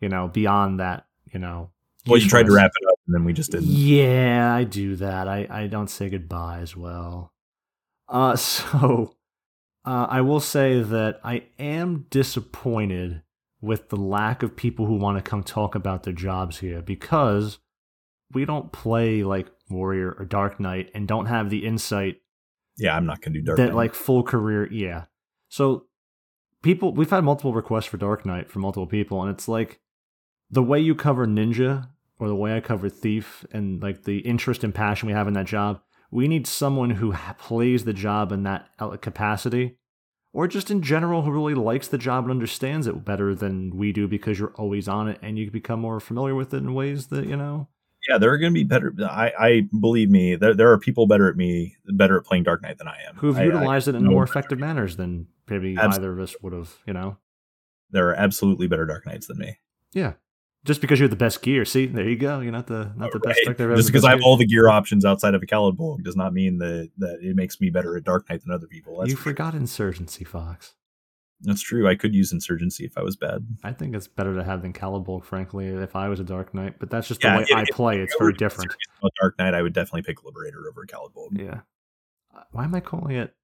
you 0.00 0.08
know, 0.08 0.28
beyond 0.28 0.80
that. 0.80 1.06
You 1.32 1.38
know, 1.38 1.70
well, 2.06 2.18
you 2.18 2.28
tried 2.28 2.46
to 2.46 2.52
wrap 2.52 2.70
it 2.80 2.88
up, 2.90 2.97
and 3.08 3.14
then 3.14 3.24
we 3.24 3.32
just 3.32 3.50
didn't. 3.50 3.68
Yeah, 3.68 4.54
I 4.54 4.64
do 4.64 4.94
that. 4.96 5.26
I 5.28 5.46
I 5.50 5.66
don't 5.66 5.88
say 5.88 6.10
goodbye 6.10 6.58
as 6.60 6.76
well. 6.76 7.32
Uh, 8.06 8.36
so 8.36 9.14
uh, 9.84 10.06
I 10.10 10.20
will 10.20 10.40
say 10.40 10.82
that 10.82 11.20
I 11.24 11.44
am 11.58 12.06
disappointed 12.10 13.22
with 13.60 13.88
the 13.88 13.96
lack 13.96 14.42
of 14.42 14.54
people 14.54 14.86
who 14.86 14.94
want 14.94 15.16
to 15.16 15.28
come 15.28 15.42
talk 15.42 15.74
about 15.74 16.02
their 16.02 16.12
jobs 16.12 16.58
here 16.58 16.82
because 16.82 17.58
we 18.32 18.44
don't 18.44 18.72
play 18.72 19.24
like 19.24 19.48
Warrior 19.70 20.14
or 20.18 20.26
Dark 20.26 20.60
Knight 20.60 20.90
and 20.94 21.08
don't 21.08 21.26
have 21.26 21.48
the 21.48 21.66
insight. 21.66 22.20
Yeah, 22.76 22.94
I'm 22.94 23.06
not 23.06 23.22
gonna 23.22 23.38
do 23.38 23.42
Dark 23.42 23.56
that 23.56 23.66
Knight. 23.68 23.74
like 23.74 23.94
full 23.94 24.22
career. 24.22 24.70
Yeah, 24.70 25.04
so 25.48 25.86
people 26.62 26.92
we've 26.92 27.08
had 27.08 27.24
multiple 27.24 27.54
requests 27.54 27.86
for 27.86 27.96
Dark 27.96 28.26
Knight 28.26 28.50
from 28.50 28.60
multiple 28.62 28.86
people, 28.86 29.22
and 29.22 29.30
it's 29.30 29.48
like 29.48 29.80
the 30.50 30.62
way 30.62 30.78
you 30.78 30.94
cover 30.94 31.26
Ninja 31.26 31.88
or 32.18 32.28
the 32.28 32.34
way 32.34 32.56
I 32.56 32.60
cover 32.60 32.88
Thief 32.88 33.44
and 33.52 33.82
like 33.82 34.04
the 34.04 34.18
interest 34.18 34.64
and 34.64 34.74
passion 34.74 35.06
we 35.06 35.12
have 35.12 35.28
in 35.28 35.34
that 35.34 35.46
job, 35.46 35.80
we 36.10 36.28
need 36.28 36.46
someone 36.46 36.90
who 36.90 37.14
plays 37.38 37.84
the 37.84 37.92
job 37.92 38.32
in 38.32 38.42
that 38.44 38.68
uh, 38.78 38.96
capacity 38.96 39.76
or 40.32 40.46
just 40.46 40.70
in 40.70 40.82
general 40.82 41.22
who 41.22 41.30
really 41.30 41.54
likes 41.54 41.88
the 41.88 41.98
job 41.98 42.24
and 42.24 42.30
understands 42.30 42.86
it 42.86 43.04
better 43.04 43.34
than 43.34 43.76
we 43.76 43.92
do 43.92 44.06
because 44.06 44.38
you're 44.38 44.54
always 44.54 44.88
on 44.88 45.08
it 45.08 45.18
and 45.22 45.38
you 45.38 45.50
become 45.50 45.80
more 45.80 46.00
familiar 46.00 46.34
with 46.34 46.52
it 46.52 46.58
in 46.58 46.74
ways 46.74 47.08
that, 47.08 47.26
you 47.26 47.36
know. 47.36 47.68
Yeah, 48.08 48.18
there 48.18 48.30
are 48.32 48.38
going 48.38 48.52
to 48.52 48.54
be 48.54 48.64
better. 48.64 48.94
I, 49.02 49.32
I 49.38 49.68
believe 49.80 50.08
me, 50.10 50.36
there, 50.36 50.54
there 50.54 50.70
are 50.70 50.78
people 50.78 51.06
better 51.06 51.28
at 51.28 51.36
me, 51.36 51.76
better 51.86 52.16
at 52.16 52.24
playing 52.24 52.44
Dark 52.44 52.62
Knight 52.62 52.78
than 52.78 52.88
I 52.88 52.98
am. 53.08 53.16
Who've 53.16 53.38
utilized 53.38 53.88
I, 53.88 53.92
I, 53.92 53.94
it 53.96 53.98
in 53.98 54.06
more 54.06 54.22
effective 54.22 54.58
manners 54.58 54.96
than 54.96 55.26
maybe 55.48 55.76
either 55.76 56.12
of 56.12 56.20
us 56.20 56.36
would 56.40 56.52
have, 56.52 56.72
you 56.86 56.92
know. 56.92 57.16
There 57.90 58.08
are 58.10 58.14
absolutely 58.14 58.66
better 58.66 58.86
Dark 58.86 59.06
Knights 59.06 59.26
than 59.26 59.38
me. 59.38 59.58
Yeah, 59.92 60.12
just 60.68 60.82
because 60.82 61.00
you're 61.00 61.08
the 61.08 61.16
best 61.16 61.42
gear. 61.42 61.64
See, 61.64 61.86
there 61.86 62.08
you 62.08 62.16
go. 62.16 62.40
You're 62.40 62.52
not 62.52 62.66
the 62.66 62.92
not 62.94 63.10
the 63.10 63.18
best. 63.18 63.40
Right. 63.46 63.76
Just 63.76 63.88
because 63.88 64.04
I 64.04 64.10
have 64.10 64.20
all 64.22 64.36
the 64.36 64.46
gear 64.46 64.68
options 64.68 65.04
outside 65.04 65.34
of 65.34 65.42
a 65.42 65.46
Caliburn 65.46 66.04
does 66.04 66.14
not 66.14 66.32
mean 66.32 66.58
that 66.58 66.90
that 66.98 67.18
it 67.22 67.34
makes 67.34 67.60
me 67.60 67.70
better 67.70 67.96
at 67.96 68.04
Dark 68.04 68.28
Knight 68.28 68.44
than 68.44 68.52
other 68.52 68.66
people. 68.66 68.98
That's 68.98 69.10
you 69.10 69.16
forgot. 69.16 69.54
Insurgency, 69.54 70.24
Fox. 70.24 70.74
That's 71.40 71.62
true. 71.62 71.88
I 71.88 71.94
could 71.94 72.14
use 72.14 72.32
Insurgency 72.32 72.84
if 72.84 72.98
I 72.98 73.02
was 73.02 73.16
bad. 73.16 73.46
I 73.64 73.72
think 73.72 73.96
it's 73.96 74.08
better 74.08 74.34
to 74.34 74.44
have 74.44 74.60
than 74.60 74.72
Caliburn, 74.72 75.24
frankly, 75.24 75.68
if 75.68 75.96
I 75.96 76.08
was 76.08 76.20
a 76.20 76.24
Dark 76.24 76.52
Knight. 76.52 76.78
But 76.78 76.90
that's 76.90 77.08
just 77.08 77.22
the 77.22 77.28
yeah, 77.28 77.38
way 77.38 77.46
I 77.54 77.64
play. 77.72 78.00
It's 78.00 78.14
very 78.18 78.34
different. 78.34 78.74
Dark 79.20 79.38
Knight, 79.38 79.54
I 79.54 79.62
would 79.62 79.72
definitely 79.72 80.02
pick 80.02 80.22
Liberator 80.24 80.68
over 80.68 80.84
Caliburn. 80.84 81.38
Yeah. 81.38 81.60
Why 82.50 82.64
am 82.64 82.74
I 82.74 82.80
calling 82.80 83.16
it 83.16 83.34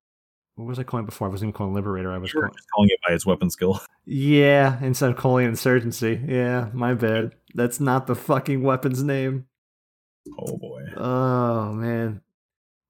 what 0.57 0.66
was 0.66 0.78
I 0.78 0.84
calling 0.84 1.07
before? 1.07 1.28
I 1.28 1.31
wasn't 1.31 1.49
even 1.49 1.57
calling 1.57 1.74
Liberator. 1.74 2.12
I 2.12 2.18
was 2.18 2.33
calling... 2.33 2.50
calling... 2.74 2.91
it 2.91 3.00
by 3.07 3.15
its 3.15 3.26
weapon 3.26 3.50
skill. 3.50 3.81
Yeah, 4.07 4.78
instead 4.83 5.08
of 5.08 5.16
calling 5.16 5.47
it 5.47 5.49
Insurgency. 5.49 6.20
Yeah, 6.28 6.68
my 6.74 6.92
bad. 6.92 7.34
That's 7.55 7.81
not 7.81 8.07
the 8.07 8.15
fucking 8.15 8.62
weapon's 8.62 9.02
name. 9.02 9.47
Oh 10.39 10.58
boy. 10.58 10.83
Oh 10.94 11.73
man. 11.73 12.20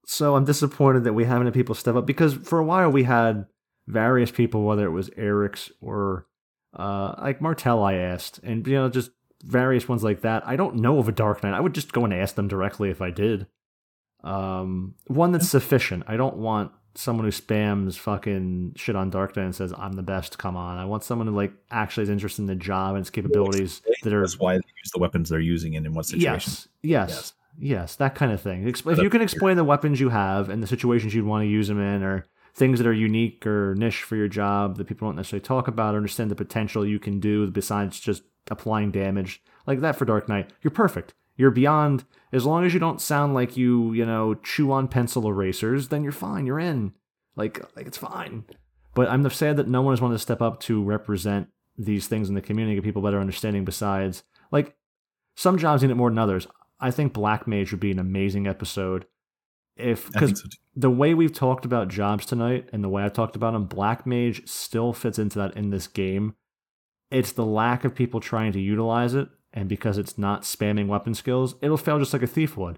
So 0.05 0.35
I'm 0.35 0.43
disappointed 0.43 1.05
that 1.05 1.13
we 1.13 1.23
haven't 1.23 1.47
had 1.47 1.53
people 1.53 1.73
step 1.73 1.95
up 1.95 2.05
because 2.05 2.33
for 2.33 2.59
a 2.59 2.65
while 2.65 2.91
we 2.91 3.03
had 3.03 3.45
various 3.87 4.29
people, 4.29 4.63
whether 4.63 4.85
it 4.85 4.91
was 4.91 5.09
Eric's 5.15 5.71
or 5.79 6.27
uh, 6.73 7.15
like 7.21 7.41
Martel, 7.41 7.81
I 7.81 7.93
asked, 7.93 8.39
and 8.43 8.67
you 8.67 8.73
know, 8.73 8.89
just 8.89 9.11
various 9.43 9.87
ones 9.87 10.03
like 10.03 10.21
that. 10.21 10.45
I 10.45 10.55
don't 10.55 10.75
know 10.75 10.99
of 10.99 11.07
a 11.07 11.13
Dark 11.13 11.43
Knight. 11.43 11.53
I 11.53 11.61
would 11.61 11.73
just 11.73 11.93
go 11.93 12.03
and 12.03 12.13
ask 12.13 12.35
them 12.35 12.49
directly 12.49 12.89
if 12.89 13.01
I 13.01 13.11
did. 13.11 13.47
Um, 14.23 14.95
one 15.07 15.31
that's 15.31 15.47
sufficient. 15.47 16.03
I 16.07 16.17
don't 16.17 16.37
want 16.37 16.71
someone 16.95 17.25
who 17.25 17.31
spams 17.31 17.97
fucking 17.97 18.73
shit 18.75 18.95
on 18.95 19.09
Dark 19.09 19.35
Knight 19.35 19.45
and 19.45 19.55
says 19.55 19.73
I'm 19.77 19.93
the 19.93 20.03
best. 20.03 20.37
Come 20.37 20.55
on, 20.55 20.77
I 20.77 20.85
want 20.85 21.03
someone 21.03 21.27
who 21.27 21.35
like 21.35 21.53
actually 21.71 22.03
is 22.03 22.09
interested 22.09 22.41
in 22.41 22.47
the 22.47 22.55
job 22.55 22.95
and 22.95 23.01
its 23.01 23.09
capabilities 23.09 23.81
that 24.03 24.13
are. 24.13 24.21
That's 24.21 24.39
why 24.39 24.53
they 24.53 24.63
use 24.83 24.91
the 24.93 24.99
weapons 24.99 25.29
they're 25.29 25.39
using 25.39 25.75
and 25.75 25.85
in 25.85 25.93
what 25.93 26.05
situation. 26.05 26.51
Yes, 26.51 26.67
yes, 26.81 27.09
yes, 27.09 27.33
yes, 27.57 27.95
that 27.97 28.15
kind 28.15 28.31
of 28.31 28.41
thing. 28.41 28.67
If 28.67 28.85
you 28.97 29.09
can 29.09 29.21
explain 29.21 29.57
the 29.57 29.63
weapons 29.63 29.99
you 29.99 30.09
have 30.09 30.49
and 30.49 30.63
the 30.63 30.67
situations 30.67 31.13
you'd 31.13 31.25
want 31.25 31.43
to 31.43 31.47
use 31.47 31.67
them 31.67 31.79
in, 31.79 32.03
or 32.03 32.25
things 32.53 32.79
that 32.79 32.87
are 32.87 32.93
unique 32.93 33.45
or 33.45 33.75
niche 33.75 34.03
for 34.03 34.15
your 34.15 34.29
job 34.29 34.77
that 34.77 34.87
people 34.87 35.07
don't 35.07 35.17
necessarily 35.17 35.43
talk 35.43 35.67
about 35.67 35.93
or 35.93 35.97
understand 35.97 36.31
the 36.31 36.35
potential 36.35 36.85
you 36.85 36.99
can 36.99 37.19
do 37.19 37.45
besides 37.51 37.99
just 37.99 38.23
applying 38.49 38.91
damage, 38.91 39.43
like 39.67 39.81
that 39.81 39.95
for 39.97 40.05
Dark 40.05 40.29
Knight, 40.29 40.51
you're 40.61 40.71
perfect. 40.71 41.13
You're 41.37 41.51
beyond 41.51 42.05
as 42.31 42.45
long 42.45 42.65
as 42.65 42.73
you 42.73 42.79
don't 42.79 43.01
sound 43.01 43.33
like 43.33 43.57
you, 43.57 43.93
you 43.93 44.05
know, 44.05 44.35
chew 44.35 44.71
on 44.71 44.87
pencil 44.87 45.27
erasers, 45.27 45.89
then 45.89 46.03
you're 46.03 46.11
fine. 46.11 46.45
You're 46.45 46.59
in. 46.59 46.93
Like 47.35 47.59
like 47.75 47.87
it's 47.87 47.97
fine. 47.97 48.45
But 48.93 49.09
I'm 49.09 49.29
sad 49.29 49.57
that 49.57 49.67
no 49.67 49.81
one 49.81 49.93
has 49.93 50.01
wanted 50.01 50.15
to 50.15 50.19
step 50.19 50.41
up 50.41 50.59
to 50.61 50.81
represent 50.81 51.49
these 51.77 52.07
things 52.07 52.29
in 52.29 52.35
the 52.35 52.41
community, 52.41 52.75
give 52.75 52.83
people 52.83 53.01
better 53.01 53.19
understanding 53.19 53.65
besides 53.65 54.23
like 54.51 54.75
some 55.35 55.57
jobs 55.57 55.81
need 55.81 55.91
it 55.91 55.95
more 55.95 56.09
than 56.09 56.17
others. 56.17 56.47
I 56.79 56.91
think 56.91 57.13
Black 57.13 57.47
Mage 57.47 57.71
would 57.71 57.79
be 57.79 57.91
an 57.91 57.99
amazing 57.99 58.47
episode. 58.47 59.05
If 59.75 60.09
because 60.11 60.39
so 60.39 60.47
the 60.75 60.89
way 60.89 61.13
we've 61.13 61.33
talked 61.33 61.65
about 61.65 61.89
jobs 61.89 62.25
tonight 62.25 62.69
and 62.71 62.81
the 62.81 62.89
way 62.89 63.03
I've 63.03 63.13
talked 63.13 63.35
about 63.35 63.51
them, 63.51 63.65
Black 63.65 64.05
Mage 64.05 64.47
still 64.47 64.93
fits 64.93 65.19
into 65.19 65.39
that 65.39 65.57
in 65.57 65.69
this 65.69 65.87
game. 65.87 66.35
It's 67.11 67.33
the 67.33 67.45
lack 67.45 67.83
of 67.83 67.93
people 67.93 68.21
trying 68.21 68.53
to 68.53 68.61
utilize 68.61 69.13
it 69.13 69.27
and 69.55 69.69
because 69.69 69.97
it's 69.97 70.17
not 70.17 70.43
spamming 70.43 70.87
weapon 70.87 71.15
skills, 71.15 71.55
it'll 71.61 71.77
fail 71.77 71.97
just 71.97 72.13
like 72.13 72.21
a 72.21 72.27
thief 72.27 72.57
would. 72.57 72.77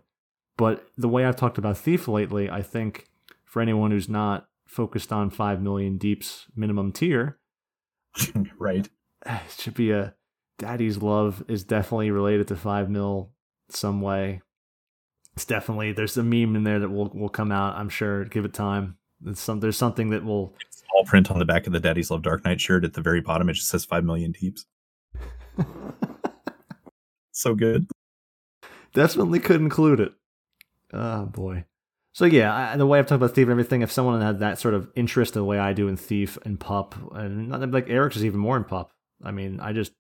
But 0.56 0.88
the 0.98 1.10
way 1.10 1.26
I've 1.26 1.36
talked 1.36 1.58
about 1.58 1.78
thief 1.78 2.08
lately, 2.08 2.50
I 2.50 2.62
think 2.62 3.08
for 3.44 3.62
anyone 3.62 3.92
who's 3.92 4.08
not 4.08 4.48
focused 4.68 5.12
on 5.12 5.30
five 5.30 5.62
million 5.62 5.98
deeps 5.98 6.46
minimum 6.56 6.92
tier, 6.92 7.40
right, 8.60 8.88
it 9.26 9.42
should 9.58 9.74
be 9.74 9.92
a 9.92 10.14
daddy's 10.60 10.98
love 10.98 11.44
is 11.48 11.64
definitely 11.64 12.12
related 12.12 12.48
to 12.48 12.56
five 12.56 12.90
mil 12.90 13.32
some 13.70 14.02
way. 14.02 14.42
It's 15.36 15.46
definitely 15.46 15.92
there's 15.92 16.18
a 16.18 16.24
meme 16.24 16.56
in 16.56 16.64
there 16.64 16.80
that 16.80 16.90
will 16.90 17.10
will 17.14 17.30
come 17.30 17.52
out. 17.52 17.76
I'm 17.76 17.90
sure. 17.90 18.26
Give 18.26 18.46
it 18.46 18.54
time. 18.54 18.98
It's 19.26 19.42
some 19.42 19.60
there's 19.60 19.78
something 19.78 20.10
that 20.12 20.24
will. 20.24 20.56
It's 20.68 20.84
all 20.96 21.06
print 21.06 21.30
on 21.30 21.38
the 21.40 21.46
back 21.46 21.68
of 21.68 21.74
the 21.74 21.80
Daddy's 21.80 22.10
Love 22.10 22.24
Dark 22.24 22.44
Knight 22.46 22.62
shirt 22.62 22.84
at 22.84 22.94
the 22.94 23.02
very 23.02 23.22
bottom. 23.22 23.50
It 23.50 23.54
just 23.54 23.70
says 23.70 23.86
five 23.86 24.04
million 24.04 24.32
deeps. 24.32 24.66
so 27.38 27.56
good. 27.56 27.88
Definitely 28.94 29.40
could 29.40 29.62
include 29.62 30.00
it. 30.00 30.14
Oh 30.94 31.26
boy. 31.26 31.66
So 32.14 32.26
yeah, 32.26 32.72
I, 32.74 32.78
the 32.78 32.88
way 32.88 32.98
I've 32.98 33.06
talked 33.06 33.22
about 33.22 33.36
Thief 33.36 33.44
and 33.44 33.52
everything, 33.52 33.84
if 33.84 33.92
someone 33.92 34.22
had 34.22 34.40
that 34.40 34.58
sort 34.58 34.74
of 34.74 34.90
interest 34.96 35.36
in 35.36 35.42
the 35.42 35.46
way 35.46 35.60
I 35.60 35.74
do 35.74 35.88
in 35.88 35.98
Thief 35.98 36.38
and 36.44 36.60
Pup, 36.60 36.96
and 37.14 37.50
not, 37.50 37.70
like 37.70 37.90
Eric's 37.90 38.16
is 38.16 38.26
even 38.26 38.40
more 38.40 38.58
in 38.58 38.64
Pup. 38.64 38.92
I 39.24 39.32
mean, 39.32 39.60
I 39.60 39.72
just 39.72 39.92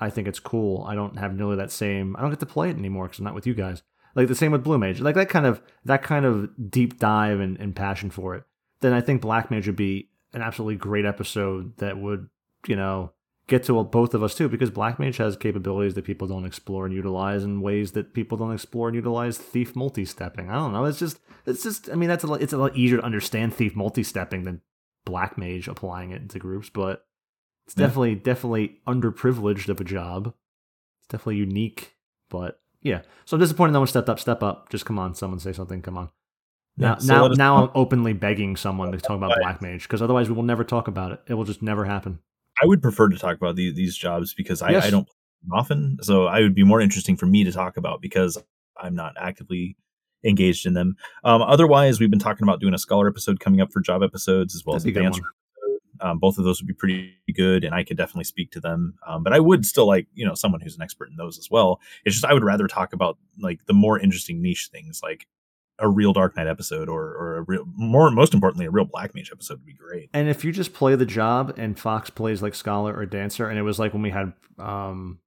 I 0.00 0.10
think 0.10 0.28
it's 0.28 0.38
cool. 0.38 0.84
I 0.84 0.94
don't 0.94 1.18
have 1.18 1.34
nearly 1.34 1.56
that 1.56 1.72
same. 1.72 2.14
I 2.16 2.20
don't 2.20 2.30
get 2.30 2.40
to 2.40 2.46
play 2.46 2.70
it 2.70 2.76
anymore 2.76 3.06
because 3.06 3.18
I'm 3.18 3.24
not 3.24 3.34
with 3.34 3.46
you 3.46 3.54
guys. 3.54 3.82
Like 4.14 4.28
the 4.28 4.34
same 4.34 4.52
with 4.52 4.64
Blue 4.64 4.78
Mage. 4.78 5.00
Like 5.00 5.16
that 5.16 5.28
kind 5.28 5.46
of 5.46 5.60
that 5.84 6.02
kind 6.02 6.24
of 6.24 6.70
deep 6.70 6.98
dive 6.98 7.40
and, 7.40 7.58
and 7.58 7.74
passion 7.74 8.10
for 8.10 8.36
it. 8.36 8.44
Then 8.80 8.92
I 8.92 9.00
think 9.00 9.22
Black 9.22 9.50
Mage 9.50 9.66
would 9.66 9.76
be 9.76 10.10
an 10.32 10.42
absolutely 10.42 10.76
great 10.76 11.04
episode 11.04 11.76
that 11.78 11.98
would 11.98 12.28
you 12.66 12.76
know 12.76 13.12
get 13.48 13.64
to 13.64 13.82
both 13.82 14.14
of 14.14 14.22
us 14.22 14.34
too, 14.34 14.48
because 14.48 14.70
Black 14.70 15.00
Mage 15.00 15.16
has 15.16 15.36
capabilities 15.36 15.94
that 15.94 16.04
people 16.04 16.28
don't 16.28 16.44
explore 16.44 16.86
and 16.86 16.94
utilize 16.94 17.42
in 17.42 17.60
ways 17.60 17.92
that 17.92 18.14
people 18.14 18.38
don't 18.38 18.52
explore 18.52 18.88
and 18.88 18.94
utilize 18.94 19.38
Thief 19.38 19.74
multi-stepping. 19.74 20.48
I 20.48 20.54
don't 20.54 20.72
know. 20.72 20.84
It's 20.84 20.98
just, 20.98 21.18
it's 21.46 21.62
just. 21.62 21.90
I 21.90 21.94
mean, 21.94 22.08
that's 22.08 22.24
a 22.24 22.32
it's 22.34 22.52
a 22.52 22.58
lot 22.58 22.76
easier 22.76 22.98
to 22.98 23.04
understand 23.04 23.54
Thief 23.54 23.74
multi-stepping 23.74 24.44
than 24.44 24.60
Black 25.04 25.36
Mage 25.36 25.66
applying 25.66 26.12
it 26.12 26.22
into 26.22 26.38
groups, 26.38 26.68
but 26.68 27.06
it's 27.66 27.74
yeah. 27.76 27.86
definitely 27.86 28.14
definitely 28.14 28.78
underprivileged 28.86 29.68
of 29.68 29.80
a 29.80 29.84
job. 29.84 30.34
It's 31.00 31.08
definitely 31.08 31.36
unique, 31.36 31.96
but 32.30 32.60
yeah. 32.82 33.00
So 33.24 33.36
I'm 33.36 33.40
disappointed 33.40 33.72
no 33.72 33.80
one 33.80 33.88
stepped 33.88 34.10
up. 34.10 34.20
Step 34.20 34.42
up. 34.42 34.68
Just 34.68 34.84
come 34.84 34.98
on, 34.98 35.14
someone 35.14 35.40
say 35.40 35.52
something. 35.52 35.82
Come 35.82 35.96
on. 35.96 36.10
Now, 36.76 36.90
yeah, 36.90 36.98
so 36.98 37.28
now, 37.28 37.28
now 37.28 37.56
I'm 37.64 37.70
openly 37.74 38.12
begging 38.12 38.54
someone 38.54 38.92
to 38.92 38.98
talk 38.98 39.16
about 39.16 39.36
Black 39.40 39.60
Mage 39.60 39.82
because 39.82 40.00
otherwise 40.00 40.28
we 40.28 40.36
will 40.36 40.44
never 40.44 40.62
talk 40.62 40.86
about 40.86 41.10
it. 41.10 41.20
It 41.26 41.34
will 41.34 41.44
just 41.44 41.60
never 41.60 41.86
happen. 41.86 42.20
I 42.62 42.66
would 42.66 42.82
prefer 42.82 43.08
to 43.08 43.18
talk 43.18 43.36
about 43.36 43.56
the, 43.56 43.72
these 43.72 43.96
jobs 43.96 44.34
because 44.34 44.62
I, 44.62 44.70
yes. 44.70 44.86
I 44.86 44.90
don't 44.90 45.08
often. 45.52 45.98
So 46.02 46.26
I 46.26 46.40
would 46.40 46.54
be 46.54 46.64
more 46.64 46.80
interesting 46.80 47.16
for 47.16 47.26
me 47.26 47.44
to 47.44 47.52
talk 47.52 47.76
about 47.76 48.00
because 48.00 48.38
I'm 48.76 48.94
not 48.94 49.14
actively 49.18 49.76
engaged 50.24 50.66
in 50.66 50.74
them. 50.74 50.96
Um, 51.24 51.42
otherwise, 51.42 52.00
we've 52.00 52.10
been 52.10 52.18
talking 52.18 52.42
about 52.42 52.60
doing 52.60 52.74
a 52.74 52.78
scholar 52.78 53.08
episode 53.08 53.40
coming 53.40 53.60
up 53.60 53.72
for 53.72 53.80
job 53.80 54.02
episodes 54.02 54.54
as 54.54 54.64
well 54.64 54.74
That'd 54.74 54.96
as 54.96 54.96
advanced. 54.96 55.20
Um, 56.00 56.20
both 56.20 56.38
of 56.38 56.44
those 56.44 56.60
would 56.60 56.68
be 56.68 56.74
pretty 56.74 57.12
good, 57.34 57.64
and 57.64 57.74
I 57.74 57.82
could 57.82 57.96
definitely 57.96 58.24
speak 58.24 58.52
to 58.52 58.60
them. 58.60 58.94
Um, 59.06 59.24
but 59.24 59.32
I 59.32 59.40
would 59.40 59.66
still 59.66 59.86
like, 59.86 60.06
you 60.14 60.24
know, 60.24 60.34
someone 60.34 60.60
who's 60.60 60.76
an 60.76 60.82
expert 60.82 61.08
in 61.10 61.16
those 61.16 61.38
as 61.38 61.50
well. 61.50 61.80
It's 62.04 62.14
just 62.14 62.24
I 62.24 62.32
would 62.32 62.44
rather 62.44 62.68
talk 62.68 62.92
about 62.92 63.18
like 63.40 63.66
the 63.66 63.72
more 63.72 63.98
interesting 63.98 64.40
niche 64.40 64.68
things, 64.70 65.00
like 65.02 65.26
a 65.78 65.88
real 65.88 66.12
Dark 66.12 66.36
Knight 66.36 66.46
episode 66.46 66.88
or 66.88 67.02
or 67.02 67.36
a 67.38 67.42
real 67.42 67.64
more 67.74 68.10
most 68.10 68.34
importantly 68.34 68.66
a 68.66 68.70
real 68.70 68.84
Black 68.84 69.14
Mage 69.14 69.30
episode 69.32 69.58
would 69.58 69.66
be 69.66 69.74
great. 69.74 70.10
And 70.12 70.28
if 70.28 70.44
you 70.44 70.52
just 70.52 70.72
play 70.72 70.94
the 70.94 71.06
job 71.06 71.54
and 71.56 71.78
Fox 71.78 72.10
plays 72.10 72.42
like 72.42 72.54
scholar 72.54 72.96
or 72.96 73.06
dancer, 73.06 73.48
and 73.48 73.58
it 73.58 73.62
was 73.62 73.78
like 73.78 73.92
when 73.92 74.02
we 74.02 74.10
had 74.10 74.32
um 74.58 75.20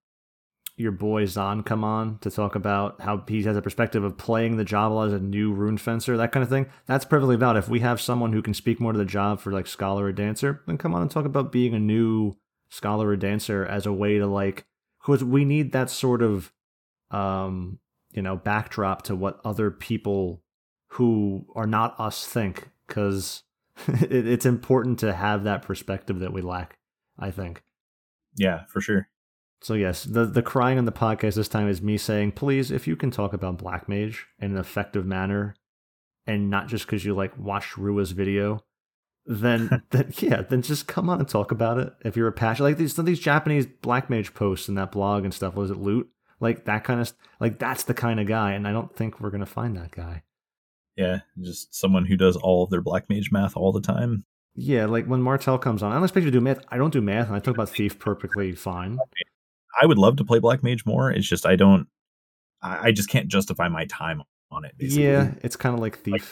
your 0.77 0.91
boy 0.91 1.25
Zahn 1.25 1.63
come 1.63 1.83
on 1.83 2.17
to 2.19 2.31
talk 2.31 2.55
about 2.55 3.01
how 3.01 3.23
he 3.27 3.43
has 3.43 3.55
a 3.55 3.61
perspective 3.61 4.03
of 4.03 4.17
playing 4.17 4.57
the 4.57 4.63
job 4.63 4.91
as 5.05 5.13
a 5.13 5.19
new 5.19 5.53
rune 5.53 5.77
fencer, 5.77 6.17
that 6.17 6.31
kind 6.31 6.43
of 6.43 6.49
thing. 6.49 6.65
That's 6.87 7.05
perfectly 7.05 7.35
valid. 7.35 7.57
If 7.57 7.69
we 7.69 7.81
have 7.81 8.01
someone 8.01 8.33
who 8.33 8.41
can 8.41 8.53
speak 8.53 8.79
more 8.79 8.91
to 8.91 8.97
the 8.97 9.05
job 9.05 9.39
for 9.39 9.51
like 9.51 9.67
scholar 9.67 10.05
or 10.05 10.11
dancer, 10.11 10.61
then 10.65 10.77
come 10.77 10.93
on 10.93 11.01
and 11.01 11.11
talk 11.11 11.25
about 11.25 11.51
being 11.51 11.73
a 11.73 11.79
new 11.79 12.35
scholar 12.69 13.09
or 13.09 13.15
dancer 13.15 13.65
as 13.65 13.85
a 13.85 13.93
way 13.93 14.17
to 14.17 14.25
like 14.25 14.65
because 15.01 15.23
we 15.23 15.45
need 15.45 15.71
that 15.73 15.89
sort 15.89 16.21
of 16.21 16.51
um 17.11 17.79
you 18.13 18.21
know 18.21 18.35
backdrop 18.35 19.01
to 19.03 19.15
what 19.15 19.39
other 19.43 19.71
people 19.71 20.41
who 20.91 21.45
are 21.55 21.67
not 21.67 21.99
us 21.99 22.25
think 22.25 22.69
because 22.87 23.43
it, 23.87 24.27
it's 24.27 24.45
important 24.45 24.99
to 24.99 25.13
have 25.13 25.43
that 25.43 25.61
perspective 25.61 26.19
that 26.19 26.33
we 26.33 26.41
lack 26.41 26.77
i 27.17 27.31
think. 27.31 27.63
Yeah 28.37 28.63
for 28.67 28.81
sure. 28.81 29.07
So 29.61 29.73
yes 29.73 30.03
the 30.03 30.25
the 30.25 30.41
crying 30.41 30.77
on 30.77 30.85
the 30.85 30.91
podcast 30.91 31.35
this 31.35 31.47
time 31.47 31.67
is 31.67 31.81
me 31.81 31.97
saying 31.97 32.33
please 32.33 32.71
if 32.71 32.87
you 32.87 32.95
can 32.95 33.11
talk 33.11 33.33
about 33.33 33.57
black 33.57 33.87
mage 33.87 34.27
in 34.39 34.51
an 34.51 34.57
effective 34.57 35.05
manner 35.05 35.55
and 36.25 36.49
not 36.49 36.67
just 36.67 36.85
because 36.85 37.05
you 37.05 37.15
like 37.15 37.37
watched 37.37 37.77
rua's 37.77 38.11
video 38.11 38.63
then 39.25 39.83
then 39.91 40.11
yeah 40.17 40.41
then 40.41 40.61
just 40.61 40.87
come 40.87 41.09
on 41.09 41.19
and 41.19 41.29
talk 41.29 41.51
about 41.51 41.77
it. 41.77 41.93
If 42.03 42.15
you're 42.15 42.27
a 42.27 42.33
passion 42.33 42.65
like 42.65 42.77
these 42.77 42.95
some 42.95 43.03
of 43.03 43.07
these 43.07 43.19
japanese 43.19 43.65
black 43.65 44.09
mage 44.09 44.33
posts 44.33 44.67
in 44.67 44.75
that 44.75 44.91
blog 44.91 45.23
and 45.23 45.33
stuff 45.33 45.55
was 45.55 45.71
it 45.71 45.77
loot 45.77 46.09
like 46.41 46.65
that 46.65 46.83
kind 46.83 46.99
of 46.99 47.13
like 47.39 47.59
that's 47.59 47.83
the 47.83 47.93
kind 47.93 48.19
of 48.19 48.27
guy, 48.27 48.53
and 48.53 48.67
I 48.67 48.73
don't 48.73 48.93
think 48.93 49.21
we're 49.21 49.29
gonna 49.29 49.45
find 49.45 49.77
that 49.77 49.91
guy. 49.91 50.23
Yeah, 50.97 51.19
just 51.39 51.73
someone 51.73 52.05
who 52.05 52.17
does 52.17 52.35
all 52.35 52.63
of 52.63 52.69
their 52.69 52.81
black 52.81 53.09
mage 53.09 53.31
math 53.31 53.55
all 53.55 53.71
the 53.71 53.81
time. 53.81 54.25
Yeah, 54.55 54.85
like 54.87 55.05
when 55.05 55.21
Martel 55.21 55.57
comes 55.57 55.81
on, 55.81 55.91
I 55.91 55.95
don't 55.95 56.03
expect 56.03 56.25
you 56.25 56.31
to 56.31 56.37
do 56.37 56.41
math. 56.41 56.59
I 56.69 56.77
don't 56.77 56.91
do 56.91 56.99
math, 56.99 57.27
and 57.27 57.35
I 57.35 57.39
talk 57.39 57.55
about 57.55 57.69
thief 57.75 57.99
perfectly 57.99 58.51
fine. 58.53 58.97
I 59.81 59.85
would 59.85 59.97
love 59.97 60.17
to 60.17 60.25
play 60.25 60.39
black 60.39 60.63
mage 60.63 60.85
more. 60.85 61.11
It's 61.11 61.27
just 61.27 61.45
I 61.45 61.55
don't. 61.55 61.87
I 62.63 62.91
just 62.91 63.09
can't 63.09 63.27
justify 63.27 63.69
my 63.69 63.85
time 63.85 64.21
on 64.51 64.65
it. 64.65 64.77
Basically. 64.77 65.05
Yeah, 65.05 65.31
it's 65.41 65.55
kind 65.55 65.73
of 65.73 65.81
like 65.81 65.97
thief. 65.97 66.13
Like, 66.13 66.23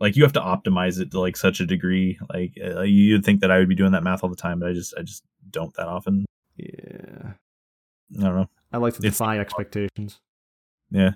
like, 0.00 0.16
you 0.16 0.22
have 0.22 0.34
to 0.34 0.40
optimize 0.40 1.00
it 1.00 1.10
to 1.12 1.20
like 1.20 1.38
such 1.38 1.60
a 1.60 1.66
degree. 1.66 2.18
Like 2.32 2.52
uh, 2.62 2.82
you'd 2.82 3.24
think 3.24 3.40
that 3.40 3.50
I 3.50 3.58
would 3.58 3.68
be 3.68 3.74
doing 3.74 3.92
that 3.92 4.02
math 4.02 4.22
all 4.22 4.30
the 4.30 4.36
time, 4.36 4.58
but 4.58 4.68
I 4.68 4.72
just 4.72 4.94
I 4.98 5.02
just 5.02 5.22
don't 5.50 5.74
that 5.74 5.86
often. 5.88 6.26
Yeah, 6.56 7.32
I 8.18 8.22
don't 8.22 8.36
know. 8.36 8.50
I 8.72 8.78
like 8.78 8.94
to 8.94 9.00
defy 9.00 9.38
expectations. 9.38 10.20
Yeah. 10.90 11.12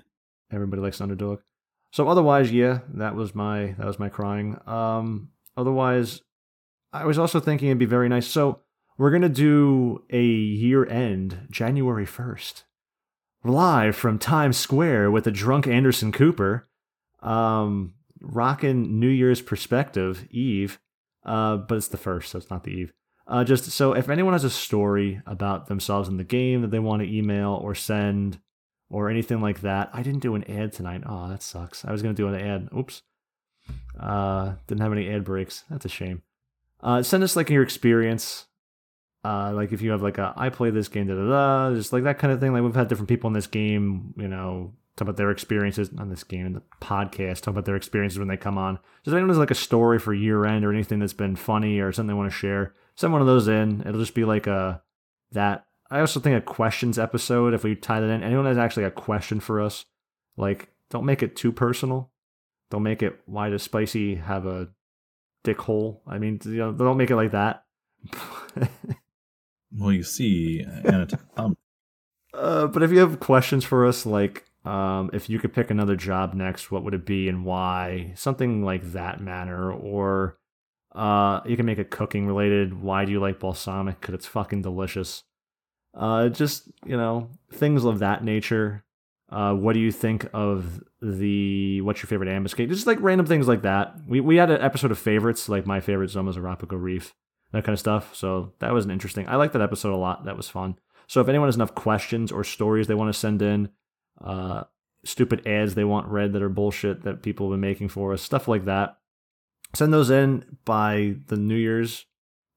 Everybody 0.51 0.81
likes 0.81 1.01
underdog. 1.01 1.39
So 1.91 2.07
otherwise, 2.07 2.51
yeah, 2.51 2.79
that 2.95 3.15
was 3.15 3.35
my 3.35 3.75
that 3.77 3.85
was 3.85 3.99
my 3.99 4.09
crying. 4.09 4.59
Um 4.65 5.29
otherwise, 5.55 6.21
I 6.91 7.05
was 7.05 7.19
also 7.19 7.39
thinking 7.39 7.69
it'd 7.69 7.77
be 7.77 7.85
very 7.85 8.09
nice. 8.09 8.27
So 8.27 8.61
we're 8.97 9.11
gonna 9.11 9.29
do 9.29 10.03
a 10.09 10.23
year 10.23 10.85
end, 10.85 11.47
January 11.49 12.05
first. 12.05 12.65
Live 13.43 13.95
from 13.95 14.17
Times 14.19 14.57
Square 14.57 15.11
with 15.11 15.25
the 15.25 15.31
drunk 15.31 15.67
Anderson 15.67 16.11
Cooper. 16.11 16.67
Um 17.21 17.93
rocking 18.23 18.99
New 18.99 19.09
Year's 19.09 19.41
perspective, 19.41 20.27
Eve. 20.31 20.79
Uh, 21.25 21.57
but 21.57 21.75
it's 21.75 21.87
the 21.87 21.97
first, 21.97 22.31
so 22.31 22.37
it's 22.37 22.49
not 22.49 22.63
the 22.63 22.71
Eve. 22.71 22.93
Uh, 23.25 23.43
just 23.43 23.71
so 23.71 23.93
if 23.93 24.09
anyone 24.09 24.33
has 24.33 24.43
a 24.43 24.49
story 24.49 25.21
about 25.25 25.67
themselves 25.67 26.09
in 26.09 26.17
the 26.17 26.23
game 26.23 26.61
that 26.61 26.71
they 26.71 26.79
want 26.79 27.01
to 27.01 27.09
email 27.09 27.59
or 27.63 27.73
send 27.73 28.39
or 28.89 29.09
anything 29.09 29.41
like 29.41 29.61
that, 29.61 29.89
I 29.93 30.03
didn't 30.03 30.21
do 30.21 30.35
an 30.35 30.43
ad 30.49 30.73
tonight. 30.73 31.03
Oh, 31.05 31.29
that 31.29 31.41
sucks. 31.41 31.85
I 31.85 31.91
was 31.91 32.01
going 32.01 32.13
to 32.13 32.21
do 32.21 32.27
an 32.27 32.35
ad. 32.35 32.69
Oops. 32.77 33.01
Uh, 33.97 34.55
didn't 34.67 34.81
have 34.81 34.91
any 34.91 35.09
ad 35.09 35.23
breaks. 35.23 35.63
That's 35.69 35.85
a 35.85 35.89
shame. 35.89 36.21
Uh, 36.81 37.01
send 37.01 37.23
us 37.23 37.35
like 37.35 37.49
your 37.49 37.63
experience. 37.63 38.45
Uh, 39.23 39.53
like 39.53 39.71
if 39.71 39.81
you 39.81 39.91
have 39.91 40.01
like 40.01 40.17
a 40.17 40.33
I 40.35 40.49
play 40.49 40.69
this 40.69 40.89
game, 40.89 41.07
da 41.07 41.15
da 41.15 41.29
da, 41.69 41.75
just 41.75 41.93
like 41.93 42.03
that 42.03 42.19
kind 42.19 42.33
of 42.33 42.41
thing. 42.41 42.51
Like 42.51 42.61
we've 42.61 42.75
had 42.75 42.89
different 42.89 43.07
people 43.07 43.29
in 43.29 43.33
this 43.33 43.47
game, 43.47 44.13
you 44.17 44.27
know, 44.27 44.73
talk 44.97 45.07
about 45.07 45.15
their 45.15 45.31
experiences 45.31 45.89
on 45.97 46.09
this 46.09 46.25
game 46.25 46.45
in 46.45 46.53
the 46.53 46.61
podcast, 46.81 47.41
talk 47.41 47.53
about 47.53 47.63
their 47.63 47.77
experiences 47.77 48.19
when 48.19 48.27
they 48.27 48.35
come 48.35 48.57
on. 48.57 48.79
Just 49.05 49.13
anyone 49.13 49.29
has 49.29 49.37
like 49.37 49.51
a 49.51 49.55
story 49.55 49.97
for 49.97 50.13
year 50.13 50.45
end 50.45 50.65
or 50.65 50.73
anything 50.73 50.99
that's 50.99 51.13
been 51.13 51.37
funny 51.37 51.79
or 51.79 51.93
something 51.93 52.07
they 52.07 52.19
want 52.19 52.29
to 52.29 52.37
share, 52.37 52.73
send 52.95 53.13
one 53.13 53.21
of 53.21 53.27
those 53.27 53.47
in. 53.47 53.81
It'll 53.81 53.99
just 53.99 54.15
be 54.15 54.25
like 54.25 54.47
a 54.47 54.81
that. 55.31 55.65
I 55.89 55.99
also 55.99 56.19
think 56.19 56.37
a 56.37 56.41
questions 56.41 56.97
episode 56.97 57.53
if 57.53 57.63
we 57.63 57.75
tie 57.75 57.99
that 57.99 58.09
in. 58.09 58.23
Anyone 58.23 58.45
has 58.45 58.57
actually 58.57 58.85
a 58.85 58.91
question 58.91 59.39
for 59.39 59.61
us, 59.61 59.85
like 60.37 60.69
don't 60.89 61.05
make 61.05 61.21
it 61.23 61.35
too 61.35 61.51
personal. 61.51 62.11
Don't 62.71 62.83
make 62.83 63.03
it 63.03 63.19
why 63.25 63.49
does 63.49 63.63
Spicy 63.63 64.15
have 64.15 64.45
a 64.45 64.69
dick 65.43 65.61
hole? 65.61 66.01
I 66.07 66.17
mean, 66.17 66.39
you 66.45 66.57
know, 66.57 66.71
don't 66.71 66.97
make 66.97 67.11
it 67.11 67.15
like 67.15 67.31
that. 67.31 67.65
well, 69.77 69.91
you 69.91 70.03
see, 70.03 70.65
um, 71.37 71.55
uh, 72.33 72.67
but 72.67 72.83
if 72.83 72.91
you 72.91 72.99
have 72.99 73.19
questions 73.19 73.63
for 73.63 73.85
us, 73.85 74.05
like 74.05 74.45
um, 74.65 75.09
if 75.13 75.29
you 75.29 75.39
could 75.39 75.53
pick 75.53 75.69
another 75.69 75.95
job 75.95 76.33
next, 76.33 76.71
what 76.71 76.83
would 76.83 76.93
it 76.93 77.05
be 77.05 77.27
and 77.27 77.45
why? 77.45 78.13
Something 78.15 78.63
like 78.63 78.93
that 78.93 79.21
manner. 79.21 79.71
Or 79.71 80.37
uh, 80.95 81.41
you 81.45 81.55
can 81.55 81.65
make 81.65 81.79
it 81.79 81.89
cooking 81.89 82.27
related. 82.27 82.81
Why 82.81 83.05
do 83.05 83.11
you 83.11 83.19
like 83.19 83.39
balsamic? 83.39 83.99
Because 83.99 84.15
it's 84.15 84.27
fucking 84.27 84.61
delicious. 84.61 85.23
Uh, 85.93 86.29
just, 86.29 86.71
you 86.85 86.97
know, 86.97 87.29
things 87.51 87.83
of 87.83 87.99
that 87.99 88.23
nature. 88.23 88.83
Uh, 89.29 89.53
what 89.53 89.73
do 89.73 89.79
you 89.79 89.91
think 89.91 90.27
of 90.33 90.83
the 91.01 91.81
what's 91.81 92.01
your 92.01 92.07
favorite 92.07 92.29
ambuscade? 92.29 92.69
Just 92.69 92.85
like 92.85 92.99
random 93.01 93.25
things 93.25 93.47
like 93.47 93.63
that. 93.63 93.95
We 94.07 94.21
we 94.21 94.35
had 94.35 94.51
an 94.51 94.61
episode 94.61 94.91
of 94.91 94.99
favorites, 94.99 95.49
like 95.49 95.65
my 95.65 95.79
favorite 95.79 96.09
zone 96.09 96.27
was 96.27 96.37
Arapago 96.37 96.75
Reef, 96.75 97.15
that 97.51 97.63
kind 97.63 97.73
of 97.73 97.79
stuff. 97.79 98.15
So 98.15 98.53
that 98.59 98.73
was 98.73 98.85
an 98.85 98.91
interesting. 98.91 99.27
I 99.27 99.35
liked 99.37 99.53
that 99.53 99.61
episode 99.61 99.93
a 99.93 99.97
lot. 99.97 100.25
That 100.25 100.37
was 100.37 100.49
fun. 100.49 100.75
So 101.07 101.19
if 101.19 101.27
anyone 101.27 101.47
has 101.47 101.55
enough 101.55 101.73
questions 101.73 102.31
or 102.31 102.43
stories 102.43 102.87
they 102.87 102.93
want 102.93 103.11
to 103.11 103.19
send 103.19 103.41
in, 103.41 103.69
uh, 104.23 104.63
stupid 105.03 105.47
ads 105.47 105.73
they 105.73 105.83
want 105.83 106.07
read 106.07 106.33
that 106.33 106.43
are 106.43 106.49
bullshit 106.49 107.03
that 107.03 107.23
people 107.23 107.47
have 107.47 107.53
been 107.53 107.61
making 107.61 107.89
for 107.89 108.13
us, 108.13 108.21
stuff 108.21 108.47
like 108.47 108.65
that. 108.65 108.97
Send 109.75 109.93
those 109.93 110.09
in 110.09 110.57
by 110.65 111.15
the 111.27 111.37
New 111.37 111.55
Year's, 111.55 112.05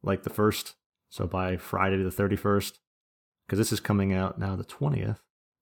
like 0.03 0.23
the 0.23 0.31
first. 0.31 0.75
So 1.09 1.27
by 1.27 1.57
Friday 1.57 2.03
the 2.03 2.11
31st, 2.11 2.73
because 3.47 3.59
this 3.59 3.73
is 3.73 3.81
coming 3.81 4.13
out 4.13 4.39
now 4.39 4.57
the 4.57 4.65
20th. 4.65 5.19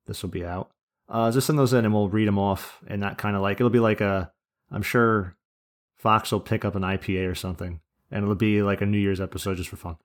This 0.06 0.22
will 0.22 0.30
be 0.30 0.44
out. 0.44 0.70
Uh, 1.08 1.30
just 1.30 1.46
send 1.46 1.58
those 1.58 1.72
in 1.72 1.84
and 1.84 1.94
we'll 1.94 2.08
read 2.08 2.26
them 2.26 2.38
off. 2.38 2.80
And 2.86 3.02
that 3.02 3.18
kind 3.18 3.36
of 3.36 3.42
like, 3.42 3.60
it'll 3.60 3.70
be 3.70 3.78
like 3.78 4.00
a, 4.00 4.32
I'm 4.70 4.82
sure 4.82 5.36
Fox 5.96 6.32
will 6.32 6.40
pick 6.40 6.64
up 6.64 6.74
an 6.74 6.82
IPA 6.82 7.30
or 7.30 7.34
something. 7.34 7.80
And 8.10 8.22
it'll 8.22 8.34
be 8.34 8.62
like 8.62 8.80
a 8.80 8.86
New 8.86 8.98
Year's 8.98 9.20
episode 9.20 9.56
just 9.56 9.68
for 9.68 9.76
fun. 9.76 9.96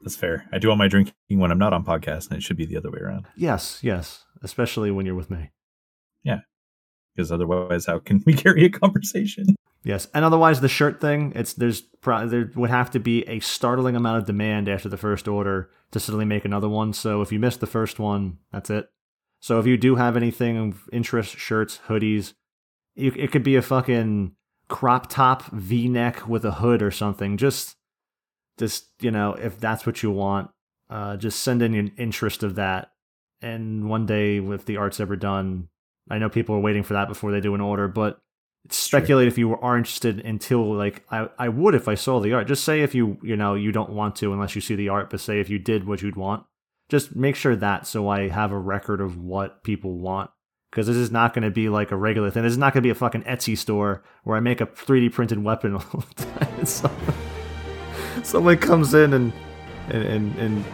That's 0.00 0.16
fair. 0.16 0.46
I 0.52 0.58
do 0.58 0.70
all 0.70 0.76
my 0.76 0.88
drinking 0.88 1.14
when 1.28 1.50
I'm 1.50 1.58
not 1.58 1.72
on 1.72 1.84
podcast, 1.84 2.28
and 2.28 2.36
it 2.36 2.42
should 2.42 2.56
be 2.56 2.66
the 2.66 2.76
other 2.76 2.90
way 2.90 2.98
around. 3.00 3.26
Yes, 3.34 3.80
yes. 3.82 4.24
Especially 4.42 4.90
when 4.90 5.06
you're 5.06 5.14
with 5.14 5.30
me. 5.30 5.50
Yeah. 6.22 6.40
Because 7.14 7.32
otherwise, 7.32 7.86
how 7.86 7.98
can 7.98 8.22
we 8.26 8.32
carry 8.34 8.64
a 8.64 8.70
conversation? 8.70 9.56
Yes, 9.86 10.08
and 10.12 10.24
otherwise 10.24 10.60
the 10.60 10.68
shirt 10.68 11.00
thing, 11.00 11.32
it's 11.36 11.52
there's 11.52 11.84
there 12.04 12.50
would 12.56 12.70
have 12.70 12.90
to 12.90 12.98
be 12.98 13.22
a 13.28 13.38
startling 13.38 13.94
amount 13.94 14.18
of 14.18 14.26
demand 14.26 14.68
after 14.68 14.88
the 14.88 14.96
first 14.96 15.28
order 15.28 15.70
to 15.92 16.00
suddenly 16.00 16.24
make 16.24 16.44
another 16.44 16.68
one. 16.68 16.92
So 16.92 17.22
if 17.22 17.30
you 17.30 17.38
missed 17.38 17.60
the 17.60 17.68
first 17.68 18.00
one, 18.00 18.38
that's 18.52 18.68
it. 18.68 18.90
So 19.38 19.60
if 19.60 19.66
you 19.66 19.76
do 19.76 19.94
have 19.94 20.16
anything 20.16 20.58
of 20.58 20.88
interest, 20.92 21.36
shirts, 21.36 21.78
hoodies, 21.86 22.34
you, 22.96 23.12
it 23.14 23.30
could 23.30 23.44
be 23.44 23.54
a 23.54 23.62
fucking 23.62 24.32
crop 24.68 25.08
top 25.08 25.44
V-neck 25.52 26.26
with 26.26 26.44
a 26.44 26.54
hood 26.54 26.82
or 26.82 26.90
something. 26.90 27.36
Just, 27.36 27.76
just 28.58 28.86
you 28.98 29.12
know, 29.12 29.34
if 29.34 29.60
that's 29.60 29.86
what 29.86 30.02
you 30.02 30.10
want, 30.10 30.50
uh, 30.90 31.16
just 31.16 31.44
send 31.44 31.62
in 31.62 31.74
an 31.74 31.92
interest 31.96 32.42
of 32.42 32.56
that. 32.56 32.90
And 33.40 33.88
one 33.88 34.04
day, 34.04 34.38
if 34.38 34.64
the 34.64 34.78
art's 34.78 34.98
ever 34.98 35.14
done, 35.14 35.68
I 36.10 36.18
know 36.18 36.28
people 36.28 36.56
are 36.56 36.60
waiting 36.60 36.82
for 36.82 36.94
that 36.94 37.06
before 37.06 37.30
they 37.30 37.40
do 37.40 37.54
an 37.54 37.60
order, 37.60 37.86
but 37.86 38.20
speculate 38.70 39.28
if 39.28 39.38
you 39.38 39.54
are 39.56 39.76
interested 39.76 40.20
until 40.20 40.74
like 40.74 41.04
I, 41.10 41.28
I 41.38 41.48
would 41.48 41.74
if 41.74 41.88
I 41.88 41.94
saw 41.94 42.20
the 42.20 42.32
art. 42.32 42.46
Just 42.46 42.64
say 42.64 42.82
if 42.82 42.94
you 42.94 43.18
you 43.22 43.36
know 43.36 43.54
you 43.54 43.72
don't 43.72 43.90
want 43.90 44.16
to 44.16 44.32
unless 44.32 44.54
you 44.54 44.60
see 44.60 44.74
the 44.74 44.88
art, 44.88 45.10
but 45.10 45.20
say 45.20 45.40
if 45.40 45.50
you 45.50 45.58
did 45.58 45.86
what 45.86 46.02
you'd 46.02 46.16
want. 46.16 46.44
Just 46.88 47.16
make 47.16 47.34
sure 47.34 47.56
that 47.56 47.86
so 47.86 48.08
I 48.08 48.28
have 48.28 48.52
a 48.52 48.58
record 48.58 49.00
of 49.00 49.18
what 49.18 49.64
people 49.64 49.98
want. 49.98 50.30
Because 50.70 50.86
this 50.86 50.96
is 50.96 51.10
not 51.10 51.32
going 51.32 51.42
to 51.42 51.50
be 51.50 51.68
like 51.68 51.90
a 51.90 51.96
regular 51.96 52.30
thing. 52.30 52.42
This 52.42 52.52
is 52.52 52.58
not 52.58 52.74
going 52.74 52.82
to 52.82 52.86
be 52.86 52.90
a 52.90 52.94
fucking 52.94 53.22
Etsy 53.22 53.56
store 53.56 54.04
where 54.24 54.36
I 54.36 54.40
make 54.40 54.60
a 54.60 54.66
3D 54.66 55.12
printed 55.12 55.42
weapon 55.42 55.74
all 55.74 56.04
the 56.16 56.24
time. 56.38 56.66
someone, 56.66 57.14
someone 58.22 58.58
comes 58.58 58.92
in 58.92 59.14
and, 59.14 59.32
and, 59.88 60.02
and, 60.04 60.38
and 60.38 60.64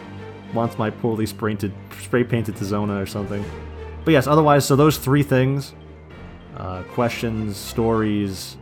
wants 0.53 0.77
my 0.77 0.89
poorly 0.89 1.25
painted, 1.25 1.73
spray 2.01 2.23
painted 2.23 2.55
Tizona 2.55 3.01
or 3.01 3.05
something. 3.05 3.43
But 4.03 4.11
yes, 4.11 4.27
otherwise, 4.27 4.65
so 4.65 4.75
those 4.75 4.97
three 4.97 5.23
things 5.23 5.73
uh, 6.57 6.83
questions, 6.83 7.57
stories, 7.57 8.57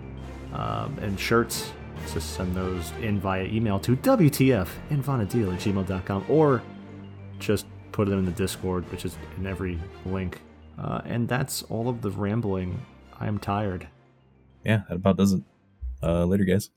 um, 0.54 0.98
and 1.02 1.20
shirts, 1.20 1.72
just 2.14 2.34
send 2.36 2.56
those 2.56 2.92
in 3.02 3.20
via 3.20 3.46
email 3.46 3.80
to 3.80 3.96
WTFinvonadil 3.96 5.54
at 5.54 5.60
gmail.com 5.60 6.26
or 6.28 6.62
just 7.40 7.66
put 7.92 8.08
them 8.08 8.20
in 8.20 8.26
the 8.26 8.32
Discord, 8.32 8.90
which 8.92 9.06
is 9.06 9.18
in 9.38 9.46
every 9.46 9.80
link. 10.06 10.42
Uh, 10.80 11.02
and 11.06 11.28
that's 11.28 11.64
all 11.64 11.88
of 11.90 12.02
the 12.02 12.10
rambling. 12.10 12.84
I 13.20 13.28
am 13.28 13.38
tired. 13.38 13.88
Yeah, 14.64 14.82
that 14.90 14.96
about 14.96 15.18
does 15.18 15.34
it. 15.34 15.42
Uh, 16.02 16.26
later, 16.26 16.44
guys. 16.44 16.72